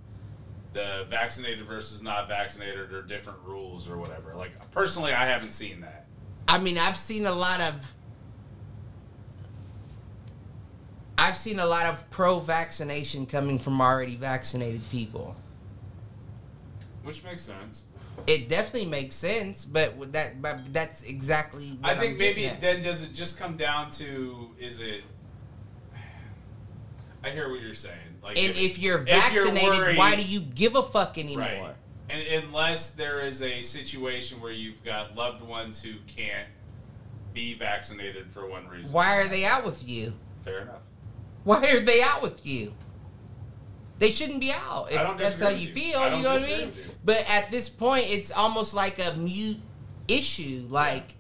the 0.74 1.06
vaccinated 1.10 1.66
versus 1.66 2.04
not 2.04 2.28
vaccinated 2.28 2.92
or 2.92 3.02
different 3.02 3.40
rules 3.46 3.90
or 3.90 3.98
whatever. 3.98 4.36
Like 4.36 4.52
personally, 4.72 5.14
I 5.14 5.26
haven't 5.26 5.54
seen 5.54 5.80
that. 5.82 6.06
I 6.48 6.60
mean, 6.60 6.78
I've 6.78 6.98
seen 6.98 7.26
a 7.26 7.32
lot 7.34 7.62
of. 7.62 7.94
I've 11.18 11.38
seen 11.38 11.60
a 11.60 11.66
lot 11.66 11.86
of 11.86 12.08
pro-vaccination 12.10 13.26
coming 13.26 13.58
from 13.58 13.80
already 13.80 14.18
vaccinated 14.18 14.82
people. 14.92 15.36
which 17.04 17.24
makes 17.24 17.42
sense. 17.42 17.86
It 18.28 18.50
definitely 18.50 18.90
makes 18.90 19.16
sense, 19.16 19.66
but 19.66 20.14
that 20.14 20.42
but 20.42 20.74
that's 20.74 21.04
exactly. 21.04 21.78
What 21.80 21.92
I 21.92 21.96
think 21.96 22.18
maybe 22.18 22.48
at. 22.48 22.60
then 22.62 22.82
does 22.82 23.04
it 23.04 23.14
just 23.14 23.38
come 23.38 23.56
down 23.58 23.92
to 23.92 24.50
is 24.60 24.82
it? 24.82 25.04
I 27.24 27.30
hear 27.32 27.50
what 27.50 27.62
you're 27.62 27.74
saying. 27.74 27.98
Like, 28.24 28.38
And 28.38 28.56
if 28.56 28.78
you're 28.80 29.00
if 29.02 29.08
vaccinated, 29.08 29.70
worried- 29.70 29.98
why 29.98 30.16
do 30.16 30.24
you 30.24 30.42
give 30.42 30.76
a 30.76 30.84
fuck 30.84 31.18
anymore? 31.18 31.42
Right. 31.48 31.76
And 32.10 32.44
unless 32.46 32.92
there 32.92 33.22
is 33.22 33.42
a 33.42 33.62
situation 33.62 34.40
where 34.42 34.52
you've 34.52 34.84
got 34.84 35.16
loved 35.16 35.42
ones 35.42 35.82
who 35.82 35.94
can't 36.08 36.48
be 37.34 37.56
vaccinated 37.56 38.32
for 38.32 38.46
one 38.48 38.68
reason. 38.68 38.94
Why 38.94 39.18
are 39.18 39.28
they 39.28 39.44
out 39.44 39.66
with 39.66 39.88
you? 39.88 40.14
Fair 40.44 40.60
enough. 40.60 40.84
Why 41.44 41.64
are 41.66 41.80
they 41.80 42.02
out 42.02 42.22
with 42.22 42.46
you? 42.46 42.74
They 44.00 44.12
shouldn't 44.12 44.42
be 44.42 44.52
out. 44.52 44.92
If 44.92 44.98
I 45.00 45.04
don't 45.04 45.18
that's 45.18 45.40
how 45.40 45.50
you 45.50 45.68
with 45.68 45.78
you. 45.78 45.84
feel, 45.92 46.18
you 46.18 46.24
know 46.24 46.34
what 46.34 46.44
I 46.44 46.48
mean? 46.48 46.74
But 47.06 47.26
at 47.30 47.50
this 47.50 47.70
point, 47.70 48.06
it's 48.10 48.32
almost 48.32 48.74
like 48.74 49.00
a 49.00 49.16
mute 49.18 49.58
issue. 50.08 50.68
Like, 50.70 51.16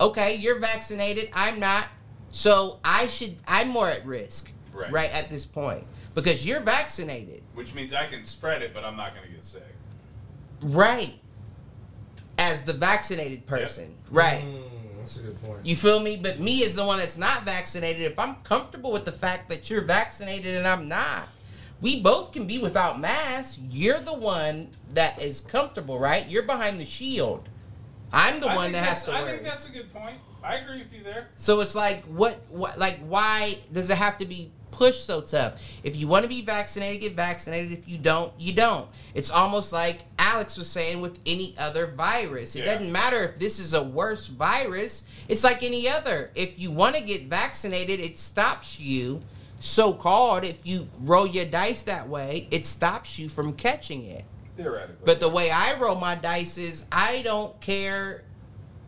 okay, 0.00 0.34
you're 0.36 0.58
vaccinated, 0.58 1.30
I'm 1.32 1.60
not, 1.60 1.86
so 2.30 2.80
I 2.84 3.06
should, 3.06 3.36
I'm 3.46 3.68
more 3.68 3.88
at 3.88 4.04
risk, 4.06 4.52
Right. 4.72 4.90
right 4.92 5.10
at 5.12 5.28
this 5.28 5.44
point 5.46 5.84
because 6.14 6.44
you're 6.46 6.60
vaccinated, 6.60 7.42
Which 7.54 7.74
means 7.74 7.92
I 7.94 8.06
can 8.06 8.24
spread 8.24 8.62
it, 8.62 8.72
but 8.74 8.84
I'm 8.84 8.96
not 8.96 9.14
going 9.14 9.26
to 9.26 9.32
get 9.32 9.44
sick. 9.44 9.62
right? 10.62 11.14
As 12.38 12.62
the 12.62 12.72
vaccinated 12.72 13.46
person, 13.46 13.94
right? 14.10 14.42
Mm, 14.42 14.98
that's 14.98 15.18
a 15.18 15.22
good 15.22 15.42
point. 15.42 15.66
You 15.66 15.74
feel 15.74 15.98
me? 16.00 16.16
But 16.16 16.38
me 16.38 16.62
as 16.64 16.76
the 16.76 16.84
one 16.84 16.98
that's 16.98 17.18
not 17.18 17.42
vaccinated, 17.44 18.02
if 18.02 18.18
I'm 18.18 18.36
comfortable 18.44 18.92
with 18.92 19.04
the 19.04 19.12
fact 19.12 19.48
that 19.50 19.68
you're 19.68 19.82
vaccinated 19.84 20.54
and 20.56 20.66
I'm 20.66 20.86
not, 20.88 21.28
we 21.80 22.00
both 22.02 22.32
can 22.32 22.46
be 22.46 22.58
without 22.58 22.98
masks. 23.00 23.60
You're 23.70 24.00
the 24.00 24.14
one 24.14 24.68
that 24.94 25.20
is 25.22 25.40
comfortable, 25.40 25.98
right? 25.98 26.28
You're 26.28 26.42
behind 26.44 26.80
the 26.80 26.86
shield. 26.86 27.48
I'm 28.12 28.40
the 28.40 28.48
I 28.48 28.56
one 28.56 28.72
that 28.72 28.84
has 28.84 29.04
to 29.04 29.12
I 29.12 29.22
worry. 29.22 29.32
think 29.32 29.44
that's 29.44 29.68
a 29.68 29.72
good 29.72 29.92
point. 29.92 30.16
I 30.42 30.56
agree 30.56 30.78
with 30.78 30.92
you 30.94 31.02
there. 31.02 31.28
So 31.36 31.60
it's 31.60 31.74
like 31.74 32.04
what 32.04 32.38
what 32.48 32.78
like 32.78 32.98
why 33.00 33.58
does 33.72 33.90
it 33.90 33.98
have 33.98 34.16
to 34.18 34.24
be 34.24 34.50
pushed 34.70 35.04
so 35.04 35.20
tough? 35.20 35.60
If 35.82 35.94
you 35.96 36.08
want 36.08 36.22
to 36.22 36.28
be 36.28 36.40
vaccinated, 36.42 37.00
get 37.02 37.12
vaccinated. 37.14 37.72
If 37.72 37.88
you 37.88 37.98
don't, 37.98 38.32
you 38.38 38.52
don't. 38.54 38.88
It's 39.14 39.30
almost 39.30 39.72
like 39.72 40.04
Alex 40.18 40.56
was 40.56 40.70
saying 40.70 41.00
with 41.00 41.18
any 41.26 41.54
other 41.58 41.86
virus. 41.88 42.54
It 42.56 42.60
Yeah. 42.64 42.74
doesn't 42.76 42.92
matter 42.92 43.22
if 43.24 43.38
this 43.38 43.58
is 43.58 43.74
a 43.74 43.82
worse 43.82 44.28
virus. 44.28 45.04
It's 45.28 45.44
like 45.44 45.62
any 45.62 45.88
other. 45.88 46.30
If 46.34 46.58
you 46.58 46.70
want 46.70 46.96
to 46.96 47.02
get 47.02 47.24
vaccinated, 47.24 48.00
it 48.00 48.18
stops 48.18 48.78
you 48.80 49.20
so 49.60 49.92
called 49.92 50.44
if 50.44 50.64
you 50.64 50.88
roll 51.00 51.26
your 51.26 51.44
dice 51.44 51.82
that 51.82 52.08
way, 52.08 52.48
it 52.50 52.64
stops 52.64 53.18
you 53.18 53.28
from 53.28 53.54
catching 53.54 54.04
it. 54.04 54.24
Theoretically. 54.56 54.96
But 55.04 55.20
the 55.20 55.28
way 55.28 55.50
I 55.50 55.78
roll 55.78 55.96
my 55.96 56.14
dice 56.14 56.58
is 56.58 56.86
I 56.90 57.22
don't 57.22 57.58
care. 57.60 58.24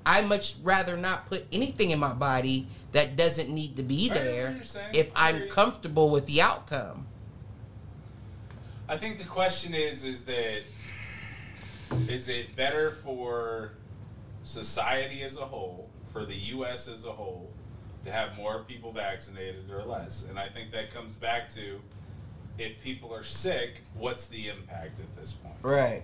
I 0.05 0.23
much 0.23 0.57
rather 0.63 0.97
not 0.97 1.27
put 1.27 1.47
anything 1.53 1.91
in 1.91 1.99
my 1.99 2.13
body 2.13 2.67
that 2.93 3.17
doesn't 3.17 3.51
need 3.51 3.77
to 3.77 3.83
be 3.83 4.11
I 4.11 4.15
hear 4.15 4.51
what 4.51 4.65
there 4.69 4.91
if 4.93 5.13
I'm 5.15 5.49
comfortable 5.49 6.11
with 6.11 6.27
the 6.27 6.43
outcome. 6.43 7.07
I 8.89 8.97
think 8.97 9.19
the 9.19 9.25
question 9.25 9.75
is 9.75 10.05
is 10.05 10.25
that 10.25 10.63
is 12.09 12.29
it 12.29 12.57
better 12.57 12.91
for 12.91 13.73
society 14.45 15.23
as 15.23 15.37
a 15.37 15.45
whole, 15.45 15.89
for 16.13 16.25
the 16.25 16.35
US 16.35 16.89
as 16.89 17.07
a 17.07 17.13
whole, 17.13 17.51
to 18.05 18.13
have 18.13 18.37
more 18.37 18.61
people 18.61 18.93
vaccinated 18.93 19.71
or 19.71 19.83
less? 19.83 20.27
And 20.29 20.39
I 20.39 20.49
think 20.49 20.71
that 20.73 20.93
comes 20.93 21.17
back 21.17 21.49
to 21.51 21.81
if 22.59 22.83
people 22.83 23.15
are 23.15 23.25
sick, 23.25 23.83
what's 23.95 24.27
the 24.27 24.49
impact 24.49 25.01
at 25.01 25.17
this 25.17 25.33
point? 25.33 25.55
Right. 25.63 26.03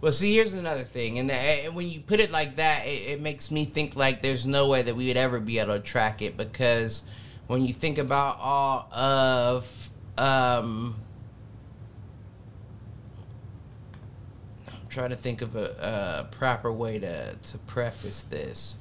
Well, 0.00 0.12
see, 0.12 0.34
here's 0.34 0.54
another 0.54 0.82
thing, 0.82 1.18
and, 1.18 1.30
and 1.30 1.74
when 1.74 1.86
you 1.90 2.00
put 2.00 2.20
it 2.20 2.32
like 2.32 2.56
that, 2.56 2.86
it, 2.86 3.10
it 3.10 3.20
makes 3.20 3.50
me 3.50 3.66
think 3.66 3.96
like 3.96 4.22
there's 4.22 4.46
no 4.46 4.66
way 4.66 4.80
that 4.80 4.96
we 4.96 5.08
would 5.08 5.18
ever 5.18 5.40
be 5.40 5.58
able 5.58 5.74
to 5.74 5.80
track 5.80 6.22
it 6.22 6.38
because 6.38 7.02
when 7.48 7.62
you 7.62 7.74
think 7.74 7.98
about 7.98 8.38
all 8.40 8.88
of, 8.94 9.90
um, 10.16 10.96
I'm 14.68 14.88
trying 14.88 15.10
to 15.10 15.16
think 15.16 15.42
of 15.42 15.54
a, 15.54 16.24
a 16.24 16.34
proper 16.34 16.72
way 16.72 16.98
to 16.98 17.34
to 17.34 17.58
preface 17.58 18.22
this. 18.22 18.76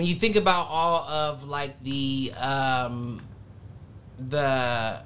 When 0.00 0.06
you 0.06 0.14
think 0.14 0.36
about 0.36 0.66
all 0.70 1.06
of 1.10 1.46
like 1.46 1.78
the 1.82 2.32
um, 2.40 3.20
the 4.30 5.02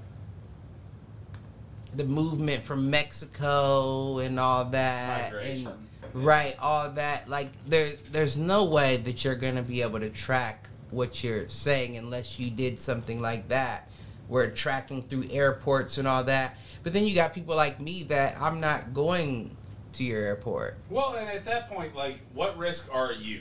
the 1.96 2.04
movement 2.04 2.62
from 2.62 2.90
Mexico 2.90 4.18
and 4.18 4.38
all 4.38 4.66
that, 4.66 5.32
Migration. 5.32 5.66
and 5.66 6.24
right, 6.24 6.54
all 6.60 6.90
that. 6.90 7.28
Like 7.28 7.48
there, 7.66 7.88
there's 8.12 8.36
no 8.36 8.66
way 8.66 8.98
that 8.98 9.24
you're 9.24 9.34
gonna 9.34 9.64
be 9.64 9.82
able 9.82 9.98
to 9.98 10.10
track 10.10 10.68
what 10.92 11.24
you're 11.24 11.48
saying 11.48 11.96
unless 11.96 12.38
you 12.38 12.48
did 12.48 12.78
something 12.78 13.20
like 13.20 13.48
that. 13.48 13.90
We're 14.28 14.50
tracking 14.50 15.02
through 15.02 15.24
airports 15.28 15.98
and 15.98 16.06
all 16.06 16.22
that. 16.22 16.56
But 16.84 16.92
then 16.92 17.04
you 17.04 17.16
got 17.16 17.34
people 17.34 17.56
like 17.56 17.80
me 17.80 18.04
that 18.04 18.40
I'm 18.40 18.60
not 18.60 18.94
going 18.94 19.56
to 19.94 20.04
your 20.04 20.22
airport. 20.22 20.76
Well, 20.88 21.14
and 21.14 21.28
at 21.28 21.44
that 21.46 21.68
point, 21.68 21.96
like, 21.96 22.20
what 22.32 22.56
risk 22.56 22.88
are 22.94 23.12
you? 23.12 23.40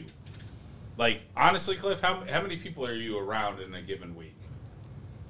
Like, 0.97 1.23
honestly, 1.35 1.75
Cliff, 1.75 2.01
how, 2.01 2.23
how 2.29 2.41
many 2.41 2.57
people 2.57 2.85
are 2.85 2.93
you 2.93 3.17
around 3.17 3.59
in 3.59 3.73
a 3.73 3.81
given 3.81 4.15
week 4.15 4.35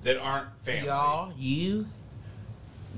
that 0.04 0.18
aren't 0.18 0.50
family? 0.64 0.88
Y'all, 0.88 1.32
you, 1.38 1.88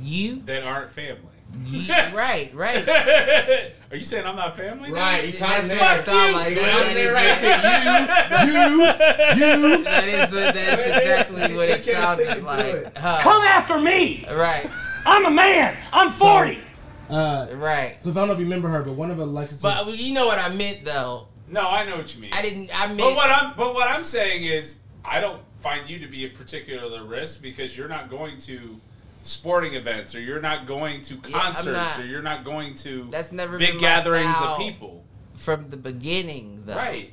you, 0.02 0.42
That 0.46 0.64
aren't 0.64 0.90
family. 0.92 1.22
you 1.68 1.94
right, 2.14 2.50
right. 2.56 2.88
Are 3.92 3.96
you 3.96 4.04
saying 4.04 4.26
I'm 4.26 4.36
not 4.36 4.58
family? 4.58 4.92
Right, 4.92 5.26
you 5.26 5.32
That's 5.34 5.60
kinda 5.70 5.76
what 5.76 6.00
it 6.00 6.06
there. 6.06 6.16
sound 6.16 6.34
like. 6.34 6.50
You 6.50 6.56
That- 6.56 6.86
kinda 6.86 7.04
that 7.04 7.14
right? 8.50 8.50
is- 8.50 9.62
You, 9.62 9.68
you, 9.78 9.84
That 9.84 10.08
is 10.08 10.36
what, 10.36 10.54
that's 10.56 10.88
exactly 10.98 11.56
what 11.56 11.70
it 11.70 11.84
sounded 11.86 12.44
like. 12.44 12.66
it. 12.66 12.98
Huh. 12.98 13.20
Come 13.22 13.42
after 13.44 13.78
me. 13.80 14.26
Right, 14.32 14.68
I'm 15.06 15.26
a 15.26 15.30
man. 15.32 15.78
I'm 15.94 16.12
40. 16.12 16.60
uh, 17.12 17.48
right. 17.54 17.98
Cliff, 18.02 18.18
I 18.18 18.20
don't 18.22 18.28
know 18.28 18.34
if 18.34 18.40
you 18.40 18.46
remember 18.46 18.68
her, 18.70 18.82
but 18.82 18.94
one 18.94 19.12
of 19.12 19.20
Alexis. 19.20 19.62
But 19.62 19.88
you 19.98 20.14
know 20.16 20.26
what 20.26 20.40
I 20.40 20.54
meant 20.56 20.84
though. 20.84 21.28
No, 21.48 21.70
I 21.70 21.86
know 21.86 21.98
what 21.98 22.14
you 22.16 22.22
mean. 22.22 22.32
I 22.34 22.42
didn't. 22.42 22.72
I 22.74 22.88
mean, 22.88 22.98
But 22.98 23.16
what 23.16 23.30
I'm 23.30 23.54
but 23.56 23.74
what 23.74 23.88
I'm 23.88 24.04
saying 24.04 24.44
is 24.46 24.78
I 25.04 25.20
don't 25.20 25.42
find 25.60 25.90
you 25.90 26.00
to 26.00 26.08
be 26.08 26.26
a 26.26 26.30
particular 26.30 27.04
risk 27.04 27.42
because 27.42 27.78
you're 27.78 27.88
not 27.88 28.10
going 28.10 28.38
to 28.40 28.80
sporting 29.22 29.74
events 29.74 30.14
or 30.16 30.22
you're 30.22 30.42
not 30.42 30.68
going 30.68 31.02
to 31.02 31.16
Yeah, 31.16 31.40
concerts 31.40 31.66
not- 31.78 32.00
or 32.00 32.06
you're 32.06 32.22
not 32.22 32.44
going 32.44 32.76
to 32.76 33.08
That's 33.12 33.32
never 33.32 33.58
big 33.58 33.80
gatherings 33.80 34.36
of 34.44 34.58
people. 34.58 35.04
from 35.36 35.70
the 35.70 35.78
beginning 35.78 36.64
though. 36.66 36.76
Right. 36.76 37.12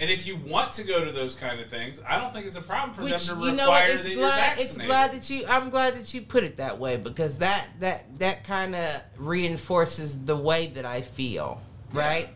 And 0.00 0.10
if 0.10 0.26
you 0.26 0.36
want 0.36 0.72
to 0.72 0.84
go 0.84 1.04
to 1.04 1.12
those 1.12 1.36
kind 1.36 1.60
of 1.60 1.68
things, 1.68 2.00
I 2.08 2.18
don't 2.18 2.32
think 2.32 2.46
it's 2.46 2.56
a 2.56 2.62
problem 2.62 2.92
for 2.92 3.02
Which 3.02 3.12
them 3.26 3.36
to 3.38 3.44
you 3.44 3.50
require 3.52 3.56
know 3.56 3.70
what? 3.70 3.90
It's 3.90 4.08
glad. 4.08 4.58
It's 4.58 4.78
glad 4.78 5.12
that 5.12 5.30
you. 5.30 5.44
I'm 5.48 5.70
glad 5.70 5.94
that 5.94 6.12
you 6.12 6.22
put 6.22 6.42
it 6.42 6.56
that 6.56 6.78
way 6.78 6.96
because 6.96 7.38
that 7.38 7.68
that 7.78 8.18
that 8.18 8.42
kind 8.42 8.74
of 8.74 9.02
reinforces 9.16 10.24
the 10.24 10.36
way 10.36 10.68
that 10.68 10.84
I 10.84 11.02
feel. 11.02 11.60
Right. 11.92 12.28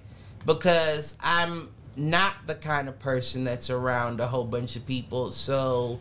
Because 0.47 1.18
I'm 1.23 1.68
not 1.97 2.32
the 2.47 2.55
kind 2.55 2.89
of 2.89 2.98
person 2.98 3.44
that's 3.44 3.68
around 3.68 4.20
a 4.20 4.27
whole 4.27 4.44
bunch 4.44 4.77
of 4.77 4.86
people, 4.86 5.31
so 5.32 5.98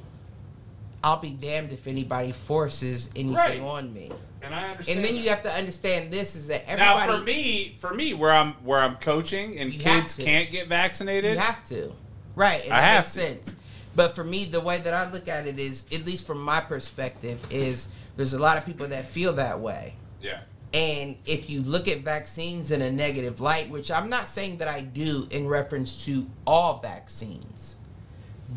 I'll 1.04 1.20
be 1.20 1.32
damned 1.34 1.72
if 1.74 1.88
anybody 1.88 2.32
forces 2.32 3.10
anything 3.16 3.36
Right. 3.36 3.60
on 3.62 3.94
me. 3.94 4.12
and 4.42 4.54
I 4.54 4.70
understand. 4.70 4.98
And 5.00 5.06
then 5.08 5.16
you 5.16 5.30
have 5.30 5.42
to 5.42 5.52
understand 5.52 6.12
this 6.14 6.36
is 6.36 6.48
that 6.50 6.64
everybody. 6.70 7.08
now 7.12 7.18
for 7.18 7.24
me, 7.24 7.76
for 7.80 7.94
me, 7.96 8.14
where 8.14 8.32
I'm 8.32 8.54
where 8.64 8.80
I'm 8.80 8.96
coaching 8.98 9.58
and 9.58 9.72
kids 9.74 10.16
can't 10.16 10.52
get 10.52 10.68
vaccinated, 10.68 11.34
You 11.34 11.40
have 11.40 11.64
to. 11.70 11.92
Right. 12.36 12.64
And 12.66 12.74
I 12.74 12.82
that 12.82 12.88
have 12.88 13.04
makes 13.06 13.14
to. 13.14 13.20
sense. 13.22 13.56
But 13.96 14.14
for 14.14 14.24
me, 14.24 14.46
the 14.46 14.60
way 14.62 14.78
that 14.78 14.94
I 14.94 15.10
look 15.10 15.28
at 15.28 15.48
it 15.48 15.58
is, 15.58 15.86
at 15.92 16.06
least 16.06 16.28
from 16.28 16.42
my 16.44 16.60
perspective, 16.60 17.40
is 17.50 17.88
there's 18.18 18.34
a 18.34 18.40
lot 18.40 18.58
of 18.58 18.66
people 18.66 18.88
that 18.90 19.06
feel 19.06 19.34
that 19.34 19.60
way. 19.62 19.96
yeah. 20.22 20.42
And 20.76 21.16
if 21.26 21.50
you 21.50 21.62
look 21.62 21.88
at 21.88 22.00
vaccines 22.00 22.70
in 22.70 22.82
a 22.82 22.92
negative 22.92 23.40
light, 23.40 23.70
which 23.70 23.90
I'm 23.90 24.10
not 24.10 24.28
saying 24.28 24.58
that 24.58 24.68
I 24.68 24.82
do 24.82 25.26
in 25.32 25.48
reference 25.48 26.04
to 26.04 26.28
all 26.46 26.80
vaccines, 26.80 27.78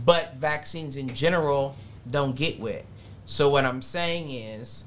but 0.05 0.35
vaccines 0.35 0.97
in 0.97 1.15
general 1.15 1.77
don't 2.11 2.35
get 2.35 2.59
wet. 2.59 2.85
So 3.25 3.49
what 3.49 3.65
I'm 3.65 3.83
saying 3.83 4.31
is 4.31 4.87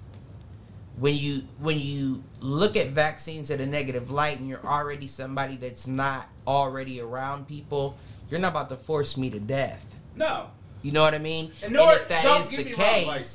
when 0.97 1.15
you 1.15 1.43
when 1.59 1.79
you 1.79 2.21
look 2.41 2.75
at 2.75 2.87
vaccines 2.87 3.49
at 3.49 3.61
a 3.61 3.65
negative 3.65 4.11
light 4.11 4.37
and 4.39 4.49
you're 4.49 4.65
already 4.65 5.07
somebody 5.07 5.55
that's 5.55 5.87
not 5.87 6.27
already 6.45 6.99
around 6.99 7.47
people, 7.47 7.95
you're 8.29 8.41
not 8.41 8.51
about 8.51 8.67
to 8.71 8.75
force 8.75 9.15
me 9.15 9.29
to 9.29 9.39
death. 9.39 9.95
No, 10.17 10.47
You 10.81 10.91
know 10.91 11.01
what 11.01 11.13
I 11.13 11.19
mean? 11.19 11.53
And 11.63 11.71
nor, 11.71 11.93
if 11.93 12.09
that 12.09 12.25
is 12.41 12.49
the 12.49 12.63
case, 12.65 12.75
wrong, 12.77 13.15
like, 13.15 13.25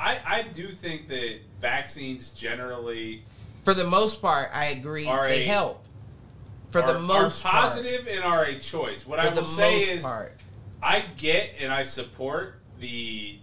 I, 0.00 0.38
I 0.38 0.42
do 0.42 0.66
think 0.66 1.06
that 1.06 1.38
vaccines 1.60 2.30
generally 2.30 3.22
for 3.64 3.74
the 3.74 3.84
most 3.84 4.20
part, 4.22 4.50
I 4.52 4.66
agree 4.66 5.06
Are 5.06 5.28
they 5.28 5.42
a- 5.44 5.46
help. 5.46 5.84
For 6.70 6.80
are, 6.82 6.92
the 6.92 6.98
most 6.98 7.44
are 7.44 7.50
part. 7.50 7.62
positive 7.62 8.06
and 8.08 8.22
are 8.24 8.44
a 8.44 8.58
choice. 8.58 9.06
What 9.06 9.20
I 9.20 9.28
will 9.32 9.44
say 9.44 9.80
is, 9.80 10.02
part. 10.02 10.32
I 10.82 11.04
get 11.16 11.50
and 11.60 11.72
I 11.72 11.82
support 11.84 12.60
the. 12.80 13.38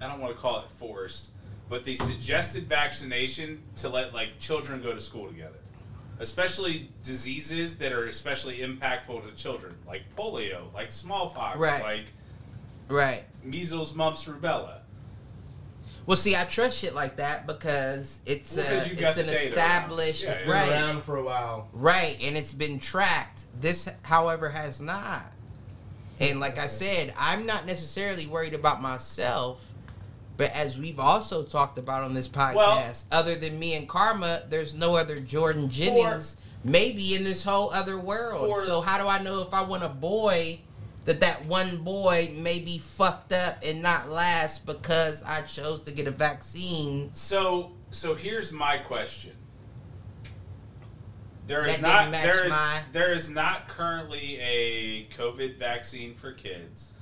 I 0.00 0.06
don't 0.08 0.20
want 0.20 0.34
to 0.34 0.40
call 0.40 0.60
it 0.60 0.70
forced, 0.76 1.30
but 1.68 1.84
the 1.84 1.96
suggested 1.96 2.64
vaccination 2.68 3.60
to 3.76 3.88
let 3.88 4.14
like 4.14 4.38
children 4.38 4.80
go 4.82 4.94
to 4.94 5.00
school 5.00 5.26
together, 5.28 5.58
especially 6.20 6.88
diseases 7.02 7.76
that 7.78 7.92
are 7.92 8.06
especially 8.06 8.58
impactful 8.58 9.28
to 9.28 9.34
children, 9.34 9.74
like 9.86 10.02
polio, 10.16 10.72
like 10.72 10.90
smallpox, 10.90 11.58
Right. 11.58 11.82
like 11.82 12.04
Right. 12.88 13.24
measles, 13.44 13.94
mumps, 13.94 14.24
rubella. 14.24 14.79
Well, 16.06 16.16
see, 16.16 16.34
I 16.34 16.44
trust 16.44 16.78
shit 16.78 16.94
like 16.94 17.16
that 17.16 17.46
because 17.46 18.20
it's 18.26 18.56
Well, 18.56 18.66
a, 18.66 18.78
uh, 18.80 18.84
it's 19.10 19.18
an 19.18 19.28
established. 19.28 20.24
Yeah, 20.24 20.40
Been 20.40 20.50
right, 20.50 20.68
around 20.70 21.02
for 21.02 21.16
a 21.16 21.22
while. 21.22 21.68
right, 21.72 22.16
and 22.22 22.36
it's 22.36 22.52
been 22.52 22.78
tracked. 22.80 23.44
This, 23.60 23.88
however, 24.02 24.50
has 24.50 24.80
not. 24.80 25.22
And 26.18 26.40
like 26.40 26.58
I 26.58 26.66
said, 26.66 27.14
I'm 27.18 27.46
not 27.46 27.64
necessarily 27.66 28.26
worried 28.26 28.54
about 28.54 28.82
myself, 28.82 29.64
but 30.36 30.50
as 30.54 30.76
we've 30.76 30.98
also 31.00 31.42
talked 31.44 31.78
about 31.78 32.02
on 32.02 32.14
this 32.14 32.28
podcast, 32.28 32.54
Well- 32.54 32.94
other 33.12 33.34
than 33.34 33.58
me 33.58 33.74
and 33.74 33.88
Karma, 33.88 34.42
there's 34.48 34.74
no 34.74 34.96
other 34.96 35.20
Jordan 35.20 35.70
Jennings 35.70 36.36
maybe 36.64 37.14
in 37.14 37.24
this 37.24 37.44
whole 37.44 37.70
other 37.72 37.98
world. 37.98 38.46
For- 38.48 38.64
so 38.66 38.80
how 38.80 38.98
do 38.98 39.06
I 39.06 39.22
know 39.22 39.40
if 39.42 39.54
I 39.54 39.62
want 39.62 39.82
a 39.84 39.88
boy? 39.88 40.60
That 41.06 41.20
that 41.20 41.46
one 41.46 41.78
boy 41.78 42.32
may 42.36 42.58
be 42.60 42.78
fucked 42.78 43.32
up 43.32 43.56
and 43.64 43.82
not 43.82 44.10
last 44.10 44.66
because 44.66 45.22
I 45.24 45.40
chose 45.42 45.82
to 45.84 45.92
get 45.92 46.06
a 46.06 46.10
vaccine 46.10 47.10
So, 47.14 47.72
so 47.90 48.14
here's 48.14 48.52
my 48.52 48.76
question. 48.78 49.32
There 51.46 51.64
is 51.64 51.78
That 51.78 52.10
not 52.10 52.22
there 52.22 52.44
is 52.44 52.50
my- 52.50 52.82
there 52.92 53.12
is 53.12 53.28
not 53.30 53.66
currently 53.66 54.38
a 54.40 55.06
COVID 55.16 55.58
vaccine 55.58 56.14
for 56.14 56.32
kids. 56.32 56.92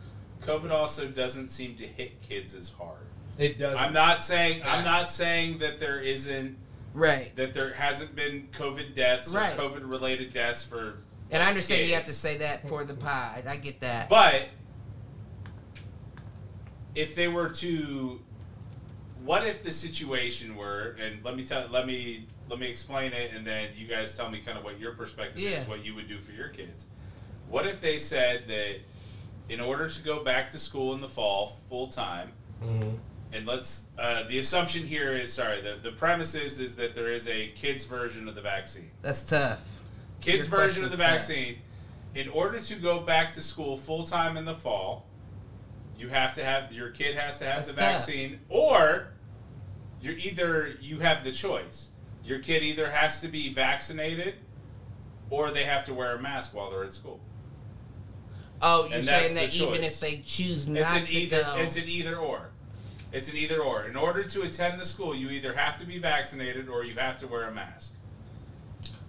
COVID 0.42 0.70
also 0.70 1.08
doesn't 1.08 1.48
seem 1.48 1.74
to 1.76 1.86
hit 1.86 2.22
kids 2.22 2.54
as 2.54 2.70
hard. 2.70 3.06
It 3.38 3.58
does. 3.58 3.74
I'm 3.76 3.92
not 3.92 4.22
saying 4.22 4.62
I'm 4.64 4.84
not 4.84 5.10
saying 5.10 5.58
that 5.58 5.80
there 5.80 6.00
isn't 6.00 6.56
Right. 6.94 7.34
that 7.36 7.52
there 7.52 7.74
hasn't 7.74 8.14
been 8.16 8.48
COVID 8.52 8.94
deaths 8.94 9.32
Right. 9.34 9.52
or 9.58 9.68
COVID 9.70 9.90
related 9.90 10.32
deaths 10.32 10.64
for 10.64 10.98
And 11.30 11.42
I 11.42 11.48
understand 11.48 11.86
you 11.88 11.94
have 11.94 12.06
to 12.06 12.12
say 12.12 12.38
that 12.38 12.68
for 12.68 12.84
the 12.84 12.94
pod. 12.94 13.44
I 13.46 13.56
get 13.56 13.80
that. 13.80 14.08
But 14.08 14.48
if 16.94 17.14
they 17.14 17.28
were 17.28 17.50
to, 17.50 18.20
what 19.24 19.46
if 19.46 19.62
the 19.62 19.70
situation 19.70 20.56
were, 20.56 20.96
and 21.00 21.22
let 21.24 21.36
me 21.36 21.44
tell, 21.44 21.68
let 21.70 21.86
me 21.86 22.26
let 22.48 22.58
me 22.58 22.68
explain 22.68 23.12
it, 23.12 23.32
and 23.34 23.46
then 23.46 23.68
you 23.76 23.86
guys 23.86 24.16
tell 24.16 24.30
me 24.30 24.40
kind 24.40 24.56
of 24.56 24.64
what 24.64 24.80
your 24.80 24.92
perspective 24.92 25.38
Yeah. 25.40 25.60
is, 25.60 25.68
what 25.68 25.84
you 25.84 25.94
would 25.94 26.08
do 26.08 26.18
for 26.18 26.32
your 26.32 26.48
kids. 26.48 26.86
What 27.50 27.66
if 27.66 27.80
they 27.80 27.98
said 27.98 28.44
that 28.48 28.76
in 29.50 29.60
order 29.60 29.88
to 29.88 30.02
go 30.02 30.24
back 30.24 30.50
to 30.52 30.58
school 30.58 30.94
in 30.94 31.00
the 31.02 31.08
fall 31.08 31.58
full 31.68 31.88
time, 31.88 32.32
and 32.62 33.46
let's 33.46 33.84
uh, 33.98 34.22
the 34.28 34.38
assumption 34.38 34.86
here 34.86 35.12
is 35.16 35.30
sorry, 35.32 35.60
the 35.60 35.76
the 35.82 35.92
premise 35.92 36.34
is 36.34 36.58
is 36.58 36.76
that 36.76 36.94
there 36.94 37.12
is 37.12 37.28
a 37.28 37.48
kids 37.48 37.84
version 37.84 38.28
of 38.28 38.34
the 38.34 38.40
vaccine 38.40 38.90
That's 39.02 39.22
tough. 39.28 39.60
Kids 40.20 40.46
version 40.46 40.84
of 40.84 40.90
the 40.90 40.96
vaccine. 40.96 41.58
In 42.14 42.28
order 42.28 42.58
to 42.58 42.74
go 42.76 43.00
back 43.00 43.32
to 43.32 43.40
school 43.40 43.76
full 43.76 44.04
time 44.04 44.36
in 44.36 44.44
the 44.44 44.54
fall 44.54 45.08
you 45.98 46.08
have 46.08 46.34
to 46.34 46.44
have 46.44 46.72
your 46.72 46.90
kid 46.90 47.16
has 47.16 47.38
to 47.38 47.44
have 47.44 47.56
That's 47.56 47.68
the 47.68 47.74
vaccine 47.74 48.40
or 48.48 49.08
you're 50.00 50.16
either 50.16 50.74
you 50.80 51.00
have 51.00 51.24
the 51.24 51.32
choice. 51.32 51.90
Your 52.24 52.38
kid 52.38 52.62
either 52.62 52.90
has 52.90 53.20
to 53.22 53.28
be 53.28 53.52
vaccinated 53.52 54.34
or 55.28 55.50
they 55.50 55.64
have 55.64 55.84
to 55.84 55.94
wear 55.94 56.14
a 56.14 56.22
mask 56.22 56.54
while 56.54 56.70
they're 56.70 56.84
at 56.84 56.94
school. 56.94 57.20
Oh, 58.62 58.88
you're 58.90 59.02
saying 59.02 59.34
that 59.34 59.54
even 59.54 59.82
if 59.82 60.00
they 60.00 60.22
choose 60.24 60.68
it's 60.68 60.80
not 60.80 61.00
an 61.00 61.06
to 61.06 61.12
either 61.12 61.42
go, 61.42 61.54
it's 61.58 61.76
an 61.76 61.84
either 61.86 62.16
or. 62.16 62.50
It's 63.12 63.28
an 63.28 63.36
either 63.36 63.60
or. 63.60 63.86
In 63.86 63.96
order 63.96 64.22
to 64.22 64.42
attend 64.42 64.78
the 64.78 64.84
school 64.84 65.14
you 65.14 65.30
either 65.30 65.54
have 65.54 65.76
to 65.76 65.86
be 65.86 65.98
vaccinated 65.98 66.68
or 66.68 66.84
you 66.84 66.94
have 66.94 67.18
to 67.18 67.26
wear 67.26 67.48
a 67.48 67.52
mask 67.52 67.94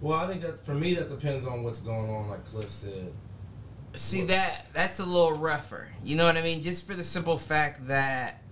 Well, 0.00 0.14
I 0.18 0.26
think 0.26 0.40
that 0.42 0.58
for 0.64 0.72
me 0.74 0.94
that 0.94 1.10
depends 1.10 1.46
on 1.46 1.62
what's 1.62 1.80
going 1.80 2.10
on, 2.10 2.28
like 2.30 2.44
Cliff 2.46 2.70
said. 2.70 3.12
see 3.94 4.24
that 4.26 4.66
that's 4.72 4.98
a 4.98 5.04
little 5.04 5.36
rougher. 5.36 5.88
You 6.02 6.16
know 6.16 6.24
what 6.24 6.36
I 6.36 6.42
mean? 6.42 6.62
Just 6.62 6.86
for 6.86 6.94
the 6.94 7.04
simple 7.04 7.36
fact 7.36 7.86
that 7.88 8.42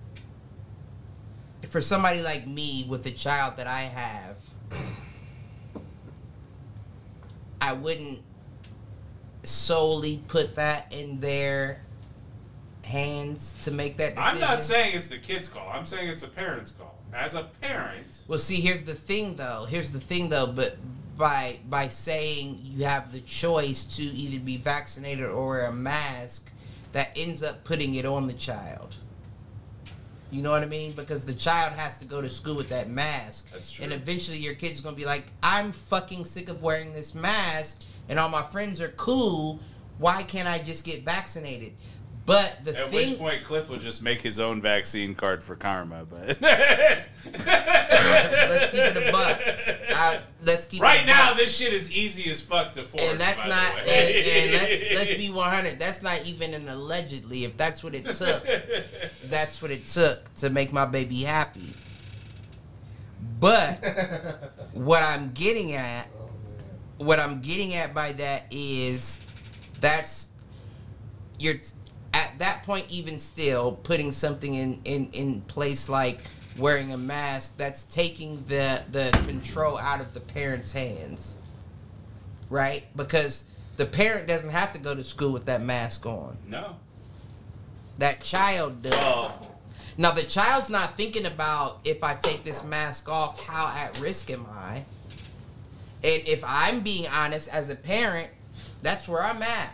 for 1.68 1.80
somebody 1.80 2.22
like 2.22 2.46
me 2.46 2.84
with 2.88 3.02
the 3.02 3.10
child 3.10 3.56
that 3.56 3.66
I 3.66 3.80
have, 3.80 4.36
I 7.60 7.72
wouldn't 7.72 8.20
solely 9.42 10.22
put 10.28 10.56
that 10.56 10.92
in 10.92 11.20
their 11.20 11.82
hands 12.84 13.62
to 13.64 13.70
make 13.70 13.98
that 13.98 14.14
decision. 14.14 14.22
i'm 14.34 14.40
not 14.40 14.62
saying 14.62 14.94
it's 14.94 15.08
the 15.08 15.18
kid's 15.18 15.46
call 15.46 15.68
i'm 15.70 15.84
saying 15.84 16.08
it's 16.08 16.22
a 16.22 16.28
parent's 16.28 16.70
call 16.72 16.94
as 17.12 17.34
a 17.34 17.42
parent 17.60 18.22
Well, 18.26 18.38
see, 18.38 18.60
here's 18.60 18.82
the 18.82 18.94
thing, 18.94 19.36
though. 19.36 19.66
Here's 19.68 19.90
the 19.90 20.00
thing, 20.00 20.28
though. 20.28 20.46
But 20.46 20.76
by 21.18 21.58
by 21.68 21.88
saying 21.88 22.60
you 22.62 22.84
have 22.84 23.12
the 23.12 23.20
choice 23.20 23.84
to 23.96 24.02
either 24.02 24.38
be 24.38 24.56
vaccinated 24.56 25.26
or 25.26 25.48
wear 25.48 25.66
a 25.66 25.72
mask, 25.72 26.50
that 26.92 27.10
ends 27.16 27.42
up 27.42 27.64
putting 27.64 27.94
it 27.94 28.06
on 28.06 28.26
the 28.26 28.32
child. 28.32 28.96
You 30.30 30.42
know 30.42 30.50
what 30.50 30.62
I 30.62 30.66
mean? 30.66 30.92
Because 30.92 31.24
the 31.24 31.34
child 31.34 31.72
has 31.72 31.98
to 32.00 32.04
go 32.04 32.20
to 32.20 32.28
school 32.28 32.54
with 32.54 32.68
that 32.68 32.88
mask. 32.88 33.50
That's 33.50 33.72
true. 33.72 33.84
And 33.84 33.92
eventually 33.92 34.38
your 34.38 34.54
kid's 34.54 34.80
gonna 34.80 34.96
be 34.96 35.06
like, 35.06 35.24
I'm 35.42 35.72
fucking 35.72 36.24
sick 36.26 36.48
of 36.48 36.62
wearing 36.62 36.92
this 36.92 37.14
mask 37.14 37.82
and 38.08 38.18
all 38.18 38.28
my 38.28 38.42
friends 38.42 38.80
are 38.80 38.88
cool. 38.88 39.60
Why 39.98 40.22
can't 40.22 40.48
I 40.48 40.58
just 40.58 40.84
get 40.84 41.04
vaccinated? 41.04 41.72
But 42.28 42.62
the 42.62 42.78
At 42.78 42.90
thing 42.90 43.10
which 43.12 43.18
point, 43.18 43.42
Cliff 43.44 43.70
will 43.70 43.78
just 43.78 44.02
make 44.02 44.20
his 44.20 44.38
own 44.38 44.60
vaccine 44.60 45.14
card 45.14 45.42
for 45.42 45.56
karma. 45.56 46.04
But 46.04 46.38
let's 46.42 47.10
keep 48.70 48.80
it 48.80 48.96
a 48.98 49.10
buck. 49.10 49.40
I, 49.96 50.20
let's 50.44 50.66
keep 50.66 50.82
it 50.82 50.84
right 50.84 51.04
a 51.04 51.06
now, 51.06 51.30
buck. 51.30 51.38
this 51.38 51.56
shit 51.56 51.72
is 51.72 51.90
easy 51.90 52.30
as 52.30 52.42
fuck 52.42 52.72
to 52.72 52.82
forge. 52.82 53.02
and 53.02 53.18
that's 53.18 53.40
by 53.40 53.48
not 53.48 53.74
the 53.76 53.80
and, 53.80 53.88
way. 53.88 54.42
and 54.42 54.52
let's 54.52 54.82
let's 54.94 55.14
be 55.14 55.30
100 55.30 55.78
that's 55.78 56.02
not 56.02 56.22
even 56.26 56.52
an 56.52 56.68
allegedly 56.68 57.44
if 57.44 57.56
that's 57.56 57.82
what 57.82 57.94
it 57.94 58.04
took 58.10 58.44
that's 59.24 59.62
what 59.62 59.70
it 59.70 59.86
took 59.86 60.32
to 60.34 60.50
make 60.50 60.70
my 60.70 60.84
baby 60.84 61.22
happy 61.22 61.72
but 63.40 63.82
what 64.72 65.02
i'm 65.02 65.32
getting 65.32 65.72
at 65.72 66.08
oh, 66.20 67.04
what 67.04 67.18
i'm 67.18 67.40
getting 67.40 67.74
at 67.74 67.94
by 67.94 68.12
that 68.12 68.44
is 68.50 69.20
that's 69.80 70.28
you're 71.38 71.54
at 72.18 72.38
that 72.38 72.62
point 72.64 72.84
even 72.88 73.18
still 73.18 73.72
putting 73.72 74.10
something 74.12 74.54
in 74.54 74.80
in 74.84 75.08
in 75.12 75.40
place 75.42 75.88
like 75.88 76.20
wearing 76.56 76.92
a 76.92 76.96
mask 76.98 77.56
that's 77.56 77.84
taking 77.84 78.42
the 78.48 78.82
the 78.90 79.10
control 79.26 79.78
out 79.78 80.00
of 80.00 80.12
the 80.14 80.20
parents 80.20 80.72
hands 80.72 81.36
right? 82.50 82.84
Because 82.96 83.44
the 83.76 83.84
parent 83.84 84.26
doesn't 84.26 84.50
have 84.50 84.72
to 84.72 84.78
go 84.78 84.94
to 84.94 85.04
school 85.04 85.32
with 85.32 85.44
that 85.46 85.62
mask 85.62 86.06
on. 86.06 86.36
no. 86.48 86.76
That 87.98 88.20
child 88.22 88.82
does. 88.82 88.94
Well, 88.94 89.56
Now 89.96 90.12
the 90.12 90.22
child's 90.22 90.70
not 90.70 90.96
thinking 90.96 91.26
about 91.26 91.80
if 91.84 92.04
I 92.04 92.14
take 92.14 92.44
this 92.44 92.62
mask 92.62 93.08
off, 93.10 93.44
how 93.44 93.66
at 93.76 93.98
risk 94.00 94.30
am 94.30 94.46
I? 94.46 94.84
And 96.04 96.22
if 96.26 96.44
I'm 96.46 96.80
being 96.80 97.06
honest 97.12 97.48
as 97.52 97.70
a 97.70 97.74
parent, 97.74 98.30
that's 98.82 99.08
where 99.08 99.20
I'm 99.22 99.42
at. 99.42 99.72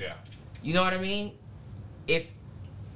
yeah. 0.00 0.14
You 0.62 0.72
know 0.72 0.82
what 0.82 0.94
I 0.94 0.98
mean? 0.98 1.32
If 2.06 2.30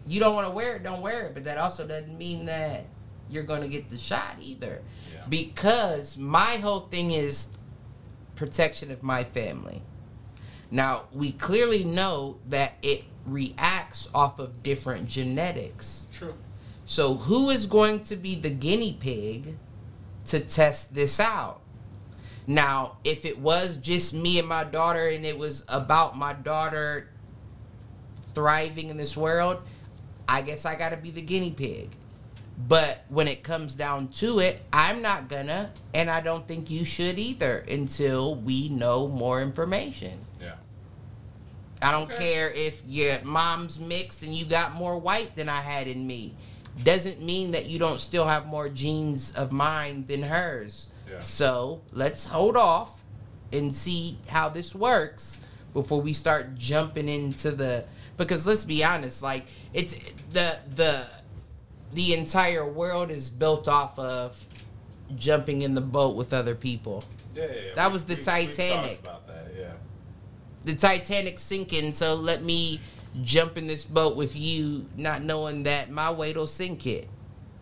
you 0.07 0.20
don't 0.20 0.35
want 0.35 0.47
to 0.47 0.53
wear 0.53 0.77
it, 0.77 0.82
don't 0.82 1.03
wear 1.03 1.27
it. 1.27 1.35
But 1.35 1.45
that 1.45 1.59
also 1.59 1.87
doesn't 1.87 2.16
mean 2.16 2.47
that 2.47 2.85
you're 3.28 3.45
going 3.45 3.62
to 3.62 3.69
get 3.69 3.91
the 3.91 3.99
shot 3.99 4.37
either. 4.41 4.82
Yeah. 5.12 5.23
Because 5.28 6.16
my 6.19 6.57
whole 6.57 6.81
thing 6.81 7.11
is 7.12 7.49
protection 8.35 8.91
of 8.91 9.03
my 9.03 9.24
family. 9.24 9.82
Now, 10.70 11.05
we 11.12 11.32
clearly 11.32 11.85
know 11.85 12.39
that 12.49 12.74
it 12.82 13.05
reacts 13.27 14.09
off 14.15 14.39
of 14.39 14.62
different 14.62 15.09
genetics. 15.09 16.09
True. 16.12 16.35
So, 16.85 17.15
who 17.15 17.51
is 17.51 17.66
going 17.66 18.01
to 18.05 18.16
be 18.16 18.35
the 18.35 18.51
guinea 18.51 18.97
pig 18.99 19.57
to 20.27 20.41
test 20.41 20.95
this 20.95 21.20
out? 21.20 21.61
Now, 22.47 22.97
if 23.05 23.24
it 23.24 23.39
was 23.39 23.77
just 23.77 24.15
me 24.15 24.39
and 24.39 24.49
my 24.49 24.65
daughter 24.65 25.07
and 25.09 25.24
it 25.24 25.39
was 25.39 25.65
about 25.69 26.16
my 26.16 26.32
daughter 26.32 27.11
thriving 28.45 28.89
in 28.89 28.97
this 28.97 29.15
world, 29.19 29.59
I 30.27 30.41
guess 30.41 30.65
I 30.65 30.75
got 30.75 30.91
to 30.93 30.97
be 30.97 31.11
the 31.11 31.21
guinea 31.21 31.51
pig. 31.51 31.91
But 32.69 33.05
when 33.11 33.29
it 33.29 33.43
comes 33.43 33.75
down 33.75 34.09
to 34.23 34.39
it, 34.39 34.62
I'm 34.73 35.03
not 35.03 35.29
gonna, 35.29 35.71
and 35.95 36.11
I 36.11 36.23
don't 36.23 36.47
think 36.49 36.71
you 36.71 36.87
should 36.87 37.19
either 37.19 37.59
until 37.71 38.35
we 38.37 38.71
know 38.71 39.09
more 39.09 39.43
information. 39.43 40.19
Yeah. 40.41 40.55
I 41.83 41.91
don't 41.91 42.11
Okay. 42.11 42.33
care 42.33 42.51
if 42.53 42.83
your 42.87 43.17
mom's 43.25 43.79
mixed 43.79 44.23
and 44.23 44.35
you 44.35 44.47
got 44.47 44.75
more 44.75 44.99
white 44.99 45.37
than 45.37 45.49
I 45.51 45.61
had 45.61 45.87
in 45.87 46.07
me. 46.07 46.35
Doesn't 46.83 47.21
mean 47.23 47.51
that 47.51 47.67
you 47.67 47.79
don't 47.79 48.01
still 48.01 48.27
have 48.27 48.47
more 48.47 48.69
genes 48.71 49.33
of 49.33 49.53
mine 49.53 50.05
than 50.07 50.23
hers. 50.23 50.89
Yeah. 51.11 51.21
So 51.21 51.83
let's 51.93 52.27
hold 52.27 52.57
off 52.57 53.03
and 53.53 53.75
see 53.75 54.17
how 54.29 54.49
this 54.49 54.75
works 54.75 55.41
before 55.75 56.01
we 56.01 56.12
start 56.15 56.57
jumping 56.57 57.09
into 57.09 57.51
the 57.53 57.85
because 58.26 58.47
let's 58.47 58.64
be 58.64 58.84
honest, 58.84 59.22
like 59.22 59.47
it's 59.72 59.94
the 60.30 60.59
the 60.74 61.06
the 61.94 62.14
entire 62.14 62.64
world 62.66 63.10
is 63.10 63.30
built 63.30 63.66
off 63.66 63.98
of 63.98 64.47
jumping 65.16 65.62
in 65.62 65.74
the 65.74 65.80
boat 65.80 66.14
with 66.14 66.32
other 66.32 66.55
people. 66.55 67.02
Yeah, 67.34 67.47
yeah, 67.47 67.52
yeah. 67.66 67.74
That 67.74 67.86
We- 67.88 67.92
was 67.94 68.05
the 68.05 68.14
we- 68.16 68.22
Titanic. 68.22 69.01
about 69.01 69.26
that, 69.26 69.52
yeah. 69.59 69.72
The 70.64 70.74
Titanic 70.76 71.38
sinking, 71.38 71.92
so 71.92 72.14
let 72.14 72.44
me 72.44 72.80
jump 73.24 73.56
in 73.59 73.66
this 73.66 73.84
boat 73.84 74.14
with 74.16 74.36
you, 74.36 74.86
not 74.97 75.22
knowing 75.22 75.64
that 75.64 75.90
my 75.90 76.12
weight 76.12 76.36
will 76.36 76.47
sink 76.47 76.86
it. 76.86 77.09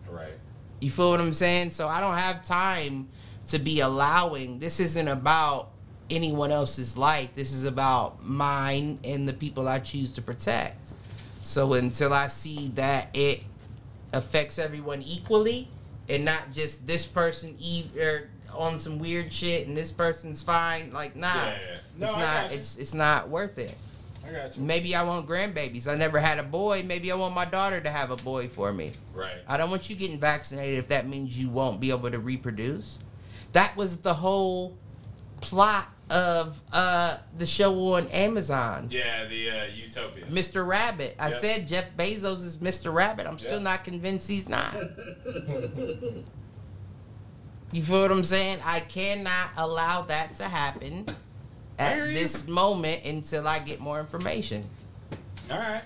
Right. 0.07 0.33
You 0.81 0.91
feel 0.91 1.09
what 1.09 1.19
I'm 1.19 1.33
saying? 1.33 1.71
So 1.71 1.87
I 1.87 1.99
don't 2.01 2.17
have 2.17 2.45
time 2.45 3.09
to 3.47 3.57
be 3.57 3.79
allowing. 3.79 4.59
This 4.59 4.79
isn't 4.79 5.07
about 5.07 5.71
anyone 6.09 6.51
else's 6.51 6.97
life. 6.97 7.33
This 7.35 7.53
is 7.53 7.65
about 7.65 8.23
mine 8.25 8.99
and 9.03 9.27
the 9.27 9.33
people 9.33 9.67
I 9.67 9.79
choose 9.79 10.11
to 10.13 10.21
protect. 10.21 10.93
So 11.41 11.73
until 11.73 12.13
I 12.13 12.27
see 12.27 12.69
that 12.75 13.09
it 13.13 13.43
affects 14.13 14.59
everyone 14.59 15.01
equally 15.01 15.67
and 16.07 16.25
not 16.25 16.51
just 16.53 16.85
this 16.85 17.05
person 17.05 17.55
e- 17.59 17.85
or 17.97 18.01
er, 18.01 18.29
on 18.55 18.79
some 18.79 18.97
weird 18.97 19.31
shit 19.31 19.67
and 19.67 19.77
this 19.77 19.91
person's 19.91 20.41
fine, 20.41 20.91
like 20.91 21.15
nah, 21.15 21.33
Yeah, 21.33 21.45
yeah. 21.45 21.77
No, 21.97 22.05
it's 22.07 22.15
not. 22.15 22.51
It's 22.51 22.75
it's 22.77 22.93
not 22.93 23.29
worth 23.29 23.57
it. 23.57 23.75
I 24.27 24.31
got 24.31 24.57
you. 24.57 24.63
Maybe 24.63 24.95
I 24.95 25.03
want 25.03 25.27
grandbabies. 25.27 25.87
I 25.87 25.95
never 25.95 26.19
had 26.19 26.39
a 26.39 26.43
boy. 26.43 26.83
Maybe 26.85 27.11
I 27.11 27.15
want 27.15 27.33
my 27.35 27.45
daughter 27.45 27.79
to 27.79 27.89
have 27.89 28.11
a 28.11 28.17
boy 28.17 28.47
for 28.47 28.73
me. 28.73 28.91
Right. 29.13 29.37
I 29.47 29.57
don't 29.57 29.69
want 29.69 29.89
you 29.89 29.95
getting 29.95 30.19
vaccinated 30.19 30.79
if 30.79 30.89
that 30.89 31.07
means 31.07 31.37
you 31.37 31.49
won't 31.49 31.79
be 31.79 31.91
able 31.91 32.11
to 32.11 32.19
reproduce. 32.19 32.99
That 33.53 33.75
was 33.75 33.97
the 33.97 34.13
whole 34.13 34.77
plot 35.41 35.87
of 36.09 36.61
uh, 36.73 37.17
the 37.37 37.45
show 37.45 37.93
on 37.95 38.07
Amazon. 38.07 38.87
Yeah, 38.89 39.25
the 39.25 39.49
uh, 39.49 39.65
Utopia. 39.75 40.25
Mr. 40.25 40.65
Rabbit. 40.65 41.15
I 41.19 41.29
Yep. 41.29 41.39
said 41.39 41.67
Jeff 41.67 41.95
Bezos 41.95 42.43
is 42.43 42.57
Mr. 42.57 42.93
Rabbit. 42.93 43.27
I'm 43.27 43.37
still 43.37 43.53
Yep. 43.53 43.61
not 43.61 43.83
convinced 43.83 44.27
he's 44.27 44.49
not. 44.49 44.73
you 47.71 47.83
feel 47.83 48.01
what 48.01 48.11
I'm 48.11 48.23
saying? 48.23 48.59
I 48.65 48.79
cannot 48.81 49.49
allow 49.57 50.01
that 50.03 50.35
to 50.35 50.43
happen 50.45 51.05
at 51.77 51.97
this 52.13 52.47
moment 52.47 53.05
until 53.05 53.47
I 53.47 53.59
get 53.59 53.79
more 53.79 53.99
information. 53.99 54.63
All 55.51 55.59
right. 55.59 55.83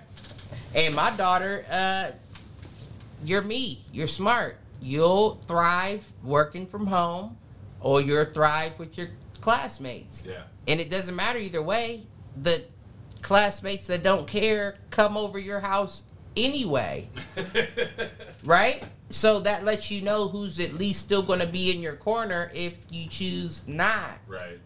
And 0.76 0.96
my 0.96 1.12
daughter, 1.16 1.66
uh, 1.70 2.12
you're 3.24 3.42
me. 3.44 3.82
You're 3.92 4.08
smart. 4.08 4.58
You'll 4.82 5.36
thrive 5.48 6.10
working 6.24 6.66
from 6.68 6.88
home, 6.88 7.38
or 7.80 8.02
you'll 8.02 8.26
thrive 8.26 8.78
with 8.80 8.98
your 8.98 9.08
classmates. 9.44 10.26
Yeah. 10.26 10.44
And 10.70 10.80
it 10.80 10.90
doesn't 10.90 11.16
matter 11.18 11.38
either 11.38 11.62
way. 11.62 12.04
The 12.42 12.64
classmates 13.22 13.88
that 13.88 14.02
don't 14.02 14.26
care 14.26 14.76
come 14.90 15.18
over 15.18 15.38
your 15.38 15.60
house 15.60 16.04
anyway, 16.38 17.10
right? 18.46 18.82
So 19.10 19.42
that 19.42 19.66
lets 19.66 19.92
you 19.92 20.02
know 20.02 20.30
who's 20.30 20.62
at 20.62 20.74
least 20.74 21.02
still 21.02 21.22
going 21.22 21.42
to 21.42 21.46
be 21.48 21.76
in 21.76 21.82
your 21.82 21.96
corner 21.98 22.52
if 22.56 22.76
you 22.90 23.08
choose 23.10 23.68
not 23.68 24.12
Right. 24.28 24.60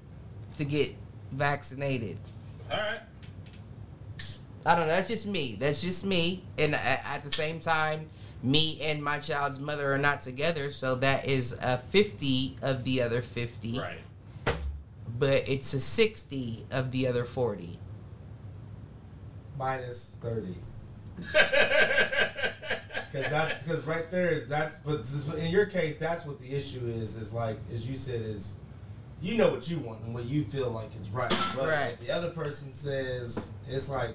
to 0.57 0.63
get 0.63 0.95
vaccinated. 1.31 2.17
All 2.71 2.77
right. 2.77 2.99
I 4.65 4.75
don't 4.75 4.87
know. 4.87 4.93
That's 4.95 5.07
just 5.07 5.25
me. 5.25 5.57
That's 5.59 5.81
just 5.81 6.05
me. 6.05 6.43
And 6.59 6.75
at, 6.75 7.01
at 7.05 7.23
the 7.23 7.31
same 7.31 7.59
time, 7.59 8.07
me 8.43 8.79
and 8.81 9.03
my 9.03 9.17
child's 9.17 9.59
mother 9.59 9.91
are 9.91 9.97
not 9.97 10.21
together, 10.21 10.71
so 10.71 10.93
that 10.95 11.27
is 11.27 11.53
a 11.63 11.77
fifty 11.77 12.57
of 12.61 12.83
the 12.83 13.01
other 13.01 13.21
fifty. 13.23 13.79
Right. 13.79 13.99
But 15.17 15.43
it's 15.47 15.73
a 15.73 15.79
sixty 15.79 16.65
of 16.71 16.91
the 16.91 17.07
other 17.07 17.23
forty. 17.25 17.79
minus 19.57 20.15
thirty. 20.21 20.55
Because 23.09 23.31
that's 23.31 23.63
because 23.63 23.85
right 23.87 24.11
there 24.11 24.27
is 24.33 24.47
that's 24.47 24.79
but 24.79 24.99
in 25.39 25.49
your 25.49 25.65
case 25.65 25.95
that's 25.95 26.25
what 26.25 26.39
the 26.41 26.53
issue 26.53 26.81
is 26.85 27.15
is 27.15 27.31
like 27.31 27.57
as 27.73 27.87
you 27.87 27.95
said 27.95 28.21
is 28.21 28.57
you 29.21 29.37
know 29.37 29.49
what 29.49 29.69
you 29.69 29.79
want 29.79 30.03
and 30.03 30.13
what 30.13 30.25
you 30.25 30.43
feel 30.43 30.69
like 30.71 30.93
is 30.99 31.09
right. 31.09 31.33
But 31.55 31.69
Right. 31.69 31.97
the 32.05 32.11
other 32.11 32.29
person 32.31 32.73
says 32.73 33.53
it's 33.69 33.87
like 33.89 34.11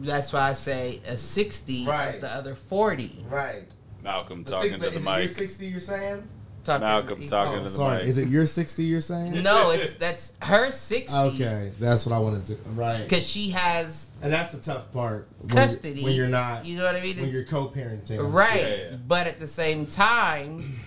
That's 0.00 0.32
why 0.32 0.48
I 0.48 0.52
say 0.54 1.02
a 1.06 1.18
sixty 1.18 1.86
Right. 1.86 2.14
of 2.14 2.20
the 2.22 2.34
other 2.34 2.54
forty. 2.54 3.22
right. 3.28 3.68
Malcolm 4.02 4.44
The 4.44 4.50
talking 4.52 4.70
six- 4.70 4.82
to 4.84 4.90
the 4.90 4.96
is 4.96 4.96
it 4.96 5.04
your 5.04 5.18
mic. 5.18 5.28
sixty 5.28 5.66
you're 5.66 5.78
saying? 5.80 6.26
Talking- 6.64 6.80
Malcolm 6.86 7.26
talking 7.26 7.54
Oh, 7.54 7.58
to 7.58 7.64
the 7.64 7.70
sorry. 7.70 7.98
mic. 7.98 8.06
Is 8.08 8.18
it 8.18 8.28
your 8.28 8.46
60 8.46 8.82
you're 8.84 9.00
saying? 9.00 9.42
No, 9.42 9.70
it's 9.70 9.94
that's 9.94 10.32
her 10.42 10.70
sixty. 10.72 11.16
Okay, 11.16 11.72
that's 11.78 12.06
what 12.06 12.14
I 12.14 12.18
wanted 12.18 12.46
to 12.46 12.54
right. 12.70 13.02
Because 13.06 13.26
she 13.26 13.50
has 13.50 14.08
And 14.22 14.32
that's 14.32 14.54
the 14.54 14.60
tough 14.60 14.90
part 14.90 15.28
when 15.40 15.48
custody. 15.50 16.00
you're, 16.00 16.04
when 16.04 16.16
you're 16.16 16.26
not 16.28 16.64
You 16.64 16.78
know 16.78 16.84
what 16.86 16.96
I 16.96 17.02
mean? 17.02 17.18
when 17.20 17.30
you're 17.30 17.44
co-parenting. 17.44 18.32
Right. 18.32 18.60
Yeah, 18.60 18.76
yeah. 18.92 18.96
But 19.06 19.26
at 19.26 19.38
the 19.38 19.46
same 19.48 19.84
time, 19.86 20.78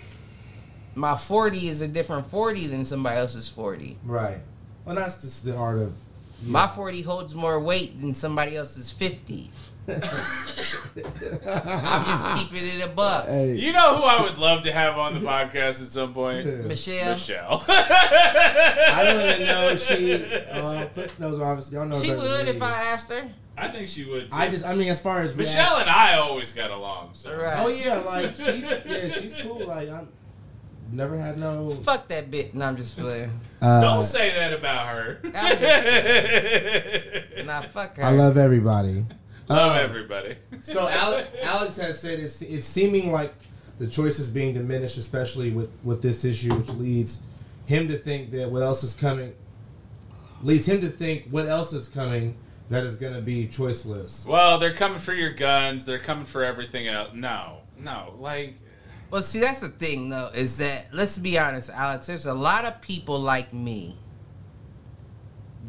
my 0.96 1.16
40 1.16 1.68
is 1.68 1.82
a 1.82 1.88
different 1.88 2.26
40 2.26 2.68
than 2.68 2.84
somebody 2.84 3.18
else's 3.20 3.48
40. 3.48 3.98
Right. 4.04 4.38
Well, 4.86 4.96
that's 4.96 5.22
just 5.22 5.46
the 5.46 5.56
art 5.56 5.78
of 5.80 5.94
My 6.44 6.66
40 6.68 7.02
holds 7.04 7.36
more 7.36 7.60
weight 7.60 8.00
than 8.02 8.14
somebody 8.14 8.56
else's 8.56 8.92
50. 8.92 9.52
I'm 9.88 10.02
just 12.06 12.28
keeping 12.38 12.68
it 12.80 12.86
a 12.86 12.90
buck. 12.90 13.26
Hey, 13.28 13.56
You 13.56 13.72
know 13.74 13.96
who 13.96 14.04
I 14.04 14.22
would 14.24 14.38
love 14.38 14.64
to 14.64 14.72
have 14.72 14.98
on 14.98 15.14
the 15.14 15.20
podcast 15.22 15.82
at 15.82 15.88
some 15.92 16.14
point? 16.14 16.46
Michelle, 16.66 17.12
Michelle. 17.12 17.64
I 17.68 19.02
don't 19.04 19.30
even 19.36 19.48
know 19.48 19.70
if 19.70 19.80
she. 19.82 20.14
Uh, 20.52 20.86
Cliff 20.88 21.20
knows 21.20 21.40
obviously. 21.40 21.78
Y'all 21.78 21.86
know 21.88 22.02
she 22.02 22.12
would 22.14 22.46
me. 22.46 22.52
if 22.52 22.62
I 22.62 22.72
asked 22.94 23.12
her. 23.12 23.30
I 23.58 23.68
think 23.70 23.88
she 23.88 24.06
would. 24.06 24.30
Too. 24.30 24.36
I 24.38 24.50
just. 24.50 24.66
I 24.66 24.76
mean, 24.76 24.90
as 24.90 25.02
far 25.02 25.22
as 25.22 25.36
Michelle 25.36 25.78
reaction- 25.78 25.82
and 25.82 25.90
I 25.90 26.18
always 26.18 26.54
got 26.54 26.70
along. 26.72 27.10
So. 27.14 27.36
Right. 27.38 27.54
Oh 27.58 27.68
yeah, 27.70 27.96
like 28.00 28.36
she's 28.36 28.70
yeah, 28.70 29.08
she's 29.10 29.34
cool. 29.36 29.66
Like 29.66 29.90
I'm 29.90 30.10
never 30.92 31.18
had 31.18 31.38
no. 31.40 31.70
Fuck 31.72 32.08
that 32.10 32.30
bitch. 32.30 32.54
No, 32.54 32.66
I'm 32.66 32.76
just 32.78 32.98
playing. 33.00 33.32
uh, 33.62 33.82
Don't 33.82 34.04
say 34.04 34.36
that 34.36 34.54
about 34.54 34.88
her. 34.90 35.20
I'm 35.24 35.32
Nah, 37.48 37.62
fuck 37.62 37.96
her. 37.98 38.04
I 38.04 38.12
love 38.12 38.38
everybody. 38.38 39.04
Love 39.50 39.78
Um, 39.78 39.84
everybody. 39.84 40.36
So 40.64 40.88
Alex, 40.88 41.30
Alex 41.44 41.78
has 41.78 42.00
said 42.00 42.20
it's 42.20 42.42
it's 42.42 42.66
seeming 42.66 43.12
like 43.12 43.34
the 43.80 43.88
choice 43.88 44.20
is 44.20 44.30
being 44.30 44.54
diminished, 44.54 44.98
especially 44.98 45.52
with 45.52 45.70
with 45.84 46.02
this 46.02 46.26
issue, 46.26 46.54
which 46.54 46.70
leads 46.70 47.22
him 47.66 47.88
to 47.88 47.98
think 47.98 48.32
that 48.32 48.50
what 48.52 48.64
else 48.64 48.84
is 48.84 48.94
coming 48.94 49.34
leads 50.42 50.68
him 50.68 50.82
to 50.82 50.90
think 50.90 51.26
what 51.30 51.46
else 51.46 51.74
is 51.74 51.88
coming 51.88 52.36
that 52.70 52.84
is 52.84 52.98
going 52.98 53.14
to 53.14 53.22
be 53.22 53.48
choiceless. 53.48 54.26
Well, 54.28 54.58
they're 54.58 54.74
coming 54.74 55.00
for 55.00 55.14
your 55.14 55.32
guns. 55.32 55.86
They're 55.86 56.00
coming 56.00 56.26
for 56.26 56.44
everything 56.44 56.88
else. 56.88 57.12
No, 57.14 57.60
no, 57.80 58.14
like 58.20 58.56
Well, 59.10 59.22
see, 59.22 59.40
that's 59.40 59.62
the 59.62 59.70
thing, 59.70 60.10
though, 60.10 60.30
is 60.36 60.58
that, 60.58 60.88
let's 60.92 61.18
be 61.18 61.40
honest, 61.40 61.70
Alex, 61.70 62.08
there's 62.08 62.26
a 62.26 62.34
lot 62.34 62.66
of 62.66 62.82
people 62.82 63.20
like 63.20 63.54
me 63.54 63.98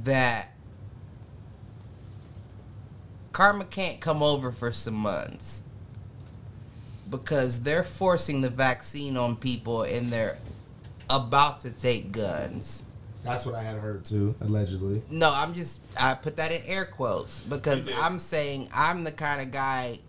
that 0.03 0.55
Karma 3.39 3.65
can't 3.67 4.01
come 4.01 4.21
over 4.21 4.51
for 4.51 4.73
some 4.73 4.97
months 4.97 5.63
because 7.09 7.63
they're 7.63 7.85
forcing 7.85 8.41
the 8.41 8.51
vaccine 8.51 9.17
on 9.17 9.37
people 9.37 9.85
and 9.85 10.11
they're 10.11 10.39
about 11.09 11.61
to 11.61 11.71
take 11.71 12.11
guns. 12.11 12.83
That's 13.23 13.47
what 13.47 13.55
I 13.55 13.63
had 13.63 13.77
heard 13.77 14.05
too, 14.05 14.35
allegedly. 14.41 15.05
No, 15.09 15.33
I'm 15.33 15.55
just 15.55 15.83
I 15.97 16.15
put 16.15 16.37
that 16.39 16.51
in 16.51 16.63
air 16.67 16.85
quotes 16.85 17.39
because 17.39 17.89
I'm 17.99 18.19
saying 18.19 18.71
I'm 18.75 19.05
the 19.05 19.13
kind 19.13 19.41
of 19.41 19.53
guy. 19.53 20.01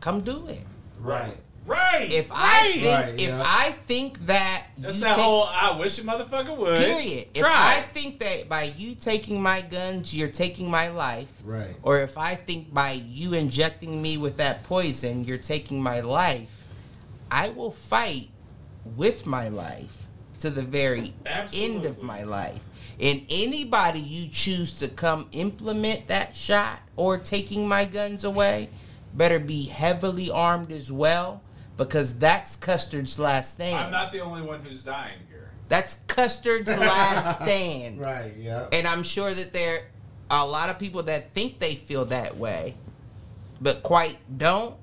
Come 0.00 0.20
do 0.20 0.46
it. 0.48 0.66
Right. 1.00 1.38
Right. 1.66 2.10
If 2.10 2.30
I 2.32 2.34
right. 2.36 2.70
think 2.74 2.84
Right, 3.06 3.14
if 3.14 3.28
yeah. 3.28 3.42
I 3.46 3.70
think 3.86 4.26
that 4.26 4.64
that's 4.78 4.96
you 4.96 5.04
that 5.04 5.16
take- 5.16 5.24
whole. 5.24 5.44
I 5.44 5.76
wish 5.78 5.98
a 5.98 6.02
motherfucker 6.02 6.56
would. 6.56 6.78
period. 6.84 7.28
If 7.34 7.40
Try. 7.42 7.76
I 7.78 7.80
think 7.92 8.18
that 8.20 8.48
by 8.48 8.64
you 8.76 8.94
taking 8.94 9.42
my 9.42 9.60
guns, 9.62 10.12
you're 10.14 10.28
taking 10.28 10.70
my 10.70 10.88
life, 10.88 11.32
Right. 11.44 11.74
or 11.82 12.00
if 12.00 12.16
I 12.18 12.34
think 12.34 12.72
by 12.74 12.92
you 12.92 13.34
injecting 13.34 14.00
me 14.02 14.16
with 14.16 14.36
that 14.38 14.64
poison, 14.64 15.24
you're 15.24 15.38
taking 15.38 15.82
my 15.82 16.00
life, 16.00 16.64
I 17.30 17.48
will 17.50 17.70
fight 17.70 18.28
with 18.96 19.26
my 19.26 19.48
life 19.48 20.08
to 20.40 20.50
the 20.50 20.62
very 20.62 21.14
end 21.54 21.86
of 21.86 22.02
my 22.02 22.22
life. 22.22 22.64
And 23.00 23.22
anybody 23.28 23.98
you 23.98 24.28
choose 24.30 24.78
to 24.78 24.88
come 24.88 25.26
implement 25.32 26.06
that 26.08 26.36
shot 26.36 26.80
or 26.96 27.18
taking 27.18 27.66
my 27.66 27.84
guns 27.86 28.22
away 28.24 28.68
better 29.14 29.40
be 29.40 29.64
heavily 29.64 30.30
armed 30.30 30.70
as 30.70 30.92
well 30.92 31.40
because 31.76 32.18
that's 32.18 32.56
Custer's 32.56 33.18
last 33.18 33.54
stand. 33.54 33.76
I'm 33.76 33.90
not 33.90 34.12
the 34.12 34.20
only 34.20 34.42
one 34.42 34.60
who's 34.62 34.82
dying 34.84 35.18
here. 35.28 35.50
That's 35.68 35.96
Custer's 36.06 36.66
last 36.68 37.36
stand. 37.42 38.00
Right. 38.00 38.32
Yeah. 38.38 38.66
And 38.72 38.86
I'm 38.86 39.02
sure 39.02 39.32
that 39.32 39.52
there 39.52 39.88
are 40.30 40.46
a 40.46 40.48
lot 40.48 40.70
of 40.70 40.78
people 40.78 41.02
that 41.04 41.32
think 41.32 41.58
they 41.58 41.74
feel 41.74 42.04
that 42.06 42.36
way, 42.36 42.74
but 43.60 43.82
quite 43.82 44.18
don't. 44.36 44.76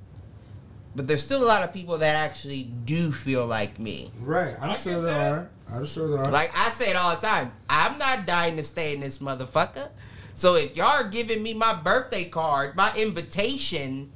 But 0.95 1.07
there's 1.07 1.23
still 1.23 1.43
a 1.43 1.47
lot 1.47 1.63
of 1.63 1.71
people 1.71 1.99
that 1.99 2.15
actually 2.15 2.63
do 2.63 3.13
feel 3.13 3.45
like 3.45 3.79
me. 3.79 4.11
Right. 4.19 4.55
I'm 4.61 4.71
I 4.71 4.75
sure 4.75 5.01
there 5.01 5.13
that. 5.13 5.31
are. 5.31 5.49
I'm 5.73 5.85
sure 5.85 6.09
there 6.09 6.19
are. 6.19 6.31
Like 6.31 6.51
I 6.53 6.69
say 6.71 6.89
it 6.89 6.97
all 6.97 7.15
the 7.15 7.25
time. 7.25 7.53
I'm 7.69 7.97
not 7.97 8.25
dying 8.25 8.57
to 8.57 8.63
stay 8.63 8.93
in 8.93 8.99
this 8.99 9.19
motherfucker. 9.19 9.89
So 10.33 10.55
if 10.55 10.75
y'all 10.75 10.87
are 10.87 11.07
giving 11.07 11.41
me 11.43 11.53
my 11.53 11.73
birthday 11.81 12.25
card, 12.25 12.75
my 12.75 12.91
invitation 12.97 14.11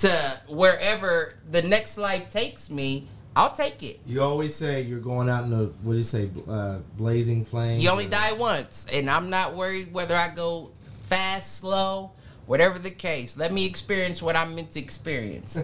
to 0.00 0.40
wherever 0.48 1.34
the 1.50 1.62
next 1.62 1.98
life 1.98 2.30
takes 2.30 2.70
me, 2.70 3.06
I'll 3.36 3.52
take 3.52 3.82
it. 3.82 4.00
You 4.06 4.22
always 4.22 4.54
say 4.54 4.82
you're 4.82 5.00
going 5.00 5.28
out 5.28 5.44
in 5.44 5.52
a 5.52 5.64
what 5.82 5.92
do 5.92 5.98
you 5.98 6.04
say, 6.04 6.30
uh, 6.48 6.78
blazing 6.96 7.44
flame. 7.44 7.80
You 7.80 7.90
only 7.90 8.06
die 8.06 8.32
once, 8.32 8.86
and 8.92 9.08
I'm 9.08 9.30
not 9.30 9.54
worried 9.54 9.92
whether 9.92 10.14
I 10.14 10.34
go 10.34 10.70
fast, 11.02 11.58
slow, 11.58 12.12
whatever 12.46 12.78
the 12.78 12.90
case. 12.90 13.36
Let 13.36 13.52
me 13.52 13.66
experience 13.66 14.20
what 14.20 14.36
I'm 14.36 14.54
meant 14.54 14.72
to 14.72 14.80
experience. 14.80 15.62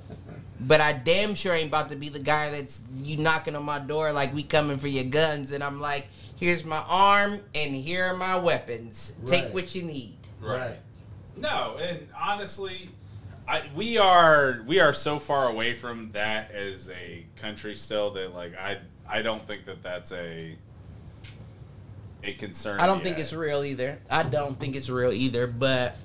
but 0.60 0.80
I 0.80 0.92
damn 0.94 1.34
sure 1.34 1.52
ain't 1.52 1.68
about 1.68 1.90
to 1.90 1.96
be 1.96 2.08
the 2.08 2.18
guy 2.18 2.50
that's 2.50 2.82
you 3.02 3.18
knocking 3.18 3.54
on 3.54 3.64
my 3.64 3.78
door 3.78 4.12
like 4.12 4.34
we 4.34 4.42
coming 4.42 4.78
for 4.78 4.88
your 4.88 5.04
guns, 5.04 5.52
and 5.52 5.62
I'm 5.62 5.80
like, 5.80 6.08
here's 6.36 6.64
my 6.64 6.82
arm, 6.88 7.38
and 7.54 7.74
here 7.74 8.06
are 8.06 8.16
my 8.16 8.36
weapons. 8.36 9.14
Take 9.26 9.52
what 9.54 9.74
you 9.74 9.82
need. 9.82 10.16
Right. 10.40 10.78
No, 11.36 11.76
and 11.80 12.06
honestly, 12.18 12.88
I, 13.48 13.62
we 13.74 13.96
are 13.98 14.62
we 14.66 14.80
are 14.80 14.92
so 14.92 15.18
far 15.18 15.48
away 15.48 15.74
from 15.74 16.10
that 16.12 16.50
as 16.50 16.90
a 16.90 17.24
country 17.36 17.74
still 17.74 18.10
that 18.12 18.34
like 18.34 18.56
I 18.58 18.78
I 19.08 19.22
don't 19.22 19.40
think 19.46 19.64
that 19.66 19.82
that's 19.82 20.12
a 20.12 20.56
a 22.24 22.32
concern. 22.34 22.80
I 22.80 22.86
don't 22.86 23.04
think 23.04 23.18
it's 23.18 23.32
real 23.32 23.62
either. 23.62 23.98
I 24.10 24.24
don't 24.24 24.58
think 24.58 24.74
it's 24.74 24.90
real 24.90 25.12
either, 25.12 25.46
but 25.46 25.96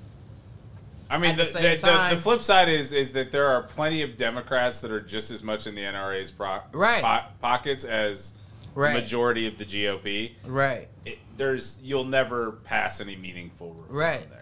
I 1.10 1.18
mean, 1.18 1.36
the, 1.36 1.42
the 1.42 1.48
same 1.48 1.76
the, 1.80 1.86
time- 1.86 2.14
the 2.14 2.20
flip 2.20 2.40
side 2.42 2.68
is 2.68 2.92
is 2.92 3.12
that 3.12 3.32
there 3.32 3.46
are 3.48 3.62
plenty 3.64 4.02
of 4.02 4.16
Democrats 4.16 4.80
that 4.82 4.90
are 4.92 5.00
just 5.00 5.30
as 5.30 5.42
much 5.42 5.66
in 5.66 5.74
the 5.74 5.82
NRA's 5.82 6.30
pro- 6.30 6.60
Right. 6.72 7.02
po- 7.02 7.26
pockets 7.40 7.84
as 7.84 8.34
Right. 8.74 8.94
the 8.94 9.00
majority 9.00 9.46
of 9.46 9.58
the 9.58 9.64
GOP. 9.66 10.32
right. 10.46 10.88
It, 11.04 11.18
there's 11.36 11.78
you'll 11.82 12.04
never 12.04 12.52
pass 12.52 13.00
any 13.00 13.16
meaningful 13.16 13.70
reform 13.74 13.88
Right. 13.98 14.30
there. 14.30 14.41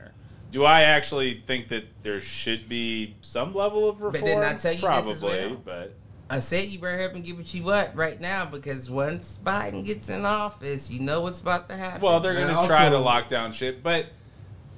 Do 0.51 0.65
I 0.65 0.83
actually 0.83 1.43
think 1.47 1.69
that 1.69 1.85
there 2.03 2.21
should 2.21 2.69
be 2.69 3.15
some 3.21 3.55
level 3.55 3.89
of 3.89 4.03
reform? 4.03 4.25
didn't 4.25 4.45
I 4.45 4.55
tell 4.55 4.73
you 4.73 4.79
this 4.79 4.81
Probably, 4.81 5.13
as 5.13 5.23
well? 5.23 5.63
but 5.65 5.95
I 6.29 6.39
said 6.41 6.69
you 6.69 6.79
better 6.79 6.99
help 6.99 7.15
and 7.15 7.25
get 7.25 7.37
what 7.37 7.53
you 7.55 7.63
want 7.65 7.95
right 7.95 8.21
now 8.21 8.47
because 8.47 8.91
once 8.91 9.39
Biden 9.45 9.85
gets 9.85 10.09
in 10.09 10.25
office, 10.25 10.91
you 10.91 11.01
know 11.01 11.21
what's 11.21 11.41
about 11.41 11.69
to 11.69 11.77
happen. 11.77 12.01
well, 12.01 12.21
they're 12.21 12.35
going 12.35 12.49
to 12.49 12.67
try 12.67 12.89
to 12.89 12.97
also- 12.97 13.01
lock 13.01 13.29
down 13.29 13.53
shit. 13.53 13.83
But 13.83 14.07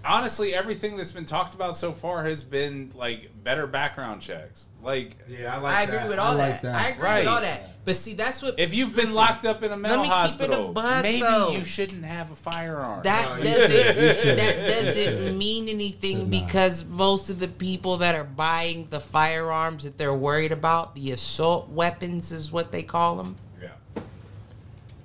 honestly, 0.05 0.55
everything 0.55 0.97
that's 0.97 1.13
been 1.13 1.25
talked 1.25 1.55
about 1.55 1.77
so 1.77 1.93
far 1.93 2.25
has 2.25 2.45
been 2.45 2.93
like 2.95 3.31
better 3.43 3.67
background 3.67 4.23
checks. 4.23 4.69
Like 4.83 5.17
Yeah, 5.29 5.55
I 5.57 5.59
like 5.61 5.75
I 5.77 5.83
agree 5.83 5.97
that. 5.97 6.09
with 6.09 6.19
all 6.19 6.33
I 6.33 6.37
that. 6.37 6.51
like 6.51 6.61
that. 6.63 6.75
I 6.75 6.89
agree 6.91 7.03
Right. 7.05 7.19
with 7.21 7.29
all 7.29 7.41
that. 7.41 7.69
But 7.85 7.97
see, 7.97 8.15
that's 8.15 8.41
what 8.43 8.59
if 8.61 8.73
you've 8.75 8.91
been 8.95 9.07
listen, 9.07 9.15
locked 9.15 9.45
up 9.45 9.63
in 9.65 9.73
a 9.73 9.77
mental 9.77 10.03
me 10.03 10.05
keep 10.05 10.13
it 10.13 10.15
a 10.15 10.17
hospital, 10.23 10.73
maybe 11.03 11.21
though. 11.21 11.51
you 11.51 11.65
shouldn't 11.65 12.05
have 12.05 12.31
a 12.31 12.35
firearm. 12.37 13.03
That 13.03 13.39
No, 13.39 13.43
doesn't 13.45 13.71
shouldn't. 13.71 13.99
You 14.01 14.13
shouldn't. 14.15 14.39
that 14.39 14.69
doesn't 14.85 15.39
mean 15.39 15.69
anything 15.69 16.31
because 16.31 16.85
most 16.85 17.29
of 17.29 17.41
the 17.41 17.49
people 17.49 17.97
that 17.97 18.15
are 18.15 18.23
buying 18.25 18.87
the 18.91 19.01
firearms 19.01 19.83
that 19.83 19.99
they're 19.99 20.15
worried 20.15 20.53
about, 20.53 20.95
the 20.95 21.11
assault 21.11 21.71
weapons 21.71 22.31
is 22.31 22.53
what 22.53 22.71
they 22.71 22.85
call 22.85 23.17
them, 23.17 23.35
yeah. 23.61 23.71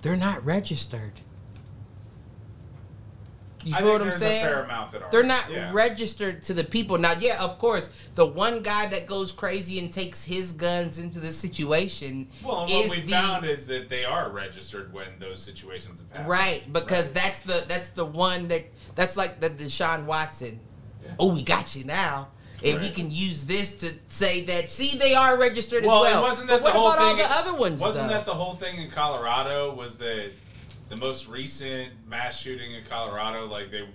they're 0.04 0.16
not 0.16 0.46
registered. 0.46 1.14
You 3.68 3.76
I 3.76 3.80
feel 3.80 3.94
what 3.94 4.02
I'm 4.02 4.12
saying? 4.12 4.44
fair 4.44 4.64
amount 4.64 4.92
that 4.92 5.04
are. 5.04 5.10
They're 5.12 5.24
not 5.24 5.46
yeah. 5.52 5.72
registered 5.74 6.44
to 6.44 6.54
the 6.54 6.64
people. 6.64 6.98
Now, 6.98 7.14
yeah, 7.20 7.42
of 7.44 7.58
course, 7.60 7.90
the 8.16 8.26
one 8.26 8.62
guy 8.62 8.88
that 8.88 9.08
goes 9.08 9.32
crazy 9.32 9.80
and 9.80 9.94
takes 9.94 10.24
his 10.24 10.54
guns 10.54 10.98
into 11.00 11.20
the 11.20 11.32
situation 11.34 12.28
Well, 12.44 12.68
what 12.68 12.90
we 12.90 13.02
the 13.02 13.08
found 13.12 13.46
is 13.46 13.68
that 13.68 13.90
they 13.90 14.06
are 14.06 14.30
registered 14.30 14.92
when 14.94 15.08
those 15.20 15.42
situations 15.42 16.02
have 16.02 16.10
happened. 16.12 16.30
right 16.30 16.64
because 16.74 17.06
Right. 17.06 17.14
that's 17.14 17.42
the 17.42 17.66
that's 17.68 17.90
the 17.92 18.06
one 18.06 18.48
that 18.50 18.64
that's 18.96 19.16
like 19.18 19.40
the 19.40 19.50
Deshaun 19.50 20.06
Watson. 20.06 20.60
Yeah. 21.04 21.12
Oh, 21.20 21.34
we 21.34 21.44
got 21.44 21.76
you 21.76 21.84
now. 21.86 22.30
And 22.66 22.82
we 22.82 22.90
can 22.90 23.12
use 23.12 23.46
this 23.46 23.76
to 23.78 23.94
say 24.08 24.42
that 24.46 24.72
see 24.72 24.98
they 24.98 25.14
are 25.14 25.38
registered 25.40 25.86
Well, 25.86 26.04
as 26.06 26.14
well. 26.16 26.24
wasn't 26.24 26.48
that 26.50 26.64
but 26.64 26.64
what 26.64 26.74
the 26.74 26.80
whole 26.80 26.88
about 26.92 26.98
thing? 27.18 27.22
all 27.26 27.44
the 27.44 27.50
other 27.52 27.54
ones? 27.60 27.80
Wasn't 27.80 28.08
though? 28.08 28.14
that 28.16 28.26
the 28.26 28.34
whole 28.34 28.56
thing 28.56 28.82
in 28.82 28.90
Colorado? 28.90 29.76
Was 29.76 29.96
that 30.00 30.32
the 30.90 30.96
most 30.98 31.28
recent 31.28 31.92
mass 32.08 32.38
shooting 32.40 32.74
in 32.74 32.84
Colorado? 32.86 33.46
Like 33.48 33.72
they 33.72 33.88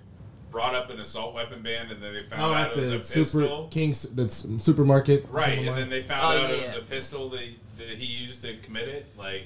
brought 0.51 0.75
up 0.75 0.91
an 0.91 1.01
assault 1.01 1.35
weapon 1.35 1.63
ban, 1.63 1.91
and 1.91 2.03
then 2.03 2.13
they 2.13 2.23
found 2.23 2.43
Oh, 2.43 2.53
out 2.53 2.71
at 2.73 2.77
it 2.77 2.77
was 2.77 2.91
the 2.91 2.97
a 2.99 3.03
super 3.03 3.41
pistol. 3.41 3.69
King's 3.71 4.03
the 4.03 4.29
supermarket. 4.29 5.27
Right, 5.31 5.59
and 5.59 5.67
like- 5.67 5.77
then 5.77 5.91
they 5.91 6.03
found 6.03 6.23
Oh, 6.25 6.45
out 6.45 6.51
it 6.51 6.63
was 6.67 6.77
a 6.77 6.81
pistol 6.83 7.31
that, 7.31 7.41
that 7.79 7.89
he 7.89 8.05
used 8.05 8.43
to 8.43 8.57
commit 8.59 8.89
it. 8.89 9.07
Like, 9.19 9.45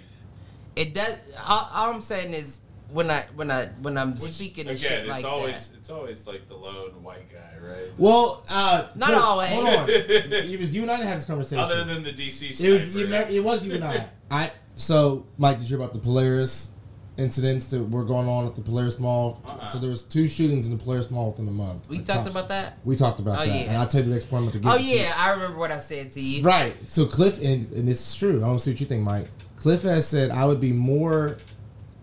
it 0.75 0.95
does? 0.95 1.19
All, 1.49 1.71
all 1.75 1.95
I'm 1.95 2.03
saying 2.03 2.35
is 2.35 2.61
when 2.91 3.11
I 3.11 3.21
when 3.35 3.51
I 3.51 3.67
when 3.83 3.97
I'm 3.99 4.13
which, 4.13 4.33
speaking 4.33 4.67
of 4.67 4.73
again, 4.77 4.79
shit 4.91 5.01
it's 5.07 5.09
like 5.11 5.25
always 5.25 5.69
that. 5.71 5.79
it's 5.79 5.91
always 5.91 6.27
like 6.27 6.49
the 6.49 6.55
lone 6.55 7.03
white 7.03 7.33
guy, 7.33 7.67
right? 7.67 7.93
Well, 7.99 8.45
uh, 8.51 8.87
Not 8.95 9.09
Cliff, 9.09 9.23
always. 9.23 9.49
Hold 9.51 9.67
on. 9.67 9.87
it 9.91 10.59
was 10.61 10.75
you 10.75 10.83
and 10.83 10.91
I 10.91 10.99
that 10.99 11.07
had 11.07 11.17
this 11.19 11.25
conversation. 11.25 11.59
Other 11.65 11.85
than 11.85 12.03
the 12.03 12.13
DC, 12.13 12.61
it 12.65 12.71
was 12.71 12.97
you, 12.97 13.07
it 13.13 13.43
was 13.43 13.67
you 13.67 13.75
and 13.75 13.85
I. 13.85 14.07
I 14.31 14.53
so 14.75 15.27
Mike, 15.39 15.59
did 15.61 15.71
you 15.71 15.77
hear 15.77 15.85
about 15.85 15.95
the 15.95 16.01
Polaris 16.01 16.73
incidents 17.19 17.69
that 17.69 17.83
were 17.83 18.05
going 18.05 18.29
on 18.29 18.47
at 18.47 18.55
the 18.55 18.63
Polaris 18.63 18.99
Mall? 18.99 19.43
Uh-uh. 19.47 19.65
So 19.65 19.79
there 19.79 19.91
was 19.91 20.03
two 20.03 20.27
shootings 20.29 20.67
in 20.67 20.77
the 20.77 20.83
Polaris 20.83 21.11
Mall 21.11 21.31
within 21.31 21.49
a 21.49 21.51
month. 21.51 21.89
We 21.89 21.97
Like, 21.99 22.07
talked 22.07 22.19
cops- 22.21 22.31
about 22.31 22.49
that. 22.51 22.79
We 22.85 22.97
talked 22.97 23.21
about 23.21 23.39
Oh, 23.41 23.45
that, 23.45 23.49
yeah. 23.49 23.69
and 23.69 23.77
I'll 23.79 23.87
tell 23.87 24.01
you 24.03 24.09
the 24.09 24.15
next 24.15 24.27
point 24.27 24.45
I'm 24.45 24.51
going 24.51 24.53
to 24.53 24.59
get. 24.61 24.75
Oh 24.75 24.79
to. 24.79 24.83
yeah, 24.85 25.13
I 25.17 25.31
remember 25.33 25.59
what 25.59 25.71
I 25.73 25.79
said 25.79 26.13
to 26.13 26.21
you. 26.21 26.43
Right. 26.43 26.75
So 26.89 27.07
Cliff, 27.07 27.39
and, 27.39 27.71
and 27.73 27.89
this 27.89 28.01
is 28.07 28.17
true. 28.17 28.43
I 28.43 28.47
want 28.49 28.59
to 28.61 28.65
see 28.65 28.71
what 28.73 28.81
you 28.81 28.87
think, 28.87 29.03
Mike. 29.03 29.29
Cliff 29.57 29.83
has 29.83 30.07
said 30.07 30.31
I 30.31 30.45
would 30.45 30.61
be 30.61 30.73
more, 30.73 31.39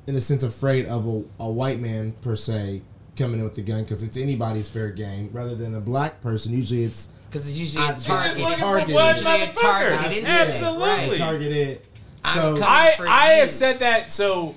in 0.07 0.15
a 0.15 0.22
sense, 0.22 0.44
afraid 0.44 0.85
of 0.88 1.06
a, 1.07 1.23
a 1.44 1.49
white 1.52 1.80
man 1.80 2.14
per 2.22 2.35
se 2.35 2.81
coming 3.15 3.38
in 3.38 3.44
with 3.44 3.53
the 3.53 3.61
gun 3.61 3.84
because 3.84 4.02
it's 4.02 4.18
anybody's 4.18 4.69
fair 4.69 4.90
game, 4.90 5.30
rather 5.31 5.53
than 5.53 5.76
a 5.76 5.80
black 5.81 6.19
person. 6.22 6.52
Usually, 6.53 6.84
it's 6.84 7.07
Because 7.30 7.48
it's 7.48 7.56
usually 7.57 7.84
a 7.84 7.88
I'm 7.90 7.94
just 7.94 8.07
targeted. 8.07 8.44
targeted- 8.57 8.95
one 8.95 9.15
usually 9.15 9.31
a 9.31 9.38
motherfucker. 9.48 9.91
targeted 10.02 10.26
Absolutely. 10.26 11.10
right. 11.10 11.18
targeted. 11.19 11.81
I'm 12.26 12.35
So 12.57 12.64
I 12.64 12.95
I 13.07 13.26
have 13.34 13.52
said 13.52 13.80
that 13.80 14.11
so. 14.11 14.56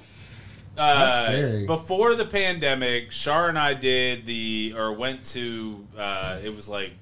That's 0.76 1.32
Uh, 1.32 1.64
before 1.66 2.14
the 2.14 2.26
pandemic, 2.26 3.10
Shar 3.10 3.48
and 3.48 3.58
I 3.58 3.74
did 3.74 4.26
the 4.26 4.74
or 4.76 4.92
went 4.92 5.24
to 5.26 5.86
uh, 5.98 6.38
it 6.44 6.54
was 6.54 6.68
like 6.68 6.92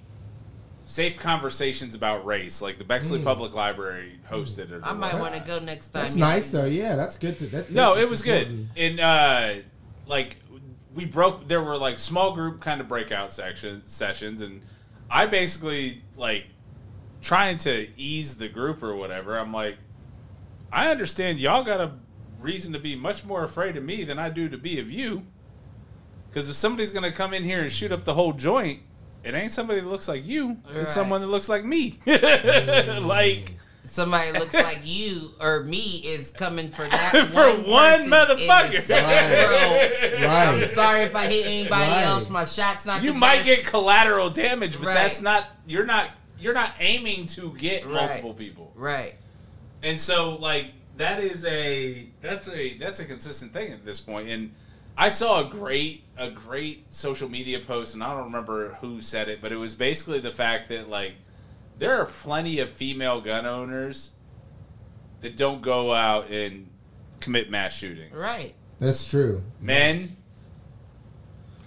safe 0.84 1.18
conversations 1.18 1.94
about 1.94 2.24
race, 2.24 2.62
like 2.62 2.78
the 2.78 2.84
Bexley 2.84 3.20
Public 3.20 3.54
Library 3.54 4.18
hosted 4.30 4.70
it. 4.70 4.80
I 4.84 4.92
might 4.92 5.14
want 5.18 5.34
to 5.34 5.42
go 5.42 5.58
next 5.58 5.90
time. 5.90 6.02
that's 6.02 6.16
nice 6.16 6.50
though. 6.50 6.66
Yeah, 6.66 6.94
that's 6.96 7.16
good. 7.18 7.38
To 7.38 7.46
that, 7.46 7.70
No, 7.70 7.96
it 7.96 8.08
was 8.08 8.22
good. 8.22 8.68
And 8.76 9.00
uh, 9.00 9.54
like 10.06 10.36
we 10.94 11.04
broke. 11.04 11.48
There 11.48 11.62
were 11.62 11.76
like 11.76 11.98
small 11.98 12.32
group 12.32 12.60
kind 12.60 12.80
of 12.80 12.88
breakout 12.88 13.32
section 13.32 13.84
sessions, 13.84 14.40
and 14.40 14.62
I 15.10 15.26
basically 15.26 16.02
like 16.16 16.46
trying 17.22 17.56
to 17.58 17.88
ease 17.96 18.36
the 18.36 18.48
group 18.48 18.82
or 18.82 18.94
whatever. 18.94 19.38
I'm 19.38 19.52
like, 19.52 19.78
I 20.72 20.90
understand 20.90 21.40
y'all 21.40 21.64
got 21.64 21.80
a 21.80 21.92
reason 22.44 22.72
to 22.74 22.78
be 22.78 22.94
much 22.94 23.24
more 23.24 23.42
afraid 23.42 23.76
of 23.76 23.82
me 23.82 24.04
than 24.04 24.18
I 24.18 24.28
do 24.28 24.48
to 24.48 24.58
be 24.58 24.78
of 24.78 24.90
you. 24.90 25.24
Because 26.30 26.48
if 26.48 26.56
somebody's 26.56 26.92
gonna 26.92 27.12
come 27.12 27.32
in 27.34 27.42
here 27.44 27.60
and 27.62 27.72
shoot 27.72 27.90
up 27.92 28.04
the 28.04 28.14
whole 28.14 28.32
joint, 28.32 28.80
it 29.24 29.34
ain't 29.34 29.50
somebody 29.50 29.80
that 29.80 29.88
looks 29.88 30.06
like 30.08 30.24
you. 30.26 30.48
Right. 30.66 30.76
It's 30.82 30.90
someone 30.92 31.20
that 31.22 31.28
looks 31.28 31.48
like 31.48 31.64
me. 31.64 31.98
Mm. 32.06 33.06
like. 33.06 33.56
Somebody 33.86 34.32
looks 34.32 34.54
like 34.54 34.80
you 34.82 35.30
or 35.40 35.62
me 35.64 36.02
is 36.04 36.30
coming 36.32 36.68
for 36.70 36.84
that 36.84 37.12
For 37.32 37.44
one, 37.62 37.70
one 37.70 37.92
person 37.92 38.04
in 38.04 38.10
the 38.10 38.16
motherfucker. 38.46 38.80
second 38.80 40.22
row. 40.22 40.28
I'm 40.28 40.64
sorry 40.64 41.00
if 41.02 41.14
I 41.14 41.26
hit 41.26 41.46
anybody 41.46 41.82
Right. 41.92 42.02
else. 42.06 42.28
My 42.28 42.44
shot's 42.44 42.86
not. 42.86 43.02
you 43.02 43.12
the 43.12 43.18
might 43.18 43.36
best. 43.36 43.46
get 43.46 43.66
collateral 43.66 44.30
damage, 44.30 44.78
but 44.78 44.86
Right. 44.88 44.94
that's 44.94 45.20
not 45.20 45.46
you're 45.66 45.86
not 45.86 46.10
you're 46.40 46.54
not 46.54 46.72
aiming 46.80 47.26
to 47.26 47.54
get 47.56 47.84
Right. 47.84 47.92
multiple 47.94 48.34
people. 48.34 48.72
right. 48.74 49.14
And 49.82 50.00
so 50.00 50.36
like 50.36 50.72
that 50.96 51.20
is 51.20 51.44
a 51.44 52.06
that's 52.20 52.48
a 52.48 52.76
that's 52.78 53.00
a 53.00 53.04
consistent 53.04 53.52
thing 53.52 53.72
at 53.72 53.84
this 53.84 54.00
point. 54.00 54.28
And 54.28 54.52
I 54.96 55.08
saw 55.08 55.46
a 55.46 55.50
great 55.50 56.04
a 56.16 56.30
great 56.30 56.92
social 56.92 57.28
media 57.28 57.58
post 57.60 57.94
and 57.94 58.02
I 58.02 58.14
don't 58.14 58.24
remember 58.24 58.74
who 58.80 59.00
said 59.00 59.28
it, 59.28 59.40
but 59.40 59.52
it 59.52 59.56
was 59.56 59.74
basically 59.74 60.20
the 60.20 60.30
fact 60.30 60.68
that 60.68 60.88
like 60.88 61.14
there 61.78 61.98
are 62.00 62.06
plenty 62.06 62.60
of 62.60 62.70
female 62.70 63.20
gun 63.20 63.46
owners 63.46 64.12
that 65.20 65.36
don't 65.36 65.62
go 65.62 65.92
out 65.92 66.30
and 66.30 66.68
commit 67.20 67.50
mass 67.50 67.76
shootings. 67.76 68.12
Right. 68.12 68.54
That's 68.78 69.08
true. 69.10 69.42
Men, 69.60 70.08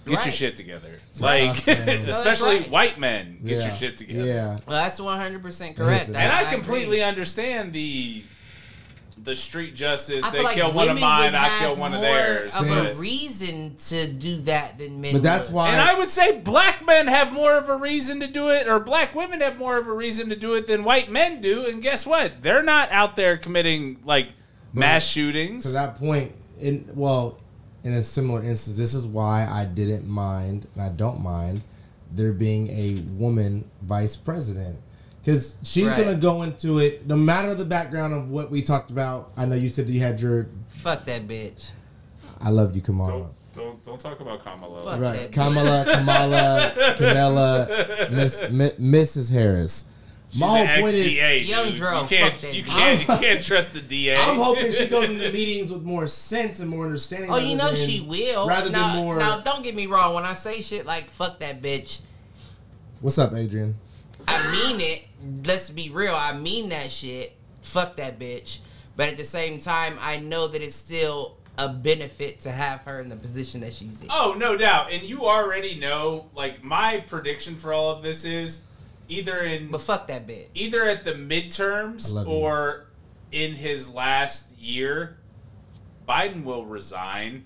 get 0.06 0.24
your 0.24 0.32
shit 0.32 0.56
together. 0.56 0.90
Like, 1.20 1.50
Testosterone. 1.50 2.04
No, 2.06 2.10
especially 2.10 2.58
right. 2.58 2.70
white 2.70 2.98
men, 3.00 3.40
get 3.44 3.58
yeah. 3.58 3.66
your 3.66 3.74
shit 3.76 3.96
together. 3.96 4.24
Yeah. 4.24 4.46
Well, 4.66 4.82
that's 4.82 5.00
100 5.00 5.42
percent 5.42 5.76
correct. 5.76 6.06
And 6.06 6.16
And 6.16 6.32
I, 6.32 6.42
agree. 6.42 6.54
completely 6.54 7.02
understand 7.02 7.72
the 7.72 8.22
the 9.22 9.36
street 9.36 9.74
justice. 9.74 10.24
I 10.24 10.30
They 10.30 10.42
like 10.42 10.54
kill 10.54 10.72
one 10.72 10.88
of 10.88 11.00
mine, 11.00 11.34
I 11.34 11.58
kill 11.60 11.76
one 11.76 11.94
of 11.94 12.00
theirs. 12.00 12.54
Of 12.54 12.68
but- 12.68 12.92
a 12.94 13.00
reason 13.00 13.74
to 13.88 14.06
do 14.06 14.40
that 14.42 14.78
than 14.78 15.00
men. 15.00 15.12
But 15.14 15.22
that's 15.22 15.48
would. 15.48 15.56
why. 15.56 15.70
and 15.70 15.80
I 15.80 15.94
would 15.94 16.08
say 16.10 16.38
black 16.40 16.84
men 16.86 17.06
have 17.06 17.32
more 17.32 17.56
of 17.56 17.68
a 17.68 17.76
reason 17.76 18.20
to 18.20 18.26
do 18.26 18.50
it, 18.50 18.66
or 18.68 18.78
black 18.80 19.14
women 19.14 19.40
have 19.40 19.58
more 19.58 19.76
of 19.78 19.86
a 19.86 19.92
reason 19.92 20.28
to 20.28 20.36
do 20.36 20.54
it 20.54 20.66
than 20.66 20.84
white 20.84 21.10
men 21.10 21.40
do. 21.40 21.64
And 21.66 21.82
guess 21.82 22.06
what? 22.06 22.42
They're 22.42 22.62
not 22.62 22.90
out 22.90 23.16
there 23.16 23.36
committing 23.36 24.00
like 24.04 24.28
mass 24.72 25.06
shootings. 25.06 25.62
to 25.64 25.70
that 25.70 25.96
point, 25.96 26.32
in 26.60 26.90
well, 26.94 27.40
in 27.84 27.92
a 27.92 28.02
similar 28.02 28.42
instance, 28.42 28.76
this 28.76 28.94
is 28.94 29.06
why 29.06 29.46
I 29.50 29.64
didn't 29.64 30.06
mind, 30.06 30.66
and 30.74 30.82
I 30.82 30.88
don't 30.88 31.20
mind 31.20 31.62
there 32.12 32.32
being 32.32 32.68
a 32.68 33.00
woman 33.18 33.70
vice 33.82 34.16
president. 34.16 34.78
Because 35.28 35.58
she's 35.62 35.86
Right. 35.88 36.04
gonna 36.06 36.14
go 36.16 36.40
into 36.42 36.78
it, 36.78 37.06
no 37.06 37.14
matter 37.14 37.54
the 37.54 37.66
background 37.66 38.14
of 38.14 38.30
what 38.30 38.50
we 38.50 38.62
talked 38.62 38.90
about. 38.90 39.30
I 39.36 39.44
know 39.44 39.56
you 39.56 39.68
said 39.68 39.90
you 39.90 40.00
had 40.00 40.18
your, 40.22 40.46
Fuck 40.70 41.04
that 41.04 41.28
bitch. 41.28 41.68
I 42.40 42.48
love 42.48 42.74
you, 42.74 42.80
Kamala. 42.80 43.10
Don't, 43.10 43.28
don't 43.54 43.82
don't 43.84 44.00
talk 44.00 44.20
about 44.20 44.42
Kamala. 44.42 44.82
Fuck 44.84 45.00
Right, 45.02 45.12
that 45.12 45.30
bitch. 45.30 45.32
Kamala, 45.32 45.84
Kamala, 45.92 46.94
Kamala, 46.96 48.08
Miss, 48.10 48.42
Mi- 48.50 48.70
Mrs. 48.80 49.30
Harris. 49.30 49.84
She's 50.30 50.40
My 50.40 50.46
whole 50.64 50.82
point 50.82 50.94
is, 50.94 51.06
ex-DA, 51.06 51.38
Young 51.42 51.66
dude. 51.66 51.76
Dro, 51.76 52.00
you 52.02 52.08
can't, 52.08 52.38
fuck 52.38 52.54
you 52.54 52.62
can't, 52.64 53.00
you 53.00 53.06
can't 53.06 53.42
trust 53.42 53.74
the 53.74 53.80
DA. 53.80 54.16
I'm 54.16 54.36
hoping 54.42 54.72
she 54.72 54.86
goes 54.86 55.10
into 55.10 55.30
meetings 55.30 55.70
with 55.70 55.82
more 55.82 56.06
sense 56.06 56.60
and 56.60 56.70
more 56.70 56.86
understanding. 56.86 57.30
Oh, 57.30 57.36
you 57.36 57.54
know 57.54 57.66
than- 57.66 57.76
she 57.76 58.00
will. 58.00 58.48
Rather 58.48 58.70
now, 58.70 58.94
than 58.94 59.04
more. 59.04 59.18
now, 59.18 59.40
don't 59.40 59.62
get 59.62 59.74
me 59.74 59.86
wrong. 59.88 60.14
When 60.14 60.24
I 60.24 60.32
say 60.32 60.62
shit 60.62 60.86
like 60.86 61.04
"fuck 61.10 61.38
that 61.40 61.60
bitch," 61.60 61.98
What's 63.02 63.18
up, 63.18 63.34
Adrian? 63.34 63.76
I 64.28 64.52
mean 64.52 64.80
it. 64.80 65.04
Let's 65.46 65.70
be 65.70 65.90
real. 65.90 66.14
I 66.16 66.36
mean 66.38 66.68
that 66.70 66.90
shit. 66.90 67.34
Fuck 67.62 67.96
that 67.96 68.18
bitch. 68.18 68.58
But 68.96 69.08
at 69.12 69.16
the 69.16 69.24
same 69.24 69.60
time, 69.60 69.96
I 70.00 70.18
know 70.18 70.48
that 70.48 70.62
it's 70.62 70.76
still 70.76 71.36
a 71.56 71.68
benefit 71.68 72.40
to 72.40 72.50
have 72.52 72.80
her 72.82 73.00
in 73.00 73.08
the 73.08 73.16
position 73.16 73.60
that 73.62 73.72
she's 73.74 74.02
in. 74.02 74.08
Oh, 74.12 74.36
no 74.38 74.56
doubt. 74.56 74.92
And 74.92 75.02
you 75.02 75.24
already 75.26 75.78
know, 75.78 76.30
like, 76.34 76.62
my 76.62 77.02
prediction 77.08 77.56
for 77.56 77.72
all 77.72 77.90
of 77.90 78.02
this 78.02 78.24
is 78.24 78.62
either 79.08 79.38
in 79.38 79.70
But 79.70 79.80
fuck 79.80 80.06
that 80.08 80.26
bitch. 80.28 80.46
either 80.54 80.84
at 80.84 81.02
the 81.04 81.12
midterms 81.14 82.12
love 82.12 82.28
you. 82.28 82.32
or 82.34 82.86
in 83.32 83.54
his 83.54 83.88
last 83.90 84.56
year, 84.58 85.18
Biden 86.08 86.44
will 86.44 86.64
resign 86.64 87.44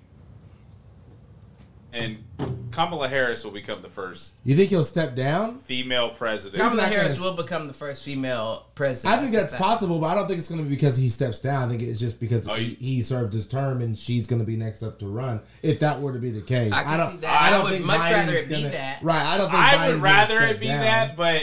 and 1.93 2.25
Kamala 2.71 3.07
Harris 3.07 3.45
will 3.45 3.51
become 3.51 3.83
the 3.83 3.89
first 3.91 4.33
You 4.45 4.57
think 4.57 4.71
he'll 4.71 4.83
step 4.83 5.15
down? 5.15 5.59
female 5.59 6.09
president. 6.09 6.63
Kamala 6.63 6.83
not 6.83 6.93
Harris 6.93 7.15
gonna- 7.19 7.31
will 7.31 7.37
become 7.37 7.69
the 7.69 7.75
first 7.75 8.03
female 8.03 8.67
president. 8.75 9.15
I 9.15 9.21
think 9.21 9.33
that's 9.33 9.53
possible, 9.55 9.99
but 9.99 10.07
I 10.07 10.15
don't 10.15 10.27
think 10.27 10.39
it's 10.39 10.49
going 10.49 10.59
to 10.63 10.65
be 10.65 10.75
because 10.75 10.97
he 10.97 11.11
steps 11.11 11.39
down. 11.39 11.65
I 11.65 11.69
think 11.69 11.83
it's 11.83 11.99
just 12.01 12.19
because 12.19 12.49
Oh, 12.49 12.55
he, 12.55 12.65
you- 12.65 12.77
he 12.81 13.03
served 13.03 13.35
his 13.35 13.47
term 13.47 13.83
and 13.83 13.97
she's 13.99 14.27
going 14.27 14.41
to 14.41 14.47
be 14.47 14.57
next 14.57 14.83
up 14.83 14.99
to 15.01 15.07
run. 15.07 15.41
If 15.63 15.81
that 15.81 16.01
were 16.01 16.15
to 16.15 16.19
be 16.19 16.31
the 16.31 16.41
case, 16.41 16.73
I 16.73 16.83
can 16.83 16.99
don't. 16.99 17.11
see 17.13 17.17
that. 17.19 17.43
I 17.43 17.47
I 17.49 17.51
don't 17.51 17.65
would 17.65 17.73
think 17.75 17.85
much 17.85 18.01
Biden's 18.01 18.15
rather 18.27 18.33
it 18.39 18.49
be 18.49 18.55
gonna, 18.55 18.69
that. 18.71 18.99
Right. 19.03 19.23
I 19.23 19.37
don't 19.37 19.51
think 19.51 19.63
I 19.63 19.75
Biden's 19.75 19.87
would 19.93 20.03
gonna 20.03 20.15
rather 20.15 20.37
step 20.39 20.51
it 20.51 20.61
be 20.61 20.67
down. 20.69 20.81
that, 20.81 21.17
but 21.17 21.43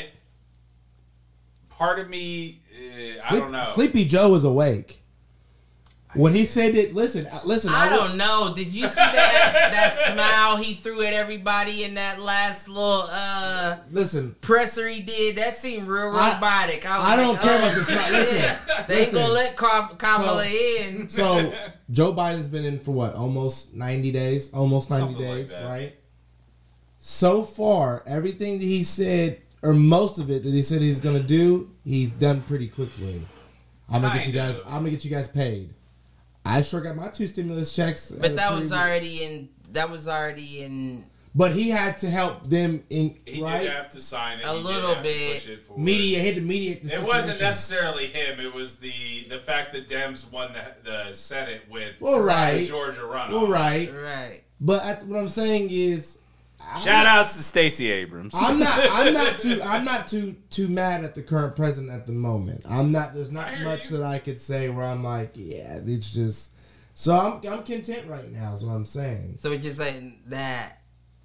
part 1.70 2.00
of 2.00 2.10
me, 2.10 2.62
uh, 2.76 3.24
I 3.24 3.30
Sleep- 3.30 3.40
don't 3.42 3.52
know. 3.52 3.64
Sleepy 3.64 4.06
Joe 4.06 4.34
is 4.36 4.44
awake 4.44 4.99
when 6.16 6.34
he 6.34 6.44
said 6.46 6.74
it, 6.76 6.96
Listen, 6.96 7.28
uh, 7.28 7.40
listen. 7.46 7.70
I 7.74 7.92
will- 7.92 8.08
don't 8.08 8.18
know. 8.18 8.54
Did 8.56 8.68
you 8.68 8.88
see 8.88 8.96
that 8.96 9.70
that 9.74 9.92
smile 9.92 10.58
he 10.58 10.74
threw 10.74 11.04
at 11.04 11.14
everybody 11.14 11.84
in 11.84 11.94
that 11.96 12.20
last 12.20 12.68
little 12.68 13.06
uh 13.12 13.78
Listen, 13.92 14.36
presser 14.42 14.88
he 14.88 15.02
did? 15.02 15.36
That 15.38 15.56
seemed 15.56 15.88
real 15.88 16.08
robotic. 16.08 16.90
I, 16.90 16.98
was 16.98 17.08
I 17.08 17.16
don't 17.16 17.34
like, 17.34 17.42
care 17.42 17.54
oh, 17.54 17.58
about 17.60 17.76
the 17.76 17.84
smile. 17.84 18.12
Listen, 18.12 18.38
shit. 18.40 18.58
they 18.68 18.74
ain't 18.82 19.14
listen. 19.14 19.20
gonna 19.20 19.34
let 19.34 19.58
Kam- 19.58 19.98
Kamala 19.98 20.44
So- 20.46 20.50
in. 20.90 21.10
So 21.10 21.54
Joe 21.92 22.14
Biden's 22.14 22.48
been 22.48 22.66
in 22.66 22.80
for 22.80 22.92
what? 22.92 23.14
Almost 23.14 23.76
ninety 23.76 24.12
days. 24.12 24.52
Almost 24.52 24.90
ninety 24.90 25.14
Something 25.14 25.22
days, 25.36 25.50
that. 25.52 25.66
right? 25.66 25.96
So 27.00 27.44
far, 27.44 28.04
everything 28.06 28.58
that 28.60 28.66
he 28.66 28.84
said, 28.84 29.42
or 29.62 29.74
most 29.74 30.20
of 30.20 30.30
it 30.30 30.44
that 30.44 30.54
he 30.54 30.62
said 30.62 30.82
he's 30.82 31.00
gonna 31.00 31.22
do, 31.24 31.72
he's 31.84 32.12
done 32.12 32.42
pretty 32.42 32.68
quickly. 32.68 33.26
I'm 33.92 34.02
gonna 34.02 34.16
get 34.16 34.28
you 34.28 34.34
guys. 34.34 34.60
I'm 34.66 34.80
gonna 34.80 34.92
get 34.92 35.06
you 35.06 35.12
guys 35.12 35.28
paid. 35.28 35.74
I 36.46 36.62
sure 36.62 36.82
got 36.82 36.96
my 36.96 37.10
two 37.10 37.28
stimulus 37.28 37.76
checks. 37.76 38.12
Uh, 38.12 38.18
but 38.22 38.36
that 38.36 38.54
was 38.54 38.72
already 38.72 39.24
in. 39.24 39.50
That 39.74 39.90
was 39.92 40.08
already 40.08 40.64
in 40.64 41.06
But 41.36 41.52
he 41.52 41.70
had 41.70 41.98
to 42.00 42.10
help 42.10 42.48
them 42.50 42.84
in 42.90 43.20
he 43.26 43.44
right 43.44 43.62
did 43.62 43.72
have 43.72 43.90
to 43.90 44.02
sign 44.02 44.40
it. 44.40 44.46
A 44.46 44.50
He 44.50 44.56
did 44.58 44.64
little 44.66 44.96
have 44.96 45.04
to 45.04 45.04
bit. 45.04 45.34
push 45.36 45.48
it 45.50 45.78
media. 45.78 46.20
He 46.20 46.26
had 46.26 46.36
to 46.36 46.42
mediate 46.42 46.84
the 46.84 46.96
It 46.96 47.04
wasn't 47.04 47.40
necessarily 47.40 48.08
him. 48.08 48.40
It 48.40 48.54
was 48.54 48.78
the 48.78 49.28
the 49.30 49.40
fact 49.40 49.74
that 49.74 49.88
Dems 49.88 50.32
won 50.32 50.54
the 50.54 50.64
the 51.10 51.14
Senate 51.16 51.64
with 51.70 51.96
Well, 52.00 52.20
right. 52.22 52.60
the 52.60 52.66
Georgia 52.66 53.02
runoff. 53.02 53.32
Well, 53.32 53.48
right. 53.48 53.92
right. 53.94 54.44
But 54.62 54.82
I, 54.84 54.94
what 55.06 55.20
I'm 55.20 55.30
saying 55.30 55.70
is, 55.72 56.19
I'm 56.62 56.82
Shout 56.82 57.04
not- 57.04 57.20
outs 57.20 57.36
to 57.38 57.44
Stacey 57.44 57.90
Abrams. 57.92 58.34
I'm 58.36 58.60
not. 58.60 58.80
I'm 58.92 59.14
not 59.14 59.40
too. 59.40 59.62
I'm 59.64 59.86
not 59.86 60.08
too 60.08 60.36
too 60.50 60.68
mad 60.68 61.04
at 61.04 61.16
the 61.16 61.22
current 61.22 61.56
president 61.56 61.92
at 61.92 62.06
the 62.06 62.12
moment. 62.12 62.66
I'm 62.70 62.92
not. 62.92 63.14
There's 63.14 63.32
not 63.32 63.60
much 63.62 63.90
you. 63.90 63.98
that 63.98 64.06
I 64.06 64.20
could 64.20 64.38
say 64.38 64.70
where 64.70 64.86
I'm 64.86 65.04
like, 65.04 65.32
yeah, 65.36 65.80
it's 65.86 66.14
just. 66.14 66.54
So 66.94 67.14
I'm 67.14 67.42
I'm 67.50 67.64
content 67.64 68.08
right 68.08 68.30
now. 68.32 68.54
Is 68.54 68.64
what 68.66 68.74
I'm 68.74 68.86
saying. 68.86 69.38
So 69.38 69.52
you're 69.52 69.74
saying 69.74 70.22
that. 70.28 70.76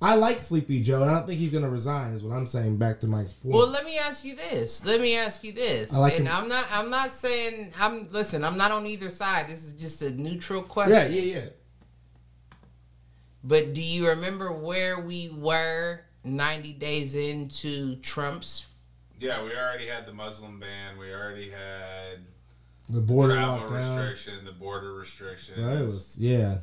I 0.02 0.16
like 0.16 0.38
Sleepy 0.38 0.82
Joe, 0.82 1.00
and 1.02 1.10
I 1.10 1.14
don't 1.14 1.26
think 1.26 1.38
he's 1.40 1.50
gonna 1.52 1.68
resign. 1.70 2.12
Is 2.12 2.22
what 2.22 2.34
I'm 2.34 2.46
saying. 2.46 2.76
Back 2.76 3.00
to 3.00 3.06
Mike's 3.06 3.32
point. 3.32 3.54
Well, 3.54 3.68
let 3.68 3.84
me 3.84 3.98
ask 3.98 4.24
you 4.24 4.36
this. 4.36 4.84
Let 4.84 5.00
me 5.00 5.16
ask 5.16 5.42
you 5.42 5.52
this. 5.52 5.92
I 5.94 5.98
like 5.98 6.18
and 6.18 6.28
him- 6.28 6.34
I'm 6.36 6.48
not. 6.48 6.66
I'm 6.70 6.90
not 6.90 7.10
saying. 7.10 7.72
I'm 7.80 8.08
listen. 8.10 8.44
I'm 8.44 8.56
not 8.56 8.70
on 8.70 8.86
either 8.86 9.10
side. 9.10 9.48
This 9.48 9.64
is 9.64 9.72
just 9.72 10.02
a 10.02 10.14
neutral 10.14 10.62
question. 10.62 10.94
yeah, 10.94 11.06
yeah, 11.08 11.34
yeah. 11.36 11.46
But 13.44 13.74
do 13.74 13.82
you 13.82 14.08
remember 14.08 14.50
where 14.52 14.98
we 15.00 15.28
were 15.36 16.00
90 16.24 16.72
days 16.74 17.14
into 17.14 17.96
Trump's? 17.96 18.66
yeah, 19.20 19.42
we 19.44 19.50
already 19.56 19.86
had 19.86 20.06
the 20.06 20.12
Muslim 20.12 20.58
ban. 20.58 20.98
We 20.98 21.12
already 21.12 21.50
had 21.50 22.20
The 22.88 23.00
border 23.00 23.34
travel 23.34 23.68
lockdown. 23.68 23.96
restriction, 23.98 24.44
the 24.44 24.52
border 24.52 24.94
restriction. 24.94 25.64
Right, 25.64 25.76
it 25.78 25.82
was 25.82 26.16
yeah. 26.18 26.58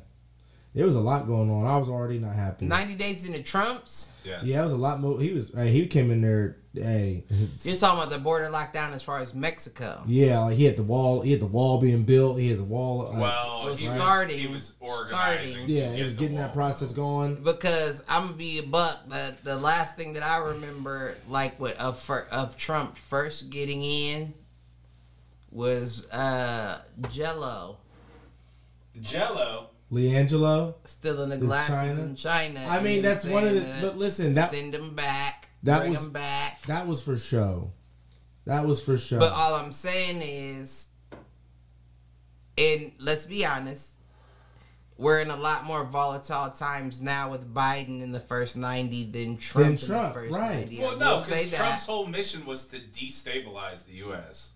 It 0.73 0.83
was 0.85 0.95
a 0.95 1.01
lot 1.01 1.27
going 1.27 1.49
on. 1.51 1.65
I 1.67 1.75
was 1.77 1.89
already 1.89 2.17
not 2.17 2.33
happy. 2.35 2.65
90 2.65 2.95
days 2.95 3.25
into 3.27 3.43
Trump's? 3.43 4.09
yes. 4.23 4.45
Yeah, 4.45 4.61
it 4.61 4.63
was 4.63 4.71
a 4.71 4.77
lot 4.77 4.99
more. 5.01 5.19
He 5.19 5.31
was. 5.33 5.51
Hey, 5.53 5.69
he 5.69 5.85
came 5.87 6.09
in 6.11 6.21
there. 6.21 6.57
Hey, 6.73 7.25
You're 7.63 7.75
talking 7.75 7.99
about 7.99 8.09
the 8.09 8.17
border 8.19 8.45
lockdown 8.49 8.93
as 8.93 9.03
far 9.03 9.19
as 9.19 9.35
Mexico. 9.35 10.01
yeah, 10.07 10.39
like 10.39 10.55
he 10.55 10.63
had 10.63 10.77
the 10.77 10.83
wall. 10.83 11.19
He 11.19 11.31
had 11.31 11.41
the 11.41 11.45
wall 11.45 11.79
being 11.81 12.03
built. 12.03 12.39
He 12.39 12.47
had 12.47 12.59
the 12.59 12.63
wall. 12.63 13.07
uh, 13.13 13.19
Well, 13.19 13.61
Well, 13.65 13.75
he, 13.75 13.87
was, 13.89 13.95
starting- 13.97 14.39
he 14.39 14.47
was 14.47 14.73
organizing. 14.79 15.51
starting. 15.53 15.65
yeah, 15.75 15.91
he 15.93 16.01
was 16.03 16.15
getting 16.15 16.37
that 16.37 16.53
process 16.53 16.93
going. 16.93 17.43
Because 17.43 18.01
I'm 18.07 18.23
gonna 18.27 18.37
be 18.37 18.59
a 18.59 18.63
buck. 18.63 18.99
The 19.09 19.35
the 19.43 19.57
last 19.57 19.97
thing 19.97 20.13
that 20.13 20.23
I 20.23 20.37
remember, 20.37 21.15
like 21.27 21.59
what 21.59 21.75
of 21.77 21.99
fir- 21.99 22.27
of 22.31 22.55
Trump 22.57 22.95
first 22.95 23.49
getting 23.49 23.83
in, 23.83 24.33
was 25.51 26.09
uh 26.11 26.77
Jello 27.09 27.79
Jello. 29.01 29.67
LiAngelo. 29.91 30.75
still 30.85 31.21
in 31.23 31.29
the 31.29 31.35
The 31.35 31.45
glasses 31.45 31.75
China? 31.75 32.01
in 32.01 32.15
China. 32.15 32.65
I 32.69 32.79
mean, 32.81 33.01
that's 33.01 33.25
what 33.25 33.33
one 33.33 33.47
of 33.47 33.53
the. 33.55 33.77
But 33.81 33.97
listen, 33.97 34.33
that 34.35 34.49
send 34.51 34.73
them 34.73 34.95
back. 34.95 35.40
That 35.63 35.79
bring 35.79 35.91
was- 35.91 36.03
them 36.03 36.11
back. 36.13 36.61
that 36.63 36.87
was 36.87 37.01
for 37.01 37.15
show. 37.17 37.71
That 38.45 38.65
was 38.65 38.81
for 38.81 38.97
show. 38.97 39.19
But 39.19 39.33
all 39.33 39.55
I'm 39.55 39.71
saying 39.71 40.21
is, 40.23 40.89
and 42.57 42.91
let's 42.99 43.25
be 43.25 43.45
honest, 43.45 43.93
we're 44.97 45.19
in 45.21 45.29
a 45.29 45.35
lot 45.35 45.65
more 45.65 45.83
volatile 45.83 46.49
times 46.51 47.01
now 47.01 47.31
with 47.31 47.53
Biden 47.53 48.01
in 48.01 48.11
the 48.11 48.19
first 48.19 48.55
90 48.57 49.11
than 49.11 49.37
Trump, 49.37 49.79
Than 49.79 49.97
in 49.97 50.03
the 50.07 50.13
first 50.13 50.33
right. 50.33 50.55
90. 50.69 50.79
I 50.83 50.87
Well, 50.87 50.97
no, 50.97 51.11
will 51.13 51.19
say 51.19 51.35
because 51.45 51.51
that. 51.51 51.57
Trump's 51.57 51.85
whole 51.85 52.07
mission 52.07 52.45
was 52.45 52.65
to 52.67 52.77
destabilize 52.77 53.85
the 53.85 53.93
U.S. 53.93 54.51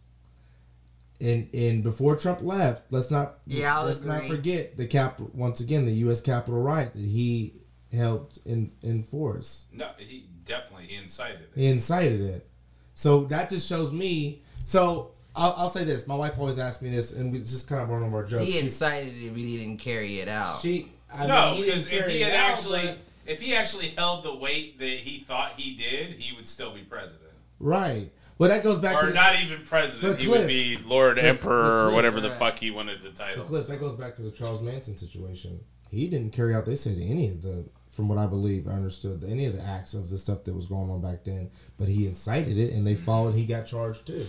and 1.21 1.49
and 1.53 1.83
before 1.83 2.15
Trump 2.15 2.41
left, 2.41 2.91
let's 2.91 3.09
not 3.11 3.35
Yeah, 3.47 3.77
I'll 3.79 3.85
let's 3.85 4.01
not 4.01 4.23
forget 4.23 4.77
the 4.77 4.85
cap 4.87 5.19
once 5.33 5.61
again 5.61 5.85
the 5.85 5.93
U.S. 5.93 6.21
Capitol 6.21 6.61
riot 6.61 6.93
that 6.93 7.01
he 7.01 7.61
helped 7.91 8.37
in, 8.45 8.71
enforce. 8.83 9.67
No, 9.71 9.89
he 9.97 10.27
definitely 10.45 10.85
he 10.87 10.95
incited 10.95 11.41
it. 11.41 11.49
He 11.55 11.67
incited 11.67 12.21
it. 12.21 12.47
So 12.93 13.25
that 13.25 13.49
just 13.49 13.67
shows 13.67 13.91
me. 13.91 14.41
So 14.63 15.11
I'll, 15.35 15.53
I'll 15.57 15.69
say 15.69 15.83
this. 15.83 16.07
My 16.07 16.15
wife 16.15 16.39
always 16.39 16.57
asks 16.59 16.81
me 16.81 16.89
this, 16.89 17.11
and 17.11 17.31
we 17.31 17.39
just 17.39 17.67
kind 17.67 17.81
of 17.81 17.89
one 17.89 18.03
of 18.03 18.13
our 18.13 18.23
jokes. 18.23 18.45
he 18.45 18.51
She- 18.53 18.59
incited 18.65 19.13
it, 19.15 19.29
but 19.31 19.37
he 19.39 19.57
didn't 19.57 19.79
carry 19.79 20.19
it 20.19 20.27
out. 20.29 20.59
She, 20.59 20.91
I 21.13 21.27
no, 21.27 21.49
he 21.55 21.63
didn't 21.63 21.65
because 21.65 21.85
if 21.91 21.99
carry 21.99 22.11
he 22.13 22.21
it 22.23 22.31
had 22.31 22.39
out, 22.39 22.57
actually, 22.57 22.85
but- 22.85 22.97
if 23.27 23.41
he 23.41 23.55
actually 23.55 23.87
held 23.89 24.23
the 24.23 24.35
weight 24.35 24.77
that 24.79 24.85
he 24.87 25.19
thought 25.19 25.53
he 25.57 25.75
did, 25.75 26.11
he 26.13 26.35
would 26.35 26.47
still 26.47 26.71
be 26.71 26.81
president, 26.81 27.31
right. 27.59 28.11
Well, 28.37 28.49
that 28.49 28.63
goes 28.63 28.79
back 28.79 28.97
or 28.97 29.01
to 29.01 29.07
the, 29.07 29.13
not 29.13 29.35
even 29.41 29.63
president. 29.65 30.13
But 30.13 30.19
he 30.21 30.27
Cliff- 30.27 30.41
would 30.41 30.47
be 30.47 30.77
Lord 30.85 31.15
but 31.15 31.25
Emperor 31.25 31.81
or 31.81 31.83
Cliff, 31.85 31.95
whatever 31.95 32.21
the 32.21 32.29
fuck 32.29 32.59
he 32.59 32.69
wanted 32.71 33.01
to 33.01 33.11
title. 33.11 33.43
Cliff, 33.45 33.65
that 33.67 33.79
goes 33.79 33.95
back 33.95 34.13
to 34.15 34.21
the 34.21 34.31
Charles 34.31 34.61
Manson 34.61 34.95
situation. 34.95 35.59
He 35.89 36.07
didn't 36.07 36.31
carry 36.33 36.53
out. 36.53 36.65
They 36.65 36.75
said 36.75 36.97
any 36.99 37.29
of 37.29 37.41
the, 37.41 37.67
from 37.95 38.09
what 38.09 38.17
I 38.17 38.27
believe, 38.27 38.67
I 38.67 38.71
understood 38.71 39.23
any 39.27 39.45
of 39.45 39.55
the 39.55 39.63
acts 39.63 39.93
of 39.93 40.09
the 40.09 40.17
stuff 40.17 40.43
that 40.43 40.53
was 40.53 40.65
going 40.65 40.89
on 40.89 41.01
back 41.01 41.23
then. 41.23 41.49
But 41.77 41.87
he 41.87 42.05
incited 42.05 42.57
it, 42.57 42.73
and 42.73 42.85
they 42.85 42.93
mm-hmm. 42.93 43.03
followed. 43.03 43.35
He 43.35 43.45
got 43.45 43.65
charged 43.65 44.07
too. 44.07 44.25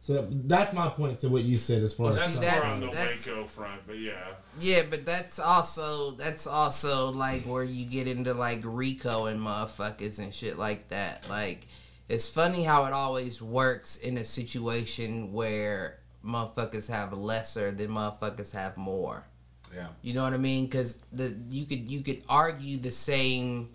So 0.00 0.26
that's 0.30 0.72
my 0.74 0.88
point 0.88 1.18
to 1.20 1.28
what 1.28 1.42
you 1.42 1.56
said 1.56 1.82
as 1.82 1.92
far 1.92 2.04
Well, 2.04 2.12
as 2.14 2.18
That's 2.18 2.34
See, 2.34 2.40
more 2.40 2.50
that's- 2.50 2.72
on 2.72 2.80
the 2.80 2.86
Waco 3.34 3.44
front, 3.46 3.82
but 3.86 3.98
yeah. 3.98 4.26
Yeah, 4.60 4.82
but 4.88 5.04
that's 5.04 5.38
also 5.38 6.12
that's 6.12 6.46
also 6.46 7.10
like 7.10 7.42
where 7.42 7.64
you 7.64 7.84
get 7.84 8.06
into 8.06 8.32
like 8.34 8.60
Rico 8.62 9.26
and 9.26 9.40
motherfuckers 9.40 10.18
and 10.18 10.32
shit 10.32 10.58
like 10.58 10.88
that. 10.88 11.28
Like 11.28 11.66
it's 12.08 12.28
funny 12.28 12.62
how 12.62 12.86
it 12.86 12.92
always 12.92 13.42
works 13.42 13.96
in 13.96 14.18
a 14.18 14.24
situation 14.24 15.32
where 15.32 15.98
motherfuckers 16.24 16.88
have 16.88 17.12
lesser 17.12 17.72
than 17.72 17.90
motherfuckers 17.90 18.52
have 18.52 18.76
more. 18.76 19.26
Yeah. 19.74 19.88
You 20.02 20.14
know 20.14 20.22
what 20.24 20.32
I 20.32 20.38
mean? 20.38 20.66
Because 20.66 20.98
the 21.12 21.36
you 21.50 21.64
could 21.64 21.90
you 21.90 22.02
could 22.02 22.22
argue 22.28 22.78
the 22.78 22.90
same 22.90 23.68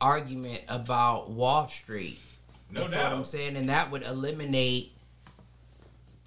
argument 0.00 0.62
about 0.68 1.30
Wall 1.30 1.66
Street. 1.68 2.20
No 2.70 2.88
doubt. 2.88 3.04
what 3.04 3.12
I'm 3.12 3.24
saying, 3.24 3.56
and 3.56 3.68
that 3.68 3.90
would 3.90 4.02
eliminate. 4.02 4.90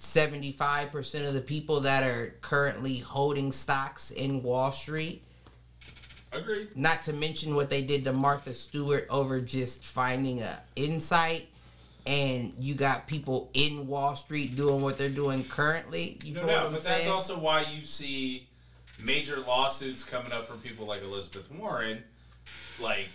75% 0.00 1.26
of 1.26 1.34
the 1.34 1.40
people 1.40 1.80
that 1.80 2.04
are 2.04 2.36
currently 2.40 2.98
holding 2.98 3.50
stocks 3.50 4.12
in 4.12 4.44
Wall 4.44 4.70
Street 4.70 5.24
Agreed. 6.30 6.68
not 6.76 7.02
to 7.02 7.12
mention 7.12 7.56
what 7.56 7.68
they 7.68 7.82
did 7.82 8.04
to 8.04 8.12
Martha 8.12 8.54
Stewart 8.54 9.08
over 9.10 9.40
just 9.40 9.84
finding 9.84 10.40
a 10.40 10.56
insight 10.76 11.48
and 12.06 12.54
you 12.58 12.74
got 12.74 13.06
people 13.06 13.50
in 13.52 13.86
Wall 13.86 14.16
Street 14.16 14.56
doing 14.56 14.80
what 14.80 14.96
they're 14.96 15.10
doing 15.10 15.44
currently. 15.44 16.18
You 16.24 16.34
No 16.34 16.40
feel 16.40 16.46
what 16.48 16.54
doubt, 16.54 16.66
I'm 16.66 16.72
but 16.72 16.84
that's 16.84 17.08
also 17.08 17.38
why 17.38 17.66
you 17.70 17.84
see 17.84 18.47
major 19.02 19.40
lawsuits 19.40 20.04
coming 20.04 20.32
up 20.32 20.46
from 20.46 20.58
people 20.58 20.86
like 20.86 21.02
Elizabeth 21.02 21.50
Warren. 21.52 22.02
Like, 22.80 23.08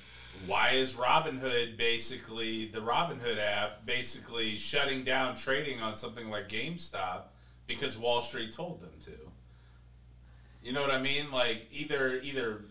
why 0.45 0.71
is 0.71 0.93
Robinhood 0.93 1.77
basically 1.77 2.67
the 2.67 2.79
Robinhood 2.79 3.37
app 3.37 3.85
basically 3.85 4.55
shutting 4.55 5.03
down 5.03 5.35
trading 5.35 5.81
on 5.81 5.95
something 5.95 6.29
like 6.29 6.49
GameStop 6.49 7.23
because 7.67 7.97
Wall 7.97 8.21
Street 8.21 8.51
told 8.51 8.81
them 8.81 8.91
to? 9.05 9.11
You 10.63 10.73
know 10.73 10.81
what 10.81 10.91
I 10.91 11.01
mean? 11.01 11.31
Like 11.31 11.67
either 11.71 12.19
either 12.21 12.61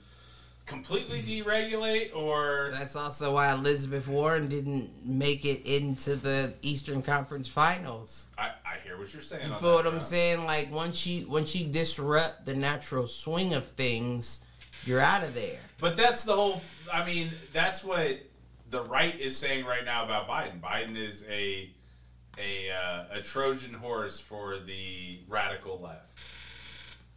completely 0.66 1.22
deregulate 1.44 2.14
or 2.14 2.70
That's 2.72 2.96
also 2.96 3.34
why 3.34 3.52
Elizabeth 3.52 4.08
Warren 4.08 4.48
didn't 4.48 4.90
make 5.04 5.44
it 5.44 5.64
into 5.66 6.16
the 6.16 6.54
Eastern 6.62 7.02
Conference 7.02 7.48
Finals. 7.48 8.26
I, 8.38 8.52
I 8.72 8.78
hear 8.86 8.96
what 8.96 9.12
you're 9.12 9.22
saying. 9.22 9.48
You 9.48 9.54
feel 9.56 9.74
what 9.74 9.86
I'm 9.86 10.00
saying? 10.00 10.44
Like 10.46 10.70
once 10.72 11.06
you 11.06 11.28
once 11.28 11.54
you 11.54 11.66
disrupt 11.66 12.46
the 12.46 12.54
natural 12.54 13.06
swing 13.06 13.54
of 13.54 13.66
things, 13.66 14.42
you're 14.86 15.00
out 15.00 15.22
of 15.22 15.34
there. 15.34 15.58
But 15.78 15.96
that's 15.96 16.24
the 16.24 16.34
whole. 16.34 16.62
I 16.92 17.04
mean, 17.04 17.30
that's 17.52 17.84
what 17.84 18.20
the 18.70 18.82
right 18.82 19.18
is 19.18 19.36
saying 19.36 19.64
right 19.64 19.84
now 19.84 20.04
about 20.04 20.28
Biden. 20.28 20.60
Biden 20.60 20.96
is 20.96 21.26
a 21.28 21.70
a 22.38 22.70
uh, 22.70 23.18
a 23.18 23.20
Trojan 23.20 23.74
horse 23.74 24.18
for 24.18 24.58
the 24.58 25.20
radical 25.28 25.78
left, 25.80 26.18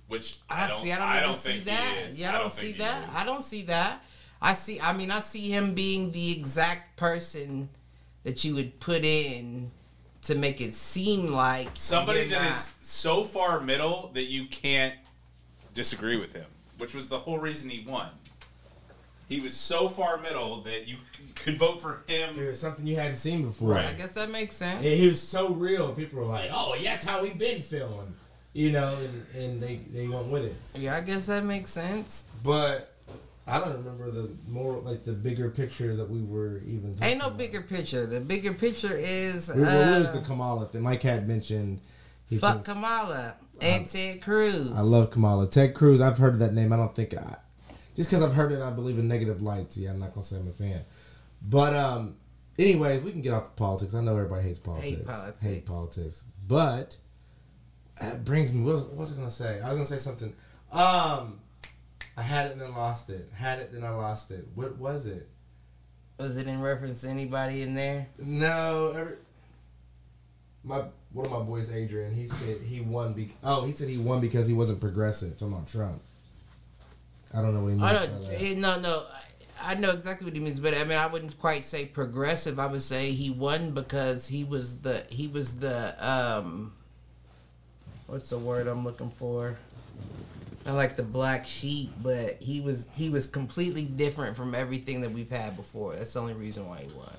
which 0.08 0.40
I, 0.50 0.66
I, 0.66 0.68
don't. 0.68 0.78
see. 0.80 0.92
I 0.92 0.98
don't, 0.98 1.08
I 1.08 1.22
don't 1.22 1.38
see 1.38 1.60
that. 1.60 1.96
Yeah, 2.14 2.30
I 2.30 2.40
don't, 2.40 2.52
see 2.52 2.62
think 2.64 2.76
he 2.76 2.82
that. 2.82 3.10
I 3.14 3.26
don't 3.26 3.44
see 3.44 3.62
that. 3.64 4.04
I 4.42 4.54
see. 4.54 4.82
I 4.82 4.94
mean, 4.94 5.12
I 5.12 5.22
see 5.22 5.50
him 5.50 5.74
being 5.74 6.12
the 6.12 6.38
exact 6.38 6.98
person 6.98 7.70
that 8.24 8.44
you 8.44 8.56
would 8.56 8.80
put 8.80 9.06
in 9.06 9.72
to 10.26 10.36
make 10.36 10.62
it 10.62 10.74
seem 10.74 11.32
like 11.32 11.70
Somebody 11.74 12.22
you're 12.22 12.30
that 12.30 12.42
not. 12.44 12.52
is 12.52 12.76
so 12.82 13.24
far 13.24 13.60
middle 13.62 14.12
that 14.14 14.24
you 14.26 14.46
can't 14.48 14.96
disagree 15.74 16.18
with 16.18 16.34
him, 16.34 16.46
which 16.78 16.94
was 16.96 17.10
the 17.10 17.20
whole 17.20 17.40
reason 17.40 17.70
he 17.70 17.86
won. 17.88 18.10
He 19.30 19.40
was 19.40 19.56
so 19.56 19.90
far 19.90 20.18
middle 20.18 20.62
that 20.62 20.88
you 20.88 20.98
could 21.36 21.58
vote 21.58 21.82
for 21.82 22.04
him. 22.08 22.36
It 22.38 22.48
was 22.48 22.60
something 22.60 22.86
you 22.86 22.96
hadn't 22.96 23.18
seen 23.18 23.44
before. 23.44 23.72
Right. 23.74 23.90
I 23.90 23.94
guess 23.94 24.14
that 24.14 24.30
makes 24.30 24.56
sense. 24.56 24.78
And 24.86 24.94
he 24.96 25.08
was 25.08 25.22
so 25.22 25.50
real. 25.50 25.94
People 25.94 26.20
were 26.20 26.26
like, 26.28 26.50
"Oh, 26.54 26.76
yeah, 26.76 26.92
that's 26.92 27.06
how 27.06 27.22
we've 27.22 27.38
been 27.38 27.62
feeling," 27.62 28.14
you 28.54 28.72
know, 28.72 28.96
and, 28.98 29.26
and 29.36 29.62
they 29.62 29.78
they 29.92 30.08
went 30.08 30.28
with 30.28 30.46
it. 30.46 30.56
Yeah, 30.80 30.96
I 30.96 31.02
guess 31.02 31.26
that 31.26 31.44
makes 31.44 31.72
sense. 31.72 32.26
But 32.44 32.95
I 33.48 33.60
don't 33.60 33.74
remember 33.78 34.10
the 34.10 34.30
more 34.48 34.80
like 34.80 35.04
the 35.04 35.14
bigger 35.14 35.50
picture 35.52 35.96
that 35.96 36.10
we 36.10 36.22
were 36.24 36.60
even. 36.66 36.94
Talking 36.96 37.10
Ain't 37.10 37.20
no 37.20 37.28
about. 37.28 37.38
bigger 37.38 37.62
picture. 37.62 38.06
The 38.08 38.20
bigger 38.20 38.54
picture 38.54 38.96
is 38.96 39.52
We, 39.56 39.64
uh, 39.64 40.12
the 40.12 40.22
Kamala 40.26 40.66
thing? 40.68 40.82
Mike 40.82 41.04
had 41.04 41.28
mentioned. 41.28 41.82
He 42.28 42.38
fuck 42.38 42.54
thinks- 42.56 42.68
Kamala 42.70 43.36
and 43.62 43.88
Ted 43.88 44.22
Cruz. 44.24 44.72
I 44.72 44.82
love 44.82 45.12
Kamala. 45.12 45.46
Ted 45.48 45.76
Cruz. 45.76 46.02
I've 46.02 46.18
heard 46.18 46.34
of 46.34 46.40
that 46.40 46.54
name. 46.54 46.74
I 46.74 46.76
don't 46.78 46.96
think 46.96 47.14
I. 47.16 47.36
Just 47.96 48.10
because 48.10 48.24
I've 48.24 48.34
heard 48.34 48.52
it, 48.52 48.62
I 48.62 48.72
believe 48.72 48.98
in 48.98 49.08
negative 49.08 49.42
lights. 49.44 49.78
Yeah, 49.78 49.92
I'm 49.92 50.00
not 50.00 50.12
gonna 50.14 50.24
say 50.26 50.38
I'm 50.38 50.48
a 50.48 50.52
fan. 50.52 50.82
But 51.44 51.74
um, 51.76 52.16
anyways, 52.58 53.04
we 53.04 53.12
can 53.12 53.22
get 53.22 53.34
off 53.34 53.46
the 53.46 53.52
politics. 53.52 53.94
I 53.94 54.02
know 54.02 54.14
everybody 54.18 54.42
hates 54.48 54.58
politics. 54.60 54.90
Hate 54.98 55.06
politics. 55.06 55.44
Hate 55.44 55.66
politics. 55.68 56.24
But 56.48 56.98
that 58.02 58.26
brings 58.26 58.54
me. 58.56 58.64
What 58.64 58.72
was, 58.74 58.84
what 58.84 58.98
was 58.98 59.14
I 59.14 59.16
gonna 59.18 59.30
say? 59.30 59.62
I 59.62 59.66
was 59.68 59.76
gonna 59.76 59.86
say 59.86 59.98
something. 59.98 60.34
Um, 60.72 61.40
I 62.18 62.22
had 62.22 62.48
it 62.52 62.60
then 62.60 62.74
lost 62.74 63.10
it. 63.10 63.30
Had 63.36 63.60
it 63.60 63.72
then 63.74 63.84
I 63.84 63.90
lost 63.90 64.32
it. 64.32 64.48
What 64.56 64.78
was 64.78 65.06
it? 65.06 65.28
Was 66.18 66.38
it 66.38 66.48
in 66.48 66.62
reference 66.62 67.02
to 67.02 67.10
anybody 67.10 67.62
in 67.62 67.76
there? 67.76 68.08
No, 68.18 68.94
every, 68.96 69.16
my 70.64 70.84
one 71.12 71.26
of 71.26 71.32
my 71.32 71.40
boys, 71.40 71.72
Adrian, 71.72 72.14
he 72.14 72.26
said 72.28 72.58
he 72.62 72.82
won. 72.82 73.14
Be, 73.14 73.34
oh, 73.44 73.66
he 73.66 73.72
said 73.74 73.90
he 73.90 73.98
won 73.98 74.22
because 74.22 74.48
he 74.48 74.54
wasn't 74.54 74.80
progressive. 74.80 75.36
Talking 75.38 75.54
about 75.56 75.68
Trump. 75.68 76.02
I 77.34 77.42
don't 77.42 77.54
know 77.54 77.62
what 77.62 77.70
he 77.74 77.76
means. 77.76 77.84
I 77.84 77.94
don't. 77.94 78.26
eh, 78.32 78.56
No, 78.58 78.80
no. 78.80 79.04
I, 79.62 79.72
I 79.72 79.76
know 79.76 79.92
exactly 79.92 80.26
what 80.26 80.34
he 80.34 80.40
means, 80.40 80.60
but 80.60 80.74
I 80.74 80.84
mean, 80.84 80.98
I 80.98 81.08
wouldn't 81.08 81.38
quite 81.40 81.64
say 81.66 81.86
progressive. 81.86 82.60
I 82.60 82.68
would 82.68 82.82
say 82.84 83.12
he 83.12 83.30
won 83.30 83.72
because 83.72 84.28
he 84.28 84.44
was 84.46 84.80
the 84.80 85.06
he 85.10 85.28
was 85.28 85.58
the 85.60 85.96
um. 86.06 86.74
What's 88.08 88.30
the 88.30 88.38
word 88.38 88.68
I'm 88.68 88.84
looking 88.86 89.10
for? 89.10 89.58
I 90.66 90.72
like 90.72 90.96
the 90.96 91.04
black 91.04 91.46
sheep, 91.46 91.92
but 92.02 92.38
he 92.42 92.60
was 92.60 92.90
he 92.96 93.10
was 93.10 93.28
completely 93.28 93.86
different 93.86 94.36
from 94.36 94.56
everything 94.56 95.02
that 95.02 95.12
we've 95.12 95.30
had 95.30 95.56
before. 95.56 95.96
That's 95.96 96.14
the 96.14 96.22
only 96.22 96.34
reason 96.34 96.68
why 96.68 96.80
he 96.80 96.88
won. 96.88 97.14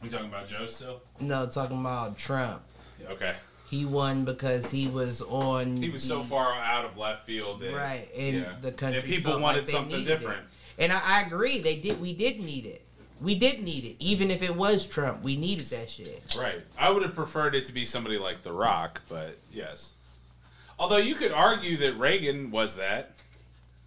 We 0.00 0.08
talking 0.08 0.28
about 0.28 0.46
Joe 0.46 0.66
still? 0.66 1.00
No, 1.20 1.46
talking 1.46 1.80
about 1.80 2.16
Trump. 2.18 2.62
Okay. 3.08 3.34
He 3.68 3.84
won 3.84 4.24
because 4.24 4.70
he 4.70 4.86
was 4.86 5.22
on. 5.22 5.76
He 5.78 5.90
was 5.90 6.04
so 6.04 6.18
the- 6.18 6.24
far 6.24 6.52
out 6.54 6.84
of 6.84 6.96
left 6.96 7.26
field 7.26 7.60
that 7.60 7.74
right, 7.74 8.08
in 8.14 8.34
yeah. 8.36 8.52
the 8.60 8.70
country. 8.70 9.00
and 9.00 9.08
people 9.08 9.40
wanted 9.40 9.60
like 9.62 9.68
something 9.68 9.96
needed 9.96 10.10
it. 10.10 10.18
different. 10.18 10.42
And 10.78 10.92
I, 10.92 11.00
I 11.04 11.22
agree, 11.26 11.60
they 11.60 11.76
did. 11.76 12.00
We 12.00 12.12
did 12.12 12.40
need 12.40 12.66
it. 12.66 12.82
We 13.20 13.38
did 13.38 13.62
need 13.62 13.84
it, 13.84 13.96
even 13.98 14.30
if 14.30 14.42
it 14.42 14.54
was 14.54 14.86
Trump. 14.86 15.22
We 15.22 15.36
needed 15.36 15.66
that 15.66 15.88
shit. 15.88 16.36
Right. 16.38 16.60
I 16.78 16.90
would 16.90 17.02
have 17.02 17.14
preferred 17.14 17.54
it 17.54 17.64
to 17.66 17.72
be 17.72 17.84
somebody 17.84 18.18
like 18.18 18.42
The 18.42 18.52
Rock, 18.52 19.00
but 19.08 19.38
yes. 19.52 19.92
Although 20.84 20.98
you 20.98 21.14
could 21.14 21.32
argue 21.32 21.78
that 21.78 21.98
Reagan 21.98 22.50
was 22.50 22.76
that. 22.76 23.12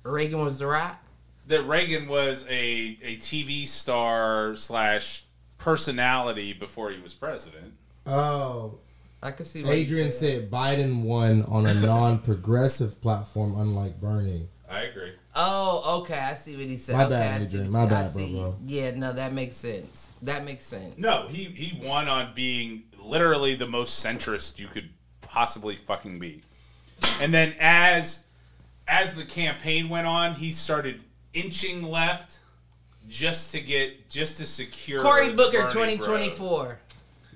Reagan 0.02 0.44
was 0.44 0.58
the 0.58 0.66
rock. 0.66 1.00
That 1.46 1.62
Reagan 1.68 2.08
was 2.08 2.44
a, 2.50 2.98
a 3.04 3.18
TV 3.18 3.68
star 3.68 4.56
slash 4.56 5.24
personality 5.60 6.54
before 6.54 6.90
he 6.90 7.00
was 7.00 7.14
president. 7.14 7.76
Oh, 8.08 8.80
I 9.22 9.30
can 9.30 9.46
see. 9.46 9.62
What 9.62 9.74
Adrian 9.74 10.12
said. 10.12 10.50
said 10.50 10.52
Biden 10.52 11.04
won 11.04 11.44
on 11.44 11.68
a 11.68 11.76
non-progressive 11.76 13.00
platform, 13.00 13.54
unlike 13.56 14.00
Bernie. 14.00 14.48
I 14.68 14.86
agree. 14.86 15.12
Oh, 15.36 16.00
okay. 16.00 16.18
I 16.18 16.34
see 16.34 16.58
what 16.58 16.66
he 16.66 16.78
said. 16.78 16.96
My 16.96 17.04
okay, 17.04 17.12
bad, 17.12 17.42
Adrian. 17.44 17.70
My 17.70 17.86
bad, 17.86 18.12
bro, 18.12 18.28
bro. 18.28 18.56
Yeah, 18.66 18.96
no, 18.96 19.14
that 19.14 19.34
makes 19.34 19.56
sense. 19.56 20.14
That 20.24 20.46
makes 20.46 20.66
sense. 20.66 20.98
No, 20.98 21.28
he, 21.28 21.44
he 21.44 21.80
won 21.80 22.08
on 22.08 22.34
being 22.34 22.86
literally 23.00 23.54
the 23.54 23.68
most 23.68 24.04
centrist 24.04 24.58
you 24.58 24.68
could 24.68 24.90
possibly 25.22 25.76
fucking 25.76 26.18
be. 26.18 26.42
And 27.22 27.34
then 27.34 27.56
as 27.60 28.24
as 28.88 29.16
the 29.16 29.24
campaign 29.26 29.90
went 29.90 30.08
on, 30.08 30.34
he 30.36 30.52
started 30.52 31.02
inching 31.34 31.84
left 31.84 32.40
just 33.10 33.52
to 33.54 33.62
get 33.62 34.10
just 34.10 34.38
to 34.38 34.46
secure 34.46 35.02
Cory 35.02 35.34
Booker, 35.34 35.70
Bernie 35.74 35.98
twenty 35.98 36.30
bros. 36.30 36.76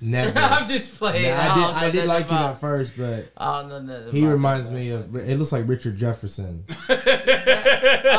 Never. 0.04 0.38
I'm 0.40 0.68
just 0.68 0.98
playing. 0.98 1.30
Nah, 1.30 1.42
I 1.42 1.46
don't 1.48 1.56
did. 1.56 1.76
I 1.76 1.92
did 1.92 1.96
nothing 1.96 2.08
like 2.10 2.30
him 2.30 2.38
at 2.38 2.58
first, 2.60 2.94
but 2.98 3.32
Oh 3.38 3.66
no, 3.70 3.80
no. 3.80 4.10
he 4.12 4.26
reminds 4.28 4.70
me 4.70 4.90
of. 4.92 5.16
It 5.16 5.38
looks 5.38 5.52
like 5.52 5.68
Richard 5.68 5.96
Jefferson. 5.96 6.66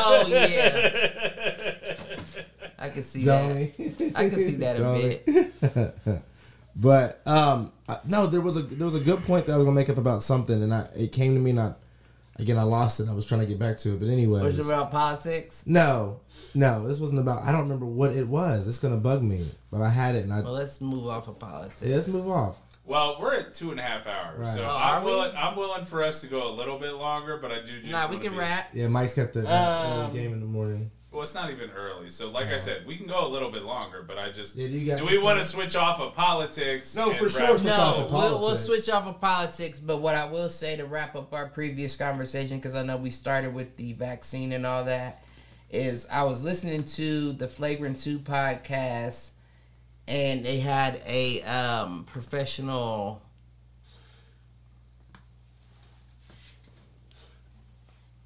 Oh 0.05 0.27
yeah. 0.29 1.85
I 2.79 2.89
can 2.89 3.03
see 3.03 3.25
Don't 3.25 3.55
that. 3.55 3.73
he? 3.77 4.12
I 4.15 4.29
can 4.29 4.39
see 4.39 4.57
that 4.57 4.77
a 4.77 4.83
Don't 4.83 5.01
bit. 5.01 6.23
He? 6.75 6.81
but 6.81 7.20
um, 7.26 7.73
I- 7.89 7.99
no, 8.07 8.26
there 8.26 8.41
was 8.41 8.57
a 8.57 8.62
there 8.62 8.84
was 8.84 8.94
a 8.94 9.01
good 9.01 9.23
point 9.23 9.47
that 9.47 9.52
I 9.52 9.57
was 9.57 9.65
gonna 9.65 9.75
make 9.75 9.91
up 9.91 9.99
about 9.99 10.23
something, 10.23 10.62
and 10.62 10.73
I 10.73 10.89
it 10.97 11.12
came 11.12 11.34
to 11.34 11.41
me 11.41 11.52
not. 11.52 11.78
Again, 12.39 12.57
I 12.57 12.62
lost 12.62 12.99
it. 12.99 13.09
I 13.10 13.12
was 13.12 13.26
trying 13.26 13.41
to 13.42 13.47
get 13.47 13.59
back 13.59 13.76
to 13.78 13.92
it, 13.92 14.01
but 14.01 14.09
anyways. 14.09 14.57
Was 14.57 14.67
it 14.68 14.73
about 14.73 14.91
politics? 14.91 15.65
No, 15.67 16.20
no, 16.55 16.89
this 16.89 16.99
wasn't 16.99 17.20
about. 17.20 17.42
I 17.42 17.52
don't 17.52 17.60
remember 17.65 17.84
what 17.84 18.12
it 18.12 18.26
was. 18.26 18.67
It's 18.67 18.78
gonna 18.78 18.97
bug 18.97 19.23
me, 19.23 19.51
but 19.70 19.83
I 19.83 19.91
had 19.91 20.15
it, 20.15 20.25
and 20.25 20.33
I. 20.33 20.41
Well, 20.41 20.55
let's 20.55 20.81
move 20.81 21.07
off 21.09 21.28
of 21.28 21.39
politics. 21.39 21.83
Yeah, 21.84 21.97
let's 21.97 22.09
move 22.09 22.28
off. 22.28 22.62
Well, 22.86 23.18
we're 23.20 23.34
at 23.34 23.55
two 23.55 23.70
and 23.70 23.78
a 23.78 23.83
half 23.83 24.07
hours, 24.07 24.41
Right. 24.41 24.55
so 24.55 24.65
Oh, 24.65 24.76
I'm 24.76 25.05
we? 25.05 25.10
willing. 25.10 25.33
I'm 25.36 25.55
willing 25.57 25.84
for 25.84 26.02
us 26.02 26.23
to 26.23 26.26
go 26.26 26.51
a 26.51 26.52
little 26.55 26.78
bit 26.78 26.94
longer, 26.94 27.36
but 27.36 27.52
I 27.52 27.60
do 27.60 27.78
just. 27.78 27.91
Nah, 27.92 28.09
we 28.10 28.17
can 28.18 28.33
be- 28.33 28.39
wrap. 28.39 28.70
Yeah, 28.73 28.89
Mike's 28.89 29.15
got 29.15 29.33
the 29.34 29.41
Um, 29.41 30.01
early 30.07 30.12
game 30.18 30.33
in 30.33 30.41
the 30.41 30.47
morning. 30.47 30.91
Well, 31.12 31.20
it's 31.20 31.34
not 31.34 31.50
even 31.50 31.68
early, 31.73 32.08
so 32.08 32.31
like 32.31 32.47
I 32.47 32.57
said, 32.57 32.86
we 32.86 32.97
can 32.97 33.07
go 33.07 33.26
a 33.26 33.28
little 33.28 33.50
bit 33.50 33.65
longer. 33.65 34.02
But 34.02 34.16
I 34.18 34.31
just 34.32 34.57
Yeah, 34.57 34.66
you 34.68 34.86
got- 34.86 34.99
do 34.99 35.05
we 35.05 35.18
want 35.18 35.39
to 35.39 35.44
switch 35.44 35.76
off 35.76 36.00
of 36.00 36.15
politics? 36.15 36.97
No, 36.97 37.10
and 37.10 37.16
for 37.18 37.28
sure, 37.28 37.50
it 37.55 37.58
switch 37.58 37.70
off 37.73 37.99
No, 37.99 38.05
of 38.07 38.10
we'll, 38.12 38.20
we'll 38.23 38.39
politics. 38.41 38.62
switch 38.65 38.89
off 38.89 39.07
of 39.07 39.20
politics. 39.20 39.78
But 39.78 39.99
what 39.99 40.15
I 40.15 40.24
will 40.24 40.49
say 40.49 40.74
to 40.76 40.86
wrap 40.86 41.15
up 41.15 41.34
our 41.34 41.49
previous 41.49 41.97
conversation, 41.97 42.57
because 42.57 42.74
I 42.74 42.82
know 42.82 42.97
we 42.97 43.10
started 43.10 43.52
with 43.52 43.76
the 43.76 43.92
vaccine 43.92 44.52
and 44.52 44.65
all 44.65 44.84
that, 44.84 45.23
is 45.68 46.07
I 46.10 46.23
was 46.24 46.42
listening 46.44 46.84
to 46.84 47.32
the 47.34 47.47
Flagrant 47.47 47.99
Two 48.00 48.18
podcast, 48.18 49.32
and 50.08 50.47
they 50.47 50.60
had 50.60 51.02
a 51.07 51.42
um, 51.42 52.05
professional. 52.05 53.20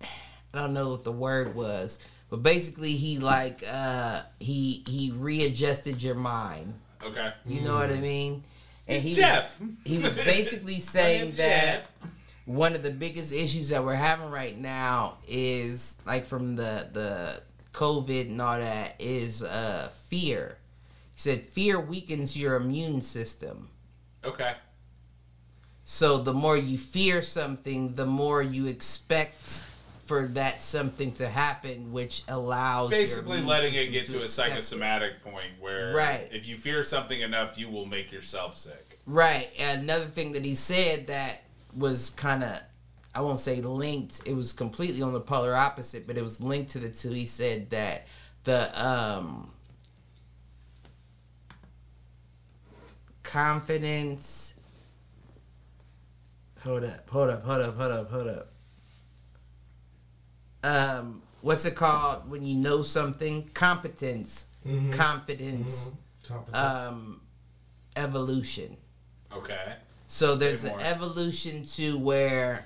I 0.03 0.07
don't 0.55 0.73
know 0.73 0.91
what 0.91 1.03
the 1.05 1.11
word 1.13 1.55
was, 1.57 1.99
but 2.31 2.43
basically 2.43 2.93
he 2.93 3.19
like 3.19 3.63
uh 3.71 4.23
he 4.41 4.83
he 4.87 5.13
readjusted 5.17 6.03
your 6.03 6.15
mind. 6.15 6.75
Okay. 7.03 7.33
You 7.47 7.61
know 7.61 7.75
what 7.75 7.91
I 7.91 7.99
mean? 7.99 8.43
And 8.89 9.03
he 9.03 9.15
Jeff. 9.15 9.61
Was, 9.61 9.71
he 9.85 9.99
was 9.99 10.15
basically 10.25 10.81
saying 10.81 11.33
that 11.33 11.87
one 12.47 12.75
of 12.75 12.83
the 12.83 12.91
biggest 12.91 13.33
issues 13.33 13.69
that 13.71 13.85
we're 13.85 13.95
having 13.95 14.31
right 14.31 14.59
now 14.59 15.19
is 15.29 15.99
like 16.07 16.25
from 16.25 16.57
the 16.57 16.89
the 16.93 17.41
COVID 17.73 18.29
and 18.29 18.41
all 18.41 18.59
that 18.59 18.97
is 18.99 19.43
uh 19.43 19.91
fear. 20.09 20.59
He 21.15 21.21
said 21.21 21.47
fear 21.47 21.81
weakens 21.81 22.37
your 22.37 22.57
immune 22.57 23.03
system. 23.03 23.69
Okay. 24.25 24.55
So 25.89 26.19
the 26.19 26.33
more 26.33 26.57
you 26.57 26.79
fear 26.79 27.23
something, 27.23 27.95
the 27.95 28.07
more 28.07 28.43
you 28.43 28.67
expect 28.67 29.63
for 30.07 30.27
that 30.29 30.63
something 30.63 31.13
to 31.17 31.29
happen, 31.29 31.93
which 31.93 32.23
allows 32.29 32.91
Basically, 32.91 33.43
letting 33.43 33.75
it 33.75 33.91
get 33.93 34.09
to 34.09 34.21
a 34.21 34.25
accept 34.25 34.49
it. 34.49 34.53
psychosomatic 34.53 35.23
point 35.23 35.51
where 35.61 35.93
Right. 35.95 36.29
if 36.31 36.47
you 36.47 36.57
fear 36.57 36.83
something 36.83 37.21
enough, 37.21 37.59
you 37.59 37.69
will 37.69 37.87
make 37.87 38.11
yourself 38.13 38.57
sick. 38.57 39.01
Right. 39.05 39.51
And 39.59 39.83
another 39.83 40.05
thing 40.07 40.33
that 40.33 40.45
he 40.45 40.55
said 40.55 41.09
that 41.09 41.43
was 41.77 42.11
kind 42.11 42.43
of, 42.45 42.59
I 43.15 43.21
won't 43.21 43.41
say 43.41 43.61
linked. 43.61 44.23
It 44.27 44.35
was 44.35 44.53
completely 44.53 45.03
on 45.03 45.13
the 45.13 45.21
polar 45.21 45.55
opposite, 45.55 46.07
but 46.07 46.17
it 46.17 46.23
was 46.25 46.41
linked 46.41 46.71
to 46.73 46.79
the 46.79 46.89
two. 46.89 47.11
He 47.11 47.27
said 47.27 47.71
that 47.71 48.07
the 48.45 48.71
um, 48.85 49.51
confidence. 53.23 54.55
Hold 56.63 56.85
up! 56.85 57.09
Hold 57.11 57.31
up! 57.31 57.45
Hold 57.45 57.61
up! 57.63 57.77
Hold 57.77 57.93
up! 57.93 58.11
Hold 58.11 58.29
up! 58.29 58.53
Um, 60.65 61.23
what's 61.43 61.65
it 61.65 61.75
called 61.77 62.29
when 62.31 62.43
you 62.45 62.57
know 62.57 62.83
something? 62.83 63.49
Competence, 63.55 64.47
Mhm. 64.67 64.93
confidence, 64.93 65.93
Competence. 66.27 66.57
um, 66.57 67.21
evolution. 67.95 68.77
Okay. 69.33 69.75
So 70.09 70.35
there's 70.37 70.65
an 70.65 70.79
evolution 70.81 71.65
to 71.75 71.99
where 71.99 72.65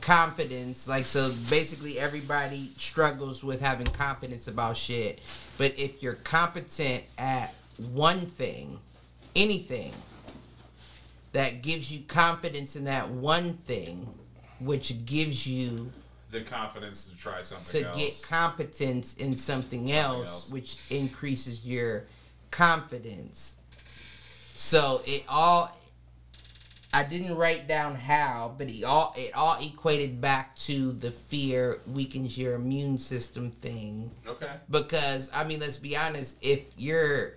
confidence, 0.00 0.88
like 0.88 1.04
so 1.04 1.32
basically 1.50 1.98
everybody 1.98 2.70
struggles 2.76 3.44
with 3.44 3.60
having 3.60 3.86
confidence 3.86 4.48
about 4.48 4.76
shit. 4.76 5.20
But 5.58 5.78
if 5.78 6.02
you're 6.02 6.14
competent 6.14 7.04
at 7.18 7.54
one 7.92 8.26
thing, 8.26 8.78
anything 9.36 9.92
that 11.32 11.62
gives 11.62 11.90
you 11.90 12.00
confidence 12.08 12.76
in 12.76 12.84
that 12.84 13.10
one 13.10 13.54
thing, 13.54 14.12
which 14.60 15.04
gives 15.06 15.46
you 15.46 15.92
The 16.32 16.40
confidence 16.40 17.08
to 17.08 17.16
try 17.16 17.42
something 17.42 17.82
to 17.82 17.88
else. 17.88 17.96
get 17.96 18.22
competence 18.28 19.16
in 19.18 19.36
something 19.36 19.92
else, 19.92 20.28
else. 20.28 20.50
which 20.50 20.78
increases 20.90 21.64
your 21.64 22.06
confidence. 22.50 23.56
So 24.54 25.02
it 25.06 25.24
all 25.28 25.76
I 26.94 27.04
didn't 27.04 27.36
write 27.36 27.68
down 27.68 27.94
how, 27.94 28.54
but 28.56 28.68
it 28.70 28.82
all 28.84 29.14
it 29.16 29.32
all 29.34 29.58
equated 29.60 30.20
back 30.20 30.56
to 30.56 30.92
the 30.92 31.10
fear 31.10 31.80
weakens 31.86 32.36
your 32.36 32.54
immune 32.54 32.98
system 32.98 33.50
thing. 33.50 34.10
Okay. 34.26 34.50
Because 34.70 35.30
I 35.34 35.44
mean, 35.44 35.60
let's 35.60 35.78
be 35.78 35.96
honest, 35.96 36.38
if 36.40 36.62
you're 36.78 37.34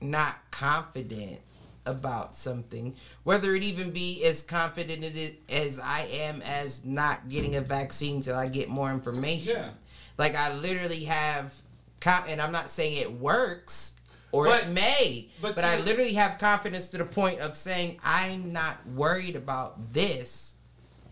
not 0.00 0.36
confident 0.50 1.40
about 1.88 2.36
something, 2.36 2.94
whether 3.24 3.54
it 3.54 3.62
even 3.62 3.90
be 3.90 4.22
as 4.24 4.42
confident 4.42 5.04
as 5.48 5.80
I 5.80 6.02
am 6.12 6.42
as 6.42 6.84
not 6.84 7.28
getting 7.28 7.56
a 7.56 7.60
vaccine 7.60 8.20
till 8.20 8.36
I 8.36 8.48
get 8.48 8.68
more 8.68 8.90
information. 8.90 9.54
Yeah. 9.56 9.70
Like 10.18 10.36
I 10.36 10.54
literally 10.54 11.04
have, 11.04 11.54
and 12.04 12.40
I'm 12.40 12.52
not 12.52 12.70
saying 12.70 12.96
it 12.98 13.12
works 13.12 13.94
or 14.30 14.44
But- 14.46 14.64
it 14.64 14.68
may, 14.70 15.28
but 15.40 15.54
but, 15.56 15.64
I 15.64 15.80
literally 15.80 16.14
have 16.14 16.38
confidence 16.38 16.88
to 16.88 16.98
the 16.98 17.04
point 17.04 17.40
of 17.40 17.56
saying 17.56 17.98
I'm 18.04 18.52
not 18.52 18.86
worried 18.86 19.36
about 19.36 19.92
this 19.94 20.54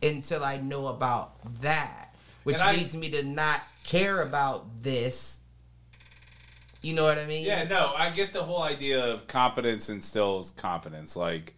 until 0.02 0.44
I 0.44 0.58
know 0.58 0.88
about 0.88 1.32
that, 1.62 2.14
which 2.44 2.54
And 2.56 2.62
I- 2.62 2.72
leads 2.72 2.94
me 2.94 3.10
to 3.10 3.22
not 3.22 3.62
care 3.84 4.20
about 4.20 4.82
this. 4.82 5.40
You 6.86 6.94
know 6.94 7.02
what 7.02 7.18
I 7.18 7.26
mean? 7.26 7.44
Yeah, 7.44 7.64
no, 7.64 7.92
I 7.96 8.10
get 8.10 8.32
the 8.32 8.44
whole 8.44 8.62
idea 8.62 9.04
of 9.12 9.26
competence 9.26 9.88
instills 9.88 10.52
confidence. 10.52 11.16
Like, 11.16 11.56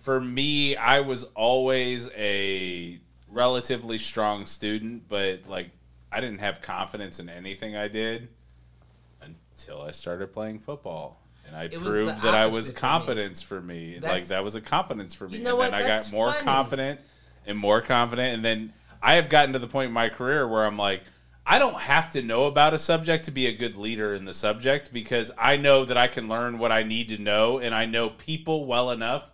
for 0.00 0.18
me, 0.18 0.76
I 0.76 1.00
was 1.00 1.24
always 1.34 2.08
a 2.16 2.98
relatively 3.28 3.98
strong 3.98 4.46
student, 4.46 5.10
but 5.10 5.46
like, 5.46 5.72
I 6.10 6.20
didn't 6.22 6.38
have 6.38 6.62
confidence 6.62 7.20
in 7.20 7.28
anything 7.28 7.76
I 7.76 7.88
did 7.88 8.28
until 9.20 9.82
I 9.82 9.90
started 9.90 10.32
playing 10.32 10.60
football. 10.60 11.20
And 11.46 11.54
I 11.54 11.64
It 11.64 11.74
proved 11.74 12.22
that 12.22 12.34
I 12.34 12.46
was 12.46 12.70
opposite 12.70 12.72
for 12.72 12.72
me. 12.72 12.80
competence 12.80 13.42
for 13.42 13.60
me. 13.60 13.98
Like 14.00 14.28
that 14.28 14.42
was 14.42 14.54
a 14.54 14.62
competence 14.62 15.14
for 15.14 15.28
me. 15.28 15.36
You 15.36 15.44
know 15.44 15.50
and 15.50 15.58
what? 15.58 15.70
then 15.72 15.82
I 15.82 15.86
got 15.86 16.10
more 16.10 16.32
funny. 16.32 16.44
confident 16.44 17.00
and 17.46 17.58
more 17.58 17.82
confident. 17.82 18.34
And 18.36 18.42
then 18.42 18.72
I 19.02 19.16
have 19.16 19.28
gotten 19.28 19.52
to 19.52 19.58
the 19.58 19.68
point 19.68 19.88
in 19.88 19.92
my 19.92 20.08
career 20.08 20.48
where 20.48 20.64
I'm 20.64 20.78
like, 20.78 21.02
I 21.48 21.60
don't 21.60 21.78
have 21.78 22.10
to 22.10 22.22
know 22.22 22.44
about 22.44 22.74
a 22.74 22.78
subject 22.78 23.26
to 23.26 23.30
be 23.30 23.46
a 23.46 23.52
good 23.52 23.76
leader 23.76 24.14
in 24.14 24.24
the 24.24 24.34
subject 24.34 24.92
because 24.92 25.30
I 25.38 25.56
know 25.56 25.84
that 25.84 25.96
I 25.96 26.08
can 26.08 26.28
learn 26.28 26.58
what 26.58 26.72
I 26.72 26.82
need 26.82 27.08
to 27.10 27.18
know 27.18 27.58
and 27.58 27.72
I 27.72 27.86
know 27.86 28.10
people 28.10 28.66
well 28.66 28.90
enough 28.90 29.30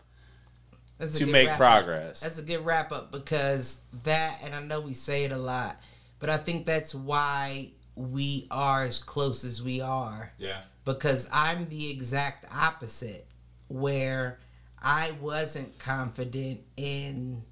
to 1.15 1.27
make 1.27 1.47
wrap 1.49 1.55
up. 1.55 1.59
progress. 1.59 2.21
That's 2.21 2.39
a 2.39 2.43
good 2.43 2.65
wrap 2.67 2.93
up 2.93 3.11
because 3.11 3.81
that, 4.05 4.41
and 4.45 4.55
I 4.55 4.63
know 4.63 4.83
we 4.83 4.93
say 4.93 5.25
it 5.25 5.33
a 5.33 5.39
lot, 5.39 5.81
but 6.19 6.29
I 6.29 6.37
think 6.37 6.67
that's 6.67 6.95
why 6.95 7.71
we 7.95 8.47
are 8.51 8.85
as 8.85 8.99
close 8.99 9.43
as 9.43 9.63
we 9.63 9.81
are. 9.81 10.33
Yeah. 10.37 10.63
Because 10.85 11.31
I'm 11.33 11.69
the 11.69 11.91
exact 11.91 12.45
opposite, 12.55 13.27
where 13.69 14.39
I 14.83 15.13
wasn't 15.21 15.79
confident 15.79 16.61
in 16.77 17.43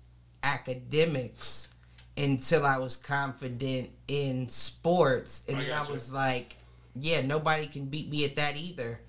academics 0.43 1.69
until 2.17 2.67
I 2.67 2.79
was 2.79 2.97
confident 2.97 3.91
in 4.09 4.49
sports. 4.49 5.45
And 5.49 5.59
I 5.59 5.63
then 5.63 5.73
I 5.73 5.79
gotcha. 5.79 5.93
was 5.93 6.13
like, 6.13 6.57
yeah, 6.95 7.23
nobody 7.23 7.67
can 7.67 7.87
beat 7.87 8.11
me 8.11 8.25
at 8.25 8.37
that 8.37 8.57
either. 8.57 9.01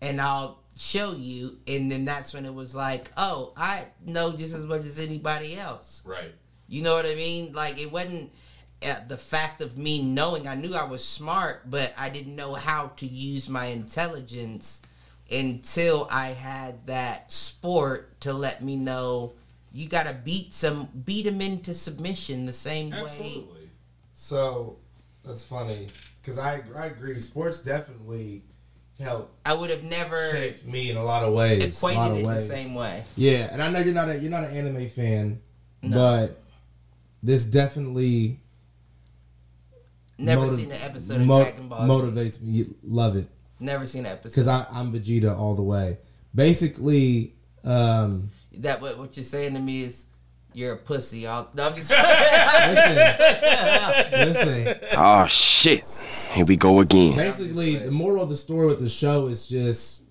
And 0.00 0.20
I'll 0.20 0.58
show 0.76 1.12
you. 1.12 1.58
And 1.66 1.90
then 1.90 2.04
that's 2.04 2.34
when 2.34 2.44
it 2.44 2.54
was 2.54 2.74
like, 2.74 3.10
oh, 3.16 3.52
I 3.56 3.86
know 4.04 4.32
just 4.32 4.54
as 4.54 4.66
much 4.66 4.82
as 4.82 4.98
anybody 4.98 5.56
else. 5.56 6.02
Right. 6.04 6.34
You 6.68 6.82
know 6.82 6.94
what 6.94 7.06
I 7.06 7.14
mean? 7.14 7.52
Like 7.52 7.80
it 7.80 7.92
wasn't 7.92 8.32
uh, 8.84 8.96
the 9.06 9.16
fact 9.16 9.60
of 9.60 9.78
me 9.78 10.02
knowing. 10.02 10.48
I 10.48 10.54
knew 10.54 10.74
I 10.74 10.84
was 10.84 11.04
smart, 11.04 11.70
but 11.70 11.94
I 11.96 12.08
didn't 12.08 12.34
know 12.34 12.54
how 12.54 12.88
to 12.96 13.06
use 13.06 13.48
my 13.48 13.66
intelligence 13.66 14.82
until 15.30 16.08
I 16.10 16.28
had 16.28 16.86
that 16.86 17.32
sport 17.32 18.20
to 18.22 18.32
let 18.32 18.62
me 18.62 18.76
know 18.76 19.34
you 19.72 19.88
got 19.88 20.06
to 20.06 20.12
beat 20.14 20.52
some 20.52 20.88
beat 21.04 21.22
them 21.24 21.40
into 21.40 21.74
submission 21.74 22.46
the 22.46 22.52
same 22.52 22.90
way. 22.90 22.98
Absolutely. 22.98 23.68
So 24.12 24.76
that's 25.24 25.44
funny 25.44 25.88
because 26.20 26.38
I 26.38 26.62
I 26.76 26.86
agree. 26.86 27.20
Sports 27.20 27.60
definitely 27.62 28.42
help 29.00 29.34
I 29.46 29.54
would 29.54 29.70
have 29.70 29.82
never 29.82 30.30
shaped 30.30 30.66
me 30.66 30.90
in 30.90 30.96
a 30.96 31.02
lot 31.02 31.22
of 31.24 31.32
ways. 31.34 31.60
a 31.60 31.66
equated 31.68 31.98
lot 31.98 32.10
of 32.12 32.18
it 32.18 32.22
the 32.26 32.40
same 32.40 32.74
way. 32.74 33.02
Yeah, 33.16 33.48
and 33.52 33.62
I 33.62 33.70
know 33.70 33.78
you're 33.80 33.94
not 33.94 34.08
a 34.08 34.18
you're 34.18 34.30
not 34.30 34.44
an 34.44 34.54
anime 34.56 34.88
fan, 34.88 35.40
but 35.82 36.40
this 37.22 37.46
definitely 37.46 38.40
Never 40.18 40.42
motiv- 40.42 40.58
seen 40.58 40.70
an 40.72 40.78
episode 40.82 41.20
of 41.20 41.26
mo- 41.26 41.42
Dragon 41.42 41.68
Ball. 41.68 41.88
Motivates 41.88 42.40
me. 42.40 42.64
Love 42.84 43.16
it 43.16 43.26
Never 43.58 43.86
seen 43.86 44.00
an 44.06 44.12
episode. 44.12 44.28
because 44.30 44.46
I'm 44.48 44.92
Vegeta 44.92 45.36
all 45.36 45.54
the 45.54 45.62
way. 45.62 45.98
Basically, 46.34 47.34
um, 47.64 48.30
that 48.58 48.80
what 48.80 48.98
what 48.98 49.16
you're 49.16 49.24
saying 49.24 49.54
to 49.54 49.60
me 49.60 49.82
is 49.82 50.06
you're 50.54 50.74
a 50.74 50.76
pussy. 50.76 51.26
I'll, 51.26 51.50
no, 51.54 51.68
I'm 51.68 51.74
just 51.74 51.90
listen. 54.12 54.76
Oh 54.96 55.26
shit. 55.26 55.84
Here 56.32 56.44
we 56.44 56.56
go 56.56 56.80
again. 56.80 57.16
Basically, 57.16 57.76
the 57.76 57.90
moral 57.90 58.22
of 58.22 58.28
the 58.28 58.36
story 58.36 58.66
with 58.66 58.78
the 58.78 58.88
show 58.88 59.26
is 59.26 59.46
just 59.46 60.02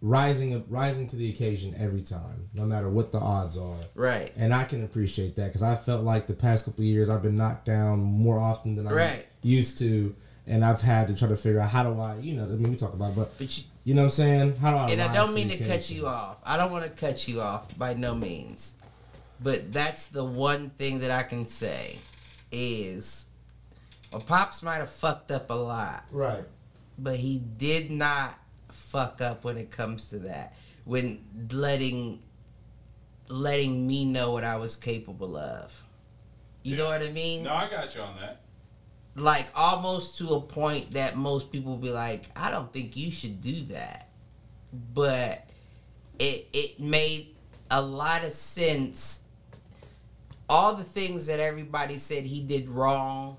rising 0.00 0.54
up, 0.54 0.64
rising 0.68 1.06
to 1.08 1.16
the 1.16 1.30
occasion 1.30 1.74
every 1.78 2.02
time, 2.02 2.48
no 2.54 2.64
matter 2.64 2.88
what 2.90 3.10
the 3.10 3.18
odds 3.18 3.56
are. 3.58 3.78
Right. 3.94 4.30
And 4.36 4.52
I 4.54 4.64
can 4.64 4.84
appreciate 4.84 5.34
that 5.36 5.46
because 5.46 5.62
I 5.62 5.74
felt 5.76 6.04
like 6.04 6.26
the 6.26 6.34
past 6.34 6.66
couple 6.66 6.82
of 6.82 6.86
years 6.86 7.08
I've 7.08 7.22
been 7.22 7.36
knocked 7.36 7.64
down 7.64 8.00
more 8.00 8.38
often 8.38 8.74
than 8.76 8.86
I'm 8.86 8.94
Right. 8.94 9.26
used 9.42 9.78
to, 9.78 10.14
and 10.46 10.64
I've 10.64 10.82
had 10.82 11.08
to 11.08 11.16
try 11.16 11.28
to 11.28 11.36
figure 11.36 11.60
out 11.60 11.70
how 11.70 11.82
do 11.82 11.98
I, 11.98 12.18
you 12.18 12.34
know, 12.34 12.44
I 12.44 12.48
mean 12.48 12.70
we 12.70 12.76
talk 12.76 12.92
about 12.92 13.12
it, 13.12 13.16
but, 13.16 13.38
But 13.38 13.58
you- 13.58 13.64
you 13.84 13.94
know 13.94 14.02
what 14.02 14.06
I'm 14.06 14.10
saying? 14.10 14.56
How 14.56 14.70
do 14.70 14.76
I? 14.76 14.90
and 14.90 15.00
I 15.00 15.12
don't 15.12 15.34
mean 15.34 15.50
to 15.50 15.64
cut 15.64 15.90
you 15.90 16.06
off. 16.06 16.38
I 16.44 16.56
don't 16.56 16.72
want 16.72 16.84
to 16.84 16.90
cut 16.90 17.28
you 17.28 17.40
off 17.40 17.76
by 17.78 17.94
no 17.94 18.14
means. 18.14 18.74
But 19.40 19.72
that's 19.72 20.06
the 20.06 20.24
one 20.24 20.70
thing 20.70 21.00
that 21.00 21.10
I 21.10 21.22
can 21.22 21.46
say 21.46 21.98
is 22.50 23.26
well 24.10 24.22
Pops 24.22 24.62
might 24.62 24.76
have 24.76 24.90
fucked 24.90 25.30
up 25.30 25.50
a 25.50 25.54
lot. 25.54 26.04
Right. 26.10 26.44
But 26.98 27.16
he 27.16 27.40
did 27.40 27.90
not 27.90 28.38
fuck 28.70 29.20
up 29.20 29.44
when 29.44 29.58
it 29.58 29.70
comes 29.70 30.08
to 30.10 30.20
that. 30.20 30.56
When 30.84 31.22
letting 31.50 32.22
letting 33.28 33.86
me 33.86 34.04
know 34.04 34.32
what 34.32 34.44
I 34.44 34.56
was 34.56 34.76
capable 34.76 35.36
of. 35.36 35.84
You 36.62 36.76
know 36.76 36.86
what 36.86 37.02
I 37.02 37.10
mean? 37.10 37.44
No, 37.44 37.52
I 37.52 37.68
got 37.68 37.94
you 37.94 38.00
on 38.00 38.16
that. 38.20 38.40
Like 39.16 39.46
almost 39.54 40.18
to 40.18 40.34
a 40.34 40.40
point 40.40 40.92
that 40.92 41.16
most 41.16 41.52
people 41.52 41.76
be 41.76 41.90
like, 41.90 42.30
I 42.34 42.50
don't 42.50 42.72
think 42.72 42.96
you 42.96 43.12
should 43.12 43.40
do 43.40 43.62
that. 43.66 44.08
But 44.92 45.48
it 46.18 46.48
it 46.52 46.80
made 46.80 47.28
a 47.70 47.80
lot 47.80 48.24
of 48.24 48.32
sense. 48.32 49.22
All 50.48 50.74
the 50.74 50.84
things 50.84 51.26
that 51.26 51.40
everybody 51.40 51.98
said 51.98 52.24
he 52.24 52.42
did 52.42 52.68
wrong 52.68 53.36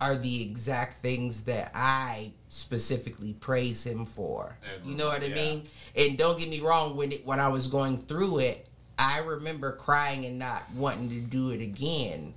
are 0.00 0.16
the 0.16 0.42
exact 0.42 1.00
things 1.00 1.44
that 1.44 1.70
I 1.74 2.32
specifically 2.48 3.34
praise 3.34 3.84
him 3.86 4.06
for. 4.06 4.56
You 4.84 4.96
know 4.96 5.08
what 5.08 5.22
I 5.22 5.28
mean? 5.28 5.62
And 5.96 6.18
don't 6.18 6.38
get 6.38 6.48
me 6.48 6.60
wrong, 6.60 6.96
when 6.96 7.12
it 7.12 7.26
when 7.26 7.40
I 7.40 7.48
was 7.48 7.68
going 7.68 7.98
through 7.98 8.38
it, 8.40 8.66
I 8.98 9.20
remember 9.20 9.72
crying 9.72 10.24
and 10.24 10.38
not 10.38 10.62
wanting 10.74 11.08
to 11.10 11.20
do 11.20 11.50
it 11.50 11.60
again. 11.60 12.34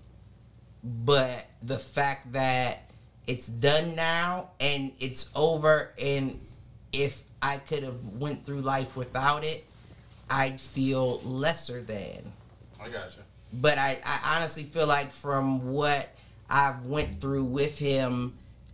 But 1.06 1.45
the 1.61 1.77
fact 1.77 2.33
that 2.33 2.90
it's 3.25 3.48
done 3.48 3.95
now 3.95 4.51
and 4.59 4.91
it's 4.99 5.30
over 5.35 5.91
and 6.01 6.40
if 6.93 7.24
I 7.41 7.57
could 7.57 7.83
have 7.83 8.03
went 8.17 8.45
through 8.45 8.61
life 8.61 8.95
without 8.95 9.43
it, 9.43 9.66
I'd 10.30 10.61
feel 10.61 11.19
lesser 11.22 11.82
than 11.82 12.32
I 12.82 12.90
got 12.90 13.16
you. 13.16 13.24
but 13.53 13.77
I, 13.77 13.99
I 14.06 14.38
honestly 14.38 14.64
feel 14.64 14.88
like 14.88 15.11
from 15.11 15.72
what 15.72 16.09
I've 16.49 16.85
went 16.85 17.19
through 17.19 17.45
with 17.45 17.77
him, 17.77 18.33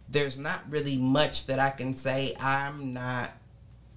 there's 0.09 0.38
not 0.38 0.61
really 0.69 0.98
much 0.98 1.48
that 1.48 1.59
I 1.59 1.72
can 1.72 1.93
say 1.93 2.35
I'm 2.40 2.93
not 2.93 3.32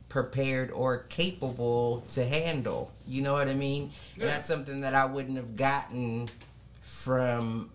prepared 0.09 0.71
or 0.71 0.99
capable 0.99 2.03
to 2.13 2.25
handle. 2.25 2.91
You 3.07 3.23
know 3.23 3.35
what 3.35 3.49
I 3.49 3.55
mean? 3.55 3.91
Yeah. 4.17 4.23
And 4.23 4.31
that's 4.31 4.47
something 4.47 4.81
that 4.81 4.95
I 4.95 5.05
wouldn't 5.05 5.37
have 5.37 5.57
gotten 5.57 6.31
from 6.83 7.71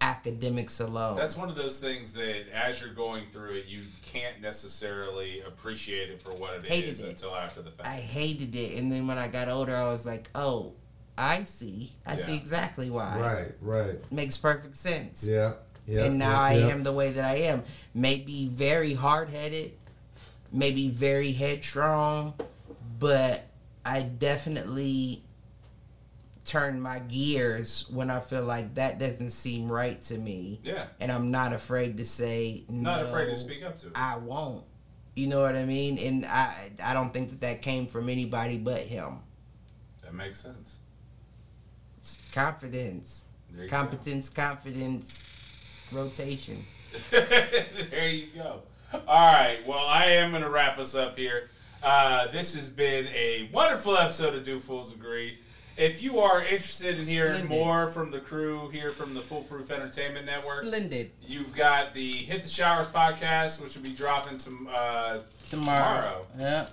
academics 0.00 0.80
alone. 0.80 1.16
That's 1.16 1.36
one 1.36 1.48
of 1.48 1.56
those 1.56 1.78
things 1.78 2.12
that 2.12 2.46
as 2.52 2.80
you're 2.80 2.92
going 2.92 3.26
through 3.30 3.54
it, 3.54 3.66
you 3.66 3.82
can't 4.12 4.40
necessarily 4.40 5.40
appreciate 5.40 6.10
it 6.10 6.22
for 6.22 6.30
what 6.30 6.54
it 6.54 6.64
is 6.64 6.68
Hated 6.68 7.00
it. 7.00 7.08
until 7.08 7.34
after 7.34 7.62
the 7.62 7.70
fact. 7.70 7.88
I 7.88 7.96
hated 7.96 8.54
it, 8.54 8.78
and 8.78 8.90
then 8.90 9.06
when 9.06 9.18
I 9.18 9.28
got 9.28 9.48
older, 9.48 9.74
I 9.74 9.84
was 9.84 10.06
like, 10.06 10.28
"Oh, 10.34 10.72
I 11.16 11.44
see. 11.44 11.90
I 12.06 12.16
see 12.16 12.36
exactly 12.36 12.90
why. 12.90 13.18
Right, 13.20 13.54
right. 13.60 14.12
Makes 14.12 14.36
perfect 14.36 14.76
sense." 14.76 15.26
Yeah, 15.26 15.52
yeah. 15.86 16.04
and 16.04 16.18
now 16.18 16.30
yeah, 16.30 16.40
I 16.40 16.54
yeah. 16.54 16.68
am 16.68 16.82
the 16.82 16.92
way 16.92 17.12
that 17.12 17.24
I 17.24 17.34
am. 17.42 17.64
Maybe 17.94 18.48
very 18.48 18.94
hard 18.94 19.30
headed, 19.30 19.72
maybe 20.52 20.90
very 20.90 21.32
headstrong, 21.32 22.34
but 22.98 23.46
I 23.84 24.02
definitely 24.02 25.22
turn 26.48 26.80
my 26.80 26.98
gears 27.00 27.84
when 27.90 28.10
I 28.10 28.20
feel 28.20 28.42
like 28.42 28.74
that 28.76 28.98
doesn't 28.98 29.30
seem 29.30 29.70
right 29.70 30.00
to 30.04 30.16
me. 30.16 30.60
Yeah. 30.64 30.86
And 30.98 31.12
I'm 31.12 31.30
not 31.30 31.52
afraid 31.52 31.98
to 31.98 32.06
say 32.06 32.64
Not 32.68 33.02
afraid 33.02 33.26
to 33.26 33.36
speak 33.36 33.62
up 33.62 33.76
to 33.78 33.88
it. 33.88 33.92
I 33.94 34.16
won't. 34.16 34.64
You 35.14 35.26
know 35.26 35.42
what 35.42 35.54
I 35.54 35.64
mean? 35.64 35.98
And 35.98 36.24
I 36.24 36.70
I 36.82 36.94
don't 36.94 37.12
think 37.12 37.30
that 37.30 37.40
that 37.42 37.62
came 37.62 37.86
from 37.86 38.08
anybody 38.08 38.56
but 38.58 38.80
him. 38.80 39.18
That 40.02 40.14
makes 40.14 40.40
sense. 40.40 40.78
Confidence. 42.32 43.24
There 43.50 43.64
you 43.64 43.68
go. 43.68 43.76
Competence, 43.76 44.28
confidence, 44.30 45.28
rotation. 45.92 46.56
there 47.10 48.08
you 48.08 48.28
go. 48.34 48.62
All 49.06 49.32
right. 49.32 49.58
Well, 49.66 49.86
I 49.86 50.06
am 50.12 50.30
going 50.30 50.42
to 50.42 50.48
wrap 50.48 50.78
us 50.78 50.94
up 50.94 51.18
here. 51.18 51.50
Uh, 51.82 52.28
this 52.28 52.54
has 52.54 52.70
been 52.70 53.06
a 53.08 53.50
wonderful 53.52 53.96
episode 53.96 54.34
of 54.34 54.44
Do 54.44 54.60
Fools 54.60 54.94
Agree. 54.94 55.38
If 55.78 56.02
you 56.02 56.18
are 56.18 56.42
interested 56.42 56.98
in 56.98 57.06
hearing 57.06 57.34
Splendid. 57.44 57.50
more 57.50 57.88
from 57.88 58.10
the 58.10 58.18
crew 58.18 58.68
here 58.70 58.90
from 58.90 59.14
the 59.14 59.20
Foolproof 59.20 59.70
Entertainment 59.70 60.26
Network, 60.26 60.64
Splendid. 60.66 61.12
you've 61.22 61.54
got 61.54 61.94
the 61.94 62.10
Hit 62.10 62.42
the 62.42 62.48
Showers 62.48 62.88
podcast, 62.88 63.62
which 63.62 63.76
will 63.76 63.84
be 63.84 63.90
dropping 63.92 64.38
uh, 64.68 65.20
Tomorrow. 65.50 65.50
tomorrow. 65.50 66.26
Yeah. 66.36 66.66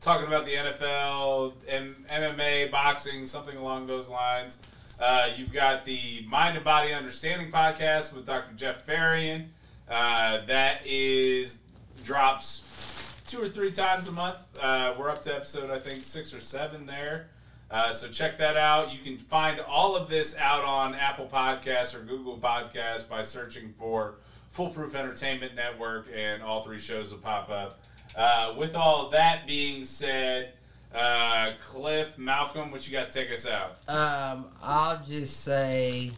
talking 0.00 0.26
about 0.26 0.44
the 0.44 0.54
NFL, 0.54 1.52
M- 1.68 1.94
MMA, 2.10 2.70
boxing, 2.72 3.24
something 3.26 3.56
along 3.56 3.86
those 3.86 4.08
lines. 4.08 4.58
Uh, 4.98 5.28
you've 5.36 5.52
got 5.52 5.84
the 5.84 6.24
Mind 6.28 6.56
and 6.56 6.64
Body 6.64 6.92
Understanding 6.92 7.52
podcast 7.52 8.14
with 8.14 8.26
Dr. 8.26 8.54
Jeff 8.56 8.84
Farian. 8.84 9.46
Uh, 9.88 10.44
that 10.46 10.84
is 10.86 11.58
drops 12.04 13.20
two 13.28 13.40
or 13.40 13.48
three 13.48 13.70
times 13.70 14.08
a 14.08 14.12
month. 14.12 14.38
Uh, 14.60 14.94
we're 14.98 15.08
up 15.10 15.22
to 15.22 15.34
episode 15.34 15.70
I 15.70 15.78
think 15.78 16.02
six 16.02 16.34
or 16.34 16.40
seven 16.40 16.86
there. 16.86 17.28
Uh, 17.74 17.92
so 17.92 18.06
check 18.06 18.38
that 18.38 18.56
out. 18.56 18.92
You 18.92 19.00
can 19.00 19.18
find 19.18 19.58
all 19.58 19.96
of 19.96 20.08
this 20.08 20.36
out 20.38 20.62
on 20.62 20.94
Apple 20.94 21.26
Podcasts 21.26 21.92
or 21.92 22.04
Google 22.04 22.38
Podcasts 22.38 23.08
by 23.08 23.22
searching 23.22 23.72
for 23.76 24.14
Foolproof 24.50 24.94
Entertainment 24.94 25.56
Network, 25.56 26.06
and 26.14 26.40
all 26.40 26.60
three 26.60 26.78
shows 26.78 27.10
will 27.10 27.18
pop 27.18 27.50
up. 27.50 27.80
Uh, 28.14 28.54
with 28.56 28.76
all 28.76 29.10
that 29.10 29.48
being 29.48 29.84
said, 29.84 30.52
uh, 30.94 31.50
Cliff, 31.66 32.16
Malcolm, 32.16 32.70
what 32.70 32.86
you 32.86 32.92
got 32.92 33.10
to 33.10 33.20
take 33.20 33.32
us 33.32 33.44
out? 33.44 33.72
Um, 33.88 34.46
I'll 34.62 35.04
just 35.04 35.40
say, 35.40 36.12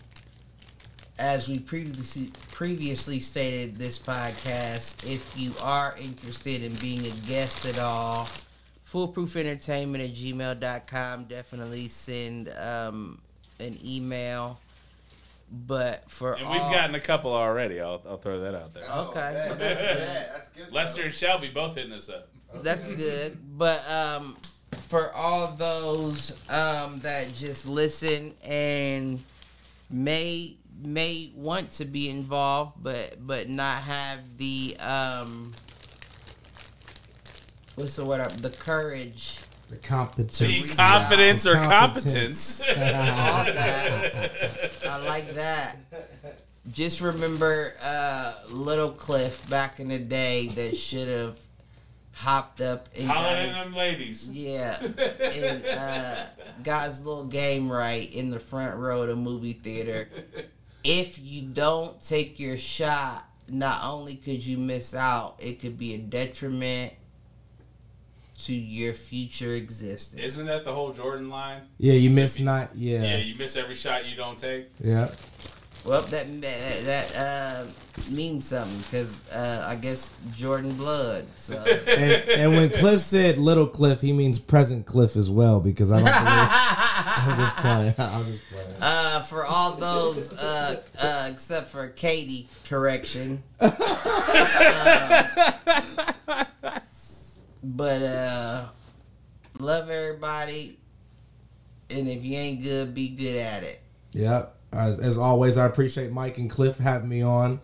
as 1.18 1.48
we 1.48 1.58
previously 1.58 2.32
previously 2.52 3.18
stated 3.18 3.76
this 3.76 3.98
podcast, 3.98 5.10
if 5.10 5.32
you 5.38 5.54
are 5.62 5.94
interested 5.98 6.62
in 6.62 6.74
being 6.74 7.06
a 7.06 7.26
guest 7.26 7.64
at 7.64 7.78
all, 7.78 8.28
foolproofentertainment 8.90 10.04
at 10.04 10.14
gmail.com. 10.14 11.24
Definitely 11.24 11.88
send 11.88 12.48
um, 12.50 13.20
an 13.60 13.78
email. 13.84 14.58
But 15.50 16.10
for 16.10 16.34
And 16.34 16.48
we've 16.48 16.58
gotten 16.58 16.96
a 16.96 17.00
couple 17.00 17.32
already. 17.32 17.80
I'll, 17.80 18.02
I'll 18.08 18.16
throw 18.16 18.40
that 18.40 18.54
out 18.54 18.74
there. 18.74 18.82
okay, 18.84 19.46
well, 19.48 19.54
that's 19.56 20.48
good. 20.48 20.72
Lester 20.72 21.02
and 21.04 21.12
Shelby 21.12 21.50
both 21.50 21.76
hitting 21.76 21.92
us 21.92 22.08
up. 22.08 22.28
That's 22.62 22.88
good. 22.88 23.38
But 23.56 23.88
um, 23.88 24.36
for 24.72 25.12
all 25.12 25.52
those 25.52 26.32
um, 26.50 26.98
that 27.00 27.32
just 27.34 27.66
listen 27.66 28.34
and 28.44 29.22
may 29.90 30.56
may 30.82 31.30
want 31.34 31.70
to 31.72 31.84
be 31.84 32.10
involved, 32.10 32.74
but 32.82 33.16
but 33.24 33.48
not 33.48 33.82
have 33.82 34.18
the 34.36 34.76
um, 34.80 35.52
what's 37.76 37.96
the 37.96 38.04
word? 38.04 38.20
Up? 38.20 38.32
The 38.32 38.50
courage. 38.50 39.38
The 39.68 39.76
competence. 39.76 40.38
The 40.38 40.76
confidence 40.76 41.46
or 41.46 41.54
Competence. 41.54 42.60
All 42.60 42.74
that. 42.74 44.72
I 44.88 45.04
like 45.06 45.30
that. 45.34 45.76
Just 46.72 47.00
remember 47.00 47.74
uh, 47.82 48.34
Little 48.50 48.90
Cliff 48.90 49.48
back 49.48 49.80
in 49.80 49.88
the 49.88 49.98
day 49.98 50.48
that 50.48 50.76
should 50.76 51.08
have 51.08 51.38
hopped 52.14 52.60
up 52.60 52.88
and 52.96 53.08
got 53.08 53.38
his, 53.38 53.48
in 53.48 53.52
them 53.54 53.74
ladies. 53.74 54.32
yeah, 54.32 54.78
and 54.82 55.64
uh, 55.66 56.24
got 56.62 56.88
his 56.88 57.04
little 57.04 57.26
game 57.26 57.70
right 57.70 58.12
in 58.12 58.30
the 58.30 58.40
front 58.40 58.76
row 58.76 59.02
of 59.02 59.08
the 59.08 59.16
movie 59.16 59.52
theater. 59.52 60.08
If 60.82 61.18
you 61.20 61.42
don't 61.42 62.00
take 62.02 62.38
your 62.40 62.56
shot, 62.56 63.28
not 63.48 63.80
only 63.84 64.14
could 64.14 64.44
you 64.44 64.58
miss 64.58 64.94
out, 64.94 65.36
it 65.40 65.60
could 65.60 65.76
be 65.78 65.94
a 65.94 65.98
detriment 65.98 66.92
to 68.44 68.54
your 68.54 68.92
future 68.92 69.54
existence. 69.54 70.20
Isn't 70.22 70.46
that 70.46 70.64
the 70.64 70.72
whole 70.74 70.92
Jordan 70.92 71.30
line? 71.30 71.62
Yeah, 71.78 71.94
you 71.94 72.10
miss 72.10 72.38
not. 72.38 72.70
Yeah, 72.74 73.02
Yeah, 73.02 73.16
you 73.18 73.34
miss 73.36 73.56
every 73.56 73.74
shot 73.74 74.08
you 74.08 74.16
don't 74.16 74.38
take. 74.38 74.68
yeah. 74.80 75.08
Well, 75.84 76.02
that 76.02 76.26
that, 76.42 76.80
that 76.84 77.16
uh, 77.16 77.64
means 78.12 78.48
something 78.48 78.76
because 78.78 79.22
uh, 79.30 79.66
I 79.68 79.76
guess 79.76 80.12
Jordan 80.36 80.72
blood. 80.74 81.24
So 81.36 81.54
And, 81.64 82.28
and 82.28 82.52
when 82.56 82.70
Cliff 82.70 83.00
said 83.00 83.38
little 83.38 83.68
Cliff, 83.68 84.00
he 84.00 84.12
means 84.12 84.40
present 84.40 84.84
Cliff 84.84 85.14
as 85.14 85.30
well 85.30 85.60
because 85.60 85.92
I 85.92 85.98
don't 85.98 86.06
believe. 86.06 86.16
I'm 87.28 87.38
just 87.38 87.56
playing. 87.58 87.94
I'm 87.98 88.26
just 88.26 88.42
playing. 88.50 88.74
uh, 88.80 89.22
for 89.22 89.44
all 89.44 89.76
those 89.76 90.32
uh, 90.34 90.82
uh, 91.00 91.28
except 91.30 91.68
for 91.68 91.86
Katie, 91.86 92.48
correction. 92.68 93.44
But 97.68 98.00
uh, 98.02 98.66
love 99.58 99.90
everybody, 99.90 100.78
and 101.90 102.06
if 102.08 102.24
you 102.24 102.36
ain't 102.36 102.62
good, 102.62 102.94
be 102.94 103.08
good 103.08 103.36
at 103.36 103.64
it. 103.64 103.82
Yep. 104.12 104.54
As, 104.72 105.00
as 105.00 105.18
always, 105.18 105.58
I 105.58 105.66
appreciate 105.66 106.12
Mike 106.12 106.38
and 106.38 106.48
Cliff 106.48 106.78
having 106.78 107.08
me 107.08 107.22
on. 107.22 107.58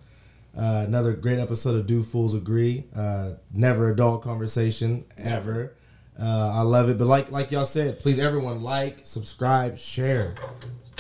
Uh, 0.59 0.85
another 0.87 1.13
great 1.13 1.39
episode 1.39 1.77
of 1.77 1.87
Do 1.87 2.03
Fools 2.03 2.35
Agree. 2.35 2.85
Uh, 2.95 3.33
never 3.53 3.91
a 3.91 3.97
dull 3.97 4.19
conversation 4.19 5.05
ever. 5.17 5.77
Uh, 6.21 6.51
I 6.53 6.63
love 6.63 6.89
it. 6.89 6.99
But 6.99 7.07
like 7.07 7.31
like 7.31 7.53
y'all 7.53 7.65
said, 7.65 8.01
please 8.01 8.19
everyone 8.19 8.61
like, 8.61 9.01
subscribe, 9.05 9.79
share. 9.79 10.35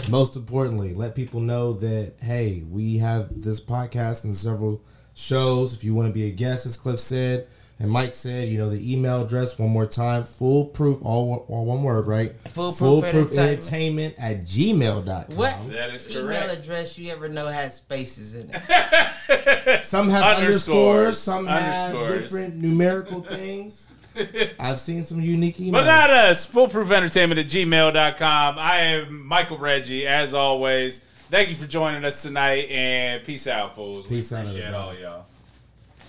Most 0.08 0.36
importantly, 0.36 0.94
let 0.94 1.16
people 1.16 1.40
know 1.40 1.72
that 1.74 2.14
hey, 2.20 2.62
we 2.70 2.98
have 2.98 3.42
this 3.42 3.60
podcast 3.60 4.24
and 4.24 4.34
several 4.34 4.84
shows. 5.14 5.74
If 5.74 5.82
you 5.82 5.92
want 5.92 6.06
to 6.06 6.14
be 6.14 6.28
a 6.28 6.31
guest, 6.31 6.66
as 6.66 6.76
Cliff 6.76 7.00
said, 7.00 7.48
And 7.82 7.90
Mike 7.90 8.14
said, 8.14 8.48
you 8.48 8.58
know, 8.58 8.70
the 8.70 8.92
email 8.92 9.22
address 9.24 9.58
one 9.58 9.70
more 9.70 9.86
time, 9.86 10.22
foolproof, 10.22 11.00
all, 11.02 11.44
all 11.48 11.64
one 11.64 11.82
word, 11.82 12.06
right? 12.06 12.38
Foolproof 12.38 13.32
entertainment 13.36 14.14
at 14.18 14.42
gmail.com. 14.42 15.36
What 15.36 15.56
That 15.68 15.90
is 15.90 16.08
email 16.08 16.22
correct. 16.24 16.58
address 16.58 16.96
you 16.96 17.10
ever 17.10 17.28
know 17.28 17.48
had 17.48 17.72
spaces 17.72 18.36
in 18.36 18.50
it? 18.54 19.82
Some 19.84 20.08
have 20.10 20.38
underscores, 20.38 20.46
Underscores. 20.46 21.18
some 21.18 21.46
have 21.46 22.08
different 22.08 22.54
numerical 22.54 23.20
things. 23.20 23.88
I've 24.60 24.78
seen 24.78 25.02
some 25.02 25.20
unique 25.20 25.56
emails. 25.56 25.72
But 25.72 25.84
not 25.86 26.10
us. 26.10 26.46
Foolproofentertainment 26.46 27.40
at 27.40 27.46
gmail.com. 27.46 28.58
I 28.58 28.76
am 28.78 29.26
Michael 29.26 29.58
Reggie, 29.58 30.06
as 30.06 30.34
always. 30.34 31.00
Thank 31.30 31.48
you 31.48 31.56
for 31.56 31.66
joining 31.66 32.04
us 32.04 32.22
tonight, 32.22 32.68
and 32.70 33.24
peace 33.24 33.46
out, 33.48 33.74
fools. 33.74 34.06
Peace 34.06 34.30
we 34.30 34.36
out, 34.36 34.40
appreciate 34.42 34.66
everybody. 34.66 34.96
all 35.04 35.10
y'all. 35.12 35.24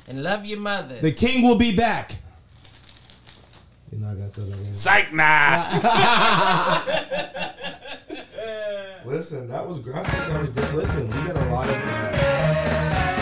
And 0.07 0.21
love 0.23 0.45
your 0.45 0.59
mother. 0.59 0.95
the 0.95 1.11
king 1.11 1.43
will 1.43 1.57
be 1.57 1.75
back. 1.75 2.19
You're 3.91 4.01
not 4.01 4.17
gonna 4.17 4.29
throw 4.29 4.45
that 4.45 4.59
in. 4.59 4.73
Psych 4.73 5.13
nah. 5.13 5.79
Listen, 9.05 9.47
that 9.49 9.67
was 9.67 9.79
graphic. 9.79 10.11
That 10.11 10.39
was 10.39 10.49
good. 10.49 10.73
Listen, 10.73 11.07
we 11.07 11.27
got 11.27 11.35
a 11.35 11.45
lot 11.49 11.69
of. 11.69 11.75
Uh, 11.75 13.12